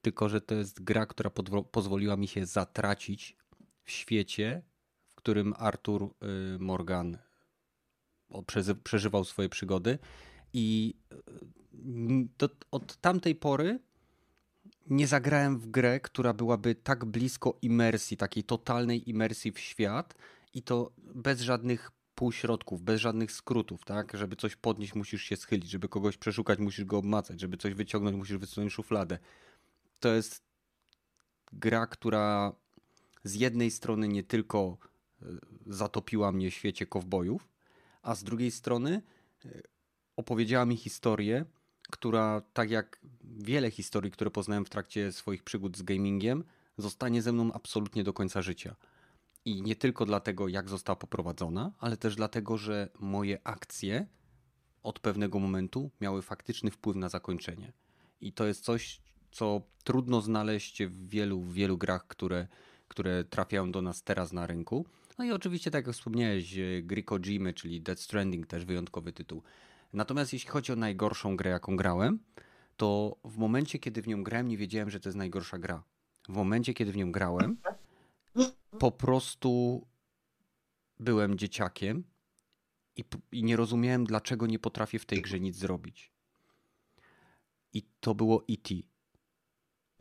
tylko 0.02 0.28
że 0.28 0.40
to 0.40 0.54
jest 0.54 0.84
gra, 0.84 1.06
która 1.06 1.30
pozwoliła 1.72 2.16
mi 2.16 2.28
się 2.28 2.46
zatracić 2.46 3.36
w 3.84 3.90
świecie, 3.90 4.62
którym 5.26 5.54
Arthur 5.58 6.02
y, 6.02 6.58
Morgan 6.58 7.18
przeżywał 8.84 9.24
swoje 9.24 9.48
przygody. 9.48 9.98
I 10.52 10.94
y, 12.42 12.48
od 12.70 12.96
tamtej 12.96 13.34
pory 13.34 13.78
nie 14.90 15.06
zagrałem 15.06 15.58
w 15.58 15.66
grę, 15.66 16.00
która 16.00 16.32
byłaby 16.32 16.74
tak 16.74 17.04
blisko 17.04 17.58
imersji, 17.62 18.16
takiej 18.16 18.44
totalnej 18.44 19.10
imersji 19.10 19.52
w 19.52 19.58
świat 19.58 20.14
i 20.54 20.62
to 20.62 20.92
bez 20.98 21.40
żadnych 21.40 21.90
półśrodków, 22.14 22.82
bez 22.82 23.00
żadnych 23.00 23.32
skrótów, 23.32 23.84
tak? 23.84 24.16
Żeby 24.16 24.36
coś 24.36 24.56
podnieść, 24.56 24.94
musisz 24.94 25.22
się 25.22 25.36
schylić, 25.36 25.70
żeby 25.70 25.88
kogoś 25.88 26.16
przeszukać, 26.16 26.58
musisz 26.58 26.84
go 26.84 26.98
obmacać, 26.98 27.40
żeby 27.40 27.56
coś 27.56 27.74
wyciągnąć, 27.74 28.16
musisz 28.16 28.36
wysunąć 28.36 28.72
szufladę. 28.72 29.18
To 30.00 30.14
jest 30.14 30.42
gra, 31.52 31.86
która 31.86 32.52
z 33.24 33.34
jednej 33.34 33.70
strony 33.70 34.08
nie 34.08 34.22
tylko 34.22 34.78
zatopiła 35.66 36.32
mnie 36.32 36.50
w 36.50 36.54
świecie 36.54 36.86
kowbojów, 36.86 37.48
a 38.02 38.14
z 38.14 38.24
drugiej 38.24 38.50
strony 38.50 39.02
e, 39.44 39.62
opowiedziała 40.16 40.66
mi 40.66 40.76
historię, 40.76 41.44
która, 41.90 42.40
tak 42.52 42.70
jak 42.70 43.00
wiele 43.22 43.70
historii, 43.70 44.10
które 44.10 44.30
poznałem 44.30 44.64
w 44.64 44.70
trakcie 44.70 45.12
swoich 45.12 45.42
przygód 45.42 45.76
z 45.76 45.82
gamingiem, 45.82 46.44
zostanie 46.78 47.22
ze 47.22 47.32
mną 47.32 47.52
absolutnie 47.52 48.04
do 48.04 48.12
końca 48.12 48.42
życia. 48.42 48.76
I 49.44 49.62
nie 49.62 49.76
tylko 49.76 50.06
dlatego, 50.06 50.48
jak 50.48 50.68
została 50.68 50.96
poprowadzona, 50.96 51.72
ale 51.78 51.96
też 51.96 52.16
dlatego, 52.16 52.56
że 52.56 52.88
moje 52.98 53.46
akcje 53.46 54.06
od 54.82 55.00
pewnego 55.00 55.38
momentu 55.38 55.90
miały 56.00 56.22
faktyczny 56.22 56.70
wpływ 56.70 56.96
na 56.96 57.08
zakończenie. 57.08 57.72
I 58.20 58.32
to 58.32 58.46
jest 58.46 58.64
coś, 58.64 59.00
co 59.30 59.62
trudno 59.84 60.20
znaleźć 60.20 60.82
w 60.84 61.08
wielu, 61.08 61.44
wielu 61.44 61.78
grach, 61.78 62.06
które, 62.06 62.48
które 62.88 63.24
trafiają 63.24 63.72
do 63.72 63.82
nas 63.82 64.02
teraz 64.02 64.32
na 64.32 64.46
rynku. 64.46 64.86
No 65.18 65.24
i 65.24 65.32
oczywiście, 65.32 65.70
tak 65.70 65.86
jak 65.86 65.96
wspomniałeś, 65.96 66.58
e, 66.58 66.82
gry 66.82 67.02
Kojimy, 67.02 67.54
czyli 67.54 67.80
Dead 67.80 68.00
Stranding, 68.00 68.46
też 68.46 68.64
wyjątkowy 68.64 69.12
tytuł. 69.12 69.42
Natomiast 69.92 70.32
jeśli 70.32 70.50
chodzi 70.50 70.72
o 70.72 70.76
najgorszą 70.76 71.36
grę, 71.36 71.50
jaką 71.50 71.76
grałem, 71.76 72.18
to 72.76 73.16
w 73.24 73.38
momencie, 73.38 73.78
kiedy 73.78 74.02
w 74.02 74.08
nią 74.08 74.22
grałem, 74.22 74.48
nie 74.48 74.56
wiedziałem, 74.56 74.90
że 74.90 75.00
to 75.00 75.08
jest 75.08 75.16
najgorsza 75.16 75.58
gra. 75.58 75.82
W 76.28 76.32
momencie, 76.32 76.74
kiedy 76.74 76.92
w 76.92 76.96
nią 76.96 77.12
grałem, 77.12 77.56
po 78.78 78.90
prostu 78.90 79.82
byłem 81.00 81.38
dzieciakiem 81.38 82.04
i, 82.96 83.04
i 83.32 83.44
nie 83.44 83.56
rozumiałem, 83.56 84.04
dlaczego 84.04 84.46
nie 84.46 84.58
potrafię 84.58 84.98
w 84.98 85.06
tej 85.06 85.22
grze 85.22 85.40
nic 85.40 85.56
zrobić. 85.56 86.12
I 87.72 87.82
to 88.00 88.14
było 88.14 88.44
E.T. 88.50 88.74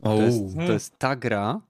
To 0.02 0.22
jest, 0.22 0.56
to 0.66 0.72
jest 0.72 0.98
ta 0.98 1.16
gra, 1.16 1.60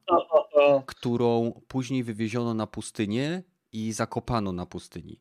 którą 0.86 1.60
później 1.68 2.04
wywieziono 2.04 2.54
na 2.54 2.66
pustynię 2.66 3.42
i 3.72 3.92
zakopano 3.92 4.52
na 4.52 4.66
pustyni. 4.66 5.20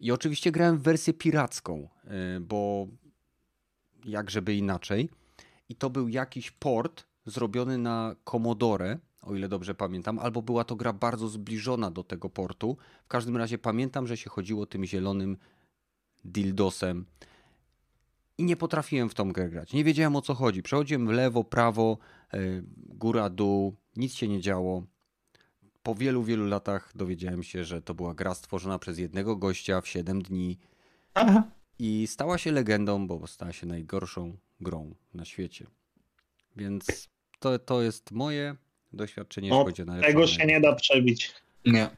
I 0.00 0.12
oczywiście 0.12 0.52
grałem 0.52 0.78
w 0.78 0.82
wersję 0.82 1.14
piracką, 1.14 1.88
y, 2.36 2.40
bo 2.40 2.86
jak 4.04 4.30
żeby 4.30 4.54
inaczej. 4.54 5.08
I 5.68 5.74
to 5.74 5.90
był 5.90 6.08
jakiś 6.08 6.50
port 6.50 7.04
zrobiony 7.26 7.78
na 7.78 8.16
Commodore, 8.24 8.98
o 9.22 9.34
ile 9.34 9.48
dobrze 9.48 9.74
pamiętam, 9.74 10.18
albo 10.18 10.42
była 10.42 10.64
to 10.64 10.76
gra 10.76 10.92
bardzo 10.92 11.28
zbliżona 11.28 11.90
do 11.90 12.04
tego 12.04 12.30
portu. 12.30 12.76
W 13.04 13.08
każdym 13.08 13.36
razie 13.36 13.58
pamiętam, 13.58 14.06
że 14.06 14.16
się 14.16 14.30
chodziło 14.30 14.66
tym 14.66 14.84
zielonym 14.84 15.36
dildosem 16.24 17.06
i 18.38 18.44
nie 18.44 18.56
potrafiłem 18.56 19.08
w 19.08 19.14
tą 19.14 19.32
grę 19.32 19.48
grać. 19.48 19.72
Nie 19.72 19.84
wiedziałem 19.84 20.16
o 20.16 20.22
co 20.22 20.34
chodzi. 20.34 20.62
Przechodziłem 20.62 21.06
w 21.06 21.10
lewo, 21.10 21.44
prawo, 21.44 21.98
y, 22.34 22.64
góra, 22.76 23.30
dół, 23.30 23.76
nic 24.00 24.14
się 24.14 24.28
nie 24.28 24.40
działo. 24.40 24.82
Po 25.82 25.94
wielu, 25.94 26.22
wielu 26.22 26.46
latach 26.46 26.92
dowiedziałem 26.94 27.42
się, 27.42 27.64
że 27.64 27.82
to 27.82 27.94
była 27.94 28.14
gra 28.14 28.34
stworzona 28.34 28.78
przez 28.78 28.98
jednego 28.98 29.36
gościa 29.36 29.80
w 29.80 29.88
7 29.88 30.22
dni 30.22 30.58
i 31.78 32.06
stała 32.06 32.38
się 32.38 32.52
legendą, 32.52 33.06
bo 33.06 33.26
stała 33.26 33.52
się 33.52 33.66
najgorszą 33.66 34.36
grą 34.60 34.94
na 35.14 35.24
świecie. 35.24 35.66
Więc 36.56 37.08
to, 37.38 37.58
to 37.58 37.82
jest 37.82 38.10
moje 38.12 38.56
doświadczenie, 38.92 39.50
No, 39.50 39.64
chodzi 39.64 39.82
o 39.82 39.86
tego 39.86 40.26
się 40.26 40.46
nie 40.46 40.60
da 40.60 40.74
przebić. 40.74 41.34
Nie. 41.66 41.88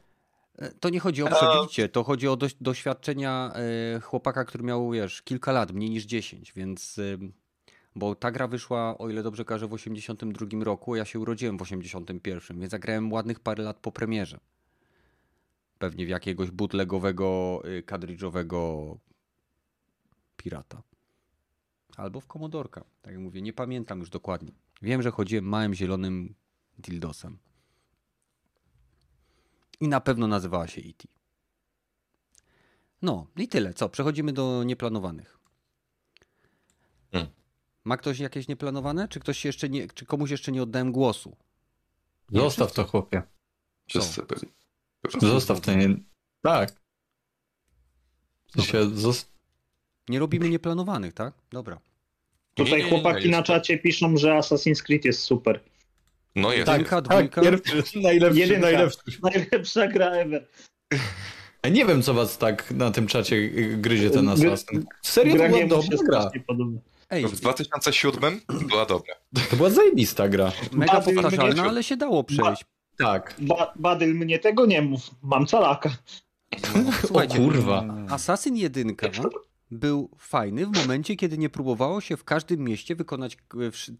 E, 0.55 0.71
To 0.71 0.89
nie 0.89 0.99
chodzi 0.99 1.23
o 1.23 1.27
przebicie, 1.27 1.89
to 1.89 2.03
chodzi 2.03 2.27
o 2.27 2.37
doś- 2.37 2.55
doświadczenia 2.61 3.53
e, 3.95 3.99
chłopaka, 3.99 4.45
który 4.45 4.63
miał, 4.63 4.91
wiesz, 4.91 5.21
kilka 5.21 5.51
lat, 5.51 5.71
mniej 5.71 5.89
niż 5.89 6.03
10, 6.05 6.53
więc... 6.55 6.99
Bo 7.95 8.15
ta 8.15 8.31
gra 8.31 8.47
wyszła, 8.47 8.97
o 8.97 9.09
ile 9.09 9.23
dobrze 9.23 9.45
każę, 9.45 9.67
w 9.67 9.73
82 9.73 10.63
roku, 10.63 10.95
ja 10.95 11.05
się 11.05 11.19
urodziłem 11.19 11.57
w 11.57 11.61
81, 11.61 12.59
więc 12.59 12.71
zagrałem 12.71 13.11
ładnych 13.13 13.39
parę 13.39 13.63
lat 13.63 13.77
po 13.79 13.91
premierze. 13.91 14.39
Pewnie 15.79 16.05
w 16.05 16.09
jakiegoś 16.09 16.51
bootlegowego, 16.51 17.61
y, 17.65 17.83
kadridżowego 17.83 18.97
pirata. 20.37 20.83
Albo 21.97 22.19
w 22.19 22.27
komodorka, 22.27 22.83
tak 23.01 23.13
jak 23.13 23.21
mówię, 23.21 23.41
nie 23.41 23.53
pamiętam 23.53 23.99
już 23.99 24.09
dokładnie. 24.09 24.51
Wiem, 24.81 25.01
że 25.01 25.11
chodziłem 25.11 25.45
małym 25.45 25.73
zielonym 25.73 26.35
dildosem. 26.77 27.37
I 29.79 29.87
na 29.87 30.01
pewno 30.01 30.27
nazywała 30.27 30.67
się 30.67 30.81
E.T. 30.81 31.07
No 33.01 33.27
i 33.37 33.47
tyle. 33.47 33.73
Co? 33.73 33.89
Przechodzimy 33.89 34.33
do 34.33 34.63
nieplanowanych. 34.63 35.39
Hmm. 37.11 37.31
Ma 37.85 37.97
ktoś 37.97 38.19
jakieś 38.19 38.47
nieplanowane? 38.47 39.07
Czy 39.07 39.19
ktoś 39.19 39.37
się 39.39 39.49
jeszcze 39.49 39.69
nie, 39.69 39.87
czy 39.87 40.05
komuś 40.05 40.31
jeszcze 40.31 40.51
nie 40.51 40.63
oddałem 40.63 40.91
głosu? 40.91 41.35
Zostaw 42.31 42.71
to, 42.73 42.83
chłopie. 42.83 43.21
Wszyscy 43.89 44.21
byli. 44.23 44.51
Zostaw 45.21 45.61
to. 45.61 45.73
Nie... 45.73 45.95
Tak. 46.41 46.71
Nie 50.09 50.19
robimy 50.19 50.49
nieplanowanych, 50.49 51.13
tak? 51.13 51.33
Dobra. 51.51 51.75
Nie, 51.75 52.65
Tutaj 52.65 52.79
nie, 52.79 52.83
nie, 52.83 52.89
chłopaki 52.89 53.29
na 53.29 53.43
czacie 53.43 53.77
piszą, 53.77 54.17
że 54.17 54.29
Assassin's 54.29 54.83
Creed 54.83 55.05
jest 55.05 55.21
super. 55.21 55.59
No 56.35 56.53
jest. 56.53 56.65
Tak. 56.65 56.75
Jedynka, 56.77 57.01
dwójka? 57.01 57.41
pierwszy, 57.41 57.99
najlepszy, 57.99 58.39
Jedynka. 58.39 58.61
najlepszy. 58.61 58.99
Najlepsza 59.23 59.87
gra 59.87 60.09
ever. 60.11 60.47
A 61.61 61.69
nie 61.69 61.85
wiem, 61.85 62.01
co 62.01 62.13
was 62.13 62.37
tak 62.37 62.71
na 62.71 62.91
tym 62.91 63.07
czacie 63.07 63.49
gryzie 63.77 64.09
ten 64.09 64.29
Assassin. 64.29 64.85
Serio, 65.01 65.31
to 65.33 65.37
Gra 65.37 65.47
była 65.47 65.59
nie 65.59 65.67
dobra 65.67 65.97
gra. 66.07 66.31
podoba. 66.47 66.79
Ej, 67.13 67.27
W 67.27 67.39
2007 67.39 68.41
była 68.67 68.85
dobra. 68.85 69.13
To 69.49 69.55
była 69.55 69.69
zajebista 69.69 70.29
gra. 70.29 70.51
mega 70.71 70.93
Badyl 70.93 71.15
powtarzalna, 71.15 71.53
mnie- 71.61 71.69
ale 71.69 71.83
się 71.83 71.97
dało 71.97 72.23
przejść. 72.23 72.65
Tak. 72.97 73.35
Ba 73.41 73.73
Badyl, 73.75 74.15
mnie 74.15 74.39
tego 74.39 74.65
nie 74.65 74.81
mów. 74.81 75.01
Mam 75.21 75.45
calaka. 75.45 75.89
Słuchajcie, 77.07 77.35
o 77.41 77.45
kurwa. 77.45 77.85
Assassin 78.09 78.55
1 78.55 78.95
był 79.71 80.09
fajny 80.17 80.65
w 80.65 80.71
momencie, 80.81 81.15
kiedy 81.15 81.37
nie 81.37 81.49
próbowało 81.49 82.01
się 82.01 82.17
w 82.17 82.23
każdym 82.23 82.59
mieście 82.59 82.95
wykonać 82.95 83.37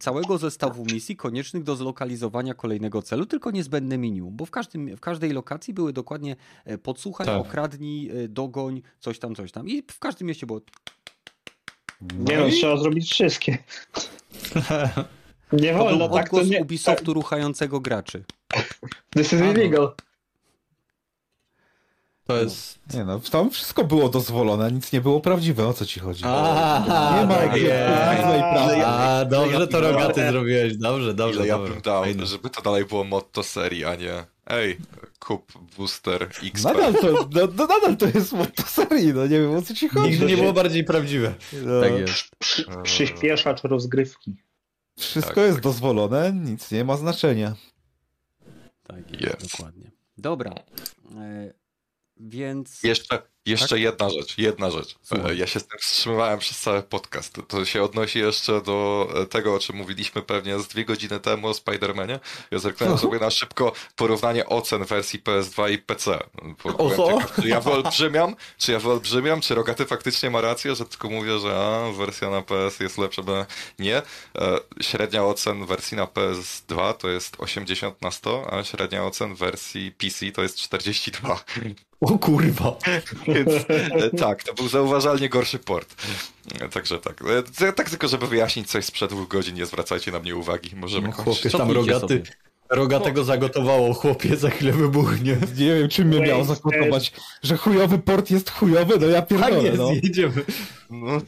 całego 0.00 0.38
zestawu 0.38 0.84
misji 0.84 1.16
koniecznych 1.16 1.62
do 1.62 1.76
zlokalizowania 1.76 2.54
kolejnego 2.54 3.02
celu, 3.02 3.26
tylko 3.26 3.50
niezbędne 3.50 3.98
minimum, 3.98 4.36
bo 4.36 4.46
w, 4.46 4.50
każdym, 4.50 4.96
w 4.96 5.00
każdej 5.00 5.30
lokacji 5.32 5.74
były 5.74 5.92
dokładnie 5.92 6.36
e, 6.64 6.78
podsłuchaj, 6.78 7.26
Tak. 7.26 7.40
okradnij, 7.40 8.10
e, 8.10 8.28
dogoń, 8.28 8.82
coś 9.00 9.18
tam, 9.18 9.34
coś 9.34 9.52
tam. 9.52 9.68
I 9.68 9.82
w 9.90 9.98
każdym 9.98 10.28
mieście 10.28 10.46
było 10.46 10.60
Nie 12.00 12.36
no, 12.36 12.48
trzeba 12.50 12.76
zrobić 12.76 13.10
wszystkie. 13.12 13.58
Nie 15.52 15.72
To 15.72 15.78
wolno, 15.78 16.08
tak 16.08 16.30
to 16.30 16.42
nie. 16.42 16.60
Ubisoftu 16.60 17.14
ruchającego 17.14 17.80
graczy. 17.80 18.24
This 19.10 19.32
is 19.32 19.40
illegal. 19.40 19.94
To 22.26 22.36
jest... 22.36 22.78
Nie 22.94 23.04
no, 23.04 23.20
tam 23.20 23.50
wszystko 23.50 23.84
było 23.84 24.08
dozwolone, 24.08 24.72
nic 24.72 24.92
nie 24.92 25.00
było 25.00 25.20
prawdziwe, 25.20 25.66
o 25.68 25.72
co 25.72 25.86
ci 25.86 26.00
chodzi? 26.00 26.24
A, 26.26 27.16
Nie 27.20 27.26
ma 27.26 27.34
jakiejś 27.42 27.64
prawdziwej 27.64 28.40
prawdy. 28.40 28.86
A, 28.86 29.24
dobrze 29.24 29.68
to 29.68 29.80
rogaty 29.80 30.28
zrobiłeś. 30.30 30.76
Dobrze, 30.76 31.14
dobrze, 31.14 31.46
ja 31.46 31.58
dobrze. 31.58 31.72
bym 31.72 31.82
dał, 31.82 32.04
żeby 32.22 32.50
to 32.50 32.62
dalej 32.62 32.84
było 32.84 33.04
motto 33.04 33.42
serii, 33.42 33.84
a 33.84 33.94
nie 33.94 34.24
ej, 34.46 34.78
kup 35.18 35.52
booster 35.76 36.22
XP. 36.42 36.64
Nadal 36.64 36.94
to, 36.94 37.12
no, 37.12 37.28
no, 37.56 37.66
nadal 37.66 37.96
to 37.96 38.06
jest 38.06 38.32
motto 38.32 38.62
serii, 38.62 39.14
no 39.14 39.22
nie 39.26 39.40
wiem 39.40 39.54
o 39.56 39.62
co 39.62 39.74
ci 39.74 39.88
chodzi. 39.88 40.10
Nigdy 40.10 40.26
nie 40.26 40.36
było 40.36 40.52
bardziej 40.52 40.84
prawdziwe. 40.84 41.34
No, 41.52 41.80
Tak 41.80 41.92
jest. 41.98 42.12
Przy, 42.38 42.64
przyspieszacz 42.82 43.62
rozgrywki. 43.62 44.34
Wszystko 44.98 45.34
Tak, 45.34 45.44
jest 45.44 45.56
tak. 45.56 45.62
dozwolone, 45.64 46.32
nic 46.32 46.70
nie 46.70 46.84
ma 46.84 46.96
znaczenia. 46.96 47.54
Tak 48.86 49.10
jest, 49.10 49.22
Jest. 49.40 49.52
dokładnie. 49.52 49.90
Dobra. 50.18 50.54
Więc... 52.16 52.82
Jeszcze, 52.82 53.22
jeszcze 53.46 53.78
jedna 53.78 54.10
rzecz, 54.10 54.38
jedna 54.38 54.70
rzecz. 54.70 54.96
Ja 55.36 55.46
się 55.46 55.60
z 55.60 55.66
tym 55.66 55.78
wstrzymywałem 55.78 56.38
przez 56.38 56.60
cały 56.60 56.82
podcast. 56.82 57.38
To 57.48 57.64
się 57.64 57.82
odnosi 57.82 58.18
jeszcze 58.18 58.62
do 58.62 59.08
e, 59.14 59.26
tego, 59.26 59.54
o 59.54 59.58
czym 59.58 59.76
mówiliśmy 59.76 60.22
pewnie 60.22 60.58
z 60.58 60.68
dwie 60.68 60.84
godziny 60.84 61.20
temu 61.20 61.48
o 61.48 61.52
Spider-Manie. 61.52 62.18
Ja 62.50 62.58
zerknąłem 62.58 62.98
sobie 62.98 63.18
na 63.18 63.30
szybko 63.30 63.72
porównanie 63.96 64.46
ocen 64.46 64.84
wersji 64.84 65.20
PS2 65.20 65.72
i 65.72 65.78
PC. 65.78 66.18
Oho. 66.78 67.18
Czy 67.42 67.48
ja 67.48 67.60
wyolbrzymiam, 67.60 68.36
czy 68.58 68.72
ja 68.72 68.78
wyolbrzymiam, 68.78 69.40
czy 69.40 69.54
Rogaty 69.54 69.86
faktycznie 69.86 70.30
ma 70.30 70.40
rację, 70.40 70.74
że 70.74 70.84
tylko 70.84 71.10
mówię, 71.10 71.38
że 71.38 71.56
a, 71.56 71.92
wersja 71.92 72.30
na 72.30 72.42
PS 72.42 72.80
jest 72.80 72.98
lepsza, 72.98 73.22
bo 73.22 73.46
nie. 73.78 73.96
E, 73.96 74.02
Średnia 74.80 75.24
ocen 75.24 75.66
wersji 75.66 75.96
na 75.96 76.04
PS2 76.04 76.94
to 76.94 77.08
jest 77.08 77.36
80 77.38 78.02
na 78.02 78.10
100, 78.10 78.54
a 78.54 78.64
średnia 78.64 79.04
ocen 79.04 79.34
wersji 79.34 79.92
PC 79.92 80.32
to 80.32 80.42
jest 80.42 80.58
42. 80.58 81.44
O 82.04 82.18
kurwa. 82.18 82.76
Więc 83.34 83.50
e, 83.68 84.10
tak, 84.10 84.42
to 84.42 84.54
był 84.54 84.68
zauważalnie 84.68 85.28
gorszy 85.28 85.58
port. 85.58 85.94
Także 86.72 86.98
tak. 86.98 87.22
E, 87.60 87.72
Tak 87.72 87.90
tylko, 87.90 88.08
żeby 88.08 88.26
wyjaśnić 88.26 88.70
coś 88.70 88.84
sprzed 88.84 89.10
dwóch 89.10 89.28
godzin, 89.28 89.54
nie 89.54 89.66
zwracajcie 89.66 90.12
na 90.12 90.18
mnie 90.20 90.36
uwagi. 90.36 90.76
Możemy 90.76 91.08
No, 91.08 91.14
chłopie, 91.14 91.50
tam 91.50 91.70
rogaty, 91.70 92.22
rogatego 92.70 93.24
zagotowało, 93.24 93.94
chłopie, 93.94 94.36
za 94.36 94.50
chwilę 94.50 94.72
wybuchnie. 94.72 95.36
Nie 95.56 95.74
wiem, 95.74 95.88
czym 95.88 96.08
mnie 96.08 96.18
jest- 96.18 96.48
zakotować, 96.48 97.12
że 97.42 97.56
chujowy 97.56 97.98
port 97.98 98.30
jest 98.30 98.50
chujowy, 98.50 98.94
no 99.00 99.06
ja 99.06 99.22
Tak 99.22 99.28
pierdolę, 99.28 99.62
jest, 99.62 99.78
no. 99.78 99.90
jedziemy. 100.02 100.44
No. 100.90 101.20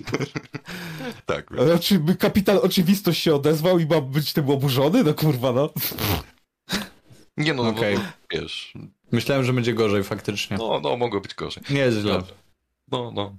tak. 1.26 1.46
Ale 1.58 1.78
Czy 1.78 1.98
by 1.98 2.16
kapitan 2.16 2.58
oczywistość 2.62 3.22
się 3.22 3.34
odezwał 3.34 3.78
i 3.78 3.86
ma 3.86 4.00
być 4.00 4.32
tym 4.32 4.50
oburzony? 4.50 5.04
No 5.04 5.14
kurwa, 5.14 5.52
no. 5.52 5.70
Nie 7.36 7.54
no, 7.54 7.62
Okej. 7.62 7.96
okay. 7.96 8.06
wiesz. 8.32 8.72
Myślałem, 9.12 9.44
że 9.44 9.52
będzie 9.52 9.74
gorzej 9.74 10.04
faktycznie. 10.04 10.56
No, 10.56 10.80
no, 10.82 10.96
mogło 10.96 11.20
być 11.20 11.34
gorzej. 11.34 11.62
Nie 11.70 11.80
jest 11.80 11.98
źle. 11.98 12.12
Dobrze. 12.12 12.34
No, 12.92 13.12
no. 13.14 13.36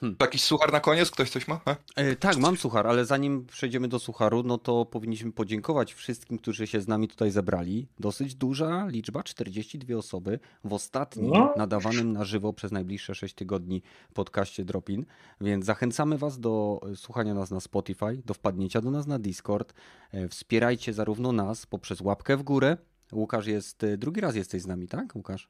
Hmm. 0.00 0.16
Jakiś 0.20 0.42
suchar 0.42 0.72
na 0.72 0.80
koniec? 0.80 1.10
Ktoś 1.10 1.30
coś 1.30 1.48
ma? 1.48 1.60
E, 1.96 2.16
tak, 2.16 2.36
mam 2.36 2.56
suchar, 2.56 2.86
ale 2.86 3.04
zanim 3.04 3.46
przejdziemy 3.46 3.88
do 3.88 3.98
sucharu, 3.98 4.42
no 4.42 4.58
to 4.58 4.84
powinniśmy 4.86 5.32
podziękować 5.32 5.94
wszystkim, 5.94 6.38
którzy 6.38 6.66
się 6.66 6.80
z 6.80 6.88
nami 6.88 7.08
tutaj 7.08 7.30
zebrali. 7.30 7.88
Dosyć 7.98 8.34
duża 8.34 8.86
liczba, 8.86 9.22
42 9.22 9.96
osoby 9.96 10.38
w 10.64 10.72
ostatnim 10.72 11.30
No. 11.30 11.54
nadawanym 11.56 12.12
na 12.12 12.24
żywo 12.24 12.52
przez 12.52 12.72
najbliższe 12.72 13.14
6 13.14 13.34
tygodni 13.34 13.82
podcaście 14.14 14.64
Dropin. 14.64 15.06
Więc 15.40 15.64
zachęcamy 15.64 16.18
Was 16.18 16.40
do 16.40 16.80
słuchania 16.96 17.34
nas 17.34 17.50
na 17.50 17.60
Spotify, 17.60 18.22
do 18.26 18.34
wpadnięcia 18.34 18.80
do 18.80 18.90
nas 18.90 19.06
na 19.06 19.18
Discord. 19.18 19.74
E, 20.12 20.28
Wspierajcie 20.28 20.92
zarówno 20.92 21.32
nas 21.32 21.66
poprzez 21.66 22.00
łapkę 22.00 22.36
w 22.36 22.42
górę. 22.42 22.76
Łukasz 23.14 23.46
jest, 23.46 23.84
e, 23.84 23.96
drugi 23.96 24.20
raz 24.20 24.36
jesteś 24.36 24.62
z 24.62 24.66
nami, 24.66 24.88
tak 24.88 25.16
Łukasz? 25.16 25.48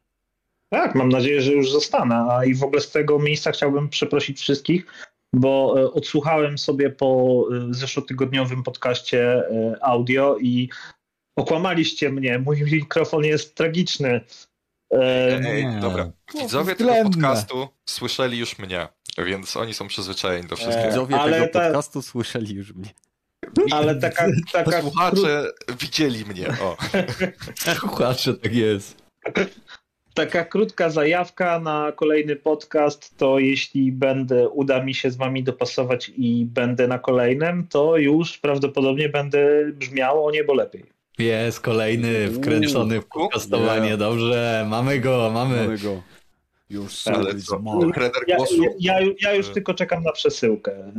Tak, 0.68 0.94
mam 0.94 1.08
nadzieję, 1.08 1.40
że 1.40 1.52
już 1.52 1.72
zostanę. 1.72 2.26
A 2.30 2.44
i 2.44 2.54
w 2.54 2.64
ogóle 2.64 2.80
z 2.80 2.90
tego 2.90 3.18
miejsca 3.18 3.52
chciałbym 3.52 3.88
przeprosić 3.88 4.40
wszystkich, 4.40 4.86
bo 5.32 5.74
e, 5.78 5.92
odsłuchałem 5.92 6.58
sobie 6.58 6.90
po 6.90 7.40
e, 7.70 7.74
zeszłotygodniowym 7.74 8.62
podcaście 8.62 9.22
e, 9.22 9.76
audio 9.80 10.36
i 10.40 10.68
okłamaliście 11.36 12.10
mnie. 12.10 12.38
Mój 12.38 12.62
mikrofon 12.62 13.24
jest 13.24 13.54
tragiczny. 13.54 14.20
Ej, 14.90 15.66
nie. 15.66 15.78
dobra. 15.80 16.10
No, 16.34 16.40
Widzowie 16.40 16.76
tego 16.76 16.92
podcastu 17.04 17.68
słyszeli 17.86 18.38
już 18.38 18.58
mnie, 18.58 18.88
więc 19.18 19.56
oni 19.56 19.74
są 19.74 19.88
przyzwyczajeni 19.88 20.48
do 20.48 20.56
wszystkiego. 20.56 20.88
Widzowie 20.88 21.20
ale 21.20 21.32
tego 21.40 21.52
ta- 21.52 21.60
podcastu 21.60 22.02
słyszeli 22.02 22.54
już 22.54 22.74
mnie. 22.74 22.88
Ale 23.70 23.94
taka, 24.00 24.26
taka, 24.52 24.80
Słuchacze 24.82 25.52
widzieli 25.80 26.24
mnie, 26.24 26.46
o. 26.48 26.76
Słuchacze, 27.78 28.34
tak 28.34 28.54
jest. 28.54 28.96
taka 30.14 30.44
krótka 30.44 30.90
zajawka 30.90 31.60
na 31.60 31.92
kolejny 31.92 32.36
podcast, 32.36 33.16
to 33.16 33.38
jeśli 33.38 33.92
będę, 33.92 34.48
uda 34.48 34.84
mi 34.84 34.94
się 34.94 35.10
z 35.10 35.16
wami 35.16 35.42
dopasować 35.44 36.12
i 36.16 36.44
będę 36.44 36.88
na 36.88 36.98
kolejnym, 36.98 37.66
to 37.70 37.96
już 37.96 38.38
prawdopodobnie 38.38 39.08
będę 39.08 39.48
brzmiał 39.72 40.26
o 40.26 40.30
niebo 40.30 40.54
lepiej. 40.54 40.84
Jest 41.18 41.60
kolejny 41.60 42.30
wkręcony 42.30 43.00
w 43.00 43.06
podcastowanie. 43.06 43.86
Yeah. 43.86 43.98
Dobrze, 43.98 44.66
mamy 44.68 45.00
go, 45.00 45.30
mamy. 45.34 45.56
Mamy 45.56 45.78
go. 45.78 46.02
Już 46.70 47.06
Ale 47.06 47.34
co? 47.34 47.60
Ja, 48.26 48.36
głosu? 48.36 48.62
ja, 48.80 49.00
ja, 49.00 49.08
ja 49.20 49.34
już 49.34 49.48
tylko 49.48 49.74
czekam 49.74 50.02
na 50.02 50.12
przesyłkę. 50.12 50.92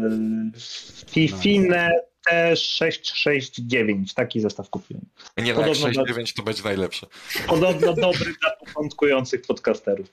Fi- 1.11 1.41
Fine 1.41 1.89
T669, 2.31 4.13
taki 4.15 4.39
zestaw 4.41 4.69
kupiłem. 4.69 5.05
Nie 5.37 5.43
no, 5.43 5.47
jak 5.49 5.57
Podobno 5.57 6.03
6-9 6.03 6.35
to 6.35 6.43
będzie 6.43 6.63
najlepsze. 6.63 7.07
Podobno 7.47 7.93
dobry 7.93 8.33
dla 8.41 8.51
początkujących 8.65 9.41
podcasterów. 9.41 10.07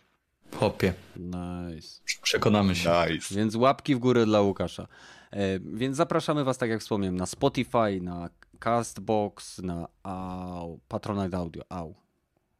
Hopie, 0.56 0.94
Nice. 1.16 2.00
przekonamy 2.22 2.74
się. 2.74 2.90
Nice. 3.10 3.34
Więc 3.34 3.54
łapki 3.54 3.94
w 3.94 3.98
górę 3.98 4.26
dla 4.26 4.40
Łukasza. 4.40 4.86
E, 5.30 5.58
więc 5.60 5.96
zapraszamy 5.96 6.44
Was, 6.44 6.58
tak 6.58 6.70
jak 6.70 6.80
wspomniałem, 6.80 7.16
na 7.16 7.26
Spotify, 7.26 8.00
na 8.02 8.30
Castbox, 8.58 9.58
na 9.58 9.88
au, 10.02 10.80
Patronite 10.88 11.36
Audio. 11.36 11.62
Au. 11.68 11.94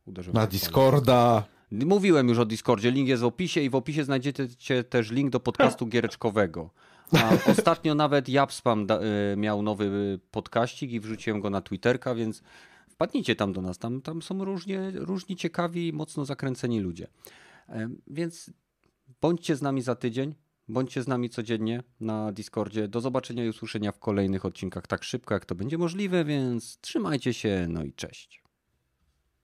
Uderzyłem 0.07 0.35
Na. 0.35 0.47
Discorda. 0.47 1.45
Mówiłem 1.71 2.29
już 2.29 2.39
o 2.39 2.45
Discordzie, 2.45 2.91
link 2.91 3.09
jest 3.09 3.23
w 3.23 3.27
opisie 3.27 3.61
i 3.61 3.71
w 3.71 3.75
opisie 3.75 4.05
znajdziecie 4.05 4.85
też 4.85 5.11
link 5.11 5.31
do 5.31 5.41
podcastu 5.41 5.87
giereczkowego. 5.87 6.71
A 7.13 7.51
ostatnio 7.51 7.95
nawet 7.95 8.29
Japspam 8.29 8.87
da, 8.87 9.01
y, 9.33 9.37
miał 9.37 9.63
nowy 9.63 10.19
podkaścik 10.31 10.91
i 10.91 11.01
wrzuciłem 11.01 11.41
go 11.41 11.51
na 11.51 11.61
Twitterka, 11.61 12.15
więc 12.15 12.43
wpadnijcie 12.89 13.37
tam 13.37 13.53
do 13.53 13.63
nas. 13.63 13.79
Tam, 13.79 14.03
tam 14.03 14.23
są 14.23 14.45
różnie, 14.45 14.91
różni 14.95 15.37
ciekawi 15.37 15.89
i 15.89 15.93
mocno 15.93 16.25
zakręceni 16.25 16.81
ludzie. 16.81 17.07
Em, 17.69 18.03
Więc 18.07 18.51
bądźcie 19.21 19.57
z 19.57 19.63
nami 19.63 19.83
za 19.83 19.95
tydzień, 19.95 20.35
bądźcie 20.69 21.03
z 21.03 21.09
nami 21.09 21.31
codziennie 21.31 21.83
na 22.01 22.33
Discordzie. 22.33 22.89
Do 22.89 23.01
zobaczenia 23.01 23.45
i 23.45 23.49
usłyszenia 23.49 23.93
w 23.93 23.99
kolejnych 23.99 24.45
odcinkach 24.45 24.87
tak 24.87 25.05
szybko, 25.05 25.35
jak 25.35 25.45
to 25.45 25.55
będzie 25.55 25.79
możliwe, 25.79 26.25
więc 26.25 26.79
trzymajcie 26.81 27.35
się, 27.35 27.67
no 27.69 27.85
i 27.85 27.93
cześć. 27.93 28.43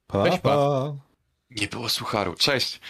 Pa, 0.06 0.24
pa. 0.24 0.38
pa. 0.38 0.94
Nie 1.50 1.66
było 1.66 1.88
sucharu. 1.88 2.34
Cześć. 2.34 2.80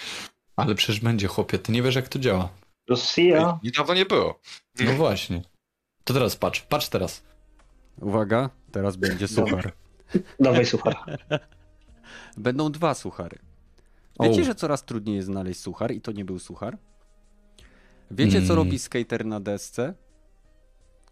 Ale 0.56 0.74
przecież 0.74 1.00
będzie, 1.00 1.26
chłopie, 1.26 1.58
ty 1.58 1.72
nie 1.72 1.82
wiesz 1.82 1.94
jak 1.94 2.08
to 2.08 2.18
działa. 2.18 2.48
Rosja. 2.88 3.58
Niedawno 3.62 3.94
nie 3.94 4.06
było. 4.06 4.40
No 4.84 4.92
właśnie. 4.92 5.42
To 6.04 6.14
teraz 6.14 6.36
patrz, 6.36 6.60
patrz 6.60 6.88
teraz. 6.88 7.22
Uwaga, 8.00 8.50
teraz 8.72 8.96
będzie 8.96 9.28
suchar. 9.28 9.72
Dawaj, 10.40 10.66
słuchaj. 10.66 10.94
Będą 12.36 12.72
dwa 12.72 12.94
suchary. 12.94 13.38
Wiecie, 14.20 14.42
O. 14.42 14.44
że 14.44 14.54
coraz 14.54 14.84
trudniej 14.84 15.16
jest 15.16 15.26
znaleźć 15.26 15.60
suchar 15.60 15.92
i 15.92 16.00
to 16.00 16.12
nie 16.12 16.24
był 16.24 16.38
suchar? 16.38 16.78
Wiecie, 18.10 18.38
co 18.42 18.52
Mm. 18.52 18.56
robi 18.56 18.78
skater 18.78 19.26
na 19.26 19.40
desce? 19.40 19.94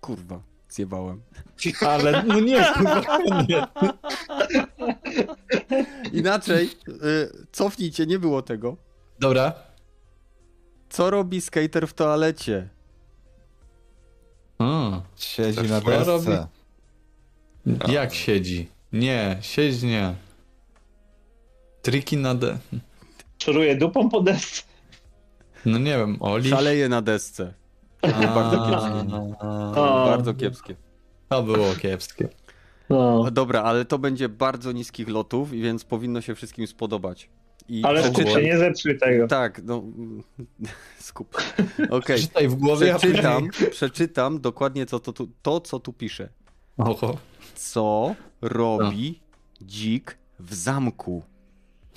Kurwa, 0.00 0.42
zjebałem. 0.68 1.22
Ale 1.88 2.22
no 2.22 2.40
nie, 2.40 2.64
kurwa, 2.74 3.18
nie. 3.48 3.66
Inaczej, 6.12 6.70
y, 6.88 7.46
cofnijcie, 7.52 8.06
nie 8.06 8.18
było 8.18 8.42
tego. 8.42 8.76
Dobra. 9.20 9.52
Co 10.88 11.10
robi 11.10 11.40
skater 11.40 11.88
w 11.88 11.94
toalecie? 11.94 12.68
A, 14.58 15.00
Siedzi 15.16 15.62
na 15.62 15.80
swoje 15.80 15.98
desce. 16.04 16.46
jak 17.88 18.14
siedzi? 18.14 18.68
Nie, 18.92 19.38
siedź 19.40 19.82
nie. 19.82 20.14
Triki 21.82 22.16
na 22.16 22.34
de... 22.34 22.58
Czuruję 23.38 23.76
dupą 23.76 24.08
po 24.08 24.20
desce. 24.20 24.62
No 25.66 25.78
nie 25.78 25.98
wiem, 25.98 26.16
Oli? 26.20 26.50
Szaleje 26.50 26.88
na 26.88 27.02
desce. 27.02 27.52
bardzo 28.34 28.56
kiepskie. 28.70 29.36
A. 29.40 30.04
Bardzo 30.06 30.34
kiepskie. 30.34 30.76
To 31.28 31.42
było 31.42 31.74
kiepskie. 31.74 32.28
No. 32.90 33.30
Dobra, 33.30 33.62
ale 33.62 33.84
to 33.84 33.98
będzie 33.98 34.28
bardzo 34.28 34.72
niskich 34.72 35.08
lotów, 35.08 35.50
więc 35.50 35.84
powinno 35.84 36.20
się 36.20 36.34
wszystkim 36.34 36.66
spodobać. 36.66 37.28
I 37.68 37.84
Ale 37.84 38.02
skup 38.02 38.14
przeczytam- 38.14 38.34
się, 38.40 38.46
nie 38.46 38.58
zepsuj 38.58 38.98
tego. 38.98 39.28
Tak, 39.28 39.60
no. 39.64 39.82
Skup. 40.98 41.36
Okej. 41.90 42.20
Czytaj 42.20 42.48
w 42.48 42.54
głowie, 42.54 42.94
Przeczytam, 42.98 43.48
przeczytam 43.70 44.40
dokładnie 44.40 44.86
to, 44.86 45.00
to, 45.00 45.12
tu- 45.12 45.28
to, 45.42 45.60
co 45.60 45.80
tu 45.80 45.92
pisze. 45.92 46.28
Oho. 46.76 47.16
Co 47.54 48.14
robi 48.42 49.20
dzik 49.62 50.18
w 50.40 50.54
zamku? 50.54 51.22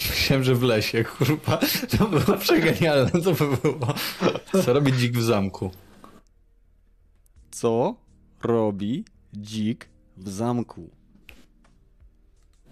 Myślałem, 0.09 0.43
że 0.43 0.55
w 0.55 0.63
lesie, 0.63 1.03
kurwa. 1.03 1.59
To 1.97 2.05
było 2.07 2.37
przegenialne, 2.37 3.11
to 3.11 3.31
by 3.33 3.57
było. 3.57 3.93
Co 4.63 4.73
robi 4.73 4.93
dzik 4.93 5.17
w 5.17 5.23
zamku? 5.23 5.71
Co 7.51 7.95
robi 8.43 9.05
dzik 9.33 9.89
w 10.17 10.29
zamku? 10.29 10.89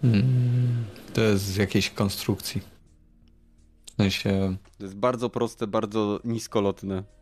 Hmm, 0.02 0.84
to 1.14 1.20
jest 1.20 1.44
z 1.44 1.56
jakiejś 1.56 1.90
konstrukcji. 1.90 2.60
Sensie... 3.98 4.56
To 4.78 4.84
jest 4.84 4.96
bardzo 4.96 5.30
proste, 5.30 5.66
bardzo 5.66 6.20
niskolotne. 6.24 7.02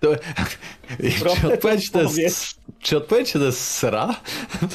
To... 0.00 0.08
Czy 1.18 1.52
odpowiedź 1.52 1.90
to 1.90 2.02
jest... 2.02 2.60
Czy 2.78 2.96
odpowiedź 2.96 3.32
to 3.32 3.38
jest 3.38 3.60
sra? 3.60 4.20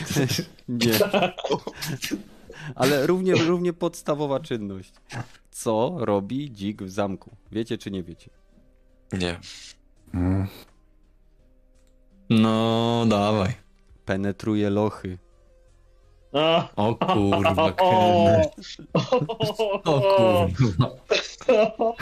Nie. 0.69 0.99
Ale 2.75 3.07
równie, 3.07 3.35
równie 3.35 3.73
podstawowa 3.73 4.39
czynność. 4.39 4.93
Co 5.51 5.95
robi 5.99 6.51
dzik 6.51 6.83
w 6.83 6.89
zamku? 6.89 7.35
Wiecie 7.51 7.77
czy 7.77 7.91
nie 7.91 8.03
wiecie? 8.03 8.29
Nie. 9.13 9.39
No, 12.29 13.05
dawaj. 13.07 13.53
Penetruje 14.05 14.69
lochy. 14.69 15.17
O 16.75 16.95
kurwa, 16.95 17.65
O. 17.71 17.71
Kenneth. 17.71 18.71
O 19.85 20.01
kurwa. 20.01 20.91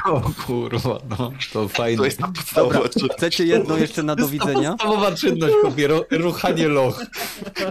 O 0.06 0.22
kurwa, 0.46 0.98
no. 1.20 1.32
To 1.54 1.68
fajne. 1.68 1.98
To 1.98 2.06
jest 2.06 2.20
czynność. 2.54 3.14
Chcecie 3.18 3.46
jedno 3.46 3.78
jeszcze 3.78 4.04
na 4.04 4.16
do 4.16 4.28
widzenia? 4.28 4.72
Podstawowa 4.72 5.12
czynność, 5.16 5.54
kopie, 5.62 5.88
ru- 5.88 6.06
ruchanie 6.12 6.68
loch. 6.68 7.06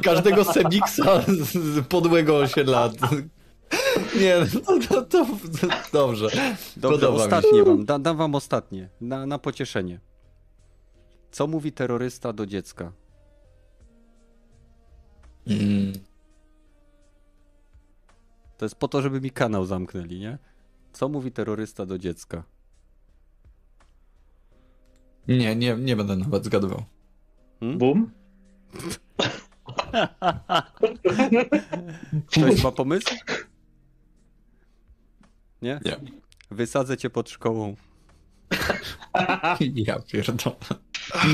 Każdego 0.02 0.44
semiksa 0.44 1.22
z 1.26 1.86
podłego 1.86 2.36
osiedla. 2.36 2.90
Nie, 4.20 4.36
no 4.54 4.60
to, 4.60 4.78
to, 4.88 5.02
to, 5.02 5.26
to 5.60 5.66
dobrze. 5.92 6.28
Dobrze, 6.76 6.98
Podoba 6.98 7.12
mi 7.12 7.18
się. 7.18 7.24
ostatnie 7.36 7.62
wam. 7.64 7.84
Da, 7.84 7.98
dam 7.98 8.16
wam 8.16 8.34
ostatnie. 8.34 8.88
Na, 9.00 9.26
na 9.26 9.38
pocieszenie. 9.38 10.00
Co 11.30 11.46
mówi 11.46 11.72
terrorysta 11.72 12.32
do 12.32 12.46
dziecka? 12.46 12.92
Mm. 15.46 15.92
To 18.58 18.64
jest 18.64 18.74
po 18.74 18.88
to, 18.88 19.02
żeby 19.02 19.20
mi 19.20 19.30
kanał 19.30 19.64
zamknęli, 19.66 20.20
nie? 20.20 20.38
Co 20.92 21.08
mówi 21.08 21.32
terrorysta 21.32 21.86
do 21.86 21.98
dziecka? 21.98 22.42
Nie, 25.28 25.56
nie, 25.56 25.76
nie 25.76 25.96
będę 25.96 26.16
nawet 26.16 26.44
zgadywał. 26.44 26.84
Bum. 27.60 28.10
Ktoś 32.26 32.62
ma 32.62 32.72
pomysł? 32.72 33.14
Nie? 35.62 35.80
Nie. 35.84 36.00
Wysadzę 36.50 36.96
cię 36.96 37.10
pod 37.10 37.30
szkołą. 37.30 37.76
Ja 39.74 40.00
pierdolę. 40.00 40.56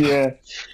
Nie. 0.02 0.38